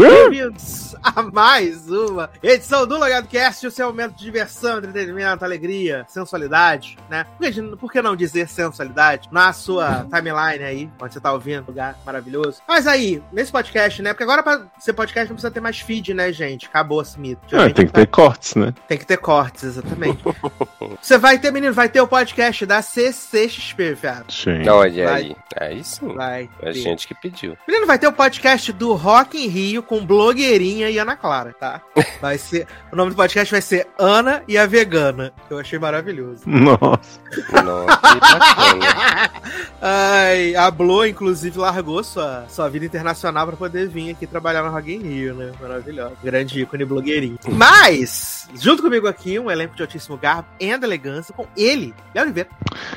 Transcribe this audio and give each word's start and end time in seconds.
Bem-vindos 0.00 0.62
a 0.62 0.69
mais 1.32 1.88
uma 1.88 2.30
edição 2.42 2.86
do 2.86 2.98
Logado 2.98 3.28
Cast, 3.28 3.66
o 3.66 3.70
seu 3.70 3.86
momento 3.86 4.16
de 4.16 4.24
diversão, 4.24 4.78
entretenimento, 4.78 5.44
alegria, 5.44 6.04
sensualidade, 6.08 6.98
né? 7.08 7.26
Por 7.78 7.90
que 7.90 8.02
não 8.02 8.16
dizer 8.16 8.48
sensualidade 8.48 9.28
na 9.30 9.52
sua 9.52 10.06
timeline 10.12 10.64
aí, 10.64 10.90
onde 11.00 11.14
você 11.14 11.20
tá 11.20 11.32
ouvindo, 11.32 11.68
lugar 11.68 11.96
maravilhoso. 12.04 12.60
Mas 12.66 12.86
aí, 12.86 13.22
nesse 13.32 13.52
podcast, 13.52 14.02
né? 14.02 14.12
Porque 14.12 14.24
agora 14.24 14.42
pra 14.42 14.66
ser 14.78 14.92
podcast 14.92 15.28
não 15.28 15.36
precisa 15.36 15.50
ter 15.50 15.60
mais 15.60 15.80
feed, 15.80 16.14
né, 16.14 16.32
gente? 16.32 16.66
Acabou 16.66 17.02
esse 17.02 17.18
mito. 17.18 17.40
Ah, 17.52 17.70
tem 17.70 17.86
que 17.86 17.92
ter 17.92 18.06
cortes, 18.06 18.54
né? 18.54 18.74
Tem 18.88 18.98
que 18.98 19.06
ter 19.06 19.18
cortes, 19.18 19.64
exatamente. 19.64 20.22
você 21.00 21.16
vai 21.18 21.38
ter, 21.38 21.50
menino, 21.50 21.72
vai 21.72 21.88
ter 21.88 22.00
o 22.00 22.08
podcast 22.08 22.66
da 22.66 22.82
CCXP, 22.82 23.94
viado. 23.94 24.32
Sim. 24.32 24.68
Olha 24.68 25.04
vai. 25.06 25.22
aí. 25.22 25.36
É 25.56 25.72
isso. 25.72 26.06
Vai. 26.12 26.48
É 26.60 26.68
a 26.68 26.72
gente 26.72 27.06
que 27.06 27.14
pediu. 27.14 27.56
Menino, 27.66 27.86
vai 27.86 27.98
ter 27.98 28.06
o 28.06 28.12
podcast 28.12 28.72
do 28.72 28.92
Rock 28.94 29.38
in 29.38 29.48
Rio 29.48 29.60
Rio 29.70 29.82
com 29.82 30.04
blogueirinha 30.04 30.90
e 30.90 30.98
Ana 30.98 31.09
Clara, 31.16 31.54
tá? 31.58 31.80
Vai 32.20 32.38
ser. 32.38 32.66
o 32.92 32.96
nome 32.96 33.10
do 33.10 33.16
podcast 33.16 33.52
vai 33.52 33.62
ser 33.62 33.86
Ana 33.98 34.42
e 34.46 34.56
a 34.56 34.66
Vegana. 34.66 35.32
Eu 35.48 35.58
achei 35.58 35.78
maravilhoso. 35.78 36.42
Nossa. 36.46 37.20
Nossa, 37.62 37.96
que 37.96 38.20
bacana. 38.20 39.30
Ai, 39.80 40.54
a 40.56 40.70
Blo, 40.70 41.06
inclusive, 41.06 41.58
largou 41.58 42.02
sua, 42.04 42.44
sua 42.48 42.68
vida 42.68 42.84
internacional 42.84 43.46
pra 43.46 43.56
poder 43.56 43.88
vir 43.88 44.10
aqui 44.10 44.26
trabalhar 44.26 44.62
no 44.62 44.70
Rock 44.70 44.92
in 44.92 45.00
Rio, 45.00 45.34
né? 45.34 45.52
Maravilhoso. 45.60 46.16
Grande 46.22 46.60
ícone 46.60 46.84
blogueirinho. 46.84 47.38
Mas, 47.48 48.48
junto 48.54 48.82
comigo 48.82 49.08
aqui, 49.08 49.38
um 49.38 49.50
elenco 49.50 49.74
de 49.74 49.82
altíssimo 49.82 50.16
garbo 50.16 50.48
e 50.58 50.70
elegância 50.70 51.34
com 51.34 51.46
ele, 51.56 51.94
Léo 52.14 52.24
Oliveira. 52.24 52.50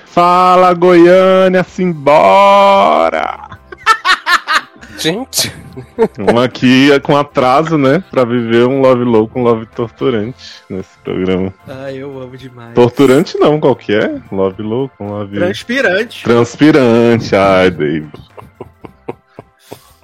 Fala, 0.05 0.73
Goiânia, 0.73 1.63
simbora! 1.63 3.62
Gente. 4.97 5.53
Um 6.19 6.39
aqui 6.39 6.91
é 6.91 6.99
com 6.99 7.17
atraso, 7.17 7.77
né? 7.77 8.03
Pra 8.11 8.23
viver 8.23 8.67
um 8.67 8.81
Love 8.81 9.03
Low 9.03 9.27
com 9.27 9.43
Love 9.43 9.65
Torturante 9.67 10.61
nesse 10.69 10.97
programa. 11.03 11.53
Ah, 11.67 11.91
eu 11.91 12.21
amo 12.21 12.37
demais. 12.37 12.73
Torturante 12.73 13.37
não, 13.37 13.59
qual 13.59 13.75
que 13.75 13.93
é? 13.93 14.21
Love 14.31 14.61
Low 14.61 14.89
com 14.97 15.09
Love... 15.09 15.37
Transpirante. 15.37 16.23
Transpirante, 16.23 17.35
ai, 17.35 17.71
David. 17.71 18.11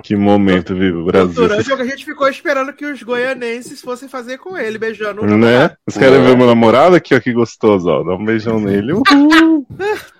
Que 0.09 0.15
momento 0.15 0.73
vive 0.73 0.97
o 0.97 1.05
Brasil. 1.05 1.35
Durante 1.35 1.71
o 1.71 1.75
que 1.75 1.81
a 1.83 1.85
gente 1.85 2.03
ficou 2.03 2.27
esperando 2.27 2.73
que 2.73 2.83
os 2.83 3.03
goianenses 3.03 3.79
fossem 3.79 4.09
fazer 4.09 4.39
com 4.39 4.57
ele, 4.57 4.79
beijando. 4.79 5.23
Né? 5.23 5.75
Vocês 5.85 6.03
querem 6.03 6.23
ver 6.23 6.35
meu 6.35 6.47
namorado 6.47 6.95
aqui, 6.95 7.13
ó, 7.13 7.19
que 7.19 7.31
gostoso, 7.31 7.87
ó. 7.87 8.03
Dá 8.03 8.15
um 8.15 8.25
beijão 8.25 8.59
nele. 8.59 8.93
Uhul. 9.05 9.67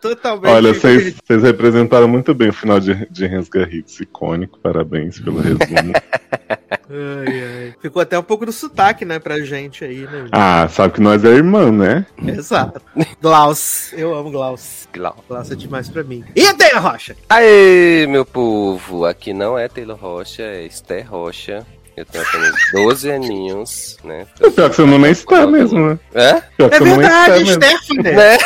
Totalmente. 0.01 0.51
Olha, 0.51 0.73
vocês 0.73 1.43
representaram 1.43 2.07
muito 2.07 2.33
bem 2.33 2.49
o 2.49 2.53
final 2.53 2.79
de, 2.79 3.07
de 3.09 3.27
Rensga 3.27 3.67
Hits, 3.69 3.99
icônico. 3.99 4.59
Parabéns 4.59 5.19
pelo 5.19 5.41
resumo. 5.41 5.93
ai, 6.89 7.43
ai. 7.43 7.75
Ficou 7.81 8.01
até 8.01 8.17
um 8.17 8.23
pouco 8.23 8.45
do 8.45 8.51
sotaque, 8.51 9.03
né, 9.03 9.19
pra 9.19 9.39
gente 9.41 9.83
aí, 9.83 10.01
né? 10.01 10.27
Ah, 10.31 10.67
sabe 10.69 10.93
que 10.93 11.01
nós 11.01 11.23
é 11.25 11.29
irmão, 11.29 11.71
né? 11.71 12.05
Exato. 12.25 12.81
Glaus. 13.21 13.91
Eu 13.93 14.13
amo 14.15 14.31
Glaus. 14.31 14.87
Glaus. 14.93 15.17
Glaus 15.27 15.51
é 15.51 15.55
demais 15.55 15.89
pra 15.89 16.03
mim. 16.03 16.23
E 16.35 16.47
a 16.47 16.53
Taylor 16.53 16.81
Rocha? 16.81 17.15
Aê, 17.29 18.07
meu 18.07 18.25
povo. 18.25 19.05
Aqui 19.05 19.33
não 19.33 19.57
é 19.57 19.67
Taylor 19.67 19.97
Rocha, 19.97 20.43
é 20.43 20.65
Esther 20.65 21.09
Rocha. 21.09 21.65
Eu 21.97 22.05
tenho 22.05 22.23
apenas 22.23 22.55
12 22.71 23.11
aninhos, 23.11 23.97
né? 24.05 24.25
O 24.39 24.49
pior 24.49 24.69
que 24.69 24.77
você 24.77 24.85
não 24.85 25.05
é 25.05 25.11
Esther 25.11 25.47
mesmo, 25.49 25.89
né? 25.89 25.99
É? 26.13 26.33
Pior 26.55 26.73
é 26.73 26.79
verdade, 26.79 27.51
Stephanie. 27.51 28.15
Né? 28.15 28.37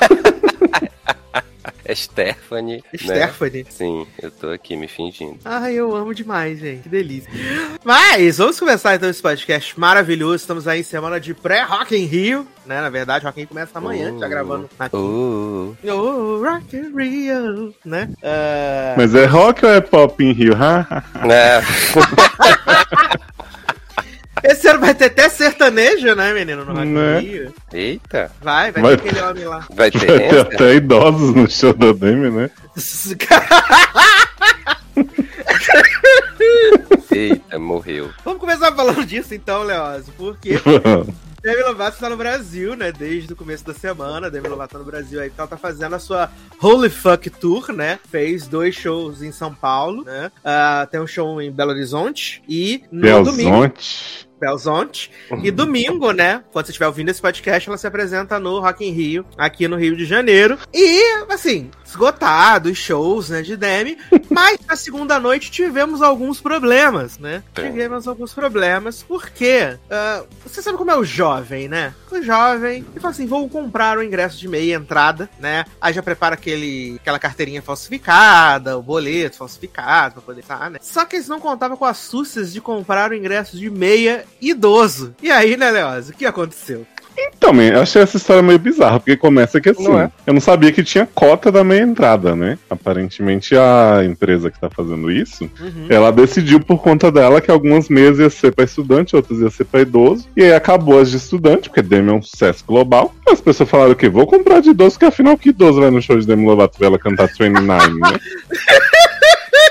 É 1.84 1.94
Stephanie. 1.94 2.82
Stephanie? 2.96 3.62
Né? 3.64 3.70
Sim, 3.70 4.06
eu 4.20 4.30
tô 4.30 4.50
aqui 4.50 4.76
me 4.76 4.88
fingindo. 4.88 5.38
Ai, 5.44 5.74
eu 5.74 5.94
amo 5.94 6.14
demais, 6.14 6.58
gente. 6.58 6.82
Que 6.82 6.88
delícia. 6.88 7.30
Mas, 7.84 8.38
vamos 8.38 8.58
começar 8.58 8.94
então 8.96 9.08
esse 9.08 9.22
podcast 9.22 9.78
maravilhoso. 9.78 10.36
Estamos 10.36 10.66
aí 10.66 10.80
em 10.80 10.84
semana 10.84 11.20
de 11.20 11.32
pré-Rock 11.32 11.94
em 11.94 12.04
Rio, 12.04 12.46
né? 12.64 12.80
Na 12.80 12.90
verdade, 12.90 13.24
o 13.24 13.28
Rock 13.28 13.38
in 13.38 13.42
Rio 13.42 13.48
começa 13.48 13.78
amanhã, 13.78 14.12
uh, 14.12 14.18
tá 14.18 14.28
gravando 14.28 14.68
aqui. 14.78 14.96
Uh. 14.96 15.76
Oh, 15.84 16.42
Rock 16.44 16.76
in 16.76 16.96
Rio, 16.96 17.74
né? 17.84 18.08
Uh... 18.18 18.96
Mas 18.96 19.14
é 19.14 19.26
rock 19.26 19.64
ou 19.64 19.72
é 19.72 19.80
pop 19.80 20.24
em 20.24 20.32
Rio? 20.32 20.54
é. 20.54 21.62
Esse 24.48 24.68
ano 24.68 24.78
vai 24.78 24.94
ter 24.94 25.06
até 25.06 25.28
sertanejo, 25.28 26.14
né, 26.14 26.32
menino? 26.32 26.64
No 26.64 26.72
Rock 26.72 26.86
né? 26.86 27.18
Rio. 27.18 27.52
Eita. 27.72 28.30
Vai, 28.40 28.70
vai, 28.70 28.82
vai 28.82 28.96
ter 28.96 29.08
aquele 29.08 29.24
homem 29.24 29.44
lá. 29.44 29.66
Vai 29.74 29.90
ter, 29.90 30.06
vai 30.06 30.28
ter 30.28 30.38
até 30.38 30.74
idosos 30.76 31.34
no 31.34 31.50
show 31.50 31.72
da 31.72 31.92
Demi, 31.92 32.30
né? 32.30 32.48
Eita, 37.10 37.58
morreu. 37.58 38.10
Vamos 38.24 38.40
começar 38.40 38.70
falando 38.72 39.04
disso 39.04 39.34
então, 39.34 39.64
Leoz, 39.64 40.06
porque 40.16 40.60
Demi 41.46 41.62
Lovato 41.62 41.94
está 41.94 42.10
no 42.10 42.16
Brasil, 42.16 42.74
né? 42.74 42.90
Desde 42.90 43.32
o 43.32 43.36
começo 43.36 43.64
da 43.64 43.72
semana. 43.72 44.28
Demi 44.28 44.48
Lovato 44.48 44.72
tá 44.72 44.78
no 44.78 44.84
Brasil 44.84 45.20
aí, 45.20 45.30
ela 45.38 45.46
tá 45.46 45.56
fazendo 45.56 45.94
a 45.94 45.98
sua 46.00 46.28
Holy 46.60 46.90
Fuck 46.90 47.30
Tour, 47.30 47.72
né? 47.72 48.00
Fez 48.10 48.48
dois 48.48 48.74
shows 48.74 49.22
em 49.22 49.30
São 49.30 49.54
Paulo, 49.54 50.04
né? 50.04 50.32
Uh, 50.38 50.90
tem 50.90 51.00
um 51.00 51.06
show 51.06 51.40
em 51.40 51.52
Belo 51.52 51.70
Horizonte 51.70 52.42
e 52.48 52.82
no 52.90 53.02
Belo 53.02 53.24
domingo. 53.24 53.72
Belzonte. 54.38 55.10
E 55.42 55.50
domingo, 55.50 56.12
né? 56.12 56.42
Quando 56.52 56.66
você 56.66 56.72
estiver 56.72 56.86
ouvindo 56.86 57.08
esse 57.08 57.20
podcast, 57.20 57.68
ela 57.68 57.78
se 57.78 57.86
apresenta 57.86 58.38
no 58.38 58.60
Rock 58.60 58.84
in 58.84 58.92
Rio, 58.92 59.26
aqui 59.36 59.66
no 59.66 59.76
Rio 59.76 59.96
de 59.96 60.04
Janeiro. 60.04 60.58
E, 60.72 61.24
assim, 61.28 61.70
esgotado 61.84 62.68
os 62.68 62.78
shows, 62.78 63.30
né, 63.30 63.42
de 63.42 63.56
Demi. 63.56 63.96
Mas 64.30 64.58
na 64.66 64.76
segunda 64.76 65.18
noite 65.18 65.50
tivemos 65.50 66.02
alguns 66.02 66.40
problemas, 66.40 67.18
né? 67.18 67.42
Tivemos 67.54 68.06
alguns 68.06 68.34
problemas, 68.34 69.02
porque 69.02 69.76
uh, 69.86 70.26
você 70.44 70.60
sabe 70.60 70.76
como 70.76 70.90
é 70.90 70.96
o 70.96 71.04
jovem, 71.04 71.68
né? 71.68 71.94
O 72.10 72.22
jovem, 72.22 72.84
e 72.94 73.00
fala 73.00 73.12
assim: 73.12 73.26
vou 73.26 73.48
comprar 73.48 73.98
o 73.98 74.02
ingresso 74.02 74.38
de 74.38 74.48
meia 74.48 74.76
entrada, 74.76 75.28
né? 75.38 75.64
Aí 75.80 75.94
já 75.94 76.02
prepara 76.02 76.34
aquele, 76.34 76.96
aquela 77.00 77.18
carteirinha 77.18 77.62
falsificada, 77.62 78.76
o 78.76 78.82
boleto 78.82 79.38
falsificado 79.38 80.14
pra 80.14 80.22
poder 80.22 80.40
estar, 80.40 80.70
né? 80.70 80.78
Só 80.82 81.04
que 81.04 81.16
eles 81.16 81.28
não 81.28 81.40
contavam 81.40 81.76
com 81.76 81.84
as 81.84 81.98
sucias 81.98 82.52
de 82.52 82.60
comprar 82.60 83.10
o 83.10 83.14
ingresso 83.14 83.56
de 83.56 83.70
meia 83.70 84.25
idoso. 84.40 85.14
E 85.22 85.30
aí, 85.30 85.56
né, 85.56 85.70
Leoz, 85.70 86.08
o 86.08 86.12
que 86.12 86.26
aconteceu? 86.26 86.86
Então, 87.18 87.54
eu 87.62 87.80
achei 87.80 88.02
essa 88.02 88.16
história 88.16 88.42
meio 88.42 88.58
bizarra, 88.58 89.00
porque 89.00 89.16
começa 89.16 89.60
que 89.60 89.70
assim, 89.70 89.84
não 89.84 89.98
é? 89.98 90.10
eu 90.26 90.34
não 90.34 90.40
sabia 90.40 90.70
que 90.70 90.84
tinha 90.84 91.06
cota 91.06 91.50
da 91.50 91.64
meia 91.64 91.82
entrada, 91.82 92.36
né? 92.36 92.58
Aparentemente 92.68 93.56
a 93.56 94.02
empresa 94.04 94.50
que 94.50 94.60
tá 94.60 94.68
fazendo 94.68 95.10
isso, 95.10 95.44
uhum. 95.58 95.86
ela 95.88 96.10
decidiu 96.10 96.60
por 96.60 96.82
conta 96.82 97.10
dela 97.10 97.40
que 97.40 97.50
algumas 97.50 97.88
meias 97.88 98.18
ia 98.18 98.28
ser 98.28 98.54
pra 98.54 98.64
estudante, 98.64 99.16
outras 99.16 99.40
ia 99.40 99.50
ser 99.50 99.64
pra 99.64 99.80
idoso, 99.80 100.28
e 100.36 100.42
aí 100.42 100.52
acabou 100.52 101.00
as 101.00 101.10
de 101.10 101.16
estudante, 101.16 101.68
porque 101.68 101.82
Demi 101.82 102.10
é 102.10 102.14
um 102.14 102.22
sucesso 102.22 102.64
global. 102.66 103.14
As 103.26 103.40
pessoas 103.40 103.68
falaram 103.68 103.92
o 103.92 103.96
quê? 103.96 104.08
Vou 104.08 104.26
comprar 104.26 104.60
de 104.60 104.70
idoso, 104.70 104.92
porque 104.92 105.06
afinal 105.06 105.38
que 105.38 105.48
idoso 105.50 105.80
vai 105.80 105.90
no 105.90 106.02
show 106.02 106.18
de 106.18 106.26
Demi 106.26 106.44
Lovato 106.44 106.78
ver 106.78 106.86
ela 106.86 106.98
cantar 106.98 107.28
29, 107.28 107.94
né? 107.94 108.18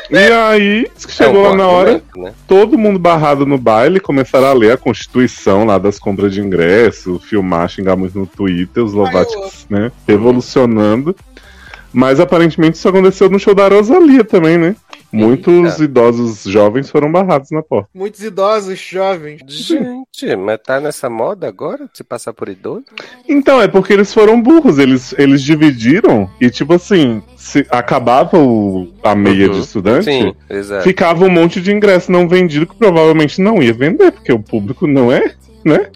E 0.10 0.18
aí, 0.18 0.88
chegou 1.08 1.46
é 1.46 1.48
um 1.48 1.50
lá 1.52 1.56
na 1.56 1.68
hora, 1.68 2.04
né? 2.16 2.34
todo 2.48 2.78
mundo 2.78 3.00
barrado 3.00 3.46
no 3.46 3.58
baile, 3.58 4.00
começaram 4.00 4.48
a 4.48 4.54
ler 4.54 4.72
a 4.74 4.78
constituição 4.78 5.66
lá 5.66 5.78
das 5.78 5.98
compras 5.98 6.34
de 6.34 6.42
ingresso, 6.42 7.20
filmar, 7.20 7.70
xingar 7.70 7.96
muito 7.96 8.18
no 8.18 8.28
Twitter, 8.28 8.84
os 8.84 8.94
Lovatic, 8.94 9.36
né, 9.70 9.92
revolucionando. 10.08 11.16
Mas 11.92 12.20
aparentemente 12.20 12.78
isso 12.78 12.90
aconteceu 12.90 13.30
no 13.30 13.40
show 13.40 13.56
da 13.56 13.70
Rosalia 13.70 14.24
também, 14.24 14.58
né? 14.58 14.76
Muitos 15.16 15.80
idosos 15.80 16.44
jovens 16.44 16.90
foram 16.90 17.12
barrados 17.12 17.52
na 17.52 17.64
porta. 17.64 17.90
Muitos 17.94 18.22
idosos 18.22 18.80
jovens. 18.80 19.42
Gente, 19.48 20.36
mas 20.36 20.60
tá 20.62 20.80
nessa 20.80 21.10
moda 21.10 21.48
agora? 21.48 21.90
Se 21.94 22.04
passar 22.04 22.34
por 22.34 22.50
idoso? 22.50 22.86
Então, 23.28 23.62
é 23.62 23.68
porque 23.68 23.94
eles 23.94 24.14
foram 24.14 24.42
burros. 24.42 24.78
Eles, 24.78 25.14
eles 25.18 25.42
dividiram 25.42 26.30
e, 26.40 26.50
tipo 26.50 26.74
assim, 26.74 27.24
se 27.38 27.66
acabava 27.70 28.38
o, 28.38 28.92
a 29.04 29.16
meia 29.16 29.48
uhum. 29.48 29.54
de 29.54 29.60
estudante, 29.60 30.06
Sim, 30.06 30.36
ficava 30.84 31.26
um 31.26 31.30
monte 31.30 31.62
de 31.62 31.72
ingresso 31.72 32.12
não 32.12 32.28
vendido 32.28 32.68
que 32.68 32.76
provavelmente 32.76 33.42
não 33.42 33.62
ia 33.62 33.74
vender, 33.74 34.12
porque 34.12 34.34
o 34.34 34.40
público 34.40 34.88
não 34.88 35.12
é, 35.12 35.34
né? 35.64 35.90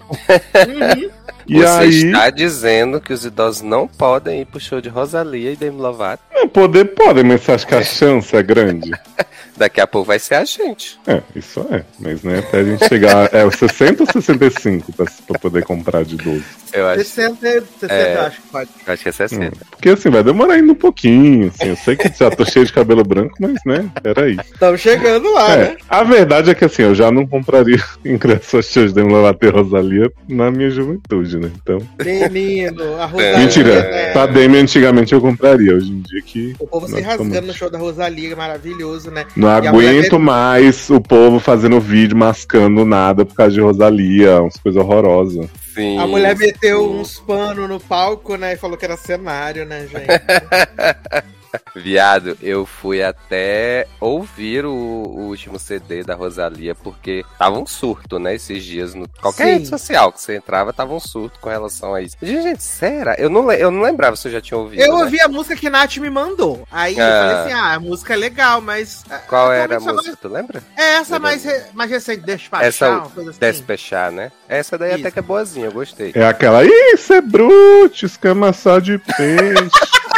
uhum. 0.96 1.10
E 1.50 1.54
Você 1.54 1.66
aí... 1.66 1.88
está 1.88 2.30
dizendo 2.30 3.00
que 3.00 3.12
os 3.12 3.24
idosos 3.24 3.60
não 3.60 3.88
podem 3.88 4.42
ir 4.42 4.44
pro 4.44 4.60
show 4.60 4.80
de 4.80 4.88
Rosalia 4.88 5.50
e 5.50 5.56
Demi 5.56 5.80
Lovato? 5.80 6.22
Não, 6.32 6.48
poder 6.48 6.94
podem, 6.94 7.24
mas 7.24 7.40
você 7.40 7.50
acha 7.50 7.66
que 7.66 7.74
a 7.74 7.82
chance 7.82 8.36
é 8.36 8.40
grande? 8.40 8.92
Daqui 9.60 9.78
a 9.78 9.86
pouco 9.86 10.06
vai 10.06 10.18
ser 10.18 10.36
a 10.36 10.44
gente. 10.46 10.98
É, 11.06 11.20
isso 11.36 11.60
é. 11.70 11.84
Mas 11.98 12.22
né, 12.22 12.38
até 12.38 12.60
a 12.60 12.64
gente 12.64 12.88
chegar. 12.88 13.28
É 13.30 13.50
60 13.50 14.04
ou 14.04 14.10
65 14.10 14.90
pra, 14.90 15.04
pra 15.26 15.38
poder 15.38 15.64
comprar 15.64 16.02
de 16.02 16.16
12? 16.16 16.42
Eu 16.72 16.86
acho. 16.88 17.04
60, 17.04 17.36
60 17.80 17.92
é, 17.92 18.18
acho 18.20 18.40
que 18.40 18.48
pode. 18.48 18.70
Eu 18.86 18.92
acho 18.94 19.02
que 19.02 19.08
é 19.10 19.12
60. 19.12 19.44
Hum, 19.44 19.50
porque 19.70 19.88
assim, 19.90 20.08
vai 20.08 20.22
demorar 20.22 20.54
ainda 20.54 20.72
um 20.72 20.74
pouquinho. 20.76 21.48
Assim, 21.48 21.68
eu 21.68 21.76
sei 21.76 21.94
que 21.94 22.10
já 22.18 22.30
tô 22.30 22.42
cheio 22.46 22.64
de 22.64 22.72
cabelo 22.72 23.04
branco, 23.04 23.34
mas 23.38 23.58
né, 23.66 23.90
peraí. 24.02 24.38
Estamos 24.42 24.80
chegando 24.80 25.30
lá, 25.34 25.52
é, 25.52 25.56
né? 25.56 25.76
A 25.90 26.04
verdade 26.04 26.50
é 26.50 26.54
que 26.54 26.64
assim, 26.64 26.82
eu 26.82 26.94
já 26.94 27.10
não 27.10 27.26
compraria 27.26 27.82
ingresso 28.02 28.56
a 28.56 28.62
shows 28.62 28.94
de 28.94 29.02
Latte 29.02 29.48
Rosalia 29.48 30.10
na 30.26 30.50
minha 30.50 30.70
juventude, 30.70 31.36
né? 31.36 31.50
Então. 31.62 31.86
Menino, 32.02 32.96
a 32.96 33.04
Rosalia. 33.04 33.38
Mentira, 33.38 33.72
é... 33.74 34.12
pra 34.12 34.24
Demi 34.24 34.56
antigamente 34.56 35.12
eu 35.12 35.20
compraria. 35.20 35.74
Hoje 35.74 35.90
em 35.90 36.00
dia 36.00 36.22
que. 36.22 36.56
O 36.58 36.66
povo 36.66 36.86
se 36.88 36.98
rasgando 37.00 37.28
estamos... 37.28 37.48
no 37.48 37.54
show 37.54 37.68
da 37.68 37.78
Rosalia, 37.78 38.34
maravilhoso, 38.34 39.10
né? 39.10 39.26
Não 39.36 39.49
aguento 39.50 40.18
mais 40.18 40.88
o 40.90 41.00
povo 41.00 41.38
fazendo 41.38 41.80
vídeo 41.80 42.16
mascando 42.16 42.84
nada 42.84 43.24
por 43.24 43.34
causa 43.34 43.54
de 43.54 43.60
Rosalia, 43.60 44.40
umas 44.42 44.56
coisas 44.56 44.82
horrorosas. 44.82 45.48
Sim, 45.74 45.98
a 45.98 46.06
mulher 46.06 46.36
meteu 46.36 46.80
sim. 46.80 47.00
uns 47.00 47.18
panos 47.20 47.68
no 47.68 47.80
palco, 47.80 48.36
né? 48.36 48.54
E 48.54 48.56
falou 48.56 48.76
que 48.76 48.84
era 48.84 48.96
cenário, 48.96 49.64
né, 49.64 49.86
gente? 49.86 50.06
Viado, 51.74 52.36
eu 52.40 52.66
fui 52.66 53.02
até 53.02 53.86
ouvir 54.00 54.64
o, 54.64 54.70
o, 54.70 55.20
último 55.28 55.58
CD 55.58 56.02
da 56.02 56.14
Rosalia, 56.14 56.74
porque 56.74 57.24
tava 57.38 57.58
um 57.58 57.66
surto, 57.66 58.18
né, 58.18 58.34
esses 58.34 58.64
dias. 58.64 58.94
No, 58.94 59.08
qualquer 59.20 59.44
Sim. 59.44 59.52
rede 59.52 59.68
social 59.68 60.12
que 60.12 60.20
você 60.20 60.36
entrava, 60.36 60.72
tava 60.72 60.94
um 60.94 61.00
surto 61.00 61.38
com 61.40 61.48
relação 61.48 61.94
a 61.94 62.02
isso. 62.02 62.16
Gente, 62.20 62.42
gente 62.42 62.62
será? 62.62 63.14
Eu 63.18 63.30
não, 63.30 63.50
eu 63.52 63.70
não 63.70 63.82
lembrava 63.82 64.16
se 64.16 64.28
eu 64.28 64.32
já 64.32 64.40
tinha 64.40 64.58
ouvido. 64.58 64.80
Eu 64.80 64.96
né? 64.96 65.04
ouvi 65.04 65.20
a 65.20 65.28
música 65.28 65.56
que 65.56 65.70
Nath 65.70 65.96
me 65.96 66.10
mandou. 66.10 66.66
Aí 66.70 66.98
ah. 66.98 67.02
eu 67.02 67.22
falei 67.22 67.36
assim: 67.36 67.52
ah, 67.52 67.74
a 67.74 67.80
música 67.80 68.14
é 68.14 68.16
legal, 68.16 68.60
mas. 68.60 69.04
É, 69.10 69.18
Qual 69.18 69.52
era 69.52 69.76
a 69.76 69.80
música? 69.80 70.02
Mais... 70.02 70.18
Tu 70.20 70.28
lembra? 70.28 70.62
É 70.76 70.96
essa 70.96 71.18
mais, 71.18 71.44
re... 71.44 71.62
mais 71.74 71.90
recente, 71.90 72.22
Despachar. 72.22 72.66
Essa, 72.66 72.98
assim. 72.98 73.38
Despechar, 73.38 74.12
né? 74.12 74.32
Essa 74.48 74.76
daí 74.76 74.90
isso. 74.90 75.00
até 75.00 75.10
que 75.10 75.18
é 75.18 75.22
boazinha, 75.22 75.66
eu 75.66 75.72
gostei. 75.72 76.12
É 76.14 76.26
aquela, 76.26 76.64
isso 76.64 77.12
é 77.12 77.20
bruto, 77.20 78.04
escama 78.04 78.52
só 78.52 78.78
de 78.78 78.98
peixe. 78.98 79.70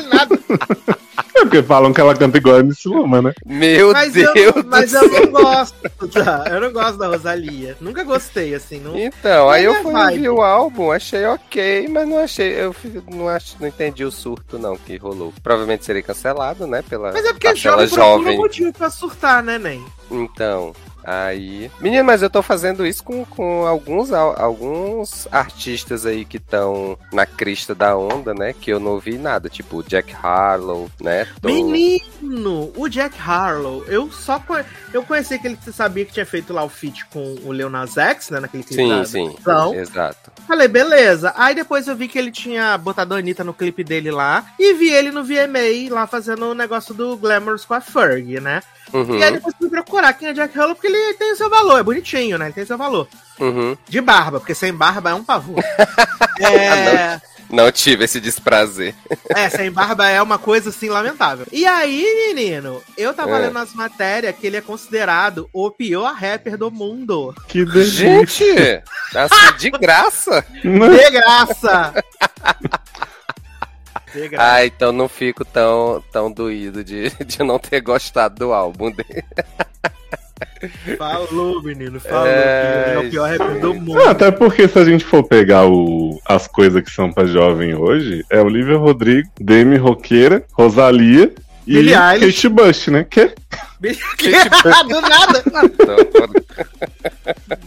não 0.00 0.08
nada. 0.08 0.38
É 1.34 1.40
porque 1.42 1.62
falam 1.62 1.92
que 1.92 2.00
ela 2.00 2.14
canta 2.14 2.38
igual 2.38 2.56
a 2.56 2.62
Miss 2.62 2.84
Luma, 2.84 3.22
né? 3.22 3.32
Meu 3.44 3.92
mas 3.92 4.12
Deus! 4.12 4.32
Eu, 4.34 4.64
mas 4.66 4.92
eu 4.92 5.08
não 5.08 5.30
gosto, 5.30 6.08
tá? 6.12 6.44
Eu 6.50 6.60
não 6.60 6.72
gosto 6.72 6.98
da 6.98 7.08
Rosalia. 7.08 7.76
Nunca 7.80 8.04
gostei, 8.04 8.54
assim. 8.54 8.80
Não... 8.80 8.98
Então, 8.98 9.48
aí 9.48 9.64
eu 9.64 9.82
fui 9.82 9.94
ouvir 9.94 10.28
o 10.28 10.42
álbum, 10.42 10.90
achei 10.90 11.24
ok, 11.24 11.88
mas 11.88 12.08
não 12.08 12.18
achei. 12.18 12.52
Eu 12.52 12.74
não, 13.10 13.28
acho, 13.28 13.56
não 13.58 13.66
entendi 13.66 14.04
o 14.04 14.10
surto, 14.10 14.58
não, 14.58 14.76
que 14.76 14.96
rolou. 14.96 15.32
Provavelmente 15.42 15.84
seria 15.84 16.02
cancelado, 16.02 16.66
né? 16.66 16.82
Pela 16.88 17.12
mas 17.12 17.24
é 17.24 17.32
porque 17.32 17.54
jovem 17.56 17.88
procura 17.88 18.30
um 18.30 18.36
motivo 18.36 18.72
pra 18.72 18.90
surtar, 18.90 19.42
né, 19.42 19.58
Nen? 19.58 19.84
Então. 20.10 20.74
Aí. 21.04 21.70
Menino, 21.80 22.04
mas 22.04 22.22
eu 22.22 22.30
tô 22.30 22.42
fazendo 22.42 22.86
isso 22.86 23.02
com, 23.02 23.24
com 23.24 23.66
alguns, 23.66 24.12
alguns 24.12 25.26
artistas 25.30 26.06
aí 26.06 26.24
que 26.24 26.36
estão 26.36 26.96
na 27.12 27.26
crista 27.26 27.74
da 27.74 27.96
onda, 27.96 28.32
né? 28.34 28.52
Que 28.52 28.70
eu 28.70 28.78
não 28.78 28.92
ouvi 28.92 29.18
nada. 29.18 29.48
Tipo 29.48 29.78
o 29.78 29.82
Jack 29.82 30.14
Harlow, 30.14 30.90
né? 31.00 31.26
Tô... 31.40 31.48
Menino! 31.48 32.72
O 32.76 32.88
Jack 32.88 33.18
Harlow, 33.18 33.84
eu 33.86 34.10
só 34.10 34.38
conhe... 34.38 34.64
eu 34.92 35.02
conheci 35.02 35.38
que 35.38 35.46
ele 35.46 35.58
sabia 35.72 36.04
que 36.04 36.12
tinha 36.12 36.26
feito 36.26 36.52
lá 36.52 36.62
o 36.62 36.68
feat 36.68 37.04
com 37.06 37.36
o 37.44 37.52
Leonas 37.52 37.96
X, 37.96 38.30
né? 38.30 38.40
Naquele 38.40 38.62
clipe 38.62 38.82
sim, 38.82 39.04
sim. 39.04 39.36
Então, 39.40 39.74
exato. 39.74 40.30
Falei, 40.46 40.68
beleza. 40.68 41.32
Aí 41.36 41.54
depois 41.54 41.88
eu 41.88 41.96
vi 41.96 42.08
que 42.08 42.18
ele 42.18 42.30
tinha 42.30 42.76
botado 42.78 43.14
a 43.14 43.18
Anitta 43.18 43.44
no 43.44 43.54
clipe 43.54 43.82
dele 43.82 44.10
lá. 44.10 44.44
E 44.58 44.74
vi 44.74 44.90
ele 44.90 45.10
no 45.10 45.24
VMA 45.24 45.92
lá 45.92 46.06
fazendo 46.06 46.46
o 46.46 46.54
negócio 46.54 46.94
do 46.94 47.16
Glamours 47.16 47.64
com 47.64 47.74
a 47.74 47.80
Ferg, 47.80 48.40
né? 48.40 48.62
Uhum. 48.92 49.16
E 49.16 49.22
aí 49.22 49.32
depois 49.32 49.54
fui 49.56 49.70
procurar 49.70 50.12
quem 50.12 50.28
é 50.28 50.32
Jack 50.32 50.58
Harlow, 50.58 50.74
porque 50.74 50.88
ele 50.96 51.14
tem 51.14 51.32
o 51.32 51.36
seu 51.36 51.50
valor, 51.50 51.78
é 51.78 51.82
bonitinho, 51.82 52.38
né? 52.38 52.46
Ele 52.46 52.54
tem 52.54 52.64
o 52.64 52.66
seu 52.66 52.78
valor. 52.78 53.08
Uhum. 53.38 53.76
De 53.88 54.00
barba, 54.00 54.38
porque 54.38 54.54
sem 54.54 54.72
barba 54.72 55.10
é 55.10 55.14
um 55.14 55.24
pavor. 55.24 55.62
é... 56.40 57.20
Não 57.52 57.70
tive 57.70 58.04
esse 58.04 58.18
desprazer. 58.18 58.94
É, 59.28 59.50
sem 59.50 59.70
barba 59.70 60.08
é 60.08 60.22
uma 60.22 60.38
coisa 60.38 60.70
assim 60.70 60.88
lamentável. 60.88 61.46
E 61.52 61.66
aí, 61.66 62.32
menino, 62.34 62.82
eu 62.96 63.12
tava 63.12 63.36
é. 63.36 63.40
lendo 63.40 63.58
as 63.58 63.74
matérias 63.74 64.34
que 64.34 64.46
ele 64.46 64.56
é 64.56 64.62
considerado 64.62 65.50
o 65.52 65.70
pior 65.70 66.14
rapper 66.14 66.56
do 66.56 66.70
mundo. 66.70 67.34
Que 67.48 67.62
delícia. 67.66 68.26
Gente, 68.26 68.82
assim, 69.14 69.56
de 69.58 69.70
graça. 69.70 70.46
De 70.62 71.10
graça. 71.10 71.94
Ah, 74.38 74.64
então 74.64 74.92
não 74.92 75.08
fico 75.08 75.44
tão, 75.44 76.04
tão 76.12 76.30
doído 76.30 76.84
de, 76.84 77.08
de 77.24 77.42
não 77.42 77.58
ter 77.58 77.80
gostado 77.80 78.34
do 78.34 78.52
álbum 78.52 78.90
dele. 78.90 79.24
Falou, 80.96 81.62
menino, 81.62 82.00
falou. 82.00 82.26
É, 82.26 82.94
é 82.94 82.98
o 82.98 83.10
pior 83.10 83.28
rap 83.30 83.60
do 83.60 83.74
mundo. 83.74 83.94
Não, 83.94 84.08
até 84.08 84.30
porque 84.30 84.68
se 84.68 84.78
a 84.78 84.84
gente 84.84 85.04
for 85.04 85.22
pegar 85.24 85.66
o, 85.66 86.20
as 86.26 86.46
coisas 86.46 86.82
que 86.82 86.90
são 86.90 87.12
pra 87.12 87.26
jovem 87.26 87.74
hoje, 87.74 88.24
é 88.30 88.40
Olivia 88.40 88.76
Rodrigo, 88.76 89.28
Demi 89.40 89.76
Roqueira, 89.76 90.44
Rosalia 90.52 91.32
e 91.66 91.74
Billie 91.74 91.94
Kate 91.94 92.48
Bush, 92.48 92.88
né? 92.88 93.06
Que? 93.08 93.32
Do 94.88 95.00
nada. 95.00 95.42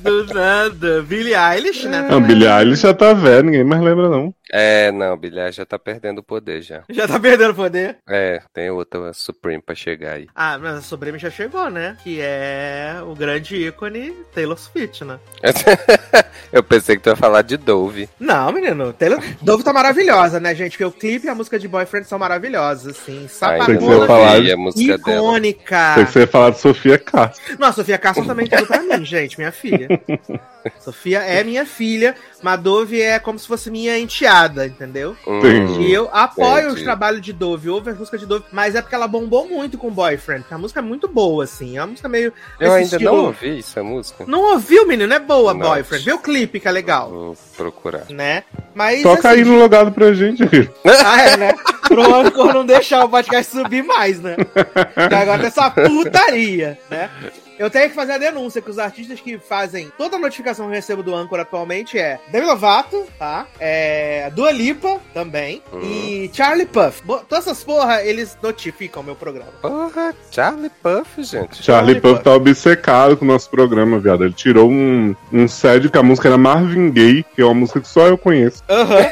Do 0.02 0.26
nada. 0.34 1.02
Billie 1.04 1.36
Eilish, 1.36 1.88
né? 1.88 2.08
Não, 2.10 2.22
Billie 2.22 2.48
Eilish 2.48 2.82
já 2.82 2.94
tá 2.94 3.14
velho, 3.14 3.44
ninguém 3.44 3.64
mais 3.64 3.82
lembra, 3.82 4.10
não. 4.10 4.34
É, 4.52 4.92
não, 4.92 5.18
Billie 5.18 5.40
Eilish 5.40 5.58
já 5.58 5.66
tá 5.66 5.78
perdendo 5.78 6.20
o 6.20 6.24
poder 6.24 6.62
já. 6.62 6.84
Já 6.90 7.08
tá 7.08 7.20
perdendo 7.20 7.52
o 7.52 7.56
poder? 7.56 7.98
É, 8.08 8.42
tem 8.54 8.70
outra 8.70 9.12
Supreme 9.14 9.62
pra 9.62 9.76
chegar 9.76 10.14
aí. 10.14 10.28
Ah, 10.34 10.58
mas 10.58 10.76
a 10.76 10.82
Supreme 10.82 11.20
já 11.20 11.30
chegou, 11.30 11.70
né? 11.70 11.98
Que 12.04 12.20
é 12.22 12.98
o 13.06 13.14
grande 13.16 13.68
ícone 13.68 14.14
Taylor 14.34 14.58
Swift, 14.58 15.04
né? 15.04 15.20
Eu 16.54 16.64
pensei 16.64 16.96
que 16.96 17.04
tu 17.04 17.10
ia 17.10 17.16
falar 17.16 17.42
de 17.42 17.58
Dove. 17.58 18.08
Não, 18.20 18.52
menino, 18.52 18.94
Taylor... 18.94 19.20
Dove 19.42 19.64
tá 19.64 19.74
maravilhosa, 19.74 20.40
né, 20.40 20.56
gente? 20.56 20.72
Porque 20.72 20.86
o 20.86 20.92
clipe 20.92 21.28
e 21.28 21.30
a 21.30 21.36
música 21.36 21.60
de 21.60 21.68
Boyfriend 21.68 22.08
são 22.08 22.20
maravilhosas, 22.20 22.96
assim. 22.96 23.28
Sapagona, 23.28 24.38
icônica. 24.76 25.96
Dela 25.96 26.05
você 26.06 26.20
ia 26.20 26.28
falar 26.28 26.52
de 26.52 26.60
Sofia 26.60 26.98
Castro. 26.98 27.58
Não, 27.60 27.68
a 27.68 27.74
Sofia 27.74 27.98
Castro 27.98 28.26
também 28.26 28.48
tudo 28.48 28.66
pra 28.66 28.82
mim, 28.82 29.06
gente, 29.06 29.38
minha 29.38 29.52
filha. 29.52 29.88
Sofia 30.80 31.20
é 31.20 31.44
minha 31.44 31.66
filha, 31.66 32.16
Madove 32.42 33.02
é 33.02 33.20
como 33.20 33.40
se 33.40 33.48
fosse 33.48 33.70
minha 33.72 33.98
enteada, 33.98 34.66
entendeu? 34.66 35.16
Entendi. 35.26 35.82
E 35.82 35.94
eu 35.94 36.10
apoio 36.12 36.66
Entendi. 36.66 36.76
os 36.76 36.84
trabalhos 36.84 37.22
de 37.22 37.34
Dove, 37.34 37.70
ouve 37.70 37.92
as 37.92 37.98
músicas 37.98 38.20
de 38.20 38.26
Dove, 38.26 38.46
mas 38.52 38.76
é 38.76 38.82
porque 38.82 38.96
ela 38.96 39.08
bombou 39.08 39.48
muito 39.48 39.78
com 39.78 39.92
Boyfriend, 39.92 40.46
a 40.50 40.58
música 40.58 40.80
é 40.80 40.84
muito 40.84 41.08
boa, 41.08 41.44
assim, 41.44 41.78
é 41.78 41.82
uma 41.82 41.88
música 41.88 42.08
meio... 42.10 42.34
Eu 42.60 42.74
ainda 42.74 42.96
estilo... 42.96 43.16
não 43.16 43.26
ouvi 43.26 43.60
essa 43.60 43.84
música. 43.84 44.26
Não 44.28 44.54
ouviu, 44.54 44.88
menino? 44.88 45.14
É 45.14 45.20
boa, 45.20 45.54
não. 45.54 45.70
Boyfriend. 45.70 46.06
Vê 46.06 46.14
o 46.14 46.20
clipe, 46.20 46.60
que 46.60 46.68
é 46.68 46.72
legal. 46.72 47.10
Vou 47.10 47.38
procurar. 47.58 48.06
Né? 48.10 48.44
Mas, 48.74 49.02
Toca 49.02 49.30
assim, 49.30 49.40
aí 49.40 49.46
no 49.46 49.58
logado 49.58 49.92
pra 49.92 50.14
gente. 50.14 50.44
Ah, 51.08 51.22
é, 51.22 51.38
né? 51.38 51.54
Pro 51.88 52.16
Anchor 52.16 52.54
não 52.54 52.66
deixar 52.66 53.06
o 53.06 53.10
podcast 53.10 53.52
subir 53.52 53.84
mais, 53.84 54.20
né? 54.20 54.36
Que 55.08 55.16
agora 55.16 55.44
é 55.44 55.48
essa 55.48 55.70
putaria, 55.70 56.80
né? 56.90 57.10
Eu 57.58 57.70
tenho 57.70 57.90
que 57.90 57.96
fazer 57.96 58.14
a 58.14 58.18
denúncia 58.18 58.62
que 58.62 58.70
os 58.70 58.78
artistas 58.78 59.20
que 59.20 59.38
fazem 59.38 59.92
toda 59.98 60.18
a 60.18 60.20
notificação 60.20 60.66
que 60.66 60.72
eu 60.72 60.76
recebo 60.76 61.02
do 61.02 61.16
Anchor 61.16 61.40
atualmente 61.40 61.98
é 61.98 62.20
Demi 62.30 62.46
Lovato, 62.46 63.06
tá? 63.18 63.48
É 63.60 64.30
Dua 64.36 64.52
Lipa 64.52 65.00
também 65.14 65.62
uhum. 65.72 65.82
e 65.82 66.30
Charlie 66.34 66.66
Puff. 66.66 67.02
Todas 67.06 67.48
essas 67.48 67.64
porra, 67.64 68.04
eles 68.04 68.38
notificam 68.44 69.02
o 69.02 69.06
meu 69.06 69.16
programa. 69.16 69.52
Porra, 69.62 70.14
Charlie 70.32 70.72
Puff, 70.82 71.24
gente. 71.24 71.64
Charlie, 71.64 71.64
Charlie 71.64 72.02
Puff, 72.02 72.16
Puff 72.16 72.24
tá 72.24 72.34
obcecado 72.34 73.16
com 73.16 73.24
o 73.24 73.28
nosso 73.28 73.50
programa, 73.50 74.00
viado. 74.00 74.26
Ele 74.26 74.34
tirou 74.34 74.70
um, 74.70 75.16
um 75.32 75.48
sério 75.48 75.90
que 75.90 75.98
a 75.98 76.04
música 76.04 76.28
era 76.28 76.38
Marvin 76.38 76.92
Gaye, 76.92 77.26
que 77.36 77.42
é 77.42 77.46
uma 77.46 77.54
música 77.54 77.80
que 77.80 77.88
só 77.88 78.08
eu 78.08 78.18
conheço. 78.18 78.62
Aham. 78.70 78.98
Uhum. 78.98 79.06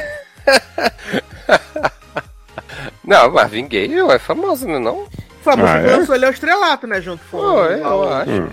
não, 3.04 3.32
Marvin 3.32 3.66
Gaye 3.66 3.98
é 4.10 4.18
famoso, 4.18 4.66
não 4.66 4.74
é 4.74 4.80
não? 4.80 5.08
Famoso 5.44 5.72
ah, 5.72 5.78
é? 5.78 5.96
lançou 5.96 6.14
ele 6.14 6.24
é 6.24 6.28
o 6.28 6.32
estrelato, 6.32 6.86
né? 6.86 7.00
Junto 7.00 7.22
com 7.30 7.36
oh, 7.36 7.66
é, 7.66 7.80
eu 7.80 8.12
acho. 8.12 8.30
Hum. 8.30 8.48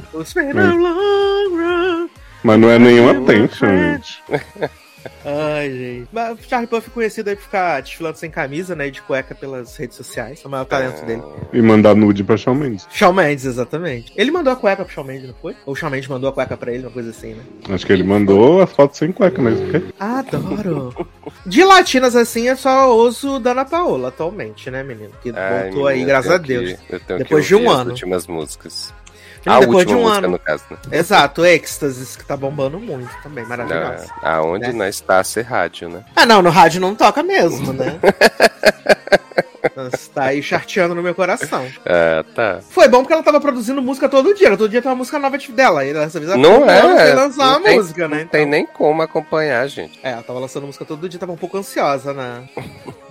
Hum. 0.54 2.10
Mas 2.44 2.60
não 2.60 2.70
é 2.70 2.78
nenhuma 2.78 3.26
tension, 3.26 3.70
gente. 3.70 4.24
Ai, 5.26 5.72
gente. 5.72 6.08
Mas 6.12 6.40
o 6.40 6.50
Charlie 6.50 6.68
Puff 6.68 6.90
é 6.90 6.94
conhecido 6.94 7.30
aí 7.30 7.36
por 7.36 7.44
ficar 7.44 7.82
desfilando 7.82 8.18
sem 8.18 8.30
camisa, 8.30 8.76
né? 8.76 8.90
De 8.90 9.02
cueca 9.02 9.36
pelas 9.36 9.76
redes 9.78 9.96
sociais. 9.98 10.42
É 10.44 10.48
o 10.48 10.52
maior 10.52 10.66
talento 10.66 11.04
é... 11.04 11.06
dele. 11.06 11.24
E 11.54 11.62
mandar 11.62 11.96
nude 11.96 12.24
pra 12.24 12.38
Shawn 12.38 12.56
Mendes. 12.56 12.88
Shawn 12.92 13.14
Mendes, 13.14 13.46
exatamente. 13.46 14.14
Ele 14.16 14.32
mandou 14.32 14.52
a 14.54 14.56
cueca 14.56 14.84
pro 14.84 14.94
Shawn 14.94 15.06
Mendes, 15.06 15.28
não 15.28 15.36
foi? 15.36 15.56
Ou 15.66 15.74
o 15.74 15.76
Shawn 15.76 15.90
Mendes 15.90 16.08
mandou 16.08 16.30
a 16.30 16.34
cueca 16.34 16.58
pra 16.58 16.72
ele, 16.72 16.84
uma 16.84 16.92
coisa 16.92 17.10
assim, 17.10 17.34
né? 17.34 17.44
Acho 17.70 17.86
que 17.86 17.94
ele 17.94 18.04
mandou 18.04 18.62
as 18.62 18.72
fotos 18.72 18.98
sem 18.98 19.12
cueca 19.12 19.42
mesmo. 19.42 19.68
Okay? 19.68 19.84
Adoro. 20.00 21.08
De 21.46 21.64
latinas 21.64 22.16
assim, 22.16 22.48
é 22.48 22.56
só 22.56 22.96
uso 22.96 23.40
Dana 23.40 23.66
Paola 23.66 24.10
atualmente, 24.10 24.70
né, 24.70 24.84
menino? 24.84 25.12
Que 25.22 25.32
Ai, 25.36 25.64
voltou 25.64 25.88
aí, 25.88 26.04
graças 26.04 26.32
a 26.32 26.38
Deus. 26.38 26.74
Que, 26.88 27.00
Depois 27.18 27.46
de 27.46 27.56
um 27.56 27.70
ano. 27.70 27.82
As 27.82 27.88
últimas 27.88 28.28
músicas. 28.28 28.94
A 29.46 29.60
depois 29.60 29.86
de 29.86 29.94
um 29.96 30.02
música, 30.02 30.18
ano. 30.20 30.28
no 30.30 30.40
caso, 30.40 30.64
né? 30.70 30.98
Exato, 30.98 31.46
Êxtasis, 31.46 32.16
que 32.16 32.24
tá 32.24 32.38
bombando 32.38 32.80
muito 32.80 33.12
também, 33.24 33.46
maravilhoso. 33.46 34.12
aonde 34.22 34.68
né? 34.68 34.74
nós 34.74 34.96
está 34.96 35.20
a 35.20 35.24
ser 35.24 35.42
rádio, 35.44 35.90
né? 35.90 36.04
Ah, 36.16 36.26
não, 36.26 36.42
no 36.42 36.50
rádio 36.50 36.80
não 36.80 36.94
toca 36.96 37.24
mesmo, 37.24 37.74
né? 37.74 38.00
Está 39.94 40.26
aí 40.26 40.42
charteando 40.42 40.96
no 40.96 41.04
meu 41.04 41.14
coração. 41.14 41.66
É, 41.86 42.24
tá. 42.36 42.60
Foi 42.70 42.88
bom 42.88 43.00
porque 43.00 43.14
ela 43.14 43.24
tava 43.24 43.40
produzindo 43.40 43.82
música 43.82 44.10
todo 44.10 44.34
dia. 44.34 44.50
Todo 44.58 44.70
dia 44.70 44.82
tem 44.82 44.90
uma 44.90 44.98
música 44.98 45.20
nova 45.20 45.38
dela. 45.38 45.86
E 45.86 45.94
dessa 45.94 46.20
vez 46.20 46.32
ela 46.32 46.42
não 46.42 46.70
é. 46.70 47.14
lançar 47.14 47.58
uma 47.58 47.72
música, 47.72 48.08
né? 48.08 48.16
Não 48.16 48.22
então. 48.24 48.32
tem 48.32 48.46
nem 48.46 48.66
como 48.66 49.02
acompanhar, 49.02 49.68
gente. 49.68 50.00
É, 50.04 50.12
ela 50.12 50.24
tava 50.24 50.40
lançando 50.40 50.66
música 50.66 50.86
todo 50.86 51.08
dia, 51.08 51.20
tava 51.20 51.32
um 51.32 51.38
pouco 51.38 51.58
ansiosa 51.58 52.14
na, 52.14 52.44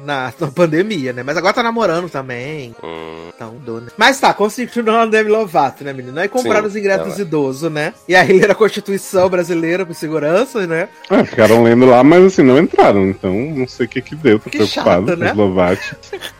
na, 0.04 0.33
na 0.38 0.47
pandemia, 0.49 1.12
né? 1.12 1.23
Mas 1.23 1.37
agora 1.37 1.54
tá 1.54 1.62
namorando 1.62 2.09
também. 2.09 2.75
Hum. 2.83 3.30
Então, 3.35 3.54
dona. 3.64 3.88
Mas 3.97 4.21
tá, 4.21 4.33
continuando 4.35 5.12
Demi 5.12 5.30
Lovato, 5.30 5.83
né, 5.85 5.92
menino? 5.92 6.19
Aí 6.19 6.28
compraram 6.28 6.62
Sim, 6.62 6.69
os 6.69 6.76
ingressos 6.76 7.14
tá 7.14 7.23
idosos, 7.23 7.71
né? 7.71 7.95
E 8.07 8.14
aí 8.14 8.33
leram 8.38 8.52
a 8.52 8.54
Constituição 8.54 9.28
brasileira 9.28 9.87
por 9.87 9.95
segurança, 9.95 10.66
né? 10.66 10.88
É, 11.09 11.25
ficaram 11.25 11.62
lendo 11.62 11.87
lá, 11.87 12.04
mas 12.04 12.25
assim, 12.25 12.42
não 12.42 12.59
entraram. 12.59 13.09
Então, 13.09 13.33
não 13.33 13.66
sei 13.66 13.87
o 13.87 13.88
que 13.88 14.02
que 14.02 14.14
deu. 14.14 14.38
Tô 14.38 14.50
que 14.50 14.59
preocupado 14.59 15.07
chato, 15.07 15.19
né? 15.19 15.33
com 15.35 15.49
os 15.49 15.54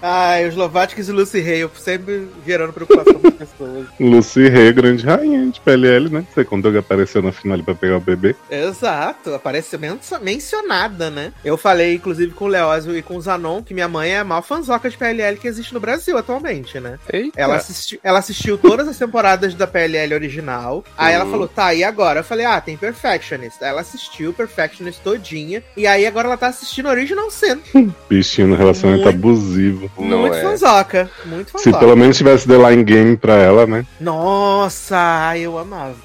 Ai, 0.00 0.48
os 0.48 0.54
Lovatics 0.54 1.08
e 1.08 1.12
Lucy 1.12 1.40
Hale 1.40 1.70
sempre 1.76 2.28
gerando 2.46 2.72
preocupação 2.72 3.14
com 3.14 3.28
as 3.28 3.34
pessoas. 3.34 3.86
Lucy 3.98 4.46
Hale, 4.46 4.72
grande 4.72 5.04
rainha 5.04 5.46
de 5.46 5.60
PLL, 5.60 6.08
né? 6.08 6.24
Você 6.32 6.44
contou 6.44 6.70
que 6.70 6.78
apareceu 6.78 7.22
na 7.22 7.32
final 7.32 7.58
pra 7.62 7.74
pegar 7.74 7.96
o 7.96 8.00
bebê. 8.00 8.36
Exato, 8.50 9.34
apareceu 9.34 9.78
men 9.78 9.98
mencionada, 10.22 11.10
né? 11.10 11.32
Eu 11.44 11.56
falei, 11.56 11.94
inclusive, 11.94 12.32
com 12.32 12.44
o 12.44 12.48
Leózio 12.48 12.96
e 12.96 13.02
com 13.02 13.16
o 13.16 13.20
Zanon, 13.20 13.62
que 13.62 13.74
minha 13.74 13.88
mãe 13.88 14.10
é 14.10 14.18
a 14.18 14.24
maior 14.24 14.42
fanzoca 14.42 14.88
de 14.88 14.96
PLL 14.96 15.36
que 15.36 15.48
existe 15.48 15.74
no 15.74 15.80
Brasil 15.80 16.16
atualmente, 16.16 16.78
né? 16.78 16.98
Ela, 17.36 17.56
assisti 17.56 17.98
ela 18.02 18.18
assistiu 18.18 18.56
todas 18.56 18.86
as 18.86 18.98
temporadas 18.98 19.54
da 19.54 19.66
PLL 19.66 20.14
original. 20.14 20.84
Aí 20.96 21.14
ela 21.14 21.26
falou, 21.26 21.48
tá, 21.48 21.74
e 21.74 21.82
agora? 21.82 22.20
Eu 22.20 22.24
falei, 22.24 22.46
ah, 22.46 22.60
tem 22.60 22.76
Perfectionist. 22.76 23.62
Aí 23.62 23.70
ela 23.70 23.80
assistiu 23.80 24.32
Perfectionist 24.32 25.02
todinha. 25.02 25.62
E 25.76 25.86
aí 25.86 26.06
agora 26.06 26.28
ela 26.28 26.36
tá 26.36 26.48
assistindo 26.48 26.88
Original 26.88 27.30
Sin. 27.30 27.60
Bichinho 28.08 28.48
no 28.48 28.56
relacionamento 28.56 29.04
muito, 29.04 29.16
abusivo. 29.16 29.87
Muito 29.96 30.34
é. 30.34 30.42
fanzoca. 30.42 31.10
Muito 31.24 31.52
fanzoca. 31.52 31.70
Se 31.70 31.78
pelo 31.78 31.96
menos 31.96 32.16
tivesse 32.16 32.46
The 32.46 32.56
Line 32.56 32.84
Game 32.84 33.16
pra 33.16 33.34
ela, 33.34 33.66
né? 33.66 33.86
Nossa, 34.00 35.36
eu 35.36 35.58
amava. 35.58 35.96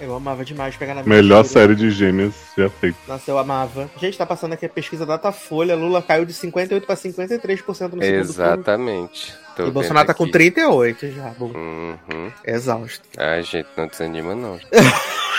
Eu 0.00 0.14
amava 0.14 0.44
demais 0.44 0.76
pegar 0.76 0.94
na 0.94 1.02
minha 1.02 1.16
Melhor 1.16 1.44
série 1.44 1.74
de 1.74 1.90
gêmeos 1.90 2.34
já 2.56 2.68
feita. 2.68 2.98
Nossa, 3.08 3.30
eu 3.30 3.38
amava. 3.38 3.90
Gente, 3.98 4.16
tá 4.18 4.26
passando 4.26 4.52
aqui 4.52 4.66
a 4.66 4.68
pesquisa 4.68 5.06
Datafolha. 5.06 5.74
Lula 5.74 6.02
caiu 6.02 6.24
de 6.24 6.32
58 6.32 6.86
pra 6.86 6.96
53% 6.96 7.64
no 7.64 7.74
segundo 7.74 8.02
Exatamente. 8.02 9.34
Tô 9.56 9.66
e 9.66 9.70
Bolsonaro 9.70 10.06
tá 10.06 10.14
com 10.14 10.28
38 10.28 11.10
já. 11.10 11.32
Uhum. 11.38 12.30
Exausto. 12.44 13.04
Ai, 13.18 13.42
gente, 13.42 13.68
não 13.76 13.86
desanima 13.86 14.34
não. 14.34 14.58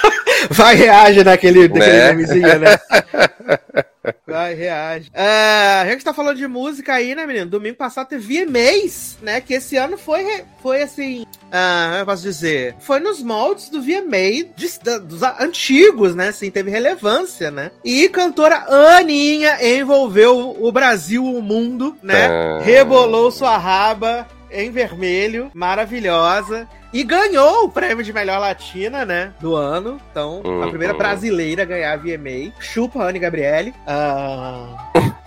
Vai, 0.50 0.76
reage 0.76 1.24
naquele, 1.24 1.68
né? 1.68 1.80
naquele 1.80 2.14
memezinho, 2.14 2.60
né? 2.60 2.80
Vai, 4.28 4.54
reage. 4.54 5.10
Uh, 5.10 5.82
a 5.82 5.86
gente 5.86 6.04
tá 6.04 6.14
falando 6.14 6.38
de 6.38 6.48
música 6.48 6.94
aí, 6.94 7.16
né, 7.16 7.26
menino? 7.26 7.46
Domingo 7.46 7.78
passado 7.78 8.08
teve 8.08 8.46
VMAs, 8.46 9.18
né? 9.22 9.40
Que 9.40 9.54
esse 9.54 9.78
ano 9.78 9.98
foi, 9.98 10.44
foi 10.62 10.82
assim. 10.82 11.22
Uh, 11.22 12.00
eu 12.00 12.06
posso 12.06 12.24
dizer. 12.24 12.76
Foi 12.80 13.00
nos 13.00 13.22
moldes 13.22 13.70
do 13.70 13.82
VMA 13.82 14.50
de, 14.56 14.68
dos 15.00 15.24
antigos, 15.24 16.16
né? 16.16 16.30
Assim, 16.30 16.52
teve 16.52 16.70
relevância, 16.70 17.50
né? 17.50 17.72
E 17.84 18.10
cantora 18.10 18.66
Aninha 18.68 19.58
envolveu 19.66 20.58
o 20.60 20.72
Brasil, 20.72 21.24
o 21.24 21.42
mundo, 21.42 21.96
né? 22.04 22.28
Ah. 22.28 22.60
Rebolou 22.62 23.32
sua 23.32 23.58
raba 23.58 24.28
em 24.54 24.72
vermelho, 24.72 25.52
maravilhosa. 25.54 26.68
E 26.94 27.04
ganhou 27.04 27.66
o 27.66 27.70
prêmio 27.70 28.04
de 28.04 28.14
melhor 28.14 28.40
latina, 28.40 29.04
né? 29.04 29.34
Do 29.40 29.56
ano. 29.56 30.00
Então, 30.12 30.44
uhum. 30.46 30.62
a 30.62 30.68
primeira 30.70 30.94
brasileira 30.94 31.64
a 31.64 31.66
ganhar 31.66 31.94
a 31.94 31.98
VMA. 31.98 32.54
Chupa 32.60 33.04
a 33.04 33.08
Anne 33.08 33.18
Gabriele. 33.18 33.74
Uh... 33.88 34.78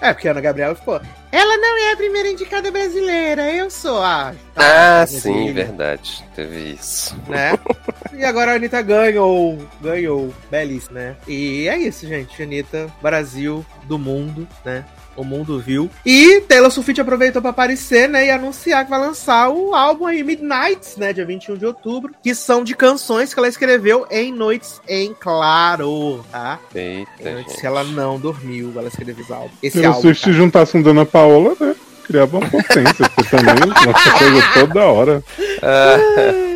é, 0.01 0.13
porque 0.13 0.29
a 0.29 0.31
Ana 0.31 0.41
Gabriela 0.41 0.77
ficou. 0.77 1.01
Ela 1.33 1.57
não 1.57 1.77
é 1.77 1.93
a 1.93 1.97
primeira 1.97 2.31
indicada 2.31 2.71
brasileira, 2.71 3.51
eu 3.53 3.69
sou 3.69 4.01
a. 4.01 4.33
Tá, 4.55 5.03
ah, 5.03 5.07
sim, 5.07 5.53
verdade. 5.53 6.25
Teve 6.37 6.71
isso. 6.71 7.17
Né? 7.29 7.59
e 8.15 8.25
agora 8.25 8.53
a 8.53 8.55
Anitta 8.55 8.81
ganhou. 8.81 9.59
Ganhou. 9.81 10.33
Belíssimo, 10.49 10.95
né? 10.95 11.17
E 11.27 11.69
é 11.69 11.77
isso, 11.77 12.07
gente. 12.07 12.41
Anitta, 12.41 12.87
Brasil, 13.03 13.67
do 13.85 13.99
mundo, 13.99 14.47
né? 14.65 14.85
O 15.17 15.25
mundo 15.25 15.59
viu. 15.61 15.91
E 16.05 16.41
Taylor 16.43 16.71
Swift 16.71 17.01
aproveitou 17.01 17.41
para 17.41 17.51
aparecer, 17.51 18.09
né, 18.09 18.27
e 18.27 18.31
anunciar 18.31 18.85
que 18.85 18.91
vai 18.91 19.01
lançar 19.01 19.49
o 19.49 19.75
álbum 19.75 20.07
aí 20.07 20.23
Midnights, 20.23 20.97
né, 20.97 21.13
dia 21.13 21.25
21 21.25 21.57
de 21.57 21.67
outubro, 21.67 22.13
que 22.23 22.35
são 22.35 22.63
de 22.63 22.75
canções 22.75 23.33
que 23.33 23.41
ela 23.41 23.49
escreveu 23.49 24.07
em 24.11 24.33
noites 24.33 24.81
em 24.89 25.15
claro, 25.19 26.25
tá? 26.31 26.59
Eita, 26.75 27.33
noites 27.33 27.61
que 27.61 27.67
ela 27.67 27.85
não 27.85 28.19
dormiu, 28.19 28.73
ela 28.77 28.89
escreveu 28.89 29.17
esse 29.19 29.33
álbum. 29.33 29.51
Esse 29.63 29.81
Taylor 29.81 30.01
Swift 30.01 30.25
tá? 30.25 30.33
juntasse 30.33 30.77
um 30.77 30.83
Dona 30.83 31.07
Paola, 31.07 31.57
né? 31.59 31.75
Criava 32.05 32.39
uma 32.39 32.49
potência, 32.49 33.09
porque 33.09 33.31
também 33.31 33.55
nossa 33.55 34.19
coisa 34.19 34.43
toda 34.55 34.85
hora. 34.85 35.25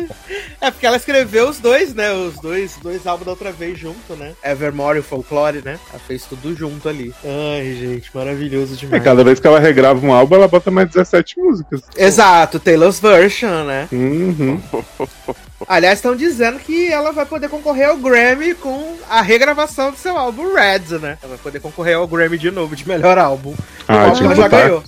É, 0.59 0.71
porque 0.71 0.85
ela 0.85 0.97
escreveu 0.97 1.49
os 1.49 1.59
dois, 1.59 1.93
né? 1.93 2.11
Os 2.13 2.35
dois, 2.39 2.77
dois 2.81 3.05
álbuns 3.07 3.25
da 3.25 3.31
outra 3.31 3.51
vez 3.51 3.77
junto, 3.77 4.15
né? 4.15 4.33
Evermore 4.43 4.99
e 4.99 5.01
Folklore, 5.01 5.61
né? 5.63 5.79
Ela 5.89 5.99
fez 5.99 6.25
tudo 6.25 6.55
junto 6.55 6.87
ali. 6.87 7.13
Ai, 7.23 7.75
gente, 7.75 8.09
maravilhoso 8.13 8.75
demais. 8.75 9.01
É, 9.01 9.03
cada 9.03 9.23
vez 9.23 9.39
que 9.39 9.47
ela 9.47 9.59
regrava 9.59 10.05
um 10.05 10.13
álbum, 10.13 10.35
ela 10.35 10.47
bota 10.47 10.69
mais 10.71 10.89
17 10.89 11.39
músicas. 11.39 11.81
Exato, 11.97 12.59
Taylor's 12.59 12.99
Version, 12.99 13.63
né? 13.63 13.87
Uhum. 13.91 14.61
Aliás, 15.67 15.99
estão 15.99 16.15
dizendo 16.15 16.59
que 16.59 16.91
ela 16.91 17.11
vai 17.11 17.25
poder 17.25 17.49
concorrer 17.49 17.89
ao 17.89 17.97
Grammy 17.97 18.55
com 18.55 18.97
a 19.09 19.21
regravação 19.21 19.91
do 19.91 19.97
seu 19.97 20.17
álbum 20.17 20.53
Red, 20.53 20.99
né? 20.99 21.17
Ela 21.21 21.29
vai 21.29 21.37
poder 21.37 21.59
concorrer 21.59 21.95
ao 21.95 22.07
Grammy 22.07 22.37
de 22.37 22.51
novo, 22.51 22.75
de 22.75 22.87
melhor 22.87 23.17
álbum. 23.17 23.53
Ah, 23.87 24.11
tinha 24.11 24.29
que, 24.29 24.35
botar, 24.35 24.83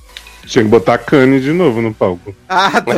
tinha 0.46 0.64
que 0.64 0.70
botar 0.70 0.98
Kanye 0.98 1.40
de 1.40 1.52
novo 1.52 1.82
no 1.82 1.94
palco. 1.94 2.36
Ah, 2.48 2.82
tô. 2.82 2.94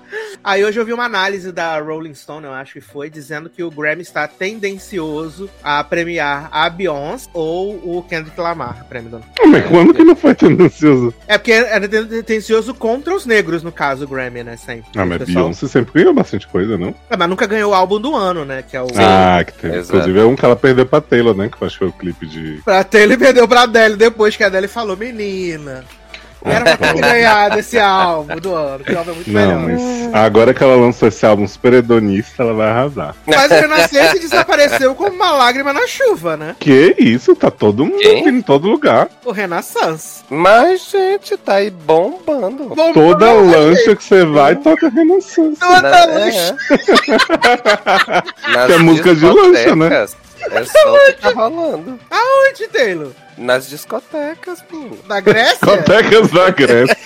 Aí 0.42 0.64
hoje 0.64 0.78
eu 0.78 0.84
vi 0.84 0.92
uma 0.92 1.04
análise 1.04 1.50
da 1.52 1.78
Rolling 1.80 2.14
Stone, 2.14 2.46
eu 2.46 2.52
acho 2.52 2.74
que 2.74 2.80
foi, 2.80 3.10
dizendo 3.10 3.50
que 3.50 3.62
o 3.62 3.70
Grammy 3.70 4.02
está 4.02 4.28
tendencioso 4.28 5.50
a 5.62 5.82
premiar 5.82 6.48
a 6.52 6.68
Beyoncé 6.70 7.28
ou 7.32 7.98
o 7.98 8.02
Kendrick 8.02 8.40
Lamar, 8.40 8.84
prêmio 8.88 9.10
do 9.10 9.20
Mas 9.46 9.66
quando 9.66 9.94
que 9.94 10.04
não 10.04 10.16
foi 10.16 10.34
tendencioso? 10.34 11.12
É 11.26 11.36
porque 11.38 11.52
era 11.52 11.88
tendencioso 11.88 12.74
contra 12.74 13.14
os 13.14 13.26
negros, 13.26 13.62
no 13.62 13.72
caso, 13.72 14.04
o 14.04 14.08
Grammy, 14.08 14.42
né? 14.42 14.56
Sempre. 14.56 14.90
Ah, 14.96 15.04
mas 15.04 15.18
pessoal... 15.18 15.44
Beyoncé 15.44 15.66
sempre 15.66 15.92
ganhou 15.94 16.14
bastante 16.14 16.46
coisa, 16.46 16.78
não? 16.78 16.94
É, 17.10 17.16
mas 17.16 17.28
nunca 17.28 17.46
ganhou 17.46 17.72
o 17.72 17.74
álbum 17.74 18.00
do 18.00 18.14
ano, 18.14 18.44
né? 18.44 18.62
Que 18.62 18.76
é 18.76 18.82
o... 18.82 18.86
Ah, 18.96 19.42
que 19.44 19.52
tem. 19.52 19.80
Inclusive 19.80 20.18
é 20.18 20.24
um 20.24 20.36
que 20.36 20.44
ela 20.44 20.56
perdeu 20.56 20.86
pra 20.86 21.00
Taylor, 21.00 21.36
né? 21.36 21.48
Que 21.48 21.62
eu 21.62 21.66
acho 21.66 21.74
que 21.74 21.78
foi 21.78 21.88
o 21.88 21.92
clipe 21.92 22.26
de. 22.26 22.60
Pra 22.64 22.84
Taylor 22.84 23.14
e 23.14 23.18
perdeu 23.18 23.48
pra 23.48 23.62
Adele 23.62 23.96
depois 23.96 24.36
que 24.36 24.44
a 24.44 24.46
Adele 24.46 24.68
falou, 24.68 24.96
menina. 24.96 25.84
Era 26.46 26.76
pra 26.76 26.92
ter 26.92 27.00
ganhado 27.00 27.58
esse 27.58 27.78
álbum 27.78 28.36
do 28.36 28.54
ano, 28.54 28.84
que 28.84 28.92
o 28.92 28.98
álbum 28.98 29.10
é 29.10 29.14
muito 29.14 29.30
Não, 29.30 29.60
melhor. 29.60 29.80
mas 29.80 30.14
agora 30.14 30.54
que 30.54 30.62
ela 30.62 30.76
lançou 30.76 31.08
esse 31.08 31.26
álbum 31.26 31.46
super 31.46 31.72
hedonista, 31.74 32.42
ela 32.42 32.54
vai 32.54 32.70
arrasar. 32.70 33.14
Mas 33.26 33.50
o 33.50 33.54
Renascença 33.54 34.18
desapareceu 34.18 34.94
como 34.94 35.10
uma 35.10 35.32
lágrima 35.32 35.72
na 35.72 35.86
chuva, 35.86 36.36
né? 36.36 36.56
Que 36.58 36.94
isso, 36.98 37.34
tá 37.34 37.50
todo 37.50 37.84
mundo 37.84 37.98
Quem? 37.98 38.28
em 38.28 38.42
todo 38.42 38.68
lugar. 38.68 39.08
O 39.24 39.32
Renaissance. 39.32 40.22
Mas, 40.30 40.88
gente, 40.90 41.36
tá 41.36 41.54
aí 41.54 41.70
bombando. 41.70 42.64
bombando 42.68 42.92
Toda 42.92 43.32
lancha 43.32 43.94
que 43.96 44.04
você 44.04 44.24
vai, 44.24 44.56
toca 44.56 44.88
Renaissance. 44.88 45.58
Toda 45.58 45.82
Na, 45.82 46.04
lancha. 46.06 46.56
É. 46.70 48.66
que 48.66 48.72
é 48.72 48.78
música 48.78 49.14
de 49.14 49.24
lancha, 49.26 49.76
né? 49.76 50.06
É 50.50 50.64
só 50.64 50.94
o 50.94 50.98
que 51.06 51.12
tá 51.20 51.30
rolando. 51.30 51.98
Aonde, 52.10 52.68
Taylor? 52.68 53.12
Nas 53.36 53.68
discotecas, 53.68 54.62
pô. 54.62 54.96
Da 55.06 55.20
Grécia? 55.20 55.54
Discotecas 55.54 56.30
da 56.30 56.50
Grécia. 56.50 56.96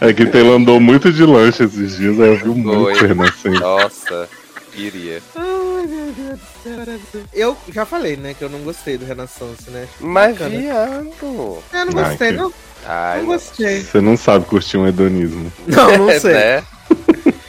é 0.00 0.12
que 0.12 0.26
Taylor 0.26 0.56
andou 0.56 0.78
muito 0.80 1.12
de 1.12 1.24
lanche 1.24 1.64
esses 1.64 1.96
dias, 1.96 2.20
aí 2.20 2.28
eu 2.28 2.36
vi 2.38 2.48
muito 2.48 3.06
Renascença. 3.06 3.60
Nossa, 3.60 4.28
queria. 4.72 5.22
Ai, 5.34 5.86
meu 5.86 6.12
Deus 6.12 6.38
do 6.38 7.00
céu. 7.10 7.20
Eu 7.32 7.56
já 7.72 7.84
falei, 7.86 8.16
né, 8.16 8.34
que 8.34 8.42
eu 8.44 8.50
não 8.50 8.60
gostei 8.60 8.98
do 8.98 9.04
Renaissance, 9.06 9.70
né? 9.70 9.86
Mas, 10.00 10.36
viado. 10.36 11.10
Eu 11.22 11.86
não 11.86 11.92
gostei, 11.92 12.28
Ai, 12.28 12.32
que... 12.34 12.38
não. 12.40 12.52
Ai, 12.86 13.18
não 13.20 13.26
gostei. 13.26 13.80
Você 13.82 14.00
não 14.00 14.16
sabe 14.16 14.44
curtir 14.44 14.76
um 14.76 14.86
hedonismo. 14.86 15.50
Não, 15.66 15.96
não 15.98 16.10
sei. 16.20 16.34
né? 16.34 16.64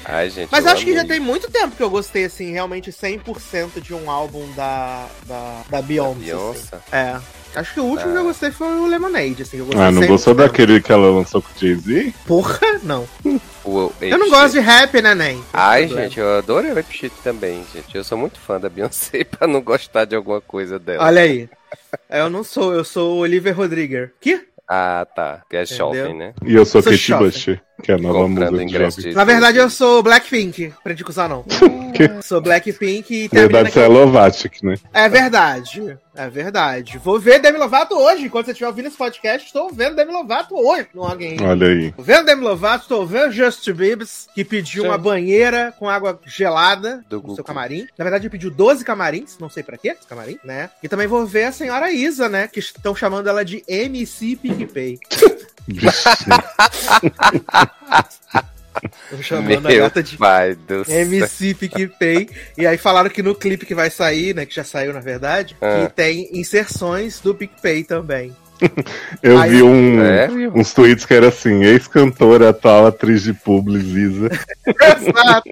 Ai, 0.08 0.30
gente, 0.30 0.50
Mas 0.50 0.66
acho 0.66 0.86
que 0.86 0.94
já 0.94 1.04
tem 1.04 1.20
muito 1.20 1.52
tempo 1.52 1.76
que 1.76 1.84
eu 1.84 1.90
gostei, 1.90 2.24
assim, 2.24 2.52
realmente 2.52 2.92
100% 2.92 3.82
de 3.82 3.94
um 3.94 4.10
álbum 4.10 4.50
da, 4.54 5.06
da, 5.26 5.64
da 5.70 5.82
Beyoncé. 5.82 6.20
Beyoncé? 6.20 6.78
Assim. 6.78 6.96
É. 6.96 7.20
Acho 7.60 7.74
que 7.74 7.80
o 7.80 7.86
último 7.86 8.12
que 8.12 8.18
eu 8.18 8.24
gostei 8.24 8.52
foi 8.52 8.68
o 8.68 8.86
Lemonade, 8.86 9.42
assim. 9.42 9.58
Eu 9.58 9.68
ah, 9.76 9.92
não 9.92 10.06
gostou 10.06 10.34
daquele 10.34 10.80
que 10.80 10.92
ela 10.92 11.10
lançou 11.10 11.42
com 11.42 11.50
o 11.50 11.60
Jay-Z? 11.60 12.14
Porra, 12.26 12.60
não. 12.84 13.08
Eu 14.00 14.18
não 14.18 14.30
gosto 14.30 14.54
de 14.54 14.60
rap, 14.60 15.02
né, 15.02 15.14
nem? 15.14 15.44
Ai, 15.52 15.88
gente, 15.88 16.20
eu 16.20 16.38
adoro 16.38 16.74
rap 16.74 16.90
shit 16.90 17.14
também, 17.24 17.66
gente. 17.74 17.96
Eu 17.96 18.04
sou 18.04 18.18
muito 18.18 18.40
fã 18.40 18.60
da 18.60 18.70
Beyoncé 18.70 19.26
pra 19.28 19.48
não 19.48 19.62
gostar 19.62 20.06
de 20.06 20.16
alguma 20.16 20.40
coisa 20.40 20.80
dela. 20.80 21.04
Olha 21.04 21.22
aí. 21.22 21.50
Eu 22.10 22.30
não 22.30 22.44
sou, 22.44 22.74
eu 22.74 22.86
sou 22.86 23.18
o 23.18 23.20
Oliver 23.20 23.56
Rodrigues. 23.56 24.10
Que? 24.22 24.48
Ah, 24.68 25.06
tá. 25.16 25.42
Que 25.50 25.58
é 25.58 25.66
shopping, 25.66 26.14
né? 26.14 26.34
E 26.46 26.54
eu 26.54 26.66
sou, 26.66 26.82
sou 26.82 26.92
Kate 26.92 27.14
Bush, 27.16 27.60
que 27.81 27.91
é 27.91 27.96
a 27.96 27.98
nova 27.98 28.27
música 28.27 28.89
de 28.89 29.13
Na 29.13 29.24
verdade, 29.24 29.57
eu 29.57 29.69
sou 29.69 30.01
Blackpink, 30.01 30.74
pra 30.84 30.93
gente 30.93 31.07
usar 31.07 31.29
não. 31.29 31.46
sou 32.24 32.41
Blackpink 32.41 33.13
e 33.13 33.29
tem 33.29 33.41
Na 33.41 33.48
verdade, 33.48 33.72
você 33.72 33.79
é 33.81 33.88
Lovatic, 33.88 34.63
né? 34.63 34.75
É 34.93 35.07
verdade. 35.07 35.98
É 36.15 36.27
verdade. 36.27 36.98
Vou 36.98 37.19
ver 37.19 37.39
Demi 37.39 37.60
Lovato 37.60 37.96
hoje. 37.96 38.25
Enquanto 38.25 38.46
você 38.48 38.51
estiver 38.51 38.67
ouvindo 38.67 38.88
esse 38.88 38.98
podcast, 38.98 39.46
estou 39.46 39.72
vendo 39.72 39.96
Demi 39.96 40.12
Lovato 40.12 40.55
hoje 40.55 40.88
no 40.93 41.03
Alguém. 41.03 41.38
Olha 41.39 41.67
aí. 41.67 41.91
Tô 41.91 42.01
vendo 42.01 42.25
Demi 42.25 42.41
Lovato, 42.41 42.84
estou 42.84 43.05
vendo 43.05 43.31
Just 43.31 43.72
Bibbs, 43.72 44.27
que 44.34 44.43
pediu 44.43 44.81
Sim. 44.81 44.89
uma 44.89 44.98
banheira 44.98 45.72
com 45.77 45.88
água 45.88 46.19
gelada 46.25 47.05
Do 47.07 47.22
no 47.22 47.36
seu 47.36 47.43
camarim. 47.43 47.88
Na 47.96 48.03
verdade, 48.03 48.24
ele 48.24 48.31
pediu 48.31 48.50
12 48.50 48.84
camarins, 48.84 49.38
não 49.39 49.50
sei 49.50 49.62
pra 49.62 49.77
quê, 49.77 49.89
esse 49.89 50.07
camarim, 50.07 50.39
né? 50.43 50.72
E 50.81 50.89
também 50.89 51.05
vou 51.05 51.24
ver 51.27 51.46
a 51.46 51.51
senhora 51.51 51.91
Isa, 51.91 52.27
né? 52.27 52.48
Que 52.48 52.60
estão 52.60 52.96
chamando 52.96 53.29
ela 53.29 53.46
de 53.46 53.63
MC 53.67 54.36
PicPay. 54.38 54.98
Chamando 59.22 59.68
Meu 59.68 59.86
a 59.86 59.90
gata 59.90 60.04
de 60.04 60.18
MC 60.88 61.56
PicPay. 61.56 62.30
E 62.58 62.68
aí 62.68 62.78
falaram 62.78 63.10
que 63.10 63.24
no 63.24 63.34
clipe 63.34 63.66
que 63.66 63.76
vai 63.76 63.90
sair, 63.90 64.36
né? 64.36 64.46
Que 64.46 64.54
já 64.54 64.64
saiu, 64.64 64.94
na 64.94 65.00
verdade, 65.00 65.58
ah. 65.62 65.88
que 65.88 65.94
tem 65.94 66.30
inserções 66.32 67.20
do 67.20 67.34
PicPay 67.34 67.84
também. 67.84 68.36
Eu 69.22 69.38
Aí, 69.40 69.52
vi 69.52 69.64
um, 69.64 70.04
é? 70.04 70.30
uns 70.54 70.74
tweets 70.74 71.06
que 71.06 71.14
era 71.14 71.28
assim: 71.28 71.64
ex-cantora, 71.64 72.50
atual 72.50 72.88
atriz 72.88 73.24
de 73.24 73.34
publi, 73.34 73.80
Ziza. 73.80 74.30
Exato. 74.68 75.50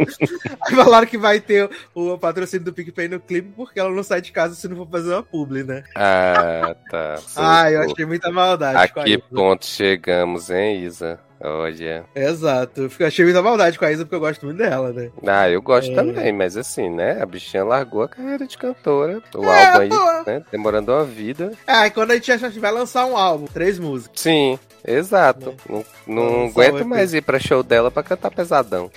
Aí 0.61 0.75
falaram 0.75 1.07
que 1.07 1.17
vai 1.17 1.39
ter 1.39 1.69
o 1.93 2.17
patrocínio 2.17 2.65
do 2.65 2.73
PicPay 2.73 3.07
no 3.07 3.19
clipe 3.19 3.51
porque 3.55 3.79
ela 3.79 3.91
não 3.91 4.03
sai 4.03 4.21
de 4.21 4.31
casa 4.31 4.55
se 4.55 4.67
não 4.67 4.77
for 4.77 4.87
fazer 4.89 5.13
uma 5.13 5.23
publi, 5.23 5.63
né? 5.63 5.83
Ah, 5.95 6.75
tá. 6.89 7.19
ah, 7.35 7.71
eu 7.71 7.81
achei 7.81 8.05
muita 8.05 8.31
maldade. 8.31 8.77
A 8.77 8.87
que 8.87 9.17
ponto 9.17 9.65
chegamos, 9.65 10.49
hein, 10.49 10.83
Isa? 10.83 11.19
Olha. 11.41 12.05
Exato. 12.15 12.89
Eu 12.99 13.07
achei 13.07 13.25
muita 13.25 13.41
maldade 13.41 13.77
com 13.77 13.85
a 13.85 13.91
Isa 13.91 14.03
porque 14.03 14.15
eu 14.15 14.19
gosto 14.19 14.45
muito 14.45 14.57
dela, 14.57 14.91
né? 14.91 15.09
Ah, 15.25 15.49
eu 15.49 15.61
gosto 15.61 15.91
é... 15.91 15.95
também, 15.95 16.31
mas 16.31 16.55
assim, 16.57 16.89
né? 16.89 17.21
A 17.21 17.25
bichinha 17.25 17.63
largou 17.63 18.03
a 18.03 18.09
carreira 18.09 18.47
de 18.47 18.57
cantora. 18.57 19.21
O 19.35 19.45
é, 19.45 19.65
álbum 19.65 19.79
aí, 19.79 19.89
pô. 19.89 20.23
né? 20.31 20.43
Demorando 20.51 20.91
uma 20.91 21.03
vida. 21.03 21.51
É, 21.67 21.87
e 21.87 21.91
quando 21.91 22.11
a 22.11 22.15
gente 22.15 22.59
vai 22.59 22.71
lançar 22.71 23.05
um 23.05 23.17
álbum, 23.17 23.45
três 23.45 23.77
músicas. 23.77 24.21
Sim. 24.21 24.59
Exato. 24.87 25.55
Não, 25.67 25.83
não 26.05 26.45
aguento 26.45 26.85
mais 26.85 27.13
ir 27.13 27.21
pra 27.21 27.39
show 27.39 27.63
dela 27.63 27.89
pra 27.89 28.03
cantar 28.03 28.29
pesadão. 28.29 28.91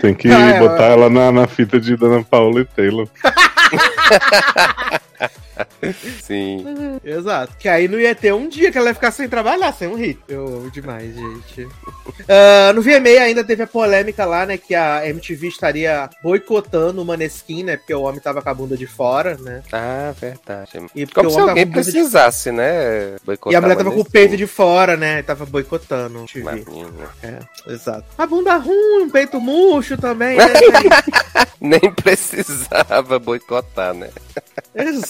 Tem 0.00 0.14
que 0.14 0.30
ah, 0.30 0.58
botar 0.58 0.84
é, 0.84 0.92
ela 0.92 1.10
na, 1.10 1.30
na 1.30 1.46
fita 1.46 1.78
de 1.78 1.96
Dona 1.96 2.24
Paula 2.24 2.60
e 2.60 2.64
Taylor. 2.64 3.06
Sim. 6.22 6.64
Exato. 7.04 7.56
Que 7.58 7.68
aí 7.68 7.88
não 7.88 7.98
ia 7.98 8.14
ter 8.14 8.32
um 8.32 8.48
dia 8.48 8.70
que 8.70 8.78
ela 8.78 8.88
ia 8.88 8.94
ficar 8.94 9.10
sem 9.10 9.28
trabalhar, 9.28 9.72
sem 9.72 9.88
um 9.88 9.94
hit. 9.94 10.18
Eu 10.28 10.46
amo 10.46 10.70
demais, 10.70 11.14
gente. 11.14 11.62
Uh, 11.64 12.72
no 12.74 12.82
VMA 12.82 13.22
ainda 13.22 13.44
teve 13.44 13.62
a 13.62 13.66
polêmica 13.66 14.24
lá, 14.24 14.46
né? 14.46 14.58
Que 14.58 14.74
a 14.74 15.06
MTV 15.08 15.48
estaria 15.48 16.08
boicotando 16.22 17.02
o 17.02 17.04
Maneskin, 17.04 17.64
né? 17.64 17.76
Porque 17.76 17.94
o 17.94 18.02
homem 18.02 18.20
tava 18.20 18.42
com 18.42 18.48
a 18.48 18.54
bunda 18.54 18.76
de 18.76 18.86
fora, 18.86 19.36
né? 19.36 19.62
Ah, 19.72 20.12
verdade. 20.18 20.86
E 20.94 21.06
Como 21.06 21.30
se 21.30 21.38
alguém 21.38 21.66
precisasse, 21.66 22.50
de... 22.50 22.56
né? 22.56 23.16
Boicotar 23.24 23.52
e 23.52 23.56
a 23.56 23.60
mulher 23.60 23.76
tava 23.76 23.90
com 23.90 24.00
o 24.00 24.10
peito 24.10 24.36
de 24.36 24.46
fora, 24.46 24.96
né? 24.96 25.22
Tava 25.22 25.46
boicotando 25.46 26.22
o 26.22 26.26
TV. 26.26 26.64
É, 27.22 27.38
exato. 27.72 28.04
A 28.16 28.26
bunda 28.26 28.56
ruim, 28.56 29.04
um 29.04 29.10
peito 29.10 29.40
murcho 29.40 29.96
também, 29.96 30.36
né? 30.36 30.44
Nem 31.60 31.92
precisava 31.92 33.18
boicotar, 33.18 33.94
né? 33.94 34.10
Exato. 34.74 35.03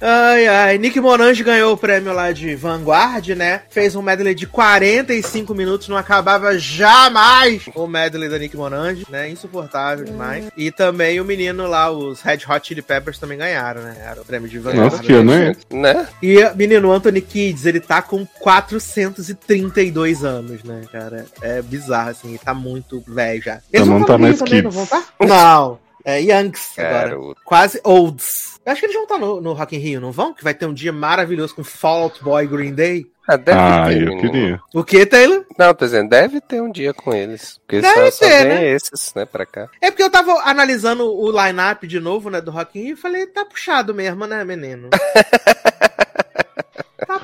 Ai, 0.00 0.46
ai. 0.46 0.78
Nick 0.78 1.00
Monange 1.00 1.42
ganhou 1.42 1.72
o 1.72 1.76
prêmio 1.76 2.12
lá 2.12 2.32
de 2.32 2.54
Vanguard, 2.54 3.28
né? 3.30 3.62
Fez 3.70 3.96
um 3.96 4.02
medley 4.02 4.34
de 4.34 4.46
45 4.46 5.54
minutos, 5.54 5.88
não 5.88 5.96
acabava 5.96 6.58
jamais 6.58 7.62
o 7.74 7.86
medley 7.86 8.28
da 8.28 8.38
Nick 8.38 8.56
Monange, 8.56 9.06
né? 9.08 9.30
Insuportável 9.30 10.04
demais. 10.04 10.46
E 10.56 10.70
também 10.70 11.20
o 11.20 11.24
menino 11.24 11.66
lá, 11.66 11.90
os 11.90 12.20
Red 12.20 12.40
Hot 12.48 12.68
Chili 12.68 12.82
Peppers 12.82 13.18
também 13.18 13.38
ganharam, 13.38 13.82
né? 13.82 13.96
Era 14.04 14.20
o 14.20 14.24
prêmio 14.24 14.48
de 14.48 14.58
Vanguard. 14.58 14.92
Nossa, 14.92 15.02
que 15.02 15.12
né? 15.22 15.56
né? 15.70 16.08
E 16.22 16.36
menino 16.54 16.92
Anthony 16.92 17.20
Kids, 17.20 17.64
ele 17.64 17.80
tá 17.80 18.02
com 18.02 18.26
432 18.40 20.24
anos, 20.24 20.62
né, 20.62 20.82
cara? 20.92 21.24
É 21.40 21.62
bizarro, 21.62 22.10
assim, 22.10 22.38
tá 22.42 22.52
muito 22.52 23.02
velho 23.06 23.42
já. 23.42 23.60
Eles 23.72 23.86
não, 23.86 24.00
não 24.00 24.06
tá 24.06 24.18
mais 24.18 24.40
Kids. 24.42 24.74
Não, 24.74 24.86
tá? 24.86 25.02
não, 25.20 25.78
é 26.06 26.22
Youngs 26.22 26.78
agora. 26.78 27.18
Quase 27.44 27.80
Olds. 27.82 28.60
Eu 28.64 28.70
acho 28.70 28.80
que 28.80 28.86
eles 28.86 28.94
vão 28.94 29.02
estar 29.02 29.18
no, 29.18 29.40
no 29.40 29.52
Rock 29.52 29.74
in 29.74 29.80
Rio, 29.80 30.00
não 30.00 30.12
vão? 30.12 30.32
Que 30.32 30.44
vai 30.44 30.54
ter 30.54 30.64
um 30.64 30.72
dia 30.72 30.92
maravilhoso 30.92 31.56
com 31.56 31.64
Fall 31.64 32.04
Out 32.04 32.22
Boy 32.22 32.46
Green 32.46 32.72
Day. 32.72 33.10
Ah, 33.28 33.36
deve 33.36 33.58
ah 33.58 33.86
ter, 33.88 34.06
eu 34.06 34.16
queria. 34.18 34.60
O 34.72 34.84
que, 34.84 35.04
Taylor? 35.04 35.44
Não, 35.58 35.74
tô 35.74 35.84
dizendo, 35.84 36.08
deve 36.08 36.40
ter 36.40 36.62
um 36.62 36.70
dia 36.70 36.94
com 36.94 37.12
eles. 37.12 37.58
Porque 37.58 37.80
deve 37.80 38.10
só, 38.12 38.24
ter, 38.24 38.38
só 38.38 38.44
né? 38.44 38.68
esses, 38.68 39.14
né, 39.16 39.24
pra 39.24 39.44
cá. 39.44 39.68
É 39.80 39.90
porque 39.90 40.02
eu 40.02 40.10
tava 40.10 40.32
analisando 40.44 41.12
o 41.12 41.28
line-up 41.30 41.84
de 41.88 41.98
novo, 41.98 42.30
né, 42.30 42.40
do 42.40 42.52
Rock 42.52 42.78
in 42.78 42.84
Rio, 42.84 42.92
e 42.92 42.96
falei, 42.96 43.26
tá 43.26 43.44
puxado 43.44 43.92
mesmo, 43.92 44.26
né, 44.28 44.44
menino? 44.44 44.90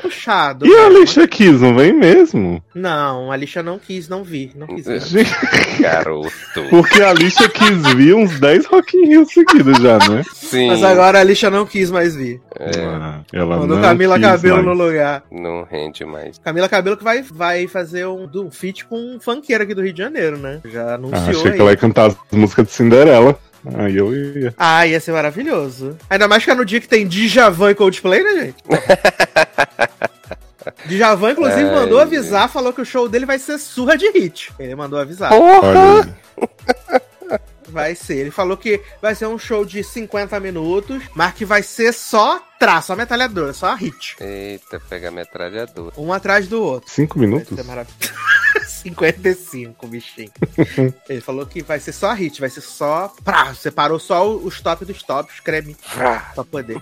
Puxado. 0.02 0.66
E 0.66 0.74
a 0.74 0.86
Alicia 0.86 1.26
quis, 1.28 1.60
não 1.60 1.74
vem 1.74 1.92
mesmo? 1.92 2.62
Não, 2.74 3.30
a 3.30 3.34
Alicia 3.34 3.62
não 3.62 3.78
quis, 3.78 4.08
não 4.08 4.24
vi. 4.24 4.50
Não 4.56 4.66
quis 4.66 4.84
Garoto. 5.80 6.30
Porque 6.70 7.00
a 7.00 7.10
Alicia 7.10 7.48
quis 7.48 7.94
vir 7.94 8.14
uns 8.14 8.38
10 8.40 8.66
Rock 8.66 8.96
in 8.96 9.06
Rio 9.06 9.26
seguidos 9.26 9.78
já, 9.78 9.98
né? 10.08 10.22
Sim. 10.34 10.68
Mas 10.68 10.82
agora 10.82 11.18
a 11.18 11.20
Alicia 11.20 11.50
não 11.50 11.64
quis 11.64 11.90
mais 11.90 12.14
vir. 12.14 12.40
É. 12.58 12.70
Ah, 12.80 13.20
ela 13.32 13.56
Mandou 13.58 13.80
Camila 13.80 14.18
Cabelo 14.18 14.62
mais. 14.62 14.66
no 14.66 14.84
lugar. 14.84 15.22
Não 15.30 15.64
rende 15.64 16.04
mais. 16.04 16.38
Camila 16.38 16.68
Cabelo 16.68 16.96
que 16.96 17.04
vai, 17.04 17.22
vai 17.22 17.66
fazer 17.68 18.06
um, 18.06 18.28
um 18.34 18.50
feat 18.50 18.84
com 18.84 18.96
um 18.96 19.20
funkeiro 19.20 19.62
aqui 19.64 19.74
do 19.74 19.82
Rio 19.82 19.92
de 19.92 20.02
Janeiro, 20.02 20.36
né? 20.36 20.60
Já 20.64 20.94
anunciou. 20.94 21.22
Ah, 21.24 21.30
achei 21.30 21.50
aí. 21.50 21.56
que 21.56 21.60
ela 21.60 21.70
ia 21.70 21.76
cantar 21.76 22.06
as 22.08 22.16
músicas 22.30 22.66
de 22.66 22.72
Cinderela. 22.72 23.38
Aí 23.75 23.96
eu 23.96 24.12
ia. 24.14 24.55
Ah, 24.57 24.87
ia 24.87 24.98
ser 25.01 25.12
maravilhoso. 25.12 25.96
Ainda 26.11 26.27
mais 26.27 26.44
que 26.44 26.51
é 26.51 26.55
no 26.55 26.64
dia 26.64 26.81
que 26.81 26.88
tem 26.88 27.07
Djavan 27.07 27.70
e 27.70 27.75
Coldplay, 27.75 28.22
né, 28.22 28.40
gente? 28.46 28.64
Djavan, 30.87 31.33
inclusive, 31.33 31.68
Ai, 31.68 31.75
mandou 31.75 31.98
avisar, 32.01 32.48
falou 32.48 32.72
que 32.72 32.81
o 32.81 32.85
show 32.85 33.09
dele 33.09 33.27
vai 33.27 33.38
ser 33.38 33.59
surra 33.59 33.96
de 33.96 34.11
hit. 34.11 34.53
Ele 34.59 34.75
mandou 34.75 34.98
avisar. 34.98 35.31
Porra! 35.31 36.16
Vai 37.72 37.94
ser. 37.94 38.18
Ele 38.18 38.31
falou 38.31 38.55
que 38.55 38.83
vai 39.01 39.14
ser 39.14 39.27
um 39.27 39.38
show 39.38 39.64
de 39.64 39.83
50 39.83 40.38
minutos, 40.40 41.03
mas 41.14 41.33
que 41.33 41.42
vai 41.42 41.62
ser 41.62 41.92
só 41.94 42.38
traço, 42.59 42.88
só 42.88 42.96
metralhadora, 42.96 43.55
só 43.55 43.75
hit. 43.75 44.14
Eita, 44.20 44.79
pega 44.90 45.09
a 45.09 45.11
metralhadora. 45.11 45.94
Um 45.96 46.12
atrás 46.12 46.46
do 46.46 46.62
outro. 46.62 46.90
Cinco 46.90 47.18
minutos? 47.18 47.59
55, 48.82 49.86
bichinho. 49.86 50.30
Ele 51.08 51.20
falou 51.20 51.46
que 51.46 51.62
vai 51.62 51.78
ser 51.78 51.92
só 51.92 52.12
hit, 52.12 52.40
vai 52.40 52.50
ser 52.50 52.60
só. 52.60 53.12
Prá, 53.24 53.54
separou 53.54 53.98
só 53.98 54.28
os 54.28 54.60
top 54.60 54.84
dos 54.84 55.02
tops, 55.02 55.40
creme. 55.40 55.76
Pra 55.94 56.44
poder 56.50 56.80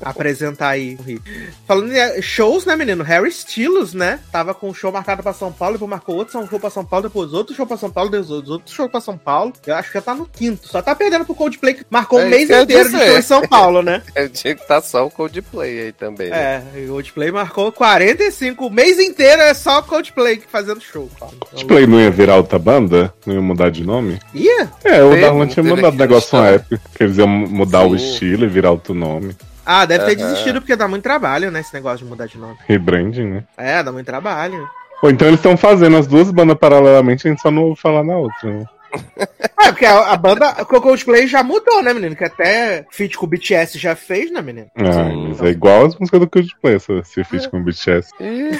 apresentar 0.00 0.70
aí 0.70 0.96
o 0.98 1.02
hit. 1.02 1.22
Falando 1.66 1.92
em 1.92 2.22
shows, 2.22 2.64
né, 2.64 2.76
menino? 2.76 3.02
Harry 3.02 3.28
Styles, 3.30 3.94
né? 3.94 4.20
Tava 4.30 4.54
com 4.54 4.68
um 4.68 4.74
show 4.74 4.92
marcado 4.92 5.22
pra 5.22 5.32
São 5.32 5.52
Paulo, 5.52 5.74
depois 5.74 5.90
marcou 5.90 6.16
outro 6.16 6.46
show 6.48 6.60
pra 6.60 6.70
São 6.70 6.84
Paulo, 6.84 7.08
depois 7.08 7.32
outro 7.32 7.54
show 7.54 7.66
pra 7.66 7.76
São 7.76 7.90
Paulo, 7.90 8.10
depois 8.10 8.30
outro 8.30 8.72
show 8.72 8.88
pra 8.88 9.00
São 9.00 9.16
Paulo. 9.16 9.52
Eu 9.66 9.74
acho 9.74 9.88
que 9.88 9.98
já 9.98 10.02
tá 10.02 10.14
no 10.14 10.26
quinto. 10.26 10.68
Só 10.68 10.82
tá 10.82 10.94
perdendo 10.94 11.24
pro 11.24 11.34
Coldplay, 11.34 11.74
que 11.74 11.86
marcou 11.88 12.20
é, 12.20 12.24
um 12.24 12.28
mês 12.28 12.50
inteiro 12.50 12.90
de 12.90 12.98
show 12.98 13.18
em 13.18 13.22
São 13.22 13.46
Paulo, 13.46 13.82
né? 13.82 14.02
Eu 14.14 14.28
tinha 14.28 14.54
que 14.54 14.66
tá 14.66 14.80
só 14.80 15.06
o 15.06 15.10
Coldplay 15.10 15.80
aí 15.80 15.92
também. 15.92 16.30
Né? 16.30 16.64
É, 16.74 16.80
o 16.84 16.88
Coldplay 16.88 17.30
marcou 17.30 17.72
45, 17.72 18.66
o 18.66 18.70
mês 18.70 18.98
inteiro 18.98 19.42
é 19.42 19.54
só 19.54 19.78
o 19.78 19.82
Coldplay 19.82 20.42
fazendo 20.50 20.80
show. 20.80 21.05
Coldplay 21.18 21.86
não 21.86 22.00
ia 22.00 22.10
virar 22.10 22.36
outra 22.36 22.58
banda? 22.58 23.12
Não 23.24 23.34
ia 23.34 23.42
mudar 23.42 23.70
de 23.70 23.84
nome? 23.84 24.18
Ia? 24.34 24.68
É, 24.84 25.02
o 25.02 25.20
Darlan 25.20 25.46
tinha 25.46 25.62
mudado 25.62 25.96
negócio 25.96 26.38
na 26.38 26.48
época. 26.48 26.80
Que 26.94 27.04
eles 27.04 27.18
iam 27.18 27.28
mudar 27.28 27.82
Sim. 27.82 27.90
o 27.90 27.96
estilo 27.96 28.44
e 28.44 28.48
virar 28.48 28.70
outro 28.70 28.94
nome. 28.94 29.34
Ah, 29.64 29.84
deve 29.84 30.04
ter 30.04 30.14
desistido 30.14 30.60
porque 30.60 30.76
dá 30.76 30.86
muito 30.86 31.02
trabalho, 31.02 31.50
né? 31.50 31.60
Esse 31.60 31.74
negócio 31.74 31.98
de 31.98 32.04
mudar 32.04 32.26
de 32.26 32.38
nome. 32.38 32.56
Rebranding, 32.66 33.26
né? 33.26 33.44
É, 33.56 33.82
dá 33.82 33.90
muito 33.90 34.06
trabalho. 34.06 34.68
Ou 35.02 35.10
então 35.10 35.28
eles 35.28 35.40
estão 35.40 35.56
fazendo 35.56 35.96
as 35.96 36.06
duas 36.06 36.30
bandas 36.30 36.56
paralelamente, 36.56 37.26
a 37.26 37.30
gente 37.30 37.42
só 37.42 37.50
não 37.50 37.64
ouve 37.64 37.80
falar 37.80 38.02
na 38.02 38.16
outra, 38.16 38.50
né? 38.50 38.64
É, 39.58 39.72
porque 39.72 39.86
a, 39.86 40.12
a 40.12 40.16
banda, 40.16 40.54
o 40.60 40.66
Coldplay 40.66 41.26
já 41.26 41.42
mudou, 41.42 41.82
né, 41.82 41.92
menino? 41.92 42.14
Que 42.14 42.24
até 42.24 42.86
feat 42.90 43.16
com 43.16 43.24
o 43.24 43.28
BTS 43.28 43.78
já 43.78 43.96
fez, 43.96 44.30
né, 44.30 44.42
menino? 44.42 44.68
Ah, 44.76 44.92
Sim, 44.92 45.28
mas 45.28 45.42
é 45.42 45.48
igual 45.48 45.86
as 45.86 45.96
músicas 45.98 46.20
do 46.20 46.28
Coldplay, 46.28 46.76
esse 46.76 47.24
feat 47.24 47.48
com 47.48 47.58
o 47.58 47.64
BTS. 47.64 48.10
E 48.20 48.50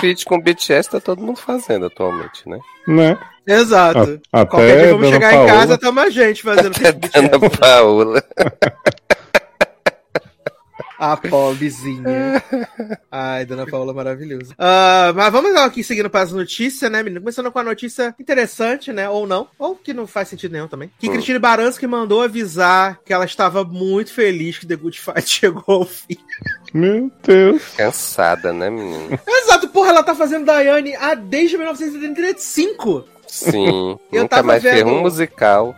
feat 0.00 0.24
com 0.24 0.36
o 0.36 0.42
BTS 0.42 0.90
tá 0.90 1.00
todo 1.00 1.22
mundo 1.22 1.38
fazendo 1.38 1.86
atualmente, 1.86 2.48
né? 2.48 2.58
Né? 2.88 3.18
Exato. 3.46 4.20
A, 4.32 4.40
até 4.40 4.50
Qualquer 4.50 4.82
dia 4.84 4.92
vamos 4.92 5.08
chegar 5.10 5.30
Paola. 5.30 5.44
em 5.44 5.48
casa, 5.48 5.78
tamo 5.78 6.00
a 6.00 6.10
gente 6.10 6.42
fazendo 6.42 6.74
feat 6.74 7.10
com 7.10 7.36
o 7.36 7.40
BTS. 7.40 7.58
Paola. 7.58 8.24
A 11.00 11.16
pobrezinha. 11.16 12.44
Ai, 13.10 13.46
Dona 13.46 13.66
Paula, 13.66 13.94
maravilhosa. 13.94 14.52
Uh, 14.52 15.14
mas 15.16 15.32
vamos 15.32 15.56
aqui 15.56 15.82
seguindo 15.82 16.10
para 16.10 16.20
as 16.20 16.30
notícias, 16.30 16.92
né, 16.92 17.02
menino? 17.02 17.22
Começando 17.22 17.50
com 17.50 17.58
a 17.58 17.64
notícia 17.64 18.14
interessante, 18.20 18.92
né? 18.92 19.08
Ou 19.08 19.26
não. 19.26 19.48
Ou 19.58 19.74
que 19.74 19.94
não 19.94 20.06
faz 20.06 20.28
sentido 20.28 20.52
nenhum 20.52 20.68
também. 20.68 20.90
Que 20.98 21.08
hum. 21.08 21.12
Cristine 21.12 21.38
Baranski 21.38 21.86
mandou 21.86 22.22
avisar 22.22 23.00
que 23.02 23.14
ela 23.14 23.24
estava 23.24 23.64
muito 23.64 24.12
feliz 24.12 24.58
que 24.58 24.66
The 24.66 24.76
Good 24.76 25.00
Fight 25.00 25.24
chegou 25.26 25.64
ao 25.66 25.86
fim. 25.86 26.18
Meu 26.74 27.10
Deus. 27.22 27.62
Cansada, 27.78 28.52
né, 28.52 28.68
menino? 28.68 29.18
Exato, 29.26 29.68
porra, 29.70 29.88
ela 29.88 30.02
tá 30.02 30.14
fazendo 30.14 30.44
Daiane 30.44 30.94
há 30.96 31.14
desde 31.14 31.56
1975. 31.56 33.06
Sim, 33.26 33.98
eu 34.12 34.22
nunca 34.24 34.42
mais 34.42 34.62
vendo... 34.62 34.90
um 34.90 35.00
musical. 35.00 35.74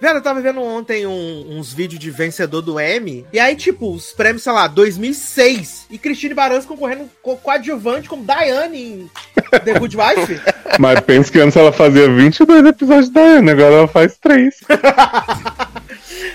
Velho, 0.00 0.18
eu 0.18 0.22
tava 0.22 0.40
vendo 0.40 0.60
ontem 0.60 1.06
um, 1.06 1.58
uns 1.58 1.72
vídeos 1.72 2.00
de 2.00 2.10
vencedor 2.10 2.62
do 2.62 2.78
M. 2.80 3.26
E 3.32 3.38
aí, 3.38 3.54
tipo, 3.56 3.92
os 3.92 4.12
prêmios, 4.12 4.42
sei 4.42 4.52
lá, 4.52 4.66
2006. 4.66 5.86
E 5.90 5.98
Cristine 5.98 6.34
Baranski 6.34 6.68
concorrendo 6.68 7.08
com 7.22 7.36
coadjuvante 7.36 8.08
como 8.08 8.24
Diane 8.24 8.82
em 8.82 9.10
The 9.64 9.78
Good 9.78 9.96
Wife. 9.96 10.40
Mas 10.78 11.00
penso 11.00 11.30
que 11.30 11.40
antes 11.40 11.56
ela 11.56 11.72
fazia 11.72 12.08
22 12.08 12.66
episódios 12.66 13.06
de 13.06 13.12
Diane, 13.12 13.50
agora 13.50 13.74
ela 13.74 13.88
faz 13.88 14.16
3. 14.18 14.60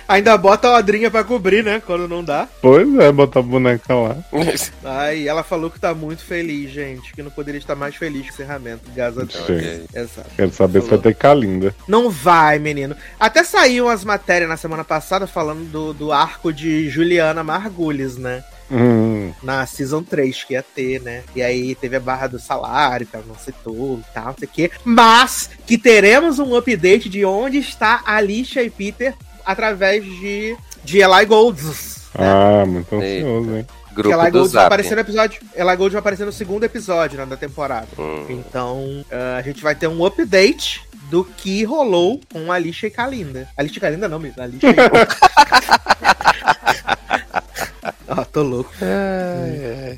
Ainda 0.08 0.38
bota 0.38 0.68
a 0.68 0.78
odrinha 0.78 1.10
pra 1.10 1.24
cobrir, 1.24 1.64
né? 1.64 1.82
Quando 1.86 2.08
não 2.08 2.24
dá. 2.24 2.48
Pois 2.62 2.88
é, 3.00 3.12
bota 3.12 3.40
a 3.40 3.42
boneca 3.42 3.94
lá. 3.94 4.18
Aí 4.84 5.28
ela 5.28 5.44
falou 5.44 5.70
que 5.70 5.80
tá 5.80 5.94
muito 5.94 6.24
feliz, 6.24 6.72
gente. 6.72 7.14
Que 7.14 7.24
não 7.24 7.32
poderia 7.32 7.60
estar 7.60 7.76
mais 7.76 7.96
feliz 7.96 8.22
com 8.24 8.28
o 8.28 8.34
encerramento. 8.34 8.82
Graças 8.96 9.18
a 9.18 9.24
Deus. 9.24 9.86
Exato. 9.94 10.30
Quero 10.36 10.52
saber 10.52 10.82
falou. 10.82 10.98
se 10.98 11.04
vai 11.04 11.14
ter 11.14 11.18
Kalinda. 11.18 11.76
Não 11.88 12.10
vai, 12.10 12.60
menino. 12.60 12.96
Até 13.20 13.44
saíram 13.44 13.90
as 13.90 14.04
matérias 14.04 14.50
na 14.50 14.58
semana 14.58 14.84
passada 14.84 15.28
falando 15.28 15.66
do, 15.70 15.94
do 15.94 16.12
arco 16.12 16.54
de 16.54 16.90
Juliana 16.90 17.44
Margulis, 17.44 18.18
né? 18.18 18.44
Hum. 18.72 19.06
hum. 19.26 19.34
na 19.44 19.66
Season 19.66 20.02
3 20.04 20.44
que 20.44 20.54
ia 20.54 20.64
ter, 20.64 21.02
né? 21.02 21.24
E 21.36 21.42
aí 21.42 21.76
teve 21.76 21.96
a 21.96 22.00
barra 22.00 22.28
do 22.28 22.40
salário, 22.40 23.06
que 23.06 23.16
ela 23.16 23.26
não 23.28 23.36
citou 23.36 24.00
e 24.00 24.14
tal, 24.14 24.28
não 24.28 24.36
sei 24.38 24.48
o 24.48 24.52
quê. 24.52 24.72
Mas 24.84 25.50
que 25.66 25.78
teremos 25.78 26.40
um 26.40 26.56
update 26.56 27.10
de 27.10 27.24
onde 27.26 27.58
está 27.58 28.02
Alicia 28.06 28.64
e 28.64 28.70
Peter 28.70 29.14
através 29.45 30.03
de, 30.03 30.58
de 30.84 30.99
Eli 30.99 31.25
Golds. 31.25 32.10
Né? 32.17 32.25
Ah, 32.27 32.65
muito 32.65 32.95
ansioso, 32.95 33.55
hein? 33.55 33.67
Grupo 33.95 34.12
Ela 34.12 34.29
Gold 34.29 34.51
vai 34.51 34.65
aparecer 34.65 34.95
no 34.95 35.01
episódio. 35.01 35.41
Ela 35.55 35.75
Gold 35.75 35.93
vai 35.93 35.99
aparecer 35.99 36.25
no 36.25 36.34
segundo 36.34 36.65
episódio 36.65 37.17
né, 37.17 37.25
da 37.25 37.38
temporada. 37.38 37.88
Hum. 37.97 38.25
Então, 38.29 39.05
uh, 39.10 39.38
a 39.38 39.41
gente 39.41 39.63
vai 39.63 39.73
ter 39.73 39.88
um 39.88 40.05
update 40.05 40.84
do 41.10 41.23
que 41.23 41.63
rolou 41.63 42.19
com 42.31 42.51
Alicia 42.51 42.88
e 42.88 42.91
Kalinda. 42.91 43.47
Alicia 43.55 43.77
e 43.77 43.81
Kalinda 43.81 44.10
não, 44.10 44.17
Alicia 44.38 44.69
e... 44.69 44.75
Tô 48.36 48.43
louco. 48.43 48.69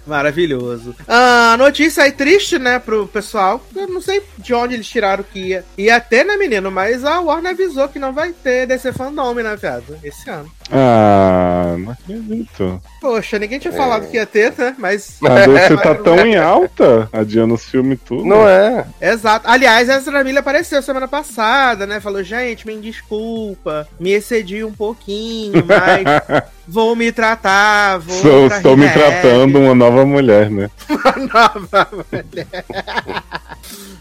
Maravilhoso. 0.05 0.95
Ah, 1.07 1.55
notícia 1.57 2.03
aí 2.03 2.11
triste, 2.11 2.59
né, 2.59 2.77
pro 2.77 3.07
pessoal. 3.07 3.65
Eu 3.75 3.87
não 3.87 3.99
sei 3.99 4.21
de 4.37 4.53
onde 4.53 4.75
eles 4.75 4.87
tiraram 4.87 5.23
que 5.23 5.39
ia. 5.39 5.65
Ia 5.75 5.99
ter, 5.99 6.23
né, 6.23 6.37
menino? 6.37 6.69
Mas 6.69 7.03
a 7.03 7.19
Warner 7.19 7.53
avisou 7.53 7.89
que 7.89 7.97
não 7.97 8.13
vai 8.13 8.31
ter 8.33 8.67
DC 8.67 8.93
Fandom, 8.93 9.33
né, 9.33 9.55
viado? 9.55 9.97
Esse 10.03 10.29
ano. 10.29 10.51
Ah, 10.71 11.75
não 11.79 11.93
acredito. 11.93 12.79
Poxa, 12.99 13.37
ninguém 13.37 13.59
tinha 13.59 13.73
falado 13.73 14.05
é. 14.05 14.07
que 14.07 14.17
ia 14.17 14.25
ter, 14.25 14.53
né? 14.57 14.75
Mas. 14.77 15.17
A 15.23 15.45
DC 15.45 15.77
tá 15.77 15.95
tão 15.95 16.19
em 16.25 16.35
alta, 16.35 17.07
adiando 17.13 17.53
os 17.53 17.65
filmes 17.65 17.99
tudo. 18.03 18.25
Não 18.25 18.47
é? 18.47 18.85
Exato. 18.99 19.47
Aliás, 19.47 19.87
essa 19.87 20.11
família 20.11 20.39
apareceu 20.39 20.81
semana 20.81 21.07
passada, 21.07 21.85
né? 21.85 21.99
Falou, 21.99 22.23
gente, 22.23 22.65
me 22.65 22.77
desculpa, 22.77 23.87
me 23.99 24.11
excedi 24.11 24.63
um 24.63 24.73
pouquinho, 24.73 25.63
mas 25.65 26.43
vou 26.67 26.95
me 26.95 27.11
tratar, 27.11 27.99
vou. 27.99 28.15
Sou, 28.15 28.47
estou 28.47 28.75
me 28.75 28.89
tratando 28.89 29.59
uma 29.59 29.75
nova 29.75 30.05
mulher, 30.05 30.49
né? 30.49 30.69
uma 30.89 31.27
nova 31.27 31.87
mulher. 31.91 32.65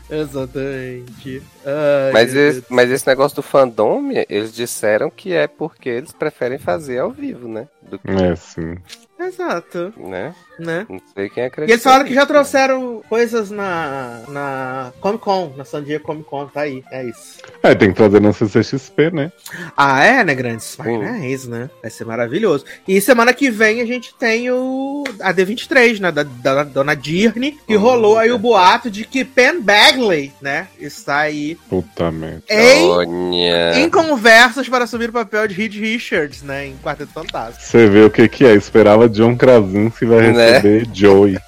Exatamente. 0.08 1.42
Ai, 1.64 2.12
mas, 2.12 2.34
esse, 2.34 2.64
mas 2.70 2.90
esse 2.90 3.06
negócio 3.06 3.36
do 3.36 3.42
fandom, 3.42 4.10
eles 4.28 4.52
disseram 4.52 5.10
que 5.10 5.32
é 5.32 5.46
porque 5.46 5.88
eles 5.88 6.12
preferem 6.12 6.58
fazer 6.58 6.98
ao 6.98 7.10
vivo, 7.10 7.48
né? 7.48 7.66
Do 7.88 7.98
que... 7.98 8.10
É, 8.10 8.36
sim. 8.36 8.76
Exato. 9.18 9.92
Né? 9.96 10.34
né? 10.58 10.86
Não 10.88 11.00
sei 11.14 11.28
quem 11.28 11.44
acredita. 11.44 11.70
E 11.70 11.74
eles 11.74 11.82
falaram 11.82 12.04
que 12.04 12.14
já 12.14 12.26
trouxeram 12.26 13.02
coisas 13.08 13.50
na, 13.50 14.22
na 14.28 14.92
Comic 15.00 15.22
Con, 15.22 15.52
na 15.56 15.64
San 15.64 15.82
Diego 15.82 16.04
Comic 16.04 16.28
Con, 16.28 16.46
tá 16.46 16.62
aí. 16.62 16.82
É 16.90 17.04
isso. 17.04 17.38
É, 17.62 17.74
tem 17.74 17.90
que 17.90 17.96
trazer 17.96 18.20
na 18.20 18.32
CCXP, 18.32 19.10
né? 19.10 19.32
Ah, 19.76 20.02
é, 20.04 20.24
né, 20.24 20.34
grandes? 20.34 20.76
Vai, 20.76 20.96
né? 20.96 21.20
É 21.22 21.30
isso, 21.30 21.50
né? 21.50 21.70
Vai 21.80 21.90
ser 21.90 22.04
maravilhoso. 22.04 22.64
E 22.86 23.00
semana 23.00 23.32
que 23.32 23.50
vem 23.50 23.80
a 23.80 23.86
gente 23.86 24.14
tem 24.14 24.50
o 24.50 25.04
a 25.20 25.32
D23, 25.32 26.00
né? 26.00 26.12
Da, 26.12 26.22
da, 26.22 26.54
da 26.54 26.64
Dona 26.64 26.94
Dirne, 26.94 27.58
que 27.66 27.74
rolou 27.74 28.18
aí 28.18 28.30
o 28.30 28.38
boato 28.38 28.90
de 28.90 29.04
que 29.04 29.24
Pen 29.24 29.60
Bagley, 29.60 30.32
né? 30.40 30.68
Está 30.78 31.18
aí. 31.18 31.56
Puta 31.68 32.10
merda. 32.10 32.42
Em, 32.48 33.82
em 33.82 33.90
conversas 33.90 34.68
para 34.68 34.84
assumir 34.84 35.10
o 35.10 35.12
papel 35.12 35.48
de 35.48 35.54
Reed 35.54 35.74
Richards, 35.74 36.42
né? 36.42 36.66
Em 36.66 36.76
Quarteto 36.76 37.12
Fantástico. 37.12 37.64
Você 37.64 37.86
vê 37.86 38.02
o 38.02 38.10
que 38.10 38.28
que 38.28 38.44
é. 38.44 38.54
Esperava 38.54 39.05
John 39.08 39.36
Krasinski 39.36 40.04
vai 40.04 40.20
receber. 40.20 40.36
Né? 40.36 40.52
receber 40.52 40.86
né? 40.86 40.92
Joey. 40.94 41.38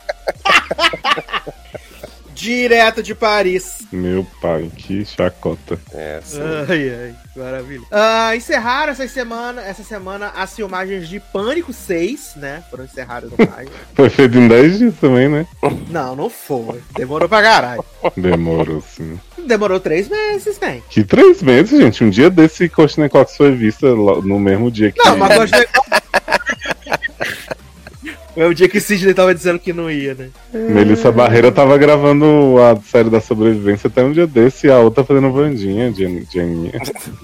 Direto 2.38 3.03
de 3.03 3.16
Paris. 3.16 3.79
Meu 3.90 4.25
pai, 4.40 4.71
que 4.77 5.05
chacota. 5.05 5.77
É, 5.92 6.21
sim. 6.23 6.38
Ai, 6.68 6.88
ai, 6.88 7.14
maravilha. 7.35 7.83
Uh, 7.90 8.37
encerraram 8.37 8.92
essa 8.92 9.09
semana, 9.09 9.61
essa 9.61 9.83
semana 9.83 10.29
as 10.37 10.55
filmagens 10.55 11.09
de 11.09 11.18
Pânico 11.18 11.73
6, 11.73 12.35
né? 12.37 12.62
Foram 12.71 12.85
encerradas 12.85 13.29
no 13.29 13.37
Foi 13.92 14.09
feito 14.09 14.38
em 14.38 14.47
10 14.47 14.79
dias 14.79 14.94
também, 15.01 15.29
né? 15.29 15.49
Não, 15.90 16.14
não 16.14 16.31
foi. 16.31 16.81
Demorou 16.97 17.29
pra 17.29 17.42
caralho. 17.42 17.85
Demorou, 18.16 18.81
sim. 18.83 19.18
Demorou 19.44 19.81
três 19.81 20.09
meses, 20.09 20.61
né? 20.61 20.81
Que 20.88 21.03
três 21.03 21.42
meses, 21.42 21.77
gente? 21.77 22.05
Um 22.05 22.11
dia 22.11 22.31
desse 22.31 22.68
Coach 22.68 22.97
Cox 23.09 23.37
foi 23.37 23.51
vista 23.51 23.88
no 23.88 24.38
mesmo 24.38 24.71
dia 24.71 24.92
que. 24.92 25.03
Não, 25.03 25.16
mas 25.16 25.37
Coach 25.37 25.51
É 28.38 28.46
o 28.46 28.55
dia 28.55 28.68
que 28.68 28.79
o 28.79 28.81
Sidney 28.81 29.12
tava 29.12 29.35
dizendo 29.35 29.59
que 29.59 29.72
não 29.72 29.90
ia, 29.90 30.14
né? 30.14 30.31
Melissa 30.55 31.11
Barreira 31.11 31.51
tava 31.51 31.77
gravando 31.77 32.55
a 32.62 32.81
série 32.88 33.11
da 33.11 33.20
sobrevivência 33.20 33.88
até 33.88 34.01
um 34.05 34.12
dia 34.12 34.29
desse 34.29 34.68
e 34.68 34.70
a 34.70 34.79
outra 34.79 35.03
fazendo 35.03 35.33
Vandinha, 35.33 35.92
Jeninha. 35.92 36.70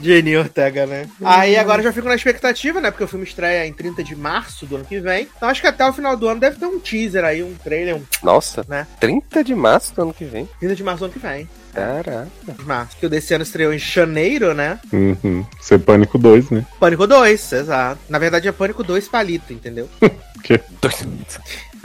Jenny 0.02 0.36
Ortega, 0.36 0.86
né? 0.86 1.06
Aí 1.22 1.56
agora 1.56 1.84
já 1.84 1.92
fico 1.92 2.08
na 2.08 2.16
expectativa, 2.16 2.80
né? 2.80 2.90
Porque 2.90 3.04
o 3.04 3.06
filme 3.06 3.24
estreia 3.24 3.64
em 3.64 3.72
30 3.72 4.02
de 4.02 4.16
março 4.16 4.66
do 4.66 4.74
ano 4.74 4.84
que 4.84 4.98
vem. 4.98 5.28
Então 5.36 5.48
acho 5.48 5.60
que 5.60 5.68
até 5.68 5.88
o 5.88 5.92
final 5.92 6.16
do 6.16 6.26
ano 6.26 6.40
deve 6.40 6.58
ter 6.58 6.66
um 6.66 6.80
teaser 6.80 7.24
aí, 7.24 7.44
um 7.44 7.54
trailer. 7.62 7.94
Um... 7.94 8.02
Nossa, 8.20 8.66
né? 8.68 8.84
30 8.98 9.44
de 9.44 9.54
março 9.54 9.94
do 9.94 10.02
ano 10.02 10.12
que 10.12 10.24
vem. 10.24 10.48
30 10.58 10.74
de 10.74 10.82
março 10.82 10.98
do 10.98 11.04
ano 11.04 11.12
que 11.12 11.20
vem. 11.20 11.48
Caraca. 11.72 12.28
Março, 12.64 12.96
que 12.96 13.06
o 13.06 13.08
desse 13.08 13.34
ano 13.34 13.42
estreou 13.42 13.72
em 13.72 13.78
janeiro, 13.78 14.52
né? 14.52 14.80
Uhum. 14.92 15.44
Ser 15.60 15.78
Pânico 15.78 16.18
2, 16.18 16.50
né? 16.50 16.66
Pânico 16.80 17.06
2, 17.06 17.52
exato. 17.52 18.00
Na 18.08 18.18
verdade 18.18 18.48
é 18.48 18.52
Pânico 18.52 18.82
2 18.82 19.08
palito, 19.08 19.52
entendeu? 19.52 19.88
quê? 20.44 20.60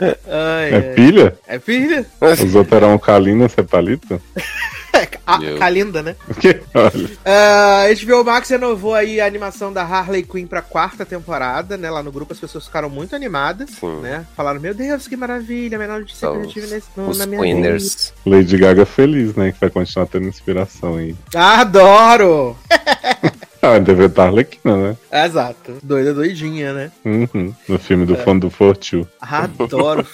Ai, 0.00 0.74
é 0.74 0.80
pilha? 0.94 1.38
É 1.46 1.58
pilha. 1.58 2.06
Os 2.20 2.54
outros 2.54 2.72
eram 2.72 2.98
Kalina, 2.98 3.48
você 3.48 3.60
é 3.60 3.64
palito? 3.64 4.20
a, 5.26 5.58
Kalinda, 5.58 6.02
né? 6.02 6.16
uh, 6.28 7.24
a 7.24 8.04
HBO 8.04 8.24
Max 8.24 8.48
renovou 8.48 8.94
aí 8.94 9.20
a 9.20 9.26
animação 9.26 9.72
da 9.72 9.82
Harley 9.82 10.22
Quinn 10.22 10.46
pra 10.46 10.62
quarta 10.62 11.04
temporada, 11.04 11.76
né? 11.76 11.90
Lá 11.90 12.02
no 12.02 12.10
grupo 12.10 12.32
as 12.32 12.40
pessoas 12.40 12.66
ficaram 12.66 12.88
muito 12.88 13.14
animadas, 13.14 13.70
Sim. 13.70 14.00
né? 14.00 14.26
Falaram, 14.36 14.60
meu 14.60 14.74
Deus, 14.74 15.06
que 15.06 15.16
maravilha, 15.16 15.76
a 15.76 15.80
menor 15.80 16.00
notícia 16.00 16.30
que 16.30 16.36
eu 16.36 16.48
tive 16.48 16.66
nesse, 16.66 16.88
no, 16.96 17.14
na 17.14 17.26
minha 17.26 17.40
winners. 17.40 18.12
vida. 18.24 18.36
Lady 18.36 18.56
Gaga 18.56 18.86
feliz, 18.86 19.34
né? 19.34 19.52
Que 19.52 19.60
vai 19.60 19.70
continuar 19.70 20.06
tendo 20.06 20.26
inspiração 20.26 20.96
aí. 20.96 21.14
Adoro! 21.34 22.56
Ah, 23.62 23.78
deve 23.78 24.06
estar 24.06 24.26
Arlequina, 24.26 24.76
né? 24.76 24.96
Exato. 25.12 25.78
Doida, 25.82 26.14
doidinha, 26.14 26.72
né? 26.72 26.92
Uhum. 27.04 27.54
No 27.68 27.78
filme 27.78 28.06
do 28.06 28.14
é. 28.14 28.16
fã 28.16 28.36
do 28.36 28.48
Fortune. 28.48 29.06
Adoro. 29.20 30.06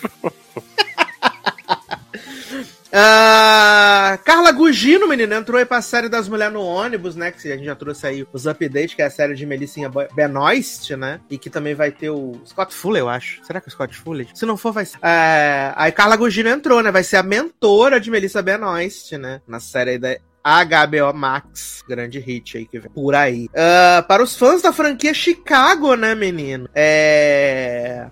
Uh, 2.88 4.18
Carla 4.24 4.50
Gugino, 4.50 5.06
menina, 5.06 5.36
entrou 5.36 5.58
aí 5.58 5.64
pra 5.64 5.80
série 5.80 6.08
das 6.08 6.28
mulheres 6.28 6.54
no 6.54 6.60
ônibus, 6.60 7.14
né? 7.14 7.30
Que 7.30 7.52
a 7.52 7.56
gente 7.56 7.66
já 7.66 7.76
trouxe 7.76 8.06
aí 8.06 8.26
os 8.32 8.46
updates, 8.46 8.94
que 8.94 9.02
é 9.02 9.06
a 9.06 9.10
série 9.10 9.34
de 9.36 9.46
Melissinha 9.46 9.88
Benoist, 10.14 10.90
né? 10.96 11.20
E 11.30 11.38
que 11.38 11.48
também 11.48 11.74
vai 11.74 11.92
ter 11.92 12.10
o 12.10 12.40
Scott 12.44 12.74
Fuller, 12.74 13.02
eu 13.02 13.08
acho. 13.08 13.44
Será 13.44 13.60
que 13.60 13.68
é 13.68 13.70
o 13.70 13.72
Scott 13.72 13.96
Fuller? 13.96 14.26
Se 14.34 14.44
não 14.44 14.56
for, 14.56 14.72
vai 14.72 14.86
ser. 14.86 14.96
Uh, 14.96 15.72
aí 15.76 15.92
Carla 15.92 16.16
Gugino 16.16 16.48
entrou, 16.48 16.82
né? 16.82 16.90
Vai 16.90 17.04
ser 17.04 17.18
a 17.18 17.22
mentora 17.22 18.00
de 18.00 18.10
Melissa 18.10 18.42
Benoist, 18.42 19.16
né? 19.16 19.40
Na 19.46 19.60
série 19.60 19.90
aí 19.90 19.98
da 19.98 20.16
HBO 20.46 21.12
Max, 21.12 21.82
grande 21.88 22.20
hit 22.20 22.56
aí 22.56 22.66
que 22.66 22.78
vem 22.78 22.90
por 22.90 23.14
aí. 23.14 23.46
Uh, 23.46 24.06
para 24.06 24.22
os 24.22 24.36
fãs 24.36 24.62
da 24.62 24.72
franquia 24.72 25.12
Chicago, 25.12 25.96
né, 25.96 26.14
menino? 26.14 26.68
É 26.72 28.06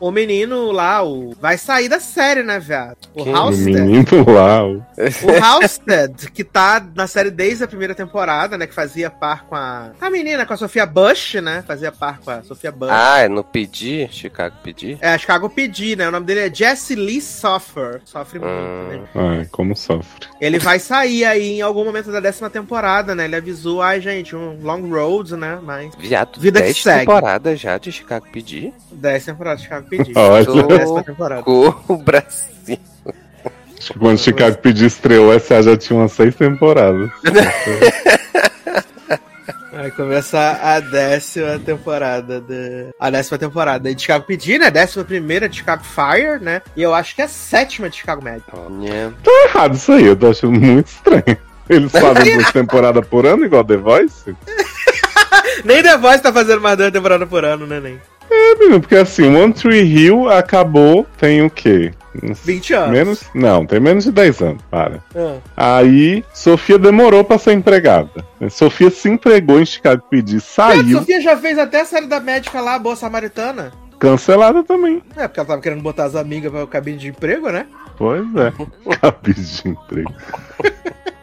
o 0.00 0.10
menino 0.10 0.70
lá, 0.70 1.02
o. 1.02 1.34
Vai 1.40 1.58
sair 1.58 1.88
da 1.88 2.00
série, 2.00 2.42
né, 2.42 2.58
viado? 2.58 2.96
O? 3.14 3.34
Halstead. 3.34 3.80
O 3.80 3.84
menino 3.84 4.06
lá. 4.30 4.64
O, 4.64 4.78
o 4.78 5.44
Halstead, 5.44 6.30
que 6.30 6.44
tá 6.44 6.84
na 6.94 7.06
série 7.06 7.30
desde 7.30 7.64
a 7.64 7.68
primeira 7.68 7.94
temporada, 7.94 8.56
né? 8.56 8.66
Que 8.66 8.74
fazia 8.74 9.10
par 9.10 9.44
com 9.44 9.56
a. 9.56 9.90
A 10.00 10.10
menina, 10.10 10.46
com 10.46 10.54
a 10.54 10.56
Sofia 10.56 10.86
Bush, 10.86 11.34
né? 11.34 11.64
Fazia 11.66 11.90
par 11.90 12.20
com 12.20 12.30
a 12.30 12.42
Sofia 12.42 12.70
Bush. 12.70 12.90
Ah, 12.90 13.18
é 13.18 13.28
no 13.28 13.42
PD? 13.42 14.08
Chicago 14.10 14.56
PD? 14.62 14.98
É, 15.00 15.16
Chicago 15.18 15.50
PD, 15.50 15.96
né? 15.96 16.08
O 16.08 16.12
nome 16.12 16.26
dele 16.26 16.40
é 16.40 16.54
Jesse 16.54 16.94
Lee 16.94 17.20
Soffer. 17.20 18.00
Sofre 18.04 18.38
muito, 18.38 18.52
hum. 18.52 18.88
né? 18.88 19.08
Ah, 19.14 19.46
como 19.50 19.74
sofre. 19.74 20.28
Ele 20.40 20.58
vai 20.58 20.78
sair 20.78 21.24
aí 21.24 21.58
em 21.58 21.62
algum 21.62 21.84
momento 21.84 22.12
da 22.12 22.20
décima 22.20 22.48
temporada, 22.48 23.14
né? 23.14 23.24
Ele 23.24 23.36
avisou, 23.36 23.82
ai, 23.82 24.00
gente, 24.00 24.36
um 24.36 24.58
long 24.62 24.88
road, 24.88 25.36
né? 25.36 25.58
Mas. 25.62 25.94
Viado, 25.96 26.40
vida 26.40 26.62
que 26.62 26.74
segue. 26.74 27.00
temporada 27.00 27.56
já 27.56 27.78
de 27.78 27.90
Chicago 27.90 28.26
PD? 28.30 28.72
10 28.92 29.24
temporadas 29.24 29.60
de 29.60 29.64
Chicago 29.64 29.87
PD. 29.88 30.12
Olha. 30.14 31.42
O 31.88 31.96
Brasil. 31.96 32.78
Quando 33.98 34.18
Chicago 34.18 34.58
PD 34.58 34.86
estreou, 34.86 35.32
essa 35.32 35.62
já 35.62 35.76
tinha 35.76 35.98
umas 35.98 36.12
seis 36.12 36.34
temporadas. 36.34 37.10
Vai 39.72 39.92
começar 39.92 40.58
a 40.60 40.80
décima 40.80 41.56
temporada. 41.60 42.40
De... 42.40 42.88
A 42.98 43.10
décima 43.10 43.38
temporada 43.38 43.94
de 43.94 44.02
Chicago 44.02 44.24
PD, 44.26 44.58
né? 44.58 44.72
Décima 44.72 45.04
primeira 45.04 45.48
de 45.48 45.58
Chicago 45.58 45.84
Fire, 45.84 46.42
né? 46.42 46.62
E 46.76 46.82
eu 46.82 46.92
acho 46.92 47.14
que 47.14 47.22
é 47.22 47.26
a 47.26 47.28
sétima 47.28 47.88
de 47.88 47.98
Chicago 47.98 48.20
Med. 48.22 48.42
Oh, 48.52 48.82
yeah. 48.82 49.14
Tá 49.22 49.30
errado 49.48 49.76
isso 49.76 49.92
aí, 49.92 50.06
eu 50.06 50.16
tô 50.16 50.30
achando 50.30 50.58
muito 50.58 50.88
estranho. 50.88 51.38
Eles 51.70 51.92
fazem 51.92 52.34
duas 52.38 52.50
temporadas 52.50 53.06
por 53.06 53.24
ano, 53.24 53.44
igual 53.44 53.64
The 53.64 53.76
Voice? 53.76 54.36
nem 55.64 55.80
The 55.80 55.96
Voice 55.96 56.22
tá 56.24 56.32
fazendo 56.32 56.60
mais 56.60 56.76
duas 56.76 56.90
temporadas 56.90 57.28
por 57.28 57.44
ano, 57.44 57.64
né, 57.64 57.78
nem? 57.78 58.00
É, 58.30 58.54
menino, 58.56 58.80
porque 58.80 58.96
assim, 58.96 59.34
One 59.34 59.52
Tree 59.52 59.82
Hill 59.82 60.28
acabou 60.28 61.06
tem 61.18 61.42
o 61.42 61.50
quê? 61.50 61.92
20 62.22 62.74
anos. 62.74 62.90
Menos, 62.90 63.22
não, 63.34 63.64
tem 63.64 63.78
menos 63.78 64.04
de 64.04 64.12
10 64.12 64.42
anos, 64.42 64.62
para. 64.70 65.02
Ah. 65.14 65.78
Aí, 65.78 66.24
Sofia 66.34 66.78
demorou 66.78 67.22
pra 67.22 67.38
ser 67.38 67.52
empregada. 67.52 68.10
Sofia 68.50 68.90
se 68.90 69.08
empregou 69.08 69.60
em 69.60 69.66
Chicago 69.66 70.02
PD, 70.10 70.40
saiu. 70.40 70.98
Sofia 70.98 71.20
já 71.20 71.36
fez 71.36 71.58
até 71.58 71.80
a 71.82 71.84
série 71.84 72.06
da 72.06 72.20
médica 72.20 72.60
lá, 72.60 72.78
Boa 72.78 72.96
Samaritana. 72.96 73.72
Cancelada 73.98 74.62
também. 74.62 75.02
É, 75.16 75.26
porque 75.26 75.40
ela 75.40 75.48
tava 75.48 75.60
querendo 75.60 75.82
botar 75.82 76.04
as 76.04 76.14
amigas 76.14 76.50
pra 76.52 76.66
cabine 76.66 76.98
de 76.98 77.08
emprego, 77.08 77.50
né? 77.50 77.66
Pois 77.96 78.24
é. 78.36 78.52
Cabide 79.00 79.62
de 79.62 79.68
emprego. 79.68 80.14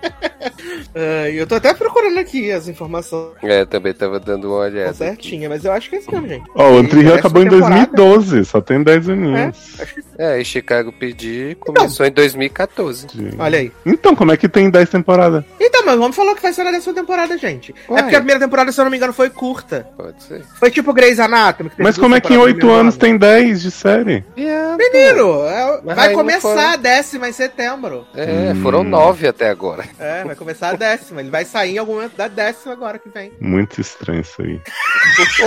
Uh, 0.95 1.27
eu 1.33 1.45
tô 1.45 1.55
até 1.55 1.73
procurando 1.73 2.17
aqui 2.17 2.51
as 2.51 2.67
informações. 2.67 3.33
É, 3.43 3.65
também 3.65 3.93
tava 3.93 4.19
dando 4.19 4.47
uma 4.47 4.57
olhada. 4.57 4.93
Certinha, 4.93 5.49
mas 5.49 5.65
eu 5.65 5.71
acho 5.71 5.89
que 5.89 5.97
é 5.97 5.99
isso 5.99 6.11
mesmo, 6.11 6.27
gente. 6.27 6.49
Ó, 6.55 6.69
oh, 6.69 6.75
o 6.75 6.77
Antri 6.77 7.11
acabou 7.11 7.43
em 7.43 7.47
2012, 7.47 8.45
só 8.45 8.61
tem 8.61 8.81
10 8.81 9.09
aninhos. 9.09 9.79
É, 9.79 9.85
que... 9.85 10.03
é, 10.17 10.41
e 10.41 10.45
Chicago 10.45 10.91
PD 10.91 11.55
começou 11.59 12.05
então. 12.05 12.23
em 12.23 12.27
2014. 12.27 13.07
Sim. 13.09 13.31
Olha 13.37 13.59
aí. 13.59 13.71
Então, 13.85 14.15
como 14.15 14.31
é 14.31 14.37
que 14.37 14.47
tem 14.47 14.69
10 14.69 14.89
temporadas? 14.89 15.43
Então, 15.59 15.83
mas 15.85 15.97
vamos 15.97 16.15
falar 16.15 16.35
que 16.35 16.41
vai 16.41 16.53
ser 16.53 16.63
na 16.63 16.71
décima 16.71 16.93
temporada, 16.93 17.37
gente. 17.37 17.73
Ué. 17.89 17.99
É 17.99 18.03
porque 18.03 18.15
a 18.15 18.19
primeira 18.19 18.39
temporada, 18.39 18.71
se 18.71 18.79
eu 18.79 18.85
não 18.85 18.91
me 18.91 18.97
engano, 18.97 19.13
foi 19.13 19.29
curta. 19.29 19.87
Pode 19.97 20.23
ser. 20.23 20.43
Foi 20.59 20.71
tipo 20.71 20.93
Grey's 20.93 21.19
Anatomy. 21.19 21.71
mas 21.77 21.97
como 21.97 22.15
é 22.15 22.21
que 22.21 22.33
em 22.33 22.37
8 22.37 22.69
anos 22.69 22.97
tem 22.97 23.17
10 23.17 23.61
de 23.61 23.71
série? 23.71 24.23
Yeah, 24.37 24.77
Menino, 24.77 25.45
é, 25.45 25.81
vai 25.83 26.13
começar 26.13 26.73
a 26.73 26.75
décima 26.75 27.27
em 27.27 27.33
setembro. 27.33 28.05
É, 28.15 28.53
hum. 28.53 28.61
foram 28.61 28.83
9 28.83 29.27
até 29.27 29.49
agora. 29.49 29.83
É, 29.99 30.23
vai 30.23 30.35
começar 30.35 30.69
a 30.69 30.73
décima. 30.73 31.21
Ele 31.21 31.29
vai 31.29 31.45
sair 31.45 31.75
em 31.75 31.77
algum 31.77 31.95
momento 31.95 32.15
da 32.15 32.27
décima 32.27 32.73
agora 32.73 32.99
que 32.99 33.09
vem. 33.09 33.31
Muito 33.39 33.79
estranho 33.79 34.21
isso 34.21 34.41
aí. 34.41 34.61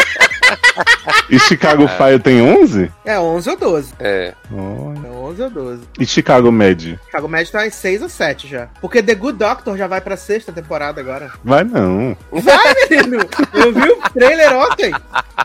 e 1.30 1.38
Chicago 1.38 1.84
é. 1.84 1.88
Fire 1.88 2.18
tem 2.18 2.40
11? 2.40 2.90
É, 3.04 3.18
11 3.18 3.50
ou 3.50 3.56
12. 3.56 3.94
É. 3.98 4.34
Oh. 4.50 4.94
É 5.06 5.10
11 5.10 5.42
ou 5.42 5.50
12. 5.50 5.82
E 5.98 6.06
Chicago 6.06 6.50
Med? 6.50 6.98
Chicago 7.06 7.28
Med 7.28 7.50
tá 7.50 7.66
em 7.66 7.70
6 7.70 8.02
ou 8.02 8.08
7 8.08 8.48
já. 8.48 8.68
Porque 8.80 9.02
The 9.02 9.14
Good 9.14 9.38
Doctor 9.38 9.76
já 9.76 9.86
vai 9.86 10.00
pra 10.00 10.16
sexta 10.16 10.52
temporada 10.52 11.00
agora. 11.00 11.30
Vai 11.44 11.64
não. 11.64 12.16
Vai, 12.30 12.74
menino! 12.90 13.28
Eu 13.52 13.72
vi 13.72 13.88
o 13.88 14.10
trailer 14.10 14.56
ontem. 14.56 14.92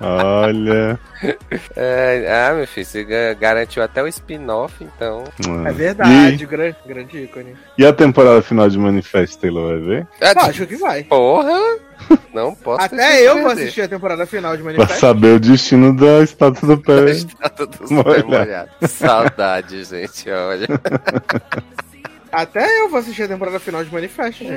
Olha. 0.02 1.00
É, 1.76 2.48
ah, 2.50 2.54
meu 2.54 2.68
filho, 2.68 2.86
você 2.86 3.36
garantiu 3.40 3.82
até 3.84 4.02
o 4.04 4.08
spin-off, 4.08 4.84
então. 4.84 5.24
É 5.66 5.72
verdade, 5.72 6.44
e... 6.44 6.46
grande, 6.46 6.78
grande 6.86 7.18
ícone. 7.24 7.56
E 7.78 7.86
a 7.86 7.94
temporada 7.94 8.42
final 8.42 8.70
de 8.70 8.78
Manifest, 8.78 9.40
Taylor 9.40 9.70
vai 9.70 9.80
ver? 9.80 10.08
É, 10.20 10.30
acho 10.40 10.66
que 10.66 10.76
vai. 10.76 11.04
Porra! 11.04 11.58
Não 12.34 12.54
posso 12.54 12.84
Até 12.84 13.22
eu 13.28 13.42
vou 13.42 13.52
assistir 13.52 13.82
a 13.82 13.88
temporada 13.88 14.26
final 14.26 14.56
de 14.58 14.64
Manifest. 14.64 14.88
Pra 14.88 15.00
saber 15.00 15.36
o 15.36 15.40
destino 15.40 15.96
da 15.96 16.22
estátua 16.24 16.76
do 16.76 16.82
pé. 16.82 17.12
estátua 17.12 17.68
do 17.68 18.04
pé 18.04 18.24
molhado. 18.24 18.70
Saudade, 18.88 19.84
gente, 19.84 20.30
olha. 20.30 20.68
Até 22.34 22.82
eu 22.82 22.90
vou 22.90 23.00
assistir 23.00 23.24
a 23.24 23.28
temporada 23.28 23.60
final 23.60 23.84
de 23.84 23.94
Manifest, 23.94 24.40
gente. 24.44 24.54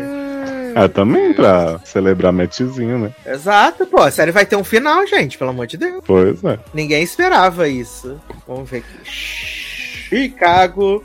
Ah, 0.75 0.89
também 0.89 1.35
pra 1.35 1.79
celebrar 1.85 2.33
matchzinho, 2.33 2.99
né? 2.99 3.13
Exato, 3.27 3.87
pô. 3.87 4.01
A 4.01 4.11
série 4.11 4.33
vai 4.33 4.47
ter 4.47 4.57
um 4.57 4.65
final, 4.65 5.07
gente, 5.07 5.37
pelo 5.37 5.51
amor 5.51 5.67
de 5.67 5.77
Deus. 5.77 6.03
Pois 6.07 6.43
é. 6.43 6.59
Ninguém 6.73 7.03
esperava 7.03 7.69
isso. 7.69 8.19
Vamos 8.49 8.69
ver 8.69 8.79
aqui. 8.79 9.11
Chicago 10.09 11.05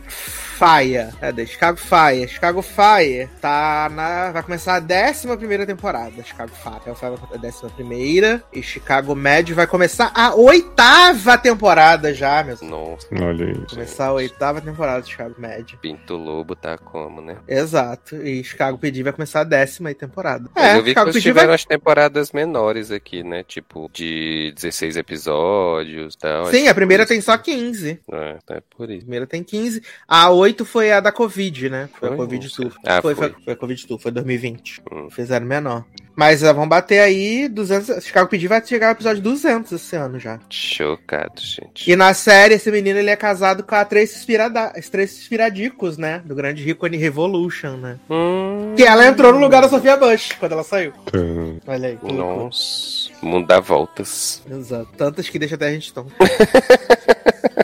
Fire. 0.61 1.11
Cadê? 1.19 1.47
Chicago 1.47 1.79
Fire. 1.79 2.27
Chicago 2.27 2.61
Fire 2.61 3.27
tá 3.41 3.89
na. 3.91 4.31
Vai 4.31 4.43
começar 4.43 4.75
a 4.75 4.79
11 4.79 5.65
temporada. 5.65 6.23
Chicago 6.23 6.51
Fire. 6.51 6.93
Vai 6.93 7.09
a 7.09 7.83
11 7.83 8.43
e 8.53 8.61
Chicago 8.61 9.15
Med 9.15 9.53
vai 9.53 9.65
começar 9.65 10.11
a 10.13 10.35
oitava 10.35 11.35
temporada 11.37 12.13
já, 12.13 12.43
meus 12.43 12.61
Nossa. 12.61 13.07
Olha 13.11 13.47
aí. 13.47 13.65
Começar 13.67 14.05
a 14.07 14.13
oitava 14.13 14.61
temporada 14.61 15.01
de 15.01 15.09
Chicago 15.09 15.33
Med. 15.39 15.77
Pinto 15.81 16.15
Lobo 16.15 16.55
tá 16.55 16.77
como, 16.77 17.21
né? 17.21 17.37
Exato. 17.47 18.17
E 18.17 18.43
Chicago 18.43 18.77
PD 18.77 19.01
vai 19.01 19.13
começar 19.13 19.41
a 19.41 19.45
décima 19.45 19.91
temporada. 19.95 20.47
É, 20.55 20.77
eu 20.77 20.83
vi 20.83 20.89
Chicago 20.89 21.09
que 21.09 21.17
eles 21.17 21.23
tiveram 21.23 21.47
vai... 21.47 21.55
as 21.55 21.65
temporadas 21.65 22.31
menores 22.31 22.91
aqui, 22.91 23.23
né? 23.23 23.43
Tipo, 23.43 23.89
de 23.91 24.53
16 24.55 24.97
episódios 24.97 26.13
e 26.13 26.17
tal. 26.19 26.45
Sim, 26.47 26.67
a 26.67 26.75
primeira 26.75 27.03
tem 27.05 27.19
só 27.19 27.35
15. 27.35 27.99
É, 28.11 28.37
é 28.49 28.61
por 28.77 28.91
isso. 28.91 28.99
A 28.99 29.01
primeira 29.01 29.25
tem 29.25 29.43
15. 29.43 29.81
A 30.07 30.29
8 30.29 30.50
2018 30.51 30.65
foi 30.65 30.91
a 30.91 30.99
da 30.99 31.11
Covid, 31.11 31.69
né? 31.69 31.89
Foi, 31.99 32.09
foi 32.09 32.15
a 32.15 32.17
Covid 32.17 32.55
Tour. 32.55 32.73
Ah, 32.85 33.01
foi, 33.01 33.15
foi. 33.15 33.33
foi, 33.43 33.53
a 33.53 33.55
Covid 33.55 33.87
Tour, 33.87 33.99
foi 33.99 34.11
2020. 34.11 34.81
Hum. 34.91 35.07
Fizeram 35.09 35.45
menor. 35.45 35.85
Mas 36.15 36.41
vão 36.41 36.67
bater 36.67 36.99
aí 36.99 37.47
200. 37.47 38.03
Chicago 38.03 38.29
PD 38.29 38.47
vai 38.47 38.63
chegar 38.65 38.87
ao 38.87 38.91
episódio 38.93 39.21
200 39.21 39.71
esse 39.71 39.95
ano 39.95 40.19
já. 40.19 40.39
Chocado, 40.49 41.39
gente. 41.41 41.89
E 41.89 41.95
na 41.95 42.13
série, 42.13 42.55
esse 42.55 42.69
menino 42.69 42.99
ele 42.99 43.09
é 43.09 43.15
casado 43.15 43.63
com 43.63 43.73
a 43.73 43.85
Trace, 43.85 44.17
Inspirada... 44.17 44.73
Inspiradicos, 44.77 45.97
né? 45.97 46.21
Do 46.25 46.35
grande 46.35 46.63
Ricone 46.63 46.97
Revolution, 46.97 47.77
né? 47.77 47.97
Hum... 48.09 48.73
Que 48.75 48.83
ela 48.83 49.07
entrou 49.07 49.33
no 49.33 49.39
lugar 49.39 49.61
da 49.61 49.69
Sofia 49.69 49.97
Bush 49.97 50.33
quando 50.39 50.51
ela 50.51 50.63
saiu. 50.63 50.93
Hum. 51.13 51.59
Olha 51.65 51.89
aí. 51.89 52.13
Nossa. 52.13 53.09
Mundo 53.21 53.47
dá 53.47 53.59
voltas. 53.59 54.41
Exato. 54.49 54.89
Tantas 54.97 55.29
que 55.29 55.39
deixa 55.39 55.55
até 55.55 55.67
a 55.67 55.71
gente 55.71 55.93
tão. 55.93 56.07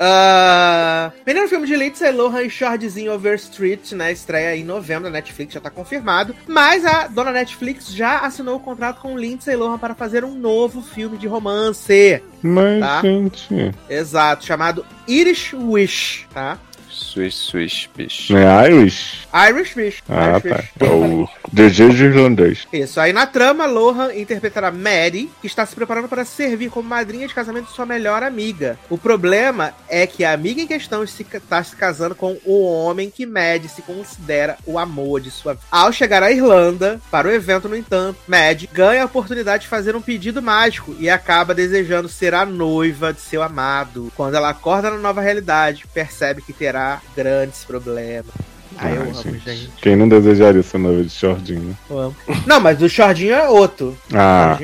Uh, 0.00 1.12
primeiro 1.24 1.46
filme 1.46 1.66
de 1.66 1.76
Lindsay 1.76 2.10
Lohan 2.10 2.42
e 2.42 2.48
Shortzinho 2.48 3.12
Overstreet, 3.12 3.94
né? 3.94 4.10
Estreia 4.10 4.56
em 4.56 4.64
novembro 4.64 5.04
da 5.04 5.10
Netflix, 5.10 5.52
já 5.52 5.60
tá 5.60 5.68
confirmado. 5.68 6.34
Mas 6.46 6.86
a 6.86 7.06
dona 7.06 7.30
Netflix 7.30 7.92
já 7.92 8.20
assinou 8.20 8.56
o 8.56 8.60
contrato 8.60 9.02
com 9.02 9.18
Lindsay 9.18 9.54
Lohan 9.54 9.78
para 9.78 9.94
fazer 9.94 10.24
um 10.24 10.34
novo 10.34 10.80
filme 10.80 11.18
de 11.18 11.26
romance. 11.26 12.22
Mas, 12.42 12.80
tá? 12.80 13.00
gente. 13.02 13.74
Exato, 13.90 14.46
chamado 14.46 14.86
Irish 15.06 15.52
Wish, 15.52 16.26
tá? 16.32 16.58
Swish, 16.88 17.36
swish, 17.36 17.90
bicho. 17.94 18.36
É 18.36 18.68
Irish? 18.68 19.28
Irish 19.50 19.70
Fish. 19.70 20.02
Ah, 20.08 20.38
Irish 20.38 20.42
tá. 20.42 20.62
Fish. 20.62 20.70
É 20.80 20.84
o 20.86 21.28
desejo 21.52 22.04
irlandês. 22.04 22.66
Isso. 22.72 23.00
Aí 23.00 23.12
na 23.12 23.26
trama, 23.26 23.66
Lohan 23.66 24.14
interpretará 24.14 24.70
Mary, 24.70 25.30
que 25.40 25.46
está 25.46 25.64
se 25.66 25.74
preparando 25.74 26.08
para 26.08 26.24
servir 26.24 26.70
como 26.70 26.88
madrinha 26.88 27.26
de 27.26 27.34
casamento 27.34 27.66
de 27.66 27.74
sua 27.74 27.86
melhor 27.86 28.22
amiga. 28.22 28.78
O 28.88 28.98
problema 28.98 29.74
é 29.88 30.06
que 30.06 30.24
a 30.24 30.32
amiga 30.32 30.60
em 30.60 30.66
questão 30.66 31.04
está 31.04 31.62
se 31.62 31.76
casando 31.76 32.14
com 32.14 32.36
o 32.44 32.62
homem 32.62 33.10
que 33.10 33.26
Mad 33.26 33.64
se 33.66 33.82
considera 33.82 34.56
o 34.66 34.78
amor 34.78 35.20
de 35.20 35.30
sua 35.30 35.54
vida. 35.54 35.66
Ao 35.70 35.92
chegar 35.92 36.22
à 36.22 36.30
Irlanda, 36.30 37.00
para 37.10 37.28
o 37.28 37.30
evento, 37.30 37.68
no 37.68 37.76
entanto, 37.76 38.18
Mad 38.26 38.64
ganha 38.72 39.02
a 39.02 39.06
oportunidade 39.06 39.64
de 39.64 39.68
fazer 39.68 39.96
um 39.96 40.02
pedido 40.02 40.42
mágico 40.42 40.94
e 40.98 41.08
acaba 41.10 41.54
desejando 41.54 42.08
ser 42.08 42.34
a 42.34 42.44
noiva 42.44 43.12
de 43.12 43.20
seu 43.20 43.42
amado. 43.42 44.12
Quando 44.16 44.34
ela 44.34 44.50
acorda 44.50 44.90
na 44.90 44.98
nova 44.98 45.20
realidade, 45.20 45.84
percebe 45.92 46.42
que 46.42 46.52
terá 46.52 47.00
grandes 47.16 47.64
problemas. 47.64 48.34
Ai, 48.78 48.96
eu 48.96 49.02
amo, 49.02 49.14
gente. 49.14 49.70
Quem 49.80 49.96
não 49.96 50.08
desejaria 50.08 50.62
ser 50.62 50.78
noiva 50.78 51.02
de 51.02 51.10
Shordinho, 51.10 51.62
né? 51.62 51.74
Eu 51.88 51.98
amo. 51.98 52.16
Não, 52.46 52.60
mas 52.60 52.78
do 52.78 52.88
Shordinho 52.88 53.34
é 53.34 53.48
outro. 53.48 53.96
Ah. 54.12 54.58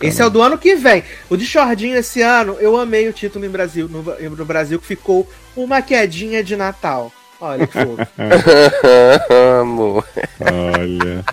Esse 0.00 0.22
é 0.22 0.26
o 0.26 0.30
do 0.30 0.42
ano 0.42 0.56
que 0.58 0.74
vem. 0.76 1.04
O 1.28 1.36
de 1.36 1.46
Shordinho 1.46 1.96
esse 1.96 2.22
ano, 2.22 2.56
eu 2.60 2.76
amei 2.76 3.08
o 3.08 3.12
título 3.12 3.44
em 3.44 3.50
Brasil, 3.50 3.88
no, 3.88 4.02
no 4.02 4.44
Brasil, 4.44 4.78
que 4.78 4.86
ficou 4.86 5.28
Uma 5.54 5.82
Quedinha 5.82 6.42
de 6.42 6.56
Natal. 6.56 7.12
Olha 7.40 7.66
que 7.66 7.72
fofo. 7.72 8.06
Amo. 9.60 10.04
Olha. 10.40 11.24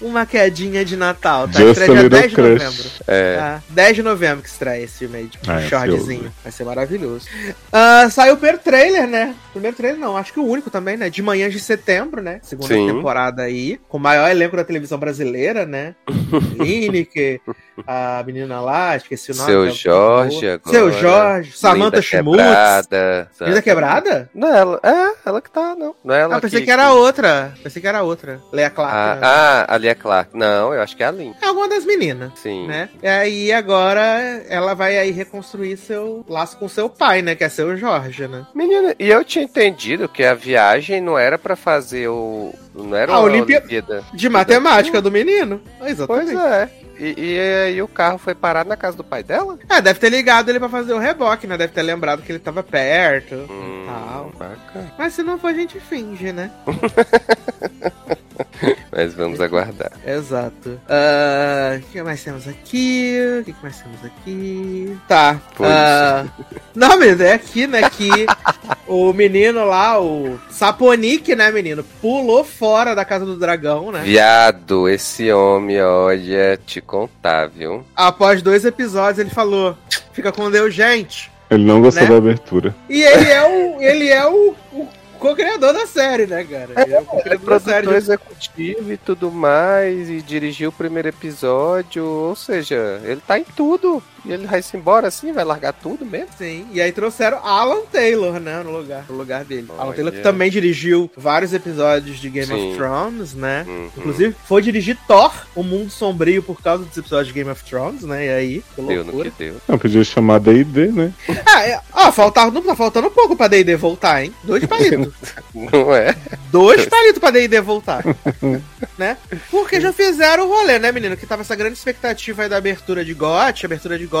Uma 0.00 0.24
quedinha 0.24 0.84
de 0.84 0.96
Natal, 0.96 1.48
tá? 1.48 1.58
Just 1.58 1.78
estreia 1.78 2.00
dia 2.00 2.10
10 2.10 2.30
de 2.30 2.34
crush. 2.34 2.48
novembro. 2.48 2.90
É. 3.06 3.36
Tá? 3.36 3.62
10 3.70 3.96
de 3.96 4.02
novembro 4.02 4.42
que 4.42 4.48
estreia 4.48 4.84
esse 4.84 4.98
filme 4.98 5.16
aí, 5.16 5.26
de 5.26 5.38
ah, 5.46 5.60
shortzinho. 5.62 6.32
Vai 6.42 6.52
ser 6.52 6.64
maravilhoso. 6.64 7.26
Uh, 7.48 8.10
saiu 8.10 8.34
o 8.34 8.36
primeiro 8.36 8.58
trailer, 8.58 9.08
né? 9.08 9.34
Primeiro 9.50 9.76
trailer 9.76 9.98
não, 9.98 10.16
acho 10.16 10.32
que 10.32 10.38
o 10.38 10.46
único 10.46 10.70
também, 10.70 10.96
né? 10.96 11.10
De 11.10 11.20
manhã 11.20 11.48
de 11.50 11.58
setembro, 11.58 12.22
né? 12.22 12.38
Segunda 12.42 12.68
Sim. 12.68 12.86
temporada 12.86 13.42
aí. 13.42 13.80
Com 13.88 13.96
o 13.96 14.00
maior 14.00 14.30
elenco 14.30 14.56
da 14.56 14.62
televisão 14.62 14.98
brasileira, 14.98 15.66
né? 15.66 15.96
Lineker, 16.58 17.40
a 17.86 18.22
menina 18.24 18.60
lá, 18.60 18.96
esqueci 18.96 19.32
o 19.32 19.34
nome. 19.34 19.50
Seu 19.50 19.70
Jorge 19.70 20.48
agora. 20.48 20.70
Seu 20.70 20.92
Jorge, 20.92 21.52
Samantha 21.56 22.02
Schmutz. 22.02 22.42
Quebrada. 22.42 23.30
Linda 23.40 23.62
Quebrada? 23.62 24.30
Não, 24.34 24.48
ela, 24.48 24.80
é, 24.82 25.28
ela 25.28 25.40
que 25.40 25.50
tá, 25.50 25.74
não. 25.76 25.94
Não 26.04 26.14
é 26.14 26.20
ela 26.20 26.36
ah, 26.36 26.40
pensei 26.40 26.60
que, 26.60 26.66
que 26.66 26.72
era 26.72 26.92
outra. 26.92 27.52
Pensei 27.62 27.82
que 27.82 27.88
era 27.88 28.02
outra. 28.02 28.40
Leia 28.52 28.70
Clark. 28.70 28.94
Ah, 28.94 29.14
né? 29.14 29.20
ah, 29.22 29.66
a 29.68 29.76
Leia 29.76 29.94
Clark. 29.94 30.36
Não, 30.36 30.72
eu 30.72 30.80
acho 30.80 30.96
que 30.96 31.02
é 31.02 31.06
a 31.06 31.10
Lin. 31.10 31.34
É 31.42 31.46
alguma 31.46 31.68
das 31.68 31.84
meninas. 31.84 32.32
Sim. 32.36 32.66
Né? 32.66 32.88
E 33.02 33.06
aí 33.06 33.52
agora 33.52 34.00
ela 34.48 34.74
vai 34.74 34.98
aí 34.98 35.10
reconstruir 35.10 35.76
seu 35.76 36.24
laço 36.26 36.56
com 36.56 36.68
seu 36.68 36.88
pai, 36.88 37.20
né? 37.20 37.34
Que 37.34 37.44
é 37.44 37.48
seu 37.48 37.76
Jorge, 37.76 38.26
né? 38.26 38.46
Menina, 38.54 38.94
e 38.98 39.08
eu 39.08 39.22
tinha 39.24 39.44
entendido 39.44 40.08
que 40.08 40.24
a 40.24 40.34
viagem 40.34 41.00
não 41.00 41.18
era 41.18 41.38
para 41.38 41.54
fazer 41.54 42.08
o. 42.08 42.54
Não 42.74 42.96
era 42.96 43.12
a 43.12 43.20
Olimpíada, 43.20 43.66
Olimpíada 43.66 44.04
de 44.14 44.28
matemática 44.28 45.02
do 45.02 45.10
menino. 45.10 45.60
Exatamente. 45.82 46.32
Pois 46.32 46.44
é. 46.44 46.70
E, 46.98 47.14
e 47.16 47.38
aí 47.38 47.82
o 47.82 47.86
carro 47.86 48.18
foi 48.18 48.34
parado 48.34 48.68
na 48.68 48.76
casa 48.76 48.96
do 48.96 49.04
pai 49.04 49.22
dela? 49.22 49.56
É, 49.68 49.80
deve 49.80 50.00
ter 50.00 50.10
ligado 50.10 50.48
ele 50.48 50.58
pra 50.58 50.68
fazer 50.68 50.92
o 50.92 50.98
reboque, 50.98 51.46
né? 51.46 51.56
Deve 51.56 51.72
ter 51.72 51.82
lembrado 51.82 52.22
que 52.22 52.32
ele 52.32 52.40
tava 52.40 52.62
perto. 52.62 53.34
Hum, 53.34 53.86
tal. 53.86 54.32
Bacana. 54.36 54.92
Mas 54.98 55.14
se 55.14 55.22
não 55.22 55.38
for, 55.38 55.48
a 55.48 55.54
gente 55.54 55.78
finge, 55.78 56.32
né? 56.32 56.50
Mas 58.98 59.14
vamos 59.14 59.40
aguardar. 59.40 59.92
Exato. 60.04 60.80
Ah, 60.88 61.74
o 61.74 61.78
uh, 61.78 61.82
que 61.92 62.02
mais 62.02 62.20
temos 62.24 62.48
aqui? 62.48 63.16
O 63.40 63.44
que 63.44 63.54
mais 63.62 63.80
temos 63.80 64.04
aqui? 64.04 64.98
Tá. 65.06 65.40
Uh, 65.56 66.44
não, 66.74 66.98
mas 66.98 67.20
é 67.20 67.34
aqui, 67.34 67.68
né? 67.68 67.88
Que 67.88 68.26
O 68.88 69.12
menino 69.12 69.64
lá, 69.66 70.00
o 70.00 70.40
Saponic, 70.50 71.36
né, 71.36 71.52
menino? 71.52 71.84
Pulou 72.00 72.42
fora 72.42 72.92
da 72.92 73.04
casa 73.04 73.24
do 73.24 73.36
dragão, 73.36 73.92
né? 73.92 74.00
Viado, 74.02 74.88
esse 74.88 75.30
homem, 75.30 75.80
olha, 75.80 76.58
te 76.66 76.80
contar, 76.80 77.50
viu? 77.50 77.84
Após 77.94 78.42
dois 78.42 78.64
episódios, 78.64 79.20
ele 79.20 79.30
falou: 79.30 79.78
fica 80.12 80.32
com 80.32 80.50
Deus, 80.50 80.74
gente. 80.74 81.30
Ele 81.48 81.64
não 81.64 81.80
gostou 81.80 82.02
né? 82.02 82.10
da 82.10 82.16
abertura. 82.16 82.74
E 82.88 83.00
ele 83.00 83.30
é 83.30 83.42
o, 83.46 83.80
ele 83.80 84.08
é 84.08 84.26
o, 84.26 84.54
o 84.72 84.88
co-criador 85.18 85.72
da 85.72 85.86
série, 85.86 86.26
né, 86.26 86.44
cara? 86.44 86.82
Ele 86.82 86.94
é, 86.94 87.00
o 87.00 87.18
é 87.18 87.38
produtor 87.38 87.60
série, 87.60 87.94
executivo 87.94 88.92
e 88.92 88.96
tudo 88.96 89.30
mais, 89.30 90.08
e 90.08 90.22
dirigiu 90.22 90.70
o 90.70 90.72
primeiro 90.72 91.08
episódio, 91.08 92.04
ou 92.04 92.36
seja, 92.36 93.00
ele 93.04 93.20
tá 93.20 93.38
em 93.38 93.44
tudo. 93.44 94.02
E 94.28 94.32
ele 94.32 94.46
vai 94.46 94.60
se 94.60 94.76
embora 94.76 95.08
assim, 95.08 95.32
vai 95.32 95.44
largar 95.44 95.72
tudo 95.72 96.04
mesmo? 96.04 96.28
Sim. 96.36 96.66
E 96.70 96.80
aí 96.80 96.92
trouxeram 96.92 97.38
Alan 97.38 97.80
Taylor, 97.90 98.38
né, 98.38 98.62
no 98.62 98.70
lugar, 98.70 99.04
no 99.08 99.16
lugar 99.16 99.44
dele. 99.44 99.66
Olha. 99.70 99.80
Alan 99.80 99.92
Taylor 99.94 100.12
que 100.12 100.20
também 100.20 100.50
dirigiu 100.50 101.10
vários 101.16 101.54
episódios 101.54 102.18
de 102.18 102.28
Game 102.28 102.46
Sim. 102.46 102.70
of 102.70 102.76
Thrones, 102.76 103.34
né? 103.34 103.64
Uhum. 103.66 103.90
Inclusive, 103.96 104.36
foi 104.46 104.60
dirigir 104.60 104.98
Thor, 105.06 105.32
O 105.54 105.62
Mundo 105.62 105.90
Sombrio, 105.90 106.42
por 106.42 106.60
causa 106.60 106.84
dos 106.84 106.96
episódios 106.96 107.28
de 107.28 107.32
Game 107.34 107.50
of 107.50 107.64
Thrones, 107.64 108.02
né? 108.02 108.26
E 108.26 108.28
aí, 108.28 108.64
que 108.74 108.80
loucura. 108.80 109.04
Deu 109.04 109.14
no 109.14 109.24
que 109.24 109.32
deu. 109.38 109.56
Não, 109.66 109.78
podia 109.78 110.04
chamar 110.04 110.40
D&D, 110.40 110.88
né? 110.88 111.12
Ah, 111.46 111.66
é, 111.66 111.80
ó, 111.92 112.12
faltava, 112.12 112.50
não 112.50 112.62
tá 112.62 112.76
faltando 112.76 113.08
um 113.08 113.12
pouco 113.12 113.34
pra 113.34 113.48
D&D 113.48 113.76
voltar, 113.76 114.22
hein? 114.22 114.34
Dois 114.44 114.64
palitos. 114.66 115.14
não 115.54 115.94
é? 115.94 116.14
Dois 116.50 116.84
palitos 116.86 117.18
pra 117.18 117.30
D&D 117.30 117.60
voltar. 117.60 118.04
né? 118.98 119.16
Porque 119.50 119.80
já 119.80 119.92
fizeram 119.92 120.44
o 120.44 120.48
rolê, 120.48 120.78
né, 120.78 120.92
menino? 120.92 121.16
Que 121.16 121.26
tava 121.26 121.42
essa 121.42 121.56
grande 121.56 121.78
expectativa 121.78 122.42
aí 122.42 122.48
da 122.48 122.56
abertura 122.56 123.04
de 123.04 123.14
GOT, 123.14 123.64
abertura 123.64 123.98
de 123.98 124.06
GOT, 124.06 124.17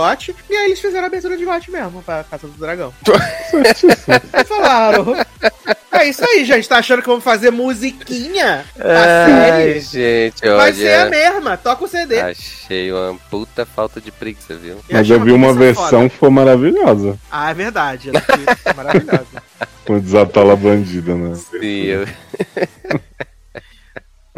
e 0.48 0.56
aí 0.56 0.66
eles 0.66 0.80
fizeram 0.80 1.04
a 1.04 1.06
abertura 1.06 1.36
de 1.36 1.44
GOT 1.44 1.70
mesmo, 1.70 2.02
pra 2.02 2.24
Casa 2.24 2.46
do 2.46 2.58
Dragão. 2.58 2.92
e 4.34 4.44
falaram. 4.44 5.16
É 5.90 6.08
isso 6.08 6.24
aí, 6.24 6.44
gente. 6.44 6.68
Tá 6.68 6.78
achando 6.78 7.02
que 7.02 7.08
vamos 7.08 7.24
fazer 7.24 7.50
musiquinha? 7.50 8.64
A 8.78 9.26
série? 9.26 9.80
gente, 9.80 10.46
olha. 10.46 10.56
Vai 10.56 10.72
ser 10.72 10.94
a 10.94 11.10
mesma. 11.10 11.56
Toca 11.56 11.84
o 11.84 11.88
CD. 11.88 12.20
Achei 12.20 12.92
uma 12.92 13.18
puta 13.30 13.66
falta 13.66 14.00
de 14.00 14.12
preguiça, 14.12 14.54
viu? 14.54 14.78
Mas 14.90 15.08
eu 15.08 15.20
vi 15.20 15.32
uma 15.32 15.52
versão 15.52 16.08
que 16.08 16.16
foi 16.16 16.30
maravilhosa. 16.30 17.18
Ah, 17.30 17.50
é 17.50 17.54
verdade. 17.54 18.10
Ela 18.10 18.20
foi 18.20 18.72
maravilhosa. 18.74 19.42
Com 19.84 19.98
desatola 19.98 20.54
bandida, 20.54 21.14
né? 21.14 21.34
Sim, 21.34 21.82
eu... 21.84 22.06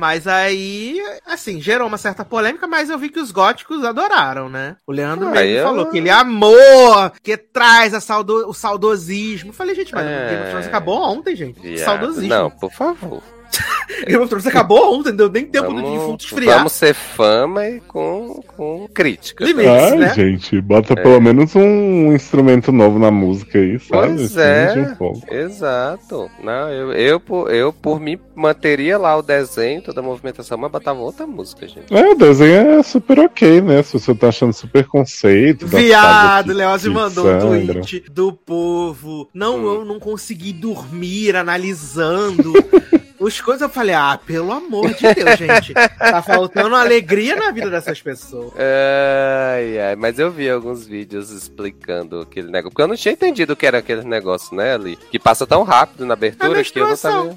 Mas 0.00 0.26
aí, 0.26 0.98
assim, 1.26 1.60
gerou 1.60 1.86
uma 1.86 1.98
certa 1.98 2.24
polêmica, 2.24 2.66
mas 2.66 2.88
eu 2.88 2.98
vi 2.98 3.10
que 3.10 3.20
os 3.20 3.30
góticos 3.30 3.84
adoraram, 3.84 4.48
né? 4.48 4.76
O 4.86 4.92
Leandro 4.92 5.28
ah, 5.28 5.30
mesmo 5.32 5.58
eu... 5.58 5.64
falou 5.64 5.86
que 5.90 5.98
ele 5.98 6.08
amou, 6.08 7.10
que 7.22 7.36
traz 7.36 7.92
a 7.92 8.00
saudo, 8.00 8.48
o 8.48 8.54
saudosismo. 8.54 9.50
Eu 9.50 9.54
falei, 9.54 9.74
gente, 9.74 9.94
mas 9.94 10.06
é... 10.06 10.08
o 10.08 10.28
Game 10.30 10.40
of 10.42 10.50
Thrones 10.50 10.66
acabou 10.66 11.02
ontem, 11.02 11.36
gente. 11.36 11.60
Viado. 11.60 11.84
Saudosismo. 11.84 12.28
Não, 12.28 12.50
por 12.50 12.72
favor. 12.72 13.22
Game 14.06 14.22
of 14.22 14.28
Thrones 14.28 14.46
acabou 14.46 14.98
ontem, 14.98 15.12
deu 15.12 15.28
nem 15.28 15.44
tempo 15.46 15.68
vamos, 15.68 15.82
do 15.82 15.90
defunto 15.90 16.24
esfriar. 16.24 16.58
Vamos 16.58 16.72
ser 16.72 16.94
fama 16.94 17.66
e 17.68 17.80
com, 17.80 18.42
com 18.56 18.88
crítica. 18.92 19.44
Limites, 19.44 19.70
ah, 19.70 19.96
né? 19.96 20.14
gente, 20.14 20.60
bota 20.60 20.94
é. 20.94 20.96
pelo 20.96 21.20
menos 21.20 21.54
um 21.54 22.12
instrumento 22.12 22.72
novo 22.72 22.98
na 22.98 23.10
música 23.10 23.58
aí, 23.58 23.78
sabe? 23.78 24.16
Pois 24.16 24.36
é, 24.36 24.96
exato. 25.30 26.30
Não, 26.42 26.70
eu, 26.70 26.92
eu, 26.92 27.22
eu, 27.28 27.48
eu, 27.48 27.72
por 27.72 28.00
mim, 28.00 28.18
manteria 28.34 28.96
lá 28.96 29.16
o 29.16 29.22
desenho, 29.22 29.82
toda 29.82 30.00
a 30.00 30.02
movimentação, 30.02 30.56
mas 30.56 30.70
botava 30.70 31.00
outra 31.00 31.26
música, 31.26 31.66
gente. 31.66 31.92
É, 31.92 32.08
o 32.08 32.14
desenho 32.14 32.78
é 32.78 32.82
super 32.82 33.18
ok, 33.18 33.60
né? 33.60 33.82
Se 33.82 33.94
você 33.94 34.14
tá 34.14 34.28
achando 34.28 34.52
super 34.52 34.86
conceito. 34.86 35.66
Viado, 35.66 36.52
Leozi 36.52 36.88
mandou 36.88 37.26
um 37.30 37.38
tweet 37.38 38.04
do 38.10 38.32
povo. 38.32 39.28
Não, 39.34 39.58
hum. 39.58 39.74
eu 39.74 39.84
não 39.84 39.98
consegui 39.98 40.52
dormir 40.52 41.36
analisando 41.36 42.52
os 43.20 43.38
coisas 43.38 43.60
eu 43.60 43.68
falei, 43.68 43.94
ah, 43.94 44.18
pelo 44.24 44.50
amor 44.50 44.94
de 44.94 45.14
Deus, 45.14 45.38
gente. 45.38 45.74
Tá 45.74 46.22
faltando 46.22 46.74
alegria 46.74 47.36
na 47.36 47.50
vida 47.50 47.68
dessas 47.68 48.00
pessoas. 48.00 48.52
Ai, 48.56 49.78
ai, 49.78 49.96
mas 49.96 50.18
eu 50.18 50.30
vi 50.30 50.48
alguns 50.48 50.86
vídeos 50.86 51.30
explicando 51.30 52.20
aquele 52.20 52.50
negócio. 52.50 52.70
Porque 52.70 52.82
eu 52.82 52.88
não 52.88 52.96
tinha 52.96 53.12
entendido 53.12 53.52
o 53.52 53.56
que 53.56 53.66
era 53.66 53.78
aquele 53.78 54.04
negócio, 54.04 54.56
né, 54.56 54.72
ali. 54.72 54.96
Que 55.10 55.18
passa 55.18 55.46
tão 55.46 55.62
rápido 55.64 56.06
na 56.06 56.14
abertura 56.14 56.64
que 56.64 56.80
eu 56.80 56.88
não 56.88 56.96
sabia. 56.96 57.36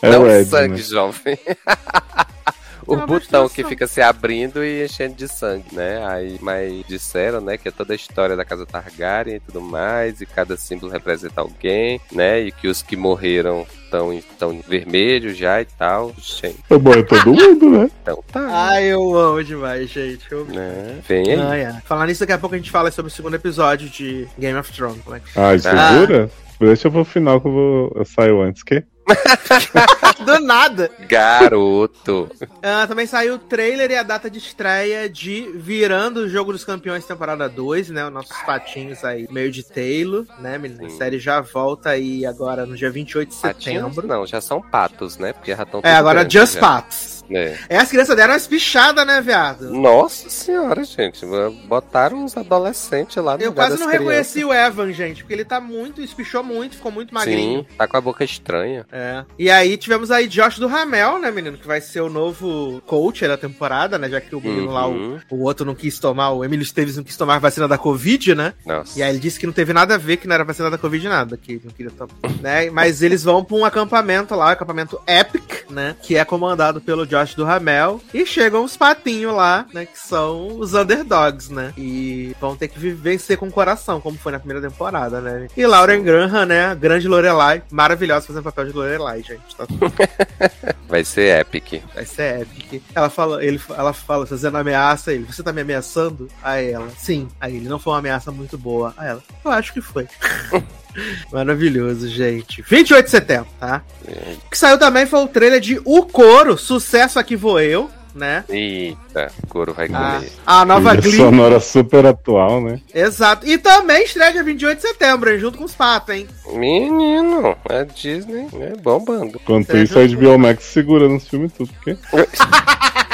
É 0.00 0.10
não 0.10 0.26
Ed, 0.26 0.48
sangue, 0.48 0.76
né? 0.76 0.82
jovem. 0.82 1.38
o 2.86 2.94
é 2.94 3.06
botão 3.06 3.48
que 3.50 3.62
fica 3.64 3.86
se 3.86 4.00
abrindo 4.00 4.64
e 4.64 4.82
enchendo 4.82 5.14
de 5.14 5.28
sangue, 5.28 5.74
né? 5.74 6.06
Aí, 6.06 6.38
mas 6.40 6.86
disseram, 6.86 7.42
né, 7.42 7.58
que 7.58 7.68
é 7.68 7.70
toda 7.70 7.92
a 7.92 7.96
história 7.96 8.34
da 8.34 8.46
casa 8.46 8.64
Targaryen 8.64 9.36
e 9.36 9.40
tudo 9.40 9.60
mais, 9.60 10.22
e 10.22 10.26
cada 10.26 10.56
símbolo 10.56 10.90
representa 10.90 11.42
alguém, 11.42 12.00
né? 12.10 12.40
E 12.40 12.50
que 12.50 12.66
os 12.66 12.80
que 12.80 12.96
morreram 12.96 13.66
estão 13.88 14.22
tão 14.38 14.60
vermelhos 14.66 15.36
já 15.36 15.60
e 15.60 15.64
tal. 15.64 16.12
Gente. 16.18 16.58
É 16.68 16.78
bom, 16.78 16.92
é 16.92 17.02
todo 17.02 17.32
mundo, 17.32 17.70
né? 17.70 17.90
Então 18.02 18.22
tá. 18.30 18.46
Ai, 18.50 18.84
eu 18.84 19.16
amo 19.16 19.42
demais, 19.42 19.90
gente. 19.90 20.30
Eu... 20.30 20.44
Né? 20.44 21.00
Vem 21.06 21.30
aí. 21.30 21.40
Ah, 21.40 21.56
é. 21.56 21.80
Falar 21.84 22.06
nisso, 22.06 22.20
daqui 22.20 22.32
a 22.32 22.38
pouco 22.38 22.54
a 22.54 22.58
gente 22.58 22.70
fala 22.70 22.90
sobre 22.90 23.10
o 23.10 23.14
segundo 23.14 23.34
episódio 23.34 23.88
de 23.88 24.28
Game 24.38 24.58
of 24.58 24.72
Thrones. 24.72 25.04
Né? 25.06 25.20
Ai, 25.34 25.58
segura? 25.58 26.30
Ah. 26.32 26.48
Deixa 26.60 26.88
eu 26.88 26.92
pro 26.92 27.04
final 27.04 27.40
que 27.40 27.46
eu, 27.46 27.52
vou... 27.52 27.92
eu 27.94 28.04
saio 28.04 28.40
antes, 28.42 28.62
que? 28.62 28.82
Do 30.24 30.40
nada. 30.40 30.90
Garoto. 31.08 32.30
Uh, 32.42 32.86
também 32.86 33.06
saiu 33.06 33.34
o 33.34 33.38
trailer 33.38 33.90
e 33.90 33.96
a 33.96 34.02
data 34.02 34.30
de 34.30 34.38
estreia 34.38 35.08
de 35.08 35.50
Virando 35.54 36.20
o 36.20 36.28
Jogo 36.28 36.52
dos 36.52 36.64
Campeões 36.64 37.04
temporada 37.04 37.48
2, 37.48 37.90
né? 37.90 38.06
Os 38.06 38.12
nossos 38.12 38.36
patinhos 38.42 39.04
aí, 39.04 39.26
meio 39.30 39.50
de 39.50 39.62
Taylor, 39.62 40.26
né, 40.38 40.60
A 40.84 40.90
série 40.90 41.18
já 41.18 41.40
volta 41.40 41.90
aí 41.90 42.26
agora 42.26 42.66
no 42.66 42.76
dia 42.76 42.90
28 42.90 43.28
de 43.28 43.34
setembro. 43.34 43.94
Patinhos, 43.94 44.04
não, 44.04 44.26
já 44.26 44.40
são 44.40 44.60
patos, 44.60 45.16
né? 45.18 45.32
Porque 45.32 45.54
já 45.54 45.62
estão 45.62 45.80
É, 45.82 45.94
agora 45.94 46.28
Just 46.28 46.54
já. 46.54 46.60
Patos. 46.60 47.17
É. 47.30 47.58
é, 47.68 47.76
as 47.78 47.88
crianças 47.88 48.16
deram 48.16 48.32
umas 48.32 48.46
pichadas, 48.46 49.06
né, 49.06 49.20
viado? 49.20 49.70
Nossa 49.70 50.28
senhora, 50.30 50.84
gente. 50.84 51.24
Botaram 51.66 52.24
uns 52.24 52.36
adolescentes 52.36 53.16
lá 53.16 53.36
no 53.36 53.42
Eu 53.42 53.52
quase 53.52 53.78
não 53.78 53.88
reconheci 53.88 54.44
o 54.44 54.52
Evan, 54.52 54.92
gente, 54.92 55.22
porque 55.22 55.34
ele 55.34 55.44
tá 55.44 55.60
muito, 55.60 56.00
espichou 56.00 56.42
muito, 56.42 56.76
ficou 56.76 56.90
muito 56.90 57.12
magrinho. 57.12 57.60
Sim, 57.60 57.76
tá 57.76 57.86
com 57.86 57.96
a 57.96 58.00
boca 58.00 58.24
estranha. 58.24 58.86
É. 58.90 59.24
E 59.38 59.50
aí 59.50 59.76
tivemos 59.76 60.10
aí 60.10 60.26
Josh 60.26 60.58
do 60.58 60.66
Ramel, 60.66 61.18
né, 61.18 61.30
menino, 61.30 61.58
que 61.58 61.66
vai 61.66 61.80
ser 61.80 62.00
o 62.00 62.08
novo 62.08 62.82
coach 62.86 63.26
da 63.26 63.36
temporada, 63.36 63.98
né, 63.98 64.08
já 64.08 64.20
que 64.20 64.34
o 64.34 64.40
menino 64.40 64.68
uhum. 64.68 64.72
lá, 64.72 64.86
o, 64.86 64.92
uhum. 64.92 65.20
o, 65.30 65.42
outro 65.42 65.66
não 65.66 65.74
quis 65.74 65.98
tomar, 65.98 66.30
o 66.30 66.44
Emílio 66.44 66.62
Esteves 66.62 66.96
não 66.96 67.04
quis 67.04 67.16
tomar 67.16 67.36
a 67.36 67.38
vacina 67.38 67.68
da 67.68 67.78
Covid, 67.78 68.34
né? 68.34 68.54
Nossa. 68.64 68.98
E 68.98 69.02
aí 69.02 69.10
ele 69.10 69.18
disse 69.18 69.38
que 69.38 69.46
não 69.46 69.52
teve 69.52 69.72
nada 69.72 69.94
a 69.94 69.98
ver, 69.98 70.16
que 70.16 70.26
não 70.26 70.34
era 70.34 70.44
vacina 70.44 70.70
da 70.70 70.78
Covid 70.78 71.08
nada, 71.08 71.36
que 71.36 71.60
não 71.64 71.72
queria 71.72 71.92
tomar, 71.92 72.12
né? 72.40 72.70
Mas 72.70 73.02
eles 73.02 73.24
vão 73.24 73.44
pra 73.44 73.56
um 73.56 73.64
acampamento 73.64 74.34
lá, 74.34 74.46
um 74.46 74.50
acampamento 74.50 75.00
Epic, 75.06 75.70
né, 75.70 75.96
que 76.02 76.16
é 76.16 76.24
comandado 76.24 76.80
pelo 76.80 77.06
Josh 77.06 77.17
Josh 77.18 77.34
do 77.34 77.44
Ramel. 77.44 78.00
E 78.14 78.24
chegam 78.24 78.64
os 78.64 78.76
patinhos 78.76 79.34
lá, 79.34 79.66
né? 79.72 79.86
Que 79.86 79.98
são 79.98 80.58
os 80.58 80.74
underdogs, 80.74 81.50
né? 81.52 81.72
E 81.76 82.34
vão 82.40 82.56
ter 82.56 82.68
que 82.68 82.78
vencer 82.78 83.36
com 83.36 83.48
o 83.48 83.52
coração, 83.52 84.00
como 84.00 84.18
foi 84.18 84.32
na 84.32 84.38
primeira 84.38 84.66
temporada, 84.66 85.20
né? 85.20 85.48
E 85.56 85.66
Lauren 85.66 86.02
Graham, 86.02 86.46
né? 86.46 86.66
A 86.66 86.74
grande 86.74 87.08
Lorelai. 87.08 87.62
Maravilhosa 87.70 88.26
fazendo 88.26 88.44
papel 88.44 88.66
de 88.66 88.72
Lorelai, 88.72 89.22
gente. 89.22 89.56
Tá... 89.56 89.66
Vai 90.88 91.04
ser 91.04 91.40
epic. 91.40 91.82
Vai 91.94 92.04
ser 92.04 92.42
epic. 92.42 92.82
Ela 92.94 93.10
fala, 93.10 93.44
ele, 93.44 93.60
ela 93.76 93.92
fala, 93.92 94.26
fazendo 94.26 94.56
ameaça, 94.56 95.12
ele, 95.12 95.24
você 95.24 95.42
tá 95.42 95.52
me 95.52 95.60
ameaçando? 95.60 96.28
Aí 96.42 96.70
ela, 96.70 96.88
sim. 96.96 97.28
Aí 97.40 97.56
ele, 97.56 97.68
não 97.68 97.78
foi 97.78 97.92
uma 97.92 97.98
ameaça 97.98 98.30
muito 98.30 98.56
boa. 98.56 98.94
Aí 98.96 99.08
ela, 99.08 99.22
eu 99.44 99.50
acho 99.50 99.72
que 99.72 99.80
foi. 99.80 100.08
Maravilhoso, 101.32 102.08
gente. 102.08 102.62
28 102.62 103.04
de 103.04 103.10
setembro, 103.10 103.48
tá? 103.58 103.82
É. 104.06 104.34
O 104.46 104.50
que 104.50 104.58
saiu 104.58 104.78
também 104.78 105.06
foi 105.06 105.20
o 105.20 105.28
trailer 105.28 105.60
de 105.60 105.80
O 105.84 106.02
Coro, 106.02 106.56
Sucesso 106.56 107.18
Aqui 107.18 107.36
Vou 107.36 107.60
Eu, 107.60 107.90
né? 108.14 108.44
Eita, 108.48 109.30
couro 109.48 109.72
vai 109.72 109.88
ah, 109.92 110.14
comer. 110.16 110.32
A, 110.46 110.60
a 110.60 110.64
nova 110.64 110.94
Glee. 110.96 111.16
sonora 111.16 111.60
super 111.60 112.04
atual, 112.06 112.60
né? 112.60 112.80
Exato. 112.94 113.46
E 113.46 113.56
também 113.56 114.04
estreia 114.04 114.32
dia 114.32 114.42
28 114.42 114.76
de 114.76 114.82
setembro, 114.82 115.30
hein, 115.30 115.38
junto 115.38 115.56
com 115.58 115.64
os 115.64 115.74
patos, 115.74 116.14
hein? 116.14 116.26
Menino, 116.52 117.56
a 117.68 117.84
Disney 117.84 118.48
é 118.60 118.76
bombando. 118.76 119.38
Enquanto 119.40 119.76
isso, 119.76 119.98
a 119.98 120.06
HBO 120.06 120.38
Max 120.38 120.64
segurando 120.64 121.16
os 121.16 121.28
filmes 121.28 121.52
tudo, 121.52 121.70
porque... 121.74 121.96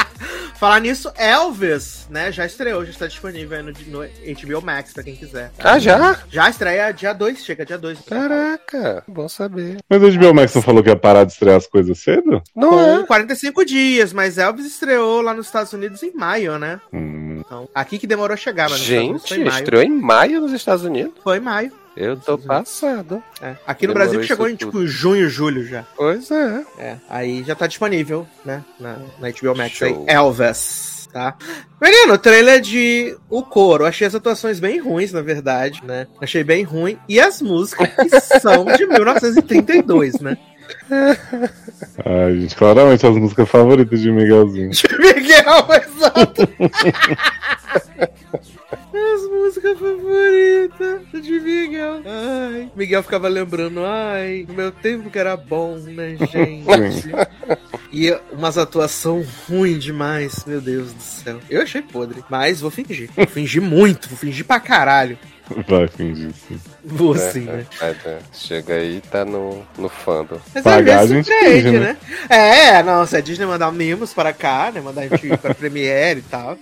Falar 0.65 0.81
nisso, 0.81 1.13
Elvis, 1.19 2.07
né? 2.09 2.33
Já 2.33 2.47
estreou, 2.47 2.87
já 2.87 2.91
está 2.91 3.07
disponível 3.07 3.63
no, 3.63 3.71
no 3.71 3.99
HBO 4.01 4.65
Max 4.65 4.95
pra 4.95 5.03
quem 5.03 5.15
quiser. 5.15 5.51
Tá? 5.59 5.75
Ah, 5.75 5.79
já? 5.79 6.19
Já 6.31 6.49
estreia 6.49 6.91
dia 6.91 7.13
2, 7.13 7.45
chega 7.45 7.67
dia 7.67 7.77
2. 7.77 7.99
Caraca, 8.01 9.05
bom 9.07 9.29
saber. 9.29 9.77
Mas 9.87 10.03
o 10.03 10.11
HBO 10.11 10.33
Max 10.33 10.55
não 10.55 10.63
falou 10.63 10.83
que 10.83 10.89
ia 10.89 10.97
parar 10.97 11.25
de 11.25 11.33
estrear 11.33 11.59
as 11.59 11.67
coisas 11.67 11.99
cedo? 11.99 12.43
Não 12.57 12.71
Com 12.71 12.81
é. 12.81 13.07
45 13.07 13.63
dias, 13.63 14.15
mas 14.15 14.39
Elvis 14.39 14.65
estreou 14.65 15.21
lá 15.21 15.35
nos 15.35 15.45
Estados 15.45 15.75
Unidos 15.75 16.03
em 16.03 16.15
maio, 16.15 16.59
né? 16.59 16.81
Hum. 16.91 17.43
Então, 17.45 17.69
aqui 17.75 17.99
que 17.99 18.07
demorou 18.07 18.33
a 18.33 18.39
chegar, 18.39 18.71
mas 18.71 18.79
Gente, 18.79 19.39
estreou 19.47 19.83
em 19.83 19.91
maio 19.91 20.41
nos 20.41 20.53
Estados 20.55 20.83
Unidos? 20.83 21.13
Foi 21.23 21.37
em 21.37 21.41
maio. 21.41 21.84
Eu 21.97 22.17
tô 22.17 22.37
passado. 22.37 23.23
É. 23.41 23.57
Aqui 23.67 23.87
no 23.87 23.95
Brasil 23.95 24.23
chegou 24.23 24.49
em 24.49 24.57
tipo 24.57 24.87
junho, 24.87 25.29
julho 25.29 25.65
já. 25.65 25.85
Pois 25.97 26.31
é. 26.31 26.65
É. 26.79 26.97
Aí 27.09 27.45
já 27.45 27.55
tá 27.55 27.67
disponível, 27.67 28.27
né? 28.45 28.65
Na, 28.81 28.99
na 29.21 29.31
HBO 29.31 29.57
Max 29.57 29.77
Show. 29.77 29.87
aí. 29.89 30.15
Elvis. 30.15 31.09
tá? 31.13 31.37
Menino, 31.81 32.19
trailer 32.19 32.61
de 32.61 33.17
O 33.31 33.43
Coro. 33.45 33.87
Achei 33.87 34.07
as 34.07 34.15
atuações 34.15 34.59
bem 34.59 34.81
ruins, 34.81 35.13
na 35.13 35.23
verdade, 35.23 35.83
né? 35.85 36.09
Achei 36.21 36.43
bem 36.43 36.65
ruim. 36.65 36.99
E 37.09 37.21
as 37.21 37.41
músicas 37.41 37.89
são 38.43 38.65
de 38.65 38.85
1932, 38.87 40.21
né? 40.21 40.37
Ai, 42.05 42.41
gente, 42.41 42.57
claramente 42.57 43.07
as 43.07 43.17
músicas 43.17 43.49
favoritas 43.49 44.01
de 44.01 44.11
Miguelzinho. 44.11 44.71
De 44.71 44.99
Miguel, 44.99 45.67
exato. 45.83 46.43
As 48.93 49.31
músicas 49.31 49.79
favoritas 49.79 51.23
de 51.23 51.41
Miguel. 51.41 52.03
Ai, 52.05 52.71
Miguel 52.77 53.03
ficava 53.03 53.29
lembrando, 53.29 53.85
ai, 53.85 54.47
meu 54.49 54.71
tempo 54.71 55.11
que 55.11 55.19
era 55.19 55.37
bom, 55.37 55.77
né, 55.77 56.17
gente? 56.31 57.11
e 57.93 58.11
umas 58.33 58.59
atuação 58.59 59.25
ruim 59.49 59.79
demais, 59.79 60.45
meu 60.45 60.61
Deus 60.61 60.93
do 60.93 61.03
céu. 61.03 61.41
Eu 61.49 61.63
achei 61.63 61.83
podre, 61.83 62.23
mas 62.29 62.61
vou 62.61 62.71
fingir. 62.71 63.11
Vou 63.17 63.27
fingir 63.27 63.63
muito, 63.63 64.09
vou 64.09 64.19
fingir 64.19 64.45
pra 64.45 64.61
caralho. 64.61 65.19
Vai 65.69 65.89
fingir 65.89 66.33
sim. 66.33 66.59
Vou 66.85 67.17
sim, 67.17 67.41
né? 67.41 67.67
É, 67.81 67.95
é. 68.05 68.19
Chega 68.33 68.75
aí 68.75 68.99
e 68.99 69.01
tá 69.01 69.25
no, 69.25 69.63
no 69.79 69.89
fandom. 69.89 70.39
Mas 70.55 70.63
Pagar, 70.63 71.01
às 71.01 71.11
vezes 71.11 71.13
a 71.13 71.17
gente 71.17 71.27
surpreende, 71.27 71.63
finge, 71.63 71.79
né? 71.79 71.97
É, 72.29 72.83
não, 72.83 73.07
se 73.07 73.17
a 73.17 73.21
Disney 73.21 73.47
mandar 73.47 73.73
mimos 73.73 74.13
para 74.13 74.33
cá, 74.33 74.71
né? 74.73 74.81
Mandar 74.81 75.03
a 75.03 75.09
gente 75.09 75.27
ir 75.27 75.39
pra 75.39 75.55
Premiere 75.55 76.21
e 76.21 76.23
tal. 76.23 76.59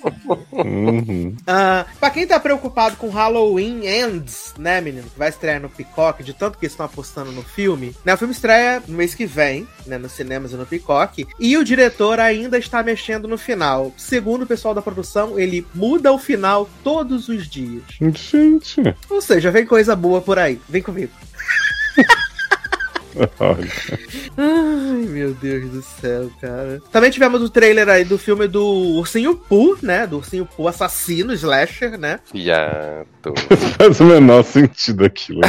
Uhum. 0.53 1.35
Ah, 1.47 1.87
pra 1.99 2.11
quem 2.11 2.27
tá 2.27 2.39
preocupado 2.39 2.97
com 2.97 3.09
Halloween 3.09 3.87
Ends, 3.87 4.55
né, 4.59 4.81
menino? 4.81 5.09
Que 5.11 5.18
vai 5.18 5.29
estrear 5.29 5.61
no 5.61 5.68
Peacock, 5.68 6.23
de 6.23 6.33
tanto 6.33 6.57
que 6.57 6.64
eles 6.64 6.73
estão 6.73 6.87
apostando 6.87 7.33
no 7.33 7.43
filme, 7.43 7.95
né? 8.05 8.14
O 8.14 8.18
filme 8.18 8.33
estreia 8.33 8.83
no 8.87 8.97
mês 8.97 9.14
que 9.14 9.27
vem, 9.27 9.66
né? 9.87 9.99
Nos 9.99 10.12
cinemas 10.12 10.53
e 10.53 10.57
no 10.57 10.66
Peacock. 10.66 11.27
E 11.39 11.57
o 11.57 11.64
diretor 11.64 12.20
ainda 12.20 12.59
está 12.59 12.83
mexendo 12.83 13.27
no 13.27 13.37
final. 13.37 13.93
Segundo 13.97 14.43
o 14.43 14.47
pessoal 14.47 14.75
da 14.75 14.83
produção, 14.83 15.39
ele 15.39 15.66
muda 15.75 16.12
o 16.12 16.18
final 16.18 16.68
todos 16.85 17.29
os 17.29 17.49
dias. 17.49 17.83
Gente, 18.01 18.83
Ou 19.11 19.20
seja, 19.20 19.51
vem 19.51 19.66
coisa 19.66 19.97
boa 19.97 20.12
por 20.21 20.39
aí. 20.39 20.61
Vem 20.69 20.83
comigo. 20.83 21.13
olha. 23.39 23.69
Ai, 24.39 25.07
meu 25.07 25.35
Deus 25.35 25.71
do 25.71 25.83
céu, 25.83 26.31
cara. 26.41 26.81
Também 26.91 27.11
tivemos 27.11 27.43
o 27.43 27.51
trailer 27.51 27.89
aí 27.89 28.05
do 28.05 28.17
filme 28.17 28.49
do 28.49 28.65
Ursinho 28.65 29.35
Pooh, 29.37 29.77
né? 29.83 30.07
Do 30.07 30.17
Ursinho 30.17 30.47
Pooh 30.47 30.67
assassino, 30.69 31.33
slasher, 31.35 31.99
né? 31.99 32.21
Faz 33.77 34.01
o 34.01 34.05
menor 34.05 34.43
sentido 34.45 35.05
aquilo. 35.05 35.41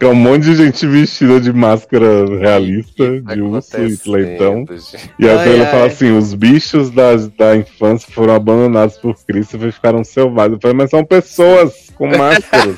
É 0.00 0.06
um 0.06 0.14
monte 0.14 0.44
de 0.44 0.56
gente 0.56 0.86
vestida 0.86 1.38
de 1.38 1.52
máscara 1.52 2.24
realista, 2.38 3.20
de 3.20 3.40
urso 3.42 3.76
e 3.76 4.10
leitão. 4.10 4.64
gente. 4.70 5.10
E 5.18 5.28
a 5.28 5.38
Ai, 5.38 5.44
trailer 5.44 5.66
ai. 5.66 5.70
fala 5.72 5.86
assim: 5.86 6.16
os 6.16 6.32
bichos 6.32 6.90
da, 6.90 7.14
da 7.38 7.56
infância 7.56 8.08
foram 8.10 8.34
abandonados 8.34 8.96
por 8.96 9.14
Christopher 9.26 9.68
e 9.68 9.72
ficaram 9.72 10.02
selvagens. 10.02 10.54
Eu 10.54 10.60
falei, 10.62 10.76
mas 10.78 10.90
são 10.90 11.04
pessoas 11.04 11.90
com 11.94 12.06
máscaras. 12.08 12.76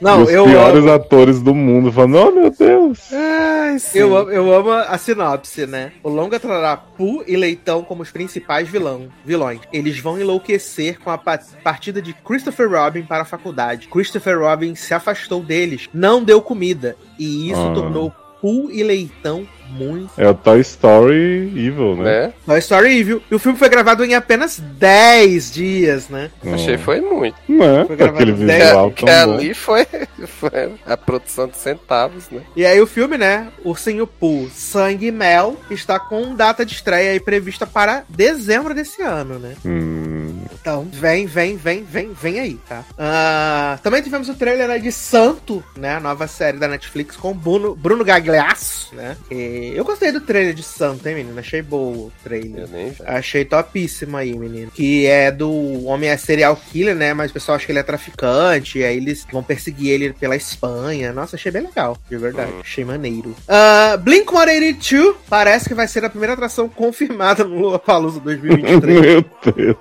Não, 0.00 0.22
os 0.22 0.30
eu 0.30 0.44
piores 0.44 0.78
amo, 0.84 0.92
atores 0.92 1.42
do 1.42 1.54
mundo 1.54 1.90
falando, 1.92 2.16
oh 2.28 2.30
meu 2.32 2.50
Deus. 2.50 2.98
Ai, 3.12 3.76
eu, 3.94 4.16
amo, 4.16 4.30
eu 4.30 4.52
amo 4.54 4.70
a 4.72 4.98
sinopse, 4.98 5.66
né? 5.66 5.92
O 6.02 6.08
longa 6.08 6.38
trará 6.40 6.76
Pooh 6.76 7.22
e 7.26 7.36
Leitão 7.36 7.82
como 7.82 8.02
os 8.02 8.10
principais 8.10 8.68
vilão, 8.68 9.08
vilões. 9.24 9.60
Eles 9.72 9.98
vão 9.98 10.18
enlouquecer 10.20 10.98
com 11.00 11.10
a 11.10 11.18
pa- 11.18 11.38
partida 11.62 12.02
de 12.02 12.12
Christopher 12.12 12.70
Robin 12.70 13.02
para 13.02 13.22
a 13.22 13.26
faculdade. 13.26 13.88
Christopher 13.88 14.38
Robin 14.40 14.74
se 14.74 14.92
afastou 14.94 15.42
deles, 15.42 15.88
não 15.94 16.22
deu 16.22 16.40
comida. 16.42 16.96
E 17.18 17.50
isso 17.50 17.60
Ah. 17.60 17.74
tornou 17.74 18.12
Pooh 18.40 18.70
e 18.70 18.82
Leitão 18.82 19.46
muito 19.70 20.10
É 20.16 20.28
o 20.28 20.34
Toy 20.34 20.60
Story 20.60 21.52
Evil, 21.56 21.96
né? 21.96 22.04
Né? 22.26 22.32
Toy 22.46 22.58
Story 22.58 22.98
Evil. 22.98 23.22
E 23.30 23.34
o 23.34 23.38
filme 23.38 23.58
foi 23.58 23.68
gravado 23.68 24.04
em 24.04 24.14
apenas 24.14 24.58
10 24.60 25.52
dias, 25.52 26.08
né? 26.08 26.30
Achei 26.52 26.76
foi 26.78 27.00
muito. 27.00 27.36
Não 27.48 27.64
é? 27.64 27.84
Foi 27.84 27.94
aquele 27.96 28.32
gravado 28.32 28.36
visual 28.36 28.90
Que 28.90 29.04
tão 29.06 29.26
bom. 29.26 29.34
ali 29.34 29.54
foi, 29.54 29.86
foi 30.26 30.72
a 30.86 30.96
produção 30.96 31.48
de 31.48 31.56
centavos, 31.56 32.30
né? 32.30 32.40
E 32.56 32.64
aí 32.64 32.80
o 32.80 32.86
filme, 32.86 33.16
né? 33.18 33.48
Ursinho 33.64 34.06
Pooh, 34.06 34.48
Sangue 34.50 35.06
e 35.06 35.12
Mel, 35.12 35.56
está 35.70 35.98
com 35.98 36.34
data 36.34 36.64
de 36.64 36.74
estreia 36.74 37.10
aí 37.12 37.20
prevista 37.20 37.66
para 37.66 38.04
dezembro 38.08 38.74
desse 38.74 39.02
ano, 39.02 39.38
né? 39.38 39.54
Hum, 39.64 40.42
Então, 40.60 40.88
vem, 40.92 41.26
vem, 41.26 41.56
vem, 41.56 41.82
vem, 41.84 42.12
vem 42.12 42.40
aí, 42.40 42.54
tá? 42.68 42.84
Ah, 42.98 43.78
também 43.82 44.02
tivemos 44.02 44.28
o 44.28 44.34
trailer 44.34 44.68
aí 44.70 44.80
de 44.80 44.92
Santo, 44.92 45.62
né? 45.76 45.96
A 45.96 46.00
nova 46.00 46.26
série 46.26 46.58
da 46.58 46.68
Netflix 46.68 47.16
com 47.16 47.32
Bruno, 47.34 47.74
Bruno 47.74 48.04
Gagliasso, 48.04 48.94
né? 48.94 49.16
E 49.30 49.53
eu 49.74 49.84
gostei 49.84 50.12
do 50.12 50.20
trailer 50.20 50.54
de 50.54 50.62
Santo, 50.62 51.06
hein, 51.08 51.14
menino? 51.16 51.38
Achei 51.38 51.62
boa 51.62 52.06
o 52.06 52.12
trailer. 52.22 52.62
Eu 52.62 52.68
nem 52.68 52.90
vi. 52.90 53.02
Achei 53.04 53.44
topíssimo 53.44 54.16
aí, 54.16 54.36
menino. 54.36 54.70
Que 54.70 55.06
é 55.06 55.30
do 55.30 55.84
homem 55.84 56.10
é 56.10 56.16
serial 56.16 56.56
killer, 56.56 56.94
né? 56.94 57.14
Mas 57.14 57.30
o 57.30 57.34
pessoal 57.34 57.56
acha 57.56 57.66
que 57.66 57.72
ele 57.72 57.78
é 57.78 57.82
traficante. 57.82 58.78
E 58.78 58.84
aí 58.84 58.96
eles 58.96 59.26
vão 59.30 59.42
perseguir 59.42 59.90
ele 59.90 60.12
pela 60.12 60.36
Espanha. 60.36 61.12
Nossa, 61.12 61.36
achei 61.36 61.50
bem 61.52 61.62
legal, 61.62 61.96
de 62.08 62.16
verdade. 62.16 62.52
Achei 62.60 62.84
maneiro. 62.84 63.34
Uh, 63.48 63.98
Blink 63.98 64.30
182 64.30 65.16
parece 65.28 65.68
que 65.68 65.74
vai 65.74 65.88
ser 65.88 66.04
a 66.04 66.10
primeira 66.10 66.34
atração 66.34 66.68
confirmada 66.68 67.44
no 67.44 67.58
Lollapalooza 67.58 68.20
2023. 68.24 69.00
meu 69.00 69.24
Deus. 69.54 69.76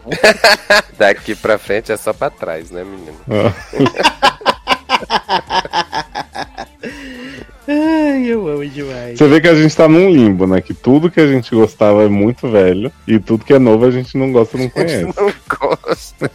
Daqui 0.97 1.35
pra 1.35 1.57
frente 1.57 1.91
é 1.91 1.97
só 1.97 2.13
pra 2.13 2.29
trás, 2.29 2.71
né, 2.71 2.83
menino? 2.83 3.17
Ai, 7.67 8.25
eu 8.25 8.47
amo 8.47 8.65
demais. 8.65 9.17
Você 9.17 9.27
vê 9.27 9.39
que 9.39 9.47
a 9.47 9.55
gente 9.55 9.75
tá 9.75 9.87
num 9.87 10.09
limbo, 10.09 10.45
né? 10.45 10.61
Que 10.61 10.73
tudo 10.73 11.09
que 11.09 11.19
a 11.19 11.27
gente 11.27 11.55
gostava 11.55 12.03
é 12.03 12.09
muito 12.09 12.49
velho 12.49 12.91
e 13.07 13.19
tudo 13.19 13.45
que 13.45 13.53
é 13.53 13.59
novo 13.59 13.85
a 13.85 13.91
gente 13.91 14.17
não 14.17 14.31
gosta, 14.31 14.57
não 14.57 14.69
conhece. 14.69 15.03
Não 15.05 15.33
gosto. 15.47 16.29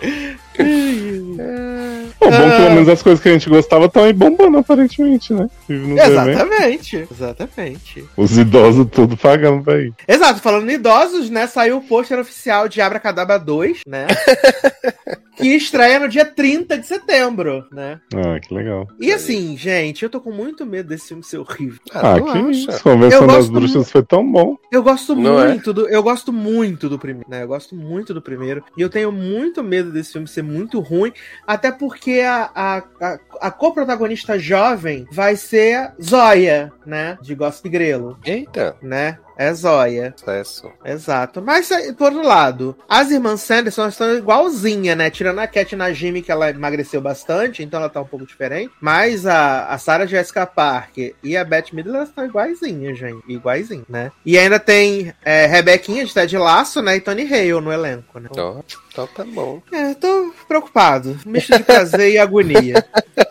Bom, 2.24 2.30
bom 2.30 2.50
que 2.50 2.56
pelo 2.56 2.70
menos 2.70 2.88
as 2.88 3.02
coisas 3.02 3.22
que 3.22 3.28
a 3.28 3.32
gente 3.32 3.48
gostava 3.48 3.84
estão 3.86 4.04
aí 4.04 4.12
bombando, 4.12 4.58
aparentemente, 4.58 5.32
né? 5.32 5.48
Nos 5.68 5.98
eventos. 5.98 6.08
Exatamente, 6.08 7.08
exatamente. 7.10 8.04
Os 8.16 8.38
idosos 8.38 8.86
tudo 8.90 9.16
pagando 9.16 9.62
pra 9.62 9.78
ir. 9.80 9.92
Exato, 10.08 10.40
falando 10.40 10.70
em 10.70 10.74
idosos, 10.74 11.28
né? 11.28 11.46
Saiu 11.46 11.78
o 11.78 11.82
pôster 11.82 12.18
oficial 12.18 12.68
de 12.68 12.80
Abracadabra 12.80 13.38
2, 13.38 13.80
né? 13.86 14.06
que 15.36 15.48
estreia 15.48 15.98
no 15.98 16.08
dia 16.08 16.24
30 16.24 16.78
de 16.78 16.86
setembro, 16.86 17.66
né? 17.70 18.00
Ah, 18.14 18.38
que 18.40 18.54
legal. 18.54 18.88
E 19.00 19.12
assim, 19.12 19.56
gente, 19.56 20.02
eu 20.02 20.10
tô 20.10 20.20
com 20.20 20.30
muito 20.30 20.64
medo 20.64 20.88
desse 20.88 21.08
filme 21.08 21.22
ser 21.22 21.38
horrível. 21.38 21.80
Ah, 21.92 22.14
tu 22.18 22.24
que 22.24 22.38
acha? 22.38 22.50
isso. 22.50 22.82
Convenção 22.82 23.20
Eu 23.22 23.26
das 23.26 23.36
gosto 23.36 23.52
Bruxas 23.52 23.90
foi 23.90 24.02
tão 24.02 24.30
bom. 24.30 24.56
Eu 24.70 24.82
gosto 24.82 25.14
Não 25.14 25.40
é? 25.40 25.48
muito 25.48 25.72
do. 25.72 25.88
Eu 25.88 26.02
gosto 26.02 26.32
muito 26.32 26.88
do 26.88 26.98
primeiro, 26.98 27.28
né? 27.28 27.42
Eu 27.42 27.48
gosto 27.48 27.74
muito 27.74 28.14
do 28.14 28.22
primeiro. 28.22 28.64
E 28.76 28.80
eu 28.80 28.88
tenho 28.88 29.10
muito 29.10 29.62
medo 29.62 29.90
desse 29.90 30.12
filme 30.12 30.28
ser 30.28 30.42
muito 30.44 30.80
ruim. 30.80 31.12
Até 31.46 31.72
porque 31.72 32.20
a, 32.20 32.50
a, 32.54 32.76
a, 33.00 33.18
a 33.40 33.50
co-protagonista 33.50 34.38
jovem 34.38 35.06
vai 35.10 35.36
ser 35.36 35.92
Zóia, 36.00 36.72
né? 36.86 37.18
De 37.20 37.34
Gossip 37.34 37.68
Grelo, 37.68 38.18
Eita, 38.24 38.76
né? 38.80 39.18
É 39.36 39.52
Zóia. 39.52 40.14
sucesso. 40.16 40.70
Exato. 40.84 41.42
Mas, 41.42 41.70
eh, 41.70 41.92
por 41.92 42.12
outro 42.12 42.26
lado, 42.26 42.76
as 42.88 43.10
irmãs 43.10 43.40
Sanderson 43.40 43.88
estão 43.88 44.16
igualzinha, 44.16 44.94
né? 44.94 45.10
Tirando 45.10 45.40
a 45.40 45.46
Cat 45.46 45.74
Najimy, 45.74 46.22
que 46.22 46.30
ela 46.30 46.50
emagreceu 46.50 47.00
bastante, 47.00 47.62
então 47.62 47.80
ela 47.80 47.88
tá 47.88 48.00
um 48.00 48.06
pouco 48.06 48.26
diferente. 48.26 48.72
Mas 48.80 49.26
a, 49.26 49.66
a 49.66 49.78
Sarah 49.78 50.06
Jessica 50.06 50.46
Parker 50.46 51.14
e 51.22 51.36
a 51.36 51.44
Beth 51.44 51.72
Midler 51.72 52.02
estão 52.02 52.24
iguaizinhas, 52.24 52.98
gente. 52.98 53.22
Iguaizinhas, 53.28 53.86
né? 53.88 54.12
E 54.24 54.38
ainda 54.38 54.58
tem 54.58 55.12
é, 55.24 55.46
Rebequinha 55.46 56.04
de 56.04 56.14
Ted 56.14 56.36
Laço, 56.36 56.80
né? 56.80 56.96
E 56.96 57.00
Tony 57.00 57.22
Hale 57.22 57.60
no 57.60 57.72
elenco, 57.72 58.18
né? 58.18 58.28
Ó, 58.36 58.60
então 58.92 59.06
tá 59.08 59.24
bom. 59.24 59.60
É, 59.72 59.94
tô 59.94 60.32
preocupado. 60.46 61.18
Misto 61.26 61.56
de 61.56 61.64
prazer 61.64 62.12
e 62.12 62.18
agonia. 62.18 62.84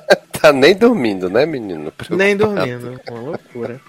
Tá 0.44 0.52
nem 0.52 0.76
dormindo, 0.76 1.30
né, 1.30 1.46
menino? 1.46 1.94
Nem 2.10 2.36
dormindo. 2.36 3.00
Uma 3.10 3.20
loucura. 3.22 3.80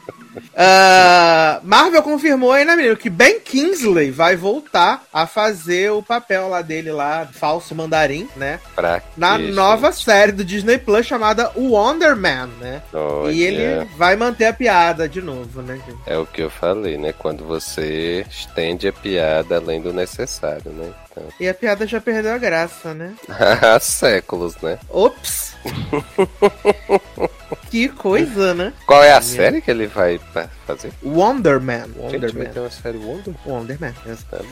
Ah, 0.57 1.59
Marvel 1.64 2.00
confirmou 2.00 2.52
aí, 2.52 2.64
né, 2.64 2.76
menino, 2.76 2.96
que 2.96 3.11
Ben 3.11 3.40
Kingsley 3.40 4.12
vai 4.12 4.36
voltar 4.36 5.02
a 5.12 5.26
fazer 5.26 5.90
o 5.90 6.00
papel 6.00 6.48
lá 6.48 6.62
dele 6.62 6.92
lá, 6.92 7.28
falso 7.32 7.74
mandarim, 7.74 8.28
né? 8.36 8.61
Pra 8.72 9.02
Na 9.16 9.36
nova 9.36 9.90
gente? 9.90 10.05
série 10.05 10.30
do 10.30 10.44
Disney 10.44 10.78
Plus 10.78 11.05
chamada 11.05 11.50
Wonder 11.57 12.14
Man, 12.14 12.48
né? 12.61 12.82
Olha, 12.92 13.32
E 13.32 13.42
ele 13.42 13.84
vai 13.96 14.14
manter 14.14 14.44
a 14.44 14.52
piada 14.52 15.09
de 15.09 15.20
novo, 15.20 15.61
né, 15.61 15.80
gente? 15.84 15.98
É 16.07 16.16
o 16.16 16.24
que 16.24 16.40
eu 16.40 16.50
falei, 16.50 16.96
né? 16.96 17.12
Quando 17.18 17.44
você 17.44 18.24
estende 18.30 18.86
a 18.86 18.92
piada 18.92 19.57
além 19.57 19.80
do 19.80 19.92
necessário, 19.92 20.70
né? 20.70 20.88
Então, 21.11 21.24
E 21.40 21.48
a 21.48 21.55
piada 21.55 21.84
já 21.84 22.00
perdeu 22.00 22.32
a 22.32 22.38
graça, 22.38 22.94
né? 22.94 23.12
há 23.28 23.80
séculos, 23.80 24.55
né? 24.62 24.78
Ops! 24.88 25.53
Que 27.70 27.88
coisa, 27.88 28.54
né? 28.54 28.72
Qual 28.86 29.02
é 29.02 29.12
a 29.12 29.20
série 29.20 29.60
que 29.60 29.68
ele 29.68 29.88
vai 29.88 30.20
fazer? 30.64 30.92
Wonder 31.02 31.60
Man. 31.60 31.86
Wonder 31.96 32.20
Gente, 32.20 32.36
vai 32.36 32.46
ter 32.46 32.60
uma 32.60 32.70
série 32.70 32.98
Wonder? 32.98 33.34
Wonder 33.44 33.76
Man. 33.80 33.92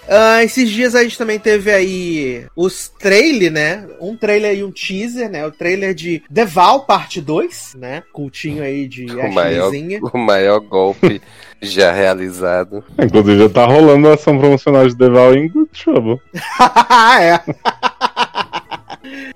Ah, 0.09 0.43
esses 0.43 0.69
dias 0.69 0.97
a 0.97 1.05
gente 1.05 1.17
também 1.17 1.39
teve 1.39 1.71
aí 1.71 2.47
os 2.57 2.89
trailers, 2.89 3.53
né? 3.53 3.87
Um 4.01 4.17
trailer 4.17 4.59
e 4.59 4.65
um 4.65 4.73
teaser, 4.73 5.31
né? 5.31 5.47
O 5.47 5.53
trailer 5.53 5.95
de 5.95 6.23
The 6.35 6.45
Val 6.45 6.85
Parte 6.85 7.21
2, 7.21 7.75
né? 7.77 8.03
Cultinho 8.13 8.63
aí 8.63 8.89
de 8.89 9.07
o 9.07 9.33
maior, 9.33 9.73
o 10.13 10.19
maior 10.19 10.59
golpe 10.59 11.23
já 11.63 11.93
realizado. 11.93 12.85
Inclusive 12.99 13.39
já 13.39 13.49
tá 13.49 13.65
rolando 13.65 14.09
a 14.09 14.15
ação 14.15 14.37
promocional 14.37 14.89
de 14.89 14.97
The 14.97 15.09
Val 15.09 15.35
em 15.35 15.49
Good 15.49 15.71
Trouble. 15.81 16.21
é. 17.21 17.41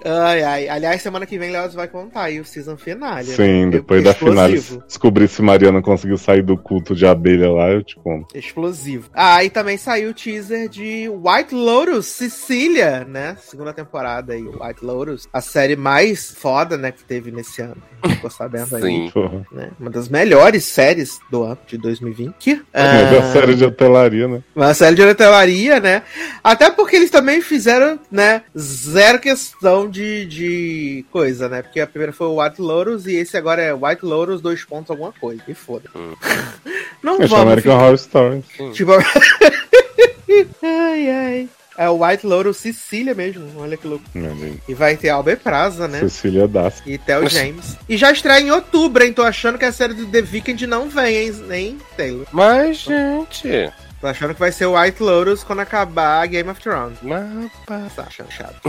Ai, 0.07 0.43
ai. 0.43 0.69
Aliás, 0.69 1.03
semana 1.03 1.27
que 1.27 1.39
vem 1.39 1.51
Leoz 1.51 1.75
vai 1.75 1.89
contar 1.89 2.25
aí 2.25 2.39
o 2.39 2.45
season 2.45 2.77
finale. 2.77 3.29
Né? 3.29 3.35
Sim, 3.35 3.65
né? 3.65 3.71
depois 3.73 4.03
da 4.05 4.15
final. 4.15 4.49
Descobrir 4.87 5.29
se 5.29 5.43
Mariana 5.43 5.83
conseguiu 5.83 6.17
sair 6.17 6.43
do 6.43 6.57
culto 6.57 6.95
de 6.95 7.05
abelha 7.05 7.51
lá, 7.51 7.71
eu 7.71 7.83
te 7.83 7.97
conto. 7.97 8.37
Explosivo. 8.37 9.11
Ah, 9.13 9.43
e 9.43 9.51
também 9.51 9.77
saiu 9.77 10.11
o 10.11 10.15
teaser 10.15 10.69
de 10.69 11.09
White 11.09 11.55
Lotus, 11.55 12.07
Sicília, 12.07 13.05
né? 13.05 13.37
Segunda 13.41 13.73
temporada 13.73 14.33
aí, 14.33 14.43
White 14.43 14.85
Lotus. 14.85 15.29
A 15.33 15.41
série 15.41 15.77
mais 15.77 16.31
foda, 16.31 16.77
né, 16.77 16.93
que 16.93 17.05
teve 17.05 17.31
nesse 17.31 17.63
ano. 17.63 17.77
Ficou 18.09 18.31
sabendo 18.31 18.77
aí. 18.77 18.83
Sim. 18.83 19.13
Né? 19.51 19.71
Uma 19.81 19.91
das 19.91 20.09
melhores 20.09 20.65
séries 20.65 21.19
do 21.31 21.43
ano 21.43 21.59
de 21.67 21.77
2020. 21.79 22.63
É 22.73 22.83
ah, 22.83 23.11
uma 23.13 23.33
série 23.33 23.55
de 23.55 23.65
hotelaria, 23.65 24.29
né? 24.29 24.43
Uma 24.55 24.75
série 24.75 24.95
de 24.95 25.03
hotelaria, 25.03 25.81
né? 25.81 26.03
Até 26.43 26.71
porque 26.71 26.97
eles 26.97 27.11
também 27.11 27.41
fizeram, 27.41 27.99
né, 28.11 28.43
zero 28.57 29.19
questão 29.19 29.89
de, 29.89 29.96
de 30.27 31.05
coisa, 31.11 31.49
né? 31.49 31.63
Porque 31.63 31.81
a 31.81 31.87
primeira 31.87 32.13
foi 32.13 32.27
o 32.27 32.43
White 32.43 32.61
Lotus 32.61 33.07
e 33.07 33.17
esse 33.17 33.37
agora 33.37 33.63
é 33.63 33.73
White 33.73 34.05
Lotus, 34.05 34.41
dois 34.41 34.65
pontos, 34.65 34.91
alguma 34.91 35.13
coisa. 35.13 35.43
E 35.49 35.55
foda. 35.55 35.91
Hum. 35.95 36.15
Não 37.03 37.15
é 37.15 37.27
vamos. 37.27 37.33
American 37.33 37.73
ficar... 37.73 37.85
Horror 37.85 37.95
Story. 37.95 38.45
Tipo. 38.73 38.93
ai, 40.63 41.11
ai. 41.11 41.49
É 41.79 41.91
o 41.91 42.03
White 42.03 42.27
Lotus 42.27 42.57
Sicília 42.57 43.15
mesmo, 43.15 43.47
olha 43.59 43.77
que 43.77 43.87
louco. 43.87 44.05
E 44.67 44.73
vai 44.73 44.97
ter 44.97 45.11
Albert 45.11 45.41
Praza, 45.41 45.87
né? 45.87 46.01
Cecília 46.01 46.49
Das. 46.49 46.83
E 46.87 46.97
Theo 46.97 47.29
James. 47.29 47.77
e 47.87 47.99
já 47.99 48.11
estreia 48.11 48.41
em 48.41 48.51
outubro, 48.51 49.05
hein? 49.05 49.13
Tô 49.13 49.23
achando 49.23 49.59
que 49.59 49.65
a 49.65 49.73
série 49.73 49.93
do 49.93 50.07
The 50.07 50.21
Weeknd 50.33 50.67
não 50.67 50.89
vem, 50.89 51.17
hein, 51.17 51.33
nem 51.47 51.79
Taylor. 51.97 52.27
Mas, 52.33 52.79
gente. 52.79 53.71
Tô 54.01 54.07
achando 54.07 54.35
que 54.35 54.41
vai 54.41 54.53
ser 54.53 54.67
o 54.67 54.79
White 54.79 55.03
Lotus 55.03 55.43
quando 55.43 55.61
acabar 55.61 56.27
Game 56.27 56.49
of 56.51 56.61
Thrones. 56.61 56.99
Mas, 57.03 57.51
tá 57.95 58.05
achando 58.07 58.31
chato. 58.31 58.61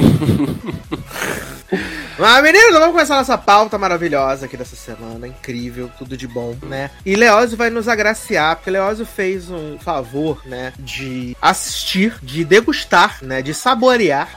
Mas, 2.17 2.43
meninos, 2.43 2.73
vamos 2.73 2.91
começar 2.91 3.17
nossa 3.17 3.37
pauta 3.37 3.77
maravilhosa 3.77 4.45
aqui 4.45 4.55
dessa 4.55 4.75
semana. 4.75 5.27
Incrível, 5.27 5.91
tudo 5.97 6.15
de 6.15 6.27
bom, 6.27 6.55
né? 6.63 6.89
E 7.05 7.15
Leózio 7.15 7.57
vai 7.57 7.69
nos 7.69 7.89
agraciar, 7.89 8.55
porque 8.55 8.71
Leózio 8.71 9.05
fez 9.05 9.51
um 9.51 9.77
favor, 9.77 10.41
né? 10.45 10.71
De 10.79 11.35
assistir, 11.41 12.15
de 12.23 12.45
degustar, 12.45 13.17
né? 13.21 13.41
De 13.41 13.53
saborear, 13.53 14.29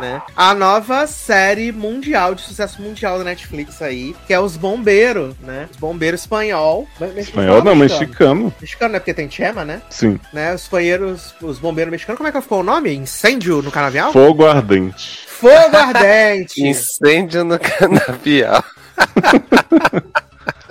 né? 0.00 0.22
A 0.36 0.54
nova 0.54 1.08
série 1.08 1.72
mundial, 1.72 2.36
de 2.36 2.42
sucesso 2.42 2.80
mundial 2.80 3.18
da 3.18 3.24
Netflix 3.24 3.82
aí, 3.82 4.14
que 4.26 4.32
é 4.32 4.38
Os 4.38 4.56
Bombeiros, 4.56 5.34
né? 5.40 5.68
Os 5.70 5.76
Bombeiros 5.76 6.20
Espanhol. 6.20 6.88
Espanhol 7.16 7.64
não, 7.64 7.74
mexicano. 7.74 8.54
Mexicano, 8.60 8.92
né? 8.92 9.00
Porque 9.00 9.12
tem 9.12 9.28
Chema, 9.28 9.64
né? 9.64 9.82
Sim 9.90 10.20
né? 10.36 10.54
Os 10.54 10.68
banheiros, 10.68 11.34
os 11.40 11.58
bombeiros 11.58 11.90
mexicanos, 11.90 12.18
como 12.18 12.28
é 12.28 12.32
que 12.32 12.40
ficou 12.40 12.60
o 12.60 12.62
nome? 12.62 12.94
Incêndio 12.94 13.62
no 13.62 13.72
canavial? 13.72 14.12
Fogo 14.12 14.46
ardente. 14.46 15.26
Fogo 15.26 15.76
ardente! 15.76 16.60
Incêndio 16.68 17.42
no 17.42 17.58
canavial. 17.58 18.62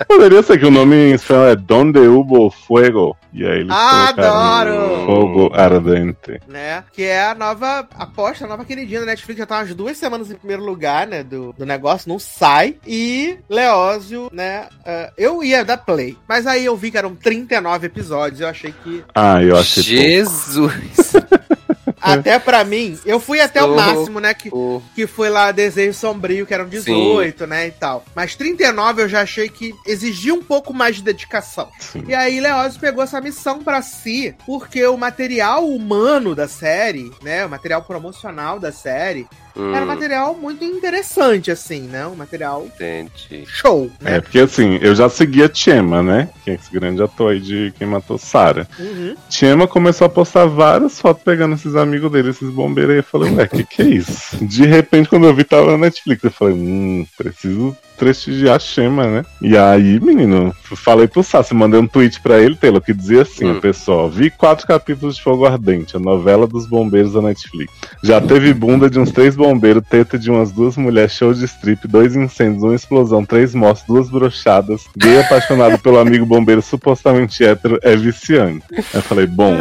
Poderia 0.08 0.42
ser 0.42 0.58
que 0.58 0.66
o 0.66 0.70
nome 0.70 0.96
em 0.96 1.14
espanhol 1.14 1.46
é 1.46 1.56
Donde 1.56 2.00
Hubo 2.00 2.50
Fuego. 2.50 3.16
E 3.32 3.44
aí 3.44 3.60
eles 3.60 3.70
Adoro! 3.70 5.04
Fogo 5.04 5.50
Ardente. 5.54 6.40
Né? 6.48 6.82
Que 6.92 7.02
é 7.02 7.26
a 7.26 7.34
nova 7.34 7.86
aposta, 7.94 8.46
a 8.46 8.48
nova 8.48 8.64
queridinha 8.64 9.00
da 9.00 9.06
Netflix. 9.06 9.38
Já 9.38 9.46
tá 9.46 9.58
umas 9.58 9.74
duas 9.74 9.96
semanas 9.98 10.30
em 10.30 10.36
primeiro 10.36 10.64
lugar, 10.64 11.06
né? 11.06 11.22
Do, 11.22 11.52
do 11.52 11.66
negócio, 11.66 12.08
não 12.08 12.18
sai. 12.18 12.76
E 12.86 13.36
Leózio, 13.48 14.30
né? 14.32 14.68
Uh, 14.80 15.12
eu 15.18 15.44
ia 15.44 15.64
dar 15.64 15.76
play. 15.76 16.16
Mas 16.26 16.46
aí 16.46 16.64
eu 16.64 16.76
vi 16.76 16.90
que 16.90 16.98
eram 16.98 17.14
39 17.14 17.86
episódios. 17.86 18.40
Eu 18.40 18.48
achei 18.48 18.72
que. 18.72 19.04
Ah, 19.14 19.42
eu 19.42 19.56
achei. 19.56 19.82
Jesus! 19.82 21.12
Até 22.12 22.38
pra 22.38 22.64
mim, 22.64 22.98
eu 23.04 23.18
fui 23.18 23.40
até 23.40 23.62
o 23.62 23.74
máximo, 23.74 24.20
né? 24.20 24.32
Que, 24.32 24.50
que 24.94 25.06
foi 25.06 25.28
lá 25.28 25.50
Desejo 25.52 25.92
Sombrio, 25.94 26.46
que 26.46 26.54
eram 26.54 26.68
18, 26.68 27.38
Sim. 27.38 27.46
né? 27.46 27.66
E 27.66 27.70
tal. 27.70 28.04
Mas 28.14 28.34
39 28.34 29.02
eu 29.02 29.08
já 29.08 29.22
achei 29.22 29.48
que 29.48 29.74
exigia 29.86 30.34
um 30.34 30.42
pouco 30.42 30.72
mais 30.72 30.96
de 30.96 31.02
dedicação. 31.02 31.68
Sim. 31.78 32.04
E 32.06 32.14
aí 32.14 32.40
Leózio 32.40 32.80
pegou 32.80 33.02
essa 33.02 33.20
missão 33.20 33.62
para 33.62 33.82
si, 33.82 34.34
porque 34.46 34.84
o 34.86 34.96
material 34.96 35.66
humano 35.66 36.34
da 36.34 36.48
série, 36.48 37.10
né? 37.22 37.44
O 37.44 37.50
material 37.50 37.82
promocional 37.82 38.58
da 38.58 38.72
série 38.72 39.26
Hum. 39.56 39.74
Era 39.74 39.84
um 39.84 39.88
material 39.88 40.34
muito 40.34 40.64
interessante, 40.64 41.50
assim, 41.50 41.82
né? 41.82 42.06
Um 42.06 42.14
material 42.14 42.66
Entendi. 42.66 43.44
show. 43.46 43.90
Né? 44.00 44.16
É, 44.16 44.20
porque 44.20 44.38
assim, 44.38 44.78
eu 44.82 44.94
já 44.94 45.08
seguia 45.08 45.50
Chema, 45.52 46.02
né? 46.02 46.28
Que 46.44 46.50
é 46.50 46.54
esse 46.54 46.70
grande 46.70 47.02
ator 47.02 47.32
aí 47.32 47.40
de 47.40 47.72
quem 47.78 47.86
matou 47.86 48.18
Sarah. 48.18 48.68
Uhum. 48.78 49.16
Chema 49.30 49.66
começou 49.66 50.06
a 50.06 50.10
postar 50.10 50.46
várias 50.46 51.00
fotos 51.00 51.22
pegando 51.22 51.54
esses 51.54 51.74
amigos 51.74 52.12
dele, 52.12 52.30
esses 52.30 52.50
bombeiros 52.50 52.92
aí. 52.92 52.98
Eu 52.98 53.04
falei, 53.04 53.32
ué, 53.32 53.48
que 53.48 53.64
que 53.64 53.82
é 53.82 53.86
isso? 53.86 54.36
De 54.44 54.66
repente, 54.66 55.08
quando 55.08 55.26
eu 55.26 55.34
vi, 55.34 55.44
tava 55.44 55.72
na 55.72 55.78
Netflix. 55.78 56.22
Eu 56.22 56.30
falei, 56.30 56.54
hum, 56.54 57.06
preciso 57.16 57.76
prestigiar 57.96 58.60
Shema, 58.60 59.06
né? 59.06 59.24
E 59.40 59.56
aí, 59.56 59.98
menino, 60.00 60.54
falei 60.62 61.06
pro 61.06 61.22
Sassi, 61.22 61.54
mandei 61.54 61.80
um 61.80 61.86
tweet 61.86 62.20
pra 62.20 62.38
ele, 62.38 62.56
Taylor, 62.56 62.80
que 62.80 62.92
dizia 62.92 63.22
assim, 63.22 63.46
hum. 63.46 63.60
pessoal, 63.60 64.08
vi 64.08 64.30
quatro 64.30 64.66
capítulos 64.66 65.16
de 65.16 65.22
Fogo 65.22 65.46
Ardente, 65.46 65.96
a 65.96 66.00
novela 66.00 66.46
dos 66.46 66.66
bombeiros 66.66 67.12
da 67.12 67.22
Netflix. 67.22 67.72
Já 68.02 68.20
teve 68.20 68.52
bunda 68.52 68.88
de 68.88 68.98
uns 68.98 69.10
três 69.10 69.34
bombeiros, 69.34 69.82
teta 69.88 70.18
de 70.18 70.30
umas 70.30 70.52
duas 70.52 70.76
mulheres, 70.76 71.12
show 71.12 71.32
de 71.32 71.44
strip, 71.44 71.86
dois 71.88 72.14
incêndios, 72.14 72.62
uma 72.62 72.74
explosão, 72.74 73.24
três 73.24 73.54
mortes, 73.54 73.84
duas 73.86 74.08
brochadas, 74.08 74.84
gay 74.96 75.20
apaixonado 75.20 75.78
pelo 75.78 75.98
amigo 75.98 76.26
bombeiro 76.26 76.62
supostamente 76.62 77.44
hétero, 77.44 77.78
é 77.82 77.96
viciante. 77.96 78.64
Aí 78.72 78.84
eu 78.94 79.02
falei, 79.02 79.26
bom, 79.26 79.56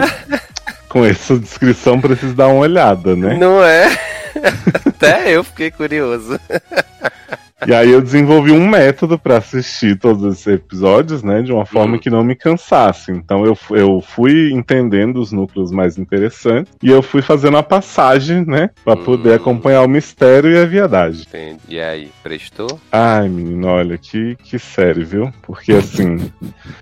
com 0.89 1.05
essa 1.05 1.37
descrição 1.37 1.99
preciso 1.99 2.33
dar 2.33 2.47
uma 2.47 2.61
olhada, 2.61 3.15
né? 3.15 3.37
Não 3.37 3.63
é? 3.63 3.97
Até 4.85 5.35
eu 5.35 5.43
fiquei 5.43 5.71
curioso. 5.71 6.39
E 7.67 7.73
aí 7.73 7.91
eu 7.91 8.01
desenvolvi 8.01 8.51
um 8.51 8.67
método 8.67 9.17
para 9.17 9.37
assistir 9.37 9.97
todos 9.97 10.33
esses 10.33 10.47
episódios, 10.47 11.23
né, 11.23 11.41
de 11.41 11.51
uma 11.51 11.65
forma 11.65 11.93
uhum. 11.93 11.99
que 11.99 12.09
não 12.09 12.23
me 12.23 12.35
cansasse. 12.35 13.11
Então 13.11 13.45
eu, 13.45 13.57
eu 13.71 14.01
fui 14.01 14.51
entendendo 14.51 15.19
os 15.19 15.31
núcleos 15.31 15.71
mais 15.71 15.97
interessantes 15.97 16.71
e 16.81 16.89
eu 16.89 17.01
fui 17.01 17.21
fazendo 17.21 17.57
a 17.57 17.63
passagem, 17.63 18.45
né, 18.45 18.69
para 18.83 18.95
poder 18.95 19.29
uhum. 19.29 19.35
acompanhar 19.35 19.81
o 19.83 19.89
mistério 19.89 20.51
e 20.51 20.57
a 20.57 20.65
viadagem. 20.65 21.25
Entendi. 21.27 21.59
E 21.69 21.79
aí, 21.79 22.11
prestou? 22.21 22.79
Ai, 22.91 23.27
menino, 23.27 23.67
olha 23.67 23.97
que 23.97 24.35
que 24.35 24.59
série, 24.59 25.03
viu? 25.03 25.31
Porque 25.41 25.73
assim, 25.73 26.31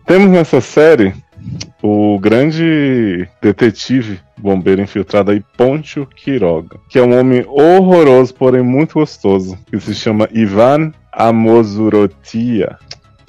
temos 0.06 0.30
nessa 0.30 0.60
série 0.60 1.14
o 1.82 2.18
grande 2.20 3.28
detetive 3.42 4.20
bombeiro 4.38 4.82
infiltrado 4.82 5.32
aí, 5.32 5.44
Pontio 5.58 6.06
Quiroga, 6.06 6.78
que 6.90 7.00
é 7.00 7.04
um 7.04 7.18
homem 7.18 7.46
horroroso, 7.48 8.34
porém 8.34 8.62
muito 8.62 8.96
gostoso, 8.96 9.58
que 9.66 9.80
se 9.80 9.94
chama 9.96 10.28
Ivan 10.34 10.92
Amozurotia. 11.12 12.78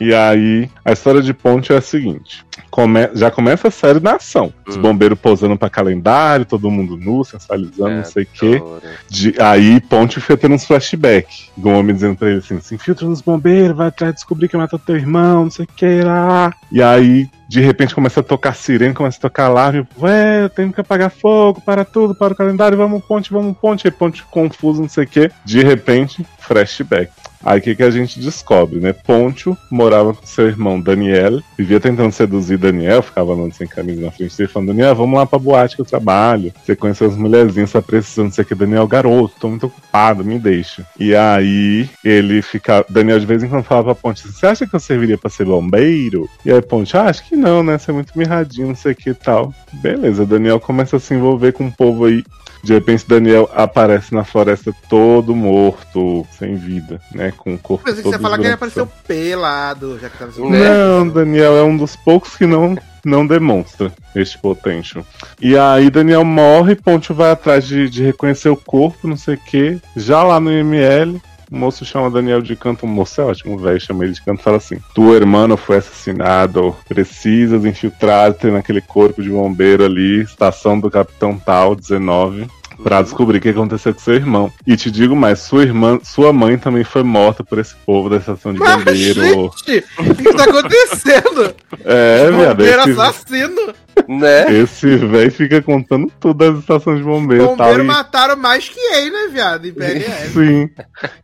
E 0.01 0.13
aí, 0.13 0.69
a 0.85 0.93
história 0.93 1.23
de 1.23 1.33
Ponte 1.33 1.73
é 1.73 1.77
a 1.77 1.81
seguinte: 1.81 2.45
come 2.71 3.09
já 3.15 3.31
começa 3.31 3.69
a 3.69 3.71
série 3.71 4.01
na 4.01 4.17
ação. 4.17 4.53
Os 4.67 4.77
hum. 4.77 4.83
bombeiros 4.83 5.19
posando 5.19 5.57
pra 5.57 5.71
calendário, 5.71 6.45
todo 6.45 6.71
mundo 6.71 6.97
nu, 6.97 7.25
sensualizando, 7.25 7.91
é, 7.91 7.97
não 7.99 8.05
sei 8.05 8.25
o 8.25 8.27
quê. 8.27 8.63
De, 9.09 9.35
aí 9.41 9.81
Ponte 9.81 10.21
fica 10.21 10.37
tendo 10.37 10.57
uns 10.57 10.65
flashbacks. 10.65 11.51
Do 11.57 11.69
homem 11.69 11.95
dizendo 11.95 12.17
pra 12.17 12.29
ele 12.29 12.39
assim: 12.41 12.61
se 12.61 12.75
infiltra 12.75 13.07
nos 13.07 13.21
bombeiros, 13.21 13.77
vai 13.77 13.89
atrás 13.89 14.15
descobrir 14.15 14.49
que 14.49 14.57
matou 14.57 14.79
teu 14.79 14.97
irmão, 14.97 15.45
não 15.45 15.51
sei 15.51 15.65
o 15.65 15.69
que 15.69 16.03
lá. 16.03 16.53
E 16.73 16.83
aí, 16.83 17.29
de 17.49 17.61
repente, 17.61 17.95
começa 17.95 18.21
a 18.21 18.23
tocar 18.23 18.55
sirene, 18.55 18.95
começa 18.95 19.19
a 19.19 19.23
tocar 19.23 19.47
alarme. 19.47 19.87
Ué, 19.99 20.45
eu 20.45 20.49
tenho 20.49 20.73
que 20.73 20.81
apagar 20.81 21.11
fogo, 21.11 21.61
para 21.61 21.85
tudo, 21.85 22.15
para 22.15 22.33
o 22.33 22.37
calendário, 22.37 22.77
vamos 22.77 23.05
Ponte, 23.05 23.33
vamos 23.33 23.57
Ponte. 23.57 23.87
Aí 23.87 23.91
Ponte 23.91 24.23
confuso, 24.25 24.83
não 24.83 24.89
sei 24.89 25.05
o 25.05 25.07
que. 25.07 25.31
De 25.45 25.63
repente, 25.63 26.27
flashback. 26.39 27.11
Aí 27.45 27.59
o 27.59 27.63
que, 27.63 27.75
que 27.75 27.83
a 27.83 27.91
gente 27.91 28.19
descobre, 28.19 28.81
né? 28.81 28.95
Pontio 28.95 29.57
morava 29.71 30.15
com 30.15 30.25
seu 30.25 30.47
irmão 30.47 30.81
Daniel, 30.81 31.43
vivia 31.59 31.79
tentando 31.79 32.11
seduzir 32.11 32.57
Daniel, 32.57 33.03
ficava 33.03 33.35
andando 33.35 33.53
sem 33.53 33.67
camisa 33.67 34.01
na 34.01 34.11
frente 34.11 34.35
dele, 34.35 34.49
falando, 34.49 34.69
Daniel, 34.69 34.95
vamos 34.95 35.19
lá 35.19 35.27
pra 35.27 35.39
boate 35.39 35.77
que 35.77 35.83
eu 35.83 35.87
trabalho. 35.87 36.55
Você 36.65 36.75
conhece 36.75 37.05
as 37.05 37.17
mulherzinhas, 37.17 37.73
tá 37.73 37.83
precisando, 37.83 38.33
o 38.33 38.45
que, 38.45 38.55
Daniel, 38.55 38.87
garoto, 38.87 39.35
tô 39.39 39.49
muito 39.49 39.67
ocupado, 39.67 40.25
me 40.25 40.39
deixa. 40.39 40.87
E 40.99 41.15
aí 41.15 41.89
ele 42.03 42.41
fica. 42.41 42.85
Daniel 42.89 43.21
de 43.21 43.27
vez 43.27 43.43
em 43.43 43.49
quando 43.49 43.65
falava 43.65 43.95
pra 43.95 44.03
Ponte 44.03 44.27
você 44.27 44.47
acha 44.47 44.67
que 44.67 44.75
eu 44.75 44.81
serviria 44.81 45.19
pra 45.19 45.29
ser 45.29 45.45
bombeiro? 45.45 46.29
E 46.47 46.51
aí 46.51 46.63
Ponte, 46.63 46.97
ah, 46.97 47.05
acho 47.05 47.29
que 47.29 47.34
não, 47.35 47.63
né? 47.63 47.79
Você 47.79 47.91
é 47.91 47.95
muito 47.95 48.17
mirradinho, 48.17 48.69
não 48.69 48.75
sei 48.75 48.93
o 48.93 48.97
que 48.97 49.11
e 49.11 49.15
tal. 49.15 49.53
Beleza, 49.73 50.27
Daniel 50.27 50.61
começa 50.61 50.97
a 50.97 51.01
se 51.01 51.15
envolver 51.15 51.53
com 51.53 51.65
um 51.65 51.71
povo 51.71 52.05
aí 52.05 52.25
de 52.65 52.73
repente, 52.73 53.07
Daniel 53.07 53.49
aparece 53.55 54.15
na 54.15 54.25
floresta 54.25 54.75
todo 54.89 55.37
morto, 55.37 56.27
sem 56.39 56.57
vida, 56.57 56.99
né? 57.15 57.31
Com 57.37 57.55
o 57.55 57.59
corpo 57.59 57.85
Mas 57.87 57.97
todo 57.97 58.11
você 58.11 58.19
falar 58.19 58.39
que 58.39 58.45
ele 58.45 58.55
apareceu 58.55 58.87
pelado, 59.07 59.99
já 60.01 60.09
que 60.09 60.19
tava 60.19 60.33
Não, 60.39 61.07
Daniel 61.07 61.59
é 61.59 61.63
um 61.63 61.77
dos 61.77 61.95
poucos 61.95 62.35
que 62.35 62.47
não, 62.47 62.75
não 63.05 63.27
demonstra 63.27 63.93
este 64.17 64.39
potential. 64.39 65.05
E 65.39 65.59
aí 65.59 65.91
Daniel 65.91 66.25
morre, 66.25 66.75
Ponte 66.75 67.13
vai 67.13 67.33
atrás 67.33 67.67
de, 67.67 67.91
de 67.91 68.03
reconhecer 68.03 68.49
o 68.49 68.57
corpo, 68.57 69.07
não 69.07 69.17
sei 69.17 69.35
o 69.35 69.39
que. 69.39 69.79
Já 69.95 70.23
lá 70.23 70.41
no 70.41 70.51
ML, 70.51 71.21
o 71.55 71.57
moço 71.57 71.85
chama 71.85 72.11
Daniel 72.11 72.43
de 72.43 72.57
canto, 72.57 72.85
o 72.85 72.89
moço 72.89 73.21
é 73.21 73.25
ótimo, 73.25 73.57
velho, 73.57 73.81
chama 73.81 74.05
ele 74.05 74.13
de 74.13 74.21
canto 74.21 74.41
e 74.41 74.43
fala 74.43 74.57
assim: 74.57 74.77
Tua 74.93 75.15
irmã 75.15 75.45
foi 75.57 75.77
assassinado, 75.77 76.77
precisas 76.89 77.65
infiltrar-te 77.65 78.49
naquele 78.49 78.81
corpo 78.81 79.23
de 79.23 79.31
bombeiro 79.31 79.85
ali, 79.85 80.23
estação 80.23 80.79
do 80.81 80.91
Capitão 80.91 81.39
Tal, 81.39 81.77
19 81.77 82.49
para 82.83 83.03
descobrir 83.03 83.39
o 83.39 83.41
que 83.41 83.51
aconteceu 83.51 83.95
com 83.95 84.01
seu 84.01 84.15
irmão. 84.15 84.53
E 84.67 84.77
te 84.77 84.91
digo 84.91 85.15
mais, 85.15 85.39
sua 85.39 85.63
irmã, 85.63 85.99
sua 86.03 86.33
mãe 86.33 86.59
também 86.59 86.83
foi 86.83 87.05
morta 87.05 87.45
por 87.45 87.59
esse 87.59 87.75
povo 87.87 88.11
da 88.11 88.17
estação 88.17 88.53
de 88.53 88.59
Mas, 88.59 88.77
bombeiro. 88.79 89.23
gente, 89.65 89.85
o 89.99 90.15
que 90.15 90.35
tá 90.35 90.45
acontecendo? 90.45 91.55
É, 91.85 92.31
viado. 92.31 92.57
Bombeiro 92.57 92.81
Esse, 92.83 93.01
assassino. 93.01 93.75
Né? 94.09 94.53
esse 94.53 94.97
velho 94.97 95.31
fica 95.33 95.63
contando 95.63 96.13
tudo 96.21 96.35
das 96.53 96.59
estações 96.61 96.99
de 96.99 97.05
bombeiro 97.05 97.45
e 97.45 97.47
tal. 97.49 97.57
Bombeiro 97.57 97.85
E, 97.85 97.87
mataram 97.87 98.37
mais 98.37 98.69
que 98.69 98.79
ele, 98.79 99.11
né, 99.11 99.29
viado? 99.33 99.67
Em 99.67 99.73
PRL. 99.73 100.29
sim. 100.33 100.71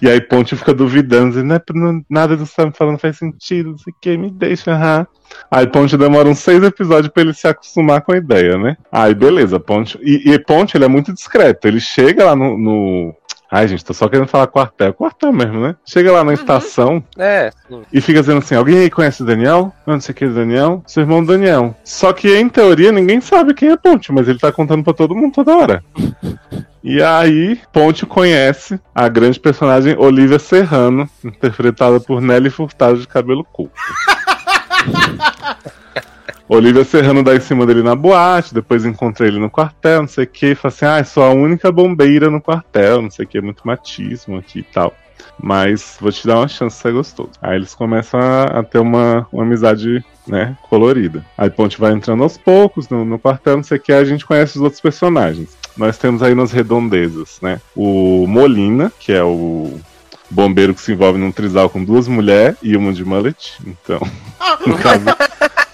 E 0.01 0.09
aí 0.09 0.21
Ponte 0.21 0.57
fica 0.57 0.73
duvidando, 0.73 1.31
dizendo, 1.31 1.47
"Não 1.49 1.57
é- 1.57 1.63
não- 1.75 2.05
nada 2.09 2.37
do 2.37 2.45
que 2.45 2.51
você 2.51 2.57
tá 2.57 2.67
me 2.67 2.73
falando 2.73 2.99
faz 2.99 3.19
sentido, 3.19 3.71
não 3.73 3.79
sei 3.79 3.93
o 3.93 3.97
que, 4.01 4.17
me 4.17 4.31
deixa, 4.31 4.73
aham. 4.73 5.07
Aí 5.51 5.67
Ponte 5.67 5.97
demora 5.97 6.29
uns 6.29 6.39
seis 6.39 6.63
episódios 6.63 7.13
pra 7.13 7.23
ele 7.23 7.35
se 7.35 7.47
acostumar 7.47 8.01
com 8.01 8.13
a 8.13 8.17
ideia, 8.17 8.57
né? 8.57 8.77
Aí 8.91 9.15
beleza, 9.15 9.61
Ponte. 9.61 9.99
E, 10.03 10.33
e 10.33 10.39
Ponte, 10.39 10.77
ele 10.77 10.85
é 10.85 10.89
muito 10.89 11.13
discreto. 11.13 11.69
Ele 11.69 11.81
chega 11.81 12.25
lá 12.25 12.35
no, 12.37 12.57
no- 12.57 13.15
Ai, 13.53 13.67
gente, 13.67 13.85
tô 13.85 13.93
só 13.93 14.09
querendo 14.09 14.29
falar 14.29 14.47
quartel. 14.47 14.95
Quartel 14.95 15.33
mesmo, 15.33 15.61
né? 15.61 15.75
Chega 15.85 16.13
lá 16.13 16.23
na 16.23 16.33
estação 16.33 17.03
É. 17.19 17.51
e 17.93 18.01
fica 18.01 18.21
dizendo 18.21 18.39
assim: 18.39 18.55
alguém 18.55 18.79
aí 18.79 18.91
conhece 18.91 19.23
o 19.23 19.27
Daniel? 19.27 19.73
Eu 19.87 19.95
não 19.95 20.01
sei 20.01 20.15
quem 20.15 20.29
é 20.29 20.31
o 20.31 20.35
Daniel. 20.35 20.83
Seu 20.87 21.03
irmão 21.03 21.25
Daniel. 21.25 21.75
Só 21.83 22.13
que 22.13 22.33
em 22.33 22.49
teoria 22.49 22.93
ninguém 22.93 23.21
sabe 23.21 23.53
quem 23.53 23.71
é 23.71 23.77
Ponte, 23.77 24.13
mas 24.13 24.29
ele 24.29 24.39
tá 24.39 24.53
contando 24.53 24.85
pra 24.85 24.93
todo 24.95 25.17
mundo 25.17 25.35
toda 25.35 25.57
hora. 25.57 25.83
E 26.83 27.03
aí, 27.03 27.61
Ponte 27.73 28.07
conhece 28.07 28.81
a 28.95 29.09
grande 29.09 29.39
personagem 29.41 29.97
Olivia 29.99 30.39
Serrano, 30.39 31.09
interpretada 31.25 31.99
por 32.01 32.21
Nelly 32.21 32.51
Furtado 32.51 32.99
de 32.99 33.09
cabelo 33.09 33.45
curto. 33.45 33.73
Olivia 36.53 36.83
Serrano 36.83 37.23
dá 37.23 37.37
em 37.37 37.41
cima 37.41 37.65
dele 37.65 37.81
na 37.81 37.95
boate, 37.95 38.53
depois 38.53 38.85
encontra 38.85 39.25
ele 39.25 39.39
no 39.39 39.49
quartel, 39.49 40.01
não 40.01 40.09
sei 40.09 40.25
o 40.25 40.27
que, 40.27 40.57
fala 40.57 40.75
assim, 40.75 40.85
ah, 40.85 41.05
sou 41.05 41.23
a 41.23 41.31
única 41.31 41.71
bombeira 41.71 42.29
no 42.29 42.41
quartel, 42.41 43.01
não 43.01 43.09
sei 43.09 43.25
o 43.25 43.29
que, 43.29 43.41
muito 43.41 43.65
machismo 43.65 44.37
aqui 44.37 44.59
e 44.59 44.63
tal. 44.65 44.93
Mas 45.41 45.97
vou 46.01 46.11
te 46.11 46.27
dar 46.27 46.39
uma 46.39 46.49
chance, 46.49 46.77
você 46.77 46.89
é 46.89 46.91
gostoso. 46.91 47.31
Aí 47.41 47.55
eles 47.55 47.73
começam 47.73 48.19
a, 48.19 48.43
a 48.47 48.63
ter 48.65 48.81
uma, 48.81 49.29
uma 49.33 49.45
amizade, 49.45 50.05
né, 50.27 50.57
colorida. 50.69 51.25
Aí 51.39 51.49
Ponte 51.49 51.79
vai 51.79 51.93
entrando 51.93 52.25
aos 52.25 52.37
poucos 52.37 52.89
no, 52.89 53.05
no 53.05 53.17
quartel, 53.17 53.59
não 53.59 53.63
sei 53.63 53.79
o 53.79 53.81
que, 53.81 53.93
a 53.93 54.03
gente 54.05 54.27
conhece 54.27 54.57
os 54.57 54.63
outros 54.63 54.81
personagens. 54.81 55.57
Nós 55.77 55.99
temos 55.99 56.21
aí 56.21 56.35
nas 56.35 56.51
redondezas, 56.51 57.39
né, 57.41 57.61
o 57.77 58.27
Molina, 58.27 58.93
que 58.99 59.13
é 59.13 59.23
o 59.23 59.79
bombeiro 60.29 60.75
que 60.75 60.81
se 60.81 60.91
envolve 60.91 61.17
num 61.17 61.31
trisal 61.31 61.71
com 61.71 61.85
duas 61.85 62.09
mulheres 62.09 62.57
e 62.61 62.77
uma 62.77 62.93
de 62.93 63.05
mullet. 63.05 63.57
Então, 63.65 64.01
no 64.67 64.77
caso, 64.79 65.05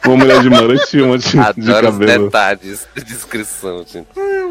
uma 0.08 0.16
mulher 0.16 0.40
de 0.40 0.50
mullet 0.50 0.96
e 0.96 1.02
uma 1.02 1.18
de, 1.18 1.28
de 1.30 1.38
Adoro 1.38 1.88
os 1.88 1.98
cabelo. 1.98 2.24
detalhes 2.26 2.88
de 2.94 3.04
descrição, 3.04 3.84
gente. 3.86 4.06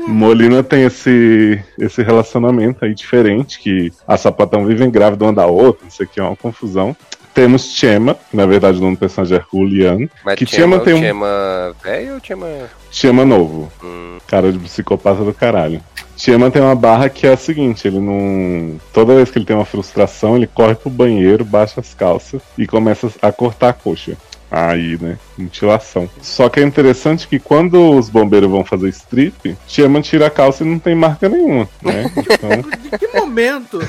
Molina 0.07 0.61
tem 0.63 0.83
esse, 0.83 1.59
esse 1.79 2.03
relacionamento 2.03 2.85
aí 2.85 2.93
diferente, 2.93 3.59
que 3.59 3.91
a 4.07 4.17
sapatão 4.17 4.65
vive 4.65 4.85
grávida 4.89 5.25
uma 5.25 5.33
da 5.33 5.45
outra, 5.45 5.87
isso 5.87 6.03
aqui 6.03 6.19
é 6.19 6.23
uma 6.23 6.35
confusão. 6.35 6.95
Temos 7.33 7.63
Chema, 7.75 8.15
que 8.31 8.37
na 8.37 8.45
verdade 8.45 8.77
o 8.77 8.81
nome 8.81 8.95
do 8.95 8.99
personagem 8.99 9.37
é 9.37 9.41
Julian. 9.51 10.07
Mas 10.23 10.35
Que 10.35 10.45
Chema, 10.45 10.77
Chema 10.77 10.79
tem 10.85 10.93
um- 10.93 10.99
Chema 10.99 11.75
velho 11.83 12.13
ou 12.13 12.19
Chema... 12.23 12.47
Chema 12.89 13.25
novo, 13.25 13.69
Hum, 13.83 14.17
cara 14.27 14.51
de 14.53 14.59
psicopata 14.59 15.21
do 15.23 15.33
caralho. 15.33 15.81
Chema 16.15 16.49
tem 16.49 16.61
uma 16.61 16.75
barra 16.75 17.09
que 17.09 17.27
é 17.27 17.33
a 17.33 17.37
seguinte, 17.37 17.85
ele 17.85 17.99
não. 17.99 18.79
Toda 18.93 19.15
vez 19.15 19.29
que 19.29 19.37
ele 19.37 19.43
tem 19.45 19.53
uma 19.53 19.65
frustração, 19.65 20.37
ele 20.37 20.47
corre 20.47 20.75
pro 20.75 20.89
banheiro, 20.89 21.43
baixa 21.43 21.81
as 21.81 21.93
calças 21.93 22.41
e 22.57 22.65
começa 22.65 23.11
a 23.21 23.33
cortar 23.33 23.69
a 23.69 23.73
coxa. 23.73 24.15
Aí, 24.49 24.97
né? 25.01 25.17
Mutilação. 25.37 26.09
Só 26.21 26.47
que 26.49 26.59
é 26.59 26.63
interessante 26.63 27.27
que 27.27 27.39
quando 27.39 27.91
os 27.91 28.09
bombeiros 28.09 28.49
vão 28.49 28.63
fazer 28.63 28.89
strip, 28.89 29.57
Chema 29.67 30.01
tira 30.01 30.27
a 30.27 30.29
calça 30.29 30.63
e 30.63 30.67
não 30.67 30.79
tem 30.79 30.95
marca 30.95 31.27
nenhuma, 31.27 31.67
né? 31.81 32.11
Então. 32.35 32.49
De 32.81 32.97
que 32.97 33.07
momento 33.19 33.79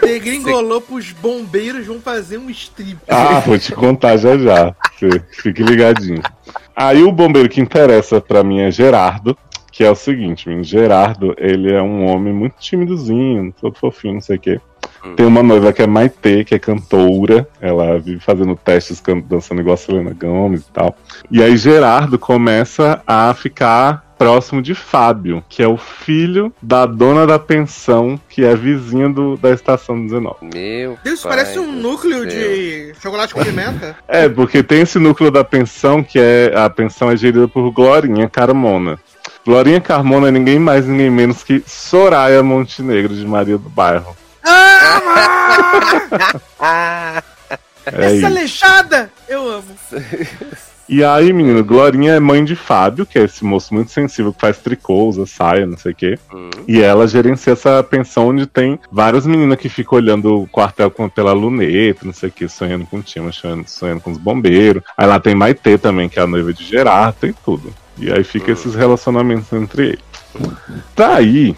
degringolou 0.00 0.80
pros 0.80 1.12
bombeiros 1.12 1.86
vão 1.86 2.00
fazer 2.00 2.38
um 2.38 2.50
strip? 2.50 2.98
Ah, 3.08 3.40
vou 3.40 3.58
te 3.58 3.72
contar 3.72 4.16
já 4.16 4.36
já. 4.36 4.74
Fique 5.30 5.62
ligadinho. 5.62 6.22
Aí 6.74 7.02
o 7.02 7.12
bombeiro 7.12 7.48
que 7.48 7.60
interessa 7.60 8.20
pra 8.20 8.42
mim 8.42 8.60
é 8.60 8.70
Gerardo, 8.70 9.36
que 9.72 9.82
é 9.82 9.90
o 9.90 9.94
seguinte, 9.94 10.48
menino, 10.48 10.62
Gerardo, 10.62 11.34
ele 11.38 11.72
é 11.72 11.82
um 11.82 12.06
homem 12.06 12.32
muito 12.32 12.56
timidozinho, 12.60 13.52
todo 13.58 13.78
fofinho, 13.78 14.14
não 14.14 14.20
sei 14.20 14.36
o 14.36 14.40
quê. 14.40 14.60
Tem 15.16 15.26
uma 15.26 15.42
noiva 15.42 15.72
que 15.72 15.82
é 15.82 15.86
Maitê, 15.86 16.44
que 16.44 16.54
é 16.54 16.58
cantora. 16.58 17.48
Ela 17.60 17.98
vive 17.98 18.20
fazendo 18.20 18.54
testes, 18.54 19.02
dançando 19.26 19.60
igual 19.60 19.74
a 19.74 19.76
Selena 19.76 20.14
Gomez 20.14 20.62
e 20.62 20.72
tal. 20.72 20.96
E 21.30 21.42
aí 21.42 21.56
Gerardo 21.56 22.18
começa 22.18 23.02
a 23.04 23.34
ficar 23.34 24.12
próximo 24.16 24.62
de 24.62 24.72
Fábio, 24.72 25.42
que 25.48 25.60
é 25.60 25.66
o 25.66 25.76
filho 25.76 26.54
da 26.62 26.86
dona 26.86 27.26
da 27.26 27.40
pensão, 27.40 28.20
que 28.28 28.44
é 28.44 28.54
vizinha 28.54 29.08
do, 29.08 29.36
da 29.36 29.50
estação 29.50 30.00
19. 30.00 30.36
Meu 30.54 30.96
Deus, 31.02 31.24
parece 31.24 31.58
um 31.58 31.72
núcleo 31.72 32.18
céu. 32.20 32.26
de 32.26 32.94
chocolate 33.02 33.34
com 33.34 33.44
pimenta. 33.44 33.96
É, 34.06 34.28
porque 34.28 34.62
tem 34.62 34.82
esse 34.82 34.98
núcleo 34.98 35.30
da 35.30 35.42
pensão, 35.42 36.04
que 36.04 36.20
é 36.20 36.52
a 36.54 36.70
pensão 36.70 37.10
é 37.10 37.16
gerida 37.16 37.48
por 37.48 37.68
Glorinha 37.72 38.28
Carmona. 38.28 39.00
Glorinha 39.44 39.80
Carmona 39.80 40.28
é 40.28 40.30
ninguém 40.30 40.58
mais, 40.58 40.86
ninguém 40.86 41.10
menos 41.10 41.42
que 41.42 41.62
Soraya 41.66 42.42
Montenegro, 42.42 43.14
de 43.14 43.26
Maria 43.26 43.58
do 43.58 43.68
Bairro. 43.68 44.16
Ah, 46.60 47.22
É 47.86 48.16
Essa 48.16 48.26
aleijada! 48.26 49.10
Eu 49.28 49.48
amo. 49.50 49.64
E 50.88 51.02
aí, 51.02 51.32
menino, 51.32 51.64
Glorinha 51.64 52.12
é 52.14 52.20
mãe 52.20 52.44
de 52.44 52.54
Fábio, 52.54 53.06
que 53.06 53.18
é 53.18 53.22
esse 53.24 53.44
moço 53.44 53.72
muito 53.72 53.90
sensível 53.90 54.32
que 54.32 54.40
faz 54.40 54.58
tricô, 54.58 55.06
usa 55.06 55.24
saia, 55.26 55.64
não 55.66 55.76
sei 55.78 55.92
o 55.92 55.94
quê. 55.94 56.18
hum, 56.32 56.50
E 56.68 56.82
ela 56.82 57.06
gerencia 57.08 57.54
essa 57.54 57.82
pensão 57.82 58.28
onde 58.28 58.46
tem 58.46 58.78
várias 58.90 59.26
meninas 59.26 59.58
que 59.58 59.68
ficam 59.68 59.96
olhando 59.98 60.42
o 60.42 60.46
quartel 60.48 60.90
com, 60.90 61.08
pela 61.08 61.32
luneta, 61.32 62.00
não 62.04 62.12
sei 62.12 62.28
o 62.28 62.32
que, 62.32 62.46
sonhando 62.48 62.84
com 62.86 62.98
o 62.98 63.02
time, 63.02 63.32
sonhando, 63.32 63.64
sonhando 63.68 64.00
com 64.00 64.10
os 64.10 64.18
bombeiros. 64.18 64.82
Aí 64.96 65.06
lá 65.06 65.18
tem 65.18 65.34
Maitê 65.34 65.78
também, 65.78 66.08
que 66.08 66.18
é 66.18 66.22
a 66.22 66.26
noiva 66.26 66.52
de 66.52 66.62
Gerard, 66.64 67.16
tem 67.20 67.34
tudo. 67.44 67.72
E 68.02 68.12
aí 68.12 68.24
fica 68.24 68.52
esses 68.52 68.74
relacionamentos 68.74 69.52
entre 69.52 69.82
eles. 69.88 69.98
Daí, 70.96 71.54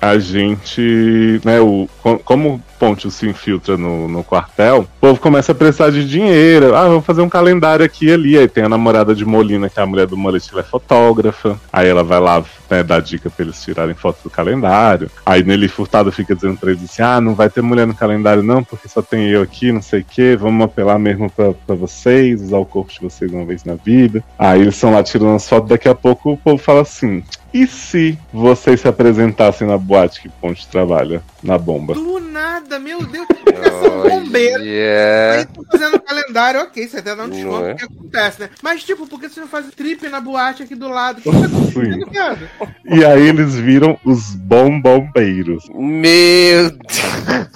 a 0.00 0.18
gente, 0.18 1.40
né, 1.44 1.60
o, 1.60 1.88
co- 2.02 2.18
como 2.18 2.54
o 2.54 2.62
Ponte 2.78 3.10
se 3.10 3.26
infiltra 3.26 3.76
no, 3.78 4.06
no 4.08 4.22
quartel, 4.22 4.80
o 4.80 5.00
povo 5.00 5.18
começa 5.20 5.52
a 5.52 5.54
precisar 5.54 5.90
de 5.90 6.06
dinheiro. 6.06 6.74
Ah, 6.74 6.86
vamos 6.88 7.06
fazer 7.06 7.22
um 7.22 7.28
calendário 7.28 7.84
aqui 7.84 8.06
e 8.06 8.12
ali. 8.12 8.36
Aí 8.38 8.46
tem 8.48 8.64
a 8.64 8.68
namorada 8.68 9.14
de 9.14 9.24
Molina, 9.24 9.70
que 9.70 9.80
é 9.80 9.82
a 9.82 9.86
mulher 9.86 10.06
do 10.06 10.16
Moletim, 10.16 10.50
ela 10.52 10.60
é 10.60 10.64
fotógrafa. 10.64 11.58
Aí 11.72 11.88
ela 11.88 12.04
vai 12.04 12.20
lá, 12.20 12.44
né, 12.74 12.82
dar 12.82 13.00
dica 13.00 13.30
pra 13.30 13.44
eles 13.44 13.62
tirarem 13.62 13.94
fotos 13.94 14.22
do 14.22 14.30
calendário. 14.30 15.10
Aí 15.24 15.42
Nelly 15.42 15.68
Furtado 15.68 16.10
fica 16.10 16.34
dizendo 16.34 16.58
pra 16.58 16.70
eles 16.70 16.84
assim: 16.84 17.02
ah, 17.02 17.20
não 17.20 17.34
vai 17.34 17.48
ter 17.48 17.62
mulher 17.62 17.86
no 17.86 17.94
calendário 17.94 18.42
não, 18.42 18.64
porque 18.64 18.88
só 18.88 19.00
tem 19.00 19.28
eu 19.28 19.42
aqui, 19.42 19.72
não 19.72 19.82
sei 19.82 20.00
o 20.00 20.04
quê. 20.04 20.36
Vamos 20.36 20.64
apelar 20.64 20.98
mesmo 20.98 21.30
pra, 21.30 21.52
pra 21.52 21.74
vocês, 21.74 22.42
usar 22.42 22.58
o 22.58 22.66
corpo 22.66 22.92
de 22.92 23.00
vocês 23.00 23.32
uma 23.32 23.44
vez 23.44 23.64
na 23.64 23.74
vida. 23.74 24.24
Aí 24.38 24.60
eles 24.60 24.74
estão 24.74 24.92
lá 24.92 25.02
tirando 25.02 25.36
as 25.36 25.48
fotos, 25.48 25.68
daqui 25.68 25.88
a 25.88 25.94
pouco 25.94 26.32
o 26.32 26.36
povo 26.36 26.58
fala 26.58 26.82
assim. 26.82 27.22
E 27.54 27.68
se 27.68 28.18
vocês 28.32 28.80
se 28.80 28.88
apresentassem 28.88 29.64
na 29.64 29.78
boate 29.78 30.22
que 30.22 30.28
Ponte 30.28 30.66
trabalha, 30.66 31.22
na 31.40 31.56
bomba? 31.56 31.94
Do 31.94 32.18
nada, 32.18 32.80
meu 32.80 33.06
Deus, 33.06 33.28
eu 33.46 33.80
sou 33.80 34.06
um 34.06 34.24
bombeiro. 34.24 34.60
Aí 34.60 34.68
yeah. 34.68 35.48
tô 35.54 35.64
fazendo 35.70 36.00
calendário, 36.00 36.60
ok, 36.62 36.88
você 36.88 36.98
até 36.98 37.14
dá 37.14 37.22
um 37.22 37.28
Não 37.28 37.36
desconto, 37.36 37.64
é? 37.66 37.72
o 37.72 37.76
que 37.76 37.84
acontece, 37.84 38.40
né? 38.40 38.50
Mas, 38.60 38.82
tipo, 38.82 39.06
por 39.06 39.20
que 39.20 39.28
você 39.28 39.38
não 39.38 39.46
faz 39.46 39.66
trip 39.68 40.08
na 40.08 40.20
boate 40.20 40.64
aqui 40.64 40.74
do 40.74 40.88
lado? 40.88 41.18
O 41.18 41.22
que 41.22 41.30
tá 41.30 41.46
acontecendo, 41.46 42.10
viado? 42.10 42.48
E 42.84 43.04
aí 43.04 43.28
eles 43.28 43.54
viram 43.56 43.98
os 44.04 44.34
bombombeiros. 44.34 45.64
Meu 45.74 46.70
Deus. 46.70 47.54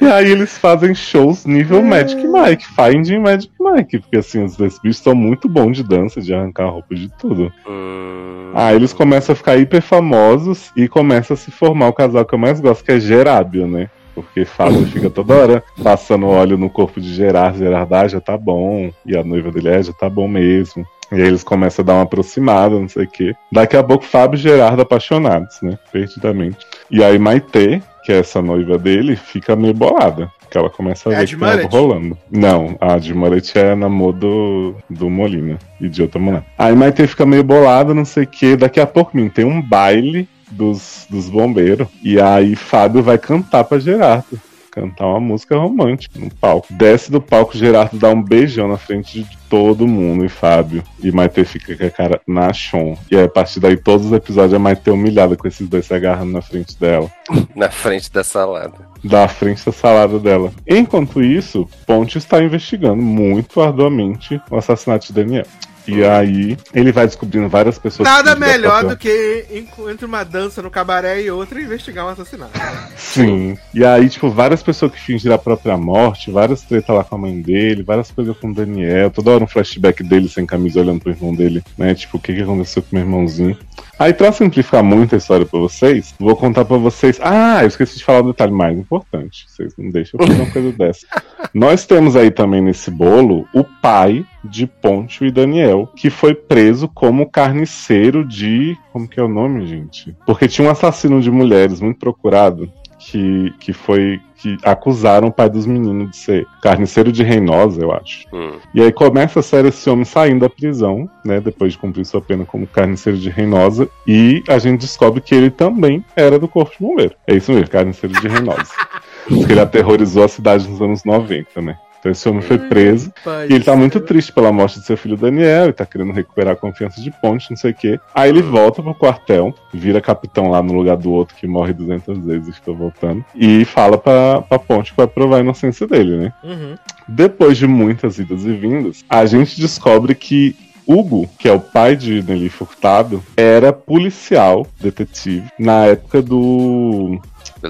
E 0.00 0.06
aí 0.06 0.30
eles 0.30 0.58
fazem 0.58 0.94
shows 0.94 1.46
nível 1.46 1.82
Magic 1.82 2.22
Mike, 2.26 2.66
Finding 2.66 3.20
Magic 3.20 3.52
Mike, 3.58 4.00
porque 4.00 4.18
assim, 4.18 4.44
os 4.44 4.56
dois 4.56 4.78
bichos 4.78 5.02
são 5.02 5.14
muito 5.14 5.48
bons 5.48 5.76
de 5.76 5.82
dança, 5.82 6.20
de 6.20 6.34
arrancar 6.34 6.68
roupa 6.68 6.94
de 6.94 7.08
tudo. 7.18 7.52
Hum, 7.66 8.52
Aí 8.54 8.76
eles 8.76 8.92
começam 8.92 9.32
a 9.32 9.36
ficar 9.36 9.56
hiper 9.56 9.80
famosos 9.82 10.70
e 10.76 10.86
começa 10.88 11.34
a 11.34 11.36
se 11.36 11.50
formar 11.50 11.88
o 11.88 11.92
casal 11.92 12.24
que 12.24 12.34
eu 12.34 12.38
mais 12.38 12.60
gosto, 12.60 12.84
que 12.84 12.92
é 12.92 13.00
Gerábio, 13.00 13.66
né? 13.66 13.88
Porque 14.14 14.44
Fábio 14.44 14.86
fica 14.86 15.10
toda 15.10 15.34
hora 15.34 15.64
passando 15.82 16.26
óleo 16.28 16.56
no 16.56 16.70
corpo 16.70 17.00
de 17.00 17.12
Gerard. 17.12 17.58
Gerard, 17.58 17.92
ah, 17.94 18.08
já 18.08 18.20
tá 18.20 18.36
bom. 18.38 18.90
E 19.04 19.16
a 19.16 19.24
noiva 19.24 19.50
dele 19.50 19.68
é, 19.68 19.82
já 19.82 19.92
tá 19.92 20.08
bom 20.08 20.28
mesmo. 20.28 20.86
E 21.12 21.16
aí 21.16 21.28
eles 21.28 21.44
começam 21.44 21.82
a 21.82 21.86
dar 21.86 21.94
uma 21.94 22.02
aproximada, 22.02 22.78
não 22.78 22.88
sei 22.88 23.04
o 23.04 23.08
quê. 23.10 23.34
Daqui 23.52 23.76
a 23.76 23.82
pouco, 23.82 24.04
Fábio 24.04 24.36
e 24.36 24.40
Gerardo 24.40 24.82
apaixonados, 24.82 25.60
né? 25.62 25.78
Perdidamente. 25.92 26.58
E 26.90 27.04
aí 27.04 27.18
Maitê, 27.18 27.82
que 28.04 28.12
é 28.12 28.18
essa 28.18 28.40
noiva 28.40 28.78
dele, 28.78 29.14
fica 29.16 29.54
meio 29.54 29.74
bolada. 29.74 30.30
Porque 30.40 30.56
ela 30.58 30.70
começa 30.70 31.08
a 31.08 31.12
É 31.12 31.16
ver 31.18 31.26
de 31.26 31.36
que 31.36 31.44
Mullet? 31.44 31.68
rolando. 31.70 32.18
Não, 32.30 32.76
a 32.80 32.98
de 32.98 33.12
Moretti 33.14 33.58
é 33.58 33.74
namoro 33.74 34.12
do, 34.16 34.74
do 34.88 35.10
Molina 35.10 35.58
e 35.80 35.88
de 35.88 36.02
outra 36.02 36.20
mulher. 36.20 36.44
Aí 36.56 36.74
Maitê 36.74 37.06
fica 37.06 37.26
meio 37.26 37.44
bolada, 37.44 37.92
não 37.94 38.04
sei 38.04 38.24
o 38.24 38.26
quê. 38.26 38.56
Daqui 38.56 38.80
a 38.80 38.86
pouco, 38.86 39.12
menino, 39.14 39.32
tem 39.32 39.44
um 39.44 39.60
baile 39.60 40.28
dos, 40.54 41.06
dos 41.10 41.28
bombeiros. 41.28 41.88
E 42.02 42.20
aí 42.20 42.56
Fábio 42.56 43.02
vai 43.02 43.18
cantar 43.18 43.64
pra 43.64 43.78
Gerardo. 43.78 44.40
Cantar 44.70 45.06
uma 45.06 45.20
música 45.20 45.56
romântica 45.56 46.18
no 46.18 46.28
palco. 46.28 46.66
Desce 46.72 47.08
do 47.08 47.20
palco, 47.20 47.56
Gerardo 47.56 47.96
dá 47.96 48.10
um 48.10 48.20
beijão 48.20 48.66
na 48.66 48.76
frente 48.76 49.22
de 49.22 49.38
todo 49.48 49.86
mundo 49.86 50.24
e 50.24 50.28
Fábio. 50.28 50.82
E 51.00 51.12
Maitê 51.12 51.44
fica 51.44 51.76
com 51.76 51.86
a 51.86 51.90
cara 51.90 52.20
na 52.26 52.52
chon. 52.52 52.98
E 53.08 53.16
aí, 53.16 53.22
a 53.22 53.28
partir 53.28 53.60
daí, 53.60 53.76
todos 53.76 54.06
os 54.06 54.12
episódios, 54.12 54.52
a 54.52 54.58
Maitê 54.58 54.90
humilhada 54.90 55.36
com 55.36 55.46
esses 55.46 55.68
dois 55.68 55.86
se 55.86 55.94
agarrando 55.94 56.32
na 56.32 56.42
frente 56.42 56.76
dela. 56.76 57.08
na 57.54 57.70
frente 57.70 58.10
da 58.10 58.24
salada. 58.24 58.74
Da 59.04 59.28
frente 59.28 59.64
da 59.64 59.70
salada 59.70 60.18
dela. 60.18 60.52
Enquanto 60.66 61.22
isso, 61.22 61.68
Ponte 61.86 62.18
está 62.18 62.42
investigando 62.42 63.00
muito 63.00 63.60
arduamente 63.60 64.42
o 64.50 64.56
assassinato 64.56 65.06
de 65.06 65.12
Daniel. 65.12 65.46
E 65.86 66.02
aí, 66.04 66.56
ele 66.72 66.92
vai 66.92 67.06
descobrindo 67.06 67.48
várias 67.48 67.78
pessoas. 67.78 68.08
Nada 68.08 68.34
melhor 68.34 68.84
do 68.84 68.96
que 68.96 69.44
en- 69.50 69.90
entre 69.90 70.06
uma 70.06 70.24
dança 70.24 70.62
no 70.62 70.70
cabaré 70.70 71.20
e 71.22 71.30
outra 71.30 71.60
investigar 71.60 72.06
um 72.06 72.08
assassinato. 72.08 72.52
Sim. 72.96 73.56
E 73.72 73.84
aí, 73.84 74.08
tipo, 74.08 74.30
várias 74.30 74.62
pessoas 74.62 74.92
que 74.92 75.00
fingiram 75.00 75.34
a 75.34 75.38
própria 75.38 75.76
morte, 75.76 76.30
várias 76.30 76.62
tretas 76.62 76.94
lá 76.94 77.04
com 77.04 77.14
a 77.14 77.18
mãe 77.18 77.40
dele, 77.40 77.82
várias 77.82 78.10
coisas 78.10 78.36
com 78.38 78.48
o 78.48 78.54
Daniel, 78.54 79.10
toda 79.10 79.30
hora 79.30 79.44
um 79.44 79.48
flashback 79.48 80.02
dele 80.02 80.28
sem 80.28 80.46
camisa 80.46 80.80
olhando 80.80 81.00
pro 81.00 81.10
irmão 81.12 81.34
dele, 81.34 81.62
né? 81.76 81.94
Tipo, 81.94 82.16
o 82.16 82.20
que, 82.20 82.34
que 82.34 82.42
aconteceu 82.42 82.82
com 82.82 82.88
meu 82.96 83.04
irmãozinho. 83.04 83.56
Aí, 83.98 84.12
pra 84.12 84.32
simplificar 84.32 84.82
muito 84.82 85.14
a 85.14 85.18
história 85.18 85.46
pra 85.46 85.60
vocês, 85.60 86.14
vou 86.18 86.34
contar 86.34 86.64
pra 86.64 86.76
vocês. 86.76 87.18
Ah, 87.22 87.62
eu 87.62 87.68
esqueci 87.68 87.96
de 87.96 88.04
falar 88.04 88.20
o 88.20 88.32
detalhe 88.32 88.52
mais 88.52 88.76
importante. 88.76 89.44
Vocês 89.48 89.72
não 89.78 89.90
deixam 89.90 90.18
eu 90.20 90.26
fazer 90.26 90.40
uma 90.40 90.50
coisa 90.50 90.72
dessa. 90.72 91.06
Nós 91.54 91.86
temos 91.86 92.16
aí 92.16 92.30
também 92.30 92.60
nesse 92.60 92.90
bolo 92.90 93.46
o 93.54 93.62
pai 93.62 94.26
de 94.42 94.66
Ponte 94.66 95.24
e 95.24 95.30
Daniel, 95.30 95.88
que 95.94 96.10
foi 96.10 96.34
preso 96.34 96.88
como 96.88 97.30
carniceiro 97.30 98.24
de. 98.24 98.76
Como 98.92 99.06
que 99.06 99.20
é 99.20 99.22
o 99.22 99.28
nome, 99.28 99.66
gente? 99.66 100.16
Porque 100.26 100.48
tinha 100.48 100.66
um 100.66 100.70
assassino 100.70 101.20
de 101.20 101.30
mulheres 101.30 101.80
muito 101.80 101.98
procurado 101.98 102.70
que, 102.98 103.52
que 103.60 103.72
foi. 103.72 104.20
Que 104.44 104.58
acusaram 104.62 105.28
o 105.28 105.32
pai 105.32 105.48
dos 105.48 105.64
meninos 105.64 106.10
de 106.10 106.16
ser 106.18 106.46
carniceiro 106.60 107.10
de 107.10 107.22
Reinosa, 107.22 107.80
eu 107.80 107.90
acho. 107.90 108.26
Hum. 108.30 108.58
E 108.74 108.82
aí 108.82 108.92
começa 108.92 109.40
a 109.40 109.42
série 109.42 109.68
esse 109.68 109.88
homem 109.88 110.04
saindo 110.04 110.40
da 110.40 110.50
prisão, 110.50 111.08
né? 111.24 111.40
Depois 111.40 111.72
de 111.72 111.78
cumprir 111.78 112.04
sua 112.04 112.20
pena 112.20 112.44
como 112.44 112.66
carniceiro 112.66 113.18
de 113.18 113.30
Reinosa. 113.30 113.88
E 114.06 114.42
a 114.46 114.58
gente 114.58 114.80
descobre 114.80 115.22
que 115.22 115.34
ele 115.34 115.50
também 115.50 116.04
era 116.14 116.38
do 116.38 116.46
Corpo 116.46 116.72
de 116.72 116.84
Bombeiro. 116.84 117.14
É 117.26 117.34
isso 117.34 117.52
mesmo, 117.52 117.70
carniceiro 117.70 118.20
de 118.20 118.28
Reinosa. 118.28 118.70
Porque 119.26 119.52
ele 119.52 119.60
aterrorizou 119.60 120.24
a 120.24 120.28
cidade 120.28 120.68
nos 120.68 120.82
anos 120.82 121.04
90, 121.04 121.62
né? 121.62 121.78
Então 122.04 122.12
esse 122.12 122.28
homem 122.28 122.42
foi 122.42 122.58
preso. 122.58 123.10
E 123.48 123.54
ele 123.54 123.64
tá 123.64 123.74
muito 123.74 123.98
triste 123.98 124.30
pela 124.30 124.52
morte 124.52 124.78
de 124.78 124.84
seu 124.84 124.94
filho 124.94 125.16
Daniel, 125.16 125.70
e 125.70 125.72
tá 125.72 125.86
querendo 125.86 126.12
recuperar 126.12 126.52
a 126.52 126.56
confiança 126.56 127.00
de 127.00 127.10
Ponte, 127.10 127.48
não 127.48 127.56
sei 127.56 127.70
o 127.70 127.74
quê. 127.74 127.98
Aí 128.14 128.28
ele 128.28 128.42
volta 128.42 128.82
pro 128.82 128.94
quartel, 128.94 129.54
vira 129.72 130.02
capitão 130.02 130.50
lá 130.50 130.62
no 130.62 130.74
lugar 130.74 130.98
do 130.98 131.10
outro 131.10 131.34
que 131.34 131.46
morre 131.46 131.72
200 131.72 132.18
vezes 132.18 132.48
e 132.48 132.52
fica 132.52 132.72
voltando, 132.74 133.24
e 133.34 133.64
fala 133.64 133.96
pra, 133.96 134.42
pra 134.42 134.58
Ponte 134.58 134.90
que 134.90 134.98
vai 134.98 135.06
provar 135.06 135.38
a 135.38 135.40
inocência 135.40 135.86
dele, 135.86 136.18
né? 136.18 136.32
Uhum. 136.44 136.74
Depois 137.08 137.56
de 137.56 137.66
muitas 137.66 138.18
idas 138.18 138.44
e 138.44 138.52
vindas, 138.52 139.02
a 139.08 139.24
gente 139.24 139.58
descobre 139.58 140.14
que 140.14 140.54
Hugo, 140.86 141.26
que 141.38 141.48
é 141.48 141.52
o 141.52 141.60
pai 141.60 141.96
de 141.96 142.22
Nelly 142.22 142.50
Furtado, 142.50 143.24
era 143.34 143.72
policial, 143.72 144.66
detetive, 144.78 145.48
na 145.58 145.86
época 145.86 146.20
do. 146.20 147.18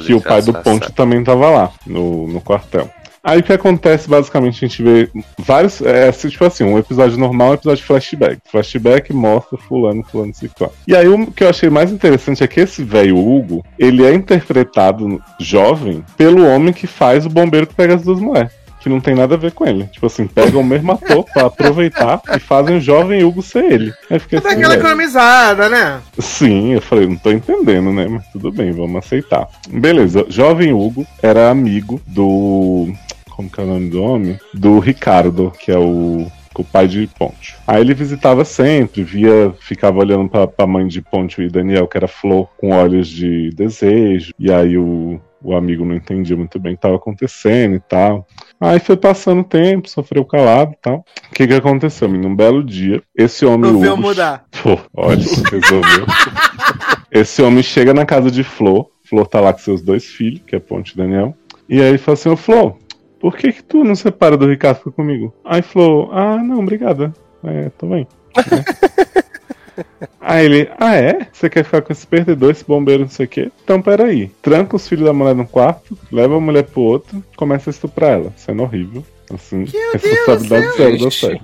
que 0.05 0.12
o 0.12 0.20
pai 0.20 0.43
do 0.43 0.53
Ponte 0.53 0.91
também 0.91 1.22
tava 1.22 1.49
lá, 1.51 1.72
no, 1.87 2.26
no 2.26 2.41
quartel. 2.41 2.91
Aí 3.25 3.41
o 3.41 3.43
que 3.43 3.53
acontece, 3.55 4.07
basicamente, 4.07 4.62
a 4.62 4.68
gente 4.68 4.83
vê 4.83 5.09
vários. 5.39 5.81
É 5.81 6.09
assim, 6.09 6.29
tipo 6.29 6.45
assim, 6.45 6.62
um 6.62 6.79
episódio 6.79 7.16
normal 7.16 7.51
um 7.51 7.55
episódio 7.55 7.83
flashback. 7.83 8.39
Flashback 8.45 9.12
mostra 9.14 9.57
fulano, 9.57 10.05
fulano, 10.05 10.35
ciclano. 10.35 10.72
E 10.87 10.95
aí 10.95 11.09
o 11.09 11.27
que 11.33 11.43
eu 11.43 11.49
achei 11.49 11.70
mais 11.70 11.91
interessante 11.91 12.45
é 12.45 12.47
que 12.47 12.61
esse 12.61 12.85
velho 12.85 13.16
Hugo, 13.16 13.64
ele 13.79 14.05
é 14.05 14.12
interpretado 14.12 15.22
jovem 15.41 16.05
pelo 16.18 16.47
homem 16.47 16.72
que 16.72 16.87
faz 16.87 17.25
o 17.25 17.31
bombeiro 17.31 17.66
que 17.66 17.75
pega 17.75 17.95
as 17.95 18.03
duas 18.03 18.20
mulheres. 18.20 18.53
Que 18.81 18.91
não 18.91 19.01
tem 19.01 19.14
nada 19.14 19.35
a 19.35 19.39
ver 19.39 19.53
com 19.53 19.66
ele. 19.66 19.85
Tipo 19.85 20.05
assim, 20.05 20.27
pegam 20.27 20.61
o 20.61 20.64
mesmo 20.64 20.93
ator 20.93 21.25
pra 21.33 21.47
aproveitar 21.47 22.20
e 22.37 22.39
fazem 22.39 22.77
o 22.77 22.81
jovem 22.81 23.25
Hugo 23.25 23.41
ser 23.41 23.64
ele. 23.64 23.95
Aí 24.11 24.18
fica 24.18 24.37
assim, 24.37 24.49
aquela 24.49 24.75
economizada, 24.75 25.70
né? 25.70 26.03
Sim, 26.18 26.75
eu 26.75 26.83
falei, 26.83 27.07
não 27.07 27.16
tô 27.16 27.31
entendendo, 27.31 27.91
né? 27.91 28.07
Mas 28.07 28.27
tudo 28.27 28.53
bem, 28.53 28.72
vamos 28.72 28.97
aceitar. 28.97 29.49
Beleza, 29.70 30.27
jovem 30.29 30.75
Hugo 30.75 31.07
era 31.22 31.51
amigo 31.51 31.99
do. 32.07 32.93
Como 33.37 33.51
que 33.51 33.61
é 33.61 33.64
o 33.64 33.66
nome 33.66 33.91
do 33.91 34.03
homem? 34.03 34.39
Do 34.53 34.78
Ricardo, 34.78 35.53
que 35.59 35.70
é 35.72 35.78
o. 35.78 36.26
O 36.57 36.62
pai 36.62 36.87
de 36.87 37.09
Ponte. 37.18 37.57
Aí 37.66 37.80
ele 37.80 37.95
visitava 37.95 38.45
sempre, 38.45 39.03
via, 39.03 39.53
ficava 39.59 39.99
olhando 39.99 40.28
pra, 40.28 40.47
pra 40.47 40.64
mãe 40.68 40.87
de 40.87 41.03
Ponte 41.03 41.43
e 41.43 41.49
Daniel, 41.49 41.89
que 41.89 41.97
era 41.97 42.07
Flor, 42.07 42.49
com 42.57 42.70
olhos 42.70 43.09
de 43.09 43.51
desejo. 43.51 44.32
E 44.39 44.53
aí 44.53 44.78
o, 44.78 45.20
o 45.43 45.57
amigo 45.57 45.85
não 45.85 45.97
entendia 45.97 46.37
muito 46.37 46.61
bem 46.61 46.74
o 46.74 46.76
que 46.76 46.78
estava 46.78 46.95
acontecendo 46.95 47.74
e 47.74 47.80
tal. 47.80 48.24
Aí 48.61 48.78
foi 48.78 48.97
passando 48.97 49.41
o 49.41 49.45
tempo, 49.45 49.91
sofreu 49.91 50.24
calado 50.24 50.74
e 50.74 50.76
tal. 50.80 51.05
O 51.28 51.35
que 51.35 51.45
que 51.49 51.55
aconteceu, 51.55 52.09
menino? 52.09 52.28
Um 52.28 52.37
belo 52.37 52.62
dia, 52.62 53.03
esse 53.16 53.45
homem 53.45 53.72
Resolveu 53.72 53.93
Hugo- 53.95 54.03
mudar. 54.03 54.45
Pô, 54.62 54.78
olha, 54.97 55.16
resolveu. 55.16 56.07
esse 57.11 57.43
homem 57.43 57.64
chega 57.64 57.93
na 57.93 58.07
casa 58.07 58.30
de 58.30 58.45
Flor, 58.45 58.91
Flor 59.03 59.26
tá 59.26 59.41
lá 59.41 59.53
com 59.53 59.59
seus 59.59 59.82
dois 59.82 60.05
filhos, 60.05 60.41
que 60.47 60.55
é 60.55 60.61
Ponte 60.61 60.93
e 60.93 60.97
Daniel. 60.97 61.37
E 61.68 61.80
aí 61.80 61.89
ele 61.89 61.99
fala 61.99 62.14
assim, 62.14 62.28
ô 62.28 62.37
Flor, 62.37 62.76
por 63.25 63.39
que 63.39 63.55
que 63.55 63.64
tu 63.64 63.83
não 63.83 63.95
separa 63.95 64.37
do 64.37 64.47
Ricardo 64.47 64.81
fica 64.81 64.91
comigo? 64.91 65.33
Aí 65.43 65.62
Flor, 65.62 66.11
ah, 66.12 66.37
não, 66.37 66.59
obrigada. 66.59 67.11
É, 67.43 67.70
tô 67.70 67.87
bem. 67.87 68.07
Aí 70.20 70.45
ele, 70.45 70.70
ah 70.79 70.95
é? 70.95 71.27
Você 71.33 71.49
quer 71.49 71.64
ficar 71.64 71.81
com 71.81 71.91
esse 71.91 72.07
perdedor, 72.07 72.51
esse 72.51 72.62
bombeiro, 72.66 73.05
não 73.05 73.09
sei 73.09 73.25
o 73.25 73.29
quê? 73.29 73.51
Então 73.64 73.81
peraí. 73.81 74.31
Tranca 74.43 74.77
os 74.77 74.87
filhos 74.87 75.07
da 75.07 75.14
mulher 75.14 75.35
no 75.35 75.47
quarto, 75.47 75.97
leva 76.12 76.37
a 76.37 76.41
mulher 76.41 76.64
pro 76.64 76.83
outro, 76.83 77.25
começa 77.35 77.70
a 77.70 77.72
estuprar 77.72 78.11
ela. 78.11 78.33
Sendo 78.37 78.62
horrível. 78.62 79.03
Assim, 79.33 79.64
responsabilidade 79.64 80.77
zero 80.77 80.99
da 80.99 81.11
série. 81.11 81.41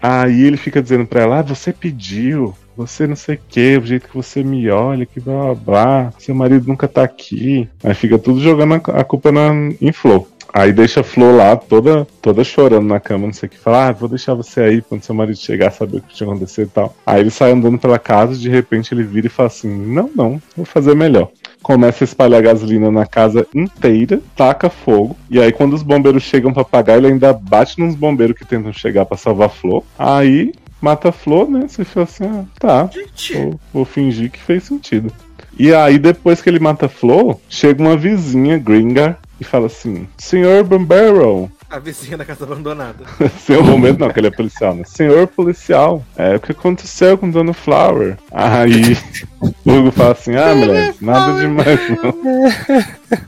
Aí 0.00 0.42
ele 0.42 0.56
fica 0.56 0.80
dizendo 0.80 1.04
pra 1.04 1.20
ela, 1.20 1.40
ah, 1.40 1.42
você 1.42 1.70
pediu, 1.70 2.54
você 2.74 3.06
não 3.06 3.14
sei 3.14 3.34
o 3.34 3.40
que, 3.46 3.76
o 3.76 3.84
jeito 3.84 4.08
que 4.08 4.16
você 4.16 4.42
me 4.42 4.70
olha, 4.70 5.04
que 5.04 5.20
blá 5.20 5.54
blá 5.54 5.54
blá, 5.54 6.12
seu 6.18 6.34
marido 6.34 6.66
nunca 6.66 6.88
tá 6.88 7.04
aqui. 7.04 7.68
Aí 7.82 7.92
fica 7.94 8.18
tudo 8.18 8.40
jogando 8.40 8.74
a, 8.74 9.00
a 9.00 9.04
culpa 9.04 9.30
na, 9.30 9.52
em 9.80 9.92
Flor. 9.92 10.26
Aí 10.54 10.72
deixa 10.72 11.00
a 11.00 11.04
Flor 11.04 11.34
lá, 11.34 11.56
toda, 11.56 12.06
toda 12.22 12.44
chorando 12.44 12.86
na 12.86 13.00
cama, 13.00 13.26
não 13.26 13.32
sei 13.32 13.48
o 13.48 13.50
que, 13.50 13.58
fala, 13.58 13.88
ah, 13.88 13.92
vou 13.92 14.08
deixar 14.08 14.34
você 14.34 14.60
aí 14.60 14.82
quando 14.82 15.02
seu 15.02 15.12
marido 15.12 15.36
chegar, 15.36 15.72
saber 15.72 15.96
o 15.96 16.00
que 16.00 16.14
tinha 16.14 16.30
acontecido 16.30 16.68
e 16.68 16.70
tal. 16.70 16.94
Aí 17.04 17.20
ele 17.20 17.30
sai 17.30 17.50
andando 17.50 17.76
pela 17.76 17.98
casa, 17.98 18.36
de 18.36 18.48
repente 18.48 18.94
ele 18.94 19.02
vira 19.02 19.26
e 19.26 19.30
fala 19.30 19.48
assim, 19.48 19.68
não, 19.68 20.08
não, 20.14 20.40
vou 20.56 20.64
fazer 20.64 20.94
melhor. 20.94 21.28
Começa 21.60 22.04
a 22.04 22.06
espalhar 22.06 22.40
gasolina 22.40 22.88
na 22.88 23.04
casa 23.04 23.44
inteira, 23.52 24.20
taca 24.36 24.70
fogo, 24.70 25.16
e 25.28 25.40
aí 25.40 25.50
quando 25.50 25.72
os 25.72 25.82
bombeiros 25.82 26.22
chegam 26.22 26.52
pra 26.52 26.62
apagar, 26.62 26.98
ele 26.98 27.08
ainda 27.08 27.32
bate 27.32 27.80
nos 27.80 27.96
bombeiros 27.96 28.38
que 28.38 28.46
tentam 28.46 28.72
chegar 28.72 29.04
pra 29.06 29.16
salvar 29.16 29.48
a 29.48 29.50
Flor. 29.50 29.82
Aí 29.98 30.52
mata 30.80 31.08
a 31.08 31.12
Flor, 31.12 31.50
né? 31.50 31.66
Você 31.66 31.84
fala 31.84 32.04
assim, 32.04 32.24
ah, 32.26 32.44
tá, 32.60 32.90
Vou, 33.34 33.60
vou 33.72 33.84
fingir 33.84 34.30
que 34.30 34.38
fez 34.38 34.62
sentido. 34.62 35.10
E 35.58 35.72
aí, 35.72 35.98
depois 35.98 36.42
que 36.42 36.48
ele 36.48 36.58
mata 36.58 36.86
a 36.86 36.88
Flo, 36.88 37.40
chega 37.48 37.80
uma 37.80 37.96
vizinha 37.96 38.58
gringa 38.58 39.16
e 39.40 39.44
fala 39.44 39.66
assim: 39.66 40.06
Senhor 40.18 40.64
Bombero, 40.64 41.50
a 41.74 41.80
vizinha 41.80 42.16
da 42.16 42.24
casa 42.24 42.44
abandonada. 42.44 43.04
Senhor 43.40 43.64
Bombeiro, 43.64 43.98
não, 43.98 44.08
que 44.08 44.20
ele 44.20 44.28
é 44.28 44.30
policial, 44.30 44.76
né? 44.76 44.84
Senhor 44.86 45.26
policial, 45.26 46.04
é, 46.16 46.36
o 46.36 46.40
que 46.40 46.52
aconteceu 46.52 47.18
com 47.18 47.28
Dona 47.28 47.52
Flower? 47.52 48.16
Aí 48.30 48.96
o 49.40 49.48
Hugo 49.72 49.90
fala 49.90 50.12
assim: 50.12 50.36
Ah, 50.36 50.54
mulher, 50.54 50.94
nada 51.00 51.40
demais 51.40 51.80
não. 51.90 52.14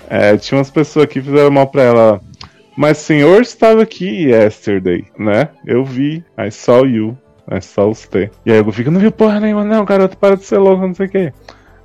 É, 0.08 0.36
tinha 0.36 0.58
umas 0.58 0.70
pessoas 0.70 1.06
que 1.06 1.20
fizeram 1.20 1.50
mal 1.50 1.66
pra 1.66 1.82
ela. 1.82 2.20
Mas 2.76 3.00
o 3.00 3.04
senhor 3.04 3.42
estava 3.42 3.82
aqui 3.82 4.26
yesterday, 4.28 5.06
né? 5.18 5.48
Eu 5.66 5.84
vi, 5.84 6.22
I 6.38 6.50
saw 6.50 6.86
you. 6.86 7.18
I 7.50 7.60
saw 7.60 7.92
você. 7.92 8.30
E 8.44 8.52
aí 8.52 8.58
o 8.58 8.60
Hugo 8.60 8.70
fica, 8.72 8.92
não 8.92 9.00
viu 9.00 9.10
porra 9.10 9.40
nenhuma, 9.40 9.64
não, 9.64 9.84
garoto, 9.84 10.16
para 10.16 10.36
de 10.36 10.44
ser 10.44 10.58
louco, 10.58 10.86
não 10.86 10.94
sei 10.94 11.06
o 11.06 11.10
quê. 11.10 11.32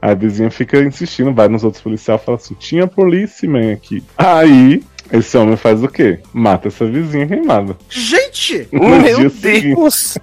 A 0.02 0.14
vizinha 0.14 0.50
fica 0.50 0.80
insistindo, 0.80 1.34
vai 1.34 1.48
nos 1.48 1.64
outros 1.64 1.82
policiais 1.82 2.22
e 2.22 2.26
fala 2.26 2.38
assim: 2.38 2.56
tinha 2.56 2.88
policeman 2.88 3.74
aqui. 3.74 4.04
Aí 4.18 4.84
esse 5.12 5.38
homem 5.38 5.58
faz 5.58 5.84
o 5.84 5.88
quê? 5.88 6.20
Mata 6.34 6.70
essa 6.70 6.86
vizinha 6.86 7.28
queimada. 7.28 7.76
Gente! 7.90 8.68
Meu 8.72 9.30
Deus! 9.30 10.18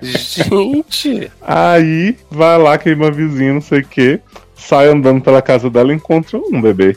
Gente! 0.00 1.30
Aí 1.42 2.16
vai 2.30 2.56
lá, 2.58 2.78
queima 2.78 3.08
a 3.08 3.10
vizinha, 3.10 3.54
não 3.54 3.60
sei 3.60 3.80
o 3.80 3.86
quê. 3.86 4.20
Sai 4.54 4.88
andando 4.88 5.20
pela 5.20 5.42
casa 5.42 5.68
dela 5.68 5.92
e 5.92 5.96
encontra 5.96 6.38
um 6.38 6.60
bebê. 6.60 6.96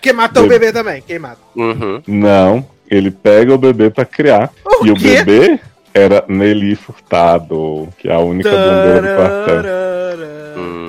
Que 0.00 0.12
matou 0.12 0.44
o 0.44 0.48
bebê 0.48 0.72
também, 0.72 1.02
quem 1.02 1.18
mata? 1.18 1.40
Uhum. 1.56 2.02
Não, 2.06 2.64
ele 2.90 3.10
pega 3.10 3.54
o 3.54 3.58
bebê 3.58 3.90
pra 3.90 4.04
criar. 4.04 4.50
O 4.64 4.86
e 4.86 4.90
o 4.90 4.94
quê? 4.94 5.24
bebê 5.24 5.60
era 5.92 6.24
Nelly 6.28 6.76
Furtado, 6.76 7.88
que 7.98 8.08
é 8.08 8.14
a 8.14 8.18
única 8.18 8.50
bombeira 8.50 9.00
do 9.02 9.16
quartel. 9.16 9.62
Tararara. 9.62 10.54
Hum, 10.56 10.87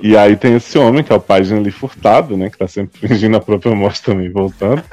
E 0.00 0.16
aí 0.16 0.36
tem 0.36 0.56
esse 0.56 0.78
homem, 0.78 1.02
que 1.02 1.12
é 1.12 1.16
o 1.16 1.20
pai 1.20 1.42
de 1.42 1.52
Nelly 1.52 1.70
Furtado, 1.70 2.36
né? 2.36 2.50
Que 2.50 2.58
tá 2.58 2.68
sempre 2.68 3.08
fingindo 3.08 3.36
a 3.36 3.40
própria 3.40 3.74
morte 3.74 4.02
também, 4.02 4.30
voltando. 4.30 4.82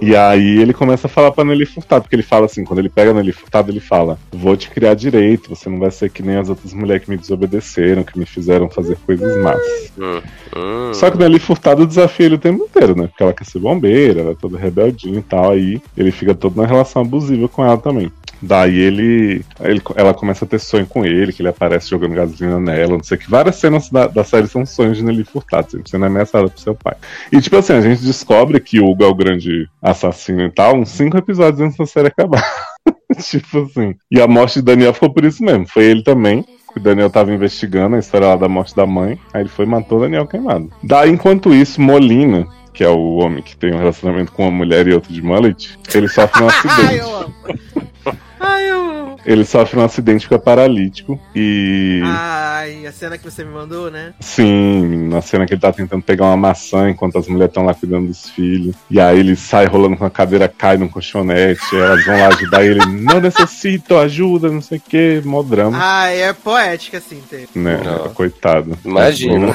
E 0.00 0.16
aí 0.16 0.58
ele 0.60 0.72
começa 0.72 1.06
a 1.06 1.10
falar 1.10 1.30
pra 1.30 1.44
Nelly 1.44 1.66
Furtado, 1.66 2.02
porque 2.02 2.16
ele 2.16 2.22
fala 2.22 2.46
assim, 2.46 2.64
quando 2.64 2.78
ele 2.78 2.88
pega 2.88 3.12
Nelly 3.12 3.32
Furtado, 3.32 3.70
ele 3.70 3.80
fala, 3.80 4.18
vou 4.32 4.56
te 4.56 4.70
criar 4.70 4.94
direito, 4.94 5.50
você 5.50 5.68
não 5.68 5.78
vai 5.78 5.90
ser 5.90 6.10
que 6.10 6.22
nem 6.22 6.36
as 6.36 6.48
outras 6.48 6.72
mulheres 6.72 7.04
que 7.04 7.10
me 7.10 7.16
desobedeceram, 7.16 8.02
que 8.02 8.18
me 8.18 8.24
fizeram 8.24 8.70
fazer 8.70 8.96
coisas 9.04 9.36
más. 9.42 9.60
hum, 9.98 10.20
hum. 10.56 10.94
Só 10.94 11.10
que 11.10 11.18
Nelly 11.18 11.38
Furtado 11.38 11.86
desafia 11.86 12.26
ele 12.26 12.36
o 12.36 12.38
tempo 12.38 12.64
inteiro, 12.64 12.96
né? 12.96 13.08
Porque 13.08 13.22
ela 13.22 13.32
quer 13.32 13.44
ser 13.44 13.58
bombeira, 13.58 14.20
ela 14.20 14.30
é 14.32 14.34
toda 14.34 14.58
rebeldinha 14.58 15.18
e 15.18 15.22
tal, 15.22 15.50
aí 15.50 15.82
ele 15.96 16.10
fica 16.10 16.34
todo 16.34 16.56
na 16.56 16.66
relação 16.66 17.02
abusiva 17.02 17.48
com 17.48 17.64
ela 17.64 17.76
também. 17.76 18.10
Daí 18.42 18.78
ele, 18.78 19.44
ele- 19.60 19.82
ela 19.96 20.12
começa 20.14 20.44
a 20.44 20.48
ter 20.48 20.58
sonho 20.58 20.86
com 20.86 21.04
ele, 21.04 21.32
que 21.32 21.40
ele 21.42 21.48
aparece 21.48 21.88
jogando 21.90 22.14
gasolina 22.14 22.58
nela, 22.60 22.96
não 22.96 23.02
sei 23.04 23.16
o 23.16 23.20
que. 23.20 23.30
Várias 23.30 23.56
cenas 23.56 23.88
da, 23.90 24.06
da 24.06 24.22
série 24.24 24.46
são 24.46 24.64
sonhos 24.66 24.96
de 24.98 25.04
Nelly 25.04 25.24
Furtado, 25.24 25.70
sempre 25.70 25.90
sendo 25.90 26.04
ameaçada 26.04 26.48
pro 26.48 26.60
seu 26.60 26.74
pai. 26.74 26.94
E 27.32 27.40
tipo 27.40 27.56
assim, 27.56 27.72
a 27.72 27.80
gente 27.80 28.02
descobre 28.04 28.60
que 28.60 28.80
o 28.80 28.86
Hugo 28.86 29.04
é 29.04 29.06
o 29.08 29.14
grande 29.14 29.68
assassino 29.80 30.42
e 30.42 30.50
tal, 30.50 30.76
uns 30.76 30.90
cinco 30.90 31.16
episódios 31.16 31.60
antes 31.60 31.76
da 31.76 31.86
série 31.86 32.08
acabar. 32.08 32.44
tipo 33.20 33.62
assim. 33.62 33.94
E 34.10 34.20
a 34.20 34.26
morte 34.26 34.54
de 34.56 34.62
Daniel 34.62 34.92
ficou 34.94 35.12
por 35.12 35.24
isso 35.24 35.42
mesmo. 35.42 35.66
Foi 35.66 35.84
ele 35.84 36.02
também. 36.02 36.42
que 36.72 36.78
O 36.78 36.82
Daniel 36.82 37.08
tava 37.10 37.32
investigando 37.32 37.96
a 37.96 37.98
história 37.98 38.28
lá 38.28 38.36
da 38.36 38.48
morte 38.48 38.74
da 38.74 38.84
mãe. 38.86 39.18
Aí 39.32 39.42
ele 39.42 39.48
foi 39.48 39.64
e 39.64 39.68
matou 39.68 39.98
o 39.98 40.00
Daniel 40.02 40.26
queimado. 40.26 40.70
Daí, 40.82 41.10
enquanto 41.10 41.54
isso, 41.54 41.80
Molina, 41.80 42.46
que 42.72 42.82
é 42.82 42.88
o 42.88 43.14
homem 43.18 43.42
que 43.42 43.56
tem 43.56 43.72
um 43.72 43.78
relacionamento 43.78 44.32
com 44.32 44.42
uma 44.42 44.50
mulher 44.50 44.86
e 44.88 44.92
outro 44.92 45.12
de 45.12 45.22
mullet, 45.22 45.78
ele 45.94 46.08
sofre 46.08 46.42
um 46.42 46.48
Ai, 46.48 47.00
acidente. 47.00 47.93
Ai, 48.40 48.70
eu. 48.70 49.16
Ele 49.24 49.44
sofre 49.44 49.78
um 49.78 49.84
acidente, 49.84 50.24
fica 50.24 50.38
paralítico. 50.38 51.18
E. 51.34 52.02
Ai, 52.04 52.86
a 52.86 52.92
cena 52.92 53.16
que 53.16 53.24
você 53.24 53.44
me 53.44 53.52
mandou, 53.52 53.90
né? 53.90 54.12
Sim, 54.20 55.08
na 55.08 55.22
cena 55.22 55.46
que 55.46 55.54
ele 55.54 55.60
tá 55.60 55.72
tentando 55.72 56.02
pegar 56.02 56.26
uma 56.26 56.36
maçã 56.36 56.90
enquanto 56.90 57.18
as 57.18 57.26
mulheres 57.26 57.50
estão 57.50 57.64
lá 57.64 57.74
cuidando 57.74 58.08
dos 58.08 58.28
filhos. 58.30 58.76
E 58.90 59.00
aí 59.00 59.18
ele 59.18 59.34
sai 59.34 59.66
rolando 59.66 59.96
com 59.96 60.04
a 60.04 60.10
cadeira, 60.10 60.48
cai 60.48 60.76
num 60.76 60.88
colchonete. 60.88 61.74
elas 61.74 62.04
vão 62.04 62.18
lá 62.18 62.28
ajudar 62.28 62.64
ele. 62.64 62.84
Não 62.86 63.20
necessito 63.20 63.96
ajuda, 63.96 64.50
não 64.50 64.60
sei 64.60 64.78
o 64.78 64.80
que. 64.80 65.22
Mó 65.24 65.42
drama. 65.42 65.78
Ah, 65.80 66.10
é 66.10 66.32
poética, 66.32 66.98
assim, 66.98 67.20
ter. 67.28 67.48
Né? 67.54 67.80
Não. 67.82 68.10
Coitado. 68.10 68.76
Imagina. 68.84 69.52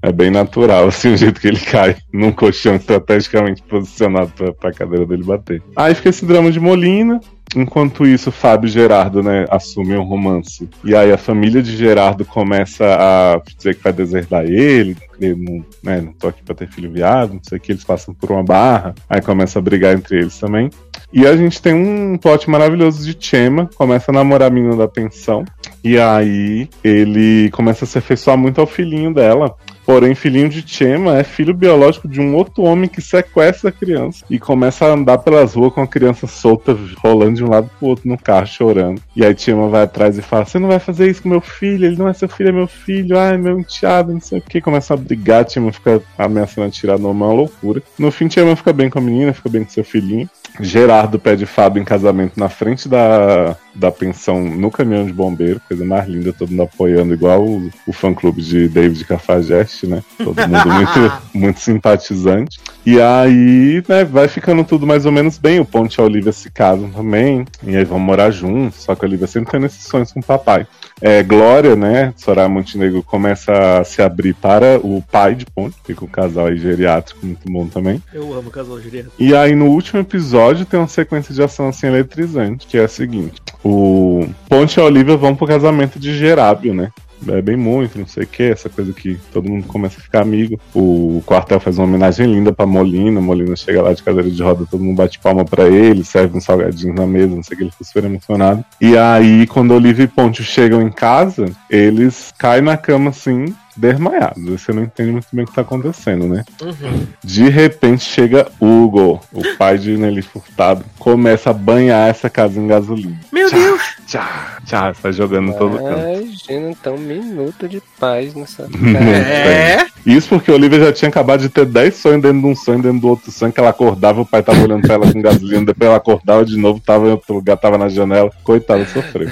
É 0.00 0.12
bem 0.12 0.30
natural, 0.30 0.88
assim, 0.88 1.12
o 1.12 1.16
jeito 1.16 1.40
que 1.40 1.48
ele 1.48 1.58
cai 1.58 1.96
num 2.12 2.30
colchão 2.30 2.76
estrategicamente 2.76 3.62
posicionado 3.62 4.30
pra, 4.36 4.52
pra 4.52 4.72
cadeira 4.72 5.04
dele 5.04 5.24
bater. 5.24 5.62
Aí 5.74 5.94
fica 5.94 6.08
esse 6.08 6.24
drama 6.24 6.50
de 6.50 6.60
Molina. 6.60 7.17
Enquanto 7.56 8.06
isso, 8.06 8.30
Fábio 8.30 8.68
Gerardo, 8.68 9.22
né, 9.22 9.46
assumem 9.48 9.96
um 9.96 10.04
romance. 10.04 10.68
E 10.84 10.94
aí 10.94 11.10
a 11.10 11.18
família 11.18 11.62
de 11.62 11.76
Gerardo 11.76 12.24
começa 12.24 12.84
a 12.84 13.40
dizer 13.56 13.74
que 13.74 13.82
vai 13.82 13.92
deserdar 13.92 14.44
ele, 14.44 14.96
ele 15.20 15.34
não, 15.34 15.64
né, 15.82 16.00
não 16.00 16.12
tô 16.12 16.28
aqui 16.28 16.42
pra 16.42 16.54
ter 16.54 16.68
filho 16.68 16.90
viado, 16.90 17.34
não 17.34 17.40
sei 17.42 17.58
o 17.58 17.60
que, 17.60 17.72
eles 17.72 17.84
passam 17.84 18.12
por 18.14 18.30
uma 18.30 18.42
barra. 18.42 18.94
Aí 19.08 19.20
começa 19.20 19.58
a 19.58 19.62
brigar 19.62 19.94
entre 19.94 20.18
eles 20.18 20.38
também. 20.38 20.70
E 21.12 21.26
a 21.26 21.34
gente 21.36 21.62
tem 21.62 21.74
um 21.74 22.18
plot 22.18 22.50
maravilhoso 22.50 23.04
de 23.04 23.16
Chema, 23.18 23.68
começa 23.74 24.10
a 24.10 24.14
namorar 24.14 24.48
a 24.48 24.54
menina 24.54 24.76
da 24.76 24.86
pensão. 24.86 25.44
E 25.82 25.98
aí 25.98 26.68
ele 26.84 27.50
começa 27.50 27.84
a 27.84 27.88
se 27.88 27.96
afeiçoar 27.96 28.36
muito 28.36 28.60
ao 28.60 28.66
filhinho 28.66 29.12
dela. 29.12 29.56
Porém, 29.88 30.14
filhinho 30.14 30.50
de 30.50 30.62
Chema 30.66 31.16
é 31.16 31.24
filho 31.24 31.54
biológico 31.54 32.06
de 32.06 32.20
um 32.20 32.34
outro 32.34 32.62
homem 32.62 32.90
que 32.90 33.00
sequestra 33.00 33.70
a 33.70 33.72
criança 33.72 34.22
e 34.28 34.38
começa 34.38 34.84
a 34.84 34.92
andar 34.92 35.16
pelas 35.16 35.54
ruas 35.54 35.72
com 35.72 35.80
a 35.80 35.86
criança 35.86 36.26
solta, 36.26 36.76
rolando 37.02 37.36
de 37.36 37.42
um 37.42 37.48
lado 37.48 37.70
pro 37.78 37.88
outro 37.88 38.06
no 38.06 38.18
carro, 38.18 38.46
chorando. 38.46 39.00
E 39.16 39.24
aí 39.24 39.34
Chema 39.34 39.66
vai 39.70 39.84
atrás 39.84 40.18
e 40.18 40.20
fala: 40.20 40.44
Você 40.44 40.58
não 40.58 40.68
vai 40.68 40.78
fazer 40.78 41.08
isso 41.08 41.22
com 41.22 41.30
meu 41.30 41.40
filho, 41.40 41.86
ele 41.86 41.96
não 41.96 42.06
é 42.06 42.12
seu 42.12 42.28
filho, 42.28 42.50
é 42.50 42.52
meu 42.52 42.66
filho, 42.66 43.18
ai, 43.18 43.38
meu 43.38 43.58
enteado, 43.58 44.12
não 44.12 44.20
sei 44.20 44.40
o 44.40 44.42
que. 44.42 44.60
Começa 44.60 44.92
a 44.92 44.96
brigar, 44.98 45.48
Chema 45.48 45.72
fica 45.72 46.02
ameaçando 46.18 46.66
atirar 46.66 46.98
no 46.98 47.08
homem, 47.08 47.22
é 47.22 47.24
uma 47.24 47.34
loucura. 47.34 47.82
No 47.98 48.10
fim, 48.10 48.28
Chema 48.28 48.54
fica 48.56 48.74
bem 48.74 48.90
com 48.90 48.98
a 48.98 49.02
menina, 49.02 49.32
fica 49.32 49.48
bem 49.48 49.64
com 49.64 49.70
seu 49.70 49.84
filhinho. 49.84 50.28
Gerardo 50.60 51.18
pede 51.18 51.46
Fábio 51.46 51.80
em 51.80 51.84
casamento 51.84 52.38
na 52.38 52.50
frente 52.50 52.90
da, 52.90 53.56
da 53.78 53.90
pensão 53.90 54.42
no 54.44 54.70
caminhão 54.70 55.06
de 55.06 55.12
bombeiro, 55.12 55.60
coisa 55.66 55.84
mais 55.84 56.08
linda, 56.08 56.32
todo 56.32 56.50
mundo 56.50 56.62
apoiando, 56.64 57.14
igual 57.14 57.44
o, 57.44 57.70
o 57.86 57.92
fã-clube 57.92 58.42
de 58.42 58.68
David 58.68 59.04
Cafajeste, 59.04 59.86
né? 59.86 60.02
Todo 60.18 60.36
mundo 60.46 60.68
muito, 60.68 61.12
muito 61.32 61.60
simpatizante. 61.60 62.58
E 62.84 63.00
aí, 63.00 63.82
né, 63.88 64.04
vai 64.04 64.28
ficando 64.28 64.64
tudo 64.64 64.86
mais 64.86 65.06
ou 65.06 65.12
menos 65.12 65.38
bem. 65.38 65.60
O 65.60 65.64
Ponte 65.64 65.96
e 65.96 66.00
a 66.00 66.04
Olivia 66.04 66.32
se 66.32 66.50
casam 66.50 66.90
também, 66.90 67.44
e 67.62 67.76
aí 67.76 67.84
vão 67.84 67.98
morar 67.98 68.30
juntos, 68.30 68.82
só 68.82 68.94
que 68.94 69.04
a 69.04 69.08
Olivia 69.08 69.26
sempre 69.26 69.50
tendo 69.50 69.66
esses 69.66 69.84
sonhos 69.84 70.12
com 70.12 70.20
o 70.20 70.24
papai. 70.24 70.66
É, 71.00 71.22
Glória, 71.22 71.76
né, 71.76 72.12
Soraya 72.16 72.48
Montenegro 72.48 73.02
começa 73.02 73.78
a 73.78 73.84
se 73.84 74.02
abrir 74.02 74.34
para 74.34 74.78
o 74.82 75.02
pai 75.10 75.34
de 75.34 75.46
Ponte, 75.46 75.76
fica 75.84 76.04
um 76.04 76.08
casal 76.08 76.46
aí 76.46 76.58
geriátrico 76.58 77.24
muito 77.24 77.50
bom 77.50 77.66
também. 77.68 78.02
Eu 78.12 78.32
amo 78.34 78.48
o 78.48 78.50
casal 78.50 78.80
Julieta. 78.80 79.10
E 79.18 79.34
aí 79.34 79.54
no 79.54 79.66
último 79.66 80.00
episódio 80.00 80.66
tem 80.66 80.80
uma 80.80 80.88
sequência 80.88 81.32
de 81.32 81.42
ação 81.42 81.68
assim 81.68 81.86
eletrizante, 81.86 82.66
que 82.66 82.76
é 82.76 82.84
a 82.84 82.88
seguinte: 82.88 83.40
o 83.68 84.28
Ponte 84.48 84.78
e 84.78 84.80
a 84.80 84.84
Olivia 84.84 85.16
vão 85.16 85.34
pro 85.34 85.46
casamento 85.46 85.98
de 85.98 86.16
Gerábio, 86.16 86.72
né? 86.72 86.90
Bebem 87.20 87.56
muito, 87.56 87.98
não 87.98 88.06
sei 88.06 88.22
o 88.22 88.26
que, 88.26 88.44
essa 88.44 88.68
coisa 88.68 88.92
que 88.92 89.18
todo 89.32 89.50
mundo 89.50 89.66
começa 89.66 89.98
a 89.98 90.02
ficar 90.02 90.22
amigo. 90.22 90.58
O 90.72 91.20
quartel 91.26 91.58
faz 91.58 91.76
uma 91.76 91.86
homenagem 91.86 92.32
linda 92.32 92.52
pra 92.52 92.64
Molina. 92.64 93.20
Molina 93.20 93.56
chega 93.56 93.82
lá 93.82 93.92
de 93.92 94.02
cadeira 94.02 94.30
de 94.30 94.40
roda, 94.40 94.66
todo 94.70 94.82
mundo 94.82 94.96
bate 94.96 95.18
palma 95.18 95.44
pra 95.44 95.68
ele, 95.68 96.04
serve 96.04 96.38
uns 96.38 96.44
salgadinhos 96.44 96.94
na 96.94 97.06
mesa, 97.06 97.34
não 97.34 97.42
sei 97.42 97.54
o 97.54 97.58
que, 97.58 97.64
ele 97.64 97.70
fica 97.72 97.84
super 97.84 98.04
emocionado. 98.04 98.64
E 98.80 98.96
aí, 98.96 99.46
quando 99.48 99.74
Olivia 99.74 100.04
e 100.04 100.08
Ponte 100.08 100.44
chegam 100.44 100.80
em 100.80 100.90
casa, 100.90 101.46
eles 101.68 102.32
caem 102.38 102.62
na 102.62 102.76
cama 102.76 103.10
assim, 103.10 103.46
desmaiados. 103.78 104.42
Você 104.44 104.72
não 104.72 104.82
entende 104.82 105.12
muito 105.12 105.28
bem 105.32 105.44
o 105.44 105.48
que 105.48 105.54
tá 105.54 105.62
acontecendo, 105.62 106.26
né? 106.28 106.44
Uhum. 106.60 107.06
De 107.22 107.48
repente 107.48 108.04
chega 108.04 108.50
Hugo, 108.60 109.20
o 109.32 109.42
pai 109.56 109.78
de 109.78 109.96
Nelly 109.96 110.22
Furtado, 110.22 110.84
começa 110.98 111.50
a 111.50 111.52
banhar 111.52 112.10
essa 112.10 112.28
casa 112.28 112.58
em 112.58 112.66
gasolina. 112.66 113.18
Meu 113.32 113.50
Deus! 113.50 113.97
Tchá, 114.08 114.56
tchá, 114.64 114.94
sai 114.94 115.12
jogando 115.12 115.50
em 115.50 115.52
todo 115.52 115.76
canto. 115.76 116.22
Imagina, 116.22 116.70
então, 116.70 116.94
um 116.94 116.98
minuto 116.98 117.68
de 117.68 117.78
paz 118.00 118.34
nessa 118.34 118.66
É? 119.06 119.86
Isso 120.06 120.30
porque 120.30 120.50
a 120.50 120.54
Olivia 120.54 120.80
já 120.80 120.92
tinha 120.94 121.10
acabado 121.10 121.40
de 121.40 121.50
ter 121.50 121.66
10 121.66 121.94
sonhos 121.94 122.22
dentro 122.22 122.40
de 122.40 122.46
um 122.46 122.56
sonho, 122.56 122.80
dentro 122.80 123.00
do 123.00 123.08
outro 123.08 123.30
sonho, 123.30 123.52
que 123.52 123.60
ela 123.60 123.68
acordava, 123.68 124.22
o 124.22 124.24
pai 124.24 124.42
tava 124.42 124.62
olhando 124.62 124.80
pra 124.80 124.94
ela 124.94 125.12
com 125.12 125.20
gasolina, 125.20 125.66
depois 125.66 125.88
ela 125.88 125.98
acordava 125.98 126.42
de 126.42 126.56
novo, 126.56 126.80
tava 126.80 127.06
em 127.06 127.10
outro 127.10 127.34
lugar, 127.34 127.58
tava 127.58 127.76
na 127.76 127.90
janela. 127.90 128.30
Coitada, 128.42 128.86
sofreu. 128.86 129.28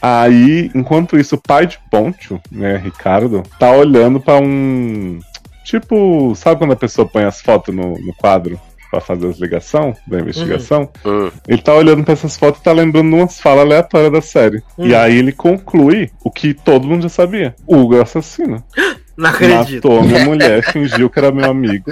Aí, 0.00 0.70
enquanto 0.72 1.18
isso, 1.18 1.34
o 1.34 1.42
pai 1.42 1.66
de 1.66 1.80
Poncho, 1.90 2.40
né, 2.48 2.76
Ricardo, 2.76 3.42
tá 3.58 3.72
olhando 3.72 4.20
pra 4.20 4.38
um. 4.38 5.18
Tipo, 5.64 6.32
sabe 6.36 6.58
quando 6.58 6.74
a 6.74 6.76
pessoa 6.76 7.08
põe 7.08 7.24
as 7.24 7.40
fotos 7.40 7.74
no, 7.74 7.98
no 7.98 8.14
quadro 8.14 8.56
pra 8.90 9.00
fazer 9.00 9.28
as 9.28 9.38
ligações 9.38 9.96
da 10.06 10.20
investigação? 10.20 10.88
Hum. 11.04 11.30
Ele 11.48 11.62
tá 11.62 11.74
olhando 11.74 12.04
pra 12.04 12.12
essas 12.12 12.36
fotos 12.36 12.60
e 12.60 12.64
tá 12.64 12.72
lembrando 12.72 13.08
de 13.10 13.14
umas 13.14 13.40
falas 13.40 13.64
aleatórias 13.64 14.12
da 14.12 14.20
série. 14.20 14.62
Hum. 14.78 14.86
E 14.86 14.94
aí 14.94 15.16
ele 15.16 15.32
conclui 15.32 16.10
o 16.24 16.30
que 16.30 16.54
todo 16.54 16.86
mundo 16.86 17.02
já 17.02 17.08
sabia: 17.08 17.54
o 17.66 17.76
Hugo 17.76 17.96
é 17.96 18.02
assassino. 18.02 18.62
Não 19.16 19.30
acredito. 19.30 19.88
Matou 19.88 20.02
minha 20.02 20.24
mulher, 20.26 20.62
fingiu 20.72 21.08
que 21.08 21.18
era 21.18 21.32
meu 21.32 21.50
amigo. 21.50 21.90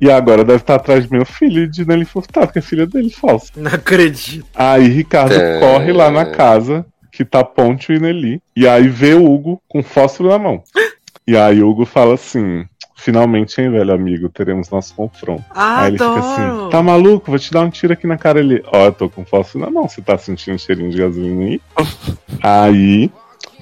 E 0.00 0.10
agora 0.10 0.44
deve 0.44 0.58
estar 0.58 0.74
atrás 0.76 1.06
do 1.06 1.12
meu 1.12 1.24
filho 1.24 1.62
e 1.62 1.68
de 1.68 1.86
Nelly 1.86 2.04
Furtado, 2.04 2.52
que 2.52 2.58
é 2.58 2.62
filha 2.62 2.86
dele, 2.86 3.08
falsa. 3.10 3.52
Não 3.56 3.72
acredito. 3.72 4.44
Aí 4.54 4.88
Ricardo 4.88 5.32
É. 5.34 5.60
corre 5.60 5.92
lá 5.92 6.10
na 6.10 6.26
casa, 6.26 6.84
que 7.12 7.24
tá 7.24 7.44
Ponte 7.44 7.92
e 7.92 8.00
Nelly, 8.00 8.42
e 8.56 8.66
aí 8.66 8.88
vê 8.88 9.14
o 9.14 9.24
Hugo 9.32 9.62
com 9.68 9.82
fósforo 9.82 10.28
na 10.30 10.38
mão. 10.38 10.62
E 11.26 11.36
aí 11.36 11.62
o 11.62 11.68
Hugo 11.68 11.86
fala 11.86 12.14
assim: 12.14 12.64
finalmente, 13.00 13.60
hein, 13.60 13.70
velho 13.70 13.92
amigo, 13.92 14.28
teremos 14.28 14.70
nosso 14.70 14.94
confronto. 14.94 15.44
Aí 15.54 15.88
ele 15.88 15.98
fica 15.98 16.18
assim: 16.18 16.70
tá 16.70 16.82
maluco? 16.82 17.30
Vou 17.30 17.38
te 17.38 17.50
dar 17.50 17.62
um 17.62 17.70
tiro 17.70 17.92
aqui 17.92 18.06
na 18.06 18.18
cara. 18.18 18.40
Ele: 18.40 18.62
ó, 18.72 18.86
eu 18.86 18.92
tô 18.92 19.08
com 19.08 19.24
fósforo 19.24 19.64
na 19.64 19.70
mão, 19.70 19.88
você 19.88 20.00
tá 20.00 20.16
sentindo 20.18 20.54
um 20.54 20.58
cheirinho 20.58 20.90
de 20.90 20.98
gasolina 20.98 21.44
aí? 21.44 21.60
aí. 22.42 23.10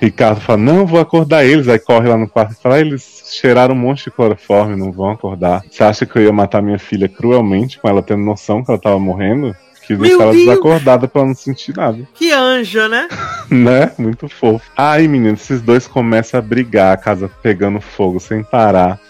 Ricardo 0.00 0.40
fala, 0.40 0.58
não, 0.58 0.86
vou 0.86 1.00
acordar 1.00 1.44
eles. 1.44 1.66
Aí 1.66 1.78
corre 1.78 2.08
lá 2.08 2.16
no 2.16 2.28
quarto 2.28 2.52
e 2.52 2.62
fala, 2.62 2.76
ah, 2.76 2.80
eles 2.80 3.32
cheiraram 3.32 3.74
um 3.74 3.78
monte 3.78 4.04
de 4.04 4.10
cloroforme, 4.12 4.76
não 4.76 4.92
vão 4.92 5.10
acordar. 5.10 5.62
Você 5.68 5.82
acha 5.82 6.06
que 6.06 6.16
eu 6.16 6.22
ia 6.22 6.32
matar 6.32 6.62
minha 6.62 6.78
filha 6.78 7.08
cruelmente, 7.08 7.80
com 7.80 7.88
ela 7.88 8.00
tendo 8.00 8.22
noção 8.22 8.62
que 8.62 8.70
ela 8.70 8.80
tava 8.80 8.98
morrendo? 8.98 9.56
Meu 9.90 9.98
deixar 9.98 10.22
ela 10.22 10.32
Deus! 10.32 10.44
desacordada 10.44 11.08
pra 11.08 11.20
ela 11.22 11.28
não 11.28 11.34
sentir 11.34 11.74
nada. 11.74 12.06
Que 12.14 12.30
anjo, 12.30 12.86
né? 12.88 13.08
né? 13.50 13.92
Muito 13.98 14.28
fofo. 14.28 14.70
Aí, 14.76 15.08
menino, 15.08 15.34
esses 15.34 15.62
dois 15.62 15.86
começam 15.86 16.38
a 16.38 16.42
brigar, 16.42 16.92
a 16.92 16.96
casa 16.96 17.30
pegando 17.42 17.80
fogo 17.80 18.20
sem 18.20 18.42
parar. 18.42 19.00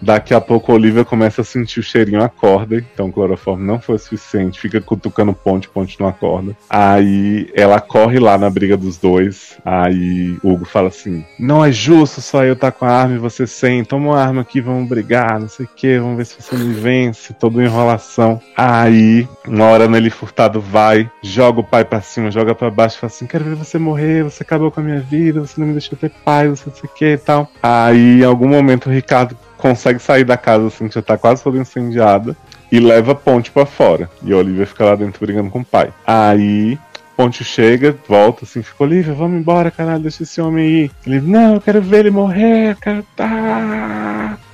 Daqui 0.00 0.34
a 0.34 0.40
pouco 0.40 0.72
a 0.72 0.74
Olivia 0.74 1.04
começa 1.04 1.40
a 1.40 1.44
sentir 1.44 1.80
o 1.80 1.82
cheirinho 1.82 2.22
acorda, 2.22 2.76
então 2.76 3.10
cloroforme 3.10 3.66
não 3.66 3.80
foi 3.80 3.98
suficiente, 3.98 4.60
fica 4.60 4.80
cutucando 4.80 5.32
ponte, 5.32 5.68
ponte 5.68 5.98
não 5.98 6.08
acorda. 6.08 6.56
Aí 6.68 7.50
ela 7.54 7.80
corre 7.80 8.18
lá 8.18 8.36
na 8.36 8.50
briga 8.50 8.76
dos 8.76 8.98
dois. 8.98 9.56
Aí 9.64 10.36
Hugo 10.42 10.64
fala 10.64 10.88
assim: 10.88 11.24
Não 11.38 11.64
é 11.64 11.72
justo 11.72 12.20
só 12.20 12.44
eu 12.44 12.52
estar 12.52 12.70
tá 12.70 12.78
com 12.78 12.84
a 12.84 12.90
arma 12.90 13.14
e 13.14 13.18
você 13.18 13.46
sem. 13.46 13.84
Toma 13.84 14.10
uma 14.10 14.20
arma 14.20 14.42
aqui, 14.42 14.60
vamos 14.60 14.88
brigar, 14.88 15.40
não 15.40 15.48
sei 15.48 15.66
o 15.66 15.68
que, 15.74 15.98
vamos 15.98 16.16
ver 16.16 16.26
se 16.26 16.40
você 16.40 16.56
me 16.56 16.74
vence. 16.74 17.32
Toda 17.34 17.62
enrolação. 17.62 18.40
Aí, 18.56 19.28
uma 19.46 19.64
hora 19.66 19.88
Nelly 19.88 20.10
Furtado 20.10 20.60
vai, 20.60 21.10
joga 21.22 21.60
o 21.60 21.64
pai 21.64 21.84
pra 21.84 22.00
cima, 22.00 22.30
joga 22.30 22.54
pra 22.54 22.70
baixo, 22.70 22.98
fala 22.98 23.12
assim: 23.12 23.26
Quero 23.26 23.44
ver 23.44 23.54
você 23.54 23.78
morrer, 23.78 24.24
você 24.24 24.42
acabou 24.42 24.70
com 24.70 24.80
a 24.80 24.82
minha 24.82 25.00
vida, 25.00 25.40
você 25.40 25.60
não 25.60 25.66
me 25.66 25.72
deixou 25.72 25.98
ter 25.98 26.10
paz, 26.10 26.50
você 26.50 26.70
não 26.70 26.76
sei 26.76 26.90
o 26.90 26.94
que 26.94 27.12
e 27.12 27.18
tal. 27.18 27.50
Aí, 27.62 28.20
em 28.20 28.24
algum 28.24 28.48
momento, 28.48 28.88
o 28.88 28.92
Ricardo 28.92 29.36
consegue 29.56 29.98
sair 29.98 30.24
da 30.24 30.36
casa 30.36 30.66
assim, 30.66 30.88
que 30.88 30.94
já 30.94 31.02
tá 31.02 31.16
quase 31.16 31.42
toda 31.42 31.58
incendiada, 31.58 32.36
e 32.70 32.80
leva 32.80 33.14
ponte 33.14 33.50
para 33.50 33.66
fora. 33.66 34.10
E 34.22 34.32
a 34.32 34.36
Olivia 34.36 34.66
fica 34.66 34.84
lá 34.84 34.94
dentro 34.94 35.24
brigando 35.24 35.50
com 35.50 35.60
o 35.60 35.64
pai. 35.64 35.92
Aí 36.06 36.78
Ponte 37.16 37.42
chega, 37.42 37.96
volta 38.06 38.44
assim, 38.44 38.62
fica, 38.62 38.84
Olivia, 38.84 39.14
vamos 39.14 39.40
embora, 39.40 39.70
caralho, 39.70 40.02
deixa 40.02 40.22
esse 40.22 40.38
homem 40.38 40.66
aí. 40.66 40.90
Ele, 41.06 41.20
não, 41.22 41.54
eu 41.54 41.60
quero 41.62 41.80
ver 41.80 42.00
ele 42.00 42.10
morrer, 42.10 42.72
eu 42.72 42.76
quero. 42.76 43.02
Tá. 43.16 44.05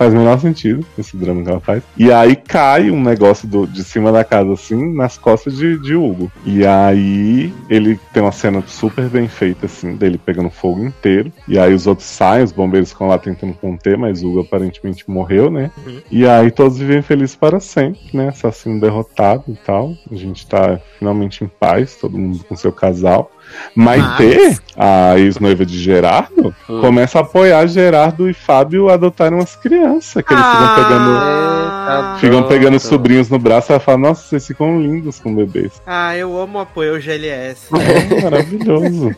Faz 0.03 0.14
o 0.14 0.16
menor 0.16 0.40
sentido 0.40 0.84
esse 0.98 1.16
drama 1.16 1.44
que 1.44 1.48
ela 1.48 1.61
faz. 1.61 1.80
E 1.96 2.11
aí 2.11 2.34
cai 2.34 2.90
um 2.90 3.00
negócio 3.00 3.46
do, 3.46 3.68
de 3.68 3.84
cima 3.84 4.11
da 4.11 4.24
casa, 4.24 4.53
assim, 4.53 4.92
nas 4.92 5.16
costas 5.16 5.57
de, 5.57 5.78
de 5.78 5.94
Hugo. 5.94 6.28
E 6.44 6.66
aí 6.66 7.55
ele 7.70 7.96
tem 8.12 8.20
uma 8.20 8.32
cena 8.32 8.61
super 8.66 9.09
bem 9.09 9.28
feita, 9.28 9.66
assim, 9.66 9.94
dele 9.94 10.18
pegando 10.18 10.50
fogo 10.50 10.84
inteiro. 10.84 11.32
E 11.46 11.57
aí 11.57 11.72
os 11.72 11.86
outros 11.86 12.09
saem, 12.09 12.42
os 12.42 12.50
bombeiros 12.50 12.90
ficam 12.90 13.07
lá 13.07 13.16
tentando 13.16 13.55
conter, 13.55 13.96
mas 13.96 14.24
Hugo 14.24 14.40
aparentemente 14.40 15.09
morreu, 15.09 15.53
né? 15.53 15.70
Uhum. 15.86 16.00
E 16.11 16.26
aí 16.26 16.50
todos 16.50 16.78
vivem 16.78 17.00
felizes 17.00 17.36
para 17.36 17.61
sempre, 17.61 18.00
né? 18.12 18.30
Assassino 18.30 18.80
derrotado 18.80 19.44
e 19.46 19.55
tal. 19.55 19.94
A 20.11 20.16
gente 20.16 20.44
tá 20.48 20.80
finalmente 20.98 21.44
em 21.44 21.46
paz, 21.46 21.94
todo 21.94 22.18
mundo 22.18 22.42
com 22.42 22.57
seu 22.57 22.72
casal. 22.72 23.30
Maitê, 23.74 24.57
a 24.76 25.18
ex-noiva 25.18 25.64
de 25.64 25.78
Gerardo, 25.78 26.55
hum. 26.68 26.80
começa 26.80 27.18
a 27.18 27.22
apoiar 27.22 27.66
Gerardo 27.66 28.28
e 28.28 28.34
Fábio 28.34 28.88
a 28.88 28.95
adotarem 28.95 29.38
umas 29.38 29.57
crianças, 29.57 30.22
que 30.24 30.32
eles 30.32 30.45
ah, 30.45 30.53
ficam 30.53 30.84
pegando. 30.84 32.18
ficam 32.18 32.49
pegando 32.49 32.80
sobrinhos 32.80 33.28
no 33.28 33.38
braço 33.38 33.70
e 33.70 33.72
ela 33.72 33.80
fala, 33.80 33.99
nossa, 33.99 34.22
vocês 34.22 34.47
ficam 34.47 34.80
lindos 34.80 35.18
com 35.18 35.34
bebês. 35.34 35.80
Ah, 35.86 36.16
eu 36.16 36.38
amo 36.38 36.59
o 36.59 36.62
apoio 36.62 36.95
ao 36.95 37.01
GLS. 37.01 37.68
É, 37.74 38.22
maravilhoso. 38.22 39.14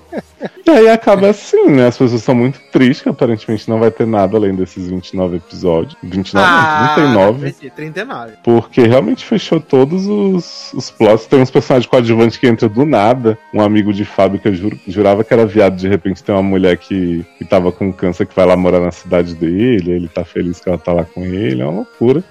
E 0.67 0.71
aí 0.71 0.89
acaba 0.89 1.29
assim, 1.29 1.71
né? 1.71 1.87
As 1.87 1.97
pessoas 1.97 2.21
estão 2.21 2.35
muito 2.35 2.61
tristes, 2.73 3.03
que 3.03 3.09
aparentemente 3.09 3.69
não 3.69 3.79
vai 3.79 3.91
ter 3.91 4.07
nada 4.07 4.37
além 4.37 4.55
desses 4.55 4.89
29 4.89 5.37
episódios. 5.37 5.97
29, 6.03 6.47
ah, 6.47 6.93
39. 6.95 7.53
39. 7.71 8.33
Porque 8.43 8.83
realmente 8.83 9.25
fechou 9.25 9.61
todos 9.61 10.07
os, 10.07 10.73
os 10.75 10.91
plots. 10.91 11.27
Tem 11.27 11.41
uns 11.41 11.51
personagens 11.51 11.89
coadjuvantes 11.89 12.37
que 12.37 12.49
entram 12.49 12.69
do 12.69 12.85
nada. 12.85 13.39
Um 13.53 13.61
amigo 13.61 13.93
de 13.93 14.05
Que 14.41 14.49
eu 14.49 14.55
juro, 14.55 14.79
jurava 14.87 15.25
que 15.25 15.35
era 15.35 15.45
viado, 15.45 15.77
de 15.77 15.89
repente 15.89 16.23
tem 16.23 16.35
uma 16.35 16.43
mulher 16.43 16.77
que, 16.77 17.25
que 17.37 17.45
tava 17.45 17.73
com 17.73 17.93
câncer 17.93 18.27
que 18.27 18.35
vai 18.35 18.47
lá 18.47 18.57
morar 18.57 18.79
na 18.79 18.93
cidade 18.93 19.35
dele, 19.35 19.91
ele 19.91 20.09
tá 20.09 20.25
feliz 20.25 20.61
que 20.61 20.69
ela 20.69 20.79
tá 20.79 20.93
lá 20.93 21.05
com 21.05 21.25
ele, 21.25 21.61
é 21.61 21.65
uma 21.65 21.79
loucura. 21.79 22.23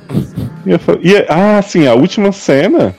E, 0.65 0.71
eu, 0.71 0.79
e 1.01 1.25
ah, 1.27 1.61
sim, 1.61 1.86
a 1.86 1.93
última 1.93 2.31
cena 2.31 2.95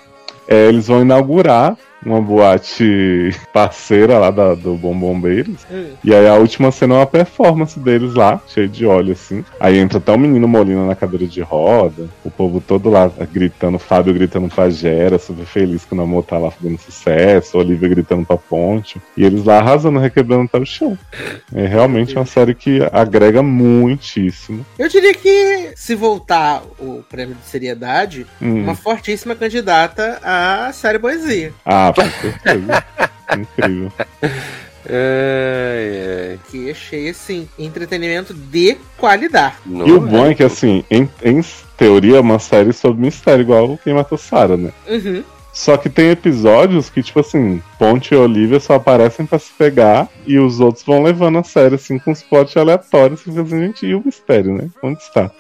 é, 0.47 0.69
eles 0.69 0.87
vão 0.87 1.01
inaugurar 1.01 1.77
uma 2.05 2.21
boate 2.21 3.35
parceira 3.53 4.19
lá 4.19 4.31
da, 4.31 4.55
do 4.55 4.75
Bom 4.75 4.97
Bombeiros. 4.97 5.67
Hum. 5.71 5.93
E 6.03 6.15
aí 6.15 6.27
a 6.27 6.35
última 6.35 6.71
cena 6.71 6.95
é 6.95 6.99
uma 6.99 7.07
performance 7.07 7.79
deles 7.79 8.15
lá, 8.15 8.41
cheio 8.47 8.69
de 8.69 8.87
óleo, 8.87 9.13
assim. 9.13 9.45
Aí 9.59 9.79
entra 9.79 9.99
até 9.99 10.13
o 10.13 10.19
menino 10.19 10.47
Molina 10.47 10.87
na 10.87 10.95
cadeira 10.95 11.27
de 11.27 11.41
roda, 11.41 12.09
o 12.25 12.31
povo 12.31 12.61
todo 12.61 12.91
lá 12.91 13.11
gritando, 13.33 13.79
Fábio 13.79 14.15
gritando 14.15 14.49
pra 14.49 14.71
Gera, 14.71 15.19
super 15.19 15.47
feliz 15.47 15.85
que 15.85 15.95
o 15.95 15.97
namoro 15.97 16.25
tá 16.25 16.39
lá 16.39 16.51
fazendo 16.51 16.79
sucesso, 16.79 17.59
Olivia 17.59 17.89
gritando 17.89 18.27
pra 18.27 18.37
Ponte. 18.37 19.01
E 19.17 19.25
eles 19.25 19.45
lá 19.45 19.59
arrasando, 19.59 19.99
requebrando 19.99 20.45
até 20.45 20.59
o 20.59 20.67
chão. 20.67 20.99
É 21.55 21.67
realmente 21.67 22.17
uma 22.17 22.27
série 22.27 22.55
que 22.55 22.81
agrega 22.93 23.43
muitíssimo. 23.43 24.65
Eu 24.79 24.89
diria 24.89 25.15
que, 25.15 25.73
se 25.77 25.95
voltar 25.95 26.63
o 26.79 27.03
prêmio 27.09 27.35
de 27.35 27.45
seriedade, 27.47 28.27
hum. 28.41 28.63
uma 28.63 28.75
fortíssima 28.75 29.35
candidata 29.35 30.21
à 30.23 30.73
série 30.73 30.99
Poesia. 30.99 31.53
Ah, 31.65 31.93
com 31.95 32.11
certeza. 32.21 32.85
Incrível. 33.37 33.93
Ai, 34.23 34.31
ai. 36.31 36.41
Que 36.51 36.71
achei 36.71 37.09
assim, 37.09 37.49
entretenimento 37.59 38.35
de 38.35 38.77
qualidade. 38.99 39.57
Não 39.65 39.87
e 39.87 39.93
o 39.93 40.01
bom 40.01 40.27
é 40.27 40.35
que 40.35 40.43
assim, 40.43 40.85
em, 40.91 41.09
em 41.23 41.41
teoria 41.77 42.17
é 42.17 42.21
uma 42.21 42.39
série 42.39 42.73
sobre 42.73 43.01
mistério, 43.01 43.43
igual 43.43 43.79
quem 43.83 43.95
matou 43.95 44.19
Sarah, 44.19 44.57
né? 44.57 44.73
Uhum. 44.87 45.25
Só 45.55 45.77
que 45.77 45.89
tem 45.89 46.11
episódios 46.11 46.91
que, 46.91 47.01
tipo 47.01 47.21
assim, 47.21 47.63
Ponte 47.79 48.13
e 48.13 48.17
Olivia 48.17 48.59
só 48.59 48.75
aparecem 48.75 49.25
para 49.25 49.39
se 49.39 49.53
pegar 49.57 50.09
e 50.27 50.37
os 50.37 50.59
outros 50.59 50.85
vão 50.85 51.01
levando 51.01 51.39
a 51.39 51.45
sério, 51.45 51.77
assim, 51.77 51.97
com 51.97 52.11
os 52.11 52.25
plots 52.25 52.57
aleatórios. 52.57 53.25
E 53.25 53.31
assim, 53.31 53.61
gente, 53.61 53.87
e 53.87 53.95
o 53.95 54.03
mistério, 54.05 54.53
né? 54.53 54.69
Onde 54.83 55.01
está? 55.01 55.31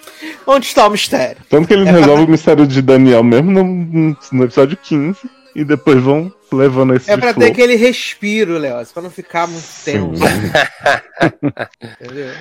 Onde 0.46 0.66
está 0.66 0.86
o 0.86 0.90
mistério? 0.90 1.38
Tanto 1.50 1.66
que 1.66 1.74
eles 1.74 1.88
é 1.88 1.90
resolvem 1.90 2.18
pra... 2.18 2.26
o 2.26 2.30
mistério 2.30 2.64
de 2.64 2.80
Daniel 2.80 3.24
mesmo 3.24 3.50
no, 3.50 4.16
no 4.30 4.44
episódio 4.44 4.76
15 4.76 5.18
e 5.52 5.64
depois 5.64 6.00
vão 6.00 6.32
levando 6.64 6.94
esse 6.94 7.11
É 7.11 7.16
pra 7.16 7.34
ter 7.34 7.46
aquele 7.46 7.74
respiro, 7.76 8.59
Léo, 8.59 8.84
pra 8.92 9.02
não 9.02 9.11
ficar 9.11 9.46
muito 9.46 9.66
tempo. 9.84 10.12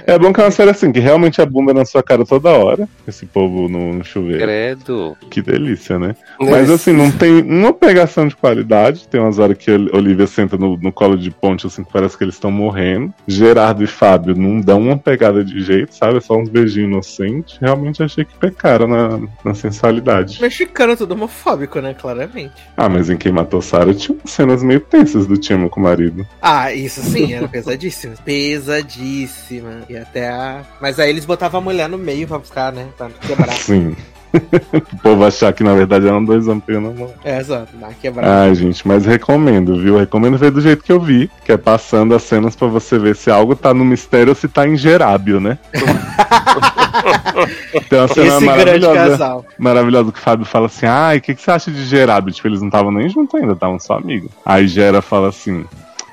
é 0.06 0.18
bom 0.18 0.34
que 0.34 0.42
é 0.42 0.44
uma 0.44 0.52
série 0.52 0.72
assim, 0.72 0.92
que 0.92 1.00
realmente 1.00 1.42
a 1.42 1.46
bunda 1.46 1.74
na 1.74 1.86
sua 1.86 2.04
cara 2.04 2.26
toda 2.26 2.50
hora. 2.50 2.88
Esse 3.08 3.26
povo 3.26 3.68
no, 3.68 3.94
no 3.94 4.04
chuveiro. 4.04 4.44
Credo. 4.44 5.18
Que 5.30 5.42
delícia, 5.42 5.98
né? 5.98 6.16
Mas 6.40 6.70
assim, 6.70 6.94
não 6.94 7.12
tem 7.12 7.42
uma 7.42 7.74
pegação 7.74 8.28
de 8.28 8.36
qualidade. 8.36 9.08
Tem 9.08 9.20
umas 9.20 9.40
horas 9.40 9.58
que 9.58 9.72
a 9.72 9.76
Olivia 9.96 10.28
senta 10.28 10.58
no, 10.58 10.78
no 10.78 10.92
colo 10.92 11.18
de 11.18 11.32
ponte, 11.32 11.68
assim, 11.68 11.84
que 11.84 11.92
parece 11.92 12.18
que 12.18 12.24
eles 12.24 12.36
estão 12.36 12.52
morrendo. 12.52 13.14
Gerardo 13.28 13.84
e 13.84 13.88
Fábio 13.88 14.36
não 14.36 14.60
dão 14.60 14.82
uma 14.82 14.98
pegada 14.98 15.44
de 15.44 15.62
jeito, 15.62 15.96
sabe? 15.96 16.18
É 16.18 16.22
só 16.22 16.38
uns 16.38 16.50
beijinhos 16.50 16.90
inocentes. 16.90 17.58
Realmente 17.60 18.04
achei 18.04 18.26
que 18.26 18.38
pecaram 18.38 18.88
na, 18.88 19.20
na 19.44 19.54
sensualidade. 19.54 20.42
Mexicano 20.42 20.96
tudo 20.98 21.14
homofóbico, 21.14 21.80
né? 21.80 21.94
Claramente. 21.94 22.54
Ah, 22.76 22.90
mas 22.90 23.10
em 23.10 23.18
quem 23.18 23.32
matou 23.32 23.62
Sarah 23.62 23.94
tinha 24.04 24.18
cenas 24.26 24.64
meio 24.64 24.80
tensas 24.80 25.26
do 25.26 25.38
Timo 25.38 25.70
com 25.70 25.80
o 25.80 25.84
marido. 25.84 26.28
Ah, 26.42 26.74
isso 26.74 27.02
sim, 27.02 27.34
era 27.34 27.48
pesadíssimo. 27.48 28.16
Pesadíssima. 28.24 29.84
E 29.90 29.96
até 29.96 30.30
a. 30.30 30.64
Mas 30.82 31.00
aí 31.00 31.10
eles 31.10 31.26
botavam 31.26 31.60
a 31.60 31.64
mulher 31.64 31.90
no 31.90 31.98
meio 31.98 32.28
pra 32.28 32.38
buscar, 32.40 32.72
né? 32.72 32.88
Pra 32.98 33.10
quebrar. 33.10 33.54
Sim. 33.54 33.96
o 34.74 34.98
povo 35.02 35.26
achar 35.26 35.54
que 35.54 35.64
na 35.64 35.74
verdade 35.74 36.08
eram 36.08 36.24
dois 36.24 36.46
vampiros 36.46 36.82
não. 36.82 37.12
É, 37.24 37.40
exato, 37.40 37.70
dá 37.78 37.90
quebrada. 37.90 38.44
Ah, 38.44 38.54
gente, 38.54 38.88
mas 38.88 39.06
recomendo, 39.06 39.78
viu? 39.78 39.98
Recomendo 39.98 40.38
ver 40.38 40.52
do 40.52 40.60
jeito 40.60 40.84
que 40.84 40.92
eu 40.92 41.00
vi, 41.00 41.30
que 41.46 41.52
é 41.52 41.58
passando 41.58 42.16
as 42.16 42.24
cenas 42.24 42.56
para 42.56 42.68
você 42.68 42.98
ver 42.98 43.16
se 43.16 43.30
algo 43.30 43.56
tá 43.56 43.74
no 43.74 43.86
mistério 43.86 44.30
ou 44.30 44.36
se 44.36 44.48
tá 44.48 44.68
em 44.68 44.76
gerábio, 44.76 45.40
né? 45.40 45.60
Tem 47.90 48.00
uma 48.00 48.08
cena 48.08 48.28
Esse 48.28 48.46
maravilhosa. 48.46 49.46
Maravilhosa 49.58 50.12
que 50.12 50.20
o 50.20 50.22
Fábio 50.22 50.46
fala 50.46 50.68
assim: 50.68 50.86
ai, 50.86 51.18
o 51.18 51.22
que, 51.22 51.36
que 51.36 51.42
você 51.42 51.52
acha 51.52 51.72
de 51.72 51.84
gerábio? 51.86 52.34
Tipo, 52.34 52.48
eles 52.48 52.62
não 52.62 52.68
estavam 52.68 52.92
nem 52.92 53.10
juntos 53.10 53.40
ainda, 53.40 53.54
estavam 53.54 53.80
só 53.80 53.96
amigos. 53.98 54.32
Aí 54.46 54.68
Gera 54.68 55.02
fala 55.02 55.30
assim: 55.30 55.66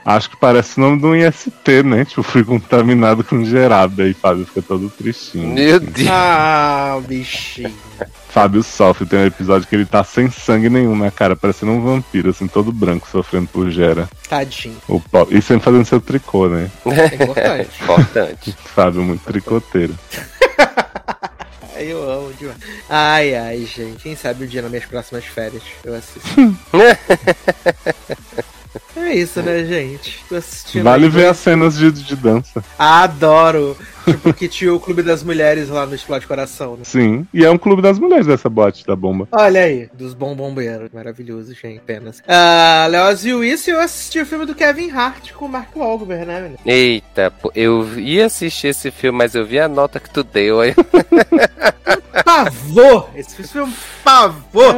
Acho 0.04 0.30
que 0.30 0.36
parece 0.36 0.78
o 0.78 0.80
nome 0.80 0.98
de 0.98 1.06
um 1.06 1.14
IST, 1.14 1.82
né? 1.84 2.04
Tipo, 2.04 2.22
fui 2.22 2.42
contaminado 2.42 3.22
com 3.22 3.44
gerado. 3.44 4.02
Aí 4.02 4.14
Fábio 4.14 4.46
fica 4.46 4.62
todo 4.62 4.88
tristinho. 4.90 5.54
Meu 5.54 5.76
assim. 5.76 5.86
Deus. 5.86 6.08
Ah, 6.10 7.00
bichinho. 7.06 7.74
Fábio 8.30 8.62
sofre, 8.62 9.06
tem 9.06 9.18
um 9.18 9.26
episódio 9.26 9.66
que 9.66 9.74
ele 9.74 9.84
tá 9.84 10.04
sem 10.04 10.30
sangue 10.30 10.70
nenhum 10.70 10.96
na 10.96 11.10
cara, 11.10 11.34
parecendo 11.34 11.72
um 11.72 11.82
vampiro, 11.82 12.30
assim, 12.30 12.46
todo 12.46 12.70
branco, 12.70 13.08
sofrendo 13.10 13.48
por 13.48 13.68
gera. 13.70 14.08
Tadinho. 14.28 14.76
O. 14.88 15.02
E 15.30 15.42
sempre 15.42 15.64
fazendo 15.64 15.84
seu 15.84 16.00
tricô, 16.00 16.48
né? 16.48 16.70
É 16.86 17.14
importante. 17.24 17.70
importante. 17.82 18.56
Fábio, 18.72 19.02
muito 19.02 19.24
tricoteiro. 19.24 19.98
Eu 21.76 22.08
amo 22.10 22.32
demais. 22.34 22.58
Ai, 22.88 23.34
ai, 23.34 23.64
gente. 23.64 24.02
Quem 24.02 24.14
sabe 24.14 24.44
um 24.44 24.46
dia 24.46 24.60
nas 24.60 24.70
minhas 24.70 24.84
próximas 24.84 25.24
férias 25.24 25.62
eu 25.82 25.94
assisto. 25.94 26.28
É 28.96 29.14
isso, 29.14 29.42
né, 29.42 29.64
gente? 29.64 30.20
Vale 30.82 31.08
ver 31.08 31.26
as 31.26 31.38
cenas 31.38 31.76
de, 31.76 31.90
de 31.90 32.16
dança. 32.16 32.62
Adoro! 32.78 33.76
Tipo, 34.04 34.32
que 34.32 34.48
tinha 34.48 34.72
o 34.72 34.80
Clube 34.80 35.02
das 35.02 35.22
Mulheres 35.22 35.68
lá 35.68 35.86
no 35.86 35.94
Explode 35.94 36.26
Coração, 36.26 36.72
né? 36.72 36.82
Sim, 36.84 37.26
e 37.32 37.44
é 37.44 37.50
um 37.50 37.58
Clube 37.58 37.82
das 37.82 37.98
Mulheres 37.98 38.28
essa 38.28 38.48
boate 38.48 38.86
da 38.86 38.96
bomba. 38.96 39.28
Olha 39.30 39.62
aí, 39.62 39.88
dos 39.92 40.14
bom 40.14 40.34
bombeiros. 40.34 40.90
Maravilhoso, 40.92 41.54
gente, 41.54 41.78
apenas. 41.78 42.22
Ah, 42.26 42.86
Léo 42.90 43.16
viu 43.16 43.44
isso 43.44 43.70
e 43.70 43.72
eu 43.72 43.80
assisti 43.80 44.20
o 44.20 44.26
filme 44.26 44.46
do 44.46 44.54
Kevin 44.54 44.90
Hart 44.90 45.32
com 45.32 45.44
o 45.44 45.48
Mark 45.48 45.76
Wahlberg, 45.76 46.24
né, 46.24 46.40
menino? 46.40 46.58
Eita, 46.64 47.32
eu 47.54 47.86
ia 47.98 48.26
assistir 48.26 48.68
esse 48.68 48.90
filme, 48.90 49.18
mas 49.18 49.34
eu 49.34 49.44
vi 49.44 49.58
a 49.58 49.68
nota 49.68 50.00
que 50.00 50.10
tu 50.10 50.24
deu 50.24 50.60
aí. 50.60 50.74
pavor! 52.24 53.10
Esse 53.14 53.42
filme 53.42 53.68
é 53.68 53.70
um 53.70 53.74
pavor! 54.02 54.74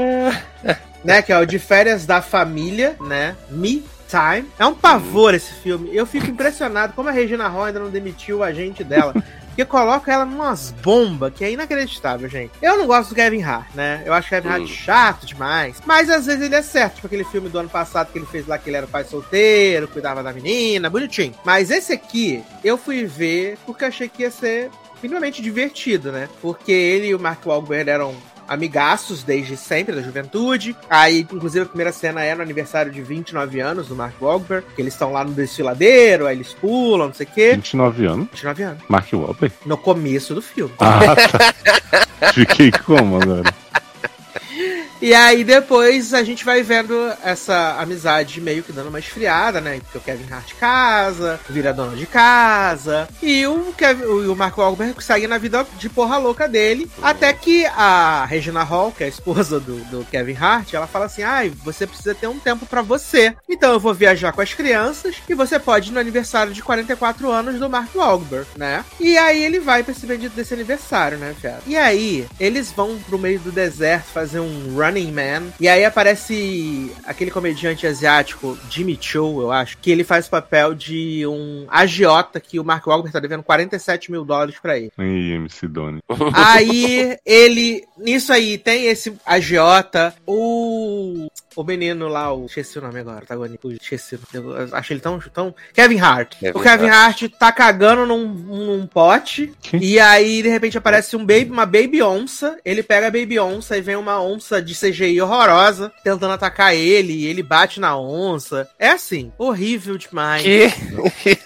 Né, 1.05 1.22
que 1.22 1.32
é 1.32 1.38
o 1.38 1.44
de 1.46 1.59
férias 1.59 2.07
da 2.07 2.20
família, 2.22 2.96
né? 3.00 3.36
Me 3.50 3.84
Time. 4.09 4.46
É 4.59 4.66
um 4.66 4.74
pavor 4.74 5.32
esse 5.34 5.55
filme. 5.55 5.88
Eu 5.90 6.05
fico 6.05 6.26
impressionado 6.26 6.92
como 6.92 7.09
a 7.09 7.12
Regina 7.12 7.48
Hall 7.48 7.64
ainda 7.64 7.80
não 7.80 7.88
demitiu 7.88 8.38
o 8.38 8.42
agente 8.42 8.84
dela. 8.84 9.14
que 9.57 9.64
coloca 9.64 10.12
ela 10.12 10.24
numas 10.24 10.70
bombas 10.82 11.32
que 11.34 11.44
é 11.44 11.50
inacreditável, 11.50 12.28
gente. 12.28 12.53
Eu 12.61 12.76
não 12.78 12.86
gosto 12.86 13.11
do 13.11 13.14
Kevin 13.14 13.42
Hart, 13.42 13.66
né? 13.74 14.03
Eu 14.05 14.12
acho 14.12 14.26
o 14.26 14.30
Kevin 14.30 14.48
Hart 14.48 14.62
Hum. 14.62 14.66
chato 14.66 15.26
demais. 15.26 15.76
Mas 15.86 16.11
às 16.11 16.26
vezes 16.26 16.42
ele 16.42 16.55
é 16.55 16.62
certo. 16.62 16.96
Tipo 16.96 17.07
aquele 17.07 17.24
filme 17.24 17.48
do 17.48 17.59
ano 17.59 17.68
passado 17.68 18.12
que 18.12 18.18
ele 18.18 18.26
fez 18.26 18.46
lá 18.46 18.59
que 18.59 18.68
ele 18.70 18.76
era 18.76 18.86
pai 18.86 19.05
solteiro, 19.05 19.88
cuidava 19.88 20.22
da 20.22 20.32
menina, 20.32 20.90
bonitinho. 20.90 21.34
Mas 21.44 21.70
esse 21.70 21.92
aqui, 21.92 22.42
eu 22.64 22.76
fui 22.78 23.05
ver 23.05 23.59
porque 23.66 23.84
achei 23.84 24.09
que 24.09 24.22
ia 24.22 24.30
ser 24.30 24.70
minimamente 25.03 25.42
divertido, 25.42 26.12
né? 26.12 26.28
Porque 26.40 26.72
ele 26.72 27.09
e 27.09 27.14
o 27.14 27.18
Mark 27.20 27.44
Wahlberg 27.44 27.90
eram 27.90 28.14
amigaços 28.49 29.22
desde 29.22 29.57
sempre, 29.57 29.95
da 29.95 30.03
juventude. 30.03 30.76
Aí, 30.88 31.20
inclusive, 31.20 31.64
a 31.64 31.68
primeira 31.68 31.93
cena 31.93 32.22
é 32.22 32.34
no 32.34 32.43
aniversário 32.43 32.93
de 32.93 33.03
29 33.03 33.61
anos 33.61 33.88
do 33.88 33.97
Mark 33.97 34.14
Wahlberg, 34.20 34.66
que 34.74 34.82
eles 34.82 34.95
estão 34.95 35.12
lá 35.12 35.24
no 35.24 35.32
desfiladeiro, 35.32 36.26
aí 36.26 36.36
eles 36.36 36.53
pulam, 36.53 37.09
não 37.09 37.14
sei 37.14 37.26
o 37.26 37.30
quê. 37.30 37.53
29 37.55 38.07
anos. 38.07 38.28
29 38.32 38.62
anos. 38.62 38.82
Mark 38.88 39.12
Wahlberg. 39.12 39.55
No 39.66 39.76
começo 39.76 40.34
do 40.34 40.43
filme. 40.43 40.74
Ah, 40.78 41.01
tá. 41.16 42.32
Fiquei 42.32 42.70
como 42.70 43.20
agora? 43.20 43.53
E 45.03 45.12
aí 45.12 45.42
depois 45.42 46.14
a 46.14 46.22
gente 46.22 46.44
vai 46.44 46.62
vendo 46.62 46.94
essa 47.24 47.76
amizade 47.80 48.40
meio 48.40 48.62
que 48.62 48.70
dando 48.70 48.88
uma 48.88 49.00
esfriada, 49.00 49.61
né? 49.61 49.80
Porque 49.80 49.98
o 49.98 50.00
Kevin 50.00 50.32
Hart 50.32 50.55
casa, 50.55 51.40
vira 51.50 51.74
dono 51.74 51.96
de 51.96 52.07
casa. 52.07 53.09
E 53.20 53.44
o, 53.48 53.74
Kevin, 53.76 54.05
o 54.05 54.36
Mark 54.36 54.57
Wahlberg 54.57 55.03
segue 55.03 55.26
na 55.26 55.38
vida 55.38 55.66
de 55.76 55.88
porra 55.88 56.18
louca 56.18 56.46
dele. 56.46 56.88
Até 57.03 57.32
que 57.32 57.66
a 57.66 58.24
Regina 58.26 58.62
Hall, 58.62 58.92
que 58.92 59.03
é 59.03 59.07
a 59.07 59.09
esposa 59.09 59.59
do, 59.59 59.78
do 59.86 60.05
Kevin 60.05 60.36
Hart, 60.36 60.72
ela 60.72 60.86
fala 60.86 61.07
assim: 61.07 61.24
ai, 61.24 61.53
você 61.64 61.84
precisa 61.84 62.14
ter 62.14 62.28
um 62.28 62.38
tempo 62.38 62.64
pra 62.64 62.80
você. 62.80 63.34
Então 63.48 63.72
eu 63.72 63.80
vou 63.80 63.92
viajar 63.92 64.30
com 64.30 64.40
as 64.40 64.55
crianças 64.55 65.16
e 65.28 65.34
você 65.34 65.59
pode 65.59 65.90
ir 65.90 65.92
no 65.92 65.98
aniversário 65.98 66.53
de 66.53 66.62
44 66.62 67.28
anos 67.28 67.59
do 67.59 67.68
Mark 67.68 67.92
Wahlberg, 67.92 68.46
né? 68.57 68.84
E 69.00 69.18
aí 69.18 69.42
ele 69.42 69.59
vai 69.59 69.82
pra 69.82 69.90
esse 69.90 70.07
bendito 70.07 70.34
desse 70.34 70.55
aniversário, 70.55 71.18
né, 71.18 71.34
fiado? 71.40 71.62
E 71.66 71.76
aí 71.76 72.24
eles 72.38 72.70
vão 72.70 72.96
pro 73.00 73.18
meio 73.18 73.40
do 73.40 73.50
deserto 73.50 74.12
fazer 74.12 74.38
um 74.38 74.76
Running 74.93 75.12
Man. 75.12 75.53
E 75.59 75.68
aí 75.68 75.84
aparece 75.84 76.93
aquele 77.05 77.30
comediante 77.30 77.86
asiático, 77.86 78.59
Jimmy 78.68 78.99
Cho, 79.01 79.40
eu 79.40 79.51
acho, 79.51 79.78
que 79.78 79.90
ele 79.90 80.05
faz 80.05 80.26
o 80.26 80.30
papel 80.30 80.74
de 80.74 81.26
um 81.26 81.66
agiota 81.68 82.38
que 82.38 82.61
o 82.61 82.64
Mark 82.64 82.86
Wahlberg 82.86 83.12
tá 83.12 83.18
devendo 83.18 83.43
47 83.43 84.11
mil 84.11 84.24
dólares 84.24 84.57
pra 84.61 84.76
ele. 84.76 84.93
Ih, 84.99 85.32
MC 85.32 85.66
Doni. 85.66 86.01
Aí 86.34 87.16
ele. 87.24 87.84
Nisso 87.97 88.32
aí 88.32 88.59
tem 88.59 88.86
esse 88.86 89.14
agiota, 89.24 90.14
o. 90.26 91.28
O 91.55 91.62
menino 91.62 92.09
lá, 92.09 92.32
o. 92.32 92.47
Esqueci 92.47 92.78
o 92.78 92.82
nome 92.82 92.99
agora, 92.99 93.24
tá 93.24 93.34
agora. 93.34 93.53
Esqueci. 93.80 94.18
Eu 94.32 94.55
acho 94.72 94.93
ele 94.93 95.01
tão. 95.01 95.18
tão... 95.20 95.55
Kevin 95.72 96.01
Hart. 96.01 96.36
Kevin 96.38 96.59
o 96.59 96.62
Kevin 96.62 96.88
Hart. 96.88 97.22
tá 97.38 97.53
cagando 97.53 98.07
num, 98.07 98.26
num 98.26 98.86
pote. 98.86 99.53
Que? 99.61 99.76
E 99.76 100.01
aí, 100.01 100.43
de 100.43 100.49
repente, 100.49 100.76
aparece 100.76 101.14
um 101.14 101.24
baby, 101.24 101.51
uma 101.51 101.66
baby 101.66 102.03
onça. 102.03 102.59
Ele 102.64 102.82
pega 102.82 103.07
a 103.07 103.11
baby 103.11 103.38
onça 103.38 103.76
e 103.76 103.80
vem 103.80 103.97
uma 103.97 104.20
onça 104.20 104.61
de 104.61 104.74
CGI 104.90 105.20
horrorosa 105.20 105.92
tentando 106.02 106.32
atacar 106.32 106.74
ele. 106.74 107.12
E 107.12 107.26
ele 107.26 107.42
bate 107.42 107.80
na 107.80 107.96
onça. 107.98 108.68
É 108.78 108.90
assim, 108.90 109.32
horrível 109.38 109.96
demais. 109.96 110.42
Que? 110.42 110.72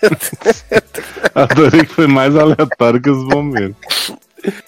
Adorei 1.35 1.85
que 1.85 1.95
foi 1.95 2.07
mais 2.07 2.35
aleatório 2.37 3.01
que 3.01 3.11
os 3.11 3.25
bombeiros. 3.29 3.77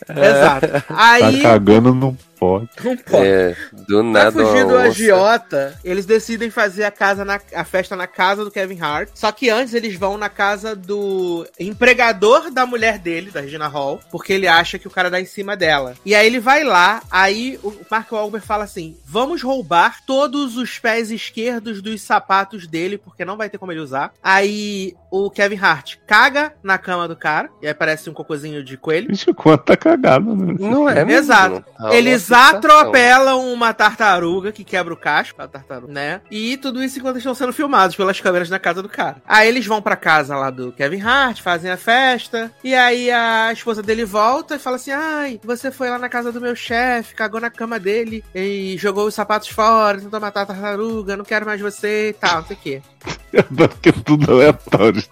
Exato. 0.08 0.68
Tá 0.68 0.84
Aí. 0.88 1.42
cagando 1.42 1.94
num 1.94 2.16
pote. 2.39 2.68
Não 2.84 2.97
pode. 2.97 3.26
É, 3.26 3.57
do 3.72 3.99
Pra 4.01 4.03
nada. 4.03 4.32
fugir 4.32 4.64
do 4.66 4.74
onça. 4.74 4.82
agiota, 4.86 5.78
eles 5.84 6.07
decidem 6.07 6.51
fazer 6.51 6.84
a, 6.84 6.91
casa 6.91 7.24
na, 7.24 7.41
a 7.55 7.64
festa 7.64 7.97
na 7.97 8.07
casa 8.07 8.45
do 8.45 8.51
Kevin 8.51 8.80
Hart. 8.80 9.11
Só 9.14 9.30
que 9.32 9.51
antes 9.51 9.74
eles 9.74 9.95
vão 9.97 10.16
na 10.16 10.28
casa 10.28 10.74
do 10.76 11.47
empregador 11.59 12.51
da 12.51 12.66
mulher 12.66 12.99
dele, 12.99 13.30
da 13.30 13.41
Regina 13.41 13.66
Hall, 13.68 14.01
porque 14.11 14.32
ele 14.32 14.47
acha 14.47 14.78
que 14.78 14.86
o 14.86 14.91
cara 14.91 15.11
dá 15.11 15.20
em 15.20 15.24
cima 15.24 15.57
dela. 15.57 15.95
E 16.05 16.14
aí 16.14 16.26
ele 16.26 16.41
vai 16.41 16.64
lá, 16.64 17.03
aí 17.11 17.59
o 17.62 17.72
Mark 17.91 18.11
Wahlberg 18.12 18.47
fala 18.47 18.64
assim: 18.64 18.97
vamos 19.05 19.43
roubar 19.43 19.99
todos 20.07 20.57
os 20.57 20.78
pés 20.78 21.11
esquerdos 21.11 21.80
dos 21.82 22.01
sapatos 22.03 22.66
dele, 22.66 22.99
porque 22.99 23.24
não 23.24 23.36
vai 23.36 23.49
ter 23.49 23.59
como 23.59 23.72
ele 23.72 23.80
usar. 23.80 24.12
Aí 24.22 24.95
o 25.11 25.30
Kevin 25.30 25.57
Hart 25.59 25.97
caga 26.07 26.53
na 26.62 26.76
cama 26.78 27.09
do 27.09 27.16
cara, 27.16 27.49
e 27.62 27.66
aí 27.66 27.74
parece 27.74 28.09
um 28.11 28.14
cocôzinho 28.14 28.62
de 28.62 28.76
coelho. 28.76 29.12
Ixi, 29.12 29.30
o 29.30 29.34
quanto 29.34 29.64
tá 29.64 29.76
cagado, 29.76 30.34
né? 30.36 30.55
Não 30.59 30.89
é 30.89 31.05
mesmo? 31.05 31.12
Exato. 31.12 31.64
Tá 31.76 31.84
uma 31.86 31.95
Eles 32.31 32.47
sensação. 32.47 32.59
atropelam 32.59 33.53
uma 33.53 33.72
tartaruga 33.72 34.53
que 34.53 34.64
quebra 34.64 34.93
o 34.93 34.97
casco, 34.97 35.41
a 35.41 35.49
tartaruga, 35.49 35.93
né? 35.93 36.20
E 36.31 36.57
tudo 36.57 36.83
isso 36.83 36.99
enquanto 36.99 37.18
estão 37.18 37.35
sendo 37.35 37.53
filmados 37.53 37.97
pelas 37.97 38.20
câmeras 38.20 38.51
na 38.51 38.59
casa 38.59 38.83
do 38.83 38.89
cara. 38.89 39.16
Aí 39.26 39.49
eles 39.49 39.66
vão 39.66 39.81
pra 39.81 39.97
casa 39.97 40.37
lá 40.37 40.51
do 40.51 40.72
Kevin 40.72 41.01
Hart, 41.01 41.41
fazem 41.41 41.70
a 41.70 41.76
festa, 41.76 42.53
e 42.62 42.74
aí 42.74 43.11
a 43.11 43.53
esposa 43.53 43.83
dele 43.83 44.05
volta 44.05 44.57
e 44.57 44.59
fala 44.59 44.76
assim: 44.76 44.91
Ai, 44.91 45.41
você 45.43 45.70
foi 45.70 45.91
lá 45.91 45.99
na 45.99 46.09
casa 46.09 46.33
do 46.33 46.41
meu 46.41 46.55
chefe, 46.55 47.14
cagou 47.14 47.41
na 47.41 47.51
cama 47.51 47.79
dele 47.79 48.24
e 48.35 48.76
jogou 48.79 49.07
os 49.07 49.14
sapatos 49.14 49.49
fora, 49.49 50.01
tentou 50.01 50.20
matar 50.20 50.43
a 50.43 50.47
tartaruga, 50.47 51.16
não 51.16 51.24
quero 51.24 51.47
mais 51.47 51.61
você 51.61 52.11
e 52.11 52.12
tal, 52.12 52.41
não 52.41 52.47
sei 52.47 52.57
o 52.57 52.61
quê. 52.61 52.83
Eu 53.32 53.40
adoro 53.40 53.72
que 53.80 53.88
é 53.90 53.92
tudo 53.92 54.30
aleatório. 54.30 55.03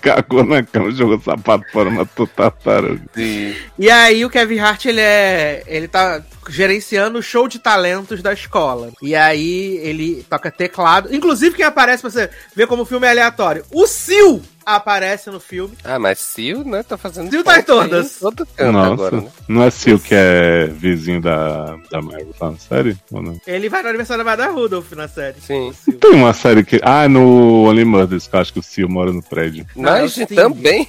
Cagou 0.00 0.44
na 0.44 0.62
cama, 0.62 0.90
jogou 0.90 1.20
sapato 1.20 1.64
fora, 1.70 1.90
matou 1.90 2.26
tartaruga. 2.26 3.02
Sim. 3.14 3.54
E 3.78 3.90
aí 3.90 4.24
o 4.24 4.30
Kevin 4.30 4.58
Hart, 4.58 4.86
ele 4.86 5.00
é. 5.00 5.62
ele 5.66 5.86
tá 5.86 6.22
gerenciando 6.48 7.18
o 7.18 7.22
show 7.22 7.46
de 7.46 7.58
talentos 7.58 8.22
da 8.22 8.32
escola. 8.32 8.90
E 9.00 9.14
aí 9.14 9.78
ele 9.82 10.24
toca 10.28 10.50
teclado. 10.50 11.14
Inclusive, 11.14 11.54
quem 11.54 11.64
aparece 11.64 12.00
pra 12.00 12.10
você 12.10 12.30
ver 12.54 12.66
como 12.66 12.82
o 12.82 12.86
filme 12.86 13.06
é 13.06 13.10
aleatório. 13.10 13.64
O 13.70 13.86
Sil 13.86 14.42
aparece 14.66 15.30
no 15.30 15.38
filme. 15.38 15.76
Ah, 15.84 15.98
mas 15.98 16.18
Sil, 16.18 16.66
né? 16.66 16.82
Tá 16.82 16.98
fazendo. 16.98 17.30
Sil 17.30 17.44
tá 17.44 17.60
em 17.60 17.62
todas. 17.62 18.18
Todo 18.18 18.44
canto 18.44 18.72
Nossa, 18.72 18.92
agora, 18.92 19.20
né? 19.20 19.28
não 19.46 19.62
é 19.62 19.70
Sil 19.70 19.96
que 20.02 20.12
é 20.12 20.66
vizinho 20.66 21.20
da, 21.20 21.76
da 21.90 22.02
Marvel, 22.02 22.34
tá 22.36 22.50
na 22.50 22.58
série? 22.58 22.98
Ou 23.12 23.22
não? 23.22 23.40
Ele 23.46 23.68
vai 23.68 23.82
no 23.82 23.88
aniversário 23.88 24.24
da 24.24 24.30
Mada 24.30 24.48
Rudolph 24.48 24.90
na 24.92 25.06
série. 25.06 25.40
Sim. 25.40 25.72
Tem 26.00 26.10
uma 26.10 26.34
série 26.34 26.64
que. 26.64 26.80
Ah, 26.82 27.08
no 27.08 27.64
Only 27.64 27.84
Murders, 27.84 28.26
que 28.26 28.34
eu 28.34 28.40
acho 28.40 28.52
que 28.52 28.58
o 28.58 28.62
Sil 28.64 28.88
mora 28.90 29.12
no 29.12 29.22
prédio. 29.22 29.64
Mas 29.76 30.18
é 30.18 30.26
também. 30.26 30.88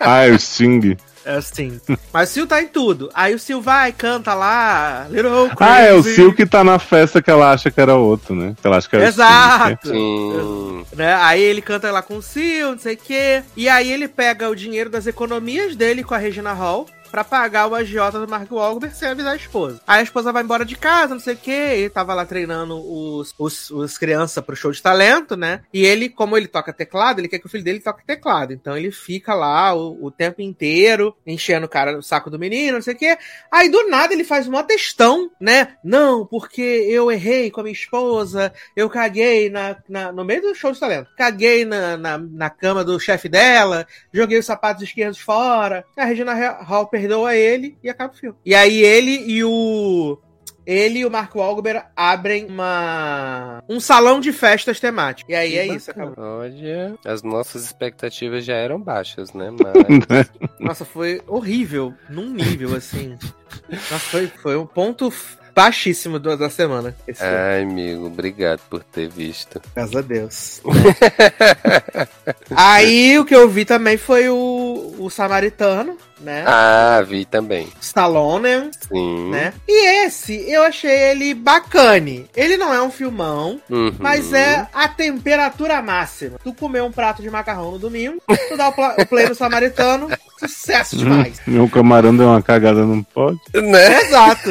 Ah, 0.00 0.26
é 0.26 0.30
o 0.30 0.38
Sting. 0.38 0.96
É 1.24 1.36
assim. 1.36 1.80
Mas 2.12 2.30
o 2.30 2.32
Sil 2.36 2.46
tá 2.46 2.60
em 2.62 2.68
tudo. 2.68 3.10
Aí 3.14 3.34
o 3.34 3.38
Sil 3.40 3.62
vai, 3.62 3.92
canta 3.92 4.34
lá. 4.34 5.06
Little 5.10 5.50
Ah, 5.58 5.80
é 5.80 5.92
o 5.94 6.02
Crazy. 6.02 6.14
Sil 6.20 6.30
que 6.34 6.44
tá 6.46 6.62
na 6.62 6.78
festa 6.78 7.22
que 7.22 7.30
ela 7.30 7.50
acha 7.52 7.70
que 7.70 7.80
era 7.80 7.94
outro, 7.94 8.34
né? 8.34 8.54
Que 8.60 8.66
ela 8.66 8.76
acha 8.76 8.88
que 8.88 8.96
era 8.96 9.04
o 9.04 9.08
Sting, 9.12 9.22
Exato. 9.22 9.88
Sim. 9.88 10.86
né? 10.94 11.14
Aí 11.14 11.40
ele 11.42 11.62
canta 11.62 11.90
lá 11.90 12.02
com 12.02 12.16
o 12.18 12.22
Sil, 12.22 12.72
não 12.72 12.78
sei 12.78 12.94
o 12.94 12.98
quê. 12.98 13.42
E 13.56 13.68
aí 13.68 13.90
ele 13.90 14.06
pega 14.08 14.50
o 14.50 14.54
dinheiro 14.54 14.90
das 14.90 15.06
economias 15.06 15.74
dele 15.74 16.04
com 16.04 16.14
a 16.14 16.18
Regina 16.18 16.52
Hall 16.52 16.86
pra 17.14 17.22
pagar 17.22 17.68
o 17.68 17.76
agiota 17.76 18.18
do 18.18 18.26
Mark 18.26 18.50
Wahlberg 18.50 18.92
sem 18.96 19.06
avisar 19.08 19.34
a 19.34 19.36
esposa. 19.36 19.80
Aí 19.86 20.00
a 20.00 20.02
esposa 20.02 20.32
vai 20.32 20.42
embora 20.42 20.64
de 20.64 20.74
casa, 20.74 21.14
não 21.14 21.20
sei 21.20 21.34
o 21.34 21.36
quê. 21.36 21.50
Ele 21.52 21.88
tava 21.88 22.12
lá 22.12 22.26
treinando 22.26 22.74
os, 22.76 23.32
os, 23.38 23.70
os 23.70 23.96
crianças 23.96 24.42
pro 24.44 24.56
show 24.56 24.72
de 24.72 24.82
talento, 24.82 25.36
né? 25.36 25.60
E 25.72 25.84
ele, 25.86 26.08
como 26.08 26.36
ele 26.36 26.48
toca 26.48 26.72
teclado, 26.72 27.20
ele 27.20 27.28
quer 27.28 27.38
que 27.38 27.46
o 27.46 27.48
filho 27.48 27.62
dele 27.62 27.78
toque 27.78 28.04
teclado. 28.04 28.52
Então 28.52 28.76
ele 28.76 28.90
fica 28.90 29.32
lá 29.32 29.72
o, 29.76 30.06
o 30.06 30.10
tempo 30.10 30.42
inteiro 30.42 31.16
enchendo 31.24 31.66
o 31.66 31.68
cara 31.68 31.96
o 31.96 32.02
saco 32.02 32.28
do 32.28 32.36
menino, 32.36 32.78
não 32.78 32.82
sei 32.82 32.94
o 32.94 32.98
quê. 32.98 33.16
Aí 33.48 33.68
do 33.68 33.88
nada 33.88 34.12
ele 34.12 34.24
faz 34.24 34.48
uma 34.48 34.64
textão, 34.64 35.30
né? 35.40 35.76
Não, 35.84 36.26
porque 36.26 36.62
eu 36.62 37.12
errei 37.12 37.48
com 37.48 37.60
a 37.60 37.62
minha 37.62 37.72
esposa, 37.72 38.52
eu 38.74 38.90
caguei 38.90 39.48
na, 39.48 39.76
na- 39.88 40.10
no 40.10 40.24
meio 40.24 40.42
do 40.42 40.54
show 40.56 40.72
de 40.72 40.80
talento. 40.80 41.10
Caguei 41.16 41.64
na, 41.64 41.96
na, 41.96 42.18
na 42.18 42.50
cama 42.50 42.82
do 42.82 42.98
chefe 42.98 43.28
dela, 43.28 43.86
joguei 44.12 44.36
os 44.40 44.46
sapatos 44.46 44.82
esquerdos 44.82 45.20
fora. 45.20 45.84
A 45.96 46.04
Regina 46.06 46.34
Hall 46.64 46.88
perdoa 47.08 47.34
ele 47.36 47.76
e 47.82 47.88
acaba 47.90 48.12
o 48.12 48.16
filme. 48.16 48.36
E 48.44 48.54
aí 48.54 48.82
ele 48.82 49.22
e 49.26 49.44
o. 49.44 50.18
Ele 50.66 51.00
e 51.00 51.04
o 51.04 51.10
Mark 51.10 51.34
Wahlberg 51.34 51.82
abrem 51.94 52.46
uma 52.46 53.62
um 53.68 53.78
salão 53.78 54.18
de 54.18 54.32
festas 54.32 54.80
temático. 54.80 55.30
E 55.30 55.34
aí 55.34 55.58
é 55.58 55.66
isso, 55.66 55.90
acabou. 55.90 56.14
Olha, 56.16 56.94
as 57.04 57.22
nossas 57.22 57.64
expectativas 57.64 58.46
já 58.46 58.54
eram 58.54 58.80
baixas, 58.80 59.34
né? 59.34 59.50
Mas. 60.08 60.30
Nossa, 60.58 60.84
foi 60.86 61.20
horrível, 61.26 61.92
num 62.08 62.30
nível 62.30 62.74
assim. 62.74 63.14
Nossa, 63.70 63.98
foi, 63.98 64.26
foi 64.28 64.56
um 64.56 64.64
ponto 64.64 65.12
baixíssimo 65.54 66.18
do- 66.18 66.34
da 66.36 66.48
semana. 66.48 66.96
Ai, 67.20 67.62
amigo, 67.62 68.06
obrigado 68.06 68.60
por 68.70 68.82
ter 68.82 69.06
visto. 69.08 69.60
Graças 69.74 69.94
a 69.94 70.00
Deus. 70.00 70.62
Aí 72.56 73.18
o 73.18 73.24
que 73.24 73.34
eu 73.34 73.48
vi 73.48 73.64
também 73.64 73.96
foi 73.96 74.28
o, 74.28 74.34
o 75.04 75.10
Samaritano, 75.10 75.98
né? 76.20 76.44
Ah, 76.46 77.02
vi 77.06 77.24
também. 77.24 77.68
Stallone, 77.80 78.70
Sim. 78.88 79.30
né? 79.30 79.52
E 79.68 80.04
esse, 80.06 80.34
eu 80.50 80.62
achei 80.62 80.90
ele 81.10 81.34
bacane. 81.34 82.28
Ele 82.34 82.56
não 82.56 82.72
é 82.72 82.80
um 82.82 82.90
filmão, 82.90 83.60
Uhum. 83.68 83.94
mas 83.98 84.32
é 84.32 84.66
a 84.72 84.88
temperatura 84.88 85.82
máxima. 85.82 86.38
Tu 86.42 86.54
comer 86.54 86.82
um 86.82 86.90
prato 86.90 87.20
de 87.20 87.30
macarrão 87.30 87.72
no 87.72 87.78
domingo, 87.78 88.22
tu 88.48 88.56
dá 88.56 88.68
o, 88.70 89.02
o 89.02 89.06
play 89.06 89.28
no 89.28 89.34
Samaritano, 89.34 90.08
sucesso 90.40 90.96
demais. 90.96 91.40
Meu 91.46 91.68
camarão 91.68 92.16
deu 92.16 92.28
uma 92.28 92.42
cagada 92.42 92.80
num 92.84 93.02
pote. 93.02 93.40
Né? 93.54 94.02
Exato. 94.02 94.50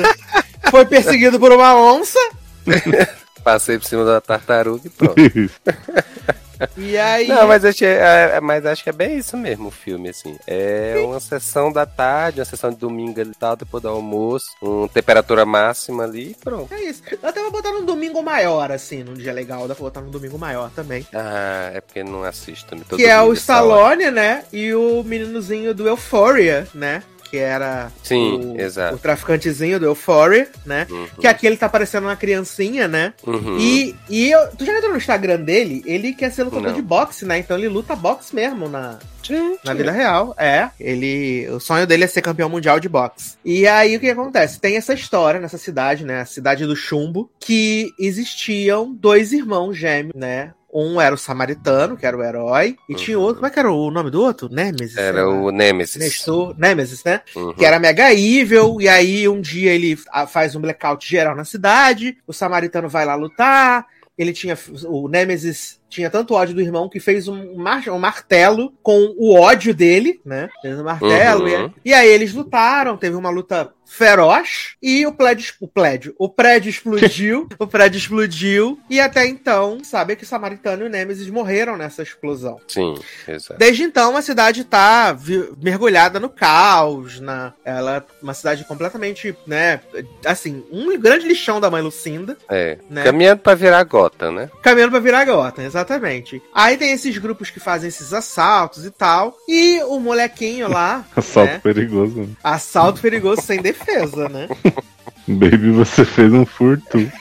Foi 0.69 0.85
perseguido 0.85 1.39
por 1.39 1.51
uma 1.51 1.75
onça, 1.75 2.19
Passei 3.43 3.77
por 3.77 3.85
cima 3.85 4.05
da 4.05 4.21
tartaruga 4.21 4.83
e 4.85 4.89
pronto. 4.89 5.15
E 6.77 6.97
aí. 6.97 7.27
Não, 7.27 7.47
mas 7.47 7.63
acho, 7.65 7.85
é, 7.85 8.35
é, 8.35 8.41
mas 8.41 8.65
acho 8.65 8.83
que 8.83 8.89
é 8.89 8.93
bem 8.93 9.17
isso 9.17 9.37
mesmo 9.37 9.67
o 9.67 9.71
filme, 9.71 10.09
assim. 10.09 10.37
É 10.47 10.95
uma 11.05 11.19
sessão 11.19 11.71
da 11.71 11.85
tarde, 11.85 12.39
uma 12.39 12.45
sessão 12.45 12.69
de 12.69 12.77
domingo 12.77 13.19
ali 13.19 13.31
e 13.31 13.35
tal, 13.35 13.55
depois 13.55 13.81
do 13.81 13.89
almoço, 13.89 14.51
uma 14.61 14.87
temperatura 14.87 15.45
máxima 15.45 16.03
ali 16.03 16.31
e 16.31 16.35
pronto. 16.35 16.73
É 16.73 16.81
isso. 16.81 17.03
Eu 17.11 17.29
até 17.29 17.41
vou 17.41 17.51
botar 17.51 17.71
num 17.71 17.85
domingo 17.85 18.21
maior, 18.21 18.71
assim, 18.71 19.03
num 19.03 19.13
dia 19.13 19.33
legal. 19.33 19.67
Dá 19.67 19.75
pra 19.75 19.83
botar 19.83 20.01
num 20.01 20.11
domingo 20.11 20.37
maior 20.37 20.69
também. 20.71 21.05
Ah, 21.13 21.71
é 21.73 21.81
porque 21.81 22.03
não 22.03 22.23
assisto 22.23 22.69
também. 22.69 22.85
Que 22.85 23.05
é 23.05 23.21
o 23.21 23.33
Stallone, 23.33 24.11
né? 24.11 24.45
E 24.51 24.73
o 24.73 25.03
meninozinho 25.03 25.73
do 25.73 25.87
Euphoria, 25.87 26.67
né? 26.73 27.03
Que 27.33 27.39
era 27.39 27.91
Sim, 28.03 28.55
o, 28.55 28.93
o, 28.93 28.97
traficantezinho 28.99 29.79
do 29.79 29.87
Euphoria, 29.87 30.47
né? 30.63 30.85
Uhum. 30.87 31.07
Que 31.19 31.25
aqui 31.25 31.47
ele 31.47 31.57
tá 31.57 31.67
parecendo 31.67 32.05
uma 32.05 32.15
criancinha, 32.15 32.87
né? 32.87 33.11
Uhum. 33.25 33.57
E, 33.57 33.95
e 34.07 34.29
eu, 34.29 34.49
tu 34.55 34.63
já 34.63 34.71
entrou 34.71 34.91
no 34.91 34.99
Instagram 34.99 35.39
dele? 35.39 35.81
Ele 35.83 36.13
quer 36.13 36.31
ser 36.31 36.43
lutador 36.43 36.67
Não. 36.67 36.75
de 36.75 36.81
boxe, 36.83 37.25
né? 37.25 37.39
Então 37.39 37.57
ele 37.57 37.67
luta 37.67 37.95
boxe 37.95 38.35
mesmo 38.35 38.69
na, 38.69 38.99
na 39.65 39.73
vida 39.73 39.91
real, 39.91 40.35
é. 40.37 40.69
Ele. 40.79 41.49
O 41.49 41.59
sonho 41.59 41.87
dele 41.87 42.03
é 42.03 42.07
ser 42.07 42.21
campeão 42.21 42.49
mundial 42.49 42.79
de 42.79 42.87
boxe. 42.87 43.35
E 43.43 43.65
aí 43.65 43.95
o 43.95 43.99
que 43.99 44.11
acontece? 44.11 44.59
Tem 44.59 44.77
essa 44.77 44.93
história 44.93 45.39
nessa 45.39 45.57
cidade, 45.57 46.05
né? 46.05 46.21
A 46.21 46.25
cidade 46.25 46.67
do 46.67 46.75
Chumbo, 46.75 47.31
que 47.39 47.91
existiam 47.97 48.93
dois 48.93 49.33
irmãos 49.33 49.75
gêmeos, 49.75 50.13
né? 50.15 50.53
Um 50.73 50.99
era 50.99 51.13
o 51.13 51.17
Samaritano, 51.17 51.95
que 51.95 52.05
era 52.05 52.17
o 52.17 52.23
herói, 52.23 52.77
e 52.89 52.93
uhum. 52.93 52.97
tinha 52.97 53.19
outro, 53.19 53.35
como 53.35 53.47
é 53.47 53.49
que 53.49 53.59
era 53.59 53.71
o 53.71 53.91
nome 53.91 54.09
do 54.09 54.21
outro? 54.21 54.49
Nemesis. 54.49 54.97
Era 54.97 55.29
o 55.29 55.51
Nemesis. 55.51 55.97
Nestor, 55.97 56.55
Nemesis, 56.57 57.03
né? 57.03 57.21
Uhum. 57.35 57.53
Que 57.53 57.65
era 57.65 57.79
mega 57.79 58.11
evil, 58.13 58.81
e 58.81 58.89
aí 58.89 59.27
um 59.27 59.39
dia 59.39 59.71
ele 59.71 59.95
faz 60.27 60.55
um 60.55 60.61
blackout 60.61 61.07
geral 61.07 61.35
na 61.35 61.45
cidade, 61.45 62.17
o 62.25 62.33
Samaritano 62.33 62.89
vai 62.89 63.05
lá 63.05 63.13
lutar, 63.13 63.85
ele 64.17 64.33
tinha. 64.33 64.57
O 64.85 65.07
Nemesis 65.07 65.79
tinha 65.93 66.09
tanto 66.09 66.33
ódio 66.33 66.55
do 66.55 66.61
irmão 66.61 66.89
que 66.89 66.99
fez 66.99 67.27
um, 67.27 67.55
mar, 67.55 67.87
um 67.87 67.99
martelo 67.99 68.73
com 68.81 69.13
o 69.17 69.35
ódio 69.35 69.73
dele, 69.73 70.19
né? 70.25 70.49
Fez 70.61 70.79
um 70.79 70.83
martelo. 70.83 71.45
Uhum. 71.45 71.71
E, 71.85 71.91
e, 71.91 71.93
aí 71.93 72.09
eles 72.09 72.33
lutaram, 72.33 72.97
teve 72.97 73.15
uma 73.15 73.29
luta 73.29 73.71
feroz 73.85 74.75
e 74.81 75.05
o 75.05 75.11
prédio, 75.11 75.53
o 75.59 75.67
prédio, 75.67 76.15
o 76.17 76.27
prédio 76.27 76.69
explodiu, 76.69 77.47
o 77.59 77.67
prédio 77.67 77.97
explodiu 77.97 78.79
e 78.89 78.99
até 78.99 79.27
então, 79.27 79.83
sabe 79.83 80.15
que 80.15 80.25
Samaritano 80.25 80.83
e 80.83 80.87
o 80.87 80.89
Nemesis 80.89 81.29
morreram 81.29 81.77
nessa 81.77 82.01
explosão. 82.01 82.59
Sim, 82.67 82.95
exato. 83.27 83.59
Desde 83.59 83.83
então 83.83 84.17
a 84.17 84.21
cidade 84.21 84.63
tá 84.63 85.15
mergulhada 85.61 86.19
no 86.19 86.29
caos, 86.29 87.19
na 87.19 87.53
ela 87.63 87.97
é 87.97 88.03
uma 88.21 88.33
cidade 88.33 88.63
completamente, 88.65 89.35
né, 89.45 89.79
assim, 90.25 90.63
um 90.71 90.97
grande 90.97 91.27
lixão 91.27 91.61
da 91.61 91.69
mãe 91.69 91.81
Lucinda. 91.81 92.35
É. 92.49 92.79
Né? 92.89 93.03
Caminhando 93.03 93.41
para 93.41 93.55
virar 93.55 93.83
gota, 93.83 94.31
né? 94.31 94.49
Caminhando 94.63 94.91
para 94.91 94.99
virar 94.99 95.25
gota, 95.25 95.61
exatamente. 95.61 95.82
Aí 96.53 96.77
tem 96.77 96.91
esses 96.91 97.17
grupos 97.17 97.49
que 97.49 97.59
fazem 97.59 97.89
esses 97.89 98.13
assaltos 98.13 98.85
e 98.85 98.91
tal, 98.91 99.37
e 99.47 99.81
o 99.83 99.99
molequinho 99.99 100.67
lá, 100.67 101.05
assalto 101.15 101.53
né? 101.53 101.59
perigoso. 101.59 102.29
Assalto 102.43 103.01
perigoso 103.01 103.41
sem 103.41 103.61
defesa 103.61 103.83
defesa, 103.83 104.29
né? 104.29 104.47
Baby, 105.27 105.71
você 105.71 106.05
fez 106.05 106.31
um 106.33 106.45
furto. 106.45 106.99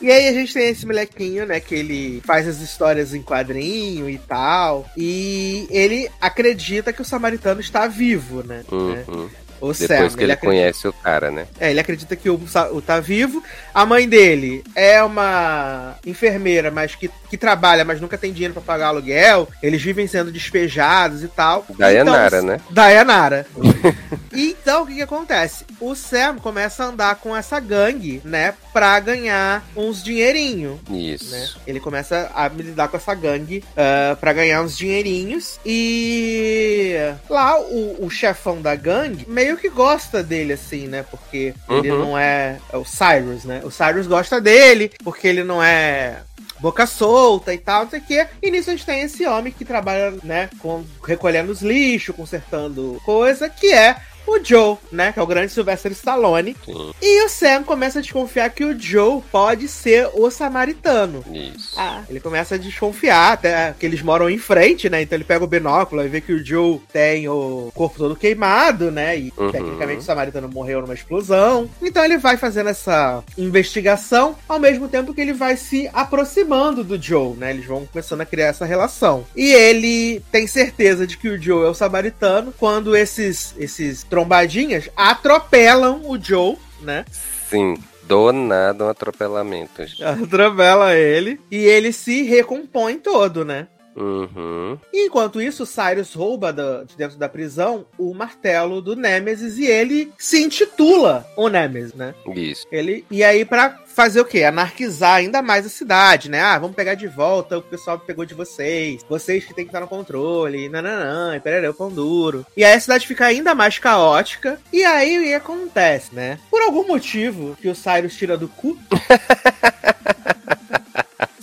E 0.00 0.10
aí 0.10 0.28
a 0.28 0.32
gente 0.32 0.52
tem 0.52 0.68
esse 0.68 0.86
molequinho, 0.86 1.46
né, 1.46 1.58
que 1.60 1.74
ele 1.74 2.22
faz 2.24 2.46
as 2.46 2.60
histórias 2.60 3.12
em 3.12 3.22
quadrinho 3.22 4.08
e 4.08 4.18
tal. 4.18 4.86
E 4.96 5.66
ele 5.70 6.08
acredita 6.20 6.92
que 6.92 7.02
o 7.02 7.04
samaritano 7.04 7.60
está 7.60 7.86
vivo, 7.86 8.42
né? 8.42 8.64
Uhum. 8.70 9.28
O 9.64 9.72
Depois 9.72 10.12
Sam, 10.12 10.18
que 10.18 10.24
ele, 10.24 10.32
ele 10.32 10.36
conhece 10.36 10.86
o 10.86 10.92
cara, 10.92 11.30
né? 11.30 11.46
É, 11.58 11.70
ele 11.70 11.80
acredita 11.80 12.14
que 12.14 12.28
o, 12.28 12.38
o 12.72 12.82
tá 12.82 13.00
vivo. 13.00 13.42
A 13.72 13.86
mãe 13.86 14.06
dele 14.06 14.62
é 14.74 15.02
uma 15.02 15.94
enfermeira, 16.04 16.70
mas 16.70 16.94
que, 16.94 17.10
que 17.30 17.38
trabalha, 17.38 17.82
mas 17.82 17.98
nunca 17.98 18.18
tem 18.18 18.30
dinheiro 18.30 18.52
para 18.52 18.62
pagar 18.62 18.88
aluguel. 18.88 19.48
Eles 19.62 19.80
vivem 19.80 20.06
sendo 20.06 20.30
despejados 20.30 21.22
e 21.22 21.28
tal. 21.28 21.64
Dayanara, 21.78 22.36
então, 22.36 22.46
né? 22.46 22.60
Dayanara. 22.70 23.46
então, 24.32 24.82
o 24.82 24.86
que, 24.86 24.96
que 24.96 25.02
acontece? 25.02 25.64
O 25.80 25.94
Sam 25.94 26.36
começa 26.36 26.84
a 26.84 26.88
andar 26.88 27.14
com 27.16 27.34
essa 27.34 27.58
gangue, 27.58 28.20
né? 28.22 28.52
Pra 28.74 28.98
ganhar 28.98 29.64
uns 29.76 30.02
dinheirinho. 30.02 30.80
Isso. 30.90 31.30
Né? 31.30 31.48
Ele 31.64 31.78
começa 31.78 32.30
a 32.34 32.48
lidar 32.48 32.88
com 32.88 32.96
essa 32.96 33.14
gangue 33.14 33.62
uh, 33.70 34.16
pra 34.16 34.32
ganhar 34.32 34.62
uns 34.62 34.76
dinheirinhos. 34.76 35.60
E 35.64 36.96
lá, 37.30 37.58
o, 37.60 38.04
o 38.04 38.10
chefão 38.10 38.60
da 38.60 38.74
gangue 38.74 39.24
meio 39.28 39.56
que 39.56 39.70
gosta 39.70 40.24
dele, 40.24 40.54
assim, 40.54 40.88
né? 40.88 41.04
Porque 41.08 41.54
uhum. 41.68 41.78
ele 41.78 41.88
não 41.90 42.18
é, 42.18 42.58
é. 42.72 42.76
O 42.76 42.84
Cyrus, 42.84 43.44
né? 43.44 43.62
O 43.64 43.70
Cyrus 43.70 44.08
gosta 44.08 44.40
dele, 44.40 44.90
porque 45.04 45.28
ele 45.28 45.44
não 45.44 45.62
é 45.62 46.18
boca 46.58 46.86
solta 46.86 47.52
e 47.52 47.58
tal, 47.58 47.84
não 47.84 47.90
sei 47.90 48.00
o 48.00 48.02
quê. 48.02 48.26
E 48.42 48.50
nisso 48.50 48.70
a 48.70 48.72
gente 48.72 48.86
tem 48.86 49.02
esse 49.02 49.26
homem 49.26 49.52
que 49.52 49.64
trabalha, 49.64 50.14
né, 50.22 50.48
com, 50.58 50.84
recolhendo 51.06 51.52
os 51.52 51.62
lixos, 51.62 52.16
consertando 52.16 53.00
coisa, 53.04 53.48
que 53.48 53.72
é 53.72 53.96
o 54.26 54.42
Joe, 54.42 54.76
né? 54.90 55.12
Que 55.12 55.18
é 55.18 55.22
o 55.22 55.26
grande 55.26 55.52
Sylvester 55.52 55.92
Stallone. 55.92 56.56
Sim. 56.64 56.92
E 57.00 57.24
o 57.24 57.28
Sam 57.28 57.62
começa 57.62 57.98
a 57.98 58.02
desconfiar 58.02 58.50
que 58.50 58.64
o 58.64 58.78
Joe 58.78 59.22
pode 59.30 59.68
ser 59.68 60.08
o 60.14 60.30
samaritano. 60.30 61.24
Isso. 61.30 61.74
Ah, 61.76 62.02
ele 62.08 62.20
começa 62.20 62.54
a 62.54 62.58
desconfiar, 62.58 63.32
até 63.32 63.74
que 63.78 63.86
eles 63.86 64.02
moram 64.02 64.28
em 64.28 64.38
frente, 64.38 64.88
né? 64.88 65.02
Então 65.02 65.16
ele 65.16 65.24
pega 65.24 65.44
o 65.44 65.48
binóculo 65.48 66.02
e 66.02 66.08
vê 66.08 66.20
que 66.20 66.32
o 66.32 66.44
Joe 66.44 66.80
tem 66.92 67.28
o 67.28 67.70
corpo 67.74 67.98
todo 67.98 68.16
queimado, 68.16 68.90
né? 68.90 69.18
E 69.18 69.32
uhum. 69.36 69.50
tecnicamente 69.50 70.00
o 70.00 70.04
samaritano 70.04 70.48
morreu 70.48 70.80
numa 70.80 70.94
explosão. 70.94 71.68
Então 71.82 72.04
ele 72.04 72.18
vai 72.18 72.36
fazendo 72.36 72.70
essa 72.70 73.22
investigação, 73.36 74.36
ao 74.48 74.58
mesmo 74.58 74.88
tempo 74.88 75.14
que 75.14 75.20
ele 75.20 75.32
vai 75.32 75.56
se 75.56 75.88
aproximando 75.92 76.84
do 76.84 77.00
Joe, 77.00 77.36
né? 77.36 77.50
Eles 77.50 77.66
vão 77.66 77.86
começando 77.86 78.20
a 78.20 78.26
criar 78.26 78.46
essa 78.46 78.64
relação. 78.64 79.24
E 79.36 79.52
ele 79.52 80.22
tem 80.30 80.46
certeza 80.46 81.06
de 81.06 81.16
que 81.16 81.28
o 81.28 81.40
Joe 81.40 81.66
é 81.66 81.68
o 81.68 81.74
samaritano 81.74 82.52
quando 82.58 82.96
esses, 82.96 83.54
esses 83.58 84.04
trombadinhas 84.14 84.88
atropelam 84.96 86.02
o 86.04 86.16
Joe, 86.16 86.56
né? 86.80 87.04
Sim. 87.50 87.74
Do 88.04 88.32
nada 88.32 88.84
um 88.84 88.88
atropelamento. 88.88 89.82
Atropela 90.22 90.94
ele 90.94 91.40
e 91.50 91.56
ele 91.56 91.90
se 91.90 92.22
recompõe 92.22 92.96
todo, 92.98 93.44
né? 93.44 93.66
Uhum. 93.96 94.78
Enquanto 94.92 95.40
isso, 95.40 95.66
Cyrus 95.66 96.14
rouba 96.14 96.52
de 96.52 96.96
dentro 96.96 97.16
da 97.16 97.28
prisão 97.28 97.86
o 97.98 98.14
martelo 98.14 98.80
do 98.80 98.96
Nemesis 98.96 99.58
e 99.58 99.66
ele 99.66 100.12
se 100.18 100.42
intitula 100.42 101.26
o 101.36 101.48
Nemesis, 101.48 101.94
né? 101.94 102.14
Isso. 102.34 102.66
Ele, 102.70 103.04
e 103.10 103.22
aí, 103.22 103.44
pra 103.44 103.84
fazer 103.94 104.20
o 104.20 104.24
quê? 104.24 104.42
Anarquizar 104.42 105.14
ainda 105.14 105.40
mais 105.40 105.64
a 105.64 105.68
cidade, 105.68 106.28
né? 106.28 106.40
Ah, 106.40 106.58
vamos 106.58 106.74
pegar 106.74 106.94
de 106.94 107.06
volta 107.06 107.56
o 107.56 107.62
que 107.62 107.68
o 107.68 107.70
pessoal 107.70 107.98
pegou 107.98 108.24
de 108.24 108.34
vocês. 108.34 109.04
Vocês 109.08 109.44
que 109.44 109.54
tem 109.54 109.64
que 109.64 109.68
estar 109.68 109.80
no 109.80 109.86
controle. 109.86 110.68
Nananã, 110.68 111.38
perereu, 111.40 111.72
pão 111.72 111.90
duro. 111.90 112.44
E 112.56 112.64
aí 112.64 112.74
a 112.74 112.80
cidade 112.80 113.06
fica 113.06 113.26
ainda 113.26 113.54
mais 113.54 113.78
caótica. 113.78 114.58
E 114.72 114.84
aí 114.84 115.18
o 115.18 115.22
que 115.22 115.34
acontece, 115.34 116.14
né? 116.14 116.38
Por 116.50 116.60
algum 116.62 116.86
motivo 116.86 117.56
que 117.60 117.68
o 117.68 117.74
Cyrus 117.74 118.16
tira 118.16 118.36
do 118.36 118.48
cu. 118.48 118.76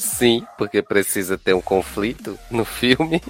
Sim, 0.02 0.44
porque 0.58 0.82
precisa 0.82 1.38
ter 1.38 1.54
um 1.54 1.62
conflito 1.62 2.38
no 2.50 2.66
filme. 2.66 3.22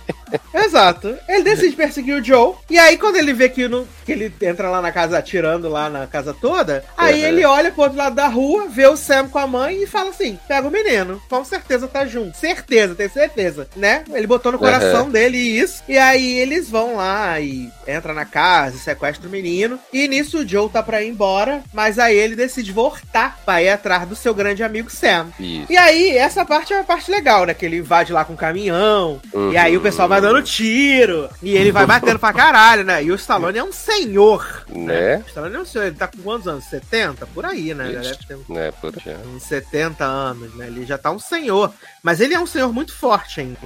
Exato. 0.53 1.17
Ele 1.27 1.43
decide 1.43 1.75
perseguir 1.75 2.15
o 2.15 2.23
Joe. 2.23 2.55
E 2.69 2.79
aí, 2.79 2.97
quando 2.97 3.17
ele 3.17 3.33
vê 3.33 3.49
que, 3.49 3.67
que 4.05 4.11
ele 4.11 4.33
entra 4.41 4.69
lá 4.69 4.81
na 4.81 4.91
casa 4.91 5.17
atirando 5.17 5.67
lá 5.67 5.89
na 5.89 6.07
casa 6.07 6.33
toda, 6.33 6.85
aí 6.97 7.21
uhum. 7.21 7.27
ele 7.27 7.45
olha 7.45 7.71
pro 7.71 7.83
outro 7.83 7.97
lado 7.97 8.15
da 8.15 8.27
rua, 8.27 8.67
vê 8.69 8.87
o 8.87 8.95
Sam 8.95 9.27
com 9.27 9.37
a 9.37 9.45
mãe 9.45 9.83
e 9.83 9.87
fala 9.87 10.11
assim: 10.11 10.39
pega 10.47 10.65
o 10.65 10.71
menino. 10.71 11.21
Com 11.29 11.43
certeza 11.43 11.89
tá 11.89 12.05
junto. 12.05 12.37
Certeza, 12.37 12.95
tem 12.95 13.09
certeza. 13.09 13.67
Né? 13.75 14.05
Ele 14.13 14.27
botou 14.27 14.51
no 14.51 14.59
coração 14.59 15.05
uhum. 15.05 15.11
dele 15.11 15.37
isso. 15.37 15.83
E 15.89 15.97
aí 15.97 16.39
eles 16.39 16.69
vão 16.69 16.95
lá 16.95 17.37
e 17.41 17.69
entra 17.85 18.13
na 18.13 18.23
casa, 18.23 18.77
sequestra 18.77 19.27
o 19.27 19.31
menino. 19.31 19.77
E 19.91 20.07
nisso 20.07 20.39
o 20.39 20.47
Joe 20.47 20.69
tá 20.69 20.81
pra 20.81 21.03
ir 21.03 21.09
embora. 21.09 21.63
Mas 21.73 21.99
aí 21.99 22.15
ele 22.15 22.35
decide 22.35 22.71
voltar 22.71 23.41
pra 23.43 23.61
ir 23.61 23.69
atrás 23.69 24.07
do 24.07 24.15
seu 24.15 24.33
grande 24.33 24.63
amigo 24.63 24.89
Sam. 24.89 25.27
Isso. 25.37 25.65
E 25.69 25.75
aí, 25.75 26.17
essa 26.17 26.45
parte 26.45 26.60
é 26.69 26.79
a 26.79 26.83
parte 26.83 27.09
legal, 27.09 27.45
né? 27.45 27.53
Que 27.53 27.65
ele 27.65 27.77
invade 27.77 28.13
lá 28.13 28.23
com 28.23 28.33
o 28.33 28.37
caminhão. 28.37 29.21
Uhum. 29.33 29.51
E 29.51 29.57
aí 29.57 29.75
o 29.75 29.81
pessoal 29.81 30.07
vai 30.07 30.21
dando 30.21 30.41
tiro. 30.43 31.29
E 31.41 31.55
ele 31.55 31.71
vai 31.71 31.85
batendo 31.85 32.19
pra 32.19 32.33
caralho, 32.33 32.83
né? 32.83 33.03
E 33.03 33.11
o 33.11 33.15
Stallone 33.15 33.57
é 33.57 33.63
um 33.63 33.71
senhor. 33.71 34.65
Né? 34.69 35.17
O 35.17 35.27
Stallone 35.27 35.55
é 35.55 35.59
um 35.59 35.65
senhor. 35.65 35.85
Ele 35.85 35.95
tá 35.95 36.07
com 36.07 36.17
quantos 36.21 36.47
anos? 36.47 36.65
70? 36.65 37.25
Por 37.27 37.45
aí, 37.45 37.73
né? 37.73 37.89
Ele 37.89 37.99
deve 37.99 38.17
ter 38.25 38.37
é, 38.57 38.71
por 38.71 38.93
aí. 39.05 39.15
uns 39.35 39.43
70 39.43 40.03
anos, 40.03 40.55
né? 40.55 40.67
Ele 40.67 40.85
já 40.85 40.97
tá 40.97 41.11
um 41.11 41.19
senhor. 41.19 41.73
Mas 42.03 42.21
ele 42.21 42.33
é 42.33 42.39
um 42.39 42.45
senhor 42.45 42.71
muito 42.73 42.93
forte 42.93 43.41
ainda. 43.41 43.59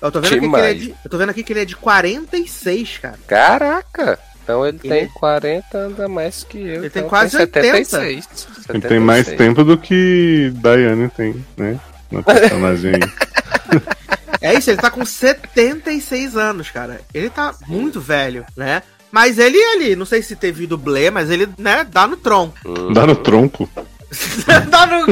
Eu 0.00 0.12
tô 0.12 0.20
vendo, 0.20 0.34
aqui 0.34 0.48
que, 0.48 0.56
ele 0.56 0.66
é 0.66 0.74
de, 0.74 0.94
eu 1.04 1.10
tô 1.10 1.18
vendo 1.18 1.30
aqui 1.30 1.42
que 1.42 1.52
ele 1.52 1.60
é 1.60 1.64
de 1.64 1.76
46, 1.76 2.98
cara. 2.98 3.18
Caraca! 3.26 4.18
Então 4.46 4.64
ele, 4.64 4.78
ele 4.84 5.00
tem 5.00 5.08
40, 5.08 5.76
anda 5.76 6.08
mais 6.08 6.44
que 6.44 6.58
eu. 6.58 6.66
Ele 6.66 6.86
então 6.86 7.02
tem 7.02 7.08
quase 7.08 7.36
tem 7.48 7.62
76. 7.62 8.24
76. 8.24 8.68
Ele 8.68 8.80
tem 8.80 9.00
mais 9.00 9.26
tempo 9.26 9.64
do 9.64 9.76
que 9.76 10.52
Diane 10.54 11.08
tem, 11.08 11.44
né? 11.56 11.80
Na 12.10 12.22
personagem. 12.22 12.94
é 14.40 14.54
isso, 14.54 14.70
ele 14.70 14.80
tá 14.80 14.90
com 14.90 15.04
76 15.04 16.36
anos, 16.36 16.70
cara. 16.70 17.00
Ele 17.12 17.30
tá 17.30 17.54
muito 17.66 18.00
velho, 18.00 18.44
né? 18.56 18.82
Mas 19.10 19.38
ele 19.38 19.62
ali, 19.74 19.96
não 19.96 20.04
sei 20.04 20.22
se 20.22 20.36
teve 20.36 20.66
dublê, 20.66 21.10
mas 21.10 21.30
ele, 21.30 21.48
né, 21.58 21.86
dá 21.90 22.06
no 22.06 22.16
tronco. 22.16 22.56
Dá 22.92 23.06
no 23.06 23.16
tronco? 23.16 23.68
tá 24.70 24.86
no... 24.86 25.06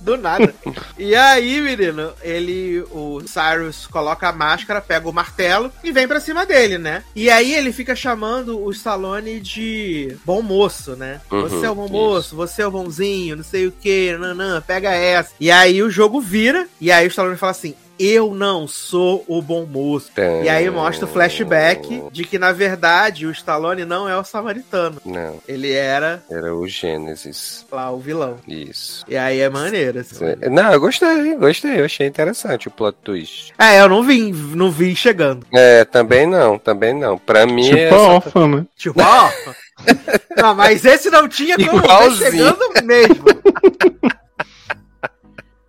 Do 0.00 0.16
nada. 0.16 0.54
E 0.98 1.14
aí, 1.14 1.60
menino, 1.60 2.12
ele, 2.22 2.84
o 2.90 3.20
Cyrus 3.26 3.86
coloca 3.86 4.28
a 4.28 4.32
máscara, 4.32 4.80
pega 4.80 5.08
o 5.08 5.12
martelo 5.12 5.72
e 5.82 5.90
vem 5.90 6.06
pra 6.06 6.20
cima 6.20 6.44
dele, 6.44 6.78
né? 6.78 7.02
E 7.14 7.30
aí 7.30 7.54
ele 7.54 7.72
fica 7.72 7.96
chamando 7.96 8.60
o 8.60 8.70
Stallone 8.70 9.40
de 9.40 10.16
bom 10.24 10.42
moço, 10.42 10.94
né? 10.96 11.20
Uhum, 11.30 11.42
você 11.42 11.66
é 11.66 11.70
o 11.70 11.74
bom 11.74 11.88
moço, 11.88 12.28
isso. 12.28 12.36
você 12.36 12.62
é 12.62 12.66
o 12.66 12.70
bonzinho, 12.70 13.36
não 13.36 13.44
sei 13.44 13.66
o 13.66 13.72
que, 13.72 14.16
nanã, 14.18 14.62
pega 14.64 14.92
essa. 14.92 15.30
E 15.40 15.50
aí 15.50 15.82
o 15.82 15.90
jogo 15.90 16.20
vira, 16.20 16.66
e 16.80 16.92
aí 16.92 17.06
o 17.06 17.08
Stallone 17.08 17.36
fala 17.36 17.52
assim: 17.52 17.74
eu 17.98 18.34
não 18.34 18.66
sou 18.66 19.24
o 19.26 19.40
bom 19.40 19.66
moço. 19.66 20.10
E 20.42 20.48
aí 20.48 20.68
mostra 20.70 21.04
o 21.04 21.08
flashback 21.08 22.02
de 22.10 22.24
que, 22.24 22.38
na 22.38 22.52
verdade, 22.52 23.26
o 23.26 23.30
Stallone 23.30 23.84
não 23.84 24.08
é 24.08 24.16
o 24.16 24.24
samaritano. 24.24 25.00
Não. 25.04 25.38
Ele 25.46 25.72
era. 25.72 26.22
Era 26.30 26.54
o 26.54 26.66
Gênesis. 26.66 27.64
Lá, 27.70 27.90
o 27.90 27.98
vilão. 27.98 28.36
Isso. 28.46 29.04
E 29.08 29.16
aí 29.16 29.40
é 29.40 29.48
maneiro. 29.48 30.00
Assim. 30.00 30.24
Não, 30.50 30.72
eu 30.72 30.80
gostei, 30.80 31.34
gostei. 31.36 31.80
Eu 31.80 31.84
achei 31.84 32.06
interessante 32.06 32.68
o 32.68 32.70
plot 32.70 32.96
twist. 33.02 33.52
É, 33.58 33.80
eu 33.80 33.88
não 33.88 34.02
vi, 34.02 34.32
não 34.32 34.70
vi 34.70 34.94
chegando. 34.94 35.46
É, 35.52 35.84
também 35.84 36.26
não, 36.26 36.58
também 36.58 36.94
não. 36.94 37.18
Pra 37.18 37.46
mim 37.46 37.64
tipo 37.64 37.76
é. 37.76 37.88
Tipo 37.88 38.00
órfã, 38.00 38.48
né? 38.48 38.66
Tipo 38.76 39.02
órfã. 39.02 39.54
não, 40.36 40.54
mas 40.54 40.84
esse 40.84 41.10
não 41.10 41.28
tinha 41.28 41.56
como 41.56 41.80
ver 41.80 42.12
chegando 42.16 42.58
mesmo. 42.84 43.24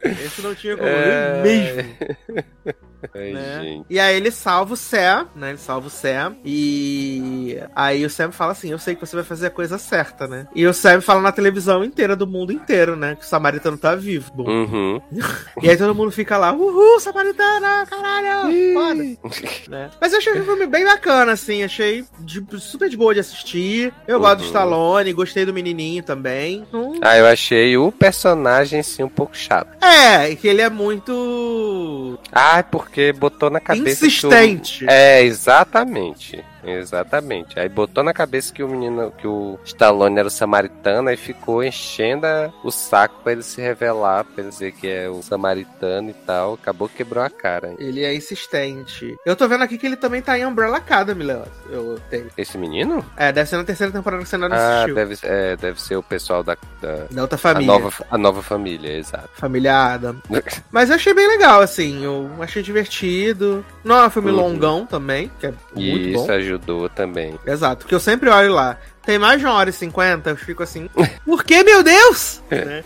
Esse 0.06 0.42
não 0.42 0.54
tinha 0.56 0.78
como 0.78 0.90
é... 0.90 1.42
mesmo. 1.42 1.96
Ai, 3.14 3.32
né? 3.32 3.84
E 3.90 4.00
aí 4.00 4.16
ele 4.16 4.32
salva 4.32 4.74
o 4.74 4.78
Sam, 4.78 5.28
né? 5.36 5.50
Ele 5.50 5.58
salva 5.58 5.88
o 5.88 5.90
Sam. 5.90 6.36
E 6.44 7.58
aí 7.76 8.06
o 8.06 8.10
Sam 8.10 8.32
fala 8.32 8.52
assim: 8.52 8.72
Eu 8.72 8.80
sei 8.80 8.96
que 8.96 9.06
você 9.06 9.16
vai 9.16 9.26
fazer 9.26 9.48
a 9.48 9.52
coisa 9.52 9.78
certa, 9.78 10.28
né? 10.28 10.48
E 10.56 10.66
o 10.66 10.74
Sam 10.74 11.02
fala 11.02 11.22
na 11.22 11.32
televisão 11.32 11.84
inteira, 11.84 12.16
do 12.16 12.28
mundo 12.28 12.52
inteiro, 12.52 12.96
né? 12.96 13.16
Que 13.16 13.26
o 13.26 13.28
Samaritano 13.28 13.78
tá 13.78 13.96
vivo. 13.96 14.32
Uhum. 14.38 15.02
e 15.62 15.70
aí 15.70 15.78
todo 15.78 15.96
mundo 15.96 16.12
fica 16.12 16.38
lá: 16.38 16.54
Uhul, 16.54 17.00
Samaritano, 17.00 17.88
caralho! 17.88 18.74
Foda. 18.74 19.04
né? 19.70 19.90
Mas 20.00 20.12
eu 20.12 20.20
achei 20.20 20.34
o 20.34 20.46
filme 20.46 20.66
bem 20.68 20.86
bacana, 20.86 21.34
assim. 21.34 21.64
Achei 21.64 22.06
de, 22.20 22.44
super 22.60 22.90
de 22.90 22.98
boa 22.98 23.14
de 23.14 23.20
assistir. 23.20 23.94
Eu 24.08 24.18
uhum. 24.18 24.22
gosto 24.22 24.38
do 24.38 24.42
uhum. 24.42 24.48
Stallone, 24.48 25.14
gostei 25.14 25.46
do 25.46 25.54
menininho 25.54 26.04
também. 26.04 26.66
Hum. 26.74 27.00
Ah, 27.02 27.18
eu 27.18 27.26
achei 27.26 27.78
o 27.78 27.92
personagem, 27.92 28.80
assim, 28.80 29.04
um 29.04 29.10
pouco 29.10 29.36
chato. 29.36 29.76
É, 29.84 30.36
que 30.36 30.48
ele 30.48 30.62
é 30.62 30.70
muito. 30.70 32.20
Ah, 32.32 32.64
porque 32.64 32.85
porque 32.86 33.12
botou 33.12 33.50
na 33.50 33.60
cabeça. 33.60 34.06
Insistente. 34.06 34.86
O... 34.86 34.90
É, 34.90 35.24
exatamente. 35.24 36.44
Exatamente. 36.66 37.60
Aí 37.60 37.70
botou 37.70 38.04
na 38.04 38.14
cabeça 38.14 38.54
que 38.54 38.64
o 38.64 38.68
menino, 38.68 39.12
que 39.12 39.28
o 39.28 39.60
Stallone 39.64 40.20
era 40.20 40.28
o 40.28 40.32
samaritano, 40.32 41.10
e 41.12 41.18
ficou 41.18 41.64
enchendo 41.64 42.26
o 42.64 42.72
saco 42.72 43.22
para 43.24 43.34
ele 43.34 43.44
se 43.44 43.62
revelar, 43.62 44.24
pra 44.24 44.42
ele 44.42 44.50
dizer 44.50 44.72
que 44.72 44.88
é 44.88 45.10
o 45.10 45.22
samaritano 45.22 46.10
e 46.10 46.14
tal. 46.14 46.54
Acabou 46.54 46.88
que 46.90 46.96
quebrou 46.96 47.24
a 47.24 47.30
cara. 47.30 47.74
Ele 47.78 48.04
é 48.04 48.14
insistente. 48.14 49.16
Eu 49.26 49.36
tô 49.36 49.48
vendo 49.48 49.64
aqui 49.64 49.78
que 49.78 49.86
ele 49.86 49.96
também 49.96 50.22
tá 50.22 50.38
em 50.38 50.46
Umbrella 50.46 50.78
Academy, 50.78 51.24
Léo. 51.24 51.44
Eu 51.70 52.00
tenho. 52.10 52.28
Esse 52.38 52.58
menino? 52.58 53.06
É, 53.18 53.32
deve 53.32 53.50
ser 53.50 53.58
na 53.58 53.64
terceira 53.64 53.92
temporada 53.92 54.24
que 54.24 54.30
você 54.30 54.38
não 54.38 54.48
ah, 54.52 54.76
assistiu. 54.78 54.96
Deve, 54.96 55.18
é, 55.24 55.56
deve 55.56 55.82
ser 55.82 55.96
o 55.96 56.04
pessoal 56.04 56.44
da, 56.44 56.58
da, 56.82 57.06
da 57.12 57.22
outra 57.22 57.38
família. 57.38 57.74
A 57.74 57.80
nova, 57.80 58.06
a 58.10 58.18
nova 58.18 58.42
família, 58.42 58.98
exato. 58.98 59.30
Família 59.34 59.94
Adam. 59.94 60.16
Mas 60.72 60.90
eu 60.90 60.96
achei 60.96 61.14
bem 61.14 61.28
legal, 61.28 61.62
assim. 61.62 62.04
Eu 62.04 62.30
achei 62.40 62.64
divertido. 62.64 63.66
Não 63.84 63.96
é 63.98 64.08
um 64.08 64.10
filme 64.10 64.32
uhum. 64.32 64.38
longão 64.38 64.86
também, 64.86 65.32
que 65.40 65.48
é 65.48 65.54
muito 65.76 66.10
Isso 66.10 66.20
bom. 66.20 66.26
Ajudou 66.56 66.90
também. 66.90 67.38
Exato, 67.46 67.84
porque 67.84 67.96
eu 67.96 68.00
sempre 68.00 68.30
olho 68.30 68.54
lá. 68.54 68.78
Tem 69.06 69.20
mais 69.20 69.40
de 69.40 69.46
uma 69.46 69.54
hora 69.54 69.70
e 69.70 69.74
cinquenta, 69.74 70.32
eu 70.32 70.38
fico 70.38 70.64
assim. 70.64 70.90
Por 71.26 71.44
que, 71.44 71.64
meu 71.64 71.84
Deus? 71.84 72.42
né? 72.50 72.84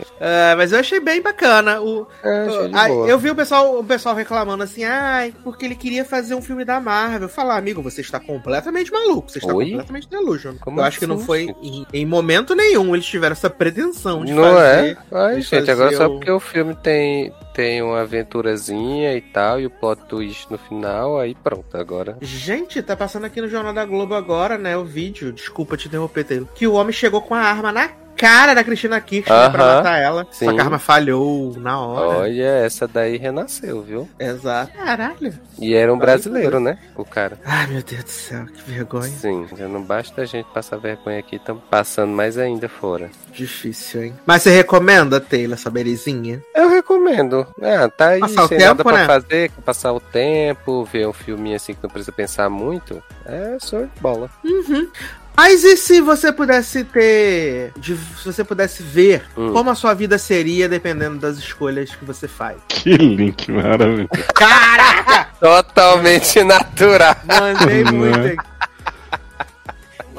Uh, 0.00 0.56
mas 0.56 0.72
eu 0.72 0.78
achei 0.78 0.98
bem 0.98 1.20
bacana. 1.20 1.80
O, 1.80 2.06
é, 2.24 3.10
eu 3.10 3.18
vi 3.18 3.30
o 3.30 3.34
pessoal, 3.34 3.78
o 3.78 3.84
pessoal 3.84 4.14
reclamando 4.14 4.62
assim, 4.62 4.82
ai, 4.84 5.34
ah, 5.36 5.40
porque 5.44 5.64
ele 5.64 5.74
queria 5.74 6.04
fazer 6.04 6.34
um 6.34 6.40
filme 6.40 6.64
da 6.64 6.80
Marvel. 6.80 7.28
Falar, 7.28 7.56
amigo, 7.56 7.82
você 7.82 8.00
está 8.00 8.18
completamente 8.18 8.90
maluco, 8.90 9.30
você 9.30 9.38
está 9.38 9.52
Oi? 9.52 9.66
completamente 9.66 10.08
delusional. 10.08 10.58
Como 10.60 10.78
eu 10.78 10.84
assim? 10.84 10.88
acho 10.88 10.98
que 11.00 11.06
não 11.06 11.16
assim, 11.16 11.24
foi 11.26 11.54
em, 11.62 11.86
em, 11.92 12.06
momento 12.06 12.54
nenhum 12.54 12.94
eles 12.94 13.06
tiveram 13.06 13.32
essa 13.32 13.50
pretensão 13.50 14.24
de 14.24 14.32
não 14.32 14.42
fazer. 14.42 14.98
Não 15.10 15.18
é? 15.18 15.26
Ai, 15.26 15.42
gente, 15.42 15.70
agora 15.70 15.90
o... 15.90 15.96
só 15.96 16.08
porque 16.08 16.30
o 16.30 16.40
filme 16.40 16.74
tem, 16.74 17.32
tem 17.60 17.82
uma 17.82 18.00
aventurazinha 18.00 19.14
e 19.14 19.20
tal, 19.20 19.60
e 19.60 19.66
o 19.66 19.70
plot 19.70 20.00
twist 20.08 20.50
no 20.50 20.56
final, 20.56 21.18
aí 21.18 21.34
pronto, 21.34 21.76
agora. 21.76 22.16
Gente, 22.22 22.82
tá 22.82 22.96
passando 22.96 23.26
aqui 23.26 23.38
no 23.38 23.50
Jornal 23.50 23.74
da 23.74 23.84
Globo 23.84 24.14
agora, 24.14 24.56
né, 24.56 24.78
o 24.78 24.84
vídeo, 24.84 25.30
desculpa 25.30 25.76
te 25.76 25.86
interromper, 25.86 26.24
Taylor, 26.24 26.48
que 26.54 26.66
o 26.66 26.72
homem 26.72 26.90
chegou 26.90 27.20
com 27.20 27.34
a 27.34 27.40
arma 27.40 27.70
na 27.70 27.90
cara 28.20 28.52
da 28.52 28.62
Cristina 28.62 29.00
Kirchner 29.00 29.34
uh 29.34 29.42
-huh, 29.44 29.50
pra 29.50 29.64
matar 29.64 29.98
ela. 29.98 30.26
Sim. 30.30 30.44
Só 30.44 30.52
que 30.52 30.60
a 30.60 30.64
arma 30.64 30.78
falhou 30.78 31.58
na 31.58 31.80
hora. 31.80 32.18
Olha, 32.18 32.42
essa 32.42 32.86
daí 32.86 33.16
renasceu, 33.16 33.80
viu? 33.80 34.08
Exato. 34.18 34.72
Caralho. 34.74 35.32
E 35.58 35.74
era 35.74 35.92
um 35.92 35.98
brasileiro, 35.98 36.60
né? 36.60 36.78
O 36.94 37.04
cara. 37.04 37.38
Ai, 37.46 37.66
meu 37.68 37.82
Deus 37.82 38.04
do 38.04 38.10
céu, 38.10 38.44
que 38.46 38.70
vergonha. 38.70 39.08
Sim, 39.08 39.46
já 39.56 39.66
não 39.66 39.82
basta 39.82 40.20
a 40.20 40.24
gente 40.26 40.46
passar 40.52 40.76
vergonha 40.76 41.18
aqui, 41.18 41.36
estamos 41.36 41.62
passando 41.70 42.12
mais 42.12 42.36
ainda 42.36 42.68
fora. 42.68 43.10
Difícil, 43.32 44.04
hein? 44.04 44.14
Mas 44.26 44.42
você 44.42 44.50
recomenda, 44.50 45.18
Taylor, 45.18 45.54
essa 45.54 45.70
berizinha? 45.70 46.42
Eu 46.54 46.68
recomendo. 46.68 47.46
Ah, 47.60 47.88
tá 47.88 48.08
aí 48.08 48.20
passar 48.20 48.48
sem 48.48 48.58
tempo, 48.58 48.84
nada 48.84 48.84
né? 48.84 49.04
pra 49.04 49.06
fazer, 49.06 49.50
passar 49.64 49.92
o 49.92 50.00
tempo, 50.00 50.84
ver 50.84 51.06
um 51.08 51.12
filminho 51.12 51.56
assim 51.56 51.74
que 51.74 51.82
não 51.82 51.90
precisa 51.90 52.12
pensar 52.12 52.48
muito. 52.48 53.02
É 53.24 53.56
só 53.60 53.84
bola. 54.00 54.30
Uhum. 54.44 54.88
Mas 55.36 55.64
e 55.64 55.76
se 55.76 56.00
você 56.02 56.30
pudesse 56.30 56.84
ter. 56.84 57.72
De, 57.76 57.96
se 57.96 58.24
você 58.26 58.44
pudesse 58.44 58.82
ver 58.82 59.24
hum. 59.36 59.52
como 59.52 59.70
a 59.70 59.74
sua 59.74 59.94
vida 59.94 60.18
seria 60.18 60.68
dependendo 60.68 61.18
das 61.18 61.38
escolhas 61.38 61.94
que 61.94 62.04
você 62.04 62.28
faz? 62.28 62.58
Que 62.68 62.94
link 62.96 63.50
maravilhoso. 63.50 64.08
Caraca! 64.34 65.28
Totalmente 65.40 66.44
natural. 66.44 67.16
Mandei 67.24 67.84
muito 67.84 68.18
aqui. 68.18 68.49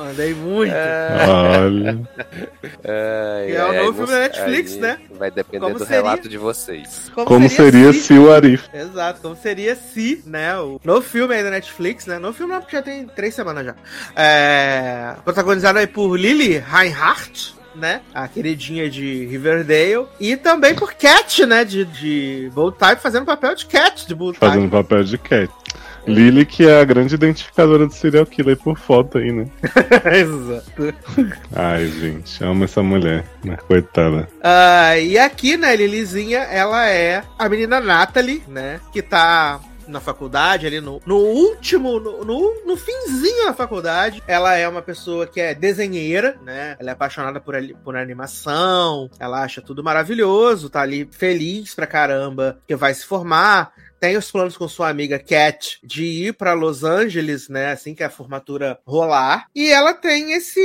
Mandei 0.05 0.33
muito. 0.33 0.73
É... 0.73 1.25
Olha. 1.27 1.99
É, 2.83 3.51
é 3.53 3.65
o 3.65 3.85
novo 3.85 3.93
filme 3.93 4.11
da 4.11 4.19
Netflix, 4.21 4.75
né? 4.77 4.99
Vai 5.11 5.29
depender 5.29 5.63
como 5.63 5.77
do 5.77 5.85
seria... 5.85 6.01
relato 6.01 6.27
de 6.27 6.37
vocês. 6.37 7.11
Como, 7.13 7.27
como 7.27 7.49
seria, 7.49 7.93
seria, 7.93 7.93
se... 7.93 8.13
o 8.13 8.33
Arif? 8.33 8.67
Exato, 8.73 9.21
como 9.21 9.35
seria 9.35 9.75
se, 9.75 10.23
né? 10.25 10.57
O 10.57 10.81
novo 10.83 11.01
filme 11.01 11.35
aí 11.35 11.43
da 11.43 11.51
Netflix, 11.51 12.07
né? 12.07 12.17
Novo 12.17 12.33
filme 12.33 12.53
não, 12.53 12.61
porque 12.61 12.75
já 12.75 12.81
tem 12.81 13.05
três 13.05 13.35
semanas 13.35 13.65
já. 13.65 13.75
É... 14.15 15.15
Protagonizado 15.23 15.77
aí 15.77 15.87
por 15.87 16.15
Lily 16.17 16.57
Reinhardt, 16.57 17.55
né? 17.75 18.01
A 18.13 18.27
queridinha 18.27 18.89
de 18.89 19.25
Riverdale. 19.25 20.07
E 20.19 20.35
também 20.35 20.75
por 20.75 20.93
Cat, 20.93 21.45
né? 21.45 21.63
De, 21.63 21.85
de 21.85 22.49
Bold 22.53 22.77
Type, 22.77 23.01
fazendo 23.01 23.25
papel 23.25 23.55
de 23.55 23.65
Cat 23.65 24.07
de 24.07 24.15
Bold 24.15 24.39
Type. 24.39 24.51
Fazendo 24.51 24.69
papel 24.69 25.03
de 25.03 25.17
Cat. 25.17 25.51
Lily, 26.07 26.45
que 26.45 26.67
é 26.67 26.81
a 26.81 26.85
grande 26.85 27.15
identificadora 27.15 27.85
do 27.85 27.93
serial 27.93 28.25
killer 28.25 28.57
por 28.57 28.77
foto 28.77 29.17
aí, 29.17 29.31
né? 29.31 29.47
Exato. 30.13 30.93
Ai, 31.55 31.87
gente, 31.87 32.43
amo 32.43 32.63
essa 32.63 32.81
mulher, 32.81 33.25
né? 33.43 33.57
Coitada. 33.67 34.27
Uh, 34.37 34.99
e 35.01 35.17
aqui, 35.17 35.57
né, 35.57 35.75
Lilizinha, 35.75 36.39
ela 36.39 36.87
é 36.87 37.23
a 37.37 37.49
menina 37.49 37.79
Natalie, 37.79 38.43
né? 38.47 38.79
Que 38.91 39.01
tá 39.01 39.59
na 39.87 39.99
faculdade, 39.99 40.65
ali 40.65 40.79
no, 40.79 41.01
no 41.05 41.17
último, 41.17 41.99
no, 41.99 42.23
no, 42.23 42.65
no, 42.65 42.77
finzinho 42.77 43.45
da 43.45 43.53
faculdade. 43.53 44.23
Ela 44.27 44.55
é 44.55 44.67
uma 44.67 44.81
pessoa 44.81 45.27
que 45.27 45.39
é 45.39 45.53
desenheira, 45.53 46.37
né? 46.43 46.75
Ela 46.79 46.91
é 46.91 46.93
apaixonada 46.93 47.39
por, 47.39 47.55
por 47.83 47.95
animação, 47.95 49.09
ela 49.19 49.43
acha 49.43 49.61
tudo 49.61 49.83
maravilhoso, 49.83 50.69
tá 50.69 50.81
ali 50.81 51.07
feliz 51.11 51.75
pra 51.75 51.85
caramba 51.85 52.59
que 52.65 52.75
vai 52.75 52.93
se 52.93 53.05
formar 53.05 53.73
tem 54.01 54.17
os 54.17 54.31
planos 54.31 54.57
com 54.57 54.67
sua 54.67 54.89
amiga 54.89 55.19
Cat 55.19 55.77
de 55.83 56.03
ir 56.03 56.33
para 56.33 56.53
Los 56.53 56.83
Angeles, 56.83 57.47
né, 57.47 57.71
assim 57.71 57.93
que 57.93 58.03
a 58.03 58.09
formatura 58.09 58.79
rolar. 58.83 59.45
E 59.53 59.69
ela 59.69 59.93
tem 59.93 60.33
esse 60.33 60.59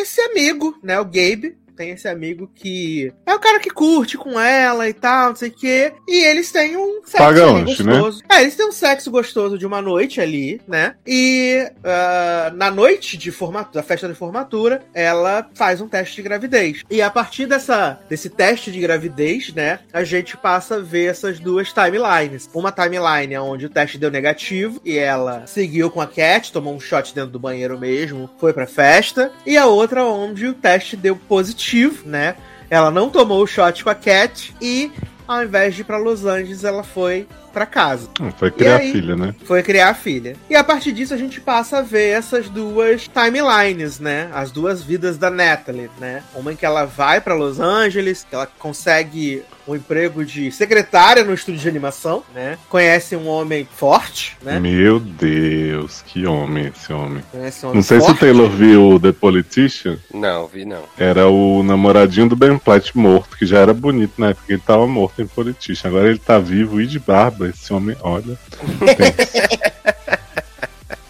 esse 0.00 0.20
amigo, 0.20 0.78
né, 0.80 0.98
o 1.00 1.04
Gabe, 1.04 1.58
tem 1.78 1.90
esse 1.90 2.08
amigo 2.08 2.50
que 2.52 3.12
é 3.24 3.32
o 3.32 3.38
cara 3.38 3.60
que 3.60 3.70
curte 3.70 4.18
com 4.18 4.38
ela 4.38 4.88
e 4.88 4.92
tal, 4.92 5.28
não 5.28 5.36
sei 5.36 5.48
o 5.48 5.52
quê. 5.52 5.92
E 6.08 6.24
eles 6.24 6.50
têm 6.50 6.76
um 6.76 7.00
sexo 7.04 7.54
né? 7.54 7.62
gostoso. 7.62 8.18
Né? 8.28 8.36
É, 8.36 8.42
eles 8.42 8.56
têm 8.56 8.66
um 8.66 8.72
sexo 8.72 9.10
gostoso 9.12 9.56
de 9.56 9.64
uma 9.64 9.80
noite 9.80 10.20
ali, 10.20 10.60
né? 10.66 10.96
E 11.06 11.70
uh, 11.78 12.56
na 12.56 12.68
noite 12.68 13.16
de 13.16 13.30
formatura, 13.30 13.74
da 13.74 13.82
festa 13.82 14.08
de 14.08 14.14
formatura, 14.14 14.82
ela 14.92 15.48
faz 15.54 15.80
um 15.80 15.88
teste 15.88 16.16
de 16.16 16.22
gravidez. 16.22 16.82
E 16.90 17.00
a 17.00 17.10
partir 17.10 17.46
dessa, 17.46 18.00
desse 18.08 18.28
teste 18.28 18.72
de 18.72 18.80
gravidez, 18.80 19.54
né, 19.54 19.78
a 19.92 20.02
gente 20.02 20.36
passa 20.36 20.76
a 20.76 20.80
ver 20.80 21.06
essas 21.06 21.38
duas 21.38 21.72
timelines. 21.72 22.50
Uma 22.52 22.72
timeline 22.72 23.38
onde 23.38 23.66
o 23.66 23.70
teste 23.70 23.98
deu 23.98 24.10
negativo 24.10 24.80
e 24.84 24.98
ela 24.98 25.46
seguiu 25.46 25.90
com 25.90 26.00
a 26.00 26.08
Cat, 26.08 26.52
tomou 26.52 26.74
um 26.74 26.80
shot 26.80 27.14
dentro 27.14 27.30
do 27.30 27.38
banheiro 27.38 27.78
mesmo, 27.78 28.28
foi 28.38 28.52
pra 28.52 28.66
festa. 28.66 29.30
E 29.46 29.56
a 29.56 29.66
outra 29.66 30.04
onde 30.04 30.48
o 30.48 30.54
teste 30.54 30.96
deu 30.96 31.14
positivo 31.14 31.67
né? 32.04 32.36
Ela 32.70 32.90
não 32.90 33.10
tomou 33.10 33.42
o 33.42 33.46
shot 33.46 33.82
com 33.82 33.90
a 33.90 33.94
Cat 33.94 34.54
e 34.60 34.92
ao 35.26 35.42
invés 35.42 35.74
de 35.74 35.82
ir 35.82 35.84
para 35.84 35.98
Los 35.98 36.24
Angeles, 36.24 36.64
ela 36.64 36.82
foi 36.82 37.26
pra 37.52 37.66
casa. 37.66 38.08
Hum, 38.20 38.30
foi 38.36 38.50
criar 38.50 38.76
aí, 38.76 38.88
a 38.88 38.92
filha, 38.92 39.16
né? 39.16 39.34
Foi 39.44 39.62
criar 39.62 39.90
a 39.90 39.94
filha. 39.94 40.36
E 40.48 40.56
a 40.56 40.64
partir 40.64 40.92
disso 40.92 41.14
a 41.14 41.16
gente 41.16 41.40
passa 41.40 41.78
a 41.78 41.82
ver 41.82 42.10
essas 42.10 42.48
duas 42.48 43.08
timelines, 43.08 43.98
né? 44.00 44.30
As 44.32 44.50
duas 44.50 44.82
vidas 44.82 45.16
da 45.16 45.30
Natalie, 45.30 45.90
né? 45.98 46.22
Uma 46.34 46.52
em 46.52 46.56
que 46.56 46.66
ela 46.66 46.84
vai 46.84 47.20
para 47.20 47.34
Los 47.34 47.60
Angeles, 47.60 48.26
que 48.28 48.34
ela 48.34 48.46
consegue 48.58 49.42
um 49.68 49.76
emprego 49.76 50.24
de 50.24 50.50
secretária 50.50 51.22
no 51.22 51.34
estúdio 51.34 51.60
de 51.60 51.68
animação, 51.68 52.22
né? 52.34 52.58
Conhece 52.68 53.14
um 53.14 53.28
homem 53.28 53.68
forte, 53.70 54.36
né? 54.42 54.58
Meu 54.58 54.98
Deus, 54.98 56.02
que 56.06 56.26
homem 56.26 56.72
esse 56.74 56.92
homem. 56.92 57.22
Conhece 57.30 57.66
um 57.66 57.68
homem 57.68 57.76
não 57.76 57.82
sei 57.82 57.98
forte. 57.98 58.10
se 58.10 58.16
o 58.16 58.20
Taylor 58.20 58.48
viu 58.48 58.98
The 59.00 59.12
Politician. 59.12 59.98
Não, 60.12 60.46
vi 60.46 60.64
não. 60.64 60.82
Era 60.96 61.28
o 61.28 61.62
namoradinho 61.62 62.28
do 62.28 62.36
Ben 62.36 62.56
Platt 62.58 62.96
morto, 62.96 63.36
que 63.36 63.44
já 63.44 63.58
era 63.58 63.74
bonito 63.74 64.14
na 64.18 64.30
época 64.30 64.46
que 64.46 64.52
ele 64.54 64.62
tava 64.64 64.86
morto 64.86 65.20
em 65.20 65.26
Politician. 65.26 65.88
Agora 65.88 66.08
ele 66.08 66.18
tá 66.18 66.38
vivo 66.38 66.80
e 66.80 66.86
de 66.86 66.98
barba. 66.98 67.37
Esse 67.46 67.72
homem, 67.72 67.96
olha. 68.00 68.36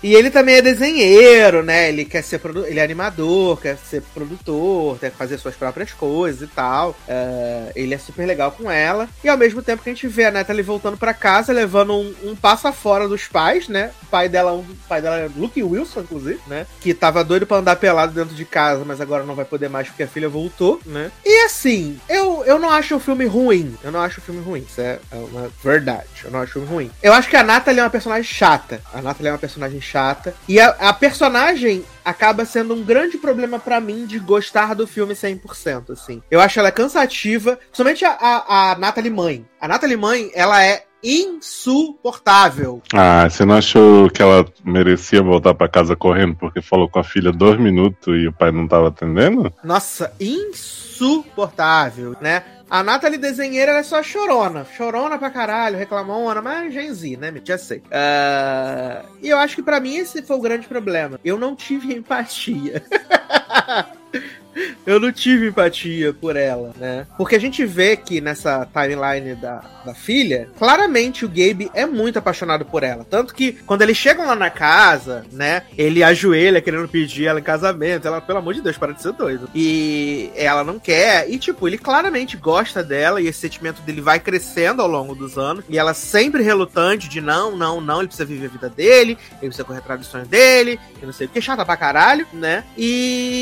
E 0.02 0.14
ele 0.14 0.30
também 0.30 0.56
é 0.56 0.62
desenheiro, 0.62 1.62
né? 1.62 1.88
Ele 1.88 2.04
quer 2.04 2.22
ser 2.22 2.40
ele 2.66 2.78
é 2.78 2.84
animador, 2.84 3.60
quer 3.60 3.76
ser 3.76 4.02
produtor, 4.14 4.98
quer 4.98 5.10
fazer 5.10 5.38
suas 5.38 5.54
próprias 5.54 5.92
coisas 5.92 6.42
e 6.42 6.46
tal. 6.46 6.90
Uh, 6.90 7.72
ele 7.74 7.94
é 7.94 7.98
super 7.98 8.26
legal 8.26 8.52
com 8.52 8.70
ela. 8.70 9.08
E 9.22 9.28
ao 9.28 9.36
mesmo 9.36 9.62
tempo 9.62 9.82
que 9.82 9.90
a 9.90 9.92
gente 9.92 10.06
vê 10.06 10.26
a 10.26 10.30
Natalie 10.30 10.62
voltando 10.62 10.96
para 10.96 11.12
casa, 11.12 11.52
levando 11.52 11.94
um, 11.94 12.14
um 12.24 12.36
passo 12.36 12.72
fora 12.72 13.08
dos 13.08 13.26
pais, 13.26 13.68
né? 13.68 13.90
O 14.02 14.06
pai 14.06 14.28
dela, 14.28 14.52
um, 14.52 14.60
o 14.60 14.76
pai 14.88 15.00
dela 15.00 15.16
é 15.16 15.30
Luke 15.36 15.62
Wilson, 15.62 16.00
inclusive, 16.00 16.40
né? 16.46 16.66
Que 16.80 16.94
tava 16.94 17.24
doido 17.24 17.46
pra 17.46 17.58
andar 17.58 17.76
pelado 17.76 18.12
dentro 18.12 18.34
de 18.34 18.44
casa, 18.44 18.84
mas 18.84 19.00
agora 19.00 19.24
não 19.24 19.34
vai 19.34 19.44
poder 19.44 19.68
mais 19.68 19.88
porque 19.88 20.02
a 20.02 20.08
filha 20.08 20.28
voltou, 20.28 20.80
né? 20.84 21.10
E 21.24 21.44
assim, 21.44 21.98
eu, 22.08 22.44
eu 22.44 22.58
não 22.58 22.70
acho 22.70 22.96
o 22.96 23.00
filme 23.00 23.26
ruim. 23.26 23.76
Eu 23.82 23.92
não 23.92 24.00
acho 24.00 24.20
o 24.20 24.22
filme 24.22 24.42
ruim. 24.42 24.64
Isso 24.68 24.80
é, 24.80 24.98
é 25.10 25.16
uma 25.16 25.50
verdade. 25.62 26.08
Eu 26.24 26.30
não 26.30 26.40
acho 26.40 26.50
o 26.50 26.62
filme 26.62 26.68
ruim. 26.68 26.90
Eu 27.02 27.12
acho 27.12 27.28
que 27.28 27.36
a 27.36 27.42
Natalie 27.42 27.80
é 27.80 27.82
uma 27.82 27.90
personagem 27.90 28.24
chata. 28.24 28.80
A 28.92 29.00
Natalie 29.00 29.28
é 29.28 29.32
uma 29.32 29.38
personagem 29.38 29.80
chata. 29.88 30.34
E 30.48 30.60
a, 30.60 30.68
a 30.78 30.92
personagem 30.92 31.84
acaba 32.04 32.44
sendo 32.44 32.74
um 32.74 32.82
grande 32.82 33.18
problema 33.18 33.58
para 33.58 33.80
mim 33.80 34.06
de 34.06 34.18
gostar 34.18 34.74
do 34.74 34.86
filme 34.86 35.14
100%, 35.14 35.90
assim. 35.90 36.22
Eu 36.30 36.40
acho 36.40 36.58
ela 36.58 36.70
cansativa, 36.70 37.58
somente 37.72 38.04
a, 38.04 38.10
a, 38.10 38.72
a 38.72 38.78
Natalie 38.78 39.10
mãe. 39.10 39.46
A 39.60 39.68
Natalie 39.68 39.96
mãe, 39.96 40.30
ela 40.34 40.62
é 40.64 40.84
insuportável. 41.02 42.82
Ah, 42.92 43.28
você 43.28 43.44
não 43.44 43.56
achou 43.56 44.08
que 44.10 44.22
ela 44.22 44.44
merecia 44.64 45.22
voltar 45.22 45.54
para 45.54 45.68
casa 45.68 45.94
correndo 45.94 46.34
porque 46.36 46.60
falou 46.60 46.88
com 46.88 46.98
a 46.98 47.04
filha 47.04 47.30
dois 47.30 47.58
minutos 47.58 48.08
e 48.08 48.26
o 48.26 48.32
pai 48.32 48.50
não 48.50 48.66
tava 48.66 48.88
atendendo? 48.88 49.52
Nossa, 49.62 50.12
insuportável, 50.18 52.16
né? 52.20 52.42
A 52.70 52.82
Nathalie 52.82 53.18
Desenheira 53.18 53.70
ela 53.70 53.80
é 53.80 53.82
só 53.82 54.02
chorona. 54.02 54.66
Chorona 54.76 55.18
pra 55.18 55.30
caralho, 55.30 55.78
reclamona, 55.78 56.42
mas 56.42 56.72
Gen 56.72 56.92
Z, 56.92 57.16
né? 57.16 57.32
Já 57.44 57.56
sei. 57.56 57.78
Uh... 57.78 59.08
E 59.22 59.28
eu 59.28 59.38
acho 59.38 59.56
que 59.56 59.62
para 59.62 59.80
mim 59.80 59.96
esse 59.96 60.22
foi 60.22 60.36
o 60.36 60.40
grande 60.40 60.66
problema. 60.66 61.18
Eu 61.24 61.38
não 61.38 61.56
tive 61.56 61.94
empatia. 61.94 62.82
eu 64.86 64.98
não 64.98 65.12
tive 65.12 65.48
empatia 65.48 66.12
por 66.12 66.36
ela, 66.36 66.72
né? 66.78 67.06
Porque 67.16 67.36
a 67.36 67.40
gente 67.40 67.64
vê 67.64 67.96
que 67.96 68.20
nessa 68.20 68.66
timeline 68.66 69.34
da, 69.34 69.62
da 69.84 69.94
filha, 69.94 70.48
claramente 70.58 71.24
o 71.24 71.28
Gabe 71.28 71.70
é 71.74 71.86
muito 71.86 72.18
apaixonado 72.18 72.64
por 72.64 72.82
ela. 72.82 73.04
Tanto 73.08 73.34
que 73.34 73.52
quando 73.66 73.82
eles 73.82 73.96
chegam 73.96 74.26
lá 74.26 74.34
na 74.34 74.50
casa, 74.50 75.24
né? 75.32 75.62
Ele 75.76 76.02
ajoelha 76.02 76.60
querendo 76.60 76.88
pedir 76.88 77.26
ela 77.26 77.40
em 77.40 77.42
casamento. 77.42 78.06
Ela, 78.06 78.20
pelo 78.20 78.38
amor 78.38 78.54
de 78.54 78.62
Deus, 78.62 78.78
para 78.78 78.92
de 78.92 79.02
ser 79.02 79.12
doido. 79.12 79.48
E 79.54 80.30
ela 80.34 80.64
não 80.64 80.78
quer. 80.78 81.28
E, 81.30 81.38
tipo, 81.38 81.66
ele 81.66 81.78
claramente 81.78 82.36
gosta 82.36 82.82
dela 82.82 83.20
e 83.20 83.26
esse 83.26 83.40
sentimento 83.40 83.82
dele 83.82 84.00
vai 84.00 84.18
crescendo 84.18 84.82
ao 84.82 84.88
longo 84.88 85.14
dos 85.14 85.38
anos. 85.38 85.64
E 85.68 85.78
ela 85.78 85.94
sempre 85.94 86.42
relutante 86.42 87.08
de 87.08 87.20
não, 87.20 87.56
não, 87.56 87.80
não, 87.80 87.98
ele 87.98 88.08
precisa 88.08 88.24
viver 88.24 88.46
a 88.46 88.50
vida 88.50 88.68
dele, 88.68 89.18
ele 89.32 89.48
precisa 89.48 89.64
correr 89.64 89.78
atrás 89.78 90.00
dos 90.00 90.08
sonhos 90.08 90.28
dele, 90.28 90.78
e 91.02 91.06
não 91.06 91.12
sei 91.12 91.26
o 91.26 91.30
que, 91.30 91.40
chata 91.40 91.64
pra 91.64 91.76
caralho, 91.76 92.26
né? 92.32 92.64
E 92.76 93.37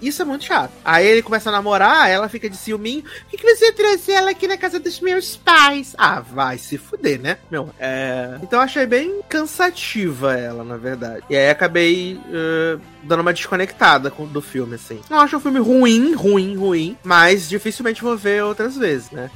isso 0.00 0.22
é 0.22 0.24
muito 0.24 0.44
chato. 0.44 0.72
Aí 0.84 1.06
ele 1.06 1.22
começa 1.22 1.48
a 1.48 1.52
namorar, 1.52 2.08
ela 2.08 2.28
fica 2.28 2.48
de 2.48 2.56
ciúminho. 2.56 3.02
Por 3.02 3.30
que, 3.30 3.36
que 3.36 3.54
você 3.54 3.72
trouxe 3.72 4.12
ela 4.12 4.30
aqui 4.30 4.46
na 4.46 4.56
casa 4.56 4.78
dos 4.78 5.00
meus 5.00 5.36
pais? 5.36 5.94
Ah, 5.98 6.20
vai 6.20 6.58
se 6.58 6.78
fuder, 6.78 7.20
né? 7.20 7.38
Meu, 7.50 7.70
é... 7.78 8.38
Então 8.42 8.58
eu 8.58 8.64
achei 8.64 8.86
bem 8.86 9.20
cansativa 9.28 10.34
ela, 10.34 10.62
na 10.62 10.76
verdade. 10.76 11.24
E 11.28 11.36
aí 11.36 11.50
acabei 11.50 12.14
uh, 12.14 12.80
dando 13.02 13.20
uma 13.20 13.32
desconectada 13.32 14.10
com, 14.10 14.26
do 14.26 14.40
filme, 14.40 14.76
assim. 14.76 15.00
Não 15.10 15.20
acho 15.20 15.36
o 15.36 15.40
filme 15.40 15.58
ruim, 15.58 16.14
ruim, 16.14 16.56
ruim, 16.56 16.96
mas 17.02 17.48
dificilmente 17.48 18.02
vou 18.02 18.16
ver 18.16 18.44
outras 18.44 18.76
vezes, 18.76 19.10
né? 19.10 19.30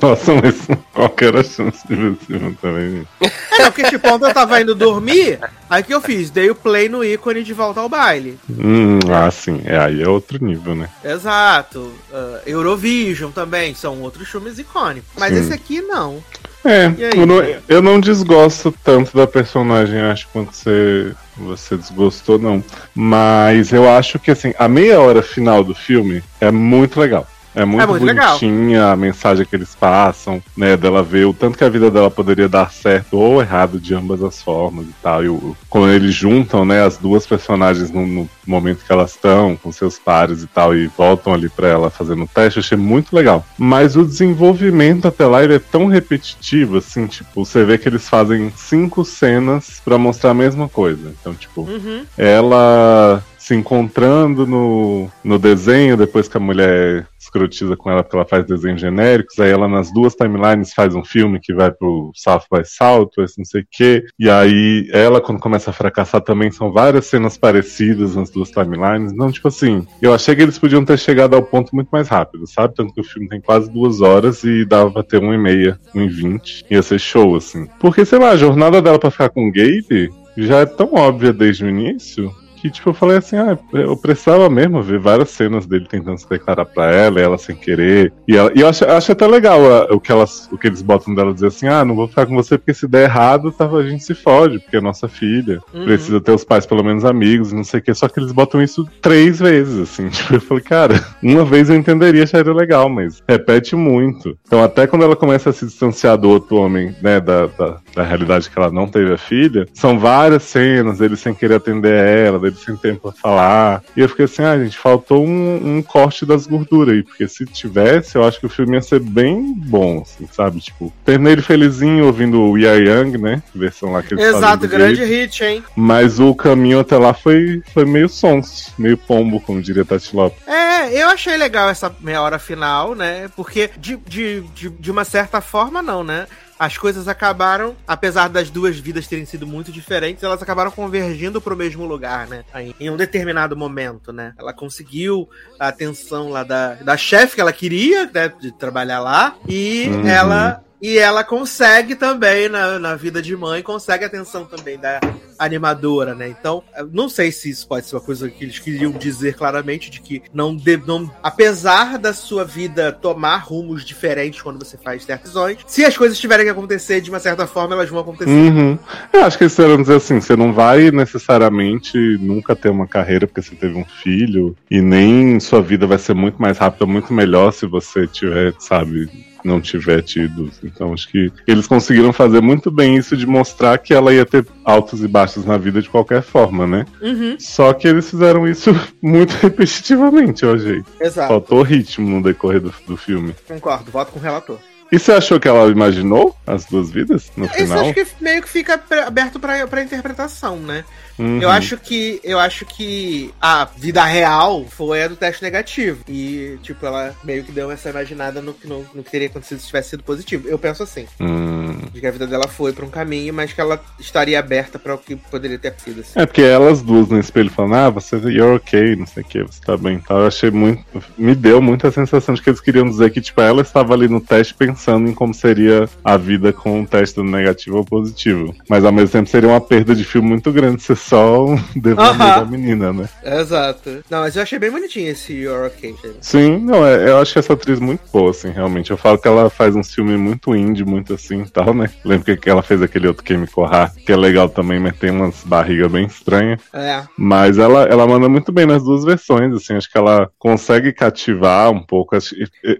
Nossa, 0.00 0.34
mas 0.34 0.66
qual 0.92 1.08
que 1.10 1.24
era 1.24 1.40
a 1.40 1.44
chance 1.44 1.86
de 1.86 1.94
ver 1.94 2.12
esse 2.12 2.26
filme 2.26 2.56
também? 2.60 3.06
É, 3.52 3.64
porque 3.70 3.84
tipo, 3.84 4.08
ontem 4.08 4.26
eu 4.26 4.34
tava 4.34 4.60
indo 4.60 4.74
dormir, 4.74 5.38
aí 5.68 5.82
que 5.82 5.92
eu 5.92 6.00
fiz? 6.00 6.30
Dei 6.30 6.50
o 6.50 6.54
play 6.54 6.88
no 6.88 7.04
ícone 7.04 7.42
de 7.42 7.52
volta 7.52 7.80
ao 7.80 7.88
baile. 7.88 8.38
Hum, 8.48 8.98
ah, 9.10 9.30
sim. 9.30 9.60
É, 9.64 9.78
aí 9.78 10.02
é 10.02 10.08
outro 10.08 10.44
nível, 10.44 10.74
né? 10.74 10.88
Exato. 11.04 11.92
Uh, 12.10 12.40
Eurovision 12.46 13.30
também, 13.30 13.74
são 13.74 14.00
outros 14.00 14.28
filmes 14.28 14.58
icônicos. 14.58 15.10
Mas 15.18 15.34
sim. 15.34 15.40
esse 15.40 15.52
aqui 15.52 15.82
não. 15.82 16.22
É, 16.64 16.92
eu 17.16 17.26
não, 17.26 17.42
eu 17.68 17.82
não 17.82 17.98
desgosto 17.98 18.72
tanto 18.84 19.16
da 19.16 19.26
personagem, 19.26 20.00
acho, 20.00 20.28
quanto 20.32 20.54
você, 20.54 21.12
você 21.36 21.76
desgostou, 21.76 22.38
não. 22.38 22.62
Mas 22.94 23.72
eu 23.72 23.90
acho 23.90 24.18
que, 24.18 24.30
assim, 24.30 24.54
a 24.56 24.68
meia 24.68 25.00
hora 25.00 25.22
final 25.22 25.64
do 25.64 25.74
filme 25.74 26.22
é 26.40 26.52
muito 26.52 27.00
legal. 27.00 27.26
É 27.54 27.64
muito, 27.64 27.82
é 27.82 27.86
muito 27.86 28.06
bonitinha 28.06 28.78
legal. 28.78 28.92
a 28.92 28.96
mensagem 28.96 29.44
que 29.44 29.54
eles 29.54 29.74
passam, 29.74 30.42
né? 30.56 30.76
Dela 30.76 31.02
ver 31.02 31.26
o 31.26 31.34
tanto 31.34 31.58
que 31.58 31.64
a 31.64 31.68
vida 31.68 31.90
dela 31.90 32.10
poderia 32.10 32.48
dar 32.48 32.70
certo 32.72 33.18
ou 33.18 33.40
errado 33.40 33.78
de 33.78 33.94
ambas 33.94 34.22
as 34.22 34.42
formas 34.42 34.86
e 34.86 34.94
tal. 35.02 35.24
E 35.24 35.28
o, 35.28 35.56
quando 35.68 35.90
eles 35.90 36.14
juntam, 36.14 36.64
né, 36.64 36.82
as 36.82 36.96
duas 36.96 37.26
personagens 37.26 37.90
no, 37.90 38.06
no 38.06 38.28
momento 38.46 38.84
que 38.84 38.92
elas 38.92 39.12
estão 39.12 39.56
com 39.56 39.70
seus 39.70 39.98
pares 39.98 40.42
e 40.42 40.46
tal, 40.46 40.74
e 40.74 40.86
voltam 40.86 41.34
ali 41.34 41.48
pra 41.48 41.68
ela 41.68 41.90
fazendo 41.90 42.24
o 42.24 42.28
teste, 42.28 42.58
eu 42.58 42.62
achei 42.62 42.78
muito 42.78 43.14
legal. 43.14 43.44
Mas 43.58 43.96
o 43.96 44.04
desenvolvimento 44.04 45.06
até 45.06 45.26
lá 45.26 45.44
ele 45.44 45.54
é 45.54 45.58
tão 45.58 45.86
repetitivo, 45.86 46.78
assim, 46.78 47.06
tipo, 47.06 47.44
você 47.44 47.64
vê 47.64 47.76
que 47.76 47.88
eles 47.88 48.08
fazem 48.08 48.52
cinco 48.56 49.04
cenas 49.04 49.80
para 49.84 49.98
mostrar 49.98 50.30
a 50.30 50.34
mesma 50.34 50.68
coisa. 50.68 51.14
Então, 51.20 51.34
tipo, 51.34 51.62
uhum. 51.62 52.04
ela 52.16 53.22
se 53.42 53.56
encontrando 53.56 54.46
no, 54.46 55.10
no 55.24 55.36
desenho, 55.36 55.96
depois 55.96 56.28
que 56.28 56.36
a 56.36 56.40
mulher 56.40 57.08
escrotiza 57.18 57.76
com 57.76 57.90
ela 57.90 58.04
porque 58.04 58.14
ela 58.14 58.24
faz 58.24 58.46
desenhos 58.46 58.80
genéricos, 58.80 59.36
aí 59.40 59.50
ela 59.50 59.66
nas 59.66 59.92
duas 59.92 60.14
timelines 60.14 60.72
faz 60.72 60.94
um 60.94 61.04
filme 61.04 61.40
que 61.40 61.52
vai 61.52 61.72
pro 61.72 62.12
South 62.14 62.44
by 62.52 62.64
Southwest, 62.64 63.38
não 63.38 63.44
sei 63.44 63.62
o 63.62 63.66
quê, 63.68 64.04
e 64.16 64.30
aí 64.30 64.88
ela, 64.92 65.20
quando 65.20 65.40
começa 65.40 65.70
a 65.70 65.72
fracassar, 65.72 66.20
também 66.20 66.52
são 66.52 66.70
várias 66.70 67.06
cenas 67.06 67.36
parecidas 67.36 68.14
nas 68.14 68.30
duas 68.30 68.48
timelines, 68.48 69.12
não, 69.12 69.32
tipo 69.32 69.48
assim, 69.48 69.84
eu 70.00 70.14
achei 70.14 70.36
que 70.36 70.42
eles 70.42 70.58
podiam 70.58 70.84
ter 70.84 70.98
chegado 70.98 71.34
ao 71.34 71.42
ponto 71.42 71.74
muito 71.74 71.88
mais 71.90 72.06
rápido, 72.06 72.46
sabe? 72.46 72.74
Tanto 72.76 72.94
que 72.94 73.00
o 73.00 73.04
filme 73.04 73.28
tem 73.28 73.40
quase 73.40 73.68
duas 73.68 74.00
horas 74.00 74.44
e 74.44 74.64
dava 74.64 74.92
pra 74.92 75.02
ter 75.02 75.20
um 75.20 75.34
e 75.34 75.38
meia, 75.38 75.80
um 75.92 76.02
e 76.02 76.08
vinte, 76.08 76.64
ia 76.70 76.80
ser 76.80 77.00
show, 77.00 77.34
assim. 77.34 77.66
Porque, 77.80 78.04
sei 78.04 78.20
lá, 78.20 78.30
a 78.30 78.36
jornada 78.36 78.80
dela 78.80 79.00
pra 79.00 79.10
ficar 79.10 79.30
com 79.30 79.48
o 79.48 79.52
Gabe 79.52 80.12
já 80.36 80.60
é 80.60 80.66
tão 80.66 80.94
óbvia 80.94 81.32
desde 81.32 81.64
o 81.64 81.68
início 81.68 82.32
que, 82.62 82.70
tipo, 82.70 82.90
eu 82.90 82.94
falei 82.94 83.16
assim, 83.16 83.36
ah, 83.36 83.58
eu 83.72 83.96
precisava 83.96 84.48
mesmo 84.48 84.80
ver 84.80 85.00
várias 85.00 85.30
cenas 85.30 85.66
dele 85.66 85.84
tentando 85.88 86.16
se 86.16 86.28
declarar 86.28 86.64
pra 86.64 86.92
ela, 86.92 87.20
ela 87.20 87.36
sem 87.36 87.56
querer. 87.56 88.12
E, 88.28 88.36
ela, 88.36 88.52
e 88.54 88.60
eu 88.60 88.68
acho, 88.68 88.84
acho 88.84 89.10
até 89.10 89.26
legal 89.26 89.58
o, 89.90 89.98
que 89.98 90.12
elas, 90.12 90.48
o 90.52 90.56
que 90.56 90.68
eles 90.68 90.80
botam 90.80 91.12
dela 91.12 91.34
dizer 91.34 91.48
assim, 91.48 91.66
ah, 91.66 91.84
não 91.84 91.96
vou 91.96 92.06
ficar 92.06 92.24
com 92.24 92.36
você 92.36 92.56
porque 92.56 92.72
se 92.72 92.86
der 92.86 93.02
errado, 93.02 93.50
tá, 93.50 93.66
a 93.66 93.82
gente 93.82 94.04
se 94.04 94.14
fode, 94.14 94.60
porque 94.60 94.76
é 94.76 94.80
nossa 94.80 95.08
filha. 95.08 95.60
Uhum. 95.74 95.86
Precisa 95.86 96.20
ter 96.20 96.30
os 96.30 96.44
pais 96.44 96.64
pelo 96.64 96.84
menos 96.84 97.04
amigos, 97.04 97.52
não 97.52 97.64
sei 97.64 97.80
o 97.80 97.82
que. 97.82 97.92
Só 97.94 98.06
que 98.06 98.20
eles 98.20 98.30
botam 98.30 98.62
isso 98.62 98.88
três 99.00 99.40
vezes, 99.40 99.80
assim. 99.80 100.08
Tipo, 100.22 100.34
eu 100.34 100.40
falei, 100.40 100.62
cara, 100.62 101.04
uma 101.20 101.44
vez 101.44 101.68
eu 101.68 101.74
entenderia, 101.74 102.22
acharia 102.22 102.52
legal, 102.52 102.88
mas 102.88 103.20
repete 103.28 103.74
muito. 103.74 104.38
Então 104.46 104.62
até 104.62 104.86
quando 104.86 105.02
ela 105.02 105.16
começa 105.16 105.50
a 105.50 105.52
se 105.52 105.66
distanciar 105.66 106.16
do 106.16 106.28
outro 106.30 106.58
homem, 106.58 106.94
né, 107.02 107.18
da, 107.18 107.46
da, 107.46 107.78
da 107.96 108.02
realidade 108.04 108.48
que 108.48 108.56
ela 108.56 108.70
não 108.70 108.86
teve 108.86 109.12
a 109.12 109.18
filha, 109.18 109.66
são 109.74 109.98
várias 109.98 110.44
cenas, 110.44 111.00
ele 111.00 111.16
sem 111.16 111.34
querer 111.34 111.56
atender 111.56 111.92
ela, 111.92 112.51
sem 112.54 112.76
tempo 112.76 113.00
pra 113.00 113.12
falar. 113.12 113.82
E 113.96 114.00
eu 114.00 114.08
fiquei 114.08 114.24
assim, 114.24 114.42
ah, 114.42 114.58
gente, 114.58 114.76
faltou 114.76 115.24
um, 115.24 115.76
um, 115.76 115.82
corte 115.82 116.24
das 116.24 116.46
gorduras 116.46 116.94
aí, 116.94 117.02
porque 117.02 117.26
se 117.28 117.44
tivesse, 117.46 118.16
eu 118.16 118.24
acho 118.24 118.40
que 118.40 118.46
o 118.46 118.50
filme 118.50 118.74
ia 118.74 118.82
ser 118.82 119.00
bem 119.00 119.54
bom, 119.54 120.02
assim, 120.02 120.28
sabe? 120.32 120.60
Tipo, 120.60 120.92
terminei 121.04 121.34
ele 121.34 121.42
felizinho 121.42 122.06
ouvindo 122.06 122.40
o 122.40 122.52
We 122.52 122.68
Are 122.68 122.82
Young, 122.82 123.18
né? 123.18 123.42
Versão 123.54 123.92
lá 123.92 124.02
que 124.02 124.14
eles 124.14 124.24
Exato, 124.24 124.68
grande 124.68 125.04
hit, 125.04 125.42
hein? 125.44 125.64
Mas 125.76 126.18
o 126.20 126.34
caminho 126.34 126.80
até 126.80 126.96
lá 126.96 127.14
foi, 127.14 127.62
foi 127.72 127.84
meio 127.84 128.08
sons, 128.08 128.72
meio 128.78 128.96
pombo, 128.96 129.40
como 129.40 129.62
diria 129.62 129.84
Tati 129.84 130.14
Lopes. 130.14 130.46
É, 130.46 131.02
eu 131.02 131.08
achei 131.08 131.36
legal 131.36 131.68
essa 131.68 131.94
meia 132.00 132.22
hora 132.22 132.38
final, 132.38 132.94
né? 132.94 133.28
Porque 133.36 133.70
de, 133.78 133.96
de, 133.96 134.40
de, 134.54 134.70
de 134.70 134.90
uma 134.90 135.04
certa 135.04 135.40
forma, 135.40 135.82
não, 135.82 136.02
né? 136.04 136.26
As 136.62 136.78
coisas 136.78 137.08
acabaram, 137.08 137.74
apesar 137.88 138.28
das 138.28 138.48
duas 138.48 138.78
vidas 138.78 139.08
terem 139.08 139.24
sido 139.26 139.44
muito 139.44 139.72
diferentes, 139.72 140.22
elas 140.22 140.40
acabaram 140.40 140.70
convergindo 140.70 141.40
para 141.40 141.52
o 141.52 141.56
mesmo 141.56 141.84
lugar, 141.84 142.28
né? 142.28 142.44
Em 142.78 142.88
um 142.88 142.96
determinado 142.96 143.56
momento, 143.56 144.12
né? 144.12 144.32
Ela 144.38 144.52
conseguiu 144.52 145.28
a 145.58 145.66
atenção 145.66 146.28
lá 146.28 146.44
da, 146.44 146.74
da 146.74 146.96
chefe 146.96 147.34
que 147.34 147.40
ela 147.40 147.52
queria, 147.52 148.08
né? 148.14 148.32
De 148.40 148.52
trabalhar 148.52 149.00
lá, 149.00 149.34
e 149.48 149.88
uhum. 149.88 150.06
ela 150.06 150.62
E 150.82 150.98
ela 150.98 151.22
consegue 151.22 151.94
também, 151.94 152.48
na, 152.48 152.76
na 152.76 152.96
vida 152.96 153.22
de 153.22 153.36
mãe, 153.36 153.62
consegue 153.62 154.02
a 154.02 154.08
atenção 154.08 154.44
também 154.44 154.76
da 154.76 155.00
animadora, 155.38 156.12
né? 156.12 156.28
Então, 156.28 156.64
não 156.92 157.08
sei 157.08 157.30
se 157.30 157.50
isso 157.50 157.68
pode 157.68 157.86
ser 157.86 157.94
uma 157.94 158.02
coisa 158.02 158.28
que 158.28 158.44
eles 158.44 158.58
queriam 158.58 158.90
dizer 158.90 159.34
claramente, 159.34 159.90
de 159.90 160.00
que 160.00 160.22
não, 160.34 160.56
de, 160.56 160.76
não 160.76 161.08
apesar 161.22 161.98
da 161.98 162.12
sua 162.12 162.44
vida 162.44 162.90
tomar 162.90 163.36
rumos 163.38 163.84
diferentes 163.84 164.42
quando 164.42 164.58
você 164.64 164.76
faz 164.76 165.04
certas 165.04 165.32
se 165.66 165.84
as 165.84 165.96
coisas 165.96 166.18
tiverem 166.18 166.44
que 166.44 166.50
acontecer 166.50 167.00
de 167.00 167.10
uma 167.10 167.20
certa 167.20 167.46
forma, 167.46 167.74
elas 167.74 167.88
vão 167.88 168.00
acontecer. 168.00 168.30
Uhum. 168.30 168.78
Eu 169.12 169.24
acho 169.24 169.38
que 169.38 169.44
eles 169.44 169.54
querem 169.54 169.80
dizer 169.80 169.96
assim, 169.96 170.20
você 170.20 170.34
não 170.34 170.52
vai 170.52 170.90
necessariamente 170.90 171.96
nunca 172.20 172.56
ter 172.56 172.70
uma 172.70 172.88
carreira 172.88 173.26
porque 173.26 173.40
você 173.40 173.54
teve 173.54 173.78
um 173.78 173.84
filho, 173.84 174.56
e 174.70 174.80
nem 174.80 175.38
sua 175.38 175.62
vida 175.62 175.86
vai 175.86 175.98
ser 175.98 176.14
muito 176.14 176.40
mais 176.42 176.58
rápida, 176.58 176.86
muito 176.86 177.12
melhor 177.12 177.52
se 177.52 177.66
você 177.66 178.06
tiver, 178.06 178.54
sabe, 178.58 179.31
não 179.44 179.60
tiver 179.60 180.02
tido. 180.02 180.50
Então 180.62 180.92
acho 180.92 181.08
que 181.08 181.32
eles 181.46 181.66
conseguiram 181.66 182.12
fazer 182.12 182.40
muito 182.40 182.70
bem 182.70 182.96
isso 182.96 183.16
de 183.16 183.26
mostrar 183.26 183.78
que 183.78 183.94
ela 183.94 184.12
ia 184.12 184.24
ter 184.24 184.46
altos 184.64 185.02
e 185.02 185.08
baixos 185.08 185.44
na 185.44 185.56
vida 185.56 185.80
de 185.80 185.88
qualquer 185.88 186.22
forma, 186.22 186.66
né? 186.66 186.86
Uhum. 187.00 187.36
Só 187.38 187.72
que 187.72 187.88
eles 187.88 188.08
fizeram 188.10 188.46
isso 188.46 188.70
muito 189.02 189.32
repetitivamente, 189.34 190.44
eu 190.44 190.54
achei. 190.54 190.82
Exato. 191.00 191.28
Faltou 191.28 191.62
ritmo 191.62 192.08
no 192.08 192.22
decorrer 192.22 192.60
do, 192.60 192.74
do 192.86 192.96
filme. 192.96 193.34
Concordo, 193.46 193.90
voto 193.90 194.12
com 194.12 194.18
o 194.18 194.22
relator. 194.22 194.58
E 194.92 194.98
você 194.98 195.10
achou 195.12 195.40
que 195.40 195.48
ela 195.48 195.70
imaginou 195.70 196.36
as 196.46 196.66
duas 196.66 196.90
vidas 196.90 197.32
no 197.34 197.46
Isso 197.46 197.54
final? 197.54 197.80
acho 197.80 197.94
que 197.94 198.06
meio 198.20 198.42
que 198.42 198.48
fica 198.48 198.78
aberto 199.06 199.40
pra, 199.40 199.66
pra 199.66 199.82
interpretação, 199.82 200.56
né? 200.56 200.84
Uhum. 201.18 201.40
Eu 201.40 201.50
acho 201.50 201.76
que 201.76 202.20
eu 202.22 202.38
acho 202.38 202.64
que 202.64 203.32
a 203.40 203.64
vida 203.64 204.04
real 204.04 204.64
foi 204.68 205.02
a 205.04 205.08
do 205.08 205.16
teste 205.16 205.42
negativo. 205.42 206.00
E, 206.08 206.58
tipo, 206.62 206.84
ela 206.84 207.14
meio 207.24 207.44
que 207.44 207.52
deu 207.52 207.70
essa 207.70 207.90
imaginada 207.90 208.40
no, 208.40 208.54
no, 208.64 208.86
no 208.94 209.02
que 209.02 209.10
teria 209.10 209.28
acontecido 209.28 209.60
se 209.60 209.66
tivesse 209.66 209.90
sido 209.90 210.02
positivo. 210.02 210.48
Eu 210.48 210.58
penso 210.58 210.82
assim. 210.82 211.06
Hum. 211.20 211.72
De 211.92 212.00
que 212.00 212.06
a 212.06 212.10
vida 212.10 212.26
dela 212.26 212.48
foi 212.48 212.72
pra 212.72 212.84
um 212.84 212.90
caminho, 212.90 213.34
mas 213.34 213.52
que 213.52 213.60
ela 213.60 213.80
estaria 213.98 214.38
aberta 214.38 214.78
pra 214.78 214.94
o 214.94 214.98
que 214.98 215.16
poderia 215.16 215.58
ter 215.58 215.74
sido. 215.78 216.00
Assim. 216.00 216.12
É 216.16 216.26
porque 216.26 216.42
elas 216.42 216.82
duas 216.82 217.08
no 217.08 217.18
espelho 217.18 217.50
falando, 217.50 217.74
ah, 217.74 217.90
você 217.90 218.16
you're 218.16 218.56
okay, 218.56 218.96
não 218.96 219.06
sei 219.06 219.22
o 219.22 219.26
que, 219.26 219.42
você 219.42 219.60
tá 219.60 219.76
bem 219.76 219.98
tal. 219.98 220.20
Eu 220.20 220.26
achei 220.26 220.50
muito. 220.50 220.84
Me 221.16 221.34
deu 221.34 221.60
muita 221.60 221.90
sensação 221.90 222.34
de 222.34 222.42
que 222.42 222.50
eles 222.50 222.60
queriam 222.60 222.88
dizer 222.88 223.10
que, 223.10 223.20
tipo, 223.20 223.40
ela 223.40 223.62
estava 223.62 223.94
ali 223.94 224.08
no 224.08 224.20
teste 224.20 224.54
pensando 224.54 225.08
em 225.08 225.14
como 225.14 225.34
seria 225.34 225.88
a 226.04 226.16
vida 226.16 226.52
com 226.52 226.80
um 226.80 226.86
teste 226.86 227.20
negativo 227.22 227.78
ou 227.78 227.84
positivo. 227.84 228.54
Mas 228.68 228.84
ao 228.84 228.92
mesmo 228.92 229.10
tempo 229.10 229.28
seria 229.28 229.48
uma 229.48 229.60
perda 229.60 229.94
de 229.94 230.04
filme 230.04 230.28
muito 230.28 230.52
grande 230.52 230.82
ser 231.02 231.08
só 231.10 231.46
um 231.46 231.56
devaneio 231.76 232.18
da 232.18 232.44
menina, 232.44 232.92
né? 232.92 233.08
Exato. 233.24 234.02
Não, 234.10 234.20
mas 234.20 234.36
eu 234.36 234.42
achei 234.42 234.58
bem 234.58 234.70
bonitinho 234.70 235.10
esse 235.10 235.42
gente. 235.42 236.16
Sim, 236.20 236.58
não, 236.58 236.86
é, 236.86 237.08
eu 237.10 237.18
acho 237.18 237.38
essa 237.38 237.52
atriz 237.52 237.78
muito 237.78 238.00
boa, 238.12 238.30
assim, 238.30 238.50
realmente. 238.50 238.90
Eu 238.90 238.96
falo 238.96 239.18
que 239.18 239.28
ela 239.28 239.50
faz 239.50 239.74
um 239.76 239.82
filme 239.82 240.16
muito 240.16 240.54
indie, 240.54 240.84
muito 240.84 241.14
assim 241.14 241.42
e 241.42 241.48
tal, 241.50 241.74
né? 241.74 241.90
Lembro 242.04 242.24
que- 242.24 242.36
que 242.36 242.50
ela 242.50 242.62
fez 242.62 242.80
aquele 242.82 243.06
outro 243.08 243.24
Chemical 243.26 243.64
Heart, 243.72 243.94
que 244.04 244.12
é 244.12 244.16
legal 244.16 244.48
também, 244.48 244.78
mas 244.80 244.96
tem 244.96 245.10
umas 245.10 245.42
barrigas 245.44 245.90
bem 245.90 246.06
estranhas. 246.06 246.60
É. 246.72 247.02
Mas 247.16 247.58
ela, 247.58 247.84
ela 247.84 248.06
manda 248.06 248.28
muito 248.28 248.50
bem 248.52 248.66
nas 248.66 248.82
duas 248.82 249.04
versões, 249.04 249.52
assim, 249.54 249.74
acho 249.74 249.90
que 249.90 249.98
ela 249.98 250.30
consegue 250.38 250.92
cativar 250.92 251.70
um 251.70 251.80
pouco, 251.82 252.16
acho- 252.16 252.34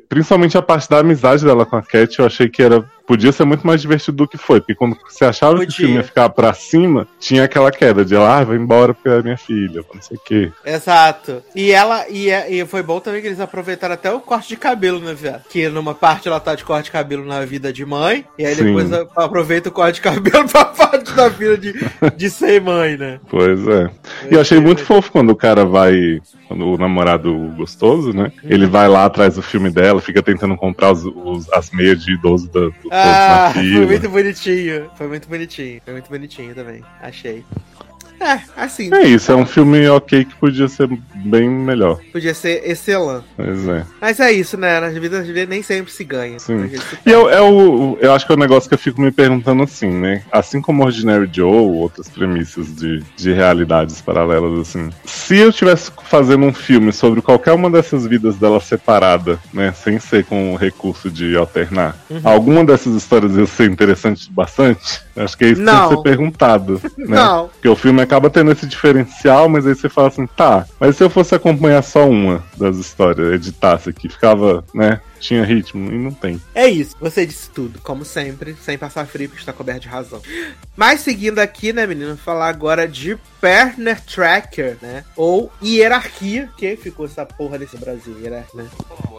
principalmente 0.08 0.56
a 0.56 0.62
parte 0.62 0.88
da 0.88 0.98
amizade 0.98 1.44
dela 1.44 1.66
com 1.66 1.76
a 1.76 1.82
Cat, 1.82 2.18
eu 2.18 2.26
achei 2.26 2.48
que 2.48 2.62
era 2.62 2.84
podia 3.12 3.30
ser 3.30 3.44
muito 3.44 3.66
mais 3.66 3.82
divertido 3.82 4.16
do 4.16 4.26
que 4.26 4.38
foi, 4.38 4.58
porque 4.58 4.74
quando 4.74 4.96
você 5.06 5.26
achava 5.26 5.52
que 5.56 5.64
o 5.64 5.66
Podia. 5.66 5.76
filme 5.76 5.94
ia 5.96 6.02
ficar 6.02 6.30
pra 6.30 6.54
cima, 6.54 7.06
tinha 7.20 7.44
aquela 7.44 7.70
queda 7.70 8.04
de 8.06 8.16
ah, 8.16 8.42
vai 8.42 8.56
embora 8.56 8.94
porque 8.94 9.08
é 9.10 9.22
minha 9.22 9.36
filha, 9.36 9.84
não 9.94 10.00
sei 10.00 10.16
o 10.16 10.20
quê. 10.20 10.50
Exato. 10.64 11.42
E 11.54 11.70
ela. 11.72 12.08
E, 12.08 12.30
é- 12.30 12.50
e 12.50 12.64
foi 12.66 12.82
bom 12.82 13.00
também 13.00 13.20
que 13.20 13.26
eles 13.26 13.38
aproveitaram 13.40 13.92
até 13.94 14.10
o 14.10 14.18
corte 14.20 14.48
de 14.48 14.56
cabelo, 14.56 14.98
né, 14.98 15.12
viado? 15.12 15.44
Que 15.50 15.68
numa 15.68 15.94
parte 15.94 16.26
ela 16.26 16.40
tá 16.40 16.54
de 16.54 16.64
corte 16.64 16.86
de 16.86 16.90
cabelo 16.90 17.24
na 17.26 17.44
vida 17.44 17.70
de 17.70 17.84
mãe. 17.84 18.24
E 18.38 18.46
aí 18.46 18.54
Sim. 18.54 18.64
depois 18.64 18.90
aproveita 19.14 19.68
o 19.68 19.72
corte 19.72 19.96
de 19.96 20.00
cabelo 20.00 20.48
pra 20.48 20.64
da 21.02 21.28
vida 21.28 21.58
de, 21.58 21.74
de 22.16 22.30
ser 22.30 22.60
mãe, 22.60 22.96
né? 22.96 23.18
Pois 23.28 23.66
é. 23.66 23.90
E 24.30 24.34
eu 24.34 24.40
achei 24.40 24.60
muito 24.60 24.82
fofo 24.84 25.10
quando 25.10 25.30
o 25.30 25.36
cara 25.36 25.64
vai. 25.64 26.20
Quando 26.48 26.66
o 26.66 26.76
namorado 26.76 27.32
gostoso, 27.56 28.12
né? 28.12 28.30
Ele 28.44 28.66
vai 28.66 28.86
lá 28.86 29.06
atrás 29.06 29.36
do 29.36 29.42
filme 29.42 29.70
dela, 29.70 30.00
fica 30.02 30.22
tentando 30.22 30.54
comprar 30.56 30.92
os, 30.92 31.02
os- 31.04 31.50
as 31.52 31.70
meias 31.70 32.04
de 32.04 32.12
idoso 32.12 32.50
da, 32.52 32.60
do 32.60 32.72
Ah, 32.90 33.50
foi 33.54 33.86
muito 33.86 34.08
bonitinho. 34.10 34.90
Foi 34.96 35.08
muito 35.08 35.28
bonitinho. 35.28 35.80
Foi 35.84 35.92
muito 35.94 36.08
bonitinho 36.10 36.54
também. 36.54 36.82
Achei. 37.02 37.42
É, 38.22 38.40
assim. 38.56 38.92
É 38.94 39.02
isso, 39.02 39.32
é 39.32 39.34
um 39.34 39.44
filme 39.46 39.88
ok 39.88 40.24
que 40.24 40.34
podia 40.36 40.68
ser 40.68 40.88
bem 41.14 41.48
melhor. 41.48 41.98
Podia 42.12 42.34
ser 42.34 42.62
excelente. 42.64 43.24
Pois 43.36 43.66
é. 43.68 43.84
Mas 44.00 44.20
é 44.20 44.32
isso, 44.32 44.56
né? 44.56 44.78
Nas 44.80 44.94
vidas 44.96 45.26
nem 45.48 45.62
sempre 45.62 45.92
se 45.92 46.04
ganha. 46.04 46.38
Sim. 46.38 46.68
Se 46.68 46.98
E 47.04 47.10
eu, 47.10 47.24
o, 47.26 47.98
eu 48.00 48.12
acho 48.12 48.24
que 48.26 48.32
é 48.32 48.34
o 48.34 48.38
negócio 48.38 48.68
que 48.68 48.74
eu 48.74 48.78
fico 48.78 49.00
me 49.00 49.10
perguntando 49.10 49.62
assim, 49.62 49.88
né? 49.90 50.22
Assim 50.30 50.60
como 50.60 50.84
Ordinary 50.84 51.28
Joe, 51.32 51.52
outras 51.52 52.08
premissas 52.08 52.74
de, 52.74 53.02
de 53.16 53.32
realidades 53.32 54.00
paralelas, 54.00 54.58
assim. 54.60 54.90
Se 55.04 55.36
eu 55.38 55.52
tivesse 55.52 55.90
fazendo 56.04 56.44
um 56.46 56.52
filme 56.52 56.92
sobre 56.92 57.20
qualquer 57.20 57.52
uma 57.52 57.70
dessas 57.70 58.06
vidas 58.06 58.36
dela 58.36 58.60
separada, 58.60 59.38
né? 59.52 59.72
Sem 59.72 59.98
ser 59.98 60.24
com 60.24 60.52
o 60.52 60.56
recurso 60.56 61.10
de 61.10 61.36
alternar, 61.36 61.96
Uhum. 62.10 62.20
alguma 62.24 62.64
dessas 62.64 62.94
histórias 62.94 63.34
ia 63.36 63.46
ser 63.46 63.70
interessante 63.70 64.30
bastante? 64.30 65.00
Acho 65.16 65.36
que 65.36 65.44
é 65.44 65.48
isso 65.48 65.60
que 65.60 65.66
tem 65.66 65.74
Não. 65.74 65.88
que 65.88 65.96
ser 65.96 66.02
perguntado. 66.02 66.80
Né? 66.96 67.16
Não. 67.16 67.48
Porque 67.48 67.68
o 67.68 67.74
filme 67.74 68.00
acaba 68.00 68.30
tendo 68.30 68.52
esse 68.52 68.66
diferencial, 68.66 69.48
mas 69.48 69.66
aí 69.66 69.74
você 69.74 69.88
fala 69.88 70.08
assim, 70.08 70.26
tá, 70.26 70.64
mas 70.78 70.96
se 70.96 71.02
eu 71.02 71.10
fosse 71.10 71.34
acompanhar 71.34 71.82
só 71.82 72.08
uma 72.08 72.42
das 72.56 72.76
histórias, 72.76 73.32
editasse 73.32 73.90
aqui, 73.90 74.08
ficava, 74.08 74.64
né? 74.74 75.00
Tinha 75.22 75.44
ritmo 75.44 75.90
e 75.92 75.96
não 75.98 76.10
tem. 76.12 76.40
É 76.54 76.66
isso, 76.68 76.96
você 77.00 77.24
disse 77.24 77.48
tudo, 77.48 77.78
como 77.80 78.04
sempre, 78.04 78.56
sem 78.60 78.76
passar 78.76 79.06
frio, 79.06 79.28
porque 79.28 79.40
está 79.40 79.52
coberto 79.52 79.82
de 79.82 79.88
razão. 79.88 80.20
Mas 80.76 81.00
seguindo 81.00 81.38
aqui, 81.38 81.72
né, 81.72 81.86
menino, 81.86 82.16
falar 82.16 82.48
agora 82.48 82.88
de 82.88 83.16
Partner 83.40 84.00
Tracker, 84.00 84.76
né? 84.82 85.04
Ou 85.16 85.50
Hierarquia, 85.62 86.48
que 86.56 86.76
ficou 86.76 87.06
essa 87.06 87.24
porra 87.24 87.58
desse 87.58 87.76
Brasil, 87.76 88.16
hierarquia, 88.20 88.62
né? 88.64 88.68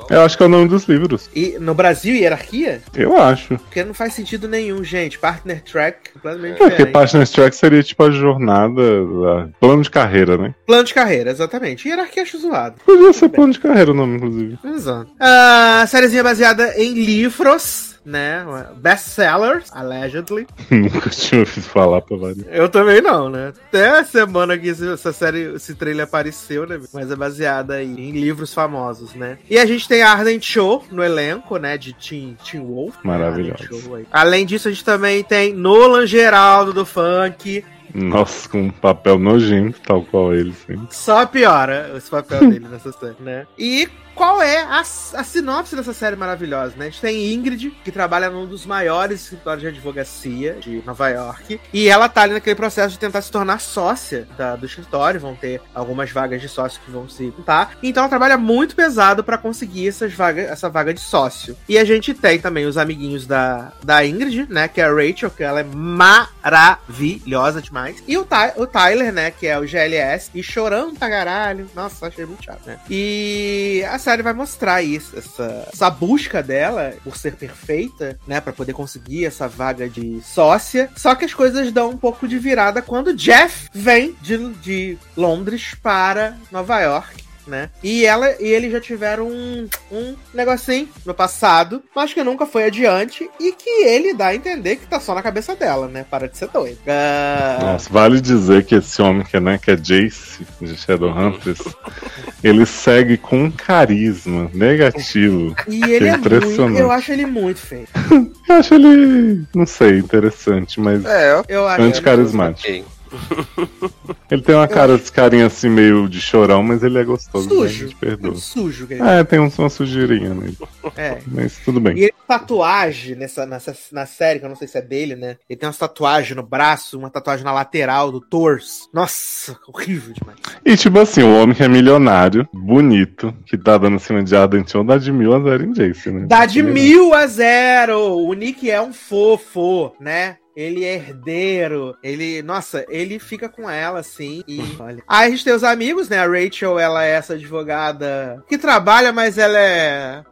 Eu 0.09 0.21
acho 0.21 0.35
que 0.35 0.43
é 0.43 0.45
o 0.45 0.49
nome 0.49 0.67
dos 0.67 0.83
livros. 0.83 1.29
E 1.33 1.57
no 1.59 1.73
Brasil, 1.73 2.13
Hierarquia? 2.15 2.81
Eu 2.93 3.15
acho. 3.17 3.57
Porque 3.57 3.83
não 3.85 3.93
faz 3.93 4.13
sentido 4.13 4.47
nenhum, 4.49 4.83
gente. 4.83 5.17
Partner 5.17 5.61
Track, 5.63 6.11
completamente 6.13 6.61
É, 6.61 6.69
porque. 6.69 6.85
Partners 6.85 7.29
Track 7.31 7.55
seria 7.55 7.81
tipo 7.81 8.03
a 8.03 8.11
jornada, 8.11 8.81
a- 8.81 9.47
plano 9.59 9.81
de 9.81 9.89
carreira, 9.89 10.37
né? 10.37 10.53
Plano 10.65 10.83
de 10.83 10.93
carreira, 10.93 11.31
exatamente. 11.31 11.87
Hierarquia 11.87 12.23
acho 12.23 12.37
zoado. 12.37 12.75
Podia 12.85 13.13
ser 13.13 13.29
plano 13.29 13.53
de 13.53 13.59
carreira 13.59 13.91
o 13.91 13.93
nome, 13.93 14.17
inclusive. 14.17 14.57
Exato. 14.65 15.09
Ah, 15.19 15.85
sériezinha 15.93 16.23
baseada 16.23 16.73
em 16.75 16.91
livros, 16.93 17.95
né? 18.03 18.43
Best-sellers, 18.77 19.69
allegedly. 19.71 20.47
Nunca 20.71 21.09
tinha 21.11 21.41
ouvido 21.41 21.61
falar 21.63 22.01
pra 22.01 22.17
variar. 22.17 22.47
Eu 22.51 22.67
também 22.67 22.99
não, 22.99 23.29
né? 23.29 23.53
Até 23.67 23.99
a 23.99 24.03
semana 24.03 24.57
que 24.57 24.69
esse- 24.69 24.91
essa 24.91 25.13
série, 25.13 25.53
esse 25.55 25.75
trailer 25.75 26.05
apareceu, 26.05 26.65
né? 26.65 26.79
Mas 26.91 27.11
é 27.11 27.15
baseada 27.15 27.75
aí 27.75 27.85
em 27.87 28.11
livros 28.11 28.51
famosos, 28.53 29.13
né? 29.13 29.37
E 29.47 29.59
a 29.59 29.65
gente 29.67 29.87
tem 29.87 30.01
a 30.01 30.11
Ardent 30.11 30.43
Show 30.43 30.83
no 30.91 31.03
elenco, 31.03 31.57
né? 31.57 31.77
De 31.77 31.93
Teen, 31.93 32.35
Teen 32.43 32.63
Wolf. 32.65 32.95
Ardent 33.05 33.61
Show 33.67 33.95
aí. 33.95 34.05
Além 34.11 34.45
disso, 34.47 34.67
a 34.67 34.71
gente 34.71 34.83
também 34.83 35.23
tem 35.23 35.53
Nolan 35.53 36.07
Geraldo 36.07 36.73
do 36.73 36.85
Funk. 36.85 37.63
Nossa, 37.93 38.49
com 38.49 38.59
um 38.63 38.69
papel 38.71 39.19
nojento, 39.19 39.79
tal 39.85 40.01
qual 40.03 40.33
ele, 40.33 40.51
sim. 40.65 40.87
Só 40.89 41.27
piora 41.27 41.91
esse 41.95 42.09
papel 42.09 42.39
dele 42.49 42.67
nessa 42.67 42.91
série, 42.91 43.15
né? 43.19 43.45
E 43.55 43.87
qual 44.15 44.41
é 44.41 44.61
a, 44.63 44.79
a 44.79 45.23
sinopse 45.23 45.75
dessa 45.75 45.93
série 45.93 46.15
maravilhosa, 46.15 46.75
né? 46.77 46.85
A 46.85 46.89
gente 46.89 47.01
tem 47.01 47.33
Ingrid, 47.33 47.71
que 47.83 47.91
trabalha 47.91 48.29
num 48.29 48.45
dos 48.45 48.65
maiores 48.65 49.21
escritórios 49.23 49.61
de 49.61 49.67
advocacia 49.67 50.53
de 50.59 50.81
Nova 50.85 51.09
York. 51.09 51.59
E 51.73 51.87
ela 51.89 52.07
tá 52.09 52.21
ali 52.23 52.33
naquele 52.33 52.55
processo 52.55 52.91
de 52.93 52.99
tentar 52.99 53.21
se 53.21 53.31
tornar 53.31 53.59
sócia 53.59 54.27
da- 54.37 54.55
do 54.55 54.65
escritório. 54.65 55.19
Vão 55.19 55.35
ter 55.35 55.61
algumas 55.73 56.11
vagas 56.11 56.41
de 56.41 56.47
sócio 56.49 56.79
que 56.85 56.91
vão 56.91 57.07
se 57.09 57.25
juntar. 57.25 57.71
Então 57.81 58.03
ela 58.03 58.09
trabalha 58.09 58.37
muito 58.37 58.75
pesado 58.75 59.23
pra 59.23 59.37
conseguir 59.37 59.87
essas 59.87 60.13
vagas, 60.13 60.49
essa 60.49 60.69
vaga 60.69 60.93
de 60.93 60.99
sócio. 61.01 61.57
E 61.67 61.77
a 61.77 61.83
gente 61.85 62.13
tem 62.13 62.39
também 62.39 62.65
os 62.65 62.77
amiguinhos 62.77 63.25
da, 63.25 63.71
da 63.83 64.05
Ingrid, 64.05 64.47
né? 64.49 64.67
Que 64.67 64.81
é 64.81 64.85
a 64.85 64.93
Rachel, 64.93 65.29
que 65.31 65.43
ela 65.43 65.59
é 65.59 65.63
maravilhosa 65.63 67.61
demais. 67.61 68.03
E 68.07 68.17
o, 68.17 68.23
Ty- 68.25 68.53
o 68.57 68.65
Tyler, 68.67 69.11
né? 69.13 69.31
Que 69.31 69.47
é 69.47 69.57
o 69.57 69.65
GLS. 69.67 70.29
E 70.33 70.43
chorando 70.43 70.97
pra 70.97 71.09
caralho. 71.09 71.69
Nossa, 71.75 72.07
achei 72.07 72.25
muito 72.25 72.43
chato, 72.43 72.61
né? 72.65 72.79
E 72.89 73.83
a 73.89 73.97
série 74.03 74.21
vai 74.21 74.33
mostrar 74.33 74.81
isso, 74.81 75.17
essa, 75.17 75.69
essa 75.71 75.89
busca 75.89 76.43
dela 76.43 76.93
por 77.03 77.15
ser 77.15 77.35
perfeita, 77.35 78.19
né? 78.27 78.41
Pra 78.41 78.51
poder 78.51 78.73
conseguir 78.73 79.25
essa 79.25 79.47
vaga 79.47 79.89
de 79.89 80.21
sócia. 80.21 80.89
Só 80.95 81.15
que 81.15 81.25
as 81.25 81.33
coisas 81.33 81.71
dão 81.71 81.91
um 81.91 81.97
pouco 81.97 82.27
de 82.27 82.37
virada 82.37 82.81
quando 82.81 83.13
Jeff 83.13 83.69
vem 83.73 84.15
de, 84.21 84.53
de 84.55 84.97
Londres 85.15 85.75
para 85.81 86.37
Nova 86.51 86.79
York. 86.81 87.22
Né? 87.47 87.69
E 87.81 88.05
ela 88.05 88.35
e 88.39 88.47
ele 88.47 88.69
já 88.69 88.79
tiveram 88.79 89.27
um, 89.27 89.67
um 89.91 90.15
negocinho 90.33 90.87
no 91.05 91.13
passado, 91.13 91.83
mas 91.95 92.13
que 92.13 92.23
nunca 92.23 92.45
foi 92.45 92.65
adiante 92.65 93.29
e 93.39 93.51
que 93.51 93.69
ele 93.85 94.13
dá 94.13 94.27
a 94.27 94.35
entender 94.35 94.77
que 94.77 94.87
tá 94.87 94.99
só 94.99 95.13
na 95.13 95.21
cabeça 95.21 95.55
dela, 95.55 95.87
né? 95.87 96.05
Para 96.09 96.27
de 96.27 96.37
ser 96.37 96.47
doido. 96.49 96.79
Uh... 96.79 97.63
Nossa, 97.63 97.89
vale 97.91 98.21
dizer 98.21 98.65
que 98.65 98.75
esse 98.75 99.01
homem 99.01 99.23
que, 99.23 99.37
é, 99.37 99.39
né, 99.39 99.57
que 99.57 99.71
é 99.71 99.75
Jace 99.75 100.45
de 100.61 100.75
Shadowhunters, 100.77 101.61
ele 102.43 102.65
segue 102.65 103.17
com 103.17 103.45
um 103.45 103.51
carisma 103.51 104.49
negativo. 104.53 105.55
E 105.67 105.83
ele 105.83 106.07
é, 106.07 106.11
é 106.11 106.15
impressionante. 106.15 106.59
Muito, 106.59 106.79
eu 106.79 106.91
acho 106.91 107.11
ele 107.11 107.25
muito 107.25 107.59
feio. 107.59 107.87
eu 108.49 108.55
acho 108.55 108.73
ele, 108.73 109.45
não 109.53 109.65
sei, 109.65 109.99
interessante, 109.99 110.79
mas 110.79 111.03
é, 111.05 111.43
eu 111.47 111.67
acho 111.67 111.81
anticarismático. 111.81 112.92
Ele 114.29 114.41
tem 114.41 114.55
uma 114.55 114.67
cara 114.67 114.97
de 114.97 115.11
carinha 115.11 115.45
assim 115.45 115.69
meio 115.69 116.09
de 116.09 116.19
chorão, 116.19 116.63
mas 116.63 116.81
ele 116.83 116.97
é 116.97 117.03
gostoso. 117.03 117.47
Sujo. 117.47 117.87
Né? 117.87 117.93
Perdoa. 117.99 118.35
Sujo, 118.35 118.87
É, 118.89 119.23
tem 119.23 119.39
uma 119.39 119.69
sujeirinha 119.69 120.33
nele. 120.33 120.57
É. 120.97 121.19
Mas 121.27 121.57
tudo 121.57 121.79
bem. 121.79 121.95
E 121.95 122.03
ele 122.03 122.11
tem 122.11 122.39
tatuagem 122.39 123.15
nessa, 123.15 123.45
nessa, 123.45 123.75
na 123.91 124.05
série, 124.05 124.39
que 124.39 124.45
eu 124.45 124.49
não 124.49 124.55
sei 124.55 124.67
se 124.67 124.77
é 124.77 124.81
dele, 124.81 125.15
né? 125.15 125.37
Ele 125.47 125.59
tem 125.59 125.67
uma 125.67 125.75
tatuagem 125.75 126.35
no 126.35 126.43
braço, 126.43 126.97
uma 126.97 127.09
tatuagem 127.09 127.45
na 127.45 127.51
lateral 127.51 128.11
do 128.11 128.19
torso. 128.19 128.89
Nossa, 128.91 129.57
horrível 129.67 130.13
demais. 130.13 130.37
E 130.65 130.75
tipo 130.75 130.99
assim, 130.99 131.21
o 131.21 131.35
homem 131.35 131.55
que 131.55 131.63
é 131.63 131.67
milionário, 131.67 132.47
bonito, 132.53 133.33
que 133.45 133.57
tá 133.57 133.77
dando 133.77 133.99
cima 133.99 134.23
de 134.23 134.35
Ardent 134.35 134.73
dá 134.85 134.97
de 134.97 135.11
mil 135.11 135.33
a 135.33 135.39
zero 135.39 135.63
em 135.63 135.73
Jace, 135.73 136.09
né? 136.09 136.25
Dá 136.27 136.45
de 136.45 136.63
mil 136.63 137.13
a 137.13 137.27
zero! 137.27 138.17
O 138.17 138.33
Nick 138.33 138.69
é 138.69 138.81
um 138.81 138.93
fofo, 138.93 139.91
né? 139.99 140.37
Ele 140.55 140.83
é 140.83 140.95
herdeiro, 140.95 141.95
ele, 142.03 142.41
nossa, 142.41 142.85
ele 142.87 143.19
fica 143.19 143.49
com 143.49 143.69
ela 143.69 143.99
assim 143.99 144.43
e 144.47 144.59
olha. 144.79 145.03
Aí 145.07 145.27
a 145.27 145.29
gente 145.29 145.43
tem 145.43 145.53
os 145.53 145.63
amigos, 145.63 146.09
né? 146.09 146.19
A 146.19 146.27
Rachel, 146.27 146.79
ela 146.79 147.03
é 147.03 147.11
essa 147.11 147.33
advogada 147.33 148.43
que 148.47 148.57
trabalha, 148.57 149.11
mas 149.11 149.37
ela 149.37 149.59
é 149.59 150.23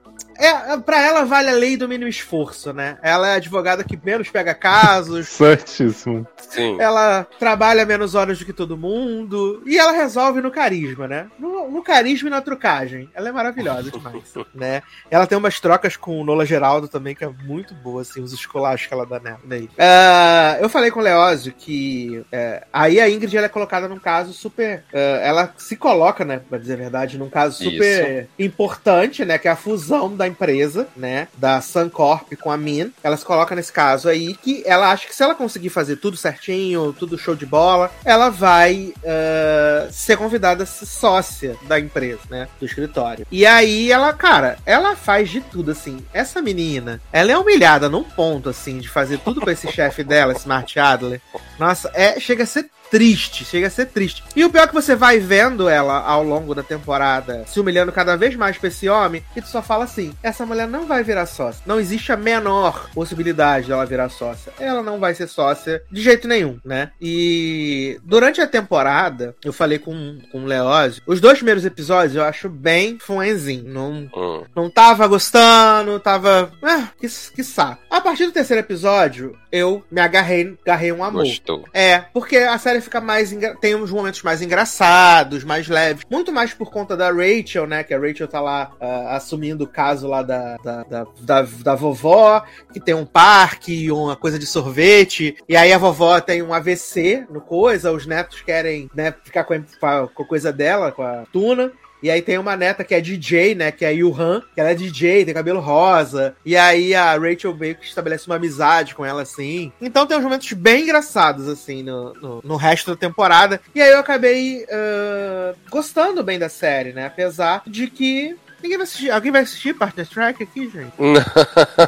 é, 0.42 0.78
pra 0.78 1.00
ela 1.00 1.24
vale 1.24 1.50
a 1.50 1.54
lei 1.54 1.78
do 1.78 1.88
mínimo 1.88 2.10
esforço, 2.10 2.74
né? 2.74 2.98
Ela 3.04 3.30
é 3.30 3.34
a 3.34 3.36
advogada 3.36 3.84
que 3.84 4.00
menos 4.04 4.30
pega 4.30 4.54
casos. 4.54 5.28
Certíssimo. 5.30 6.28
Sim. 6.38 6.78
Ela 6.80 7.28
trabalha 7.38 7.86
menos 7.86 8.16
horas 8.16 8.40
do 8.40 8.46
que 8.46 8.54
todo 8.54 8.78
mundo. 8.78 9.62
E 9.66 9.78
ela 9.78 9.92
resolve 9.92 10.42
no 10.42 10.50
carisma, 10.50 11.08
né? 11.08 11.28
No, 11.38 11.70
no 11.70 11.84
carisma 11.84 12.28
e 12.28 12.32
na 12.32 12.42
trucagem. 12.42 13.10
Ela 13.14 13.30
é 13.30 13.32
maravilhosa 13.32 13.92
demais, 13.92 14.34
né? 14.56 14.82
Ela 15.10 15.28
tem 15.28 15.38
umas 15.38 15.60
trocas 15.60 15.96
com 15.96 16.20
o 16.20 16.24
Nola 16.24 16.46
Geraldo 16.46 16.88
também, 16.88 17.14
que 17.14 17.24
é 17.24 17.30
muito 17.30 17.74
boa, 17.76 18.02
assim, 18.02 18.22
os 18.22 18.34
escolachos 18.34 18.88
que 18.88 18.94
ela 18.94 19.06
dá 19.06 19.20
nela. 19.20 19.40
Uh, 19.44 20.62
eu 20.62 20.70
falei 20.70 20.90
com 20.90 21.00
o 21.00 21.04
Leózio 21.04 21.54
que 21.58 22.20
uh, 22.20 22.66
aí 22.72 23.00
a 23.00 23.10
Ingrid 23.10 23.36
ela 23.36 23.46
é 23.46 23.50
colocada 23.50 23.88
num 23.88 24.00
caso 24.00 24.34
super. 24.34 24.84
Uh, 24.92 25.22
ela 25.22 25.54
se 25.58 25.76
coloca, 25.76 26.26
né, 26.26 26.42
pra 26.50 26.58
dizer 26.58 26.74
a 26.74 26.78
verdade, 26.78 27.18
num 27.18 27.30
caso 27.30 27.64
super 27.64 28.24
Isso. 28.24 28.30
importante, 28.40 29.24
né? 29.24 29.38
Que 29.38 29.48
é 29.48 29.52
a 29.52 29.56
fusão 29.56 30.16
da 30.16 30.31
empresa, 30.32 30.88
né? 30.96 31.28
Da 31.38 31.62
Suncorp 31.62 32.34
com 32.42 32.52
a 32.52 32.58
Min. 32.58 32.92
Ela 33.04 33.18
se 33.18 33.26
coloca 33.26 33.56
nesse 33.56 33.72
caso 33.72 34.10
aí 34.10 34.34
que 34.36 34.64
ela 34.66 34.92
acha 34.92 35.08
que 35.08 35.16
se 35.16 35.24
ela 35.24 35.36
conseguir 35.36 35.70
fazer 35.70 35.98
tudo 35.98 36.18
certinho, 36.18 36.94
tudo 36.98 37.18
show 37.18 37.36
de 37.36 37.46
bola, 37.46 37.92
ela 38.04 38.30
vai 38.30 38.94
uh, 38.98 39.92
ser 39.92 40.18
convidada 40.18 40.64
a 40.64 40.66
ser 40.66 40.86
sócia 40.86 41.56
da 41.68 41.80
empresa, 41.80 42.22
né? 42.30 42.48
Do 42.60 42.66
escritório. 42.66 43.26
E 43.32 43.46
aí 43.46 43.92
ela, 43.92 44.14
cara, 44.14 44.58
ela 44.66 44.96
faz 44.96 45.30
de 45.30 45.42
tudo, 45.42 45.72
assim. 45.72 46.04
Essa 46.14 46.42
menina, 46.42 47.02
ela 47.12 47.32
é 47.32 47.38
humilhada 47.38 47.90
num 47.90 48.04
ponto, 48.04 48.50
assim, 48.50 48.80
de 48.80 48.90
fazer 48.90 49.20
tudo 49.20 49.42
com 49.42 49.50
esse 49.50 49.72
chefe 49.72 50.04
dela, 50.04 50.34
Smart 50.34 50.80
Adler. 50.80 51.22
Nossa, 51.60 51.92
é, 51.94 52.20
chega 52.20 52.44
a 52.44 52.48
ser 52.48 52.70
triste, 52.92 53.46
chega 53.46 53.68
a 53.68 53.70
ser 53.70 53.86
triste. 53.88 54.22
E 54.36 54.44
o 54.44 54.50
pior 54.50 54.66
é 54.66 54.68
que 54.68 54.74
você 54.74 54.96
vai 54.96 55.18
vendo 55.18 55.70
ela 55.70 56.00
ao 56.02 56.22
longo 56.22 56.54
da 56.54 56.62
temporada 56.62 57.46
se 57.48 57.60
humilhando 57.60 57.92
cada 57.92 58.18
vez 58.18 58.36
mais 58.36 58.58
pra 58.58 58.68
esse 58.68 58.90
homem, 58.90 59.24
e 59.34 59.42
tu 59.42 59.48
só 59.48 59.62
fala 59.62 59.86
assim: 59.86 60.14
essa 60.22 60.46
mulher 60.46 60.68
não 60.68 60.86
vai 60.86 61.02
virar 61.02 61.26
sócia. 61.26 61.64
Não 61.66 61.80
existe 61.80 62.12
a 62.12 62.18
menor 62.18 62.90
possibilidade 62.94 63.70
dela 63.70 63.86
virar 63.86 64.10
sócia. 64.10 64.52
Ela 64.60 64.84
não 64.84 65.00
vai 65.00 65.16
ser 65.16 65.28
sócia 65.28 65.82
de 65.90 66.02
jeito 66.02 66.28
nenhum, 66.28 66.60
né? 66.66 66.92
E 67.02 67.98
durante 68.04 68.42
a 68.42 68.48
temporada, 68.48 69.34
eu 69.44 69.54
falei 69.54 69.80
com, 69.80 70.20
com 70.32 70.44
o 70.44 70.46
Leózio, 70.46 71.02
os 71.08 71.22
dois 71.22 71.38
primeiros 71.38 71.64
episódios 71.64 72.16
eu 72.16 72.24
acho 72.24 72.50
bem 72.50 72.98
fuenzinho. 73.00 73.64
Não, 73.70 74.10
hum. 74.14 74.44
não 74.54 74.70
tava 74.70 75.08
gostando, 75.08 75.98
tava. 76.00 76.52
Ah, 76.62 76.90
que, 77.00 77.08
que 77.08 77.44
saco. 77.44 77.82
A 77.90 78.02
partir 78.02 78.26
do 78.26 78.34
terceiro 78.34 78.60
episódio, 78.60 79.38
eu 79.50 79.82
me 79.90 80.02
agarrei, 80.02 80.58
agarrei 80.66 80.92
um 80.92 81.04
amor. 81.04 81.24
Gostou. 81.24 81.64
É, 81.74 82.00
porque 82.14 82.38
a 82.38 82.58
série 82.58 82.81
fica 82.82 83.00
mais. 83.00 83.34
Tem 83.60 83.76
uns 83.76 83.92
momentos 83.92 84.22
mais 84.24 84.42
engraçados, 84.42 85.44
mais 85.44 85.68
leves. 85.68 86.04
Muito 86.10 86.32
mais 86.32 86.54
por 86.54 86.72
conta 86.72 86.98
da 86.98 87.12
Rachel, 87.12 87.68
né? 87.68 87.84
Que 87.84 87.94
a 87.94 88.00
Rachel 88.00 88.28
tá 88.28 88.42
lá 88.42 88.72
uh, 88.82 89.08
assumindo 89.10 89.64
o 89.64 89.68
caso 89.68 90.08
lá 90.08 90.22
da 90.22 90.58
da, 90.58 90.84
da, 90.84 91.08
da, 91.20 91.42
da, 91.42 91.76
vovó, 91.76 92.44
que 92.74 92.80
tem 92.80 92.94
um 92.94 93.06
parque, 93.06 93.92
uma 93.92 94.16
coisa 94.16 94.38
de 94.40 94.46
sorvete. 94.46 95.36
E 95.48 95.56
aí 95.56 95.72
a 95.72 95.78
vovó 95.78 96.20
tem 96.20 96.42
um 96.42 96.54
AVC 96.54 97.26
no 97.30 97.42
coisa, 97.42 97.92
os 97.92 98.06
netos 98.06 98.42
querem 98.42 98.90
né, 98.94 99.14
ficar 99.24 99.44
com 99.44 99.54
a, 99.54 100.08
com 100.08 100.24
a 100.24 100.26
coisa 100.26 100.52
dela, 100.52 100.92
com 100.92 101.04
a 101.04 101.26
tuna. 101.32 101.72
E 102.02 102.10
aí 102.10 102.22
tem 102.22 102.38
uma 102.38 102.58
neta 102.58 102.84
que 102.84 102.96
é 102.96 103.02
DJ, 103.02 103.56
né? 103.56 103.72
Que 103.72 103.86
é 103.86 103.90
a 103.90 103.92
Yuhan, 103.92 104.42
que 104.54 104.60
ela 104.60 104.72
é 104.72 104.76
DJ, 104.76 105.26
tem 105.26 105.34
cabelo 105.34 105.60
rosa. 105.60 106.36
E 106.46 106.56
aí 106.58 106.94
a 106.96 107.18
Rachel 107.18 107.54
Baker 107.54 107.84
estabelece 107.84 108.28
uma 108.28 108.36
amizade 108.36 108.96
com 108.96 109.06
ela, 109.06 109.22
assim. 109.22 109.72
Então 109.82 110.06
tem 110.08 110.18
uns 110.18 110.24
momentos 110.24 110.52
bem 110.54 110.84
engraçados, 110.84 111.48
assim, 111.48 111.84
no, 111.84 112.14
no, 112.16 112.42
no 112.44 112.56
resto 112.56 112.92
da 112.92 112.98
temporada. 112.98 113.62
E 113.74 113.82
aí 113.82 113.92
eu 113.92 114.00
acabei 114.00 114.64
uh, 114.64 115.56
gostando 115.70 116.24
bem 116.24 116.40
da 116.40 116.50
série, 116.50 116.94
né? 116.94 117.06
Apesar 117.06 117.64
de 117.68 117.88
que 117.88 118.36
Ninguém 118.62 118.78
vai 118.78 118.84
assistir. 118.84 119.12
Alguém 119.12 119.32
vai 119.32 119.42
assistir 119.42 119.74
Partner 119.74 120.06
Strike 120.06 120.44
aqui, 120.44 120.70
gente? 120.70 120.94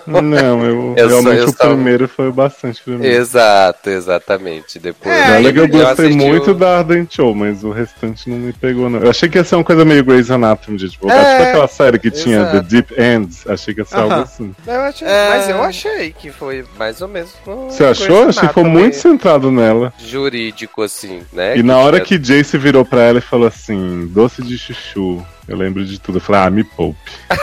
Não, 0.07 0.65
eu, 0.65 0.93
eu 0.97 1.07
realmente 1.07 1.41
eu 1.41 1.49
o 1.49 1.53
primeiro 1.53 2.07
foi 2.07 2.31
bastante 2.31 2.81
primeiro. 2.81 3.15
Exato, 3.15 3.89
exatamente. 3.89 4.79
Depois. 4.79 5.13
É, 5.13 5.35
Olha 5.35 5.53
que 5.53 5.59
eu 5.59 5.67
gostei 5.67 6.11
eu 6.11 6.17
muito 6.17 6.53
da 6.53 6.79
Ardent 6.79 7.13
Show, 7.15 7.35
mas 7.35 7.63
o 7.63 7.71
restante 7.71 8.29
não 8.29 8.37
me 8.37 8.53
pegou, 8.53 8.89
não. 8.89 8.99
Eu 8.99 9.09
achei 9.09 9.29
que 9.29 9.37
ia 9.37 9.43
ser 9.43 9.55
uma 9.55 9.63
coisa 9.63 9.85
meio 9.85 10.03
Grey's 10.03 10.31
Anatomy, 10.31 10.77
de 10.77 10.89
tipo, 10.89 11.09
é, 11.09 11.37
tipo 11.37 11.49
aquela 11.49 11.67
série 11.67 11.99
que 11.99 12.07
exato. 12.07 12.23
tinha 12.23 12.45
The 12.45 12.61
Deep 12.61 12.93
Ends. 12.99 13.47
Achei 13.47 13.73
que 13.73 13.81
ia 13.81 13.85
ser 13.85 13.95
uh 13.95 13.99
-huh. 13.99 14.03
algo 14.03 14.23
assim. 14.23 14.55
Eu 14.65 14.81
achei, 14.81 15.07
é... 15.07 15.29
Mas 15.29 15.49
eu 15.49 15.63
achei 15.63 16.11
que 16.11 16.31
foi 16.31 16.65
mais 16.77 17.01
ou 17.01 17.07
menos. 17.07 17.33
Você 17.45 17.83
achou? 17.83 18.29
Achei 18.29 18.41
que 18.41 18.47
ficou 18.47 18.65
muito 18.65 18.95
centrado 18.95 19.51
nela. 19.51 19.93
Jurídico, 19.99 20.81
assim, 20.81 21.21
né? 21.31 21.53
E 21.53 21.57
que 21.57 21.63
na 21.63 21.77
hora 21.77 21.99
que 21.99 22.17
Jace 22.17 22.57
virou 22.57 22.83
pra 22.83 23.01
ela 23.01 23.19
e 23.19 23.21
falou 23.21 23.47
assim: 23.47 24.07
doce 24.07 24.41
de 24.41 24.57
chuchu. 24.57 25.23
Eu 25.47 25.57
lembro 25.57 25.85
de 25.85 25.99
tudo. 25.99 26.17
Eu 26.17 26.21
falei, 26.21 26.41
ah, 26.41 26.49
me 26.49 26.63
poupe. 26.63 27.11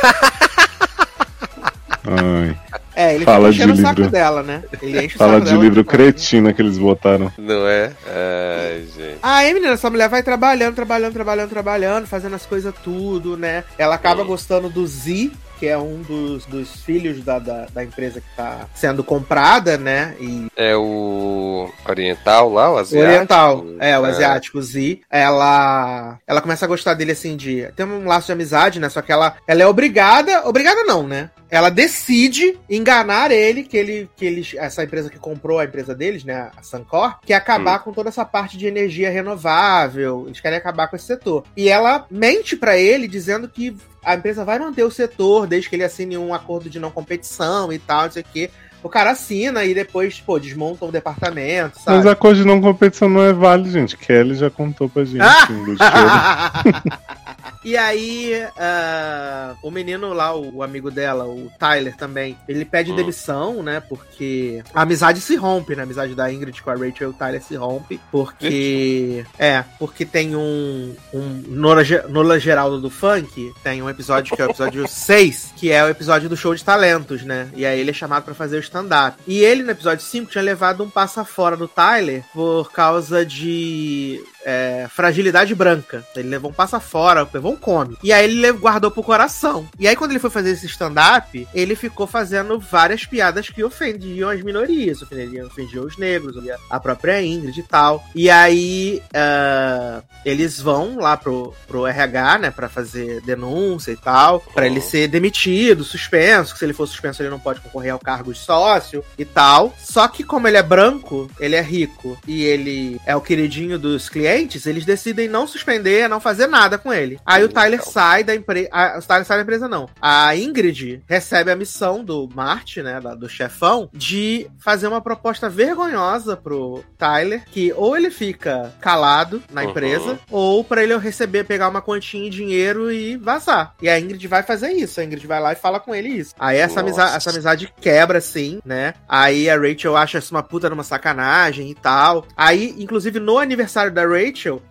Ai. 2.06 2.56
É, 3.00 3.14
ele 3.14 3.24
Fala 3.24 3.50
de 3.50 3.64
livro. 3.64 4.10
dela, 4.10 4.42
né? 4.42 4.62
Ele 4.82 5.06
enche 5.06 5.16
Fala 5.16 5.38
o 5.38 5.38
saco 5.38 5.50
de 5.50 5.56
livro 5.56 5.82
cretino 5.82 6.52
que 6.52 6.60
eles 6.60 6.76
botaram. 6.76 7.32
Não 7.38 7.66
é? 7.66 7.92
Ai, 8.06 8.84
gente. 8.94 9.18
Aí, 9.22 9.54
menina, 9.54 9.72
essa 9.72 9.88
mulher 9.88 10.10
vai 10.10 10.22
trabalhando, 10.22 10.74
trabalhando, 10.74 11.14
trabalhando, 11.14 11.48
trabalhando, 11.48 12.06
fazendo 12.06 12.34
as 12.34 12.44
coisas 12.44 12.74
tudo, 12.84 13.38
né? 13.38 13.64
Ela 13.78 13.94
acaba 13.94 14.22
gostando 14.22 14.68
do 14.68 14.86
Z, 14.86 15.30
que 15.58 15.66
é 15.66 15.78
um 15.78 16.02
dos, 16.02 16.44
dos 16.44 16.82
filhos 16.82 17.24
da, 17.24 17.38
da, 17.38 17.66
da, 17.72 17.82
empresa 17.82 18.20
que 18.20 18.28
está 18.28 18.66
sendo 18.74 19.02
comprada, 19.02 19.78
né? 19.78 20.14
E... 20.20 20.48
É 20.54 20.76
o 20.76 21.70
oriental 21.88 22.52
lá, 22.52 22.70
o 22.70 22.76
asiático? 22.76 23.10
Oriental, 23.10 23.64
é, 23.78 23.98
o 23.98 24.04
é. 24.04 24.10
asiático 24.10 24.60
Z. 24.60 25.00
Ela, 25.10 26.18
ela 26.26 26.40
começa 26.42 26.66
a 26.66 26.68
gostar 26.68 26.92
dele 26.92 27.12
assim 27.12 27.34
de. 27.34 27.66
Tem 27.74 27.86
um 27.86 28.06
laço 28.06 28.26
de 28.26 28.32
amizade, 28.32 28.78
né? 28.78 28.90
Só 28.90 29.00
que 29.00 29.10
ela, 29.12 29.36
ela 29.46 29.62
é 29.62 29.66
obrigada. 29.66 30.46
Obrigada 30.46 30.84
não, 30.84 31.06
né? 31.06 31.30
Ela 31.50 31.70
decide 31.70 32.58
enganar 32.68 33.30
ele, 33.30 33.64
que 33.64 33.76
ele, 33.76 34.10
que 34.16 34.24
eles, 34.24 34.54
essa 34.56 34.84
empresa 34.84 35.10
que 35.10 35.18
comprou 35.18 35.58
a 35.58 35.64
empresa 35.64 35.94
deles, 35.94 36.24
né, 36.24 36.50
a 36.56 36.62
Sancor, 36.62 37.18
quer 37.20 37.34
acabar 37.34 37.80
hum. 37.80 37.84
com 37.84 37.92
toda 37.92 38.08
essa 38.08 38.24
parte 38.24 38.56
de 38.56 38.66
energia 38.66 39.10
renovável, 39.10 40.24
eles 40.26 40.40
querem 40.40 40.58
acabar 40.58 40.88
com 40.88 40.96
esse 40.96 41.06
setor. 41.06 41.44
E 41.56 41.68
ela 41.68 42.06
mente 42.10 42.56
para 42.56 42.76
ele 42.76 43.08
dizendo 43.08 43.48
que 43.48 43.76
a 44.02 44.14
empresa 44.14 44.44
vai 44.44 44.58
manter 44.58 44.84
o 44.84 44.90
setor 44.90 45.46
desde 45.46 45.68
que 45.68 45.76
ele 45.76 45.84
assine 45.84 46.16
um 46.16 46.32
acordo 46.32 46.70
de 46.70 46.78
não 46.78 46.90
competição 46.90 47.72
e 47.72 47.78
tal, 47.78 48.04
não 48.04 48.10
sei 48.12 48.22
o 48.22 48.26
quê. 48.32 48.50
O 48.82 48.88
cara 48.88 49.10
assina 49.10 49.62
e 49.64 49.74
depois, 49.74 50.20
pô, 50.20 50.38
desmonta 50.38 50.86
o 50.86 50.92
departamento, 50.92 51.78
sabe? 51.78 51.98
Mas 51.98 52.06
acordo 52.06 52.38
de 52.38 52.46
não 52.46 52.62
competição 52.62 53.10
não 53.10 53.22
é 53.22 53.32
válido, 53.32 53.70
gente. 53.70 53.94
Kelly 53.94 54.34
já 54.34 54.48
contou 54.48 54.88
pra 54.88 55.04
gente. 55.04 55.20
Ah! 55.80 56.62
e 57.62 57.76
aí, 57.76 58.32
uh, 58.44 59.56
o 59.62 59.70
menino 59.70 60.12
lá, 60.12 60.34
o, 60.34 60.56
o, 60.56 60.62
amigo 60.62 60.90
dela, 60.90 61.26
o 61.26 61.50
Tyler 61.58 61.94
também, 61.96 62.36
ele 62.48 62.64
pede 62.64 62.90
hum. 62.90 62.96
demissão, 62.96 63.62
né? 63.62 63.80
Porque 63.80 64.62
a 64.74 64.82
amizade 64.82 65.20
se 65.20 65.36
rompe, 65.36 65.76
né? 65.76 65.82
A 65.82 65.84
amizade 65.84 66.14
da 66.14 66.32
Ingrid 66.32 66.62
com 66.62 66.70
a 66.70 66.74
Rachel 66.74 66.94
e 67.02 67.06
o 67.06 67.12
Tyler 67.12 67.42
se 67.42 67.54
rompe. 67.56 68.00
Porque. 68.10 69.24
É, 69.38 69.64
porque 69.78 70.06
tem 70.06 70.34
um. 70.34 70.96
um 71.12 71.42
Nola, 71.48 71.82
Nola 72.08 72.40
Geraldo 72.40 72.80
do 72.80 72.90
Funk, 72.90 73.52
tem 73.62 73.82
um 73.82 73.90
episódio 73.90 74.34
que 74.34 74.40
é 74.40 74.46
o 74.46 74.50
episódio 74.50 74.86
6, 74.88 75.52
que 75.56 75.70
é 75.70 75.84
o 75.84 75.88
episódio 75.88 76.28
do 76.28 76.36
show 76.36 76.54
de 76.54 76.64
talentos, 76.64 77.22
né? 77.22 77.50
E 77.54 77.66
aí 77.66 77.78
ele 77.78 77.90
é 77.90 77.94
chamado 77.94 78.24
para 78.24 78.34
fazer 78.34 78.56
o 78.56 78.60
stand-up. 78.60 79.18
E 79.26 79.38
ele, 79.38 79.62
no 79.62 79.70
episódio 79.70 80.04
5, 80.04 80.30
tinha 80.30 80.42
levado 80.42 80.82
um 80.82 80.88
passa 80.88 81.24
fora 81.24 81.56
do 81.56 81.68
Tyler 81.68 82.24
por 82.32 82.72
causa 82.72 83.24
de 83.24 84.22
é, 84.44 84.86
fragilidade 84.88 85.54
branca. 85.54 86.04
Ele 86.14 86.28
levou 86.28 86.50
um 86.50 86.54
passa 86.54 86.80
fora, 86.80 87.26
levou 87.32 87.52
um 87.52 87.56
come. 87.56 87.96
E 88.02 88.12
aí 88.12 88.24
ele 88.24 88.52
guardou 88.52 88.90
pro 88.90 89.02
coração. 89.02 89.68
E 89.78 89.86
aí 89.86 89.96
quando 89.96 90.12
ele 90.12 90.20
foi 90.20 90.30
fazer 90.30 90.50
esse 90.50 90.66
stand-up, 90.66 91.46
ele 91.54 91.74
ficou 91.74 92.06
fazendo 92.06 92.58
várias 92.58 93.04
piadas 93.04 93.48
que 93.48 93.62
ofendiam 93.62 94.30
as 94.30 94.42
minorias. 94.42 95.02
Ofendiam, 95.02 95.46
ofendiam 95.46 95.84
os 95.84 95.96
negros, 95.96 96.36
a 96.68 96.80
própria 96.80 97.22
Ingrid 97.22 97.58
e 97.58 97.62
tal. 97.62 98.04
E 98.14 98.30
aí 98.30 99.02
uh, 99.14 100.02
eles 100.24 100.60
vão 100.60 100.98
lá 100.98 101.16
pro, 101.16 101.54
pro 101.66 101.86
RH, 101.86 102.38
né, 102.38 102.50
pra 102.50 102.68
fazer 102.68 103.20
denúncia 103.22 103.92
e 103.92 103.96
tal, 103.96 104.40
para 104.40 104.66
ele 104.66 104.80
ser 104.80 105.08
demitido, 105.08 105.84
suspenso, 105.84 106.52
que 106.52 106.58
se 106.58 106.64
ele 106.64 106.72
for 106.72 106.86
suspenso 106.86 107.22
ele 107.22 107.30
não 107.30 107.38
pode 107.38 107.60
concorrer 107.60 107.92
ao 107.92 107.98
cargo 107.98 108.32
de 108.32 108.38
sócio 108.38 109.04
e 109.18 109.24
tal. 109.24 109.74
Só 109.78 110.06
que 110.08 110.24
como 110.24 110.48
ele 110.48 110.56
é 110.56 110.62
branco, 110.62 111.30
ele 111.38 111.56
é 111.56 111.62
rico 111.62 112.18
e 112.26 112.44
ele 112.44 113.00
é 113.06 113.14
o 113.14 113.20
queridinho 113.20 113.78
dos 113.78 114.08
clientes, 114.08 114.29
eles 114.66 114.84
decidem 114.84 115.28
não 115.28 115.46
suspender, 115.46 116.08
não 116.08 116.20
fazer 116.20 116.46
nada 116.46 116.78
com 116.78 116.92
ele. 116.92 117.18
Aí 117.24 117.44
o 117.44 117.48
Tyler 117.48 117.82
sai 117.82 118.24
da 118.24 118.34
empresa. 118.34 118.68
O 118.98 119.02
Tyler 119.02 119.24
sai 119.24 119.38
da 119.38 119.42
empresa, 119.42 119.68
não. 119.68 119.88
A 120.00 120.36
Ingrid 120.36 121.02
recebe 121.06 121.50
a 121.50 121.56
missão 121.56 122.04
do 122.04 122.28
Marte, 122.34 122.82
né? 122.82 123.00
Do 123.18 123.28
chefão, 123.28 123.88
de 123.92 124.48
fazer 124.58 124.86
uma 124.86 125.00
proposta 125.00 125.48
vergonhosa 125.48 126.36
pro 126.36 126.84
Tyler, 126.98 127.44
que 127.46 127.72
ou 127.74 127.96
ele 127.96 128.10
fica 128.10 128.74
calado 128.80 129.42
na 129.52 129.64
empresa, 129.64 130.10
uhum. 130.10 130.18
ou 130.30 130.64
para 130.64 130.82
ele 130.82 130.96
receber, 130.98 131.44
pegar 131.44 131.68
uma 131.68 131.82
quantia 131.82 132.20
em 132.20 132.30
dinheiro 132.30 132.92
e 132.92 133.16
vazar. 133.16 133.74
E 133.80 133.88
a 133.88 133.98
Ingrid 133.98 134.26
vai 134.28 134.42
fazer 134.42 134.70
isso. 134.72 135.00
A 135.00 135.04
Ingrid 135.04 135.26
vai 135.26 135.40
lá 135.40 135.52
e 135.52 135.56
fala 135.56 135.80
com 135.80 135.94
ele 135.94 136.08
isso. 136.08 136.34
Aí 136.38 136.58
essa 136.58 136.80
amizade, 136.80 137.16
essa 137.16 137.30
amizade 137.30 137.72
quebra, 137.80 138.18
assim, 138.18 138.60
né? 138.64 138.94
Aí 139.08 139.48
a 139.48 139.56
Rachel 139.56 139.96
acha 139.96 140.18
isso 140.18 140.34
uma 140.34 140.42
puta 140.42 140.68
numa 140.68 140.84
sacanagem 140.84 141.70
e 141.70 141.74
tal. 141.74 142.26
Aí, 142.36 142.74
inclusive, 142.78 143.18
no 143.18 143.38
aniversário 143.38 143.92
da 143.92 144.06
Rachel, 144.06 144.19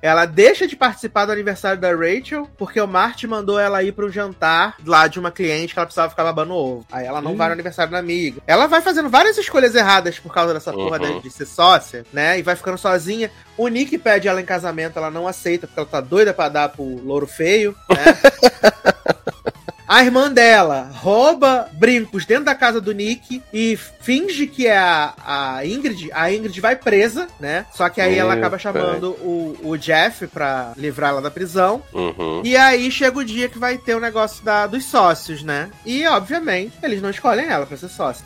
ela 0.02 0.26
deixa 0.26 0.68
de 0.68 0.76
participar 0.76 1.26
do 1.26 1.32
aniversário 1.32 1.80
da 1.80 1.96
Rachel, 1.96 2.48
porque 2.58 2.80
o 2.80 2.88
Marty 2.88 3.28
mandou 3.28 3.60
ela 3.60 3.84
ir 3.84 3.92
para 3.92 4.06
um 4.06 4.12
jantar 4.12 4.76
lá 4.86 5.08
de 5.08 5.20
uma 5.20 5.32
cliente 5.32 5.74
que 5.74 5.80
ela 5.80 5.86
precisava 5.86 6.10
ficar 6.10 6.24
babando 6.24 6.54
ovo. 6.54 6.86
Aí 6.92 7.06
ela 7.06 7.22
não 7.22 7.36
vai 7.36 7.48
no 7.48 7.54
aniversário 7.54 7.92
da 7.92 8.00
amiga. 8.00 8.42
Ela 8.46 8.68
vai 8.68 8.82
fazendo 8.82 9.10
várias 9.10 9.38
escolhas 9.38 9.76
erradas 9.76 10.20
por 10.20 10.34
causa 10.34 10.54
dessa 10.54 10.72
porra 10.72 11.00
uhum. 11.00 11.18
de, 11.18 11.24
de 11.24 11.32
ser 11.32 11.46
sócia, 11.46 12.06
né? 12.12 12.40
E 12.40 12.42
vai 12.42 12.56
ficando 12.56 12.78
sozinha. 12.78 13.32
O 13.58 13.68
Nick 13.68 13.98
pede 13.98 14.28
ela 14.28 14.42
em 14.42 14.46
casamento, 14.46 14.98
ela 14.98 15.12
não 15.12 15.28
aceita, 15.28 15.68
porque 15.68 15.80
ela 15.80 15.90
tá 15.90 16.02
doida 16.02 16.34
pra 16.34 16.50
dar 16.50 16.70
pro 16.70 16.84
louro 16.84 17.28
feio, 17.28 17.76
né? 17.90 18.18
A 19.90 20.03
irmã 20.03 20.32
dela 20.32 20.91
rouba 20.94 21.68
brincos 21.74 22.24
dentro 22.24 22.45
da 22.45 22.53
casa 22.53 22.80
do 22.80 22.91
Nick 22.91 23.41
e 23.52 23.76
finge 23.76 24.45
que 24.45 24.68
é 24.68 24.78
a, 24.78 25.16
a 25.26 25.66
Ingrid. 25.66 26.11
A 26.14 26.32
Ingrid 26.32 26.61
vai 26.61 26.76
presa, 26.76 27.28
né? 27.40 27.66
Só 27.74 27.90
que 27.90 27.99
aí 27.99 28.16
ela 28.16 28.36
acaba 28.36 28.60
chamando 28.60 29.14
o, 29.14 29.57
o 29.64 29.78
Jeff 29.78 30.28
pra 30.28 30.74
livrar 30.78 31.10
ela 31.10 31.22
da 31.24 31.32
prisão. 31.32 31.82
Uhum. 31.91 32.44
E 32.45 32.56
aí 32.56 32.91
chega 32.91 33.18
o 33.18 33.26
dia 33.26 33.49
que 33.49 33.57
vai 33.57 33.80
ter 33.80 33.95
o 33.95 33.99
negócio 33.99 34.45
da, 34.45 34.68
dos 34.68 34.86
sócios, 34.86 35.41
né? 35.41 35.72
E, 35.84 36.06
obviamente, 36.06 36.78
eles 36.84 37.02
não 37.02 37.10
escolhem 37.10 37.48
ela 37.48 37.66
pra 37.66 37.76
ser 37.76 37.90
sócio. 37.90 38.24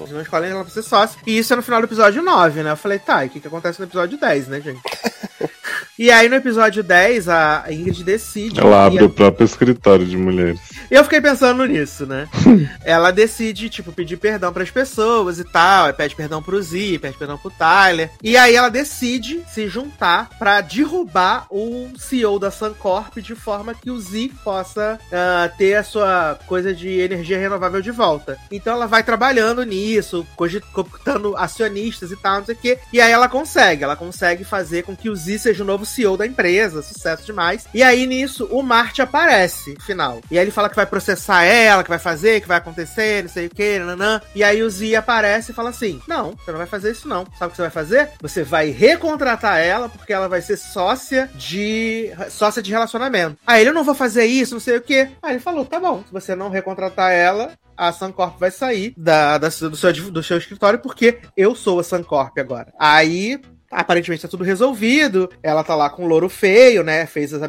Eles 0.00 0.12
não 0.12 0.22
escolhem 0.22 0.50
ela 0.50 0.64
pra 0.64 0.74
ser 0.74 0.82
sócio. 0.82 1.20
E 1.24 1.38
isso 1.38 1.52
é 1.52 1.56
no 1.56 1.62
final 1.62 1.80
do 1.80 1.86
episódio 1.86 2.20
9, 2.20 2.64
né? 2.64 2.72
Eu 2.72 2.76
falei, 2.76 2.98
tá, 2.98 3.24
e 3.24 3.28
o 3.28 3.30
que, 3.30 3.38
que 3.38 3.46
acontece 3.46 3.78
no 3.78 3.86
episódio 3.86 4.18
10, 4.18 4.48
né, 4.48 4.60
gente? 4.60 4.80
E 6.00 6.10
aí 6.10 6.30
no 6.30 6.36
episódio 6.36 6.82
10, 6.82 7.28
a 7.28 7.66
Ingrid 7.68 8.02
decide. 8.02 8.58
Ela 8.58 8.86
abre 8.86 9.00
a... 9.00 9.04
o 9.04 9.10
próprio 9.10 9.44
escritório 9.44 10.06
de 10.06 10.16
mulheres. 10.16 10.58
Eu 10.90 11.04
fiquei 11.04 11.20
pensando 11.20 11.62
nisso, 11.66 12.06
né? 12.06 12.26
ela 12.82 13.10
decide, 13.10 13.68
tipo, 13.68 13.92
pedir 13.92 14.16
perdão 14.16 14.50
para 14.50 14.62
as 14.62 14.70
pessoas 14.70 15.38
e 15.38 15.44
tal. 15.44 15.92
Pede 15.92 16.16
perdão 16.16 16.42
pro 16.42 16.62
Z, 16.62 16.98
pede 17.00 17.18
perdão 17.18 17.36
pro 17.36 17.50
Tyler. 17.50 18.10
E 18.22 18.34
aí 18.34 18.56
ela 18.56 18.70
decide 18.70 19.42
se 19.46 19.68
juntar 19.68 20.30
para 20.38 20.62
derrubar 20.62 21.46
o 21.50 21.90
CEO 21.98 22.38
da 22.38 22.50
Suncorp 22.50 23.18
de 23.18 23.34
forma 23.34 23.74
que 23.74 23.90
o 23.90 24.00
Z 24.00 24.30
possa 24.42 24.98
uh, 25.04 25.56
ter 25.58 25.74
a 25.74 25.84
sua 25.84 26.38
coisa 26.46 26.72
de 26.74 26.88
energia 26.88 27.38
renovável 27.38 27.82
de 27.82 27.90
volta. 27.90 28.38
Então 28.50 28.72
ela 28.72 28.86
vai 28.86 29.02
trabalhando 29.02 29.62
nisso, 29.64 30.26
cogitando 30.34 31.36
acionistas 31.36 32.10
e 32.10 32.16
tal, 32.16 32.38
não 32.38 32.46
sei 32.46 32.54
o 32.54 32.58
quê. 32.58 32.78
E 32.90 33.02
aí 33.02 33.12
ela 33.12 33.28
consegue. 33.28 33.84
Ela 33.84 33.96
consegue 33.96 34.44
fazer 34.44 34.82
com 34.84 34.96
que 34.96 35.10
o 35.10 35.14
Z 35.14 35.40
seja 35.40 35.62
o 35.62 35.66
novo 35.66 35.89
CEO 35.90 36.16
da 36.16 36.26
empresa, 36.26 36.82
sucesso 36.82 37.24
demais. 37.24 37.66
E 37.72 37.82
aí 37.82 38.06
nisso 38.06 38.46
o 38.50 38.62
Marte 38.62 39.02
aparece 39.02 39.74
no 39.74 39.82
final. 39.82 40.20
E 40.30 40.38
aí 40.38 40.44
ele 40.44 40.50
fala 40.50 40.68
que 40.68 40.76
vai 40.76 40.86
processar 40.86 41.44
ela, 41.44 41.82
que 41.82 41.88
vai 41.88 41.98
fazer, 41.98 42.40
que 42.40 42.48
vai 42.48 42.58
acontecer, 42.58 43.22
não 43.22 43.30
sei 43.30 43.46
o 43.46 43.50
que, 43.50 43.78
nanã. 43.78 44.20
E 44.34 44.44
aí 44.44 44.62
o 44.62 44.70
Z 44.70 44.94
aparece 44.94 45.52
e 45.52 45.54
fala 45.54 45.70
assim: 45.70 46.00
Não, 46.06 46.32
você 46.32 46.50
não 46.50 46.58
vai 46.58 46.66
fazer 46.66 46.92
isso 46.92 47.08
não. 47.08 47.24
Sabe 47.38 47.46
o 47.46 47.50
que 47.50 47.56
você 47.56 47.62
vai 47.62 47.70
fazer? 47.70 48.10
Você 48.20 48.42
vai 48.42 48.70
recontratar 48.70 49.58
ela 49.58 49.88
porque 49.88 50.12
ela 50.12 50.28
vai 50.28 50.42
ser 50.42 50.56
sócia 50.56 51.30
de 51.34 52.10
sócia 52.28 52.62
de 52.62 52.70
relacionamento. 52.70 53.38
Aí 53.46 53.62
ele 53.62 53.70
eu 53.70 53.74
não 53.74 53.84
vou 53.84 53.94
fazer 53.94 54.26
isso, 54.26 54.54
não 54.54 54.60
sei 54.60 54.76
o 54.76 54.82
que. 54.82 55.08
Aí 55.22 55.32
ele 55.32 55.40
falou: 55.40 55.64
Tá 55.64 55.80
bom, 55.80 56.02
se 56.06 56.12
você 56.12 56.34
não 56.34 56.50
recontratar 56.50 57.12
ela, 57.12 57.52
a 57.76 57.92
Suncorp 57.92 58.38
vai 58.38 58.50
sair 58.50 58.92
da, 58.96 59.38
da, 59.38 59.48
do, 59.48 59.76
seu, 59.76 59.92
do 60.10 60.22
seu 60.22 60.36
escritório 60.36 60.78
porque 60.78 61.20
eu 61.36 61.54
sou 61.54 61.80
a 61.80 61.84
Suncorp 61.84 62.36
agora. 62.38 62.72
Aí 62.78 63.40
Aparentemente 63.70 64.22
tá 64.22 64.28
tudo 64.28 64.44
resolvido. 64.44 65.30
Ela 65.42 65.62
tá 65.62 65.74
lá 65.74 65.88
com 65.88 66.04
o 66.04 66.08
louro 66.08 66.28
feio, 66.28 66.82
né? 66.82 67.06
Fez 67.06 67.32
as, 67.32 67.42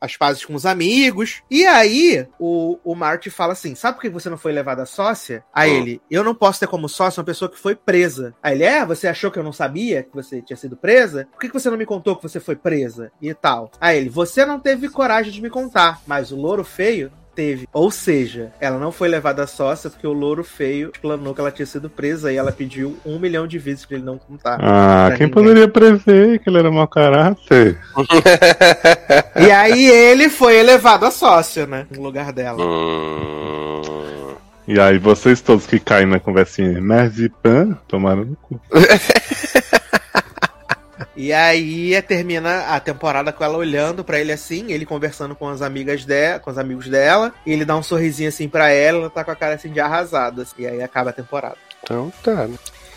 as 0.00 0.16
pazes 0.16 0.44
com 0.44 0.54
os 0.54 0.64
amigos. 0.64 1.42
E 1.50 1.66
aí, 1.66 2.26
o, 2.38 2.78
o 2.84 2.94
Marty 2.94 3.30
fala 3.30 3.52
assim: 3.52 3.74
Sabe 3.74 3.96
por 3.96 4.02
que 4.02 4.08
você 4.08 4.30
não 4.30 4.38
foi 4.38 4.52
levada 4.52 4.86
sócia? 4.86 5.44
A 5.52 5.66
ele: 5.66 6.00
Eu 6.10 6.22
não 6.22 6.34
posso 6.34 6.60
ter 6.60 6.66
como 6.66 6.88
sócia 6.88 7.20
uma 7.20 7.26
pessoa 7.26 7.50
que 7.50 7.58
foi 7.58 7.74
presa. 7.74 8.34
Aí 8.42 8.54
ele: 8.54 8.64
É, 8.64 8.84
você 8.84 9.08
achou 9.08 9.30
que 9.30 9.38
eu 9.38 9.44
não 9.44 9.52
sabia 9.52 10.02
que 10.02 10.14
você 10.14 10.40
tinha 10.40 10.56
sido 10.56 10.76
presa? 10.76 11.26
Por 11.32 11.40
que, 11.40 11.48
que 11.48 11.54
você 11.54 11.68
não 11.68 11.76
me 11.76 11.86
contou 11.86 12.16
que 12.16 12.22
você 12.22 12.38
foi 12.38 12.56
presa? 12.56 13.10
E 13.20 13.32
tal. 13.34 13.70
Aí 13.80 13.98
ele: 13.98 14.10
Você 14.10 14.46
não 14.46 14.60
teve 14.60 14.88
coragem 14.88 15.32
de 15.32 15.42
me 15.42 15.50
contar, 15.50 16.00
mas 16.06 16.30
o 16.30 16.36
louro 16.36 16.64
feio 16.64 17.10
teve. 17.34 17.68
Ou 17.72 17.90
seja, 17.90 18.52
ela 18.60 18.78
não 18.78 18.92
foi 18.92 19.08
levada 19.08 19.42
a 19.42 19.46
sócia 19.46 19.90
porque 19.90 20.06
o 20.06 20.12
louro 20.12 20.44
feio 20.44 20.92
planou 21.00 21.34
que 21.34 21.40
ela 21.40 21.50
tinha 21.50 21.66
sido 21.66 21.90
presa 21.90 22.32
e 22.32 22.36
ela 22.36 22.52
pediu 22.52 22.96
um 23.04 23.18
milhão 23.18 23.46
de 23.46 23.58
vezes 23.58 23.84
pra 23.84 23.96
ele 23.96 24.04
não 24.04 24.18
contar. 24.18 24.58
Ah, 24.60 25.08
quem 25.16 25.26
ninguém. 25.26 25.30
poderia 25.30 25.68
prever 25.68 26.38
que 26.38 26.48
ele 26.48 26.58
era 26.58 26.70
mau 26.70 26.86
caráter? 26.86 27.78
e 29.36 29.50
aí 29.50 29.86
ele 29.86 30.28
foi 30.28 30.56
elevado 30.56 31.06
a 31.06 31.10
sócia, 31.10 31.66
né? 31.66 31.86
No 31.90 32.02
lugar 32.02 32.32
dela. 32.32 32.64
Hum... 32.64 34.04
E 34.66 34.80
aí 34.80 34.96
vocês 34.96 35.42
todos 35.42 35.66
que 35.66 35.78
caem 35.78 36.06
na 36.06 36.18
conversinha, 36.18 36.80
Merzipan, 36.80 37.78
tomaram 37.86 38.24
no 38.24 38.36
cu. 38.36 38.58
E 41.16 41.32
aí 41.32 42.00
termina 42.02 42.74
a 42.74 42.80
temporada 42.80 43.32
com 43.32 43.44
ela 43.44 43.56
olhando 43.56 44.04
para 44.04 44.20
ele 44.20 44.32
assim, 44.32 44.72
ele 44.72 44.84
conversando 44.84 45.34
com 45.34 45.48
as 45.48 45.62
amigas 45.62 46.04
dela, 46.04 46.40
com 46.40 46.50
os 46.50 46.58
amigos 46.58 46.88
dela, 46.88 47.32
e 47.46 47.52
ele 47.52 47.64
dá 47.64 47.76
um 47.76 47.82
sorrisinho 47.82 48.28
assim 48.28 48.48
para 48.48 48.70
ela, 48.70 48.98
ela 48.98 49.10
tá 49.10 49.24
com 49.24 49.30
a 49.30 49.36
cara 49.36 49.54
assim 49.54 49.70
de 49.70 49.80
arrasada, 49.80 50.42
assim, 50.42 50.54
e 50.58 50.66
aí 50.66 50.82
acaba 50.82 51.10
a 51.10 51.12
temporada. 51.12 51.56
Então 51.82 52.12
tá? 52.22 52.48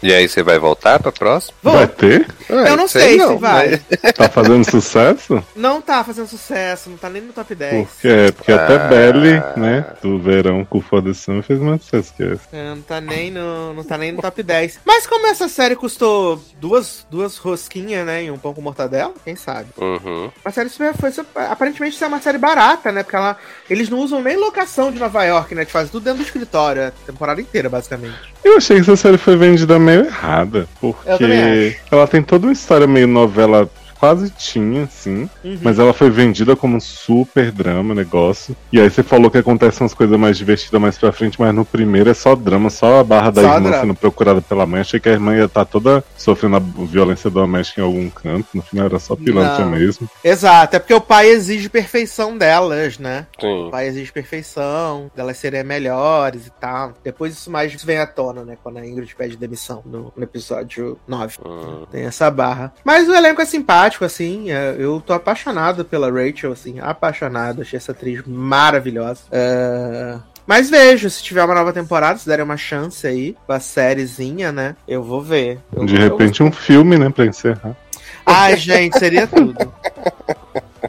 E 0.02 0.14
aí 0.14 0.28
você 0.28 0.44
vai 0.44 0.60
voltar 0.60 1.00
pra 1.00 1.12
próxima? 1.12 1.58
Vou. 1.62 1.74
Vai 1.74 1.88
ter? 1.88 2.28
eu 2.50 2.78
não 2.78 2.88
sei, 2.88 3.02
sei 3.02 3.18
não, 3.18 3.34
se 3.34 3.42
vai. 3.42 3.82
Mas... 3.90 4.14
Tá 4.18 4.30
fazendo 4.30 4.70
sucesso? 4.70 5.44
Não 5.56 5.82
tá 5.82 6.04
fazendo 6.04 6.28
sucesso, 6.28 6.90
não 6.90 6.98
tá 6.98 7.10
nem 7.10 7.22
no 7.22 7.34
top 7.34 7.54
10. 7.54 7.88
Por 7.88 8.02
quê? 8.02 8.34
Porque 8.36 8.52
ah. 8.52 8.64
até 8.64 8.88
Belly, 8.88 9.44
né, 9.56 9.86
do 10.02 10.18
verão 10.20 10.66
com 10.66 10.82
foda-se 10.82 11.42
fez 11.42 11.60
mais 11.60 11.82
sucesso 11.84 12.14
que 12.16 12.24
esse. 12.24 12.42
É, 12.52 12.70
não 12.70 12.82
tá 12.82 13.00
nem 13.00 13.32
no, 13.32 13.74
não 13.74 13.84
tá 13.84 13.98
nem 13.98 14.12
no 14.12 14.22
top 14.22 14.42
10. 14.42 14.80
Mas 14.86 15.06
como 15.06 15.28
essa 15.28 15.48
série 15.48 15.76
custou 15.76 16.42
duas, 16.60 17.06
duas 17.10 17.38
rosquinhas, 17.38 18.06
né, 18.06 18.24
e 18.24 18.32
um 18.32 18.38
pão 18.38 18.54
com 18.54 18.62
mortadela, 18.62 19.14
quem 19.24 19.36
sabe? 19.36 19.70
Uhum. 19.78 20.32
A 20.44 20.52
série 20.52 20.70
foi, 20.70 20.94
foi, 20.94 21.12
aparentemente 21.50 22.02
é 22.04 22.08
uma 22.08 22.22
série 22.22 22.38
barata, 22.38 22.92
né, 22.92 23.04
porque 23.04 23.16
ela, 23.16 23.38
eles 23.70 23.90
não 23.90 24.00
usam 24.00 24.22
nem 24.22 24.36
locação 24.36 24.92
de 24.92 25.00
Nova 25.00 25.24
York, 25.24 25.54
né, 25.54 25.66
de 25.66 25.72
fazem 25.72 25.92
tudo 25.92 26.04
dentro 26.04 26.20
do 26.20 26.26
escritório, 26.26 26.88
a 26.88 26.92
temporada 27.06 27.42
inteira, 27.42 27.70
basicamente. 27.70 28.34
Eu 28.44 28.58
achei 28.58 28.78
que 28.78 28.84
essa 28.84 28.96
série 28.96 29.18
foi 29.18 29.36
vendida 29.36 29.78
meio 29.88 30.06
errada. 30.06 30.68
Porque 30.82 31.78
ela 31.90 32.06
tem 32.08 32.22
toda 32.22 32.48
uma 32.48 32.54
história 32.54 32.86
meio 32.86 33.08
novela 33.08 33.70
quase 34.00 34.30
tinha, 34.30 34.84
assim. 34.84 35.30
Uhum. 35.44 35.60
Mas 35.62 35.80
ela 35.80 35.94
foi 35.94 36.10
vendida 36.10 36.56
como 36.56 36.78
um 36.78 36.80
super 36.80 37.52
drama, 37.52 37.94
negócio. 37.94 38.56
E 38.72 38.80
aí 38.80 38.90
você 38.90 39.04
falou 39.04 39.30
que 39.30 39.38
acontecem 39.38 39.84
umas 39.84 39.94
coisas 39.94 40.18
mais 40.20 40.38
divertidas 40.38 40.80
mais 40.80 40.98
pra 40.98 41.12
frente, 41.12 41.40
mas 41.40 41.54
no 41.54 41.66
primeiro 41.66 42.10
é 42.10 42.14
só 42.14 42.36
drama, 42.36 42.70
só 42.70 43.00
a 43.00 43.04
barra 43.04 43.32
da 43.32 43.42
só 43.42 43.48
irmã 43.48 43.70
drama. 43.70 43.82
sendo 43.82 43.96
procurada 43.96 44.42
pela 44.42 44.66
mãe. 44.66 44.82
Achei 44.82 45.00
que 45.00 45.10
a 45.10 45.14
irmã 45.14 45.36
ia 45.36 45.46
estar 45.46 45.66
tá 45.66 45.72
toda 45.72 46.04
sofrendo 46.18 46.58
a 46.58 46.60
violência 46.60 47.30
doméstica 47.30 47.82
em 47.82 47.84
algum 47.84 48.10
canto. 48.10 48.48
No 48.54 48.62
final 48.62 48.86
era 48.86 49.00
só 49.00 49.16
pilantra 49.16 49.66
Não. 49.66 49.72
mesmo. 49.72 50.10
Exato, 50.24 50.76
é 50.76 50.80
porque 50.80 50.94
o 50.94 51.02
pai 51.02 51.28
exige 51.30 51.70
perfeição 51.70 52.38
delas, 52.38 52.98
né? 52.98 53.28
Sim. 53.40 53.68
O 53.68 53.72
pai 53.72 53.88
exige 53.88 54.12
perfeição, 54.12 55.12
delas 55.16 55.38
serem 55.38 55.64
melhores 55.64 56.48
e 56.48 56.52
tal. 56.52 56.94
Depois 57.04 57.34
isso 57.34 57.50
mais 57.50 57.74
vem 57.84 57.98
à 57.98 58.08
tona, 58.08 58.44
né? 58.44 58.58
Quando 58.62 58.78
a 58.78 58.86
Ingrid 58.86 59.16
pede 59.16 59.38
demissão 59.38 59.82
no, 59.86 60.12
no 60.16 60.24
episódio 60.24 60.98
9. 61.08 61.38
Uhum. 61.44 61.86
Tem 61.92 62.04
essa 62.04 62.30
barra. 62.30 62.74
Mas 62.84 63.08
o 63.08 63.14
elenco 63.14 63.42
é 63.42 63.46
simpático 63.46 63.87
assim. 64.06 64.52
É, 64.52 64.76
eu 64.78 65.02
tô 65.06 65.14
apaixonado 65.14 65.86
pela 65.86 66.12
Rachel, 66.12 66.52
assim, 66.52 66.80
apaixonado. 66.80 67.62
Achei 67.62 67.78
essa 67.78 67.92
atriz 67.92 68.22
maravilhosa. 68.26 69.22
Uh, 69.28 70.22
mas 70.46 70.70
vejo, 70.70 71.10
se 71.10 71.22
tiver 71.22 71.44
uma 71.44 71.54
nova 71.54 71.74
temporada, 71.74 72.18
se 72.18 72.28
derem 72.28 72.46
uma 72.46 72.56
chance 72.56 73.06
aí, 73.06 73.36
uma 73.48 73.60
sériezinha, 73.60 74.52
né? 74.52 74.76
Eu 74.88 75.04
vou 75.04 75.22
ver. 75.22 75.60
Eu 75.76 75.86
De 75.86 75.96
vou, 75.96 76.04
repente, 76.04 76.40
eu... 76.40 76.48
um 76.48 76.52
filme, 76.52 76.98
né, 76.98 77.10
pra 77.10 77.26
encerrar. 77.26 77.76
Ai, 78.26 78.56
gente, 78.56 78.98
seria 78.98 79.28
tudo. 79.28 79.58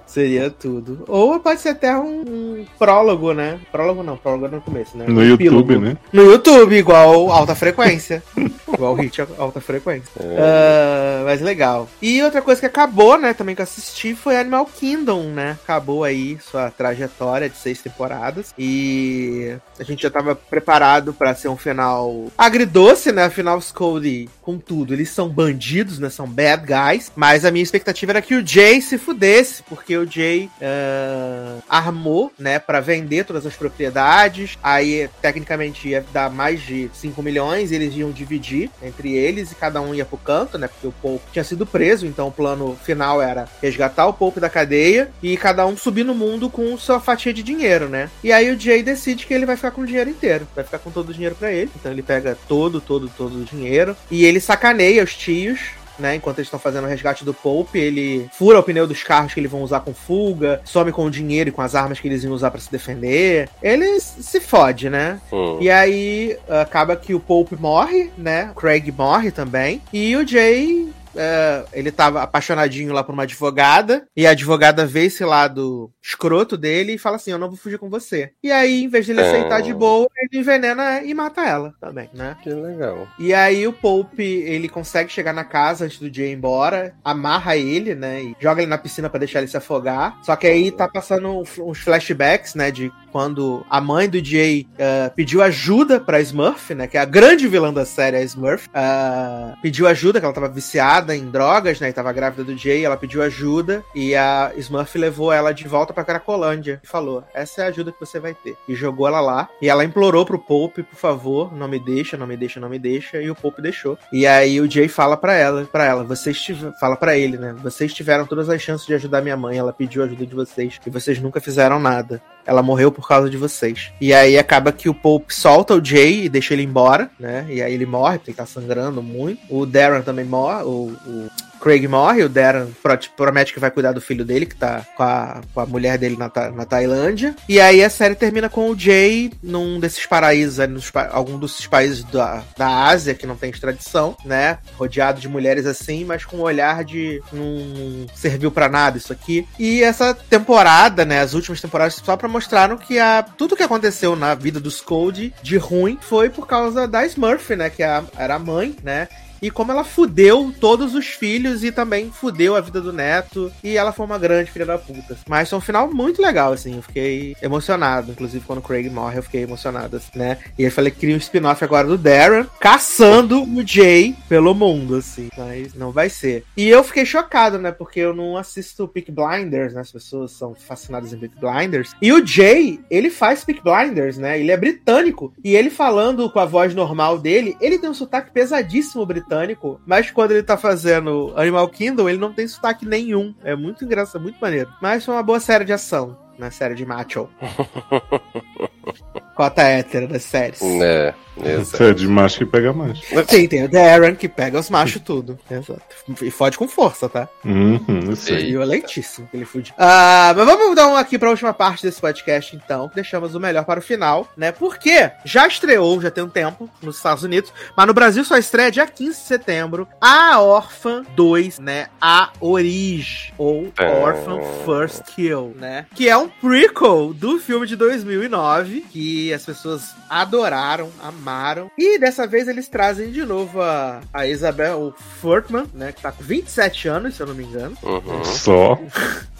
Seria 0.08 0.50
tudo. 0.50 1.04
Ou 1.06 1.38
pode 1.38 1.60
ser 1.60 1.68
até 1.68 1.94
um, 1.94 2.22
um, 2.22 2.66
prólogo, 2.78 3.34
né? 3.34 3.60
Prólogo 3.70 4.02
não, 4.02 4.16
prólogo 4.16 4.46
é 4.46 4.48
no 4.48 4.60
começo, 4.62 4.96
né? 4.96 5.04
No 5.06 5.20
um 5.20 5.22
YouTube, 5.22 5.74
epílogo. 5.74 5.78
né? 5.78 5.98
No 6.10 6.22
YouTube, 6.22 6.74
igual 6.74 7.30
alta 7.30 7.54
frequência. 7.54 8.22
igual 8.72 8.94
hit 8.94 9.20
alta 9.36 9.60
frequência. 9.60 10.10
É. 10.18 10.22
Uh, 10.22 11.24
mas 11.26 11.42
legal. 11.42 11.88
E 12.00 12.22
outra 12.22 12.40
coisa 12.40 12.58
que 12.58 12.66
acabou, 12.66 13.18
né, 13.18 13.34
também 13.34 13.54
que 13.54 13.60
eu 13.60 13.64
assisti 13.64 14.14
foi 14.14 14.38
Animal 14.38 14.64
Kingdom, 14.64 15.24
né? 15.24 15.58
Acabou 15.62 16.04
aí 16.04 16.38
sua 16.40 16.70
trajetória 16.70 17.50
de 17.50 17.58
seis 17.58 17.82
temporadas. 17.82 18.54
E 18.58 19.54
a 19.78 19.84
gente 19.84 20.02
já 20.02 20.10
tava 20.10 20.34
preparado 20.34 21.12
para 21.12 21.34
ser 21.34 21.48
um 21.48 21.56
final 21.56 22.28
agridoce, 22.36 23.12
né? 23.12 23.24
Afinal, 23.24 23.58
os 23.58 23.70
Cody, 23.70 24.28
com 24.40 24.58
tudo, 24.58 24.94
eles 24.94 25.10
são 25.10 25.28
bandidos, 25.28 25.98
né? 25.98 26.08
São 26.08 26.26
bad 26.26 26.64
guys. 26.64 27.12
Mas 27.14 27.44
a 27.44 27.50
minha 27.50 27.62
expectativa 27.62 28.12
era 28.12 28.22
que 28.22 28.34
o 28.34 28.46
Jay 28.46 28.80
se 28.80 28.96
fudesse, 28.96 29.62
porque 29.64 29.97
Jay 30.06 30.50
uh, 30.60 31.62
armou, 31.68 32.32
né, 32.38 32.58
para 32.58 32.80
vender 32.80 33.24
todas 33.24 33.46
as 33.46 33.54
propriedades. 33.54 34.56
Aí, 34.62 35.08
tecnicamente, 35.20 35.88
ia 35.88 36.04
dar 36.12 36.30
mais 36.30 36.60
de 36.62 36.90
5 36.94 37.22
milhões, 37.22 37.72
eles 37.72 37.94
iam 37.94 38.10
dividir 38.10 38.70
entre 38.82 39.12
eles 39.12 39.52
e 39.52 39.54
cada 39.54 39.80
um 39.80 39.94
ia 39.94 40.04
pro 40.04 40.18
canto, 40.18 40.58
né? 40.58 40.68
Porque 40.68 40.86
o 40.86 40.92
Pope 40.92 41.32
tinha 41.32 41.44
sido 41.44 41.66
preso, 41.66 42.06
então 42.06 42.28
o 42.28 42.32
plano 42.32 42.78
final 42.82 43.20
era 43.22 43.48
resgatar 43.60 44.06
o 44.06 44.12
Pope 44.12 44.40
da 44.40 44.50
cadeia 44.50 45.10
e 45.22 45.36
cada 45.36 45.66
um 45.66 45.76
subir 45.76 46.04
no 46.04 46.14
mundo 46.14 46.50
com 46.50 46.76
sua 46.78 47.00
fatia 47.00 47.32
de 47.32 47.42
dinheiro, 47.42 47.88
né? 47.88 48.10
E 48.22 48.32
aí 48.32 48.50
o 48.50 48.58
Jay 48.58 48.82
decide 48.82 49.26
que 49.26 49.34
ele 49.34 49.46
vai 49.46 49.56
ficar 49.56 49.70
com 49.70 49.82
o 49.82 49.86
dinheiro 49.86 50.10
inteiro, 50.10 50.46
vai 50.54 50.64
ficar 50.64 50.78
com 50.78 50.90
todo 50.90 51.10
o 51.10 51.14
dinheiro 51.14 51.34
para 51.34 51.52
ele. 51.52 51.70
Então 51.78 51.92
ele 51.92 52.02
pega 52.02 52.36
todo, 52.48 52.80
todo, 52.80 53.08
todo 53.08 53.40
o 53.40 53.44
dinheiro 53.44 53.96
e 54.10 54.24
ele 54.24 54.40
sacaneia 54.40 55.02
os 55.02 55.14
tios 55.14 55.77
né? 55.98 56.14
Enquanto 56.16 56.38
eles 56.38 56.46
estão 56.46 56.60
fazendo 56.60 56.84
o 56.84 56.88
resgate 56.88 57.24
do 57.24 57.34
Pope, 57.34 57.78
ele 57.78 58.28
fura 58.32 58.58
o 58.58 58.62
pneu 58.62 58.86
dos 58.86 59.02
carros 59.02 59.34
que 59.34 59.40
eles 59.40 59.50
vão 59.50 59.62
usar 59.62 59.80
com 59.80 59.94
fuga, 59.94 60.60
some 60.64 60.92
com 60.92 61.04
o 61.04 61.10
dinheiro 61.10 61.50
e 61.50 61.52
com 61.52 61.62
as 61.62 61.74
armas 61.74 62.00
que 62.00 62.08
eles 62.08 62.24
iam 62.24 62.32
usar 62.32 62.50
para 62.50 62.60
se 62.60 62.70
defender. 62.70 63.48
Ele 63.62 63.98
se 64.00 64.40
fode, 64.40 64.88
né? 64.88 65.20
Hum. 65.32 65.58
E 65.60 65.70
aí 65.70 66.36
acaba 66.48 66.96
que 66.96 67.14
o 67.14 67.20
Pope 67.20 67.56
morre, 67.56 68.10
né? 68.16 68.50
O 68.52 68.60
Craig 68.60 68.90
morre 68.90 69.30
também. 69.30 69.82
E 69.92 70.16
o 70.16 70.26
Jay 70.26 70.88
é, 71.18 71.64
ele 71.72 71.90
tava 71.90 72.22
apaixonadinho 72.22 72.92
lá 72.92 73.02
por 73.02 73.12
uma 73.12 73.24
advogada, 73.24 74.06
e 74.16 74.26
a 74.26 74.30
advogada 74.30 74.86
vê 74.86 75.06
esse 75.06 75.24
lado 75.24 75.90
escroto 76.00 76.56
dele 76.56 76.94
e 76.94 76.98
fala 76.98 77.16
assim: 77.16 77.32
Eu 77.32 77.38
não 77.38 77.48
vou 77.48 77.56
fugir 77.56 77.78
com 77.78 77.90
você. 77.90 78.32
E 78.42 78.52
aí, 78.52 78.84
em 78.84 78.88
vez 78.88 79.04
de 79.04 79.12
ele 79.12 79.20
é... 79.20 79.28
aceitar 79.28 79.60
de 79.60 79.74
boa, 79.74 80.08
ele 80.16 80.40
envenena 80.40 81.02
e 81.02 81.12
mata 81.12 81.44
ela 81.44 81.74
também, 81.80 82.08
né? 82.14 82.36
Que 82.42 82.50
legal. 82.50 83.08
E 83.18 83.34
aí 83.34 83.66
o 83.66 83.72
Pope, 83.72 84.22
ele 84.22 84.68
consegue 84.68 85.10
chegar 85.10 85.32
na 85.32 85.44
casa 85.44 85.84
antes 85.84 85.98
do 85.98 86.12
Jay 86.12 86.28
ir 86.30 86.34
embora, 86.34 86.94
amarra 87.04 87.56
ele, 87.56 87.94
né? 87.94 88.22
E 88.22 88.36
joga 88.38 88.62
ele 88.62 88.70
na 88.70 88.78
piscina 88.78 89.10
para 89.10 89.20
deixar 89.20 89.40
ele 89.40 89.48
se 89.48 89.56
afogar. 89.56 90.18
Só 90.22 90.36
que 90.36 90.46
aí 90.46 90.70
tá 90.70 90.88
passando 90.88 91.42
uns 91.58 91.78
flashbacks, 91.78 92.54
né? 92.54 92.70
De 92.70 92.92
quando 93.10 93.64
a 93.68 93.80
mãe 93.80 94.08
do 94.08 94.22
Jay 94.24 94.66
uh, 94.74 95.14
pediu 95.14 95.42
ajuda 95.42 96.00
pra 96.00 96.20
Smurf, 96.20 96.74
né? 96.74 96.86
Que 96.86 96.96
é 96.96 97.00
a 97.00 97.04
grande 97.04 97.46
vilã 97.48 97.72
da 97.72 97.84
série, 97.84 98.16
a 98.16 98.22
Smurf. 98.22 98.68
Uh, 98.68 99.56
pediu 99.62 99.86
ajuda, 99.86 100.18
que 100.20 100.24
ela 100.24 100.34
tava 100.34 100.48
viciada 100.48 101.16
em 101.16 101.30
drogas, 101.30 101.80
né? 101.80 101.88
E 101.88 101.92
tava 101.92 102.12
grávida 102.12 102.44
do 102.44 102.56
Jay, 102.56 102.84
ela 102.84 102.96
pediu 102.96 103.22
ajuda. 103.22 103.82
E 103.94 104.14
a 104.14 104.52
Smurf 104.56 104.96
levou 104.96 105.32
ela 105.32 105.52
de 105.52 105.66
volta 105.66 105.92
pra 105.92 106.04
Cracolândia 106.04 106.80
e 106.82 106.86
falou: 106.86 107.24
Essa 107.34 107.62
é 107.62 107.64
a 107.64 107.68
ajuda 107.68 107.92
que 107.92 108.00
você 108.00 108.18
vai 108.18 108.34
ter. 108.34 108.56
E 108.68 108.74
jogou 108.74 109.06
ela 109.06 109.20
lá. 109.20 109.48
E 109.60 109.68
ela 109.68 109.84
implorou 109.84 110.24
pro 110.24 110.38
Pope, 110.38 110.82
por 110.82 110.96
favor, 110.96 111.54
não 111.54 111.68
me 111.68 111.78
deixa, 111.78 112.16
não 112.16 112.26
me 112.26 112.36
deixa, 112.36 112.60
não 112.60 112.68
me 112.68 112.78
deixa. 112.78 113.20
E 113.20 113.30
o 113.30 113.34
Pope 113.34 113.62
deixou. 113.62 113.98
E 114.12 114.26
aí 114.26 114.60
o 114.60 114.70
Jay 114.70 114.88
fala 114.88 115.16
pra 115.16 115.34
ela, 115.34 115.64
para 115.64 115.84
ela, 115.84 116.04
vocês 116.04 116.40
tiveram, 116.40 116.72
fala 116.78 116.96
para 116.96 117.16
ele, 117.16 117.36
né? 117.36 117.54
Vocês 117.62 117.92
tiveram 117.92 118.26
todas 118.26 118.48
as 118.48 118.60
chances 118.60 118.86
de 118.86 118.94
ajudar 118.94 119.22
minha 119.22 119.36
mãe. 119.36 119.58
Ela 119.58 119.72
pediu 119.72 120.02
ajuda 120.02 120.26
de 120.26 120.34
vocês. 120.34 120.78
E 120.86 120.90
vocês 120.90 121.20
nunca 121.20 121.40
fizeram 121.40 121.78
nada. 121.78 122.22
Ela 122.48 122.62
morreu 122.62 122.90
por 122.90 123.06
causa 123.06 123.28
de 123.28 123.36
vocês. 123.36 123.92
E 124.00 124.14
aí 124.14 124.38
acaba 124.38 124.72
que 124.72 124.88
o 124.88 124.94
Pope 124.94 125.34
solta 125.34 125.74
o 125.74 125.84
Jay 125.84 126.24
e 126.24 126.28
deixa 126.30 126.54
ele 126.54 126.62
embora, 126.62 127.10
né? 127.20 127.46
E 127.50 127.60
aí 127.60 127.74
ele 127.74 127.84
morre, 127.84 128.16
porque 128.16 128.30
ele 128.30 128.38
tá 128.38 128.46
sangrando 128.46 129.02
muito. 129.02 129.42
O 129.50 129.66
Darren 129.66 130.00
também 130.00 130.24
morre, 130.24 130.64
o, 130.64 130.96
o 131.06 131.28
Craig 131.60 131.86
morre, 131.86 132.22
o 132.22 132.28
Darren 132.28 132.68
promete 133.16 133.52
que 133.52 133.60
vai 133.60 133.70
cuidar 133.70 133.92
do 133.92 134.00
filho 134.00 134.24
dele, 134.24 134.46
que 134.46 134.56
tá 134.56 134.86
com 134.96 135.02
a, 135.02 135.40
com 135.52 135.60
a 135.60 135.66
mulher 135.66 135.98
dele 135.98 136.16
na, 136.16 136.30
na 136.50 136.64
Tailândia. 136.64 137.34
E 137.48 137.60
aí 137.60 137.82
a 137.82 137.90
série 137.90 138.14
termina 138.14 138.48
com 138.48 138.70
o 138.70 138.78
Jay 138.78 139.32
num 139.42 139.78
desses 139.80 140.06
paraísos, 140.06 140.66
nos, 140.68 140.90
algum 141.10 141.38
desses 141.38 141.66
países 141.66 142.04
da, 142.04 142.42
da 142.56 142.84
Ásia 142.84 143.14
que 143.14 143.26
não 143.26 143.36
tem 143.36 143.50
extradição, 143.50 144.16
né? 144.24 144.58
Rodeado 144.76 145.20
de 145.20 145.28
mulheres 145.28 145.66
assim, 145.66 146.04
mas 146.04 146.24
com 146.24 146.38
um 146.38 146.42
olhar 146.42 146.84
de 146.84 147.22
não 147.32 148.06
serviu 148.14 148.50
para 148.50 148.68
nada 148.68 148.98
isso 148.98 149.12
aqui. 149.12 149.46
E 149.58 149.82
essa 149.82 150.14
temporada, 150.14 151.04
né? 151.04 151.20
As 151.20 151.34
últimas 151.34 151.60
temporadas 151.60 151.94
só 151.94 152.16
pra 152.16 152.28
mostraram 152.28 152.76
que 152.76 152.98
a, 152.98 153.22
tudo 153.22 153.56
que 153.56 153.62
aconteceu 153.62 154.14
na 154.14 154.34
vida 154.34 154.60
dos 154.60 154.80
Code 154.80 155.34
de 155.42 155.56
ruim 155.56 155.98
foi 156.00 156.30
por 156.30 156.46
causa 156.46 156.86
da 156.86 157.04
Smurf, 157.06 157.54
né? 157.56 157.70
Que 157.70 157.82
é 157.82 157.88
a, 157.88 158.04
era 158.16 158.34
a 158.36 158.38
mãe, 158.38 158.76
né? 158.82 159.08
E 159.40 159.50
como 159.50 159.72
ela 159.72 159.84
fudeu 159.84 160.52
todos 160.60 160.94
os 160.94 161.06
filhos 161.06 161.62
e 161.64 161.70
também 161.70 162.10
fudeu 162.10 162.56
a 162.56 162.60
vida 162.60 162.80
do 162.80 162.92
neto. 162.92 163.52
E 163.62 163.76
ela 163.76 163.92
foi 163.92 164.04
uma 164.04 164.18
grande 164.18 164.50
filha 164.50 164.66
da 164.66 164.78
puta. 164.78 165.16
Mas 165.28 165.48
foi 165.48 165.58
um 165.58 165.62
final 165.62 165.92
muito 165.92 166.20
legal, 166.20 166.52
assim. 166.52 166.76
Eu 166.76 166.82
fiquei 166.82 167.36
emocionado. 167.40 168.12
Inclusive, 168.12 168.44
quando 168.44 168.58
o 168.58 168.62
Craig 168.62 168.88
morre, 168.90 169.18
eu 169.18 169.22
fiquei 169.22 169.42
emocionado, 169.42 169.96
assim, 169.96 170.18
né? 170.18 170.38
E 170.58 170.64
eu 170.64 170.70
falei 170.70 170.90
que 170.90 170.98
queria 170.98 171.14
um 171.14 171.18
spin-off 171.18 171.62
agora 171.62 171.86
do 171.86 171.96
Darren 171.96 172.46
caçando 172.60 173.42
o 173.42 173.66
Jay 173.66 174.14
pelo 174.28 174.54
mundo, 174.54 174.96
assim. 174.96 175.28
Mas 175.36 175.74
não 175.74 175.92
vai 175.92 176.08
ser. 176.08 176.44
E 176.56 176.68
eu 176.68 176.82
fiquei 176.82 177.04
chocado, 177.04 177.58
né? 177.58 177.70
Porque 177.70 178.00
eu 178.00 178.14
não 178.14 178.36
assisto 178.36 178.88
Peak 178.88 179.12
Blinders, 179.12 179.74
né? 179.74 179.80
As 179.80 179.92
pessoas 179.92 180.32
são 180.32 180.54
fascinadas 180.54 181.12
em 181.12 181.18
Peak 181.18 181.34
Blinders. 181.38 181.94
E 182.02 182.12
o 182.12 182.24
Jay, 182.26 182.80
ele 182.90 183.10
faz 183.10 183.44
Peak 183.44 183.62
Blinders, 183.62 184.18
né? 184.18 184.38
Ele 184.38 184.50
é 184.50 184.56
britânico. 184.56 185.32
E 185.44 185.54
ele 185.54 185.70
falando 185.70 186.30
com 186.30 186.40
a 186.40 186.44
voz 186.44 186.74
normal 186.74 187.18
dele, 187.18 187.56
ele 187.60 187.78
tem 187.78 187.88
um 187.88 187.94
sotaque 187.94 188.32
pesadíssimo 188.32 189.06
britânico 189.06 189.27
britânico, 189.28 189.80
mas 189.84 190.10
quando 190.10 190.32
ele 190.32 190.42
tá 190.42 190.56
fazendo 190.56 191.32
Animal 191.36 191.68
Kingdom, 191.68 192.08
ele 192.08 192.18
não 192.18 192.32
tem 192.32 192.48
sotaque 192.48 192.86
nenhum. 192.86 193.34
É 193.44 193.54
muito 193.54 193.84
engraçado, 193.84 194.22
muito 194.22 194.38
maneiro. 194.40 194.72
Mas 194.80 195.04
foi 195.04 195.14
uma 195.14 195.22
boa 195.22 195.38
série 195.38 195.64
de 195.64 195.72
ação 195.72 196.16
na 196.38 196.50
série 196.50 196.74
de 196.74 196.86
Macho. 196.86 197.28
Cota 199.36 199.62
hétero 199.62 200.08
das 200.08 200.22
séries. 200.24 200.62
É. 200.62 201.14
Exato. 201.44 201.82
é 201.84 201.94
de 201.94 202.06
macho 202.08 202.38
que 202.38 202.46
pega 202.46 202.72
macho. 202.72 203.02
Sim, 203.28 203.46
tem 203.48 203.64
o 203.64 203.68
Darren 203.68 204.14
que 204.14 204.28
pega 204.28 204.58
os 204.58 204.70
machos 204.70 205.00
tudo. 205.02 205.38
Exato. 205.50 205.82
E 206.22 206.30
fode 206.30 206.56
com 206.58 206.66
força, 206.68 207.08
tá? 207.08 207.28
Uhum, 207.44 207.80
E 208.28 208.46
violentíssimo 208.46 209.26
que 209.30 209.36
ele 209.36 209.44
fude. 209.44 209.72
Ah, 209.78 210.32
mas 210.36 210.46
vamos 210.46 210.74
dar 210.74 210.88
um 210.88 210.96
aqui 210.96 211.18
pra 211.18 211.30
última 211.30 211.52
parte 211.52 211.82
desse 211.82 212.00
podcast, 212.00 212.56
então. 212.56 212.90
Deixamos 212.94 213.34
o 213.34 213.40
melhor 213.40 213.64
para 213.64 213.80
o 213.80 213.82
final, 213.82 214.28
né? 214.36 214.52
Porque 214.52 215.10
já 215.24 215.46
estreou, 215.46 216.00
já 216.00 216.10
tem 216.10 216.24
um 216.24 216.28
tempo, 216.28 216.68
nos 216.82 216.96
Estados 216.96 217.22
Unidos, 217.22 217.52
mas 217.76 217.86
no 217.86 217.94
Brasil 217.94 218.24
só 218.24 218.36
estreia 218.36 218.70
dia 218.70 218.86
15 218.86 219.10
de 219.20 219.26
setembro, 219.26 219.88
A 220.00 220.40
Orphan 220.40 221.04
2, 221.14 221.58
né? 221.58 221.86
A 222.00 222.30
Origem, 222.40 223.32
ou 223.38 223.72
é... 223.78 223.86
Orphan 224.02 224.40
First 224.64 225.02
Kill, 225.14 225.54
né? 225.56 225.86
Que 225.94 226.08
é 226.08 226.16
um 226.16 226.28
prequel 226.28 227.12
do 227.14 227.38
filme 227.38 227.66
de 227.66 227.76
2009, 227.76 228.84
que 228.90 229.32
as 229.32 229.44
pessoas 229.44 229.94
adoraram, 230.08 230.90
amaram 231.02 231.27
amaram. 231.28 231.70
E 231.76 231.98
dessa 231.98 232.26
vez 232.26 232.48
eles 232.48 232.68
trazem 232.68 233.10
de 233.10 233.24
novo 233.24 233.60
a, 233.60 234.00
a 234.12 234.26
Isabel 234.26 234.94
Furtman, 235.20 235.66
né? 235.74 235.92
Que 235.92 236.00
tá 236.00 236.10
com 236.10 236.24
27 236.24 236.88
anos, 236.88 237.14
se 237.14 237.22
eu 237.22 237.26
não 237.26 237.34
me 237.34 237.44
engano. 237.44 237.76
Uhum. 237.82 238.24
Só. 238.24 238.78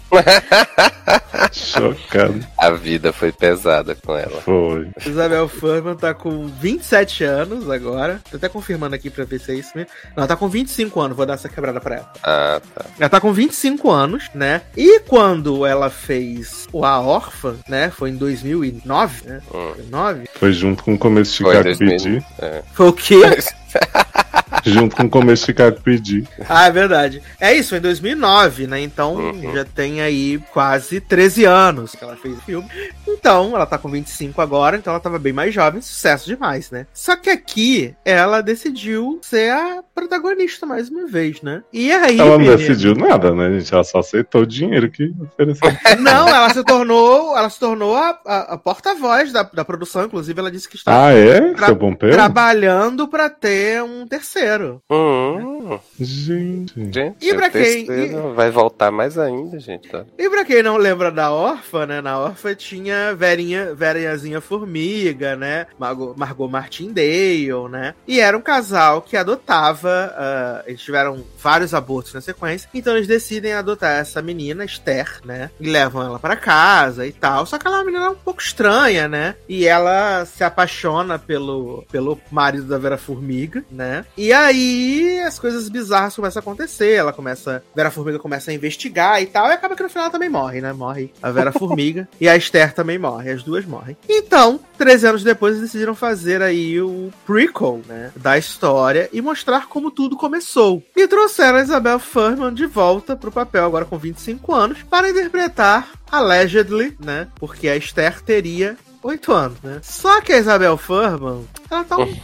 Chocado. 1.51 2.45
A 2.57 2.71
vida 2.71 3.11
foi 3.13 3.31
pesada 3.31 3.95
com 3.95 4.15
ela. 4.15 4.41
Foi. 4.41 4.89
Isabel 5.05 5.47
Furman 5.47 5.95
tá 5.95 6.13
com 6.13 6.47
27 6.47 7.23
anos 7.23 7.69
agora. 7.69 8.19
Tô 8.29 8.37
até 8.37 8.49
confirmando 8.49 8.95
aqui 8.95 9.09
pra 9.09 9.25
ver 9.25 9.39
se 9.39 9.51
é 9.51 9.55
isso 9.55 9.71
mesmo. 9.75 9.91
Não, 10.15 10.23
ela 10.23 10.27
tá 10.27 10.35
com 10.35 10.47
25 10.47 10.99
anos, 10.99 11.17
vou 11.17 11.25
dar 11.25 11.33
essa 11.33 11.49
quebrada 11.49 11.79
pra 11.79 11.95
ela. 11.95 12.13
Ah, 12.23 12.61
tá. 12.73 12.85
Ela 12.99 13.09
tá 13.09 13.19
com 13.19 13.31
25 13.31 13.89
anos, 13.89 14.29
né? 14.33 14.61
E 14.75 14.99
quando 15.01 15.65
ela 15.65 15.89
fez 15.89 16.67
o 16.71 16.85
A 16.85 16.99
Órfã, 16.99 17.55
né? 17.67 17.89
Foi 17.89 18.09
em 18.09 18.15
2009, 18.15 19.27
né? 19.27 19.41
Hum. 19.53 19.73
2009. 19.89 20.29
Foi 20.35 20.53
junto 20.53 20.83
com 20.83 20.93
o 20.93 20.97
começo 20.97 21.31
de 21.31 21.37
Chicago 21.37 21.77
PD. 21.77 22.23
É. 22.39 22.63
Foi 22.73 22.87
o 22.87 22.93
quê? 22.93 23.19
Junto 24.65 24.95
com 24.95 25.03
o 25.03 25.09
começo 25.09 25.43
de 25.43 25.47
Chicago 25.47 25.79
PD. 25.81 26.23
Ah, 26.47 26.67
é 26.67 26.71
verdade. 26.71 27.21
É 27.39 27.53
isso, 27.53 27.69
foi 27.69 27.77
em 27.77 27.81
2009, 27.81 28.67
né? 28.67 28.81
Então 28.81 29.15
uhum. 29.15 29.53
já 29.53 29.63
tem 29.63 30.01
aí 30.01 30.39
quase 30.51 30.99
13 30.99 31.45
anos 31.45 31.93
que 31.93 32.03
ela 32.03 32.15
fez 32.15 32.37
o 32.37 32.41
filme. 32.41 32.67
Então, 33.07 33.55
ela 33.55 33.65
tá 33.65 33.77
com 33.77 33.89
25 33.89 34.41
agora, 34.41 34.77
então 34.77 34.91
ela 34.91 34.99
tava 34.99 35.19
bem 35.19 35.33
mais 35.33 35.53
jovem, 35.53 35.81
sucesso 35.81 36.25
demais, 36.27 36.71
né? 36.71 36.85
Só 36.93 37.15
que 37.15 37.29
aqui 37.29 37.95
ela 38.03 38.41
decidiu 38.41 39.19
ser 39.21 39.51
a 39.51 39.83
protagonista 39.93 40.65
mais 40.65 40.89
uma 40.89 41.07
vez, 41.07 41.41
né? 41.41 41.63
E 41.71 41.91
aí. 41.91 42.19
Ela 42.19 42.31
não 42.31 42.39
menina... 42.39 42.57
decidiu 42.57 42.95
nada, 42.95 43.33
né, 43.33 43.59
gente? 43.59 43.73
Ela 43.73 43.83
só 43.83 43.99
aceitou 43.99 44.41
o 44.41 44.47
dinheiro 44.47 44.89
que 44.89 45.13
ofereceu. 45.19 45.69
não, 45.99 46.27
ela 46.27 46.49
se 46.49 46.63
tornou. 46.63 47.37
Ela 47.37 47.49
se 47.49 47.59
tornou 47.59 47.95
a, 47.95 48.19
a, 48.25 48.39
a 48.53 48.57
porta-voz 48.57 49.31
da, 49.31 49.43
da 49.43 49.65
produção, 49.65 50.05
inclusive 50.05 50.39
ela 50.39 50.51
disse 50.51 50.69
que 50.69 50.75
está 50.75 51.07
ah, 51.07 51.13
é? 51.13 51.53
tra 51.53 51.75
trabalhando 52.11 53.07
para 53.07 53.29
ter 53.29 53.58
um 53.83 54.07
terceiro 54.07 54.39
zero. 54.39 54.81
Hum. 54.91 55.79
Gente. 55.99 56.73
Gente, 56.91 57.15
E 57.25 57.33
pra 57.33 57.49
quem- 57.49 57.85
terceiro 57.85 58.33
Vai 58.33 58.49
voltar 58.51 58.91
mais 58.91 59.17
ainda, 59.17 59.59
gente. 59.59 59.89
Tá? 59.89 60.05
E 60.17 60.29
pra 60.29 60.45
quem 60.45 60.61
não 60.63 60.77
lembra 60.77 61.11
da 61.11 61.31
órfã, 61.31 61.85
né? 61.85 62.01
Na 62.01 62.17
órfã 62.19 62.53
tinha 62.55 63.13
Verinha, 63.15 63.73
Verinhazinha 63.75 64.39
Formiga, 64.41 65.35
né? 65.35 65.67
Margot, 65.77 66.13
Margot 66.17 66.47
Martindale, 66.47 67.49
né? 67.69 67.93
E 68.07 68.19
era 68.19 68.37
um 68.37 68.41
casal 68.41 69.01
que 69.01 69.17
adotava. 69.17 69.89
ah, 70.15 70.63
eles 70.65 70.81
tiveram 70.81 71.23
vários 71.41 71.73
abortos 71.73 72.13
na 72.13 72.21
sequência. 72.21 72.69
Então 72.73 72.95
eles 72.95 73.07
decidem 73.07 73.53
adotar 73.53 73.97
essa 73.99 74.21
menina, 74.21 74.63
Esther, 74.65 75.19
né? 75.25 75.49
E 75.59 75.69
levam 75.69 76.01
ela 76.01 76.19
pra 76.19 76.35
casa 76.35 77.05
e 77.05 77.11
tal. 77.11 77.45
Só 77.45 77.57
que 77.57 77.65
ela 77.67 77.77
é 77.77 77.79
uma 77.79 77.85
menina 77.85 78.09
um 78.11 78.15
pouco 78.15 78.41
estranha, 78.41 79.07
né? 79.07 79.35
E 79.47 79.65
ela 79.65 80.25
se 80.25 80.43
apaixona 80.43 81.17
pelo, 81.19 81.83
pelo 81.91 82.19
marido 82.31 82.65
da 82.65 82.77
Vera 82.77 82.97
Formiga, 82.97 83.48
né? 83.71 84.05
E 84.17 84.31
aí 84.31 85.19
as 85.25 85.39
coisas 85.39 85.69
bizarras 85.69 86.15
começam 86.15 86.39
a 86.39 86.41
acontecer. 86.41 86.93
Ela 86.93 87.13
começa. 87.13 87.63
Vera 87.75 87.91
Formiga 87.91 88.19
começa 88.19 88.51
a 88.51 88.53
investigar 88.53 89.21
e 89.21 89.25
tal. 89.25 89.47
E 89.49 89.53
acaba 89.53 89.75
que 89.75 89.83
no 89.83 89.89
final 89.89 90.05
ela 90.05 90.11
também 90.11 90.29
morre, 90.29 90.61
né? 90.61 90.73
Morre 90.73 91.11
a 91.21 91.31
Vera 91.31 91.51
Formiga. 91.57 92.07
e 92.19 92.27
a 92.27 92.35
Esther 92.35 92.73
também 92.73 92.97
morre. 92.97 93.31
As 93.31 93.43
duas 93.43 93.65
morrem. 93.65 93.97
Então, 94.07 94.59
13 94.77 95.07
anos 95.07 95.23
depois, 95.23 95.53
eles 95.55 95.69
decidiram 95.69 95.95
fazer 95.95 96.41
aí 96.41 96.81
o 96.81 97.11
prequel, 97.25 97.81
né? 97.87 98.11
Da 98.15 98.37
história 98.37 99.09
e 99.11 99.21
mostrar 99.21 99.67
como 99.67 99.91
tudo 99.91 100.15
começou. 100.17 100.83
E 100.95 101.07
trouxeram 101.07 101.57
a 101.57 101.61
Isabel 101.61 101.99
Furman 101.99 102.53
de 102.53 102.65
volta 102.65 103.15
pro 103.15 103.31
papel, 103.31 103.65
agora 103.65 103.85
com 103.85 103.97
25 103.97 104.53
anos, 104.53 104.83
para 104.83 105.09
interpretar 105.09 105.89
Allegedly, 106.11 106.95
né? 106.99 107.27
Porque 107.35 107.67
a 107.69 107.75
Esther 107.75 108.21
teria 108.21 108.75
8 109.01 109.31
anos, 109.31 109.57
né? 109.61 109.79
Só 109.81 110.19
que 110.21 110.33
a 110.33 110.37
Isabel 110.37 110.75
Furman, 110.75 111.45
ela 111.69 111.83
tá 111.83 111.97
um 111.97 112.15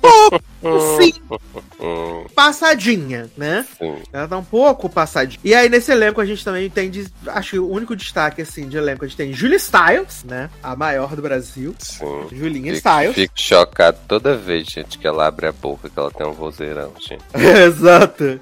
pouco, 0.00 0.40
sim, 0.98 1.12
passadinha, 2.34 3.30
né? 3.36 3.66
sim. 3.78 3.96
Ela 4.12 4.28
tá 4.28 4.36
um 4.36 4.44
pouco 4.44 4.88
passadinha. 4.88 5.40
E 5.44 5.54
aí, 5.54 5.68
nesse 5.68 5.90
elenco, 5.92 6.20
a 6.20 6.26
gente 6.26 6.44
também 6.44 6.68
tem, 6.68 6.90
de- 6.90 7.06
acho 7.26 7.50
que 7.52 7.58
o 7.58 7.68
único 7.70 7.96
destaque, 7.96 8.42
assim, 8.42 8.68
de 8.68 8.76
elenco, 8.76 9.04
a 9.04 9.08
gente 9.08 9.16
tem 9.16 9.32
Julie 9.32 9.58
Stiles, 9.58 10.24
né? 10.24 10.50
A 10.62 10.74
maior 10.76 11.14
do 11.16 11.22
Brasil. 11.22 11.74
Sim. 11.78 12.26
Julinha 12.32 12.74
Fico, 12.74 12.88
Stiles. 12.88 13.14
fico 13.14 13.34
chocado 13.36 13.98
toda 14.06 14.36
vez, 14.36 14.66
gente, 14.66 14.98
que 14.98 15.06
ela 15.06 15.26
abre 15.26 15.46
a 15.46 15.52
boca, 15.52 15.88
que 15.88 15.98
ela 15.98 16.10
tem 16.10 16.26
um 16.26 16.32
vozeirão, 16.32 16.92
gente. 16.98 17.22
Exato. 17.34 18.40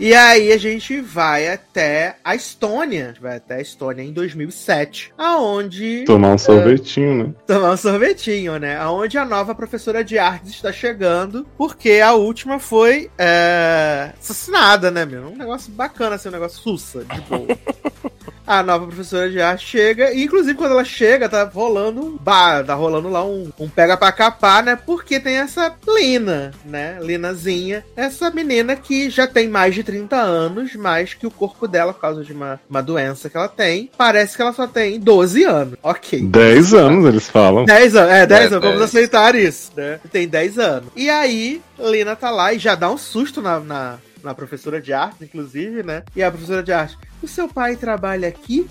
E 0.00 0.14
aí 0.14 0.50
a 0.52 0.56
gente 0.56 1.00
vai 1.00 1.48
até 1.48 2.16
a 2.24 2.34
Estônia. 2.34 3.04
A 3.04 3.08
gente 3.08 3.20
vai 3.20 3.36
até 3.36 3.56
a 3.56 3.60
Estônia 3.60 4.02
em 4.02 4.12
2007, 4.12 5.12
aonde 5.18 6.04
Tomar 6.06 6.34
um 6.34 6.38
sorvetinho, 6.38 7.26
né? 7.28 7.34
tomar 7.46 7.72
um 7.72 7.76
sorvetinho, 7.76 8.58
né? 8.58 8.78
Aonde 8.78 9.18
a 9.18 9.24
nova 9.24 9.54
professora 9.54 10.02
de 10.02 10.18
artes 10.18 10.52
está 10.54 10.72
chegando, 10.72 11.41
porque 11.56 12.00
a 12.04 12.12
última 12.14 12.58
foi 12.58 13.10
é, 13.18 14.10
assassinada, 14.20 14.90
né, 14.90 15.04
meu? 15.04 15.28
Um 15.28 15.36
negócio 15.36 15.70
bacana, 15.72 16.16
assim, 16.16 16.28
um 16.28 16.32
negócio 16.32 16.60
sussa, 16.62 17.04
de 17.04 17.20
boa. 17.22 17.46
A 18.44 18.60
nova 18.60 18.86
professora 18.86 19.30
de 19.30 19.40
arte 19.40 19.64
chega, 19.64 20.12
e 20.12 20.24
inclusive 20.24 20.54
quando 20.58 20.72
ela 20.72 20.84
chega, 20.84 21.28
tá 21.28 21.44
rolando 21.44 22.04
um 22.04 22.16
bar, 22.16 22.64
tá 22.66 22.74
rolando 22.74 23.08
lá 23.08 23.24
um, 23.24 23.50
um 23.56 23.68
pega 23.68 23.96
pra 23.96 24.10
capar, 24.10 24.64
né? 24.64 24.74
Porque 24.74 25.20
tem 25.20 25.36
essa 25.36 25.72
Lina, 25.88 26.50
né? 26.66 26.98
Linazinha, 27.00 27.84
essa 27.96 28.30
menina 28.30 28.74
que 28.74 29.08
já 29.08 29.28
tem 29.28 29.46
mais 29.48 29.76
de 29.76 29.84
30 29.84 30.16
anos, 30.16 30.74
mas 30.74 31.14
que 31.14 31.24
o 31.26 31.30
corpo 31.30 31.68
dela, 31.68 31.94
por 31.94 32.00
causa 32.00 32.24
de 32.24 32.32
uma, 32.32 32.58
uma 32.68 32.82
doença 32.82 33.30
que 33.30 33.36
ela 33.36 33.48
tem, 33.48 33.88
parece 33.96 34.34
que 34.34 34.42
ela 34.42 34.52
só 34.52 34.66
tem 34.66 34.98
12 34.98 35.44
anos. 35.44 35.74
Ok. 35.80 36.20
10 36.20 36.74
anos 36.74 37.06
eles 37.06 37.28
falam. 37.28 37.64
10 37.64 37.94
anos, 37.94 38.12
é, 38.12 38.26
10 38.26 38.40
É, 38.40 38.44
anos, 38.48 38.60
vamos 38.60 38.78
10. 38.80 38.82
aceitar 38.90 39.34
isso, 39.36 39.70
né? 39.76 40.00
Tem 40.10 40.26
10 40.26 40.58
anos. 40.58 40.90
E 40.96 41.08
aí, 41.08 41.31
Lina 41.78 42.16
tá 42.16 42.30
lá 42.30 42.52
e 42.52 42.58
já 42.58 42.74
dá 42.74 42.90
um 42.90 42.98
susto 42.98 43.40
na, 43.40 43.60
na, 43.60 43.98
na 44.22 44.34
professora 44.34 44.80
de 44.80 44.92
arte, 44.92 45.24
inclusive, 45.24 45.82
né? 45.82 46.02
E 46.14 46.22
a 46.22 46.30
professora 46.30 46.62
de 46.62 46.72
arte, 46.72 46.98
o 47.22 47.28
seu 47.28 47.48
pai 47.48 47.76
trabalha 47.76 48.28
aqui? 48.28 48.66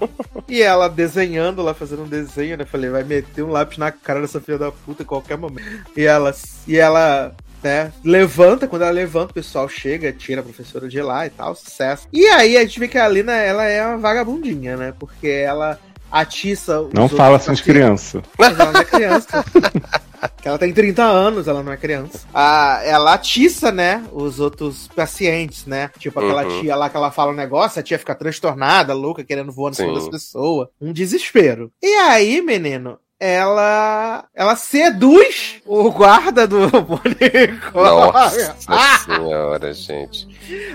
e 0.48 0.62
ela 0.62 0.88
desenhando 0.88 1.62
lá, 1.62 1.74
fazendo 1.74 2.02
um 2.02 2.08
desenho, 2.08 2.56
né? 2.56 2.64
Falei, 2.64 2.90
vai 2.90 3.04
meter 3.04 3.42
um 3.42 3.50
lápis 3.50 3.78
na 3.78 3.90
cara 3.90 4.20
dessa 4.20 4.40
filha 4.40 4.58
da 4.58 4.72
puta 4.72 5.02
em 5.02 5.06
qualquer 5.06 5.36
momento. 5.36 5.90
E 5.96 6.04
ela, 6.04 6.34
e 6.66 6.76
ela 6.76 7.34
né, 7.62 7.92
levanta, 8.04 8.68
quando 8.68 8.82
ela 8.82 8.90
levanta, 8.90 9.30
o 9.30 9.34
pessoal 9.34 9.68
chega, 9.68 10.12
tira 10.12 10.40
a 10.40 10.44
professora 10.44 10.88
de 10.88 11.00
lá 11.00 11.26
e 11.26 11.30
tal, 11.30 11.54
sucesso. 11.54 12.08
E 12.12 12.26
aí 12.26 12.56
a 12.56 12.62
gente 12.62 12.78
vê 12.78 12.88
que 12.88 12.98
a 12.98 13.08
Lina, 13.08 13.32
ela 13.32 13.64
é 13.64 13.84
uma 13.84 13.98
vagabundinha, 13.98 14.76
né? 14.76 14.94
Porque 14.98 15.28
ela 15.28 15.78
atiça 16.10 16.80
os 16.80 16.92
Não 16.92 17.08
fala 17.08 17.36
assim 17.36 17.52
de 17.52 17.62
criança. 17.62 18.22
Mas 18.38 18.58
ela 18.58 18.72
não 18.72 18.80
é 18.80 18.84
criança. 18.84 19.44
Ela 20.42 20.58
tem 20.58 20.72
30 20.72 21.02
anos, 21.02 21.46
ela 21.48 21.62
não 21.62 21.72
é 21.72 21.76
criança. 21.76 22.20
Ah, 22.32 22.80
ela 22.84 23.12
atiça, 23.14 23.70
né, 23.70 24.02
os 24.12 24.40
outros 24.40 24.88
pacientes, 24.94 25.66
né? 25.66 25.90
Tipo 25.98 26.20
aquela 26.20 26.44
Uhum. 26.44 26.60
tia 26.60 26.74
lá 26.76 26.88
que 26.88 26.96
ela 26.96 27.10
fala 27.10 27.32
um 27.32 27.34
negócio, 27.34 27.78
a 27.80 27.82
tia 27.82 27.98
fica 27.98 28.14
transtornada, 28.14 28.94
louca, 28.94 29.24
querendo 29.24 29.52
voar 29.52 29.70
no 29.70 29.76
cima 29.76 29.92
das 29.92 30.08
pessoas. 30.08 30.68
Um 30.80 30.92
desespero. 30.92 31.70
E 31.82 31.86
aí, 31.96 32.40
menino, 32.40 32.96
ela 33.18 34.24
ela 34.34 34.56
seduz 34.56 35.56
o 35.66 35.90
guarda 35.90 36.46
do 36.46 36.68
Bonicó. 36.82 37.82
Nossa 38.12 38.56
Ah, 38.68 38.98
senhora, 38.98 39.72
gente. 39.72 40.28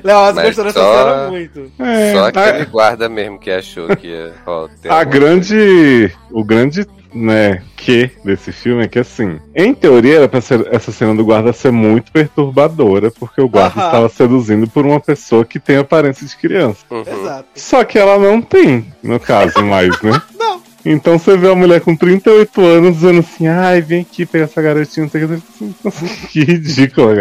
Leoz 0.03 0.35
Mas 0.35 0.45
gostou 0.47 0.63
dessa 0.65 0.79
só- 0.79 0.97
cena 1.15 1.27
muito. 1.29 1.71
É, 1.79 2.13
Só 2.13 2.19
a- 2.25 2.27
aquele 2.27 2.65
guarda 2.65 3.07
mesmo 3.07 3.39
que 3.39 3.51
achou 3.51 3.95
que 3.95 4.07
ia. 4.07 4.33
ó, 4.45 4.67
A 4.89 5.03
grande. 5.03 6.11
O 6.31 6.43
grande, 6.43 6.85
né, 7.13 7.61
que 7.75 8.09
desse 8.23 8.51
filme 8.53 8.83
é 8.83 8.87
que, 8.87 8.99
assim, 8.99 9.39
em 9.53 9.73
teoria, 9.73 10.15
era 10.17 10.29
pra 10.29 10.39
ser, 10.39 10.65
essa 10.73 10.91
cena 10.93 11.13
do 11.13 11.25
guarda 11.25 11.51
ser 11.51 11.71
muito 11.71 12.09
perturbadora, 12.11 13.11
porque 13.11 13.41
o 13.41 13.49
guarda 13.49 13.79
Aham. 13.81 13.85
estava 13.87 14.09
seduzindo 14.09 14.67
por 14.69 14.85
uma 14.85 14.99
pessoa 14.99 15.43
que 15.43 15.59
tem 15.59 15.77
aparência 15.77 16.25
de 16.25 16.35
criança. 16.37 16.79
coisa. 16.87 17.11
Uhum. 17.11 17.21
Exato. 17.21 17.47
Só 17.55 17.83
que 17.83 17.99
ela 17.99 18.17
não 18.17 18.41
tem, 18.41 18.93
no 19.03 19.19
caso, 19.19 19.61
mais, 19.63 19.89
né? 20.01 20.21
Não. 20.39 20.60
Então 20.83 21.17
você 21.19 21.37
vê 21.37 21.49
a 21.51 21.55
mulher 21.55 21.79
com 21.81 21.95
38 21.95 22.61
anos 22.61 22.95
dizendo 22.95 23.19
assim, 23.19 23.47
ai, 23.47 23.81
vem 23.81 24.01
aqui 24.01 24.25
pegar 24.25 24.45
essa 24.45 24.61
garotinha, 24.61 25.03
não 25.05 25.11
sei 25.11 25.23
o 25.25 25.27
que. 25.29 26.27
Que 26.29 26.39
ridícula, 26.43 27.13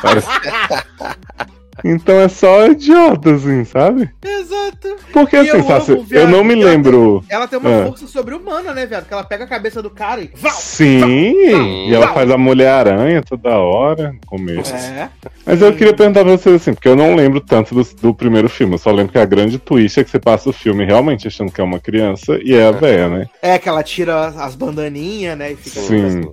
parece- 0.00 0.26
Então 1.84 2.20
é 2.20 2.28
só 2.28 2.66
idiota, 2.66 3.34
assim, 3.34 3.64
sabe? 3.64 4.10
Exato. 4.24 4.96
Porque 5.12 5.36
E 5.36 5.38
assim, 5.40 5.58
eu 5.58 5.62
Sassi, 5.64 5.92
amo, 5.92 6.06
eu 6.10 6.28
não 6.28 6.44
me 6.44 6.54
ela 6.54 6.70
lembro. 6.70 7.24
Ela 7.28 7.46
tem 7.48 7.58
uma 7.58 7.82
Ah. 7.82 7.86
força 7.86 8.06
sobre-humana, 8.06 8.72
né, 8.72 8.86
viado? 8.86 9.06
Que 9.06 9.14
ela 9.14 9.24
pega 9.24 9.44
a 9.44 9.48
cabeça 9.48 9.82
do 9.82 9.90
cara 9.90 10.20
e. 10.20 10.30
Val! 10.34 10.52
Sim, 10.52 11.88
e 11.88 11.94
ela 11.94 12.08
faz 12.08 12.30
a 12.30 12.38
Mulher-Aranha 12.38 13.22
toda 13.22 13.50
hora 13.58 14.12
no 14.12 14.20
começo. 14.26 14.74
É. 14.74 15.08
Mas 15.44 15.60
eu 15.62 15.72
queria 15.74 15.94
perguntar 15.94 16.22
pra 16.24 16.32
vocês 16.36 16.54
assim, 16.56 16.74
porque 16.74 16.88
eu 16.88 16.96
não 16.96 17.14
lembro 17.14 17.40
tanto 17.40 17.74
do, 17.74 17.82
do 18.00 18.14
primeiro 18.14 18.48
filme, 18.48 18.74
eu 18.74 18.78
só 18.78 18.90
lembro 18.90 19.12
que 19.12 19.18
a 19.18 19.24
grande 19.24 19.58
twist 19.58 19.98
é 19.98 20.04
que 20.04 20.10
você 20.10 20.18
passa 20.18 20.50
o 20.50 20.52
filme 20.52 20.84
realmente 20.84 21.26
achando 21.26 21.50
que 21.50 21.60
é 21.60 21.64
uma 21.64 21.78
criança 21.80 22.38
e 22.42 22.54
é 22.54 22.66
a 22.66 22.70
véia, 22.70 23.08
né? 23.08 23.26
É 23.42 23.58
que 23.58 23.68
ela 23.68 23.82
tira 23.82 24.26
as 24.28 24.54
bandaninhas, 24.54 25.36
né? 25.36 25.52
E 25.52 25.56
fica 25.56 25.80
Sim. 25.80 26.30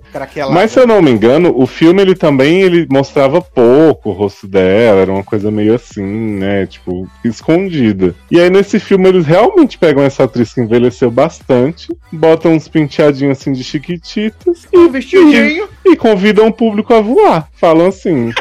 Mas 0.52 0.70
se 0.72 0.80
eu 0.80 0.86
não 0.86 1.00
me 1.02 1.10
engano, 1.10 1.52
o 1.56 1.66
filme 1.66 2.02
ele 2.02 2.14
também 2.14 2.60
ele 2.60 2.86
mostrava 2.90 3.40
pouco 3.40 4.10
o 4.10 4.12
rosto 4.12 4.46
dela, 4.46 5.00
era 5.00 5.12
uma 5.12 5.24
coisa 5.24 5.35
meio 5.44 5.74
assim, 5.74 6.02
né? 6.02 6.66
Tipo, 6.66 7.08
escondida. 7.24 8.14
E 8.30 8.40
aí 8.40 8.50
nesse 8.50 8.78
filme 8.78 9.08
eles 9.08 9.26
realmente 9.26 9.78
pegam 9.78 10.02
essa 10.02 10.24
atriz 10.24 10.52
que 10.52 10.60
envelheceu 10.60 11.10
bastante, 11.10 11.88
botam 12.12 12.52
uns 12.52 12.68
penteadinhos 12.68 13.38
assim 13.38 13.52
de 13.52 13.64
chiquititas 13.64 14.66
um 14.74 14.88
vestidinho. 14.88 15.68
e 15.84 15.96
convidam 15.96 16.46
o 16.46 16.52
público 16.52 16.94
a 16.94 17.00
voar. 17.00 17.48
Falam 17.54 17.86
assim. 17.86 18.32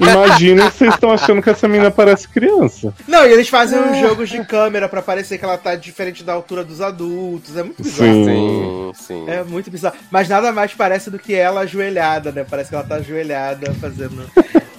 Imagina 0.00 0.70
que 0.70 0.78
vocês 0.78 0.94
estão 0.94 1.10
achando 1.10 1.42
que 1.42 1.50
essa 1.50 1.68
menina 1.68 1.90
parece 1.90 2.28
criança. 2.28 2.92
Não, 3.06 3.26
e 3.26 3.32
eles 3.32 3.48
fazem 3.48 3.78
uns 3.78 3.98
jogos 3.98 4.28
de 4.28 4.44
câmera 4.44 4.88
pra 4.88 5.02
parecer 5.02 5.38
que 5.38 5.44
ela 5.44 5.58
tá 5.58 5.74
diferente 5.76 6.24
da 6.24 6.32
altura 6.32 6.64
dos 6.64 6.80
adultos. 6.80 7.56
É 7.56 7.62
muito 7.62 7.82
bizarro. 7.82 8.24
Sim. 8.24 8.92
Sim, 8.94 9.24
sim. 9.24 9.30
É 9.30 9.44
muito 9.44 9.70
bizarro. 9.70 9.94
Mas 10.10 10.28
nada 10.28 10.52
mais 10.52 10.74
parece 10.74 11.10
do 11.10 11.18
que 11.18 11.34
ela 11.34 11.60
ajoelhada, 11.60 12.32
né? 12.32 12.44
Parece 12.48 12.70
que 12.70 12.74
ela 12.74 12.84
tá 12.84 12.96
ajoelhada 12.96 13.72
fazendo. 13.74 14.24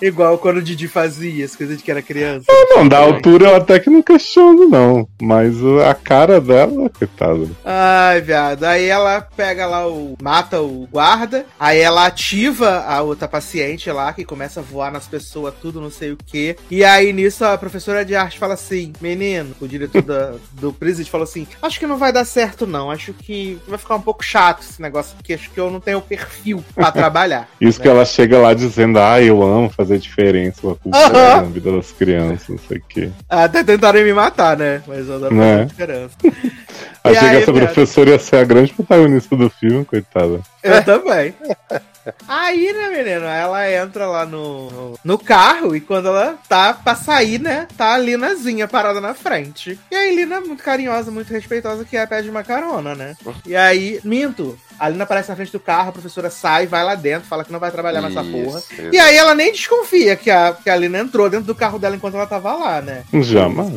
Igual 0.02 0.38
quando 0.38 0.58
o 0.58 0.62
Didi 0.62 0.88
fazia, 0.88 1.46
as 1.46 1.56
coisas 1.56 1.78
de 1.78 1.84
que 1.84 1.92
era 1.92 2.02
criança. 2.02 2.46
Não, 2.50 2.88
da 2.88 3.00
altura 3.00 3.50
eu 3.50 3.56
até 3.56 3.80
que 3.80 3.90
não 3.90 4.02
questiono, 4.02 4.68
não. 4.68 5.08
Mas 5.22 5.56
a 5.88 5.94
cara 5.94 6.40
dela, 6.42 6.90
coitada. 6.90 7.48
Ai, 7.64 8.22
viado. 8.22 8.64
Aí 8.64 8.86
ela 8.86 9.22
pega 9.22 9.66
lá 9.66 9.88
o. 9.88 10.16
mata 10.22 10.62
o 10.62 10.88
guarda. 10.92 11.46
Aí 11.60 11.80
ela 11.80 12.06
ativa 12.06 12.84
a 12.88 13.02
outra 13.02 13.28
paciente 13.28 13.90
lá, 13.92 14.14
que 14.14 14.26
começa 14.26 14.60
a 14.60 14.64
voar 14.64 14.92
nas 14.92 15.08
pessoas, 15.08 15.54
tudo, 15.62 15.82
não 15.82 15.92
sei 15.92 16.12
o 16.12 16.18
quê. 16.18 16.56
E 16.70 16.84
aí 16.84 17.14
nisso 17.14 17.46
a 17.46 17.58
professora 17.58 18.04
de 18.04 18.16
arte 18.16 18.40
fala 18.40 18.54
assim: 18.54 18.94
Menino, 19.02 19.56
o 19.60 19.68
diretor 19.68 20.02
da, 20.02 20.34
do 20.52 20.74
presídio 20.74 21.12
falou 21.12 21.26
assim: 21.26 21.48
Acho 21.62 21.80
que 21.80 21.88
não 21.88 21.98
vai 21.98 22.12
dar 22.12 22.26
certo, 22.26 22.68
não. 22.68 22.92
Acho 22.92 23.14
que 23.14 23.58
vai 23.68 23.78
ficar 23.78 23.96
um 23.96 24.02
pouco 24.02 24.24
chato 24.24 24.62
esse 24.62 24.82
negócio, 24.82 25.16
porque 25.16 25.34
acho 25.34 25.50
que 25.50 25.60
eu 25.60 25.70
não 25.70 25.80
tenho 25.80 26.02
perfil 26.02 26.64
pra 26.74 26.92
trabalhar. 26.94 27.48
Isso 27.60 27.82
que 27.82 27.88
ela 27.88 28.06
chega 28.06 28.40
lá 28.40 28.54
dizendo, 28.54 29.00
ah, 29.00 29.22
eu 29.22 29.42
amo 29.42 29.70
fazer 29.70 29.85
diferença 29.98 30.62
com 30.62 30.72
a 30.72 30.76
cultura 30.76 31.08
Aham. 31.08 31.42
na 31.44 31.50
vida 31.50 31.72
das 31.72 31.92
crianças, 31.92 32.50
não 32.50 32.58
sei 32.58 32.78
o 32.78 32.84
quê. 32.88 33.10
Até 33.30 33.64
tentaram 33.64 34.02
me 34.02 34.14
matar, 34.14 34.58
né? 34.58 34.82
Mas 34.88 35.08
eu 35.08 35.16
adoro 35.16 35.36
Né? 35.36 35.54
fazer 35.54 35.66
diferença. 35.68 36.16
Achei 37.04 37.20
aí, 37.28 37.30
que 37.38 37.44
essa 37.44 37.54
professora 37.54 38.10
ia 38.10 38.20
ser 38.20 38.38
a 38.38 38.44
grande 38.44 38.74
protagonista 38.74 39.36
do 39.36 39.50
filme, 39.50 39.86
coitada. 39.86 40.40
Eu 40.64 40.84
também. 40.84 41.34
Aí, 42.28 42.72
né, 42.74 42.90
menino, 42.90 43.26
ela 43.26 43.72
entra 43.72 44.08
lá 44.08 44.26
no, 44.26 44.98
no 45.04 45.18
carro 45.18 45.76
e 45.76 45.82
quando 45.82 46.08
ela 46.08 46.38
tá 46.48 46.74
pra 46.74 46.96
sair, 46.96 47.40
né, 47.40 47.68
tá 47.78 47.94
a 47.94 47.98
Linazinha 47.98 48.68
parada 48.68 49.02
na 49.02 49.14
frente. 49.14 49.80
E 49.92 49.96
aí, 49.96 50.16
Lina, 50.16 50.42
muito 50.42 50.64
carinhosa, 50.64 51.12
muito 51.12 51.32
respeitosa, 51.32 51.86
que 51.86 51.98
é 51.98 52.06
pede 52.06 52.30
uma 52.30 52.44
carona, 52.44 52.96
né? 52.96 53.16
E 53.46 53.56
aí, 53.56 54.00
minto, 54.04 54.58
a 54.80 54.90
Lina 54.90 55.04
aparece 55.04 55.30
na 55.30 55.36
frente 55.36 55.52
do 55.52 55.60
carro, 55.60 55.90
a 55.90 55.94
professora 55.94 56.30
sai, 56.30 56.68
vai 56.68 56.84
lá 56.84 56.96
dentro, 56.96 57.28
fala 57.28 57.44
que 57.44 57.52
não 57.52 57.60
vai 57.60 57.72
trabalhar 57.72 58.02
nessa 58.02 58.24
porra. 58.24 58.60
Isso. 58.60 58.74
E 58.92 58.98
aí 58.98 59.16
ela 59.16 59.34
nem 59.34 59.52
desconfia 59.52 60.16
que 60.16 60.30
a, 60.30 60.54
que 60.54 60.70
a 60.70 60.76
Lina 60.76 61.00
entrou 61.00 61.30
dentro 61.30 61.48
do 61.48 61.56
carro 61.56 61.80
dela 61.80 61.96
enquanto 61.96 62.16
ela 62.16 62.28
tava 62.28 62.54
lá, 62.54 62.82
né? 62.82 63.04
Jamais. 63.14 63.74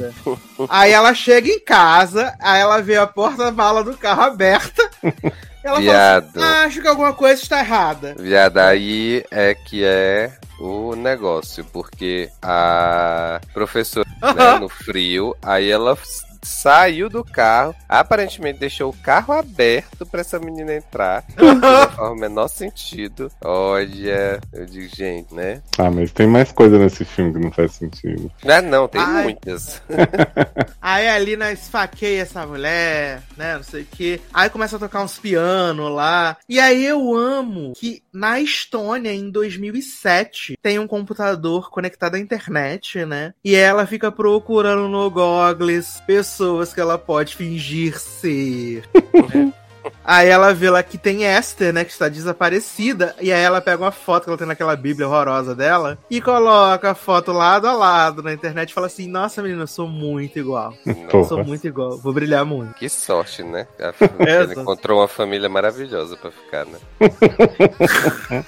Aí 0.68 0.92
ela 0.92 1.14
chega 1.14 1.48
em 1.48 1.60
casa, 1.60 2.34
aí 2.40 2.60
ela 2.60 2.80
vê 2.80 2.96
a 2.96 3.06
porta-mala 3.06 3.84
do 3.84 3.96
carro 3.96 4.22
aberta. 4.22 4.88
Ela 5.68 5.80
Viado. 5.80 6.32
fala 6.32 6.46
assim, 6.46 6.66
acho 6.66 6.80
que 6.80 6.88
alguma 6.88 7.12
coisa 7.12 7.42
está 7.42 7.58
errada. 7.60 8.14
Viado, 8.18 8.58
aí 8.58 9.22
é 9.30 9.54
que 9.54 9.84
é 9.84 10.32
o 10.58 10.96
negócio, 10.96 11.64
porque 11.66 12.30
a 12.40 13.38
professora, 13.52 14.08
né, 14.22 14.58
no 14.58 14.68
frio, 14.68 15.36
aí 15.42 15.70
ela 15.70 15.96
saiu 16.42 17.08
do 17.08 17.24
carro, 17.24 17.74
aparentemente 17.88 18.58
deixou 18.58 18.90
o 18.90 18.96
carro 18.96 19.32
aberto 19.32 20.06
pra 20.06 20.20
essa 20.20 20.38
menina 20.38 20.74
entrar. 20.74 21.24
não 21.36 21.60
faz 21.90 22.10
o 22.10 22.14
menor 22.14 22.48
sentido. 22.48 23.30
Olha, 23.42 24.40
eu 24.52 24.66
digo, 24.66 24.94
gente, 24.94 25.34
né? 25.34 25.62
Ah, 25.78 25.90
mas 25.90 26.12
tem 26.12 26.26
mais 26.26 26.52
coisa 26.52 26.78
nesse 26.78 27.04
filme 27.04 27.32
que 27.32 27.38
não 27.38 27.50
faz 27.50 27.72
sentido. 27.72 28.30
Ah, 28.46 28.62
não, 28.62 28.88
tem 28.88 29.00
Ai. 29.00 29.24
muitas. 29.24 29.82
Aí 30.80 31.08
ali 31.08 31.36
na 31.36 31.52
esfaqueia 31.52 32.22
essa 32.22 32.46
mulher, 32.46 33.22
né? 33.36 33.56
Não 33.56 33.62
sei 33.62 33.82
o 33.82 33.86
quê. 33.86 34.20
Aí 34.32 34.48
começa 34.48 34.76
a 34.76 34.78
tocar 34.78 35.02
uns 35.02 35.18
pianos 35.18 35.90
lá. 35.92 36.36
E 36.48 36.58
aí 36.58 36.84
eu 36.84 37.14
amo 37.14 37.72
que 37.76 38.02
na 38.12 38.40
Estônia, 38.40 39.12
em 39.12 39.30
2007, 39.30 40.58
tem 40.62 40.78
um 40.78 40.86
computador 40.86 41.70
conectado 41.70 42.14
à 42.14 42.18
internet, 42.18 43.04
né? 43.04 43.34
E 43.44 43.54
ela 43.54 43.86
fica 43.86 44.10
procurando 44.10 44.88
no 44.88 45.10
Googles 45.10 46.00
pessoas 46.06 46.27
que 46.72 46.80
ela 46.80 46.98
pode 46.98 47.34
fingir 47.34 47.98
ser. 47.98 48.84
Aí 50.04 50.28
ela 50.28 50.54
vê 50.54 50.70
lá 50.70 50.82
que 50.82 50.96
tem 50.96 51.24
Esther, 51.24 51.72
né? 51.72 51.84
Que 51.84 51.92
está 51.92 52.08
desaparecida. 52.08 53.14
E 53.20 53.32
aí 53.32 53.42
ela 53.42 53.60
pega 53.60 53.82
uma 53.82 53.90
foto 53.90 54.24
que 54.24 54.30
ela 54.30 54.38
tem 54.38 54.46
naquela 54.46 54.76
bíblia 54.76 55.06
horrorosa 55.06 55.54
dela 55.54 55.98
e 56.10 56.20
coloca 56.20 56.90
a 56.90 56.94
foto 56.94 57.32
lado 57.32 57.66
a 57.66 57.72
lado 57.72 58.22
na 58.22 58.32
internet 58.32 58.70
e 58.70 58.74
fala 58.74 58.86
assim: 58.86 59.08
Nossa, 59.08 59.42
menina, 59.42 59.62
eu 59.62 59.66
sou 59.66 59.88
muito 59.88 60.38
igual. 60.38 60.74
Eu 61.12 61.24
sou 61.24 61.42
muito 61.42 61.66
igual, 61.66 61.98
vou 61.98 62.12
brilhar 62.12 62.44
muito. 62.44 62.74
Que 62.74 62.88
sorte, 62.88 63.42
né? 63.42 63.66
Ela 63.78 64.52
encontrou 64.52 65.00
uma 65.00 65.08
família 65.08 65.48
maravilhosa 65.48 66.16
para 66.16 66.30
ficar, 66.30 66.66
né? 66.66 66.78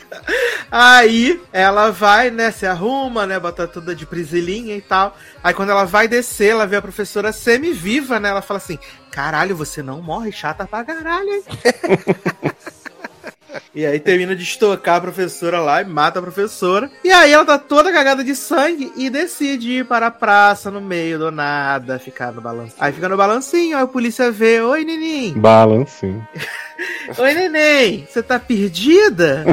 aí 0.71 1.41
ela 1.53 1.91
vai, 1.91 2.31
né? 2.31 2.51
Se 2.51 2.67
arruma, 2.67 3.27
né? 3.27 3.41
Bota 3.41 3.67
toda 3.67 3.95
de 3.95 4.07
prisilinha 4.07 4.77
e 4.77 4.81
tal. 4.81 5.17
Aí 5.43 5.55
quando 5.55 5.71
ela 5.71 5.85
vai 5.85 6.07
descer, 6.07 6.51
ela 6.51 6.67
vê 6.67 6.77
a 6.77 6.83
professora 6.83 7.33
semi-viva, 7.33 8.21
né? 8.21 8.29
Ela 8.29 8.43
fala 8.43 8.59
assim: 8.59 8.79
Caralho, 9.11 9.57
você 9.57 9.82
não 9.82 10.01
morre, 10.01 10.32
chata 10.32 10.66
pra 10.66 10.85
caralho, 10.85 11.28
hein? 11.28 11.43
E 13.74 13.87
aí 13.87 14.01
termina 14.01 14.35
de 14.35 14.43
estocar 14.43 14.97
a 14.97 15.01
professora 15.01 15.61
lá 15.61 15.81
e 15.81 15.85
mata 15.85 16.19
a 16.19 16.23
professora. 16.23 16.91
E 17.05 17.11
aí 17.11 17.32
ela 17.32 17.45
tá 17.45 17.59
toda 17.59 17.93
cagada 17.93 18.24
de 18.24 18.35
sangue 18.35 18.93
e 18.97 19.09
decide 19.09 19.78
ir 19.78 19.85
para 19.85 20.09
a 20.09 20.11
praça 20.11 20.70
no 20.70 20.81
meio 20.81 21.19
do 21.19 21.31
nada, 21.31 21.99
ficar 21.99 22.32
no 22.32 22.41
balancinho. 22.41 22.77
Aí 22.81 22.93
fica 22.93 23.09
no 23.09 23.16
balancinho, 23.16 23.77
aí 23.77 23.85
a 23.85 23.87
polícia 23.87 24.31
vê, 24.31 24.61
oi 24.61 24.85
Nenem. 24.85 25.35
Balancinho. 25.35 26.27
oi 27.16 27.35
Neném, 27.35 28.09
você 28.11 28.23
tá 28.23 28.39
perdida? 28.41 29.45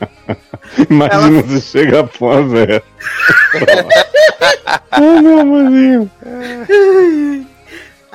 Imagina 0.90 1.40
ela... 1.40 1.48
se 1.48 1.60
chega 1.60 2.00
após 2.00 2.52
essa. 2.54 2.82
Ai, 4.90 5.20
meu 5.20 5.40
amorzinho. 5.40 6.10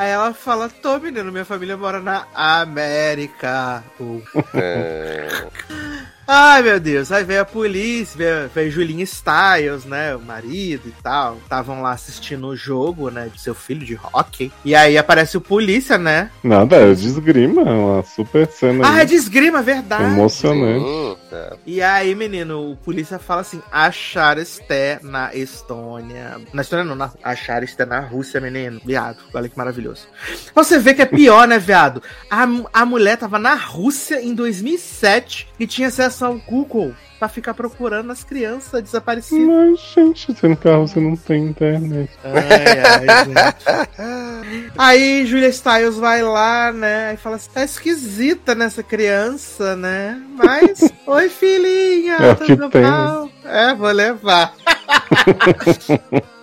Aí 0.02 0.10
ela 0.10 0.34
fala: 0.34 0.68
Tô, 0.68 0.98
menino, 0.98 1.32
minha 1.32 1.46
família 1.46 1.78
mora 1.78 2.00
na 2.00 2.26
América. 2.34 3.84
É... 4.56 5.28
Ai, 6.34 6.62
meu 6.62 6.80
Deus. 6.80 7.12
Aí 7.12 7.26
veio 7.26 7.42
a 7.42 7.46
polícia, 7.46 8.18
veio, 8.18 8.50
veio 8.56 8.72
Julinha 8.72 9.04
Styles, 9.04 9.84
né? 9.84 10.16
O 10.16 10.22
marido 10.22 10.88
e 10.88 10.94
tal. 11.04 11.36
Estavam 11.44 11.82
lá 11.82 11.92
assistindo 11.92 12.48
o 12.48 12.56
jogo, 12.56 13.10
né? 13.10 13.28
De 13.28 13.42
seu 13.42 13.54
filho 13.54 13.86
de 13.86 14.00
hockey. 14.02 14.50
E 14.64 14.74
aí 14.74 14.98
aparece 14.98 15.36
o 15.36 15.42
polícia, 15.42 15.98
né? 15.98 16.32
Nada, 16.42 16.78
é 16.78 16.94
desgrima. 16.94 17.64
Uma 17.64 18.04
super 18.04 18.48
cena. 18.48 18.88
Ah, 18.88 18.94
aí. 18.94 19.02
é 19.02 19.06
desgrima, 19.06 19.62
verdade. 19.62 20.06
Emocionante. 20.06 21.20
E 21.66 21.82
aí, 21.82 22.16
menino, 22.16 22.72
o 22.72 22.78
polícia 22.78 23.20
fala 23.20 23.42
assim: 23.42 23.62
achar 23.70 24.38
Esté 24.38 25.00
na 25.04 25.36
Estônia. 25.36 26.40
Na 26.54 26.62
Estônia 26.62 26.86
não, 26.86 26.96
na, 26.96 27.12
achar 27.22 27.62
Esté 27.62 27.86
na 27.86 28.00
Rússia, 28.00 28.40
menino. 28.40 28.80
Viado. 28.86 29.18
Olha 29.34 29.50
que 29.50 29.58
maravilhoso. 29.58 30.08
Você 30.56 30.80
vê 30.80 30.94
que 30.94 31.02
é 31.02 31.06
pior, 31.06 31.46
né, 31.46 31.60
viado? 31.60 32.02
A, 32.30 32.48
a 32.72 32.86
mulher 32.86 33.18
tava 33.18 33.38
na 33.38 33.54
Rússia 33.54 34.22
em 34.22 34.34
2007 34.34 35.50
e 35.60 35.68
tinha 35.68 35.90
acesso 35.90 36.21
ao 36.22 36.36
Google 36.36 36.94
pra 37.20 37.30
ficar 37.30 37.54
procurando 37.54 38.12
as 38.12 38.24
crianças 38.24 38.82
desaparecidas. 38.82 39.48
Mas, 39.48 39.80
gente, 39.80 40.34
você 40.34 40.48
no 40.48 40.58
carro 40.58 40.88
você 40.88 41.00
não 41.00 41.16
tem 41.16 41.46
internet. 41.46 42.12
Ai, 42.24 43.06
ai, 43.06 43.26
gente. 44.50 44.72
Aí 44.78 45.26
Julia 45.26 45.52
Stiles 45.52 45.98
vai 45.98 46.22
lá, 46.24 46.72
né? 46.72 47.14
E 47.14 47.18
fala 47.18 47.36
assim: 47.36 47.52
tá 47.52 47.64
esquisita 47.64 48.56
nessa 48.56 48.82
criança, 48.82 49.76
né? 49.76 50.22
Mas, 50.36 50.92
oi 51.06 51.30
filhinha, 51.30 52.16
é 52.16 52.36
tudo 52.36 52.70
bom? 52.70 53.30
É, 53.46 53.74
vou 53.76 53.92
levar. 53.92 54.54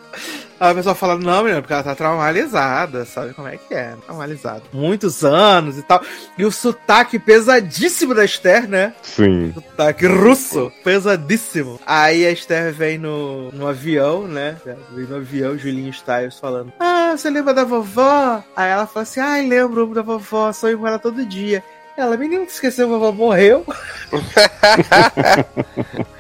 Aí 0.61 0.73
a 0.73 0.75
pessoa 0.75 0.95
fala, 0.95 1.17
não, 1.17 1.43
menina, 1.43 1.61
porque 1.61 1.73
ela 1.73 1.85
tá 1.85 1.95
traumatizada, 1.95 3.05
sabe 3.05 3.33
como 3.33 3.47
é 3.47 3.57
que 3.57 3.73
é? 3.73 3.95
Traumatizada. 4.05 4.63
Muitos 4.73 5.25
anos 5.25 5.79
e 5.79 5.83
tal. 5.83 6.03
E 6.37 6.45
o 6.45 6.51
sotaque 6.51 7.19
pesadíssimo 7.19 8.13
da 8.13 8.25
Esther, 8.25 8.69
né? 8.69 8.93
Sim. 9.03 9.53
Sotaque 9.55 10.07
russo, 10.07 10.73
pesadíssimo. 10.83 11.79
Aí 11.87 12.27
a 12.27 12.33
Esther 12.33 12.73
vem 12.73 12.99
no, 12.99 13.53
no 13.53 13.69
avião, 13.69 14.27
né? 14.27 14.57
Vem 14.93 15.07
no 15.07 15.17
avião, 15.17 15.57
Julinho 15.57 15.91
Styles 15.91 16.39
falando, 16.39 16.73
ah, 16.81 17.15
você 17.17 17.31
lembra 17.31 17.55
da 17.55 17.65
vovó? 17.65 18.43
Aí 18.57 18.71
ela 18.71 18.87
fala 18.87 19.05
assim, 19.05 19.21
ai, 19.21 19.47
lembro 19.47 19.95
da 19.95 20.03
vovó, 20.03 20.53
sonho 20.53 20.79
com 20.79 20.89
ela 20.89 20.99
todo 20.99 21.25
dia. 21.25 21.63
Ela, 21.97 22.17
menino, 22.17 22.45
esqueceu, 22.45 22.87
a 22.87 22.99
vovó 22.99 23.13
morreu. 23.13 23.65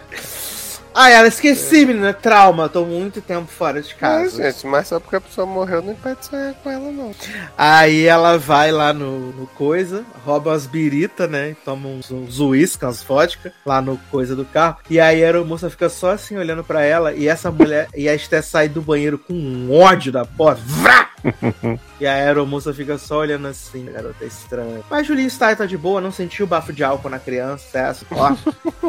Ah, 0.94 1.10
ela 1.10 1.28
esqueci, 1.28 1.86
menina. 1.86 2.12
Trauma. 2.12 2.68
Tô 2.68 2.84
muito 2.84 3.20
tempo 3.20 3.46
fora 3.46 3.80
de 3.80 3.94
casa. 3.94 4.42
É, 4.42 4.52
gente, 4.52 4.66
mas 4.66 4.88
só 4.88 4.98
porque 4.98 5.16
a 5.16 5.20
pessoa 5.20 5.46
morreu 5.46 5.82
não 5.82 5.92
impede 5.92 6.26
sonhar 6.26 6.54
com 6.54 6.70
ela, 6.70 6.90
não. 6.90 7.14
Aí 7.56 8.04
ela 8.04 8.38
vai 8.38 8.72
lá 8.72 8.92
no, 8.92 9.32
no 9.32 9.46
coisa, 9.46 10.04
rouba 10.24 10.52
as 10.52 10.66
biritas, 10.66 11.30
né? 11.30 11.56
Toma 11.64 11.88
uns, 11.88 12.10
uns 12.10 12.40
uísque, 12.40 12.84
umas 12.84 13.02
vodka 13.02 13.52
lá 13.64 13.80
no 13.80 13.96
coisa 14.10 14.34
do 14.34 14.44
carro. 14.44 14.78
E 14.90 14.98
aí 14.98 15.22
a 15.22 15.26
aeromoça 15.26 15.70
fica 15.70 15.88
só 15.88 16.10
assim 16.10 16.36
olhando 16.36 16.64
pra 16.64 16.82
ela. 16.82 17.12
E 17.12 17.28
essa 17.28 17.50
mulher. 17.50 17.88
e 17.96 18.08
a 18.08 18.14
Esté 18.14 18.42
sai 18.42 18.68
do 18.68 18.82
banheiro 18.82 19.18
com 19.18 19.34
um 19.34 19.72
ódio 19.72 20.10
da 20.12 20.24
porta. 20.24 20.62
Vrá! 20.64 21.08
e 22.00 22.06
a 22.06 22.12
aeromoça 22.12 22.72
fica 22.72 22.98
só 22.98 23.18
olhando 23.18 23.48
assim, 23.48 23.86
garota 23.86 24.24
estranha. 24.24 24.80
Mas 24.90 25.06
Julinho 25.06 25.30
Stein 25.30 25.56
tá 25.56 25.66
de 25.66 25.76
boa, 25.76 26.00
não 26.00 26.12
sentiu 26.12 26.46
bafo 26.46 26.72
de 26.72 26.84
álcool 26.84 27.10
na 27.10 27.18
criança, 27.18 27.78
é 27.78 27.94
ó. 28.12 28.34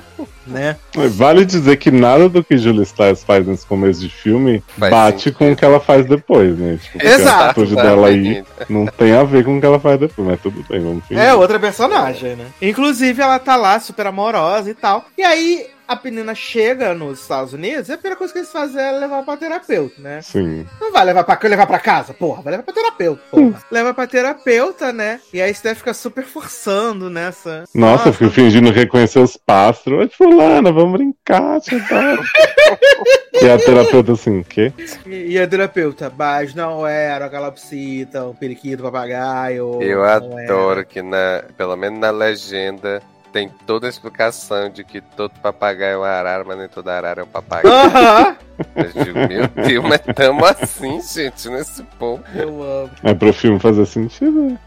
né? 0.45 0.76
Vale 1.11 1.45
dizer 1.45 1.77
que 1.77 1.91
nada 1.91 2.27
do 2.27 2.43
que 2.43 2.57
Julia 2.57 2.85
Stiles 2.85 3.23
faz 3.23 3.45
nesse 3.45 3.65
começo 3.65 3.99
de 3.99 4.10
filme 4.10 4.64
faz 4.77 4.91
bate 4.91 5.18
sentido. 5.23 5.38
com 5.38 5.51
o 5.51 5.56
que 5.56 5.65
ela 5.65 5.80
faz 5.80 6.06
depois, 6.06 6.57
né? 6.57 6.80
Tipo, 6.81 7.06
Exato. 7.06 7.43
A 7.43 7.49
atitude 7.49 7.76
dela 7.76 8.07
aí 8.07 8.43
não 8.68 8.85
tem 8.85 9.14
a 9.14 9.23
ver 9.23 9.43
com 9.45 9.57
o 9.57 9.60
que 9.60 9.65
ela 9.65 9.80
faz 9.80 9.99
depois, 9.99 10.27
mas 10.27 10.41
tudo 10.41 10.65
bem, 10.68 10.80
vamos 10.80 11.06
fingir. 11.06 11.23
É 11.23 11.34
outra 11.34 11.60
personagem, 11.60 12.35
né? 12.35 12.47
Inclusive, 12.61 13.22
ela 13.22 13.39
tá 13.39 13.56
lá 13.56 13.80
super 13.80 14.07
amorosa 14.07 14.69
e 14.69 14.73
tal. 14.73 15.06
E 15.18 15.23
aí, 15.23 15.68
a 15.90 15.99
menina 16.03 16.36
chega 16.36 16.94
nos 16.94 17.20
Estados 17.20 17.52
Unidos, 17.52 17.90
a 17.90 17.98
primeira 17.98 18.16
coisa 18.16 18.32
que 18.32 18.38
eles 18.38 18.52
fazem 18.52 18.80
é 18.80 18.91
levar 18.91 19.24
pra 19.24 19.36
terapeuta, 19.36 19.99
né? 19.99 20.22
Sim. 20.22 20.64
Não 20.80 20.91
vai 20.91 21.03
levar 21.03 21.24
pra, 21.24 21.49
levar 21.49 21.66
pra 21.66 21.80
casa, 21.80 22.14
porra, 22.14 22.44
vai 22.44 22.52
levar 22.52 22.64
pra 22.64 22.74
terapeuta, 22.76 23.24
porra. 23.32 23.44
Hum. 23.44 23.53
Leva 23.72 23.91
pra 23.91 24.06
terapeuta, 24.06 24.94
né? 24.94 25.20
E 25.34 25.41
aí 25.41 25.52
Steph 25.52 25.80
fica 25.80 25.94
super 25.95 26.26
forçando 26.26 27.10
nessa. 27.10 27.64
Nossa, 27.74 28.06
Nossa 28.06 28.14
fico 28.14 28.30
fingindo 28.30 28.70
reconhecer 28.70 29.18
os 29.18 29.36
pássaros. 29.36 29.99
Oi, 30.02 30.10
fulana, 30.10 30.72
vamos 30.72 30.91
brincar, 30.91 31.60
tá? 31.60 32.18
E 33.41 33.49
a 33.49 33.57
terapeuta 33.57 34.11
assim, 34.11 34.41
o 34.41 34.44
quê? 34.44 34.72
E, 35.07 35.32
e 35.32 35.40
a 35.40 35.48
terapeuta, 35.48 36.11
mas 36.16 36.53
não 36.53 36.86
era 36.86 37.26
a 37.26 37.30
calopsita, 37.30 38.26
o 38.26 38.36
periquito, 38.36 38.84
o 38.84 38.86
papagaio. 38.86 39.82
Eu 39.82 40.03
adoro 40.03 40.82
era. 40.82 40.86
que, 40.86 41.02
na, 41.02 41.44
pelo 41.57 41.76
menos 41.76 41.99
na 41.99 42.11
legenda, 42.11 43.02
tem 43.31 43.49
toda 43.65 43.88
a 43.88 43.89
explicação 43.89 44.69
de 44.69 44.84
que 44.84 45.01
todo 45.01 45.31
papagaio 45.41 45.95
é 45.95 45.97
um 45.97 46.03
arara, 46.03 46.43
mas 46.43 46.57
nem 46.57 46.68
toda 46.68 46.95
arara 46.95 47.22
é 47.22 47.23
um 47.23 47.27
papagaio. 47.27 47.73
Uhum. 47.73 48.35
Eu 48.76 49.03
digo, 49.03 49.19
meu 49.19 49.47
Deus, 49.65 49.85
mas 49.88 50.01
tamo 50.15 50.45
assim, 50.45 51.01
gente, 51.01 51.49
nesse 51.49 51.84
ponto. 51.97 52.23
Eu 52.35 52.61
amo. 52.61 52.91
É 53.03 53.14
pro 53.14 53.31
filme 53.31 53.60
fazer 53.60 53.85
sentido, 53.85 54.41
né? 54.41 54.60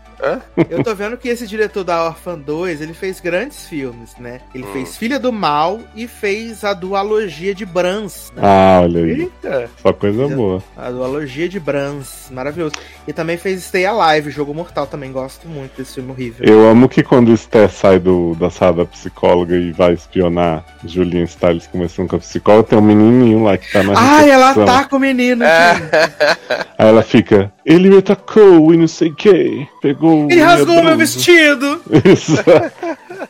Eu 0.70 0.82
tô 0.82 0.94
vendo 0.94 1.16
que 1.16 1.28
esse 1.28 1.46
diretor 1.46 1.84
da 1.84 2.06
Orphan 2.06 2.38
2, 2.38 2.80
ele 2.80 2.94
fez 2.94 3.20
grandes 3.20 3.66
filmes, 3.66 4.14
né? 4.18 4.40
Ele 4.54 4.64
hum. 4.64 4.72
fez 4.72 4.96
Filha 4.96 5.18
do 5.18 5.32
Mal 5.32 5.80
e 5.96 6.06
fez 6.06 6.64
a 6.64 6.72
dualogia 6.72 7.54
de 7.54 7.66
Brans. 7.66 8.32
Né? 8.34 8.42
Ah, 8.44 8.80
olha 8.82 9.04
aí. 9.04 9.20
Eita. 9.22 9.70
Só 9.80 9.92
coisa 9.92 10.28
boa. 10.28 10.62
A 10.76 10.90
dualogia 10.90 11.48
de 11.48 11.58
Brans, 11.58 12.28
maravilhoso. 12.30 12.74
E 13.06 13.12
também 13.12 13.36
fez 13.36 13.64
Stay 13.64 13.84
Alive, 13.84 14.30
Jogo 14.30 14.54
Mortal, 14.54 14.86
também 14.86 15.10
gosto 15.10 15.48
muito 15.48 15.76
desse 15.76 15.94
filme 15.94 16.12
horrível. 16.12 16.46
Eu 16.46 16.68
amo 16.68 16.88
que 16.88 17.02
quando 17.02 17.30
o 17.30 17.36
Sté 17.36 17.68
sai 17.68 17.98
do, 17.98 18.34
da 18.36 18.50
sala 18.50 18.72
da 18.72 18.84
psicóloga 18.84 19.56
e 19.56 19.72
vai 19.72 19.92
espionar 19.92 20.64
Julian 20.84 21.26
Stiles 21.26 21.66
começando 21.66 22.08
com 22.08 22.16
a 22.16 22.20
psicóloga, 22.20 22.68
tem 22.68 22.78
um 22.78 22.82
menininho 22.82 23.42
lá 23.42 23.56
que 23.58 23.70
tá 23.72 23.82
na 23.82 23.94
Ah, 23.96 24.26
ela 24.26 24.54
tá 24.54 24.84
com 24.84 24.96
o 24.96 25.00
menino. 25.00 25.44
Aí 26.78 26.88
ela 26.88 27.02
fica, 27.02 27.52
ele 27.64 27.90
me 27.90 27.98
atacou 27.98 28.72
e 28.72 28.76
não 28.76 28.88
sei 28.88 29.08
o 29.08 29.14
que. 29.14 29.66
Pegou. 29.80 30.11
Ele 30.30 30.40
rasgou 30.40 30.82
meu 30.82 30.96
vestido! 30.96 31.80
Isso. 32.04 32.36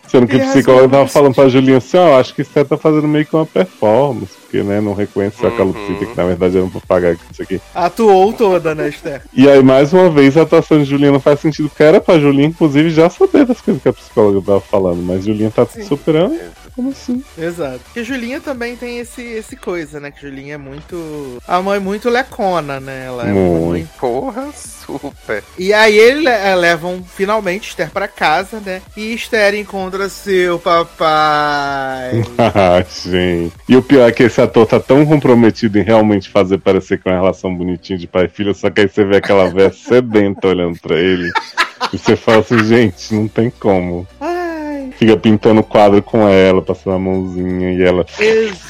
Sendo 0.08 0.26
que 0.26 0.36
o 0.36 0.40
psicólogo 0.40 0.88
tava 0.88 1.06
falando 1.06 1.34
pra 1.34 1.48
Julinha 1.48 1.78
assim, 1.78 1.96
ó, 1.96 2.10
oh, 2.10 2.20
acho 2.20 2.34
que 2.34 2.44
você 2.44 2.64
tá 2.64 2.76
fazendo 2.76 3.06
meio 3.08 3.26
que 3.26 3.34
uma 3.34 3.46
performance, 3.46 4.32
porque, 4.42 4.62
né, 4.62 4.80
não 4.80 4.94
reconheceu 4.94 5.48
uhum. 5.48 5.54
a 5.54 5.56
calopsita, 5.56 6.06
que 6.06 6.16
na 6.16 6.24
verdade 6.24 6.56
era 6.56 6.66
um 6.66 6.70
papagaio 6.70 7.16
que 7.16 7.32
isso 7.32 7.42
aqui. 7.42 7.60
Atuou 7.74 8.32
toda, 8.32 8.74
né, 8.74 8.88
Esther? 8.88 9.22
E 9.32 9.48
aí, 9.48 9.62
mais 9.62 9.92
uma 9.92 10.10
vez, 10.10 10.36
a 10.36 10.42
atuação 10.42 10.78
de 10.78 10.84
Julinha 10.84 11.12
não 11.12 11.20
faz 11.20 11.40
sentido, 11.40 11.68
porque 11.68 11.82
era 11.82 12.00
pra 12.00 12.18
Julinha, 12.18 12.48
inclusive, 12.48 12.90
já 12.90 13.08
saber 13.08 13.44
das 13.44 13.60
coisas 13.60 13.82
que 13.82 13.88
a 13.88 13.92
psicóloga 13.92 14.40
tava 14.44 14.60
falando, 14.60 15.02
mas 15.02 15.24
Julinha 15.24 15.50
tá 15.50 15.66
Sim. 15.66 15.84
superando. 15.84 16.38
Como 16.74 16.90
assim? 16.90 17.22
Exato. 17.36 17.80
Porque 17.84 18.02
Julinha 18.02 18.40
também 18.40 18.76
tem 18.76 18.98
esse, 18.98 19.22
esse 19.22 19.56
coisa, 19.56 20.00
né? 20.00 20.10
Que 20.10 20.22
Julinha 20.22 20.54
é 20.54 20.58
muito. 20.58 21.38
A 21.46 21.60
mãe 21.60 21.76
é 21.76 21.80
muito 21.80 22.08
lecona, 22.08 22.80
né? 22.80 23.06
Ela 23.06 23.28
é 23.28 23.32
muito. 23.32 23.64
muito... 23.64 23.88
Porra, 23.98 24.50
super. 24.52 25.44
E 25.58 25.72
aí 25.72 25.96
eles 25.96 26.26
eh, 26.26 26.54
levam 26.54 27.04
finalmente 27.04 27.68
Esther 27.68 27.90
pra 27.90 28.08
casa, 28.08 28.60
né? 28.60 28.80
E 28.96 29.14
Esther 29.14 29.54
encontra 29.54 30.08
seu 30.08 30.58
papai. 30.58 32.22
ah, 32.38 32.84
gente. 33.04 33.52
E 33.68 33.76
o 33.76 33.82
pior 33.82 34.08
é 34.08 34.12
que 34.12 34.22
esse 34.22 34.40
ator 34.40 34.66
tá 34.66 34.80
tão 34.80 35.04
comprometido 35.04 35.78
em 35.78 35.82
realmente 35.82 36.28
fazer 36.28 36.58
parecer 36.58 36.98
que 36.98 37.08
é 37.08 37.12
uma 37.12 37.20
relação 37.20 37.54
bonitinha 37.54 37.98
de 37.98 38.06
pai 38.06 38.24
e 38.24 38.28
filho, 38.28 38.54
só 38.54 38.70
que 38.70 38.80
aí 38.80 38.88
você 38.88 39.04
vê 39.04 39.16
aquela 39.16 39.48
velha 39.48 39.72
sedenta 39.72 40.48
olhando 40.48 40.78
pra 40.78 40.96
ele. 40.96 41.30
E 41.92 41.98
você 41.98 42.16
fala 42.16 42.38
assim, 42.38 42.58
gente, 42.64 43.14
não 43.14 43.28
tem 43.28 43.50
como. 43.50 44.06
Ah, 44.20 44.31
fica 45.02 45.16
pintando 45.16 45.62
quadro 45.64 46.00
com 46.00 46.28
ela, 46.28 46.62
passando 46.62 46.94
a 46.94 46.98
mãozinha 46.98 47.72
e 47.72 47.82
ela. 47.82 48.06
Exato. 48.20 48.62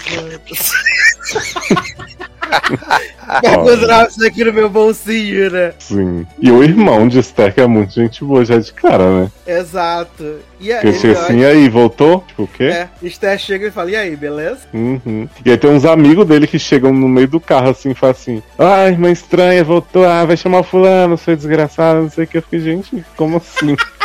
Vai 3.86 4.06
isso 4.06 4.26
aqui 4.26 4.44
no 4.44 4.52
meu 4.52 4.68
bolsinho, 4.68 5.50
né? 5.50 5.72
Sim. 5.78 6.26
E 6.40 6.50
o 6.50 6.62
irmão 6.62 7.06
de 7.06 7.18
Esther, 7.18 7.54
que 7.54 7.60
é 7.60 7.66
muito 7.66 7.94
gente 7.94 8.24
boa 8.24 8.44
já 8.44 8.58
de 8.58 8.72
cara, 8.72 9.20
né? 9.20 9.30
Exato. 9.46 10.38
E 10.58 10.72
aí, 10.72 10.80
ele 10.86 11.12
assim, 11.12 11.38
e 11.38 11.44
aí, 11.44 11.68
voltou? 11.68 12.24
Tipo, 12.28 12.42
o 12.44 12.48
quê? 12.48 12.64
É, 12.64 12.88
Esther 13.02 13.38
chega 13.38 13.68
e 13.68 13.70
fala, 13.70 13.90
e 13.90 13.96
aí, 13.96 14.16
beleza? 14.16 14.60
Uhum. 14.72 15.28
E 15.44 15.50
aí 15.50 15.56
tem 15.56 15.70
uns 15.70 15.84
amigos 15.84 16.26
dele 16.26 16.46
que 16.46 16.58
chegam 16.58 16.92
no 16.92 17.08
meio 17.08 17.28
do 17.28 17.40
carro 17.40 17.70
assim 17.70 17.90
e 17.90 17.94
falam 17.94 18.12
assim: 18.12 18.42
Ah, 18.58 18.88
irmã 18.88 19.10
estranha, 19.10 19.64
voltou, 19.64 20.04
ah, 20.04 20.24
vai 20.24 20.36
chamar 20.36 20.60
o 20.60 20.64
fulano, 20.64 21.16
seu 21.16 21.36
desgraçado, 21.36 22.02
não 22.02 22.10
sei 22.10 22.24
o 22.24 22.26
que. 22.26 22.38
Eu 22.38 22.42
fiquei, 22.42 22.60
gente, 22.60 23.04
como 23.16 23.36
assim? 23.36 23.76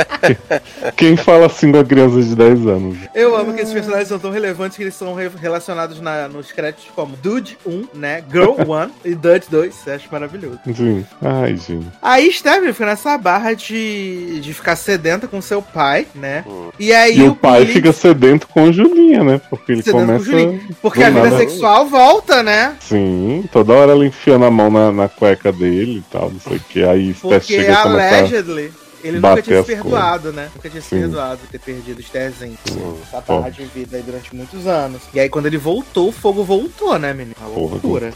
Quem 0.96 1.16
fala 1.16 1.46
assim 1.46 1.70
da 1.70 1.84
criança 1.84 2.20
de 2.22 2.34
10 2.34 2.66
anos? 2.66 2.98
Eu 3.14 3.36
amo 3.36 3.54
que 3.54 3.60
esses 3.60 3.72
personagens 3.72 4.08
são 4.08 4.18
tão 4.18 4.30
relevantes 4.30 4.76
que 4.76 4.82
eles 4.82 4.94
são 4.94 5.14
relacionados 5.14 6.00
na, 6.00 6.28
nos 6.28 6.52
créditos 6.52 6.86
como 6.94 7.16
Dude 7.16 7.58
1, 7.66 7.88
né? 7.94 8.22
Girl 8.30 8.52
1 8.60 8.90
e 9.04 9.14
Dude 9.14 9.46
2. 9.50 9.86
Eu 9.86 9.94
acho 9.94 10.08
maravilhoso. 10.10 10.58
Sim. 10.74 11.04
Ai, 11.20 11.56
gente. 11.56 11.86
Aí 12.00 12.30
Stephanie 12.32 12.72
fica 12.72 12.86
nessa 12.86 13.16
barra 13.18 13.54
de, 13.54 14.40
de 14.40 14.54
ficar 14.54 14.76
sedenta 14.76 15.26
com 15.26 15.40
seu 15.40 15.62
pai, 15.62 16.06
né? 16.14 16.44
E 16.78 16.92
aí 16.92 17.18
e 17.18 17.22
o, 17.22 17.32
o 17.32 17.36
pai 17.36 17.66
fica 17.66 17.92
sedento 17.92 18.46
com 18.48 18.72
Julinha, 18.72 19.22
né? 19.22 19.40
Porque 19.50 19.72
ele 19.72 19.82
sedento 19.82 20.24
começa. 20.24 20.58
Porque 20.80 21.02
a 21.02 21.10
vida 21.10 21.30
nada. 21.30 21.38
sexual 21.38 21.86
volta, 21.86 22.42
né? 22.42 22.76
Sim, 22.80 23.44
toda 23.52 23.72
hora 23.72 23.92
ela 23.92 24.06
enfiando 24.06 24.44
a 24.44 24.50
mão 24.50 24.70
na, 24.70 24.92
na 24.92 25.08
cueca 25.08 25.52
dele 25.52 25.98
e 25.98 26.04
tal, 26.10 26.30
não 26.30 26.40
sei 26.40 26.56
o 26.56 26.60
que. 26.60 26.84
Aí 26.84 27.14
Porque 27.14 27.40
chega 27.40 27.78
a 27.78 27.82
começar... 27.82 28.18
allegedly 28.18 28.72
ele 29.02 29.20
nunca 29.20 29.42
tinha 29.42 29.60
se 29.62 29.66
perdoado, 29.66 30.32
né? 30.32 30.50
Nunca 30.54 30.70
tinha 30.70 30.82
se 30.82 30.90
perdoado 30.90 31.40
de 31.42 31.48
ter 31.48 31.58
perdido 31.58 31.98
os 31.98 32.08
Tezinhos. 32.08 32.58
Essa 33.02 33.20
barra 33.20 33.50
de 33.50 33.64
vida 33.64 33.96
aí 33.96 34.02
durante 34.02 34.34
muitos 34.34 34.66
anos. 34.66 35.02
E 35.12 35.20
aí, 35.20 35.28
quando 35.28 35.46
ele 35.46 35.58
voltou, 35.58 36.08
o 36.08 36.12
fogo 36.12 36.44
voltou, 36.44 36.98
né, 36.98 37.12
menino? 37.12 37.36
A 37.42 37.46
loucura. 37.46 38.12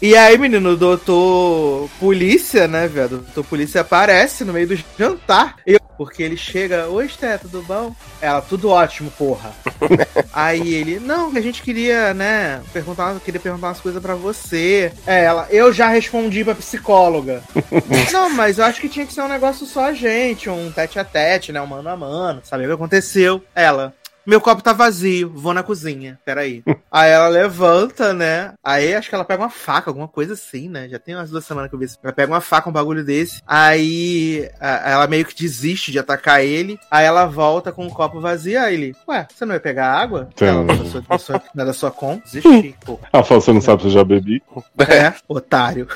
E 0.00 0.16
aí, 0.16 0.38
menino, 0.38 0.70
o 0.70 0.76
doutor 0.76 1.88
Polícia, 1.98 2.66
né, 2.66 2.88
velho? 2.88 3.16
O 3.16 3.18
doutor 3.18 3.44
Polícia 3.44 3.80
aparece 3.80 4.44
no 4.44 4.52
meio 4.52 4.68
do 4.68 4.78
jantar. 4.98 5.56
Eu 5.66 5.80
porque 6.00 6.22
ele 6.22 6.34
chega, 6.34 6.88
oi 6.88 7.04
Esté, 7.04 7.36
tudo 7.36 7.60
bom? 7.60 7.94
Ela, 8.22 8.40
tudo 8.40 8.70
ótimo, 8.70 9.10
porra. 9.18 9.52
Aí 10.32 10.72
ele, 10.72 10.98
não, 10.98 11.30
que 11.30 11.36
a 11.36 11.42
gente 11.42 11.60
queria, 11.60 12.14
né, 12.14 12.62
perguntar, 12.72 13.20
queria 13.20 13.38
perguntar 13.38 13.66
umas 13.66 13.80
coisas 13.80 14.00
para 14.00 14.14
você. 14.14 14.90
É, 15.06 15.24
ela, 15.24 15.46
eu 15.50 15.70
já 15.74 15.88
respondi 15.88 16.42
pra 16.42 16.54
psicóloga. 16.54 17.42
não, 18.10 18.30
mas 18.30 18.56
eu 18.56 18.64
acho 18.64 18.80
que 18.80 18.88
tinha 18.88 19.04
que 19.04 19.12
ser 19.12 19.20
um 19.20 19.28
negócio 19.28 19.66
só 19.66 19.88
a 19.88 19.92
gente, 19.92 20.48
um 20.48 20.72
tete 20.72 20.98
a 20.98 21.04
tete, 21.04 21.52
né, 21.52 21.60
um 21.60 21.66
mano 21.66 21.90
a 21.90 21.96
mano, 21.98 22.40
saber 22.44 22.64
o 22.64 22.68
que 22.68 22.74
aconteceu. 22.76 23.44
Ela, 23.54 23.94
meu 24.26 24.40
copo 24.40 24.62
tá 24.62 24.72
vazio, 24.72 25.32
vou 25.34 25.54
na 25.54 25.62
cozinha. 25.62 26.18
Peraí. 26.24 26.62
aí 26.90 27.10
ela 27.10 27.28
levanta, 27.28 28.12
né? 28.12 28.52
Aí 28.62 28.94
acho 28.94 29.08
que 29.08 29.14
ela 29.14 29.24
pega 29.24 29.42
uma 29.42 29.50
faca, 29.50 29.90
alguma 29.90 30.08
coisa 30.08 30.34
assim, 30.34 30.68
né? 30.68 30.88
Já 30.88 30.98
tem 30.98 31.14
umas 31.14 31.30
duas 31.30 31.44
semanas 31.44 31.68
que 31.68 31.74
eu 31.74 31.78
vi 31.78 31.86
isso. 31.86 31.98
Ela 32.02 32.12
pega 32.12 32.32
uma 32.32 32.40
faca, 32.40 32.68
um 32.68 32.72
bagulho 32.72 33.04
desse. 33.04 33.40
Aí 33.46 34.48
a, 34.60 34.90
ela 34.90 35.06
meio 35.06 35.24
que 35.24 35.34
desiste 35.34 35.92
de 35.92 35.98
atacar 35.98 36.44
ele. 36.44 36.78
Aí 36.90 37.04
ela 37.04 37.26
volta 37.26 37.72
com 37.72 37.86
o 37.86 37.92
copo 37.92 38.20
vazio. 38.20 38.60
Aí 38.60 38.74
ele, 38.74 38.96
ué, 39.08 39.26
você 39.32 39.44
não 39.44 39.52
vai 39.52 39.60
pegar 39.60 39.92
água? 39.92 40.28
Ela, 40.40 40.64
pessoa, 40.66 41.02
pessoa, 41.02 41.42
não 41.54 41.62
é 41.62 41.66
da 41.66 41.72
sua 41.72 41.90
conta. 41.90 42.22
Desisti, 42.30 42.74
pô. 42.84 42.98
Ela 43.12 43.22
você 43.22 43.52
não 43.52 43.60
sabe 43.60 43.82
se 43.82 43.88
eu 43.88 43.92
já 43.92 44.04
bebi? 44.04 44.42
É, 44.90 45.14
otário. 45.28 45.86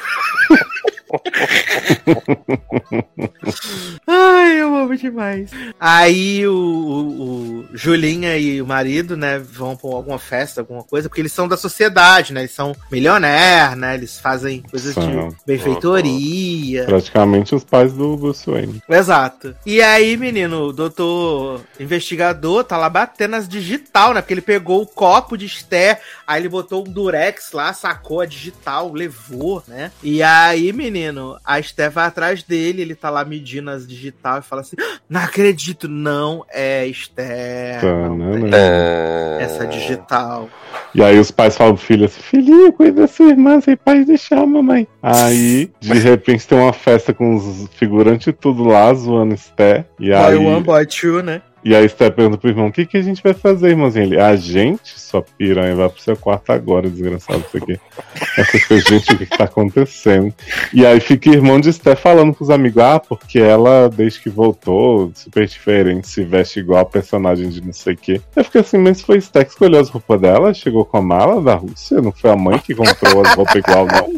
Ai, 4.06 4.60
eu 4.60 4.74
amo 4.74 4.96
demais. 4.96 5.50
Aí 5.78 6.46
o, 6.46 6.54
o, 6.54 7.60
o, 7.60 7.66
Julinha 7.72 8.36
e 8.36 8.60
o 8.60 8.66
marido, 8.66 9.16
né, 9.16 9.38
vão 9.38 9.76
pra 9.76 9.90
alguma 9.90 10.18
festa, 10.18 10.60
alguma 10.60 10.82
coisa, 10.82 11.08
porque 11.08 11.20
eles 11.20 11.32
são 11.32 11.48
da 11.48 11.56
sociedade, 11.56 12.32
né? 12.32 12.40
Eles 12.40 12.52
são 12.52 12.74
milionários, 12.90 13.78
né? 13.78 13.94
Eles 13.94 14.18
fazem 14.18 14.62
coisas 14.62 14.94
são. 14.94 15.28
de 15.28 15.36
benfeitoria. 15.46 16.84
Praticamente 16.84 17.54
os 17.54 17.64
pais 17.64 17.92
do 17.92 18.16
Bruce 18.16 18.48
Wayne. 18.48 18.82
Exato. 18.88 19.54
E 19.64 19.80
aí, 19.82 20.16
menino, 20.16 20.68
o 20.68 20.72
doutor 20.72 21.60
investigador 21.78 22.64
tá 22.64 22.76
lá 22.76 22.88
batendo 22.88 23.36
as 23.36 23.48
digital, 23.48 24.14
né? 24.14 24.20
Porque 24.20 24.34
ele 24.34 24.40
pegou 24.40 24.82
o 24.82 24.86
copo 24.86 25.36
de 25.36 25.46
Esther, 25.46 26.00
aí 26.26 26.40
ele 26.40 26.48
botou 26.48 26.82
um 26.86 26.90
durex 26.90 27.52
lá, 27.52 27.72
sacou 27.72 28.20
a 28.20 28.26
digital, 28.26 28.92
levou, 28.92 29.62
né? 29.66 29.90
E 30.02 30.22
aí, 30.22 30.72
menino, 30.72 31.03
menino, 31.04 31.36
a 31.44 31.60
Steph 31.60 31.94
vai 31.94 32.06
atrás 32.06 32.42
dele, 32.42 32.82
ele 32.82 32.94
tá 32.94 33.10
lá 33.10 33.24
medindo 33.24 33.70
as 33.70 33.86
digital 33.86 34.38
e 34.38 34.42
fala 34.42 34.62
assim: 34.62 34.76
ah, 34.80 34.98
Não 35.08 35.20
acredito, 35.20 35.88
não 35.88 36.44
é 36.50 36.90
Steph. 36.92 37.82
Não 37.82 38.48
é. 38.52 39.38
Essa 39.40 39.66
digital. 39.66 40.48
E 40.94 41.02
aí 41.02 41.18
os 41.18 41.30
pais 41.30 41.56
falam 41.56 41.74
pro 41.74 41.84
filho 41.84 42.06
assim: 42.06 42.20
Filhinho, 42.20 42.72
cuida 42.72 43.02
da 43.02 43.08
sua 43.08 43.30
irmã, 43.30 43.60
sem 43.60 43.76
pai 43.76 44.04
deixar 44.04 44.38
a 44.38 44.46
mamãe. 44.46 44.86
Aí, 45.02 45.70
de 45.80 45.92
repente, 46.00 46.46
tem 46.46 46.58
uma 46.58 46.72
festa 46.72 47.12
com 47.12 47.34
os 47.34 47.68
figurantes 47.74 48.26
e 48.26 48.32
tudo 48.32 48.64
lá, 48.64 48.92
zoando 48.94 49.36
Steph. 49.36 49.86
E 49.98 50.10
boy 50.10 50.16
aí... 50.16 50.36
one, 50.36 50.62
boy 50.62 50.86
two, 50.86 51.22
né? 51.22 51.42
E 51.64 51.74
aí 51.74 51.88
você 51.88 52.10
pergunta 52.10 52.36
pro 52.36 52.50
irmão, 52.50 52.66
o 52.66 52.72
que, 52.72 52.84
que 52.84 52.98
a 52.98 53.02
gente 53.02 53.22
vai 53.22 53.32
fazer, 53.32 53.70
irmãozinho? 53.70 54.04
Ele, 54.04 54.20
a 54.20 54.36
gente, 54.36 55.00
sua 55.00 55.22
piranha, 55.22 55.74
vai 55.74 55.88
pro 55.88 56.02
seu 56.02 56.14
quarto 56.14 56.50
agora, 56.50 56.90
desgraçado, 56.90 57.42
isso 57.48 57.56
aqui. 57.56 57.80
Essa 58.36 58.68
coisa, 58.68 58.88
gente, 58.90 59.14
o 59.14 59.18
que, 59.18 59.24
que 59.24 59.38
tá 59.38 59.44
acontecendo? 59.44 60.34
E 60.74 60.84
aí 60.84 61.00
fica 61.00 61.30
o 61.30 61.32
irmão 61.32 61.58
de 61.58 61.70
Esté 61.70 61.96
falando 61.96 62.34
pros 62.34 62.50
amigos, 62.50 62.82
ah, 62.82 63.00
porque 63.00 63.38
ela, 63.38 63.88
desde 63.88 64.20
que 64.20 64.28
voltou, 64.28 65.10
super 65.14 65.46
diferente, 65.46 66.06
se 66.06 66.22
veste 66.22 66.60
igual 66.60 66.80
a 66.80 66.84
personagem 66.84 67.48
de 67.48 67.64
não 67.64 67.72
sei 67.72 67.94
o 67.94 67.96
quê. 67.96 68.20
Eu 68.36 68.44
fiquei 68.44 68.60
assim, 68.60 68.76
mas 68.76 69.00
foi 69.00 69.16
Esté 69.16 69.42
que 69.42 69.52
escolheu 69.52 69.80
as 69.80 69.88
roupas 69.88 70.20
dela? 70.20 70.52
Chegou 70.52 70.84
com 70.84 70.98
a 70.98 71.02
mala 71.02 71.40
da 71.40 71.54
Rússia? 71.54 72.02
Não 72.02 72.12
foi 72.12 72.30
a 72.30 72.36
mãe 72.36 72.58
que 72.58 72.74
comprou 72.74 73.22
as 73.24 73.34
roupas 73.34 73.54
igual, 73.54 73.86
não? 73.86 74.12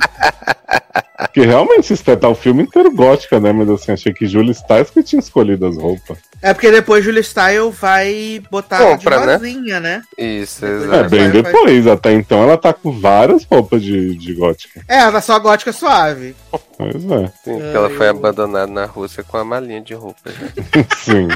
Porque 1.16 1.40
realmente 1.44 1.92
Esté 1.92 2.14
tá 2.14 2.28
o 2.28 2.34
filme 2.34 2.62
inteiro 2.62 2.90
gótica, 2.90 3.40
né? 3.40 3.52
Mas 3.52 3.68
assim, 3.70 3.92
achei 3.92 4.12
que 4.12 4.26
Julia 4.26 4.52
Stiles 4.52 4.90
que 4.90 5.02
tinha 5.02 5.20
escolhido 5.20 5.66
as 5.66 5.76
roupas. 5.76 6.18
É 6.42 6.52
porque 6.52 6.70
depois 6.70 7.04
Julia 7.04 7.22
Style 7.22 7.70
vai 7.70 8.42
botar 8.50 8.78
Compra, 8.78 9.18
de 9.18 9.32
rosinha, 9.32 9.80
né? 9.80 10.02
né? 10.18 10.42
Isso, 10.42 10.64
exato. 10.64 10.94
É 10.94 11.08
bem 11.08 11.30
depois, 11.30 11.84
faz... 11.84 11.86
até 11.86 12.12
então 12.12 12.42
ela 12.42 12.58
tá 12.58 12.72
com 12.72 12.92
várias 12.92 13.44
roupas 13.44 13.82
de, 13.82 14.14
de 14.16 14.34
gótica. 14.34 14.82
É, 14.86 14.98
ela 14.98 15.12
tá 15.12 15.20
só 15.20 15.38
gótica 15.38 15.72
suave. 15.72 16.34
Pois 16.76 16.94
é. 16.94 17.26
Sim, 17.44 17.58
porque 17.58 17.76
ela 17.76 17.90
foi 17.90 18.08
abandonada 18.08 18.70
na 18.70 18.84
Rússia 18.84 19.24
com 19.24 19.38
a 19.38 19.44
malinha 19.44 19.80
de 19.80 19.94
roupa. 19.94 20.20
Né? 20.26 20.84
Sim. 20.96 21.28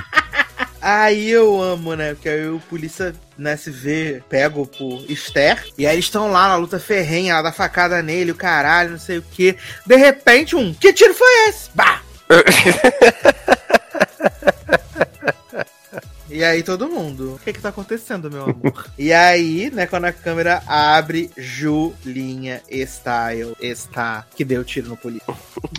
Aí 0.81 1.31
eu 1.31 1.61
amo, 1.61 1.95
né? 1.95 2.15
Porque 2.15 2.29
aí 2.29 2.49
o 2.49 2.59
polícia 2.61 3.15
né, 3.37 3.57
se 3.57 3.71
vê 3.71 4.23
pego 4.29 4.67
por 4.67 5.05
Esther. 5.11 5.63
E 5.77 5.87
aí 5.87 5.95
eles 5.95 6.07
estão 6.07 6.31
lá 6.31 6.49
na 6.49 6.57
luta 6.57 6.81
ferrenha, 6.81 7.33
ela 7.33 7.43
dá 7.43 7.53
facada 7.53 8.03
nele, 8.03 8.33
o 8.33 8.37
caralho, 8.37 8.93
não 8.93 8.99
sei 8.99 9.19
o 9.19 9.23
que. 9.23 9.57
De 9.87 9.97
repente, 9.97 10.57
um. 10.57 10.73
Que 10.73 10.93
tiro 10.93 11.15
foi 11.15 11.49
esse? 11.49 11.71
Bah! 11.75 12.01
E 16.31 16.45
aí 16.45 16.63
todo 16.63 16.89
mundo, 16.89 17.35
o 17.35 17.39
que 17.39 17.53
que 17.53 17.61
tá 17.61 17.71
acontecendo, 17.71 18.31
meu 18.31 18.45
amor? 18.45 18.87
e 18.97 19.13
aí, 19.13 19.71
né, 19.73 19.87
quando 19.87 20.05
a 20.05 20.13
câmera 20.13 20.63
abre, 20.67 21.31
Julinha 21.37 22.63
Style 22.71 23.57
está, 23.61 24.25
que 24.37 24.45
deu 24.45 24.63
tiro 24.63 24.89
no 24.89 24.97
polícia. 24.97 25.35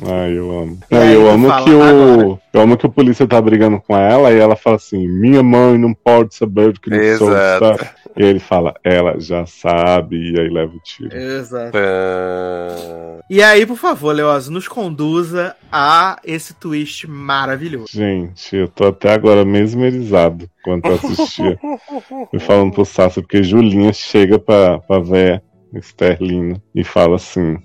Ai, 0.05 0.37
eu 0.37 0.51
amo. 0.51 0.79
E 0.89 0.93
Não, 0.93 1.01
aí 1.01 1.13
eu 1.13 1.29
amo 1.29 1.47
que 1.63 1.71
o. 1.71 1.81
agora. 1.81 2.39
Eu 2.53 2.61
amo 2.61 2.77
que 2.77 2.85
o 2.85 2.91
polícia 2.91 3.25
tá 3.25 3.41
brigando 3.41 3.79
com 3.79 3.95
ela 3.95 4.31
e 4.31 4.37
ela 4.37 4.55
fala 4.55 4.75
assim: 4.75 5.07
minha 5.07 5.41
mãe 5.41 5.77
não 5.77 5.93
pode 5.93 6.35
saber 6.35 6.73
do 6.73 6.81
que 6.81 6.89
não 6.89 7.17
sou. 7.17 7.31
Sabe? 7.31 7.89
E 8.17 8.23
ele 8.23 8.39
fala, 8.39 8.73
ela 8.83 9.19
já 9.19 9.45
sabe, 9.45 10.17
e 10.17 10.39
aí 10.39 10.49
leva 10.49 10.73
o 10.75 10.79
tiro. 10.79 11.15
Exato. 11.15 11.71
Pã. 11.71 13.21
E 13.29 13.41
aí, 13.41 13.65
por 13.65 13.77
favor, 13.77 14.13
Leoz, 14.13 14.49
nos 14.49 14.67
conduza 14.67 15.55
a 15.71 16.19
esse 16.25 16.53
twist 16.53 17.07
maravilhoso. 17.07 17.87
Gente, 17.91 18.55
eu 18.55 18.67
tô 18.67 18.87
até 18.87 19.13
agora 19.13 19.45
mesmerizado 19.45 20.40
quando 20.63 20.85
eu 20.85 20.95
assistia. 20.95 21.59
Me 22.31 22.39
falando 22.39 22.73
pro 22.73 22.85
Sassi, 22.85 23.21
porque 23.21 23.43
Julinha 23.43 23.93
chega 23.93 24.37
pra, 24.39 24.79
pra 24.79 24.99
véia 24.99 25.43
Sterlina 25.79 26.61
e 26.75 26.83
fala 26.83 27.15
assim. 27.15 27.57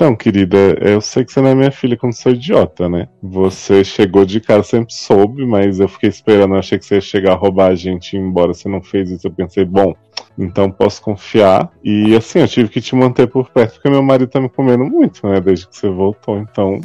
Então, 0.00 0.16
querida, 0.16 0.56
eu 0.80 0.98
sei 1.02 1.26
que 1.26 1.30
você 1.30 1.42
não 1.42 1.50
é 1.50 1.54
minha 1.54 1.70
filha 1.70 1.94
quando 1.94 2.14
sou 2.14 2.32
idiota, 2.32 2.88
né? 2.88 3.06
Você 3.22 3.84
chegou 3.84 4.24
de 4.24 4.40
cara, 4.40 4.62
sempre 4.62 4.94
soube, 4.94 5.44
mas 5.44 5.78
eu 5.78 5.88
fiquei 5.88 6.08
esperando, 6.08 6.54
eu 6.54 6.58
achei 6.58 6.78
que 6.78 6.86
você 6.86 6.94
ia 6.94 7.00
chegar 7.02 7.32
a 7.32 7.36
roubar 7.36 7.70
a 7.70 7.74
gente 7.74 8.14
e 8.14 8.18
ir 8.18 8.22
embora. 8.22 8.54
Você 8.54 8.66
não 8.66 8.82
fez 8.82 9.10
isso, 9.10 9.26
eu 9.26 9.30
pensei, 9.30 9.62
bom, 9.62 9.94
então 10.38 10.70
posso 10.70 11.02
confiar. 11.02 11.70
E 11.84 12.16
assim, 12.16 12.38
eu 12.38 12.48
tive 12.48 12.70
que 12.70 12.80
te 12.80 12.96
manter 12.96 13.26
por 13.26 13.50
perto 13.50 13.74
porque 13.74 13.90
meu 13.90 14.02
marido 14.02 14.30
tá 14.30 14.40
me 14.40 14.48
comendo 14.48 14.86
muito, 14.86 15.26
né? 15.28 15.38
Desde 15.38 15.68
que 15.68 15.76
você 15.76 15.90
voltou. 15.90 16.38
Então, 16.38 16.80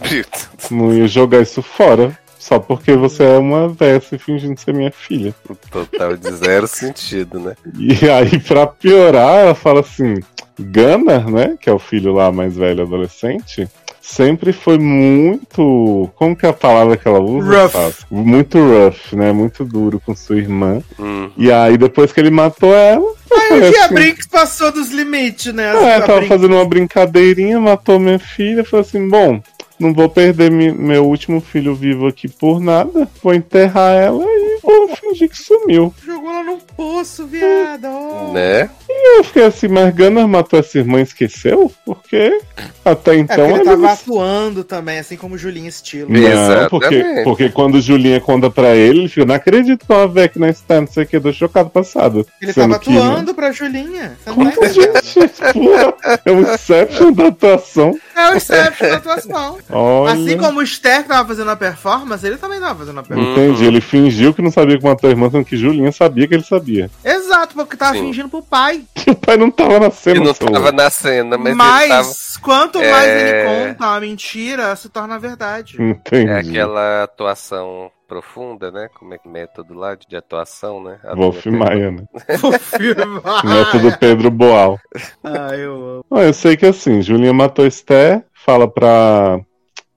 não 0.70 0.94
ia 0.94 1.08
jogar 1.08 1.42
isso 1.42 1.62
fora. 1.62 2.18
Só 2.48 2.60
porque 2.60 2.94
você 2.96 3.24
é 3.24 3.38
uma 3.40 3.76
se 4.08 4.20
fingindo 4.20 4.60
ser 4.60 4.72
minha 4.72 4.92
filha. 4.92 5.34
Total 5.72 6.16
de 6.16 6.32
zero 6.32 6.68
sentido, 6.68 7.40
né? 7.40 7.56
E 7.76 8.08
aí, 8.08 8.38
pra 8.40 8.68
piorar, 8.68 9.38
ela 9.40 9.56
fala 9.56 9.80
assim: 9.80 10.14
Gunnar, 10.60 11.28
né? 11.28 11.56
Que 11.60 11.72
é 11.72 11.74
o 11.74 11.80
filho 11.80 12.14
lá 12.14 12.32
mais 12.32 12.56
velho, 12.56 12.84
adolescente. 12.84 13.68
Sempre 14.00 14.54
foi 14.54 14.78
muito. 14.78 16.08
Como 16.16 16.36
que 16.36 16.46
é 16.46 16.50
a 16.50 16.54
palavra 16.54 16.96
que 16.96 17.08
ela 17.08 17.20
usa? 17.20 17.66
Rough. 17.66 17.94
Muito 18.12 18.60
rough, 18.60 19.14
né? 19.14 19.32
Muito 19.32 19.66
duro 19.66 20.00
com 20.06 20.16
sua 20.16 20.38
irmã. 20.38 20.84
Hum. 21.00 21.32
E 21.36 21.52
aí, 21.52 21.76
depois 21.80 22.14
que 22.14 22.20
ele 22.20 22.30
matou 22.30 22.76
ela. 22.76 23.12
falei 23.28 23.70
o 23.70 23.72
Tia 23.74 23.86
assim, 23.86 23.94
Brinks 23.96 24.28
passou 24.28 24.72
dos 24.72 24.92
limites, 24.92 25.52
né? 25.52 25.66
É, 25.84 25.96
A 25.96 26.02
tava 26.02 26.20
Brinks- 26.20 26.28
fazendo 26.28 26.54
uma 26.54 26.66
brincadeirinha, 26.66 27.60
matou 27.60 28.00
minha 28.00 28.20
filha. 28.20 28.64
Falei 28.64 28.86
assim: 28.86 29.10
bom, 29.10 29.42
não 29.80 29.94
vou 29.94 30.10
perder 30.10 30.50
meu 30.52 31.06
último 31.06 31.42
filho 31.42 31.76
vivo 31.76 32.08
aqui 32.08 32.28
por 32.28 32.60
nada. 32.60 33.08
Vou 33.22 33.34
enterrar 33.34 33.94
ela 33.94 34.24
e 34.24 34.55
vou 34.62 34.96
fingir 34.96 35.30
que 35.30 35.38
sumiu. 35.38 35.94
Jogou 36.04 36.32
ela 36.32 36.44
num 36.44 36.60
poço, 36.60 37.26
viado. 37.26 37.88
Né? 38.34 38.70
Eu 39.18 39.24
fiquei 39.24 39.44
assim, 39.44 39.68
mas 39.68 39.94
Gunnar 39.94 40.28
matou 40.28 40.60
essa 40.60 40.78
irmã 40.78 41.00
e 41.00 41.04
esqueceu? 41.04 41.72
Porque 41.86 42.40
até 42.84 43.16
É, 43.16 43.18
então 43.20 43.36
porque 43.48 43.52
ele 43.52 43.70
ele 43.70 43.82
tava 43.82 43.94
atuando 43.94 44.64
também, 44.64 45.00
assim 45.00 45.18
como 45.18 45.38
Julinha 45.38 45.70
Estilo. 45.70 46.10
Não, 46.10 46.20
Exatamente. 46.20 46.70
porque, 46.70 47.22
porque 47.24 47.50
quando 47.50 47.82
Julinha 47.82 48.20
conta 48.20 48.50
pra 48.50 48.76
ele, 48.76 49.00
ele 49.00 49.08
fica, 49.10 49.26
não 49.26 49.36
acredito 49.36 49.86
que 49.86 49.94
uma 49.94 50.08
VEC 50.08 50.38
não 50.38 50.48
está, 50.48 50.80
não 50.80 50.88
sei 50.88 51.04
o 51.04 51.08
que, 51.08 51.20
tô 51.20 51.34
chocado 51.34 51.70
passado. 51.70 52.26
Ele 52.42 52.54
tava 52.54 52.80
que, 52.80 52.90
né, 52.90 52.98
atuando 52.98 53.34
pra 53.34 53.52
Julinha. 53.52 54.18
Você 54.24 54.30
não 54.30 54.52
tá 54.52 54.68
gente, 54.68 55.54
porra, 55.54 55.94
é 56.26 56.32
um 56.32 56.42
Inception 56.42 57.12
da 57.12 57.28
atuação. 57.28 58.00
É 58.16 58.32
o 58.32 58.36
Inception 58.36 58.90
da 58.90 58.98
atuação. 58.98 59.58
Olha. 59.70 60.14
Assim 60.14 60.38
como 60.38 60.60
o 60.60 60.64
Esther 60.64 61.04
tava 61.04 61.28
fazendo 61.28 61.52
a 61.52 61.56
performance, 61.56 62.26
ele 62.26 62.38
também 62.38 62.60
tava 62.60 62.80
fazendo 62.80 63.00
a 63.00 63.04
performance. 63.04 63.40
Entendi, 63.40 63.66
ele 63.66 63.82
fingiu 63.82 64.34
que 64.34 64.42
não 64.46 64.52
sabia 64.52 64.78
que 64.78 64.84
matou 64.86 65.10
a 65.10 65.12
irmã, 65.12 65.30
sendo 65.30 65.44
que 65.46 65.58
Julinha 65.58 65.92
sabia 65.92 66.28
que 66.28 66.34
ele 66.34 66.44
sabia. 66.44 66.90
Exato, 67.04 67.56
porque 67.56 67.76
tava 67.76 67.94
Sim. 67.94 68.02
fingindo 68.06 68.30
pro 68.30 68.42
pai. 68.42 68.84
Que 69.06 69.12
o 69.12 69.16
pai 69.16 69.38
não 69.38 69.52
tava 69.52 69.80
na 69.80 69.86
Ele 69.88 69.92
cena, 69.92 70.20
não 70.22 70.34
seu- 70.34 70.50
tava 70.52 70.72
na 70.72 70.90
cena, 70.90 71.38
mas, 71.38 71.56
Mas, 71.56 71.82
ele 71.84 71.90
tava. 71.90 72.10
quanto 72.42 72.80
mais 72.80 73.08
É. 73.08 73.20
ele 73.20 73.68
conta 73.74 73.86
a 73.96 74.00
mentira, 74.00 74.76
se 74.76 74.90
torna 74.90 75.20
verdade. 75.20 75.78
Entendi. 75.80 76.28
É 76.32 76.40
aquela 76.40 77.04
atuação 77.04 77.92
profunda, 78.08 78.72
né? 78.72 78.88
Como 78.98 79.14
é 79.14 79.18
que 79.20 79.28
método 79.28 79.74
lá 79.76 79.96
de 79.96 80.16
atuação, 80.16 80.82
né? 80.84 80.98
A 81.04 81.14
Wolf 81.16 81.46
Maia, 81.48 81.92
né? 81.92 82.04
Vou 82.42 82.52
filmar. 82.54 83.46
Método 83.46 83.98
Pedro 84.00 84.32
Boal. 84.32 84.80
Ah, 85.24 85.56
eu 85.56 85.74
amo. 85.74 86.06
Ah, 86.12 86.22
eu 86.24 86.34
sei 86.34 86.56
que 86.58 86.66
assim, 86.66 87.02
Julinha 87.02 87.34
matou 87.34 87.66
Esther, 87.68 88.24
fala 88.46 88.68
pra, 88.68 89.40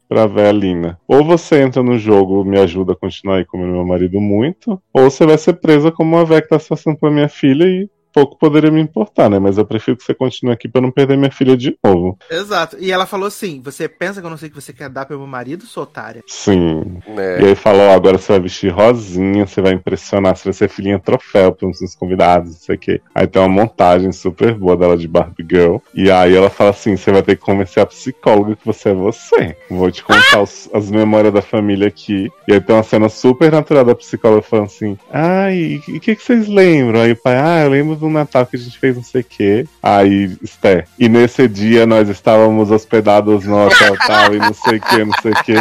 pra 0.09 0.27
Velina. 0.27 0.99
Ou 1.07 1.23
você 1.23 1.61
entra 1.61 1.83
no 1.83 1.99
jogo 1.99 2.45
me 2.45 2.59
ajuda 2.59 2.95
a 2.95 2.97
continuar 2.97 3.37
aí 3.37 3.45
comendo 3.45 3.73
meu 3.73 3.87
marido 3.87 4.21
muito, 4.21 4.81
ou 4.93 5.11
você 5.11 5.27
vai 5.27 5.37
ser 5.37 5.55
presa 5.55 5.93
como 5.93 6.17
uma 6.17 6.25
véia 6.25 6.43
que 6.43 6.49
tá 6.49 6.59
se 6.59 6.69
passando 6.69 6.97
pra 6.97 7.11
minha 7.11 7.29
filha 7.29 7.65
e 7.65 7.89
pouco 8.19 8.39
poderia 8.39 8.71
me 8.71 8.81
importar, 8.81 9.29
né? 9.31 9.39
Mas 9.39 9.59
eu 9.59 9.65
prefiro 9.65 9.97
que 9.97 10.03
você 10.05 10.15
continue 10.15 10.53
aqui 10.53 10.69
pra 10.69 10.81
não 10.81 10.91
perder 10.91 11.17
minha 11.17 11.31
filha 11.31 11.57
de 11.57 11.77
novo. 11.85 12.19
Exato. 12.31 12.77
E 12.81 12.91
ela 12.91 13.07
falou 13.07 13.27
assim: 13.27 13.61
você 13.65 13.89
pensa 13.89 14.21
que 14.21 14.27
eu 14.27 14.31
não 14.31 14.37
sei 14.37 14.49
o 14.49 14.53
que 14.53 14.61
você 14.61 14.73
quer 14.73 14.89
dar 14.89 15.07
pro 15.07 15.17
meu 15.19 15.27
marido, 15.27 15.65
sua 15.67 15.85
otária? 15.85 16.23
Sim. 16.27 16.99
né? 17.07 17.41
E 17.41 17.47
aí 17.47 17.55
falou, 17.55 17.91
agora 17.91 18.19
você 18.19 18.33
vai 18.33 18.41
vestir 18.41 18.71
rosinha, 18.73 19.47
você 19.47 19.61
vai 19.61 19.73
impressionar, 19.73 20.37
você 20.37 20.45
vai 20.45 20.53
ser 20.53 20.69
filhinha 20.69 20.99
troféu 20.99 21.53
para 21.53 21.69
uns 21.69 21.79
convidados, 21.95 22.51
não 22.53 22.59
sei 22.59 22.75
o 22.75 22.79
quê. 22.79 23.01
Aí 23.15 23.27
tem 23.27 23.41
uma 23.41 23.49
montagem 23.49 24.11
super 24.13 24.55
boa 24.55 24.77
dela 24.77 24.97
de 24.97 25.07
Barbie 25.09 25.47
Girl. 25.49 25.77
E 25.95 26.11
aí 26.11 26.35
ela 26.35 26.51
fala 26.51 26.71
assim, 26.71 26.97
você 26.97 27.13
vai 27.13 27.23
ter 27.23 27.37
que 27.37 27.43
convencer 27.43 27.83
a 27.83 27.87
psicóloga 27.87 28.57
que 28.57 28.67
você 28.67 28.91
é 28.91 28.95
você. 28.95 29.57
Vou 29.71 29.91
te 29.91 30.03
contar 30.03 30.43
os- 30.43 30.69
as 30.73 30.91
memórias 30.91 31.33
da 31.33 31.43
família 31.43 31.89
aqui. 31.89 32.29
E 32.47 32.53
aí 32.55 32.61
tem 32.61 32.75
uma 32.75 32.83
cena 32.83 33.09
super 33.09 33.51
natural 33.53 33.85
da 33.85 33.95
psicóloga 33.95 34.43
falando 34.43 34.67
assim, 34.67 34.99
ai, 35.13 35.57
e 35.89 35.97
o 35.97 36.01
que, 36.01 36.17
que 36.17 36.23
vocês 36.23 36.49
lembram? 36.49 37.01
Aí 37.01 37.13
o 37.13 37.17
pai, 37.17 37.37
ah, 37.39 37.65
eu 37.65 37.71
lembro 37.71 37.97
do 38.09 38.15
Natal 38.15 38.47
que 38.47 38.57
a 38.57 38.59
gente 38.59 38.79
fez 38.79 38.97
não 38.97 39.03
sei 39.03 39.21
o 39.21 39.25
quê. 39.25 39.67
Aí, 39.83 40.37
Esther, 40.43 40.87
e 40.99 41.09
nesse 41.09 41.47
dia 41.49 41.87
nós 41.87 42.09
estávamos 42.09 42.71
hospedados 42.71 43.45
no 43.45 43.67
hotel 43.67 43.97
tal 44.07 44.35
e 44.35 44.39
não 44.39 44.53
sei 44.55 44.79
o 44.79 44.81
que, 44.81 45.05
não 45.05 45.15
sei 45.23 45.33
o 45.33 45.45
que. 45.45 45.55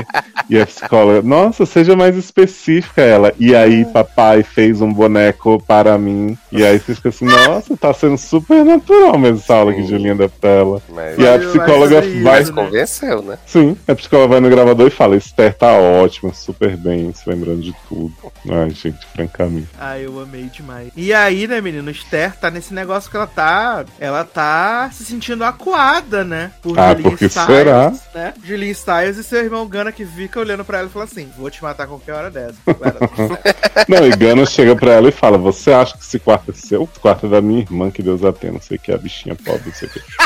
E 0.50 0.60
a 0.60 0.66
psicóloga, 0.66 1.22
nossa, 1.22 1.66
seja 1.66 1.96
mais 1.96 2.16
específica 2.16 3.02
ela. 3.02 3.34
E 3.40 3.56
aí, 3.56 3.86
papai 3.86 4.44
fez 4.44 4.82
um 4.82 4.92
boneco 4.92 5.62
para 5.68 5.98
mim. 5.98 6.38
E 6.52 6.64
aí 6.66 6.80
você 6.80 6.96
fica 6.96 7.10
assim, 7.10 7.26
nossa, 7.26 7.76
tá 7.76 7.94
sendo 7.94 8.18
super 8.18 8.64
natural 8.64 9.18
mesmo 9.18 9.38
essa 9.40 9.56
aula 9.56 9.74
que 9.74 9.82
Sim. 9.82 9.88
Julinha 9.88 10.16
deu 10.16 10.30
pra 10.30 10.50
ela. 10.50 10.82
Mas, 10.90 11.18
E 11.18 11.28
a 11.28 11.38
psicóloga 11.40 12.02
ser 12.02 12.24
vai. 12.24 12.40
mas 12.40 12.50
convenceu, 12.50 13.22
né? 13.22 13.38
Sim, 13.46 13.78
a 13.88 13.94
psicóloga 13.96 14.30
vai 14.30 14.40
no 14.40 14.50
gravador 14.50 14.88
e 14.88 14.92
fala: 14.92 15.16
Esther 15.16 15.54
tá 15.54 15.74
ótima, 15.74 16.34
super 16.34 16.78
bem, 16.78 17.14
se 17.14 17.30
lembrando 17.30 17.62
de 17.62 17.76
tudo. 17.90 18.14
Ai, 18.50 18.70
gente, 18.70 19.06
francamente. 19.14 19.68
Ah, 19.80 20.00
eu 20.00 20.20
amei 20.20 20.44
demais. 20.46 20.90
E 20.96 21.14
aí, 21.14 21.48
né, 21.48 21.60
menino, 21.62 21.90
Esther 21.92 22.27
tá 22.36 22.50
nesse 22.52 22.74
negócio 22.74 23.10
que 23.10 23.16
ela 23.18 23.28
tá. 23.28 23.86
Ela 24.00 24.24
tá 24.24 24.90
se 24.94 25.06
sentindo 25.06 25.44
acuada, 25.44 26.24
né? 26.24 26.52
Por 26.62 26.78
Ah, 26.80 26.90
Julinha 26.90 27.10
porque 27.10 27.30
Stiles, 27.30 27.46
será? 27.48 27.94
né? 28.14 28.34
Julinha 28.44 28.74
Stiles 28.74 29.18
e 29.18 29.24
seu 29.24 29.44
irmão 29.44 29.68
Gana 29.68 29.92
que 29.92 30.06
fica 30.06 30.40
olhando 30.40 30.66
pra 30.66 30.80
ela 30.80 30.88
e 30.88 30.92
fala 30.92 31.06
assim: 31.06 31.30
vou 31.38 31.50
te 31.50 31.62
matar 31.64 31.84
a 31.84 31.88
qualquer 31.88 32.14
hora 32.14 32.32
dessa. 32.32 32.56
Não, 33.88 34.06
e 34.06 34.12
Gana 34.16 34.46
chega 34.46 34.76
pra 34.76 34.92
ela 34.94 35.10
e 35.10 35.12
fala: 35.12 35.38
Você 35.38 35.72
acha 35.72 35.98
que 35.98 36.04
esse 36.04 36.20
quarto 36.20 36.52
é 36.52 36.54
seu? 36.54 36.84
O 36.84 36.88
quarto 37.00 37.26
é 37.28 37.30
da 37.30 37.42
minha 37.42 37.62
irmã, 37.62 37.90
que 37.92 38.02
Deus 38.04 38.24
a 38.24 38.34
tenha, 38.34 38.54
não 38.54 38.62
sei 38.62 38.78
o 38.78 38.80
que, 38.80 38.92
a 38.92 38.98
bichinha 38.98 39.36
pobre, 39.36 39.64
não 39.68 39.74
sei 39.74 39.88
o 39.88 39.92
que. 39.92 40.02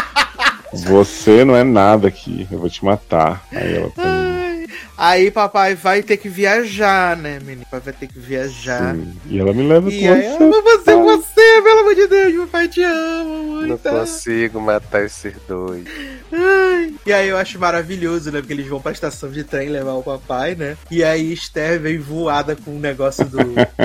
Você 0.87 1.43
não 1.43 1.55
é 1.55 1.63
nada 1.63 2.07
aqui, 2.07 2.47
eu 2.49 2.57
vou 2.59 2.69
te 2.69 2.83
matar. 2.85 3.43
Aí 3.51 3.75
ela 3.75 3.89
tá. 3.89 4.03
Ai. 4.03 4.67
Aí 5.03 5.31
papai 5.31 5.73
vai 5.73 6.03
ter 6.03 6.15
que 6.17 6.29
viajar, 6.29 7.17
né, 7.17 7.39
menino? 7.39 7.63
Papai 7.65 7.79
vai 7.79 7.93
ter 7.93 8.05
que 8.07 8.19
viajar. 8.19 8.93
Sim. 8.93 9.17
E 9.25 9.39
ela 9.39 9.51
me 9.51 9.63
leva 9.67 9.89
E 9.91 9.99
com 9.99 10.13
aí, 10.13 10.21
você. 10.21 10.43
amo 10.43 10.61
você, 10.61 10.95
você, 10.95 11.61
pelo 11.63 11.79
amor 11.79 11.95
de 11.95 12.07
Deus, 12.07 12.33
meu 12.35 12.47
pai 12.47 12.67
te 12.67 12.83
ama 12.83 13.23
Não 13.23 13.67
muito. 13.67 13.89
consigo 13.89 14.61
matar 14.61 15.03
esses 15.03 15.33
dois. 15.47 15.85
Ai. 16.31 16.93
E 17.03 17.11
aí 17.11 17.29
eu 17.29 17.37
acho 17.37 17.57
maravilhoso, 17.57 18.31
né? 18.31 18.41
Porque 18.41 18.53
eles 18.53 18.67
vão 18.67 18.79
pra 18.79 18.91
estação 18.91 19.31
de 19.31 19.43
trem 19.43 19.69
levar 19.69 19.93
o 19.93 20.03
papai, 20.03 20.53
né? 20.53 20.77
E 20.91 21.03
aí 21.03 21.33
Esther 21.33 21.79
vem 21.79 21.97
voada 21.97 22.55
com 22.55 22.75
o 22.75 22.79
negócio 22.79 23.25
do. 23.25 23.39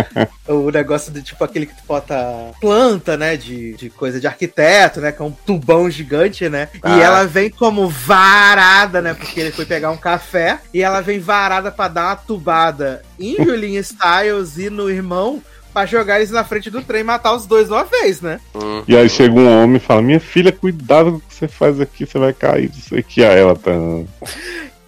o 0.47 0.71
negócio 0.71 1.11
do 1.11 1.23
tipo 1.23 1.43
aquele 1.43 1.65
que 1.65 1.75
tu 1.75 1.83
bota 1.89 2.15
planta, 2.61 3.17
né? 3.17 3.39
De, 3.39 3.73
de 3.75 3.89
coisa 3.89 4.21
de 4.21 4.27
arquiteto, 4.27 5.01
né? 5.01 5.13
Que 5.13 5.23
é 5.23 5.25
um 5.25 5.33
tubão 5.33 5.89
gigante, 5.91 6.47
né? 6.49 6.69
E 6.75 6.79
Ah. 6.83 7.01
ela 7.01 7.25
vem 7.25 7.49
como 7.49 7.89
varada, 7.89 9.01
né? 9.01 9.15
Porque 9.15 9.41
ele 9.41 9.51
foi 9.51 9.65
pegar 9.65 9.91
um 9.91 9.97
café. 9.97 10.59
E 10.75 10.83
ela 10.83 11.01
vem 11.07 11.21
varada 11.21 11.71
pra 11.71 11.89
dar 11.89 12.09
uma 12.09 12.17
tubada 12.17 13.03
em 13.19 13.37
Julinha 13.37 13.81
Styles 13.81 14.59
e 14.59 14.69
no 14.69 14.91
irmão. 14.91 15.43
Pra 15.73 15.85
jogar 15.85 16.17
eles 16.17 16.31
na 16.31 16.43
frente 16.43 16.71
do 16.71 16.83
trem 16.83 17.03
e 17.03 17.05
matar 17.05 17.35
os 17.35 17.45
dois 17.45 17.67
de 17.67 17.73
uma 17.75 17.85
vez, 17.85 18.23
né? 18.23 18.41
Hum. 18.55 18.83
E 18.89 18.97
aí 18.97 19.11
chega 19.11 19.35
um 19.35 19.63
homem 19.63 19.77
e 19.77 19.81
fala: 19.81 20.01
Minha 20.01 20.19
filha, 20.19 20.51
cuidado 20.51 21.13
com 21.13 21.17
o 21.19 21.21
que 21.21 21.35
você 21.35 21.47
faz 21.47 21.79
aqui, 21.79 22.07
você 22.07 22.19
vai 22.19 22.33
cair, 22.33 22.71
não 22.75 22.81
sei 22.81 23.01
o 23.01 23.05
que. 23.05 23.23
Aí 23.23 23.39
ela 23.39 23.55
tá. 23.55 23.73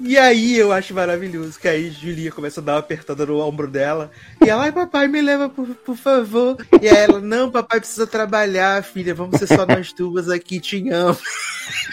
E 0.01 0.17
aí 0.17 0.57
eu 0.57 0.71
acho 0.73 0.95
maravilhoso 0.95 1.59
que 1.59 1.67
aí 1.67 1.91
Julia 1.91 2.31
começa 2.31 2.61
a 2.61 2.65
dar 2.65 2.73
uma 2.75 2.79
apertada 2.79 3.27
no 3.27 3.41
ombro 3.41 3.67
dela. 3.67 4.11
E 4.45 4.49
ela, 4.49 4.63
ai 4.63 4.73
papai, 4.73 5.09
me 5.09 5.21
leva 5.21 5.49
por, 5.49 5.67
por 5.75 5.97
favor. 5.97 6.57
E 6.81 6.89
aí 6.89 6.97
ela, 6.97 7.21
não, 7.21 7.51
papai 7.51 7.81
precisa 7.81 8.07
trabalhar, 8.07 8.83
filha. 8.85 9.13
Vamos 9.13 9.39
ser 9.39 9.49
só 9.49 9.67
nós 9.67 9.93
duas 9.93 10.31
aqui, 10.31 10.61
te 10.61 10.89
amo. 10.89 11.19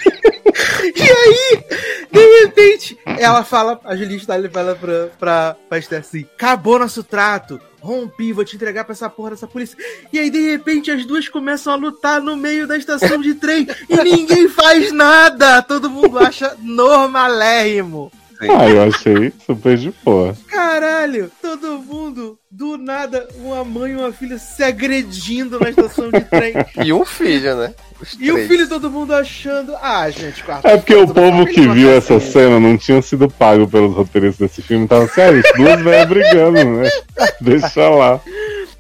e 0.96 1.02
aí, 1.02 1.64
De 2.12 2.20
repente, 2.56 2.98
ela 3.06 3.44
fala, 3.44 3.80
a 3.84 3.96
Julia 3.96 4.18
Stalin 4.18 4.50
fala 4.50 4.76
pra, 4.76 5.08
pra, 5.20 5.56
pra 5.68 5.78
Esther 5.78 6.00
assim: 6.00 6.26
acabou 6.36 6.80
nosso 6.80 7.04
trato. 7.04 7.60
Rompi, 7.82 8.34
vou 8.34 8.44
te 8.44 8.56
entregar 8.56 8.84
pra 8.84 8.94
essa 8.94 9.08
porra 9.08 9.32
dessa 9.32 9.46
polícia. 9.46 9.78
E 10.12 10.18
aí, 10.18 10.32
de 10.32 10.42
repente, 10.42 10.90
as 10.90 11.06
duas 11.06 11.30
começam 11.30 11.72
a 11.72 11.76
lutar 11.76 12.20
no 12.20 12.36
meio 12.36 12.68
da 12.68 12.76
estação 12.76 13.22
de 13.22 13.36
trem 13.36 13.68
e 13.88 13.96
ninguém 13.98 14.48
faz 14.50 14.92
nada. 14.92 15.62
Todo 15.62 15.90
mundo 15.90 16.18
acha 16.18 16.56
normalérrimo. 16.60 18.12
Sim. 18.40 18.48
Ah, 18.50 18.70
eu 18.70 18.84
achei 18.84 19.32
super 19.46 19.78
de 19.78 19.94
boa. 20.04 20.36
Caralho, 20.48 21.32
todo 21.42 21.80
mundo, 21.80 22.38
do 22.52 22.78
nada, 22.78 23.28
uma 23.38 23.64
mãe 23.64 23.94
e 23.94 23.96
uma 23.96 24.12
filha 24.12 24.38
se 24.38 24.62
agredindo 24.64 25.60
na 25.60 25.70
estação 25.70 26.12
de 26.12 26.20
trem. 26.22 26.54
E 26.84 26.92
um 26.92 27.06
filho, 27.06 27.56
né? 27.56 27.74
e 28.20 28.32
o 28.32 28.48
filho 28.48 28.68
todo 28.68 28.92
mundo 28.92 29.14
achando. 29.14 29.74
Ah, 29.82 30.10
gente, 30.10 30.44
quarto. 30.44 30.68
É 30.68 30.78
porque 30.78 30.96
o 30.96 31.08
povo 31.08 31.46
que 31.46 31.68
viu 31.68 31.92
essa 31.92 32.20
cena 32.20 32.60
não 32.60 32.78
tinha 32.78 33.02
sido 33.02 33.30
pago 33.30 33.68
pelos 33.68 33.96
roteiristas 33.96 34.50
desse 34.50 34.62
filme. 34.62 34.88
Tava 34.88 35.06
assim, 35.06 35.22
ah, 35.22 35.58
duas 35.58 35.82
velhas 35.82 36.10
brigando, 36.10 36.66
né? 36.66 36.90
Deixa 37.40 37.90
lá. 37.90 38.20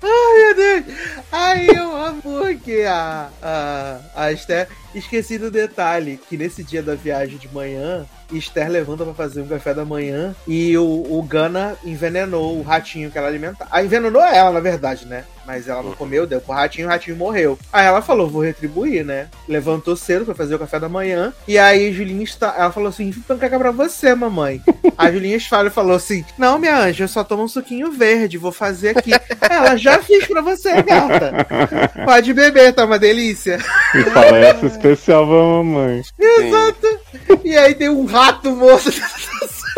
Ai, 0.01 0.43
meu 0.43 0.55
Deus. 0.55 0.83
Ai, 1.31 1.67
eu 1.69 1.95
amo 1.95 2.21
porque 2.21 2.83
a, 2.87 3.29
a, 3.41 3.97
a 4.15 4.31
Esther 4.31 4.67
esqueci 4.95 5.37
do 5.37 5.51
detalhe 5.51 6.19
que 6.29 6.37
nesse 6.37 6.63
dia 6.63 6.81
da 6.81 6.95
viagem 6.95 7.37
de 7.37 7.53
manhã 7.53 8.05
Esther 8.31 8.69
levanta 8.69 9.03
para 9.03 9.13
fazer 9.13 9.41
um 9.41 9.47
café 9.47 9.73
da 9.73 9.85
manhã 9.85 10.35
e 10.47 10.75
o, 10.77 10.83
o 10.83 11.21
Gana 11.23 11.75
envenenou 11.83 12.57
o 12.57 12.63
ratinho 12.63 13.11
que 13.11 13.17
ela 13.17 13.27
alimentava. 13.27 13.69
Ah, 13.71 13.83
envenenou 13.83 14.21
ela, 14.23 14.51
na 14.51 14.59
verdade, 14.59 15.05
né? 15.05 15.25
Mas 15.45 15.67
ela 15.67 15.83
não 15.83 15.89
uhum. 15.89 15.95
comeu, 15.95 16.25
deu 16.25 16.41
pro 16.41 16.55
ratinho, 16.55 16.87
o 16.87 16.89
ratinho 16.89 17.15
morreu. 17.15 17.59
Aí 17.71 17.85
ela 17.85 18.01
falou, 18.01 18.27
vou 18.27 18.41
retribuir, 18.41 19.05
né? 19.05 19.27
Levantou 19.47 19.95
cedo 19.95 20.25
para 20.25 20.33
fazer 20.33 20.55
o 20.55 20.59
café 20.59 20.79
da 20.79 20.89
manhã. 20.89 21.31
E 21.47 21.59
aí 21.59 21.93
Julinha 21.93 22.23
está. 22.23 22.55
Ela 22.57 22.71
falou 22.71 22.89
assim: 22.89 23.11
panqueca 23.11 23.59
pra 23.59 23.69
você, 23.69 24.15
mamãe. 24.15 24.61
a 24.97 25.11
Julinha 25.11 25.37
Esfalho 25.37 25.69
falou 25.69 25.95
assim: 25.95 26.25
Não, 26.35 26.57
minha 26.57 26.75
anja, 26.79 27.03
eu 27.03 27.07
só 27.07 27.23
tomo 27.23 27.43
um 27.43 27.47
suquinho 27.47 27.91
verde, 27.91 28.39
vou 28.39 28.51
fazer 28.51 28.97
aqui. 28.97 29.11
ela 29.39 29.75
já 29.75 30.01
fiz 30.01 30.25
pra 30.25 30.41
você, 30.41 30.81
gata. 30.81 31.31
Pode 32.03 32.33
beber, 32.33 32.73
tá 32.73 32.85
uma 32.85 32.97
delícia. 32.97 33.59
E 33.93 33.99
essa 33.99 34.65
especial 34.93 35.25
pra 35.25 35.35
mamãe. 35.35 36.01
Exato. 36.19 36.99
Sim. 37.11 37.39
E 37.43 37.57
aí 37.57 37.73
tem 37.73 37.89
um 37.89 38.05
rato 38.05 38.51
morto. 38.51 38.91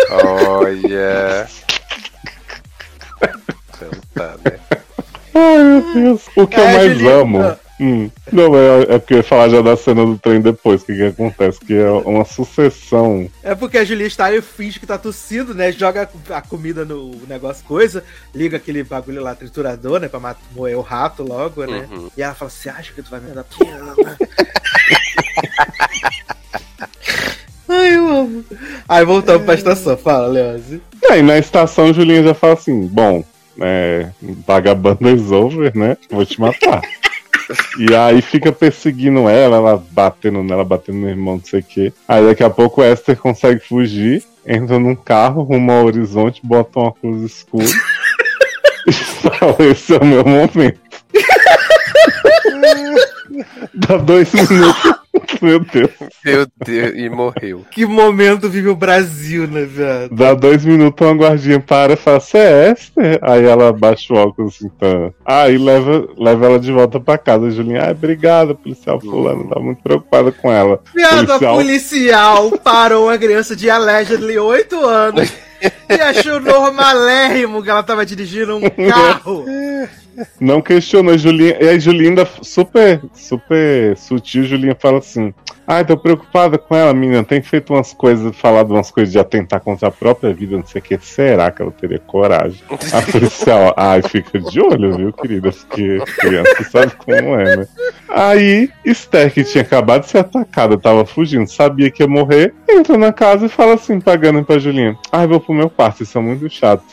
Olha. 0.09 1.47
Então 3.69 3.89
tá, 4.13 4.35
né? 4.43 4.59
Ai, 5.33 5.63
meu 5.63 5.93
Deus. 5.93 6.21
O 6.35 6.47
que 6.47 6.59
é, 6.59 6.59
eu 6.59 6.77
mais 6.77 6.91
Julinho, 6.93 7.19
amo. 7.19 7.59
Hum. 7.79 8.09
Não, 8.31 8.55
é, 8.55 8.95
é 8.95 8.97
porque 8.97 9.13
eu 9.13 9.17
ia 9.17 9.23
falar 9.23 9.49
já 9.49 9.61
da 9.61 9.77
cena 9.77 10.03
do 10.03 10.17
trem 10.17 10.41
depois, 10.41 10.81
o 10.81 10.85
que, 10.85 10.95
que 10.95 11.05
acontece? 11.05 11.59
Que 11.59 11.75
é 11.75 11.89
uma 11.89 12.25
sucessão. 12.25 13.29
É 13.43 13.53
porque 13.53 13.77
a 13.77 13.85
Julia 13.85 14.09
Stein 14.09 14.41
finge 14.41 14.79
que 14.79 14.87
tá 14.87 14.97
tossindo, 14.97 15.53
né? 15.53 15.71
Joga 15.71 16.09
a 16.31 16.41
comida 16.41 16.83
no 16.83 17.11
negócio, 17.27 17.63
coisa, 17.65 18.03
liga 18.33 18.57
aquele 18.57 18.83
bagulho 18.83 19.21
lá, 19.21 19.35
triturador, 19.35 19.99
né? 19.99 20.07
Pra 20.07 20.35
moer 20.55 20.75
o 20.75 20.81
rato 20.81 21.21
logo, 21.23 21.65
né? 21.65 21.87
Uhum. 21.91 22.09
E 22.17 22.23
ela 22.23 22.33
fala: 22.33 22.49
Você 22.49 22.67
acha 22.69 22.91
que 22.93 23.03
tu 23.03 23.11
vai 23.11 23.19
me 23.19 23.31
dar 23.31 23.45
Ai, 27.69 27.95
eu 27.95 28.07
amo. 28.07 28.45
Aí 28.87 29.05
voltamos 29.05 29.41
é... 29.43 29.45
pra 29.45 29.53
estação. 29.53 29.97
Fala, 29.97 30.27
Leose. 30.27 30.81
Aí 31.11 31.21
na 31.21 31.37
estação, 31.37 31.93
Julinha 31.93 32.23
já 32.23 32.33
fala 32.33 32.53
assim: 32.53 32.87
Bom, 32.87 33.23
é, 33.61 34.09
vagabanda 34.47 35.11
is 35.11 35.31
over, 35.31 35.77
né? 35.77 35.95
Vou 36.09 36.25
te 36.25 36.39
matar. 36.39 36.81
E 37.79 37.95
aí 37.95 38.21
fica 38.21 38.51
perseguindo 38.51 39.29
ela, 39.29 39.57
ela 39.57 39.83
batendo 39.91 40.43
nela, 40.43 40.63
batendo 40.63 40.99
no 40.99 41.09
irmão, 41.09 41.35
não 41.35 41.43
sei 41.43 41.61
o 41.61 41.63
quê. 41.63 41.93
Aí 42.07 42.25
daqui 42.25 42.43
a 42.43 42.49
pouco 42.49 42.81
o 42.81 42.83
Esther 42.83 43.17
consegue 43.17 43.61
fugir, 43.61 44.23
entra 44.45 44.79
num 44.79 44.95
carro, 44.95 45.43
rumo 45.43 45.71
ao 45.71 45.85
horizonte, 45.85 46.41
bota 46.43 46.79
uma 46.79 46.91
cruz 46.91 47.23
escura. 47.23 47.65
e 48.87 48.91
fala, 48.93 49.55
esse 49.69 49.93
é 49.93 49.97
o 49.97 50.05
meu 50.05 50.23
momento. 50.23 50.79
Dá 53.73 53.97
dois 53.97 54.31
minutos. 54.33 54.97
Meu 55.41 55.59
Deus. 55.59 55.91
Meu 56.23 56.47
Deus, 56.63 56.93
e 56.95 57.09
morreu. 57.09 57.65
Que 57.71 57.85
momento 57.85 58.49
vive 58.49 58.69
o 58.69 58.75
Brasil, 58.75 59.47
né, 59.47 59.65
viado? 59.65 60.15
Dá 60.15 60.33
dois 60.33 60.63
minutos, 60.63 61.05
uma 61.05 61.15
guardinha 61.15 61.59
para 61.59 61.93
e 61.93 61.95
fala, 61.95 62.19
você 62.19 62.37
é 62.37 62.71
Esther? 62.71 63.19
Aí 63.21 63.45
ela 63.45 63.73
baixa 63.73 64.13
o 64.13 64.17
óculos 64.17 64.55
assim, 64.55 64.69
tá. 64.69 65.11
Aí 65.25 65.57
leva, 65.57 66.07
leva 66.17 66.45
ela 66.45 66.59
de 66.59 66.71
volta 66.71 66.99
pra 66.99 67.17
casa. 67.17 67.51
Julinha, 67.51 67.83
ai, 67.83 67.91
obrigada, 67.91 68.55
policial 68.55 68.99
fulano. 68.99 69.49
Tá 69.49 69.59
muito 69.59 69.81
preocupada 69.81 70.31
com 70.31 70.51
ela. 70.51 70.79
Viado, 70.93 71.27
policial... 71.27 71.53
a 71.53 71.57
policial 71.57 72.51
parou 72.63 73.05
uma 73.07 73.17
criança 73.17 73.55
de 73.55 73.69
allegedly 73.69 74.37
8 74.37 74.85
anos 74.85 75.33
e 75.89 75.93
achou 75.93 76.39
normalérrimo 76.39 77.63
que 77.63 77.69
ela 77.69 77.83
tava 77.83 78.05
dirigindo 78.05 78.57
um 78.57 78.61
carro. 78.89 79.45
Não 80.39 80.61
questionou, 80.61 81.17
Julinha. 81.17 81.57
E 81.61 81.69
a 81.69 81.79
Julinha, 81.79 82.27
super, 82.41 83.01
super 83.13 83.95
sutil, 83.97 84.43
Julinha 84.43 84.75
fala 84.79 84.99
assim: 84.99 85.33
Ai, 85.69 85.83
tô 85.83 85.97
preocupada 85.97 86.57
com 86.57 86.73
ela, 86.73 86.93
menina. 86.93 87.25
Tem 87.25 87.41
feito 87.41 87.73
umas 87.73 87.91
coisas, 87.91 88.33
falado 88.37 88.71
umas 88.71 88.89
coisas 88.89 89.11
de 89.11 89.19
atentar 89.19 89.59
contra 89.59 89.89
a 89.89 89.91
própria 89.91 90.33
vida, 90.33 90.55
não 90.55 90.65
sei 90.65 90.79
o 90.79 90.83
que. 90.83 90.97
Será 91.01 91.51
que 91.51 91.61
ela 91.61 91.71
teria 91.71 91.99
coragem? 91.99 92.61
A 92.93 93.11
policial, 93.11 93.73
ai, 93.75 94.01
fica 94.01 94.39
de 94.39 94.61
olho, 94.61 94.95
viu, 94.95 95.11
querida? 95.11 95.51
Porque 95.51 95.99
criança 96.19 96.63
sabe 96.71 96.93
como 96.95 97.35
é, 97.35 97.57
né? 97.57 97.67
Aí, 98.07 98.69
Esther, 98.85 99.33
que 99.33 99.43
tinha 99.43 99.61
acabado 99.61 100.03
de 100.03 100.09
ser 100.09 100.19
atacada, 100.19 100.77
tava 100.77 101.05
fugindo, 101.05 101.49
sabia 101.49 101.91
que 101.91 102.01
ia 102.01 102.07
morrer, 102.07 102.53
entra 102.69 102.97
na 102.97 103.11
casa 103.11 103.47
e 103.47 103.49
fala 103.49 103.73
assim, 103.73 103.99
pagando 103.99 104.45
pra 104.45 104.59
Julinha: 104.59 104.97
Ai, 105.11 105.27
vou 105.27 105.41
pro 105.41 105.53
meu 105.53 105.69
quarto, 105.69 106.03
isso 106.03 106.17
é 106.17 106.21
muito 106.21 106.49
chato. 106.49 106.83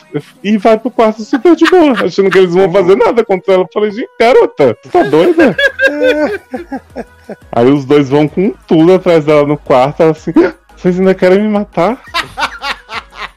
E 0.43 0.59
vai 0.59 0.77
pro 0.77 0.91
quarto 0.91 1.23
super 1.23 1.55
de 1.55 1.65
boa, 1.71 1.93
achando 2.05 2.29
que 2.29 2.39
eles 2.39 2.53
vão 2.53 2.73
fazer 2.73 2.97
nada 2.97 3.25
contra 3.25 3.55
ela. 3.55 3.63
Eu 3.63 3.69
falei, 3.73 3.93
gente, 3.93 4.11
garota, 4.19 4.77
tá 4.91 5.03
doida? 5.05 5.57
Aí 7.51 7.71
os 7.71 7.85
dois 7.85 8.09
vão 8.09 8.29
com 8.29 8.53
tudo 8.67 8.95
atrás 8.95 9.25
dela 9.25 9.47
no 9.47 9.57
quarto, 9.57 10.03
ela 10.03 10.13
assim, 10.13 10.33
vocês 10.77 10.99
ainda 10.99 11.15
querem 11.15 11.43
me 11.43 11.49
matar? 11.49 12.01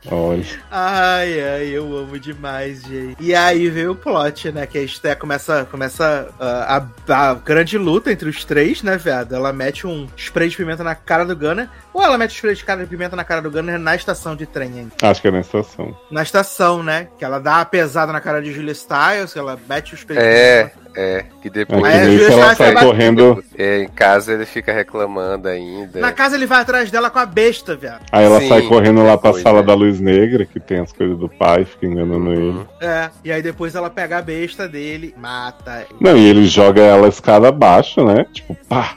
Olha. 0.10 0.46
Ai, 0.72 1.42
ai, 1.42 1.68
eu 1.68 1.98
amo 1.98 2.18
demais, 2.18 2.82
gente. 2.84 3.18
E 3.20 3.36
aí 3.36 3.70
veio 3.70 3.92
o 3.92 3.96
plot, 3.96 4.52
né? 4.52 4.66
Que 4.66 4.78
a 4.78 4.82
Esther 4.82 5.18
começa, 5.18 5.68
começa 5.70 6.30
uh, 6.40 7.12
a, 7.12 7.30
a, 7.30 7.34
grande 7.34 7.78
luta 7.78 8.12
entre 8.12 8.30
os 8.30 8.46
três, 8.46 8.82
né, 8.82 8.98
viado? 8.98 9.36
Ela 9.36 9.52
mete 9.52 9.86
um 9.86 10.08
spray 10.16 10.50
de 10.50 10.56
pimenta 10.56 10.84
na 10.84 10.96
cara 10.96 11.26
do 11.26 11.36
Gunner. 11.36 11.70
Ou 11.98 12.04
ela 12.04 12.16
mete 12.16 12.30
o 12.30 12.36
spray 12.36 12.54
de 12.54 12.64
cara 12.64 12.84
de 12.84 12.88
pimenta 12.88 13.16
na 13.16 13.24
cara 13.24 13.42
do 13.42 13.50
Gunner 13.50 13.80
na 13.80 13.96
estação 13.96 14.36
de 14.36 14.46
trem 14.46 14.72
ainda? 14.72 14.92
Acho 15.02 15.20
que 15.20 15.30
é 15.30 15.32
na 15.32 15.40
estação. 15.40 15.98
Na 16.12 16.22
estação, 16.22 16.84
né? 16.84 17.08
Que 17.18 17.26
ela 17.26 17.40
dá 17.40 17.60
a 17.60 17.66
pesada 17.66 18.14
na 18.14 18.22
cara 18.22 18.40
de 18.40 18.54
Julia 18.54 18.76
Stiles, 18.76 19.34
que 19.34 19.40
ela 19.40 19.58
mete 19.68 19.96
o 19.96 19.98
spray 19.98 20.20
é. 20.20 20.64
de 20.64 20.70
pimenta. 20.70 20.88
É, 20.96 21.26
que 21.42 21.50
depois 21.50 21.84
é, 21.84 22.06
que 22.06 22.32
ela 22.32 22.56
sai 22.56 22.76
correndo. 22.76 23.44
É, 23.58 23.82
em 23.82 23.88
casa 23.88 24.32
ele 24.32 24.46
fica 24.46 24.72
reclamando 24.72 25.48
ainda. 25.48 26.00
Na 26.00 26.12
casa 26.12 26.36
ele 26.36 26.46
vai 26.46 26.62
atrás 26.62 26.92
dela 26.92 27.10
com 27.10 27.18
a 27.18 27.26
besta, 27.26 27.76
viado. 27.76 28.06
Aí 28.12 28.24
ela 28.24 28.40
Sim, 28.42 28.50
sai 28.50 28.62
correndo 28.64 29.04
lá 29.04 29.18
pra 29.18 29.34
sala 29.34 29.62
é. 29.62 29.64
da 29.64 29.74
luz 29.74 30.00
negra, 30.00 30.46
que 30.46 30.60
tem 30.60 30.80
as 30.80 30.92
coisas 30.92 31.18
do 31.18 31.28
pai, 31.28 31.66
fica 31.66 31.88
enganando 31.88 32.30
uhum. 32.30 32.34
ele. 32.34 32.68
É, 32.80 33.10
e 33.24 33.32
aí 33.32 33.42
depois 33.42 33.74
ela 33.74 33.90
pega 33.90 34.20
a 34.20 34.22
besta 34.22 34.68
dele, 34.68 35.16
mata. 35.18 35.88
Não, 36.00 36.16
e 36.16 36.28
ele 36.28 36.46
joga 36.46 36.82
ela 36.82 37.08
escada 37.08 37.48
abaixo, 37.48 38.06
né? 38.06 38.24
Tipo, 38.32 38.56
pá. 38.70 38.96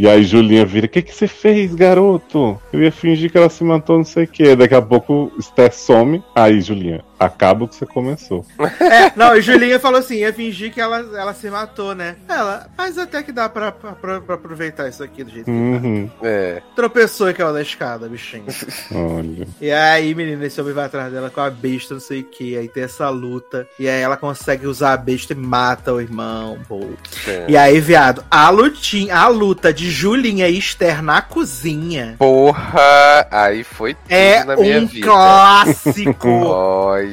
E 0.00 0.08
aí 0.08 0.24
Julinha 0.24 0.64
vira, 0.64 0.86
o 0.86 0.88
que, 0.88 1.02
que 1.02 1.14
você 1.14 1.28
fez, 1.28 1.74
garoto? 1.74 2.58
Eu 2.72 2.82
ia 2.82 2.90
fingir 2.90 3.30
que 3.30 3.36
ela 3.36 3.50
se 3.50 3.62
matou, 3.62 3.98
não 3.98 4.04
sei 4.04 4.24
o 4.24 4.26
quê. 4.26 4.56
Daqui 4.56 4.74
a 4.74 4.80
pouco 4.80 5.30
Esther 5.38 5.74
some. 5.74 6.22
Aí, 6.34 6.58
Julinha, 6.62 7.04
acaba 7.20 7.64
o 7.64 7.68
que 7.68 7.74
você 7.74 7.84
começou. 7.84 8.46
É, 8.80 9.12
não, 9.14 9.36
e 9.36 9.42
Julinha 9.42 9.78
falou 9.78 10.00
assim, 10.00 10.16
ia 10.16 10.32
fingir 10.32 10.72
que 10.72 10.80
ela, 10.80 10.98
ela 10.98 11.34
se 11.34 11.50
matou, 11.50 11.94
né? 11.94 12.16
Ela, 12.26 12.66
mas 12.76 12.96
até 12.96 13.22
que 13.22 13.30
dá 13.30 13.46
pra, 13.46 13.70
pra, 13.70 13.92
pra 13.92 14.34
aproveitar 14.34 14.88
isso 14.88 15.02
aqui 15.02 15.22
do 15.22 15.30
jeito 15.30 15.50
uhum. 15.50 16.08
que 16.08 16.14
tá. 16.18 16.26
É. 16.26 16.62
Tropeçou 16.74 17.28
e 17.28 17.34
caiu 17.34 17.52
da 17.52 17.60
escada, 17.60 18.08
bichinho. 18.08 18.46
Olha. 18.94 19.46
E 19.60 19.70
aí, 19.70 20.14
menina, 20.14 20.46
esse 20.46 20.58
homem 20.60 20.72
vai 20.72 20.86
atrás 20.86 21.12
dela 21.12 21.28
com 21.28 21.40
a 21.42 21.50
besta, 21.50 21.92
não 21.92 22.00
sei 22.00 22.20
o 22.20 22.24
que. 22.24 22.56
Aí 22.56 22.68
tem 22.68 22.84
essa 22.84 23.10
luta. 23.10 23.68
E 23.78 23.86
aí 23.86 24.00
ela 24.00 24.16
consegue 24.16 24.66
usar 24.66 24.94
a 24.94 24.96
besta 24.96 25.34
e 25.34 25.36
mata 25.36 25.92
o 25.92 26.00
irmão. 26.00 26.58
Pô. 26.66 26.80
É. 27.26 27.46
E 27.48 27.56
aí, 27.56 27.80
viado, 27.80 28.24
a 28.30 28.48
lutinha, 28.48 29.14
a 29.14 29.28
luta 29.28 29.74
de 29.74 29.90
Julinha 29.90 30.48
e 30.48 30.56
Esther 30.56 31.02
na 31.02 31.20
cozinha. 31.20 32.14
Porra! 32.18 33.26
Aí 33.30 33.62
foi 33.62 33.92
tudo 33.92 34.06
é 34.08 34.42
na 34.42 34.56
minha 34.56 34.80
um 34.80 34.86
vida. 34.86 35.06
clássico! 35.06 36.28
Olha. 36.48 37.09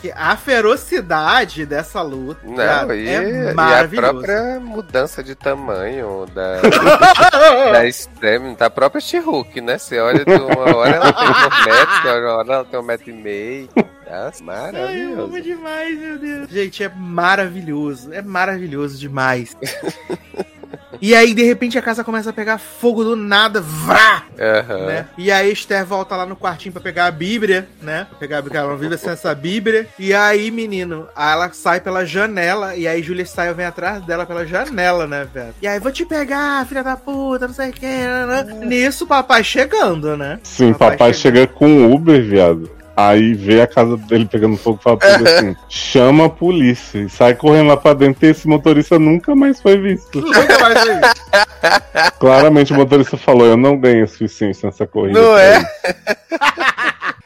Que 0.00 0.10
a 0.12 0.36
ferocidade 0.36 1.66
dessa 1.66 2.02
luta 2.02 2.40
Não, 2.44 2.94
e, 2.94 3.08
é 3.08 3.54
maravilhosa. 3.54 4.06
E 4.06 4.08
a 4.08 4.12
própria 4.12 4.60
mudança 4.60 5.22
de 5.22 5.34
tamanho 5.34 6.26
da, 6.34 6.60
da 7.72 7.90
Stem, 7.90 8.54
da 8.54 8.70
própria 8.70 9.00
she 9.00 9.20
né? 9.62 9.78
Você 9.78 9.98
olha, 9.98 10.24
uma 10.26 10.76
hora 10.76 10.96
ela 10.96 11.12
tem 11.12 11.28
um 11.28 11.64
metro, 11.64 12.20
uma 12.20 12.34
hora 12.36 12.52
ela 12.54 12.64
tem 12.64 12.80
um 12.80 12.82
metro 12.82 13.10
e 13.10 13.12
meio. 13.12 13.68
Nossa, 14.10 14.44
maravilhoso. 14.44 15.18
Eu 15.18 15.24
amo 15.24 15.40
demais, 15.40 15.98
meu 15.98 16.18
Deus. 16.18 16.48
Gente, 16.48 16.84
é 16.84 16.88
maravilhoso. 16.88 18.12
É 18.12 18.22
maravilhoso 18.22 18.98
demais. 18.98 19.56
e 21.00 21.14
aí, 21.14 21.34
de 21.34 21.42
repente, 21.42 21.78
a 21.78 21.82
casa 21.82 22.04
começa 22.04 22.30
a 22.30 22.32
pegar 22.32 22.58
fogo 22.58 23.04
do 23.04 23.16
nada. 23.16 23.60
Vrá! 23.60 24.24
Uhum. 24.38 24.86
Né? 24.86 25.06
E 25.16 25.30
aí 25.30 25.52
Esther 25.52 25.84
volta 25.84 26.16
lá 26.16 26.26
no 26.26 26.36
quartinho 26.36 26.72
pra 26.72 26.82
pegar 26.82 27.06
a 27.06 27.10
Bíblia, 27.10 27.68
né? 27.80 28.06
Pra 28.10 28.18
pegar 28.18 28.38
a 28.38 28.42
Bíblia, 28.42 28.60
ela 28.60 28.70
não 28.70 28.78
vive 28.78 28.96
sem 28.98 29.12
essa 29.12 29.34
Bíblia. 29.34 29.86
E 29.98 30.12
aí, 30.12 30.50
menino, 30.50 31.06
ela 31.16 31.50
sai 31.52 31.80
pela 31.80 32.04
janela 32.04 32.76
e 32.76 32.86
aí 32.86 33.02
Julia 33.02 33.24
Style 33.24 33.54
vem 33.54 33.66
atrás 33.66 34.04
dela 34.04 34.26
pela 34.26 34.46
janela, 34.46 35.06
né, 35.06 35.26
velho? 35.32 35.54
E 35.62 35.66
aí, 35.66 35.78
vou 35.78 35.92
te 35.92 36.04
pegar, 36.04 36.66
filha 36.66 36.82
da 36.82 36.96
puta, 36.96 37.46
não 37.46 37.54
sei 37.54 37.70
o 37.70 37.72
que. 37.72 37.86
Né? 37.86 38.44
Nisso, 38.64 39.04
o 39.04 39.08
papai 39.08 39.44
chegando, 39.44 40.16
né? 40.16 40.38
Sim, 40.42 40.72
papai, 40.72 40.90
papai 40.90 41.14
chega... 41.14 41.46
com 41.46 41.92
Uber, 41.92 42.22
viado. 42.22 42.70
Aí 42.96 43.34
vê 43.34 43.60
a 43.60 43.66
casa 43.66 43.96
dele 43.96 44.26
pegando 44.26 44.56
fogo 44.56 44.78
e 44.80 44.82
fala 44.84 44.96
pra 44.96 45.14
ele 45.14 45.28
assim: 45.28 45.56
chama 45.68 46.26
a 46.26 46.28
polícia 46.28 46.98
e 46.98 47.08
sai 47.08 47.34
correndo 47.34 47.68
lá 47.68 47.76
pra 47.76 47.92
dentro 47.92 48.24
e 48.24 48.30
esse 48.30 48.46
motorista 48.46 48.98
nunca 48.98 49.34
mais 49.34 49.60
foi 49.60 49.78
visto. 49.78 50.20
Nunca 50.20 50.58
mais 50.58 50.80
foi 50.80 50.94
visto. 50.94 52.18
Claramente 52.18 52.72
o 52.72 52.76
motorista 52.76 53.16
falou: 53.16 53.46
eu 53.46 53.56
não 53.56 53.76
ganhei 53.76 54.02
o 54.02 54.08
suficiente 54.08 54.64
nessa 54.64 54.86
corrida. 54.86 55.20
Não 55.20 55.36
é? 55.36 55.64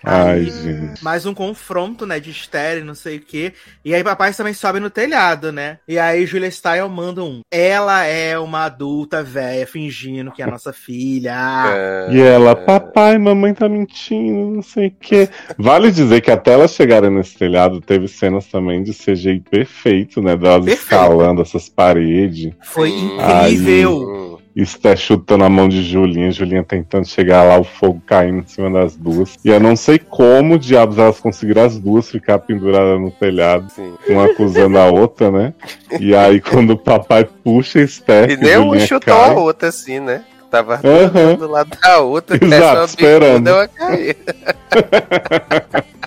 Ai, 0.09 0.45
gente. 0.47 1.05
Mais 1.05 1.27
um 1.27 1.35
confronto, 1.35 2.07
né, 2.07 2.19
de 2.19 2.31
estéreo, 2.31 2.85
não 2.85 2.95
sei 2.95 3.19
o 3.19 3.21
quê. 3.21 3.53
E 3.85 3.95
aí 3.95 4.03
papai 4.03 4.33
também 4.33 4.55
sobe 4.55 4.81
no 4.81 4.89
telhado, 4.89 5.53
né? 5.53 5.79
E 5.87 5.99
aí 5.99 6.25
Julia 6.25 6.51
Style 6.51 6.89
manda 6.89 7.23
um. 7.23 7.41
Ela 7.51 8.05
é 8.05 8.39
uma 8.39 8.65
adulta 8.65 9.23
velha 9.23 9.67
fingindo 9.67 10.33
que 10.33 10.41
é 10.41 10.47
a 10.47 10.51
nossa 10.51 10.73
filha. 10.73 11.35
É... 11.69 12.15
E 12.15 12.21
ela, 12.21 12.57
papai, 12.57 13.19
mamãe 13.19 13.53
tá 13.53 13.69
mentindo, 13.69 14.57
não 14.57 14.63
sei 14.63 14.89
o 14.89 14.95
quê. 14.99 15.29
Vale 15.59 15.91
dizer 15.93 16.21
que 16.23 16.31
até 16.31 16.53
elas 16.53 16.73
chegarem 16.73 17.11
nesse 17.11 17.37
telhado, 17.37 17.81
teve 17.81 18.09
cenas 18.09 18.47
também 18.47 18.83
de 18.83 18.93
CGI 18.93 19.41
perfeito, 19.41 20.23
né? 20.23 20.37
Delas 20.37 20.67
escalando 20.67 21.43
essas 21.43 21.69
paredes. 21.69 22.53
Foi 22.63 22.91
incrível. 22.91 24.25
Aí... 24.25 24.28
Está 24.61 24.97
chutando 24.97 25.45
a 25.45 25.49
mão 25.49 25.69
de 25.69 25.85
Julinha, 25.85 26.33
Julinha 26.33 26.65
tentando 26.65 27.07
chegar 27.07 27.45
lá, 27.45 27.59
o 27.59 27.63
fogo 27.63 28.03
caindo 28.05 28.41
em 28.41 28.47
cima 28.47 28.69
das 28.69 28.97
duas. 28.97 29.37
E 29.45 29.51
eu 29.51 29.61
não 29.61 29.77
sei 29.77 30.01
como 30.01 30.59
diabos 30.59 30.99
elas 30.99 31.21
conseguiram 31.21 31.63
as 31.63 31.79
duas 31.79 32.11
ficar 32.11 32.41
penduradas 32.41 33.01
no 33.01 33.09
telhado, 33.13 33.71
Sim. 33.71 33.95
uma 34.09 34.25
acusando 34.25 34.77
a 34.77 34.87
outra, 34.87 35.31
né? 35.31 35.55
E 36.01 36.13
aí 36.13 36.41
quando 36.43 36.71
o 36.71 36.77
papai 36.77 37.25
puxa 37.25 37.81
Esther, 37.81 38.31
e 38.31 38.37
nem 38.37 38.59
um 38.59 38.77
chutou 38.81 39.15
cai. 39.15 39.31
a 39.31 39.35
outra 39.35 39.69
assim, 39.69 40.01
né? 40.01 40.25
Tava 40.51 40.81
uhum. 40.83 41.37
do 41.37 41.49
lado 41.49 41.71
da 41.81 42.01
outra, 42.01 42.37
Exato, 42.43 42.85
esperando. 42.85 43.45
Deu 43.45 43.61
a 43.61 43.69
cair. 43.69 44.17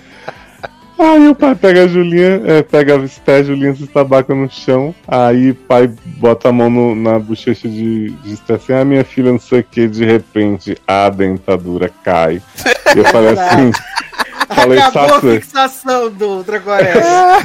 Aí 1.02 1.28
o 1.28 1.34
pai 1.34 1.54
pega 1.56 1.82
a 1.82 1.88
Julinha, 1.88 2.40
é, 2.46 2.62
pega 2.62 2.94
a 2.94 3.32
a 3.32 3.42
Julinha 3.42 3.74
se 3.74 3.82
estabaca 3.82 4.32
no 4.34 4.48
chão. 4.48 4.94
Aí 5.08 5.50
o 5.50 5.54
pai 5.54 5.90
bota 6.18 6.48
a 6.48 6.52
mão 6.52 6.70
no, 6.70 6.94
na 6.94 7.18
bochecha 7.18 7.68
de, 7.68 8.10
de 8.10 8.38
assim, 8.52 8.72
ah, 8.72 8.84
minha 8.84 9.04
filha, 9.04 9.32
não 9.32 9.40
sei 9.40 9.60
o 9.60 9.64
que, 9.64 9.88
de 9.88 10.04
repente 10.04 10.76
a 10.86 11.10
dentadura 11.10 11.90
cai. 12.04 12.40
E 12.94 12.98
eu 12.98 13.04
falei 13.06 13.30
assim. 13.30 13.72
Falei, 14.54 14.78
Acabou 14.78 15.16
a 15.16 15.20
fixação 15.20 16.10
do 16.10 16.42
Dracoré. 16.42 16.92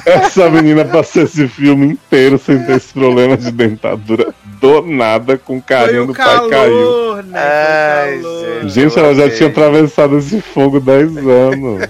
Essa 0.06 0.50
menina 0.50 0.84
passou 0.84 1.24
esse 1.24 1.48
filme 1.48 1.88
inteiro 1.94 2.38
sem 2.38 2.62
ter 2.66 2.76
esse 2.76 2.94
problema 2.94 3.38
de 3.38 3.50
dentadura 3.50 4.34
do 4.60 4.82
nada 4.82 5.38
com 5.38 5.58
o 5.58 5.62
carinho 5.62 6.08
do 6.08 6.14
calor, 6.14 6.42
pai 6.42 6.50
caiu. 6.50 7.24
Né? 7.24 7.40
Ai, 7.40 8.22
gente, 8.64 8.70
gente 8.70 9.00
ela 9.00 9.16
já 9.16 9.30
tinha 9.30 9.50
atravessado 9.50 10.18
esse 10.18 10.42
fogo 10.42 10.80
10 10.80 11.18
anos. 11.18 11.88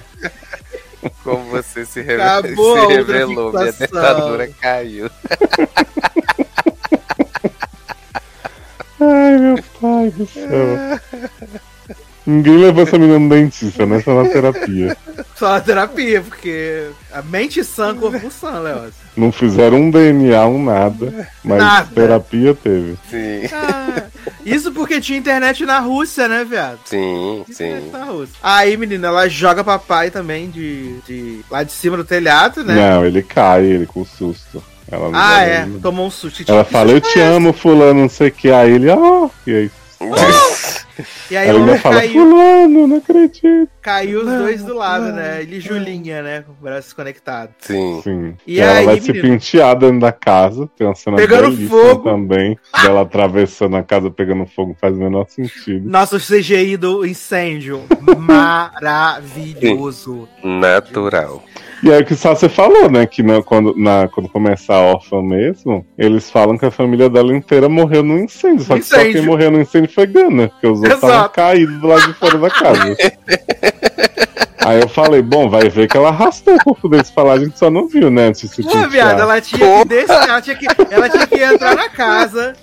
Como 1.22 1.44
você 1.50 1.84
se, 1.84 2.00
reve 2.00 2.56
se 2.56 2.86
revelou, 2.86 3.52
minha 3.52 3.72
dentadura 3.72 4.48
caiu. 4.60 5.10
Ai, 9.00 9.38
meu 9.38 9.62
pai 9.80 10.10
do 10.10 10.26
céu. 10.26 10.50
Ninguém 12.28 12.58
levou 12.58 12.82
essa 12.82 12.98
menina 12.98 13.18
no 13.18 13.26
dentista, 13.26 13.86
né? 13.86 14.02
Só 14.02 14.22
na 14.22 14.28
terapia. 14.28 14.94
Só 15.34 15.48
na 15.48 15.60
terapia, 15.60 16.20
porque 16.20 16.88
a 17.10 17.22
mente 17.22 17.64
sã, 17.64 17.94
corpo 17.94 18.30
sã, 18.30 18.58
Léo. 18.58 18.92
Não 19.16 19.32
fizeram 19.32 19.78
um 19.78 19.90
DNA, 19.90 20.46
um 20.46 20.62
nada, 20.62 21.26
mas 21.42 21.58
nada. 21.58 21.88
terapia 21.94 22.54
teve. 22.54 22.98
Sim. 23.10 23.48
Ah, 23.50 24.02
isso 24.44 24.70
porque 24.72 25.00
tinha 25.00 25.18
internet 25.18 25.64
na 25.64 25.78
Rússia, 25.78 26.28
né, 26.28 26.44
viado? 26.44 26.80
Sim, 26.84 27.46
sim. 27.50 27.88
Na 27.90 28.04
Rússia. 28.04 28.34
Aí, 28.42 28.76
menina, 28.76 29.08
ela 29.08 29.26
joga 29.26 29.64
papai 29.64 30.10
também 30.10 30.50
de, 30.50 31.00
de 31.06 31.40
lá 31.50 31.62
de 31.62 31.72
cima 31.72 31.96
do 31.96 32.04
telhado, 32.04 32.62
né? 32.62 32.74
Não, 32.74 33.06
ele 33.06 33.22
cai, 33.22 33.64
ele 33.64 33.86
com 33.86 34.04
susto. 34.04 34.62
Ela 34.90 35.10
ah, 35.14 35.42
é, 35.44 35.66
tomou 35.80 36.06
um 36.06 36.10
susto. 36.10 36.44
Ela 36.46 36.64
fala, 36.64 36.90
eu 36.90 37.00
te 37.00 37.18
amo, 37.20 37.54
fulano, 37.54 38.02
não 38.02 38.08
sei 38.10 38.28
o 38.28 38.32
que. 38.32 38.50
Aí 38.50 38.72
ele, 38.72 38.90
oh, 38.90 39.30
e 39.46 39.54
aí 39.54 39.70
e 41.30 41.36
aí, 41.36 41.50
aí 41.50 41.56
ele 41.56 41.78
fala, 41.78 42.00
caiu. 42.00 42.12
Fulano, 42.12 42.86
não 42.86 42.96
acredito. 42.96 43.68
Caiu 43.80 44.20
os 44.20 44.26
dois 44.26 44.62
do 44.64 44.74
lado, 44.74 45.12
né? 45.12 45.40
Ele 45.42 45.56
e 45.56 45.60
Julinha, 45.60 46.22
né? 46.22 46.42
Com 46.42 46.52
o 46.52 46.56
braço 46.60 46.94
conectado. 46.94 47.50
Sim. 47.60 48.02
Sim. 48.02 48.34
E, 48.46 48.56
e 48.56 48.60
ela 48.60 48.74
vai 48.74 48.96
menino? 48.96 49.06
se 49.06 49.12
pentear 49.12 49.74
dentro 49.76 50.00
da 50.00 50.12
casa. 50.12 50.68
Tem 50.76 50.86
uma 50.86 50.94
cena 50.94 51.16
pegando 51.16 51.56
fogo 51.68 52.04
também. 52.04 52.58
dela 52.82 53.00
atravessando 53.02 53.76
a 53.76 53.82
casa 53.82 54.10
pegando 54.10 54.44
fogo. 54.46 54.76
Faz 54.80 54.94
o 54.94 54.98
menor 54.98 55.26
sentido. 55.28 55.88
Nossa, 55.88 56.16
o 56.16 56.20
CGI 56.20 56.76
do 56.76 57.06
incêndio. 57.06 57.84
Maravilhoso. 58.18 60.28
Natural. 60.42 61.42
E 61.82 61.90
é 61.90 61.98
o 61.98 62.04
que 62.04 62.16
só 62.16 62.34
você 62.34 62.48
falou, 62.48 62.90
né? 62.90 63.06
Que 63.06 63.22
na, 63.22 63.42
quando, 63.42 63.74
na, 63.76 64.08
quando 64.08 64.28
começa 64.28 64.74
a 64.74 64.80
órfã 64.80 65.22
mesmo, 65.22 65.86
eles 65.96 66.28
falam 66.28 66.58
que 66.58 66.66
a 66.66 66.70
família 66.70 67.08
dela 67.08 67.34
inteira 67.34 67.68
morreu 67.68 68.02
no 68.02 68.18
incêndio. 68.18 68.64
Só 68.64 68.74
que 68.74 68.80
incêndio. 68.80 69.06
só 69.06 69.12
quem 69.12 69.26
morreu 69.26 69.50
no 69.50 69.60
incêndio 69.60 69.92
foi 69.92 70.06
Gana, 70.06 70.48
porque 70.48 70.66
os 70.66 70.80
outros 70.92 71.10
estavam 71.10 71.28
caídos 71.30 71.80
do 71.80 71.86
lado 71.86 72.06
de 72.06 72.14
fora 72.14 72.38
da 72.38 72.50
casa. 72.50 72.96
Aí 74.68 74.80
eu 74.82 74.88
falei, 74.88 75.22
bom, 75.22 75.48
vai 75.48 75.68
ver 75.70 75.88
que 75.88 75.96
ela 75.96 76.08
arrastou 76.08 76.54
o 76.54 76.58
corpo 76.58 76.88
deles 76.88 77.10
pra 77.10 77.22
lá, 77.22 77.32
a 77.34 77.38
gente 77.38 77.58
só 77.58 77.70
não 77.70 77.88
viu, 77.88 78.10
né? 78.10 78.26
Antes 78.26 78.54
de 78.54 78.62
Pô, 78.62 78.88
viado, 78.88 79.20
ela 79.20 79.40
tinha 79.40 79.78
que 79.78 79.88
descer, 79.88 80.28
ela 80.28 80.42
tinha 80.42 80.56
que, 80.56 80.66
ela 80.90 81.08
tinha 81.08 81.26
que 81.26 81.42
entrar 81.42 81.74
na 81.74 81.88
casa, 81.88 82.54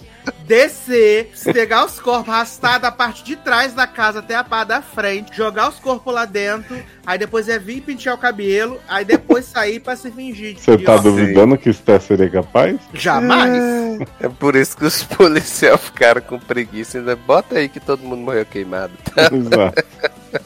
descer, 0.45 1.31
pegar 1.51 1.85
os 1.85 1.99
corpos, 1.99 2.33
arrastar 2.33 2.79
da 2.79 2.91
parte 2.91 3.23
de 3.23 3.35
trás 3.35 3.73
da 3.73 3.87
casa 3.87 4.19
até 4.19 4.35
a 4.35 4.43
parte 4.43 4.69
da 4.69 4.81
frente, 4.81 5.35
jogar 5.35 5.69
os 5.69 5.79
corpos 5.79 6.13
lá 6.13 6.25
dentro, 6.25 6.77
aí 7.05 7.17
depois 7.17 7.49
é 7.49 7.57
vir 7.57 7.81
pentear 7.81 8.15
o 8.15 8.17
cabelo, 8.17 8.79
aí 8.87 9.03
depois 9.03 9.45
sair 9.45 9.79
pra 9.79 9.95
se 9.95 10.11
fingir. 10.11 10.57
Você 10.57 10.77
tá 10.77 10.97
duvidando 10.97 11.57
que 11.57 11.69
Esther 11.69 12.01
seria 12.01 12.29
capaz? 12.29 12.79
Jamais. 12.93 13.53
É, 14.19 14.25
é 14.27 14.29
por 14.29 14.55
isso 14.55 14.77
que 14.77 14.85
os 14.85 15.03
policiais 15.03 15.81
ficaram 15.81 16.21
com 16.21 16.39
preguiça. 16.39 16.97
Ainda 16.97 17.15
bota 17.15 17.57
aí 17.57 17.67
que 17.67 17.79
todo 17.79 18.01
mundo 18.01 18.21
morreu 18.21 18.45
queimado. 18.45 18.93
Exato. 19.31 19.83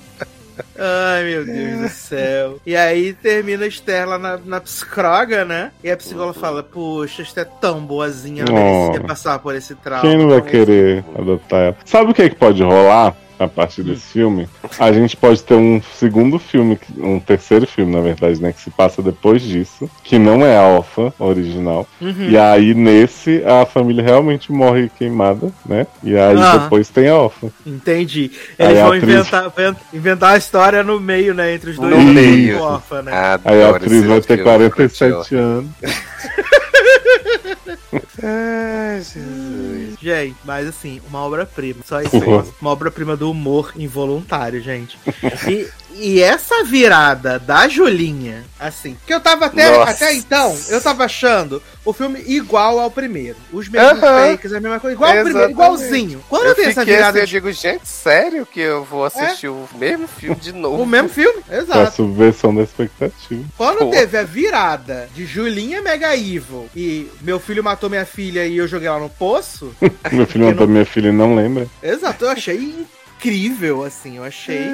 Ai, 0.78 1.24
meu 1.24 1.46
Deus 1.46 1.82
do 1.82 1.90
céu. 1.90 2.60
E 2.66 2.76
aí 2.76 3.14
termina 3.14 3.66
a 3.66 3.68
Esther 3.68 4.08
lá 4.08 4.18
na, 4.18 4.38
na 4.38 4.62
psicóloga, 4.62 5.46
né? 5.46 5.72
E 5.84 5.92
a 5.92 5.98
psicóloga 5.98 6.40
fala: 6.40 6.64
Poxa, 6.64 7.22
Esther 7.22 7.46
é 7.46 7.60
tão 7.60 7.82
boazinha, 7.82 8.46
não 8.46 8.54
merecia 8.54 9.02
passar 9.02 9.40
por 9.40 9.56
esse 9.56 9.76
trauma. 9.76 10.02
Quem 10.02 10.18
não 10.18 10.30
vai 10.30 10.42
querer 10.42 11.04
adotar 11.18 11.60
ela? 11.60 11.78
Sabe 11.86 12.12
o 12.12 12.14
que, 12.14 12.24
é 12.24 12.30
que 12.30 12.36
pode 12.36 12.64
rolar? 12.64 13.16
A 13.40 13.48
partir 13.48 13.84
desse 13.84 14.02
filme, 14.02 14.50
a 14.78 14.92
gente 14.92 15.16
pode 15.16 15.42
ter 15.42 15.54
um 15.54 15.82
segundo 15.98 16.38
filme, 16.38 16.78
um 16.98 17.20
terceiro 17.20 17.66
filme, 17.66 17.96
na 17.96 18.02
verdade, 18.02 18.42
né? 18.42 18.52
Que 18.52 18.62
se 18.62 18.70
passa 18.70 19.02
depois 19.02 19.42
disso, 19.42 19.90
que 20.04 20.20
não 20.20 20.46
é 20.46 20.58
a 20.58 20.62
Alpha 20.62 21.14
original. 21.18 21.88
Uhum. 22.02 22.30
E 22.30 22.38
aí, 22.38 22.74
nesse, 22.74 23.42
a 23.46 23.66
família 23.66 24.04
realmente 24.04 24.52
morre 24.52 24.92
queimada, 24.98 25.52
né? 25.66 25.88
E 26.04 26.18
aí 26.18 26.38
ah. 26.38 26.58
depois 26.58 26.90
tem 26.90 27.08
a 27.08 27.14
Alpha. 27.14 27.48
Entendi. 27.66 28.32
Eles 28.58 28.78
aí 28.78 28.84
vão 28.84 28.88
atriz... 28.88 29.04
inventar, 29.04 29.54
inventar 29.94 30.34
a 30.34 30.38
história 30.38 30.84
no 30.84 31.00
meio, 31.00 31.34
né? 31.34 31.54
Entre 31.54 31.70
os 31.70 31.78
dois. 31.78 31.96
No 31.96 32.04
meio. 32.04 32.60
Orfa, 32.62 33.02
né? 33.02 33.40
aí 33.46 33.64
a 33.64 33.70
atriz 33.70 34.04
vai 34.06 34.20
ter 34.22 34.44
47 34.44 35.36
anos. 35.36 35.70
Ai, 38.22 38.98
Jesus. 38.98 39.39
Gente, 40.10 40.36
mas 40.44 40.68
assim, 40.68 41.00
uma 41.08 41.20
obra-prima. 41.20 41.82
Só 41.86 42.02
isso. 42.02 42.18
Uhum. 42.30 42.44
Uma 42.62 42.72
obra-prima 42.72 43.16
do 43.16 43.32
humor 43.32 43.72
involuntário, 43.76 44.62
gente. 44.62 45.00
E, 45.48 45.68
e 46.00 46.22
essa 46.22 46.64
virada 46.64 47.38
da 47.38 47.68
Julinha, 47.68 48.46
assim, 48.60 48.98
que 49.06 49.14
eu 49.14 49.20
tava 49.20 49.48
até, 49.48 49.82
até 49.84 50.14
então, 50.14 50.58
eu 50.70 50.82
tava 50.82 51.04
achando 51.04 51.62
o 51.84 51.94
filme 51.94 52.24
igual 52.28 52.80
ao 52.80 52.90
primeiro. 52.90 53.38
Os 53.52 53.68
mesmos 53.68 54.00
fakes, 54.00 54.54
a 54.54 54.60
mesma 54.60 54.80
coisa, 54.80 54.96
igual 54.96 55.12
ao 55.12 55.24
primeiro, 55.24 55.52
igualzinho. 55.52 56.24
Quando 56.30 56.48
eu 56.48 56.56
tem 56.56 56.66
essa 56.66 56.86
virada. 56.86 57.20
Assim, 57.20 57.28
de... 57.28 57.36
Eu 57.36 57.42
digo, 57.42 57.52
gente, 57.52 57.88
sério 57.88 58.46
que 58.46 58.60
eu 58.60 58.84
vou 58.84 59.06
assistir 59.06 59.48
é? 59.48 59.50
o 59.50 59.68
mesmo 59.76 60.08
filme 60.08 60.36
de 60.36 60.54
novo? 60.54 60.84
O 60.84 60.86
mesmo 60.86 61.10
filme, 61.10 61.42
exato. 61.52 61.80
A 61.80 61.92
subversão 61.92 62.56
da 62.56 62.64
expectativa. 62.64 63.44
Quando 63.58 63.80
Pô. 63.80 63.90
teve 63.90 64.18
a 64.18 64.24
virada 64.24 65.10
de 65.14 65.26
Julinha 65.26 65.82
Mega 65.82 66.16
Evil 66.16 66.70
e 66.76 67.10
meu 67.22 67.40
filho 67.40 67.64
matou 67.64 67.90
minha 67.90 68.06
filha 68.06 68.46
e 68.46 68.58
eu 68.58 68.68
joguei 68.68 68.88
ela 68.88 69.00
no 69.00 69.10
poço. 69.10 69.76
meu 70.12 70.26
filho 70.26 70.46
matou 70.46 70.66
não... 70.66 70.74
minha 70.74 70.86
filha 70.86 71.10
e 71.10 71.14
não 71.14 71.36
lembra. 71.36 71.68
Exato, 71.84 72.26
eu 72.26 72.30
achei 72.30 72.86
incrível, 73.20 73.84
assim, 73.84 74.16
eu 74.18 74.24
achei. 74.24 74.70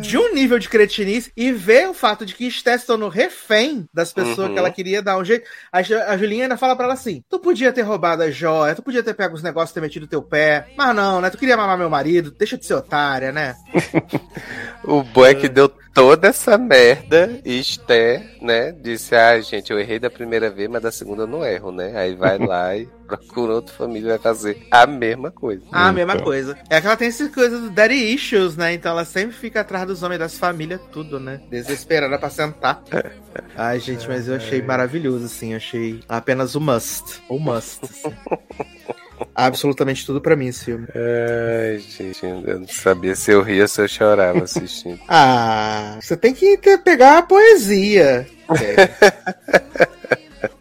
de 0.00 0.18
um 0.18 0.34
nível 0.34 0.58
de 0.58 0.68
cretinice 0.68 1.30
e 1.36 1.52
ver 1.52 1.88
o 1.88 1.94
fato 1.94 2.26
de 2.26 2.34
que 2.34 2.50
se 2.50 2.86
tornou 2.86 3.08
refém 3.08 3.86
das 3.94 4.12
pessoas 4.12 4.48
Uhum. 4.48 4.52
que 4.54 4.58
ela 4.58 4.70
queria 4.70 5.00
dar 5.02 5.16
um 5.18 5.24
jeito. 5.24 5.48
A, 5.72 5.78
a 5.78 6.16
Julinha 6.16 6.44
ainda 6.44 6.56
fala 6.56 6.74
pra 6.74 6.86
ela 6.86 6.94
assim: 6.94 7.22
Tu 7.28 7.38
podia 7.38 7.72
ter 7.72 7.82
roubado 7.82 8.22
a 8.22 8.30
joia, 8.30 8.74
tu 8.74 8.82
podia 8.82 9.02
ter 9.02 9.14
pego 9.14 9.34
os 9.34 9.42
negócios 9.42 9.70
e 9.70 9.74
ter 9.74 9.80
metido 9.80 10.06
teu 10.06 10.22
pé. 10.22 10.68
Mas 10.76 10.94
não, 10.96 11.20
né? 11.20 11.30
Tu 11.30 11.38
queria 11.38 11.56
mamar 11.56 11.78
meu 11.78 11.90
marido, 11.90 12.30
deixa 12.30 12.56
de 12.58 12.64
ser 12.66 12.74
otária, 12.74 13.30
né? 13.30 13.54
O 14.82 15.02
bom 15.02 15.26
é 15.26 15.34
deu 15.48 15.70
toda 15.94 16.28
essa 16.28 16.56
merda 16.58 17.40
e 17.44 17.58
Esté, 17.60 18.24
né, 18.40 18.72
disse, 18.72 19.14
ah, 19.14 19.40
gente, 19.40 19.70
eu 19.72 19.78
errei 19.78 19.98
da 19.98 20.08
primeira 20.10 20.50
vez, 20.50 20.68
mas 20.68 20.82
da 20.82 20.90
segunda 20.92 21.22
eu 21.22 21.26
não 21.26 21.44
erro, 21.44 21.70
né? 21.72 21.92
Aí 21.96 22.14
vai 22.14 22.38
lá 22.38 22.76
e 22.76 22.86
procura 23.06 23.54
outra 23.54 23.74
família 23.74 24.06
e 24.06 24.10
vai 24.10 24.18
fazer 24.18 24.66
a 24.70 24.86
mesma 24.86 25.30
coisa. 25.32 25.62
A 25.72 25.82
Então. 25.82 25.92
mesma 25.94 26.18
coisa. 26.20 26.56
É 26.70 26.80
que 26.80 26.86
ela 26.86 26.96
tem 26.96 27.08
essa 27.08 27.28
coisa 27.28 27.58
do 27.58 27.68
daddy 27.70 28.14
issues, 28.14 28.56
né? 28.56 28.72
Então 28.72 28.92
ela 28.92 29.04
sempre 29.04 29.34
fica 29.34 29.60
atrás 29.62 29.84
dos 29.86 30.02
homens 30.02 30.20
das 30.20 30.38
famílias, 30.38 30.80
tudo, 30.92 31.18
né? 31.18 31.40
Desesperada 31.50 32.18
pra 32.18 32.30
sentar. 32.30 32.82
Ai, 33.56 33.80
gente, 33.80 34.06
mas 34.08 34.28
eu 34.28 34.36
achei 34.36 34.62
maravilhoso, 34.62 35.24
assim. 35.24 35.54
Achei 35.54 36.00
apenas 36.08 36.54
o 36.54 36.60
must. 36.60 37.20
O 37.28 37.38
must. 37.38 37.80
assim. 37.84 38.14
Absolutamente 39.34 40.04
tudo 40.06 40.20
pra 40.20 40.36
mim 40.36 40.46
esse 40.48 40.64
filme. 40.64 40.86
Ai, 40.94 41.78
gente, 41.78 42.24
eu 42.24 42.60
não 42.60 42.68
sabia 42.68 43.14
se 43.14 43.30
eu 43.32 43.42
ria 43.42 43.62
ou 43.62 43.68
se 43.68 43.80
eu 43.80 43.88
chorava 43.88 44.42
assistindo. 44.44 44.98
Ah, 45.08 45.98
você 46.00 46.16
tem 46.16 46.32
que 46.34 46.56
ter- 46.58 46.78
pegar 46.78 47.18
a 47.18 47.22
poesia. 47.22 48.26
É. 48.50 49.86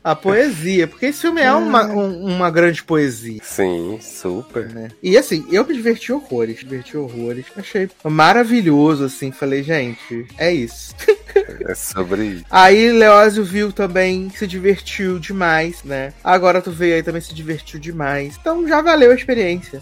A 0.04 0.16
poesia, 0.16 0.88
porque 0.88 1.08
esse 1.08 1.22
filme 1.22 1.42
é 1.42 1.52
uma, 1.52 1.86
um- 1.88 2.26
uma 2.26 2.50
grande 2.50 2.82
poesia. 2.84 3.40
Sim, 3.44 4.00
super. 4.02 4.70
né? 4.70 4.88
E 5.04 5.18
assim, 5.18 5.46
eu 5.52 5.66
me 5.66 5.74
diverti 5.74 6.12
horrores, 6.14 6.58
me 6.64 6.70
diverti 6.70 6.96
horrores. 6.98 7.46
Achei 7.58 7.90
maravilhoso, 8.04 9.04
assim. 9.06 9.32
Falei, 9.32 9.62
gente, 9.64 10.26
é 10.38 10.52
isso. 10.54 10.96
É 11.68 11.76
sobre 11.76 12.24
isso. 12.26 12.46
Aí 12.50 12.92
Leózio 12.92 13.44
viu 13.44 13.72
também, 13.72 14.30
se 14.36 14.48
divertiu 14.48 15.20
demais, 15.20 15.84
né? 15.84 16.12
Agora 16.24 16.62
tu 16.62 16.72
veio 16.72 16.96
aí 16.96 17.04
também 17.04 17.22
se 17.22 17.34
divertiu 17.34 17.80
demais. 17.80 18.36
Então 18.40 18.68
já 18.68 18.82
valeu 18.82 19.12
a 19.12 19.16
experiência. 19.16 19.82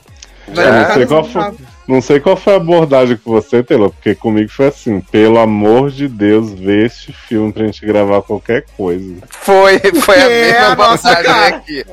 Qual 1.07 1.23
centavo. 1.26 1.57
foi, 1.57 1.65
não 1.88 2.01
sei 2.01 2.19
qual 2.19 2.35
foi 2.35 2.53
a 2.53 2.57
abordagem 2.57 3.18
com 3.18 3.31
você, 3.31 3.64
Taylor, 3.64 3.89
porque 3.91 4.14
comigo 4.14 4.49
foi 4.51 4.68
assim, 4.68 4.99
pelo 4.99 5.39
amor 5.39 5.89
de 5.89 6.07
Deus, 6.07 6.51
vê 6.51 6.85
este 6.85 7.14
filme 7.14 7.51
pra 7.53 7.65
gente 7.65 7.85
gravar 7.85 8.22
qualquer 8.22 8.65
coisa. 8.76 9.15
Foi, 9.30 9.80
foi 9.80 10.15
a 10.19 10.30
É, 10.31 10.51
mesma 10.51 10.76
nossa, 10.76 11.15
cara. 11.15 11.47
aqui. 11.55 11.85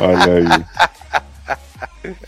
Olha 0.00 0.32
aí. 0.34 0.64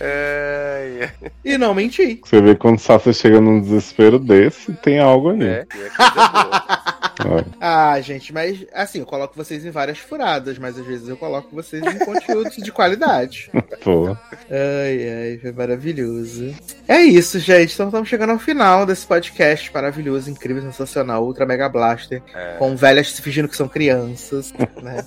Ai, 0.01 1.11
E 1.45 1.59
não 1.59 1.75
menti. 1.75 2.21
Você 2.25 2.41
vê 2.41 2.55
quando 2.55 2.77
o 2.77 2.81
Sasha 2.81 3.13
chega 3.13 3.41
num 3.41 3.61
desespero 3.61 4.19
desse, 4.19 4.73
tem 4.75 4.99
algo 4.99 5.31
ali. 5.31 5.45
é, 5.47 5.67
e 5.75 5.83
é. 5.83 5.91
Ah, 7.61 8.01
gente, 8.01 8.33
mas 8.33 8.65
assim, 8.73 9.01
eu 9.01 9.07
coloco 9.07 9.35
vocês 9.37 9.65
em 9.65 9.71
várias 9.71 9.99
furadas, 9.99 10.59
mas 10.59 10.79
às 10.79 10.85
vezes 10.87 11.09
eu 11.09 11.17
coloco 11.17 11.49
vocês 11.55 11.83
em 11.83 11.99
conteúdos 12.05 12.57
de 12.57 12.71
qualidade. 12.73 13.51
Pô. 13.83 14.17
Ai, 14.51 15.09
ai, 15.33 15.39
foi 15.41 15.53
maravilhoso. 15.53 16.55
É 16.87 17.01
isso, 17.01 17.39
gente. 17.39 17.75
Então 17.75 17.87
estamos 17.87 18.09
chegando 18.09 18.31
ao 18.31 18.39
final 18.39 18.85
desse 18.87 19.07
podcast 19.07 19.73
maravilhoso, 19.73 20.31
incrível, 20.31 20.63
sensacional, 20.63 21.25
Ultra 21.25 21.47
Mega 21.47 21.69
Blaster, 21.69 22.23
É. 22.35 22.57
com 22.59 22.77
velhas 22.77 23.13
se 23.13 23.23
fingindo 23.23 23.49
que 23.49 23.57
são 23.57 23.69
crianças, 23.69 24.53
né? 24.83 25.05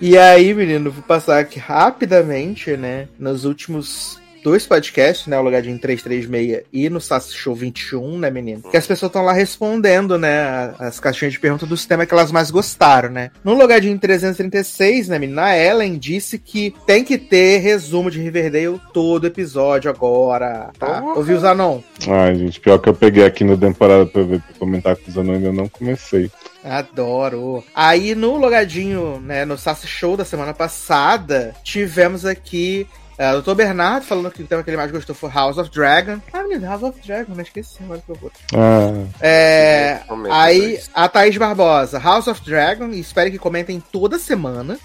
E 0.00 0.18
aí, 0.18 0.52
menino, 0.52 0.90
vou 0.90 1.02
passar 1.04 1.38
aqui 1.38 1.58
rapidamente, 1.58 2.76
né? 2.76 3.08
Nos 3.18 3.44
últimos 3.44 4.18
dois 4.44 4.66
podcasts, 4.66 5.26
né? 5.26 5.38
O 5.38 5.42
Logadinho 5.42 5.78
336 5.78 6.64
e 6.70 6.90
no 6.90 7.00
Sass 7.00 7.32
Show 7.32 7.54
21, 7.54 8.18
né, 8.18 8.30
menino? 8.30 8.62
Que 8.70 8.76
as 8.76 8.86
pessoas 8.86 9.08
estão 9.08 9.24
lá 9.24 9.32
respondendo, 9.32 10.18
né? 10.18 10.74
As 10.78 11.00
caixinhas 11.00 11.32
de 11.32 11.40
pergunta 11.40 11.64
dos 11.64 11.86
temas 11.86 12.06
que 12.06 12.12
elas 12.12 12.30
mais 12.30 12.50
gostaram, 12.50 13.08
né? 13.08 13.30
No 13.42 13.54
Logadinho 13.54 13.98
336, 13.98 15.08
né, 15.08 15.18
menina? 15.18 15.44
A 15.46 15.58
Ellen 15.58 15.96
disse 15.96 16.38
que 16.38 16.74
tem 16.86 17.02
que 17.02 17.16
ter 17.16 17.58
resumo 17.58 18.10
de 18.10 18.20
Riverdale 18.20 18.78
todo 18.92 19.26
episódio 19.26 19.90
agora, 19.90 20.70
tá? 20.78 21.00
Porra. 21.00 21.14
Ouviu, 21.16 21.40
Zanon? 21.40 21.80
Ai, 22.06 22.34
gente, 22.34 22.60
pior 22.60 22.78
que 22.78 22.90
eu 22.90 22.94
peguei 22.94 23.24
aqui 23.24 23.44
na 23.44 23.56
temporada 23.56 24.04
pra 24.04 24.22
ver 24.22 24.42
pra 24.42 24.58
comentar 24.58 24.94
com 24.94 25.10
os 25.10 25.16
anões, 25.16 25.38
ainda 25.38 25.52
não 25.52 25.68
comecei. 25.68 26.30
Adoro. 26.62 27.64
Aí 27.74 28.14
no 28.14 28.36
logadinho, 28.36 29.20
né, 29.20 29.44
no 29.44 29.56
Sassy 29.56 29.86
Show 29.86 30.16
da 30.16 30.24
semana 30.24 30.52
passada, 30.52 31.54
tivemos 31.62 32.24
aqui 32.26 32.86
é, 33.18 33.32
o 33.34 33.40
Dr. 33.42 33.54
Bernardo 33.54 34.04
falando 34.04 34.30
que 34.30 34.42
o 34.42 34.46
tema 34.46 34.62
que 34.62 34.70
ele 34.70 34.76
mais 34.76 34.90
gostou 34.90 35.14
foi 35.14 35.30
House 35.30 35.58
of 35.58 35.70
Dragon. 35.70 36.18
Ah, 36.32 36.42
menino, 36.42 36.66
House 36.66 36.82
of 36.82 37.00
Dragon, 37.06 37.32
mas 37.36 37.46
esqueci 37.46 37.78
agora 37.82 38.00
que 38.04 38.10
eu 38.10 38.16
vou. 38.16 38.30
Ah, 38.54 39.06
É, 39.20 40.00
Comenta 40.06 40.34
aí 40.36 40.80
a 40.92 41.08
Thaís 41.08 41.36
Barbosa, 41.36 41.98
House 41.98 42.26
of 42.26 42.44
Dragon, 42.44 42.88
e 42.88 43.00
espero 43.00 43.30
que 43.30 43.38
comentem 43.38 43.82
toda 43.92 44.18
semana. 44.18 44.78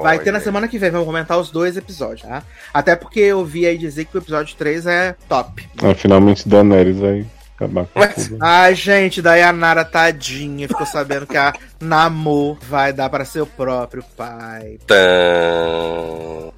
Vai 0.00 0.18
ter 0.18 0.32
na 0.32 0.40
semana 0.40 0.66
que 0.66 0.78
vem, 0.78 0.90
vamos 0.90 1.06
comentar 1.06 1.38
os 1.38 1.50
dois 1.50 1.76
episódios, 1.76 2.22
tá? 2.22 2.42
Até 2.74 2.96
porque 2.96 3.20
eu 3.20 3.44
vi 3.44 3.66
aí 3.66 3.78
dizer 3.78 4.04
que 4.04 4.16
o 4.16 4.20
episódio 4.20 4.56
3 4.56 4.84
é 4.86 5.14
top. 5.28 5.68
ah, 5.82 5.94
finalmente 5.94 6.48
Daenerys 6.48 6.98
vai 6.98 7.24
acabar 7.64 7.84
com 7.86 7.98
Mas- 8.00 8.14
tudo. 8.28 8.38
Ai, 8.40 8.74
gente, 8.74 9.20
daí 9.20 9.42
a 9.42 9.52
Nara 9.52 9.84
tadinha 9.84 10.66
ficou 10.66 10.86
sabendo 10.86 11.26
que 11.26 11.36
a 11.36 11.52
Namor 11.80 12.58
vai 12.62 12.92
dar 12.92 13.08
para 13.10 13.24
seu 13.24 13.46
próprio 13.46 14.02
pai. 14.16 14.78
Tã... 14.86 14.96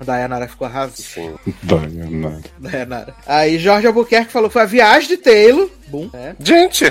Daí 0.04 0.22
a 0.22 0.28
Nara 0.28 0.48
ficou 0.48 0.66
arrasada. 0.66 0.96
Sim. 0.96 1.34
Daenerys. 1.62 2.44
Daí 2.58 2.82
a 2.82 2.86
Nara. 2.86 3.14
Aí 3.26 3.58
Jorge 3.58 3.86
Albuquerque 3.86 4.32
falou 4.32 4.48
que 4.48 4.54
foi 4.54 4.62
a 4.62 4.66
viagem 4.66 5.08
de 5.08 5.16
Taylor. 5.16 5.68
Bum, 5.88 6.08
é. 6.14 6.34
Gente! 6.40 6.86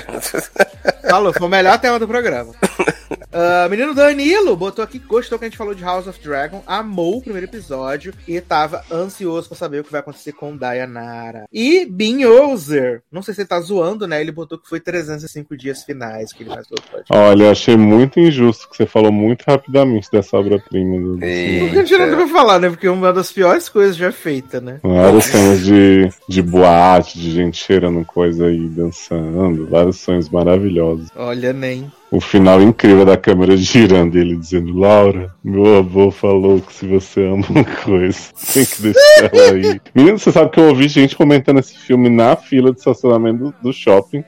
Falou, 1.10 1.32
foi 1.32 1.46
o 1.46 1.50
melhor 1.50 1.78
tema 1.80 1.98
do 1.98 2.06
programa. 2.06 2.52
Ah, 3.34 3.66
menino 3.70 3.94
Danilo 3.94 4.54
botou 4.54 4.84
aqui 4.84 4.98
que 4.98 5.06
gostou 5.06 5.38
que 5.38 5.46
a 5.46 5.48
gente 5.48 5.56
falou 5.56 5.74
de 5.74 5.82
House 5.82 6.06
of 6.06 6.20
Dragon, 6.22 6.62
amou 6.66 7.16
o 7.16 7.22
primeiro 7.22 7.46
episódio 7.46 8.12
e 8.28 8.38
tava 8.42 8.84
ansioso 8.92 9.48
pra 9.48 9.56
saber 9.56 9.80
o 9.80 9.84
que 9.84 9.90
vai 9.90 10.00
acontecer 10.00 10.32
com 10.32 10.54
Dayanara. 10.54 11.46
E 11.50 11.86
Bin 11.86 12.26
Ozer, 12.26 13.02
não 13.10 13.22
sei 13.22 13.32
se 13.32 13.40
ele 13.40 13.48
tá 13.48 13.58
zoando, 13.60 14.01
né? 14.06 14.20
Ele 14.20 14.32
botou 14.32 14.58
que 14.58 14.68
foi 14.68 14.80
305 14.80 15.56
dias 15.56 15.82
finais 15.82 16.32
que 16.32 16.42
ele 16.42 16.50
mais 16.50 16.66
gostou. 16.66 17.02
Olha, 17.10 17.50
achei 17.50 17.76
muito 17.76 18.20
injusto 18.20 18.68
que 18.68 18.76
você 18.76 18.86
falou 18.86 19.12
muito 19.12 19.44
rapidamente 19.46 20.08
dessa 20.10 20.36
obra-prima 20.36 21.00
do, 21.00 21.16
do 21.16 21.24
Eita. 21.24 21.36
cinema. 21.36 21.64
Porque 21.66 21.78
a 21.78 21.84
gente 21.84 21.98
não 21.98 22.18
deve 22.18 22.32
falar, 22.32 22.58
né? 22.58 22.68
Porque 22.68 22.86
é 22.86 22.90
uma 22.90 23.12
das 23.12 23.32
piores 23.32 23.68
coisas 23.68 23.96
já 23.96 24.12
feita, 24.12 24.60
né? 24.60 24.80
Vários 24.82 25.24
cenas 25.24 25.64
de, 25.64 26.08
de 26.28 26.42
boate, 26.42 27.18
de 27.18 27.30
gente 27.30 27.56
cheirando 27.56 28.04
coisa 28.04 28.46
aí, 28.46 28.68
dançando, 28.68 29.66
vários 29.66 30.00
sonhos 30.00 30.28
maravilhosos. 30.28 31.08
Olha, 31.16 31.52
nem. 31.52 31.90
O 32.12 32.20
final 32.20 32.60
incrível 32.60 33.06
da 33.06 33.16
câmera 33.16 33.56
girando 33.56 34.16
e 34.16 34.20
ele 34.20 34.36
dizendo, 34.36 34.76
Laura, 34.78 35.34
meu 35.42 35.78
avô 35.78 36.10
falou 36.10 36.60
que 36.60 36.72
se 36.72 36.86
você 36.86 37.24
ama 37.26 37.42
uma 37.48 37.64
coisa, 37.64 38.18
tem 38.52 38.66
que 38.66 38.82
deixar 38.82 39.34
ela 39.34 39.52
aí. 39.54 39.80
Menino, 39.94 40.18
você 40.18 40.30
sabe 40.30 40.50
que 40.50 40.60
eu 40.60 40.68
ouvi 40.68 40.88
gente 40.88 41.16
comentando 41.16 41.58
esse 41.60 41.74
filme 41.78 42.10
na 42.10 42.36
fila 42.36 42.70
de 42.70 42.78
estacionamento 42.78 43.44
do, 43.44 43.54
do 43.62 43.72
shopping. 43.72 44.22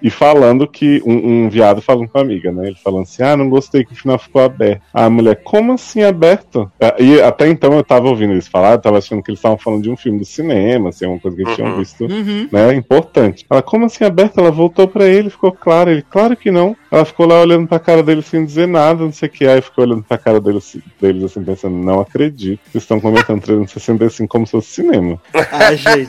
E 0.00 0.10
falando 0.10 0.64
que 0.68 1.02
um, 1.04 1.46
um 1.46 1.48
viado 1.48 1.82
falando 1.82 2.06
com 2.08 2.18
a 2.18 2.20
amiga, 2.20 2.52
né? 2.52 2.68
Ele 2.68 2.76
falando 2.76 3.02
assim: 3.02 3.20
Ah, 3.20 3.36
não 3.36 3.48
gostei 3.50 3.84
que 3.84 3.92
o 3.92 3.96
final 3.96 4.16
ficou 4.16 4.40
aberto. 4.42 4.80
A 4.94 5.10
mulher, 5.10 5.40
como 5.42 5.72
assim 5.72 6.04
aberto? 6.04 6.70
Ah, 6.80 6.94
E 7.00 7.20
até 7.20 7.48
então 7.48 7.72
eu 7.72 7.82
tava 7.82 8.08
ouvindo 8.08 8.32
eles 8.32 8.46
falar, 8.46 8.74
eu 8.74 8.78
tava 8.80 8.98
achando 8.98 9.24
que 9.24 9.30
eles 9.32 9.40
estavam 9.40 9.58
falando 9.58 9.82
de 9.82 9.90
um 9.90 9.96
filme 9.96 10.20
do 10.20 10.24
cinema, 10.24 10.90
assim, 10.90 11.04
uma 11.04 11.18
coisa 11.18 11.36
que 11.36 11.42
eles 11.42 11.56
tinham 11.56 11.72
Uhum. 11.72 11.78
visto 11.78 12.04
Uhum. 12.04 12.48
né? 12.52 12.74
Importante. 12.76 13.44
Ela, 13.50 13.60
como 13.60 13.86
assim 13.86 14.04
aberta? 14.04 14.40
Ela 14.40 14.52
voltou 14.52 14.86
pra 14.86 15.04
ele, 15.04 15.30
ficou 15.30 15.50
claro. 15.50 15.90
Ele, 15.90 16.02
claro 16.08 16.36
que 16.36 16.52
não. 16.52 16.76
Ela 16.90 17.04
ficou 17.04 17.26
lá 17.26 17.40
olhando 17.40 17.68
pra 17.68 17.78
cara 17.78 18.02
dele 18.02 18.22
sem 18.22 18.44
dizer 18.44 18.66
nada, 18.66 19.04
não 19.04 19.12
sei 19.12 19.28
o 19.28 19.32
que. 19.32 19.46
Aí 19.46 19.60
ficou 19.60 19.84
olhando 19.84 20.02
pra 20.02 20.16
cara 20.16 20.40
dele, 20.40 20.58
deles 21.00 21.24
assim, 21.24 21.44
pensando, 21.44 21.76
não 21.76 22.00
acredito. 22.00 22.60
Vocês 22.70 22.84
estão 22.84 23.00
comentando 23.00 23.42
365 23.42 24.28
como 24.28 24.46
se 24.46 24.52
fosse 24.52 24.68
cinema. 24.70 25.20
Ah, 25.34 25.74
gente. 25.74 26.08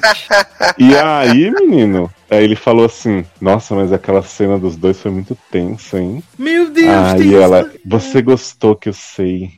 E 0.77 0.95
aí, 0.95 1.51
menino, 1.51 2.09
aí 2.30 2.43
ele 2.43 2.56
falou 2.56 2.85
assim, 2.85 3.25
nossa, 3.41 3.75
mas 3.75 3.91
aquela 3.91 4.22
cena 4.24 4.58
dos 4.58 4.77
dois 4.77 4.99
foi 4.99 5.11
muito 5.11 5.38
tensa, 5.51 5.99
hein? 5.99 6.24
Meu 6.38 6.69
Deus, 6.69 6.90
Aí 6.90 7.35
ela, 7.35 7.61
isso. 7.61 7.80
você 7.85 8.22
gostou 8.22 8.75
que 8.75 8.90
eu 8.90 8.93
sei. 8.93 9.51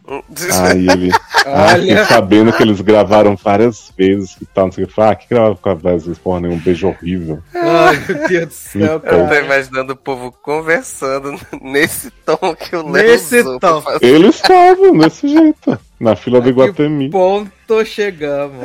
Aí 0.59 0.87
ele, 0.89 1.11
ah, 1.45 2.05
sabendo 2.05 2.51
que 2.51 2.63
eles 2.63 2.81
gravaram 2.81 3.35
várias 3.35 3.93
vezes 3.95 4.37
e 4.41 4.45
tal, 4.45 4.65
não 4.65 4.71
sei 4.71 4.85
o 4.85 4.87
que. 4.87 4.93
Falei, 4.93 5.11
ah, 5.11 5.15
que 5.15 5.27
gravaram 5.29 5.55
com 5.55 5.75
várias 5.75 6.05
vezes, 6.05 6.19
porra, 6.19 6.39
nenhum 6.41 6.57
beijo 6.57 6.87
horrível. 6.87 7.43
Ai, 7.53 8.03
meu 8.07 8.27
Deus 8.27 8.47
do 8.47 8.53
céu, 8.53 9.01
Eu 9.03 9.27
tô 9.27 9.35
imaginando 9.35 9.93
o 9.93 9.95
povo 9.95 10.31
conversando 10.31 11.10
nesse 11.61 12.09
tom 12.25 12.55
que 12.55 12.75
o 12.75 12.89
Léo 12.89 13.07
Nesse 13.07 13.39
usou 13.41 13.59
pra 13.59 13.69
tom. 13.69 13.81
fazer. 13.81 14.05
Eles 14.05 14.35
estavam 14.35 14.97
desse 14.97 15.27
jeito, 15.27 15.79
na 15.99 16.15
fila 16.15 16.39
do 16.41 16.49
Iguatemi. 16.49 17.09
Ponto 17.09 17.51
Tô 17.67 17.85
chegamos. 17.85 18.63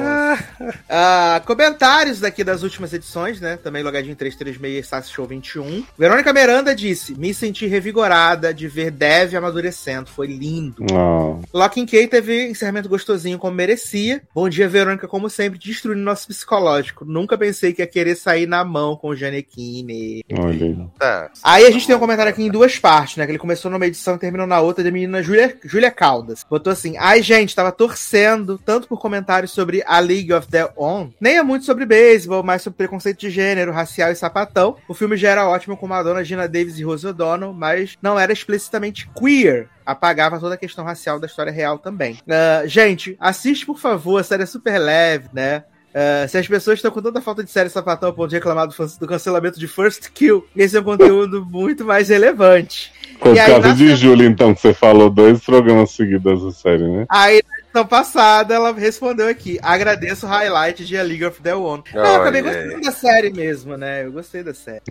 Ah, 0.89 1.43
comentários 1.45 2.21
daqui 2.21 2.43
das 2.43 2.63
últimas 2.63 2.93
edições, 2.93 3.41
né? 3.41 3.57
Também 3.57 3.83
logadinho 3.83 4.17
336 4.17 4.87
Sass 4.87 5.11
Show 5.11 5.27
21. 5.27 5.85
Verônica 5.99 6.33
Miranda 6.33 6.75
disse: 6.75 7.15
Me 7.19 7.33
senti 7.35 7.67
revigorada 7.67 8.53
de 8.53 8.69
ver 8.69 8.91
Dev 8.91 9.35
amadurecendo. 9.35 10.11
Foi 10.11 10.27
lindo. 10.27 10.85
Oh. 10.93 11.41
Locking 11.53 11.87
Kay 11.87 12.09
teve 12.09 12.49
encerramento 12.49 12.89
gostosinho 12.89 13.39
como 13.39 13.55
merecia. 13.55 14.23
Bom 14.35 14.49
dia, 14.49 14.69
Verônica, 14.69 15.07
como 15.09 15.29
sempre, 15.29 15.59
destruindo 15.59 16.03
nosso 16.03 16.29
psicológico. 16.29 17.05
Nunca 17.05 17.37
pensei 17.37 17.73
que 17.73 17.83
ia 17.83 17.87
querer 17.87 18.17
sair 18.17 18.47
na 18.47 18.65
mão 18.65 18.97
com 18.97 19.09
o 19.09 19.17
Janequine. 19.17 20.25
Olha 20.33 20.67
aí. 20.67 20.77
Tá. 20.99 21.31
Aí 21.43 21.67
a 21.67 21.71
gente 21.71 21.87
tem 21.87 21.97
um 21.97 22.01
comentário 22.01 22.31
aqui 22.31 22.43
em 22.43 22.51
duas 22.51 22.79
partes, 22.79 23.17
né? 23.17 23.25
Que 23.25 23.33
ele 23.33 23.39
começou 23.39 23.71
numa 23.71 23.87
edição 23.87 24.17
e 24.17 24.19
terminou 24.19 24.47
na 24.47 24.61
outra, 24.61 24.83
da 24.83 24.91
menina 24.91 25.23
Júlia 25.23 25.57
Júlia 25.65 25.91
Caldas. 25.91 26.45
Botou 26.49 26.73
assim: 26.73 26.97
Ai, 26.99 27.23
gente, 27.23 27.55
tava 27.55 27.73
torcendo 27.73 28.59
tanto 28.59 28.89
por 28.89 28.96
comentários 28.97 29.51
sobre 29.51 29.83
a 29.87 29.99
League 29.99 30.33
of 30.33 30.49
Their 30.49 30.71
Own, 30.77 31.13
nem 31.21 31.37
é 31.37 31.43
muito 31.43 31.65
sobre 31.65 31.87
beisebol, 31.87 32.43
mas 32.43 32.63
sobre 32.63 32.79
preconceito 32.79 33.21
de 33.21 33.31
gênero, 33.31 33.73
racial 33.73 34.11
e 34.11 34.17
sapatão. 34.17 34.77
O 34.89 34.95
filme 34.95 35.17
já 35.17 35.31
era 35.31 35.49
ótimo 35.49 35.77
com 35.77 35.87
Madonna, 35.87 36.25
Gina 36.25 36.49
Davis 36.49 36.79
e 36.79 36.85
Rose 36.85 37.07
O'Donnell, 37.07 37.53
mas 37.53 37.97
não 38.03 38.19
era 38.19 38.33
explicitamente 38.33 39.09
queer 39.19 39.69
apagava 39.87 40.41
toda 40.41 40.57
a 40.57 40.59
questão 40.59 40.85
racial 40.85 41.21
da 41.21 41.29
história 41.29 41.53
real 41.53 41.79
também. 41.79 42.15
Uh, 42.27 42.67
gente, 42.67 43.17
assiste 43.21 43.65
por 43.65 43.79
favor, 43.79 44.19
a 44.19 44.25
série 44.25 44.43
é 44.43 44.47
super 44.47 44.79
leve, 44.79 45.29
né? 45.33 45.63
Uh, 45.97 46.29
se 46.29 46.37
as 46.37 46.47
pessoas 46.47 46.79
estão 46.79 46.91
com 46.91 47.01
tanta 47.01 47.23
falta 47.23 47.43
de 47.43 47.51
série 47.51 47.71
sapatão 47.71 48.11
ao 48.11 48.15
ponto 48.15 48.29
de 48.29 48.35
reclamar 48.35 48.67
do, 48.67 48.75
do, 49.01 49.07
cancelamento 49.07 49.59
de 49.59 49.67
First 49.67 50.11
Kill, 50.13 50.47
esse 50.55 50.77
é 50.77 50.81
um 50.81 50.85
conteúdo 50.85 51.43
muito 51.43 51.87
mais 51.87 52.11
relevante. 52.11 52.93
Por 53.19 53.35
e 53.35 53.39
causa 53.39 53.69
aí, 53.69 53.75
de 53.75 53.97
Júlia, 53.97 54.27
então, 54.27 54.55
que 54.55 54.61
você 54.61 54.75
falou 54.75 55.09
dois 55.09 55.43
programas 55.43 55.93
seguidos 55.93 56.45
dessa 56.45 56.61
série, 56.61 56.87
né? 56.87 57.07
Aí, 57.09 57.43
edição 57.77 57.87
passada, 57.87 58.55
ela 58.55 58.73
respondeu 58.73 59.29
aqui: 59.29 59.59
agradeço 59.63 60.27
o 60.27 60.29
highlight 60.29 60.85
de 60.85 60.97
A 60.97 61.03
League 61.03 61.25
of 61.25 61.43
Their 61.43 61.59
Own. 61.59 61.83
Não, 61.93 62.05
eu 62.05 62.21
acabei 62.23 62.43
gostando 62.43 62.81
da 62.81 62.93
série 62.93 63.31
mesmo, 63.31 63.77
né? 63.77 64.05
Eu 64.05 64.13
gostei 64.13 64.43
da 64.43 64.55
série. 64.55 64.83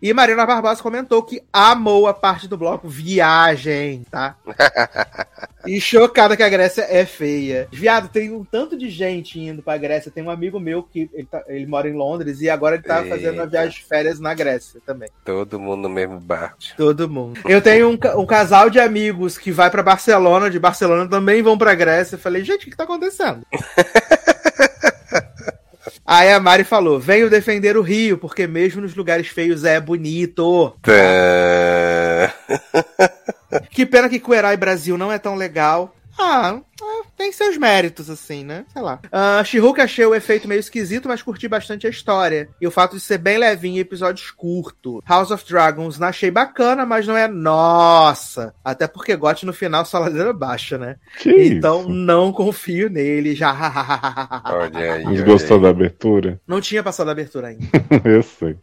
E 0.00 0.12
Marina 0.12 0.46
Barbosa 0.46 0.82
comentou 0.82 1.22
que 1.22 1.42
amou 1.52 2.06
a 2.06 2.14
parte 2.14 2.46
do 2.46 2.56
bloco 2.56 2.88
Viagem, 2.88 4.04
tá? 4.10 4.36
e 5.66 5.80
chocada 5.80 6.36
que 6.36 6.42
a 6.42 6.48
Grécia 6.48 6.86
é 6.88 7.04
feia. 7.04 7.68
Viado, 7.72 8.08
tem 8.08 8.30
um 8.32 8.44
tanto 8.44 8.76
de 8.76 8.88
gente 8.88 9.38
indo 9.40 9.62
pra 9.62 9.76
Grécia. 9.76 10.10
Tem 10.10 10.22
um 10.22 10.30
amigo 10.30 10.60
meu 10.60 10.82
que 10.82 11.10
ele, 11.12 11.26
tá, 11.26 11.42
ele 11.48 11.66
mora 11.66 11.88
em 11.88 11.94
Londres 11.94 12.40
e 12.40 12.48
agora 12.48 12.76
ele 12.76 12.84
tá 12.84 13.02
Eita. 13.02 13.16
fazendo 13.16 13.34
uma 13.34 13.46
viagem 13.46 13.80
de 13.80 13.84
férias 13.84 14.20
na 14.20 14.34
Grécia 14.34 14.80
também. 14.84 15.08
Todo 15.24 15.58
mundo 15.58 15.82
no 15.82 15.88
mesmo 15.88 16.20
barco. 16.20 16.58
Todo 16.76 17.08
mundo. 17.08 17.40
Eu 17.46 17.60
tenho 17.60 17.90
um, 17.90 18.20
um 18.20 18.26
casal 18.26 18.70
de 18.70 18.78
amigos 18.78 19.36
que 19.36 19.50
vai 19.50 19.70
para 19.70 19.82
Barcelona, 19.82 20.50
de 20.50 20.58
Barcelona 20.58 21.08
também 21.08 21.42
vão 21.42 21.58
pra 21.58 21.74
Grécia. 21.74 22.18
Falei, 22.20 22.44
gente, 22.44 22.66
o 22.66 22.70
que 22.70 22.76
tá 22.76 22.84
acontecendo? 22.84 23.46
Aí 26.06 26.32
a 26.32 26.40
Mari 26.40 26.64
falou: 26.64 26.98
venho 26.98 27.30
defender 27.30 27.76
o 27.76 27.82
Rio, 27.82 28.18
porque 28.18 28.46
mesmo 28.46 28.80
nos 28.80 28.96
lugares 28.96 29.28
feios 29.28 29.64
é 29.64 29.80
bonito. 29.80 30.76
É. 30.88 32.30
que 33.70 33.86
pena 33.86 34.08
que 34.08 34.18
Cuerai 34.18 34.56
Brasil 34.56 34.98
não 34.98 35.12
é 35.12 35.18
tão 35.18 35.36
legal. 35.36 35.94
Ah, 36.18 36.60
tem 37.16 37.32
seus 37.32 37.56
méritos, 37.56 38.08
assim, 38.10 38.44
né? 38.44 38.64
Sei 38.72 38.82
lá. 38.82 39.00
Uh, 39.06 39.44
She-Hulk 39.44 39.80
achei 39.80 40.04
o 40.04 40.14
efeito 40.14 40.48
meio 40.48 40.60
esquisito, 40.60 41.08
mas 41.08 41.22
curti 41.22 41.48
bastante 41.48 41.86
a 41.86 41.90
história. 41.90 42.48
E 42.60 42.66
o 42.66 42.70
fato 42.70 42.96
de 42.96 43.00
ser 43.00 43.18
bem 43.18 43.38
levinho 43.38 43.76
e 43.76 43.80
episódios 43.80 44.30
curtos. 44.30 45.00
House 45.06 45.30
of 45.30 45.44
Dragons 45.46 45.98
não 45.98 46.08
achei 46.08 46.30
bacana, 46.30 46.86
mas 46.86 47.06
não 47.06 47.16
é 47.16 47.28
nossa. 47.28 48.54
Até 48.64 48.86
porque 48.86 49.16
Gotti 49.16 49.44
no 49.44 49.52
final 49.52 49.84
só 49.84 49.98
ladeira 49.98 50.32
baixa, 50.32 50.78
né? 50.78 50.96
Que 51.18 51.30
então 51.30 51.80
isso? 51.80 51.90
não 51.90 52.32
confio 52.32 52.88
nele. 52.88 53.34
Já. 53.34 53.50
olha 54.46 54.94
aí. 54.94 55.04
Mas 55.04 55.20
gostou 55.22 55.60
da 55.60 55.68
abertura? 55.68 56.40
Não 56.46 56.60
tinha 56.60 56.82
passado 56.82 57.08
a 57.08 57.12
abertura 57.12 57.48
ainda. 57.48 57.66
Eu 58.04 58.22
sei. 58.22 58.56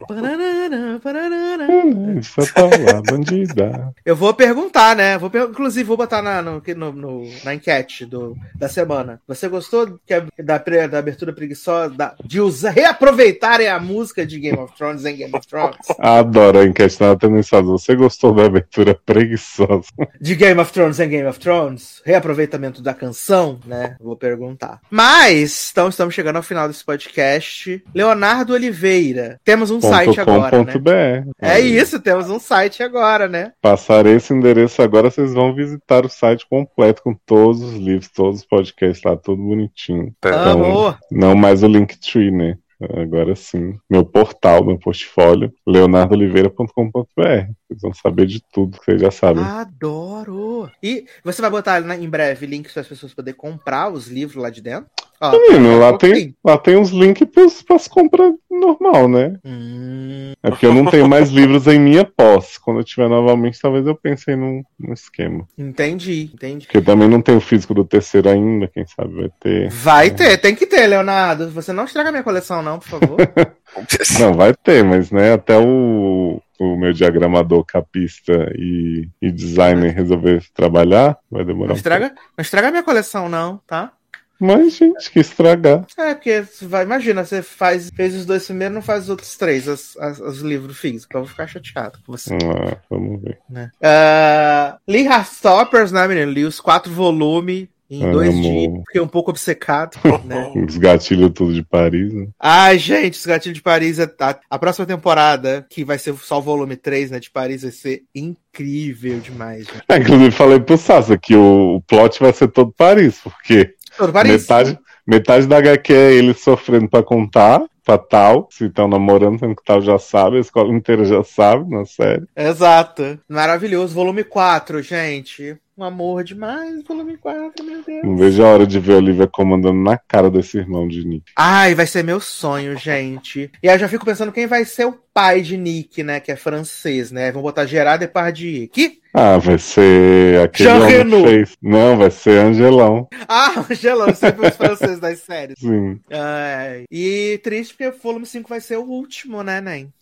Só 2.22 2.42
tá 2.52 2.62
lá, 2.62 3.02
bandida. 3.02 3.94
Eu 4.04 4.16
vou 4.16 4.34
perguntar, 4.34 4.96
né? 4.96 5.16
Vou 5.18 5.30
per... 5.30 5.42
Inclusive, 5.42 5.84
vou 5.84 5.96
botar 5.96 6.22
na, 6.22 6.42
no, 6.42 6.62
no, 6.76 6.92
no, 6.92 7.22
na 7.44 7.54
enquete 7.54 8.07
do, 8.08 8.36
da 8.56 8.68
semana. 8.68 9.20
Você 9.26 9.48
gostou 9.48 9.98
da, 10.38 10.58
da 10.58 10.98
abertura 10.98 11.32
preguiçosa 11.32 11.94
da, 11.94 12.14
de 12.24 12.40
usar, 12.40 12.70
reaproveitarem 12.70 13.68
a 13.68 13.78
música 13.78 14.26
de 14.26 14.40
Game 14.40 14.58
of 14.58 14.74
Thrones 14.76 15.04
em 15.04 15.16
Game 15.16 15.36
of 15.36 15.46
Thrones? 15.46 15.76
Adoro 15.98 16.60
a 16.60 16.64
enquete 16.64 17.00
na 17.00 17.14
Tenensado. 17.16 17.70
Você 17.72 17.94
gostou 17.94 18.34
da 18.34 18.46
abertura 18.46 18.94
preguiçosa? 18.94 19.88
De 20.20 20.34
Game 20.34 20.60
of 20.60 20.72
Thrones 20.72 20.98
em 21.00 21.08
Game 21.08 21.28
of 21.28 21.38
Thrones? 21.38 22.02
Reaproveitamento 22.04 22.82
da 22.82 22.94
canção, 22.94 23.60
né? 23.66 23.96
Vou 24.00 24.16
perguntar. 24.16 24.80
Mas, 24.90 25.70
então 25.70 25.88
estamos 25.88 26.14
chegando 26.14 26.36
ao 26.36 26.42
final 26.42 26.66
desse 26.66 26.84
podcast. 26.84 27.82
Leonardo 27.94 28.52
Oliveira. 28.52 29.40
Temos 29.44 29.70
um 29.70 29.80
site 29.80 30.20
agora, 30.20 30.64
né? 30.64 30.78
BR. 30.78 31.30
É 31.40 31.60
isso, 31.60 32.00
temos 32.00 32.30
um 32.30 32.38
site 32.38 32.82
agora, 32.82 33.28
né? 33.28 33.52
Passar 33.60 34.06
esse 34.06 34.32
endereço 34.32 34.80
agora, 34.82 35.10
vocês 35.10 35.32
vão 35.32 35.54
visitar 35.54 36.04
o 36.04 36.08
site 36.08 36.46
completo 36.48 37.02
com 37.02 37.14
todos 37.14 37.62
os 37.62 37.74
livros, 37.74 37.97
todos 38.00 38.40
os 38.40 38.46
podcasts 38.46 39.02
lá, 39.04 39.16
tudo 39.16 39.42
bonitinho. 39.42 40.14
Então, 40.18 40.50
Amor. 40.50 40.98
não 41.10 41.34
mais 41.34 41.62
o 41.62 41.66
Linktree, 41.66 42.30
né? 42.30 42.58
Agora 42.80 43.34
sim. 43.34 43.76
Meu 43.90 44.04
portal, 44.04 44.64
meu 44.64 44.78
portfólio, 44.78 45.52
leonardoliveira.com.br. 45.66 47.50
Vocês 47.68 47.82
vão 47.82 47.92
saber 47.92 48.26
de 48.26 48.40
tudo 48.40 48.78
que 48.78 48.84
vocês 48.86 49.00
já 49.00 49.10
sabem. 49.10 49.44
Adoro! 49.44 50.70
E 50.82 51.04
você 51.22 51.42
vai 51.42 51.50
botar 51.50 51.80
em 51.80 52.08
breve 52.08 52.46
links 52.46 52.72
para 52.72 52.80
as 52.80 52.88
pessoas 52.88 53.12
poderem 53.12 53.36
comprar 53.36 53.92
os 53.92 54.08
livros 54.08 54.42
lá 54.42 54.48
de 54.48 54.62
dentro? 54.62 54.90
Ó, 55.20 55.32
Menino, 55.32 55.78
lá 55.78 55.98
tem, 55.98 56.34
lá 56.44 56.56
tem 56.56 56.76
uns 56.76 56.90
links 56.90 57.26
para 57.66 57.76
as 57.76 57.88
compras 57.88 58.32
normal, 58.48 59.08
né? 59.08 59.34
Hum... 59.44 60.32
É 60.42 60.50
porque 60.50 60.64
eu 60.64 60.72
não 60.72 60.86
tenho 60.86 61.08
mais 61.08 61.30
livros 61.30 61.66
em 61.66 61.78
minha 61.78 62.04
posse. 62.04 62.60
Quando 62.60 62.78
eu 62.78 62.84
tiver 62.84 63.08
novamente, 63.08 63.60
talvez 63.60 63.84
eu 63.86 63.96
pense 63.96 64.34
num, 64.36 64.62
num 64.78 64.92
esquema. 64.92 65.46
Entendi, 65.58 66.30
entendi. 66.32 66.66
Porque 66.66 66.78
eu 66.78 66.84
também 66.84 67.08
não 67.08 67.20
tenho 67.20 67.38
o 67.38 67.40
físico 67.40 67.74
do 67.74 67.84
terceiro 67.84 68.28
ainda, 68.28 68.68
quem 68.68 68.86
sabe 68.86 69.14
vai 69.14 69.30
ter. 69.40 69.68
Vai 69.70 70.06
é. 70.06 70.10
ter, 70.10 70.38
tem 70.38 70.54
que 70.54 70.66
ter, 70.66 70.86
Leonardo. 70.86 71.50
Você 71.50 71.72
não 71.72 71.84
estraga 71.84 72.12
minha 72.12 72.22
coleção, 72.22 72.62
não, 72.62 72.78
por 72.78 72.88
favor. 72.88 73.16
não, 74.20 74.34
vai 74.34 74.54
ter, 74.54 74.84
mas 74.84 75.10
né, 75.10 75.32
até 75.32 75.58
o, 75.58 76.40
o 76.58 76.76
meu 76.76 76.92
diagramador 76.92 77.64
capista 77.64 78.52
e, 78.56 79.08
e 79.22 79.30
designer 79.30 79.94
resolver 79.94 80.44
trabalhar, 80.52 81.16
vai 81.30 81.44
demorar. 81.44 81.68
Não 81.68 81.76
estraga, 81.76 82.06
um 82.06 82.08
não 82.08 82.42
estraga 82.42 82.70
minha 82.70 82.82
coleção, 82.82 83.28
não, 83.28 83.58
tá? 83.66 83.92
Mas, 84.40 84.76
gente, 84.76 85.10
que 85.10 85.18
estragar. 85.18 85.84
É, 85.96 86.14
porque 86.14 86.44
vai, 86.62 86.84
imagina, 86.84 87.24
você 87.24 87.42
faz, 87.42 87.90
fez 87.90 88.14
os 88.14 88.24
dois 88.24 88.46
primeiros 88.46 88.74
não 88.74 88.82
faz 88.82 89.04
os 89.04 89.10
outros 89.10 89.36
três, 89.36 89.68
as, 89.68 89.96
as, 89.96 90.20
os 90.20 90.40
livros 90.40 90.78
físicos. 90.78 91.12
Eu 91.12 91.20
vou 91.22 91.28
ficar 91.28 91.48
chateado 91.48 91.98
com 92.06 92.12
você. 92.12 92.34
Ah, 92.34 92.76
vamos 92.88 93.20
ver. 93.20 93.38
Né? 93.50 93.70
Uh, 93.82 94.78
li 94.86 95.04
Heartstoppers, 95.04 95.90
né, 95.90 96.06
menino? 96.06 96.30
Li 96.30 96.44
os 96.44 96.60
quatro 96.60 96.92
volumes 96.92 97.66
em 97.90 98.02
Amo. 98.02 98.12
dois 98.12 98.34
dias, 98.34 98.72
fiquei 98.86 99.00
um 99.00 99.08
pouco 99.08 99.30
obcecado, 99.30 99.96
né? 100.24 100.52
os 100.54 100.76
gatilhos 100.76 101.32
tudo 101.32 101.54
de 101.54 101.62
Paris, 101.62 102.12
né? 102.12 102.28
Ai, 102.38 102.78
gente, 102.78 103.18
os 103.18 103.24
gatilhos 103.24 103.56
de 103.56 103.62
Paris, 103.62 103.98
a, 103.98 104.08
a, 104.50 104.58
próxima 104.58 104.86
temporada, 104.86 105.66
que 105.70 105.84
vai 105.84 105.98
ser 105.98 106.14
só 106.16 106.38
o 106.38 106.42
volume 106.42 106.76
3, 106.76 107.10
né, 107.10 107.20
de 107.20 107.30
Paris, 107.30 107.62
vai 107.62 107.70
ser 107.70 108.02
incrível 108.14 109.18
demais. 109.20 109.66
É, 109.88 109.96
inclusive, 109.96 110.30
falei 110.30 110.60
pro 110.60 110.76
Sassa 110.76 111.16
que 111.16 111.34
o, 111.34 111.76
o 111.76 111.82
plot 111.82 112.20
vai 112.20 112.32
ser 112.32 112.48
todo 112.48 112.72
Paris, 112.76 113.20
porque 113.22 113.74
todo 113.96 114.12
Paris. 114.12 114.32
metade, 114.32 114.78
metade 115.06 115.46
da 115.46 115.56
HQ 115.56 115.92
é 115.92 116.12
ele 116.12 116.34
sofrendo 116.34 116.88
pra 116.88 117.02
contar, 117.02 117.62
pra 117.88 117.96
tal, 117.96 118.48
se 118.50 118.66
estão 118.66 118.86
namorando, 118.86 119.38
sendo 119.38 119.56
que 119.56 119.64
tal 119.64 119.80
já 119.80 119.98
sabe, 119.98 120.36
a 120.36 120.40
escola 120.40 120.70
inteira 120.74 121.06
já 121.06 121.24
sabe 121.24 121.70
na 121.74 121.86
série. 121.86 122.26
Exato. 122.36 123.18
Maravilhoso. 123.26 123.94
Volume 123.94 124.24
4, 124.24 124.82
gente. 124.82 125.56
Um 125.78 125.84
amor 125.84 126.24
demais, 126.24 126.82
volume 126.82 127.16
4, 127.16 127.64
meu 127.64 127.84
Deus. 127.84 128.02
Não 128.02 128.16
vejo 128.16 128.42
a 128.42 128.48
hora 128.48 128.66
de 128.66 128.80
ver 128.80 128.94
a 128.94 128.96
Olivia 128.96 129.28
comandando 129.28 129.80
na 129.80 129.96
cara 129.96 130.28
desse 130.28 130.58
irmão 130.58 130.88
de 130.88 131.06
Nick. 131.06 131.30
Ai, 131.36 131.72
vai 131.72 131.86
ser 131.86 132.02
meu 132.02 132.18
sonho, 132.18 132.76
gente. 132.76 133.48
E 133.62 133.68
aí 133.68 133.76
eu 133.76 133.78
já 133.78 133.86
fico 133.86 134.04
pensando 134.04 134.32
quem 134.32 134.48
vai 134.48 134.64
ser 134.64 134.86
o 134.86 134.98
pai 135.14 135.40
de 135.40 135.56
Nick, 135.56 136.02
né? 136.02 136.18
Que 136.18 136.32
é 136.32 136.36
francês, 136.36 137.12
né? 137.12 137.30
Vão 137.30 137.42
botar 137.42 137.64
Gerard 137.64 138.00
Depardieu. 138.00 138.68
Que? 138.72 138.98
Ah, 139.14 139.38
vai 139.38 139.56
ser 139.56 140.40
aquele 140.40 140.68
Jean 140.68 140.84
Reno. 140.84 141.22
Fez... 141.22 141.56
Não, 141.62 141.96
vai 141.96 142.10
ser 142.10 142.40
Angelão. 142.40 143.06
Ah, 143.28 143.64
Angelão, 143.70 144.12
sempre 144.16 144.48
os 144.48 144.56
franceses 144.56 144.98
das 144.98 145.20
séries. 145.20 145.60
Sim. 145.60 146.00
Ai. 146.10 146.86
E 146.90 147.40
triste 147.44 147.74
porque 147.74 147.86
o 147.86 148.02
volume 148.02 148.26
5 148.26 148.48
vai 148.48 148.60
ser 148.60 148.78
o 148.78 148.84
último, 148.84 149.44
né, 149.44 149.60
Nen? 149.60 149.92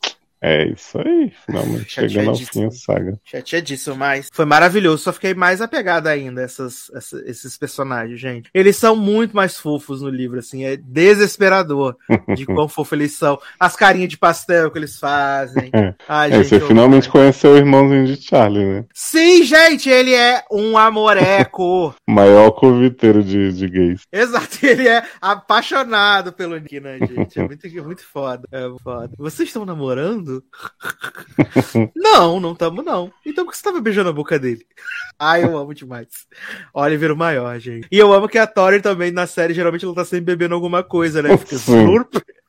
É 0.41 0.67
isso 0.67 0.99
aí, 0.99 1.33
finalmente 1.47 1.87
chegando 1.91 2.31
ao 2.31 2.37
fim 2.37 2.67
a 2.67 2.71
saga. 2.71 3.19
Chateadíssimo, 3.25 3.97
mas 3.97 4.29
foi 4.33 4.45
maravilhoso. 4.45 5.03
Só 5.03 5.13
fiquei 5.13 5.35
mais 5.35 5.61
apegada 5.61 6.11
ainda 6.11 6.41
a 6.41 6.45
essas, 6.45 6.91
essa, 6.95 7.23
esses 7.27 7.57
personagens, 7.57 8.21
gente. 8.21 8.51
Eles 8.53 8.77
são 8.77 8.95
muito 8.95 9.35
mais 9.35 9.57
fofos 9.57 10.03
no 10.03 10.09
livro, 10.09 10.39
assim, 10.39 10.65
é 10.65 10.77
desesperador 10.77 11.97
de 12.35 12.45
quão 12.47 12.69
fofo 12.69 12.95
eles 12.95 13.13
são. 13.13 13.39
As 13.59 13.77
carinhas 13.77 14.11
de 14.11 14.19
pastel 14.19 14.71
que 14.71 14.79
eles 14.79 14.99
fazem. 14.99 15.71
Ai, 16.09 16.31
é, 16.31 16.37
gente, 16.37 16.49
você 16.49 16.57
eu... 16.57 16.67
finalmente 16.67 17.09
conheceu 17.09 17.53
o 17.53 17.57
irmãozinho 17.57 18.07
de 18.07 18.23
Charlie, 18.23 18.65
né? 18.65 18.85
Sim, 18.93 19.43
gente, 19.43 19.89
ele 19.89 20.15
é 20.15 20.45
um 20.51 20.77
amoreco. 20.77 21.95
Maior 22.07 22.51
conviteiro 22.53 23.23
de, 23.23 23.53
de 23.53 23.69
gays. 23.69 24.03
Exato, 24.13 24.59
ele 24.65 24.87
é 24.87 25.03
apaixonado 25.21 26.33
pelo 26.33 26.57
Nick, 26.57 26.81
né, 26.81 26.99
gente? 26.99 27.39
É 27.39 27.43
muito, 27.43 27.85
muito 27.85 28.07
foda. 28.07 28.47
É 28.53 28.67
foda. 28.83 29.11
Vocês 29.19 29.49
estão 29.49 29.65
namorando? 29.65 30.26
não, 31.95 32.41
não 32.41 32.53
estamos 32.53 32.85
não. 32.85 33.13
Então 33.25 33.45
por 33.45 33.53
que 33.53 33.59
você 33.59 33.63
tava 33.63 33.81
beijando 33.81 34.11
a 34.11 34.13
boca 34.13 34.39
dele? 34.39 34.67
Ai, 35.19 35.45
eu 35.45 35.57
amo 35.57 35.75
demais. 35.75 36.09
Oliver 36.75 37.13
o 37.13 37.17
maior, 37.17 37.59
gente. 37.59 37.89
E 37.91 37.99
eu 37.99 38.13
amo 38.13 38.29
que 38.29 38.39
a 38.39 38.47
Tori 38.47 38.81
também 38.83 39.11
na 39.11 39.27
série, 39.27 39.55
geralmente 39.55 39.85
ela 39.85 39.95
tá 39.95 40.05
sempre 40.05 40.27
bebendo 40.27 40.55
alguma 40.55 40.83
coisa, 40.83 41.23
né? 41.23 41.37
Fica 41.39 41.57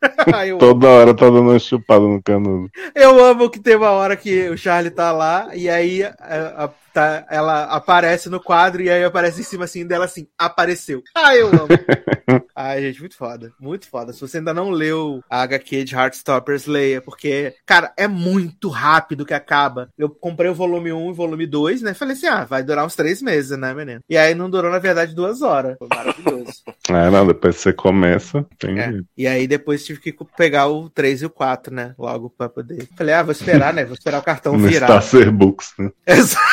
surp. 0.58 0.60
Toda 0.60 0.88
hora 0.88 1.14
tá 1.14 1.26
dando 1.26 1.50
uma 1.50 1.60
chupada 1.60 2.02
no 2.02 2.22
canudo. 2.22 2.70
Eu 2.96 3.24
amo 3.24 3.50
que 3.50 3.60
tem 3.60 3.76
uma 3.76 3.92
hora 3.92 4.16
que 4.16 4.50
o 4.50 4.58
Charlie 4.58 4.92
tá 4.92 5.12
lá 5.12 5.50
e 5.56 5.70
aí 5.70 6.04
a, 6.04 6.66
a, 6.66 6.70
tá, 6.94 7.26
ela 7.30 7.66
aparece 7.66 8.30
no 8.30 8.40
quadro 8.40 8.82
e 8.82 8.90
aí 8.90 9.04
aparece 9.04 9.42
em 9.42 9.44
cima 9.44 9.66
assim 9.66 9.86
dela 9.86 10.06
assim, 10.06 10.28
apareceu. 10.38 11.04
Ai, 11.16 11.42
eu 11.42 11.48
amo. 11.48 11.68
Ai, 12.56 12.82
gente, 12.82 13.00
muito 13.00 13.16
foda. 13.16 13.54
Muito 13.60 13.88
foda. 13.88 14.12
Se 14.12 14.20
você 14.20 14.40
ainda 14.40 14.54
não 14.54 14.70
leu 14.70 15.24
a 15.30 15.44
HQ 15.44 15.84
de 15.84 15.96
Heartstoppers, 15.96 16.66
leia, 16.66 17.02
porque, 17.02 17.54
cara, 17.66 17.94
é 17.96 18.08
muito 18.08 18.68
rápido 18.68 19.26
que 19.26 19.34
acaba. 19.34 19.90
Eu 19.98 20.10
comprei 20.10 20.50
o 20.50 20.56
volume 20.56 20.92
1 20.92 21.08
e 21.08 21.12
o 21.12 21.14
volume 21.14 21.46
2, 21.46 21.84
né? 21.84 21.94
Falei 21.94 22.16
assim, 22.16 22.28
ah, 22.28 22.46
vai 22.46 22.64
durar 22.64 22.86
uns 22.86 22.96
três 22.96 23.22
meses, 23.22 23.58
né, 23.58 23.74
menino? 23.74 24.02
E 24.10 24.18
aí 24.18 24.34
não 24.34 24.50
durou, 24.50 24.72
na 24.72 24.80
verdade, 24.80 25.16
duas 25.16 25.42
horas. 25.42 25.78
Foi 25.78 25.88
maravilhoso. 25.88 26.64
é, 26.90 27.10
não, 27.10 27.28
depois 27.28 27.58
você 27.58 27.72
começa, 27.72 28.46
tem 28.58 28.80
é. 28.80 29.00
E 29.16 29.28
aí 29.28 29.48
depois 29.48 29.86
tive 30.00 30.18
que 30.18 30.26
pegar 30.36 30.68
o 30.68 30.90
3 30.90 31.22
e 31.22 31.26
o 31.26 31.30
4, 31.30 31.74
né? 31.74 31.94
Logo 31.98 32.30
pra 32.30 32.50
poder. 32.50 32.88
Falei, 32.98 33.14
ah, 33.14 33.24
vou 33.24 33.32
esperar, 33.32 33.74
né? 33.74 33.86
Vou 33.86 33.94
esperar 33.94 34.20
o 34.20 34.24
cartão 34.24 34.58
no 34.58 34.68
virar. 34.68 35.02
Star 35.02 35.32
Books, 35.32 35.74
né? 35.78 35.92
Exato. 36.06 36.46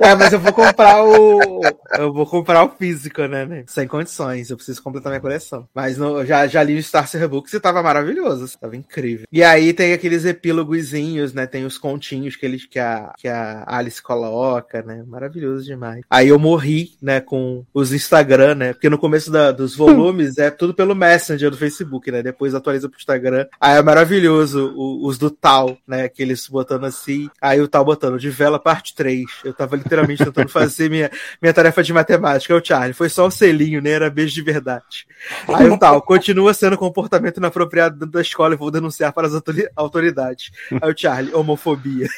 É, 0.00 0.14
mas 0.14 0.32
eu 0.32 0.40
vou 0.40 0.52
comprar 0.52 1.04
o. 1.04 1.60
Eu 1.98 2.12
vou 2.12 2.26
comprar 2.26 2.64
o 2.64 2.70
físico, 2.70 3.22
né, 3.26 3.44
né? 3.44 3.64
Sem 3.66 3.86
condições. 3.86 4.50
Eu 4.50 4.56
preciso 4.56 4.82
completar 4.82 5.10
minha 5.10 5.20
coleção. 5.20 5.68
Mas 5.74 5.98
no, 5.98 6.24
já, 6.24 6.46
já 6.46 6.62
li 6.62 6.78
o 6.78 6.82
Star 6.82 7.08
Books 7.28 7.52
e 7.52 7.60
tava 7.60 7.82
maravilhoso. 7.82 8.58
Tava 8.58 8.76
incrível. 8.76 9.26
E 9.30 9.42
aí 9.42 9.72
tem 9.72 9.92
aqueles 9.92 10.24
epílogozinhos, 10.24 11.32
né? 11.32 11.46
Tem 11.46 11.64
os 11.64 11.78
continhos 11.78 12.36
que, 12.36 12.46
eles, 12.46 12.66
que, 12.66 12.78
a, 12.78 13.12
que 13.16 13.28
a 13.28 13.64
Alice 13.66 14.02
coloca, 14.02 14.82
né? 14.82 15.04
Maravilhoso 15.06 15.64
demais. 15.64 16.02
Aí 16.10 16.28
eu 16.28 16.38
morri, 16.38 16.92
né, 17.00 17.20
com 17.20 17.64
os 17.72 17.92
Instagram, 17.92 18.54
né? 18.54 18.72
Porque 18.72 18.88
no 18.88 18.98
começo 18.98 19.30
da, 19.30 19.52
dos 19.52 19.76
volumes 19.76 20.38
é 20.38 20.50
tudo 20.50 20.74
pelo 20.74 20.94
Messenger 20.94 21.50
do 21.50 21.56
Facebook, 21.56 22.10
né? 22.10 22.22
Depois 22.22 22.54
atualiza 22.54 22.88
pro 22.88 22.98
Instagram. 22.98 23.46
Aí 23.60 23.78
é 23.78 23.82
maravilhoso 23.82 24.72
o, 24.76 25.06
os 25.06 25.18
do 25.18 25.30
tal, 25.30 25.76
né? 25.86 26.08
Que 26.08 26.22
eles 26.22 26.48
botando 26.48 26.84
assim. 26.84 27.28
Aí 27.40 27.60
o 27.60 27.68
tal 27.68 27.84
botando 27.84 28.18
de 28.18 28.30
vela 28.30 28.58
parte 28.58 28.94
3. 28.94 29.24
Eu 29.44 29.52
tava 29.52 29.76
literalmente 29.76 30.24
tentando 30.24 30.48
fazer 30.48 30.90
minha, 30.90 31.10
minha 31.40 31.52
tarefa 31.52 31.82
de 31.82 31.92
matemática. 31.92 32.52
É 32.52 32.56
o 32.56 32.64
Charlie, 32.64 32.92
foi 32.92 33.08
só 33.08 33.26
um 33.26 33.30
selinho, 33.30 33.80
né? 33.80 33.90
Era 33.90 34.10
beijo 34.10 34.34
de 34.34 34.42
verdade. 34.42 35.06
Aí 35.48 35.68
o 35.68 35.78
tal, 35.78 36.00
continua 36.02 36.54
sendo 36.54 36.78
comportamento 36.78 37.38
inapropriado 37.38 37.96
dentro 37.96 38.12
da 38.12 38.20
escola 38.20 38.54
e 38.54 38.58
vou 38.58 38.70
denunciar 38.70 39.12
para 39.12 39.26
as 39.26 39.32
autoridades. 39.76 40.50
Aí 40.80 40.90
o 40.90 40.96
Charlie, 40.96 41.34
homofobia. 41.34 42.08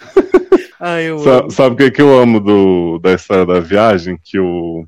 Ai, 0.78 1.06
Sa 1.18 1.48
sabe 1.50 1.74
o 1.74 1.76
que, 1.78 1.90
que 1.90 2.02
eu 2.02 2.18
amo 2.18 2.38
do, 2.38 2.98
da 2.98 3.14
história 3.14 3.46
da 3.46 3.60
viagem? 3.60 4.18
Que 4.22 4.38
o, 4.38 4.86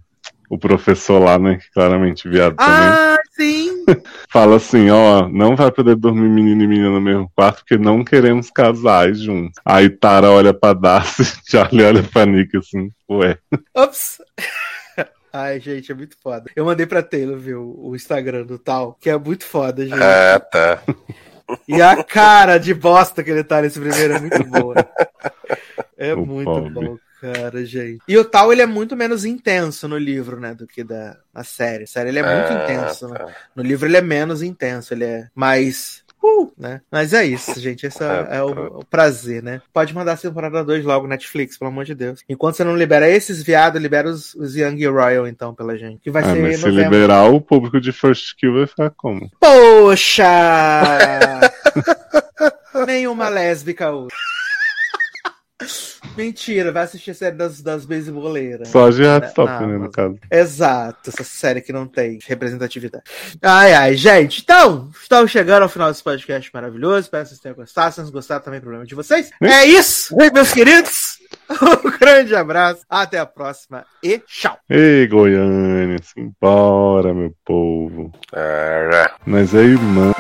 o 0.49 0.59
professor 0.59 1.19
lá, 1.19 1.39
né? 1.39 1.59
Claramente 1.73 2.29
viado 2.29 2.55
ah, 2.59 2.65
também. 2.67 3.19
sim! 3.33 3.85
Fala 4.31 4.57
assim, 4.57 4.91
ó, 4.91 5.29
não 5.29 5.57
vai 5.57 5.71
poder 5.71 5.97
dormir 5.97 6.29
menino 6.29 6.63
e 6.63 6.67
menina 6.67 6.91
no 6.91 7.01
mesmo 7.01 7.31
quarto 7.35 7.59
porque 7.59 7.77
não 7.77 8.05
queremos 8.05 8.51
casais 8.51 9.21
juntos. 9.21 9.61
Aí 9.65 9.89
Tara 9.89 10.31
olha 10.31 10.55
pra 10.55 10.73
Darcy, 10.73 11.25
Charlie 11.49 11.85
olha 11.85 12.03
pra 12.03 12.27
Nick 12.27 12.57
assim, 12.57 12.91
ué. 13.09 13.39
Ops! 13.75 14.19
Ai, 15.33 15.61
gente, 15.61 15.93
é 15.93 15.95
muito 15.95 16.17
foda. 16.23 16.51
Eu 16.57 16.65
mandei 16.65 16.87
pra 16.87 17.03
Taylor, 17.03 17.37
viu, 17.39 17.75
o 17.79 17.95
Instagram 17.95 18.45
do 18.45 18.59
tal, 18.59 18.97
que 18.99 19.11
é 19.11 19.17
muito 19.17 19.45
foda, 19.45 19.85
gente. 19.85 20.03
Ah, 20.03 20.41
tá. 20.41 20.83
E 21.67 21.81
a 21.81 22.03
cara 22.03 22.59
de 22.59 22.75
bosta 22.75 23.23
que 23.23 23.31
ele 23.31 23.45
tá 23.45 23.61
nesse 23.61 23.79
primeiro 23.79 24.15
é 24.15 24.21
muito 24.21 24.45
boa. 24.45 24.75
É 25.97 26.15
o 26.15 26.25
muito 26.25 26.51
pobre. 26.51 26.71
bom. 26.71 26.97
Cara, 27.21 27.65
gente. 27.65 28.01
E 28.07 28.17
o 28.17 28.25
tal, 28.25 28.53
ele 28.53 28.63
é 28.63 28.67
muito 28.67 28.97
menos 28.97 29.25
intenso 29.25 29.89
no 29.89 29.99
livro, 29.99 30.39
né, 30.39 30.55
do 30.55 30.67
que 30.67 30.85
da 30.85 31.17
na 31.35 31.45
série. 31.45 31.85
A 31.85 31.87
série 31.87 32.09
ele 32.11 32.19
é 32.19 32.23
muito 32.23 32.53
é, 32.53 32.65
intenso. 32.65 33.09
Né? 33.09 33.35
No 33.55 33.63
livro 33.63 33.87
ele 33.87 33.97
é 33.97 34.03
menos 34.03 34.43
intenso, 34.43 34.95
ele 34.95 35.05
é 35.05 35.29
mais 35.35 36.05
Uh, 36.23 36.53
né? 36.59 36.81
Mas 36.91 37.13
é 37.13 37.25
isso, 37.25 37.59
gente. 37.61 37.87
Esse 37.87 38.03
é, 38.03 38.27
é, 38.39 38.43
o, 38.43 38.81
o, 38.81 38.85
prazer, 38.85 39.43
né? 39.43 39.63
Pode 39.73 39.95
mandar 39.95 40.15
a 40.15 40.17
temporada 40.17 40.65
2 40.65 40.85
logo, 40.85 41.07
Netflix, 41.07 41.57
pelo 41.57 41.71
amor 41.71 41.85
de 41.85 41.95
Deus. 41.95 42.25
Enquanto 42.29 42.57
você 42.57 42.65
não 42.65 42.77
libera 42.77 43.09
esses 43.09 43.43
viados, 43.43 43.81
libera 43.81 44.09
os, 44.09 44.35
os 44.35 44.57
Young 44.57 44.85
Royal, 44.87 45.29
então, 45.29 45.55
pela 45.55 45.79
gente. 45.79 46.01
Que 46.01 46.11
vai 46.11 46.25
ah, 46.25 46.33
ser. 46.33 46.43
Mas 46.43 46.61
se 46.61 46.71
liberar, 46.71 47.31
o 47.31 47.41
público 47.41 47.81
de 47.81 47.93
First 47.93 48.35
Kill 48.37 48.55
vai 48.55 48.67
ficar 48.67 48.91
como? 48.91 49.31
Poxa! 49.39 50.25
Nenhuma 52.87 53.29
lésbica 53.29 53.93
hoje. 53.93 54.15
Mentira, 56.17 56.73
vai 56.73 56.85
assistir 56.85 57.11
a 57.11 57.15
série 57.15 57.37
das, 57.37 57.61
das 57.63 57.85
beiseboleiras. 57.85 58.69
Só 58.69 58.91
de 58.91 59.03
Heartstopper, 59.03 59.67
né, 59.67 59.79
no 59.79 59.91
caso. 59.91 60.19
Exato, 60.31 61.11
essa 61.11 61.25
série 61.25 61.61
que 61.61 61.73
não 61.73 61.87
tem 61.87 62.19
representatividade. 62.27 63.05
Ai, 63.43 63.73
ai, 63.73 63.95
gente, 63.95 64.43
então, 64.43 64.91
estamos 65.01 65.31
chegando 65.31 65.63
ao 65.63 65.69
final 65.69 65.89
desse 65.89 66.03
podcast 66.03 66.51
maravilhoso. 66.53 67.01
Espero 67.01 67.25
que 67.25 67.29
vocês 67.31 67.41
tenham 67.41 67.57
gostado. 67.57 67.95
Se 67.95 68.01
não 68.01 68.11
gostaram, 68.11 68.43
também 68.43 68.59
é 68.59 68.61
problema 68.61 68.87
de 68.87 68.95
vocês. 68.95 69.31
É 69.41 69.65
isso, 69.65 70.17
meus 70.33 70.53
queridos. 70.53 71.19
Um 71.51 71.91
grande 71.99 72.35
abraço, 72.35 72.83
até 72.89 73.19
a 73.19 73.27
próxima 73.27 73.85
e 74.03 74.19
tchau. 74.19 74.59
Ei, 74.69 75.07
Goiânia, 75.07 75.99
simbora, 76.03 77.13
meu 77.13 77.35
povo. 77.45 78.13
Mas 79.27 79.55
aí, 79.55 79.77
mano. 79.77 80.15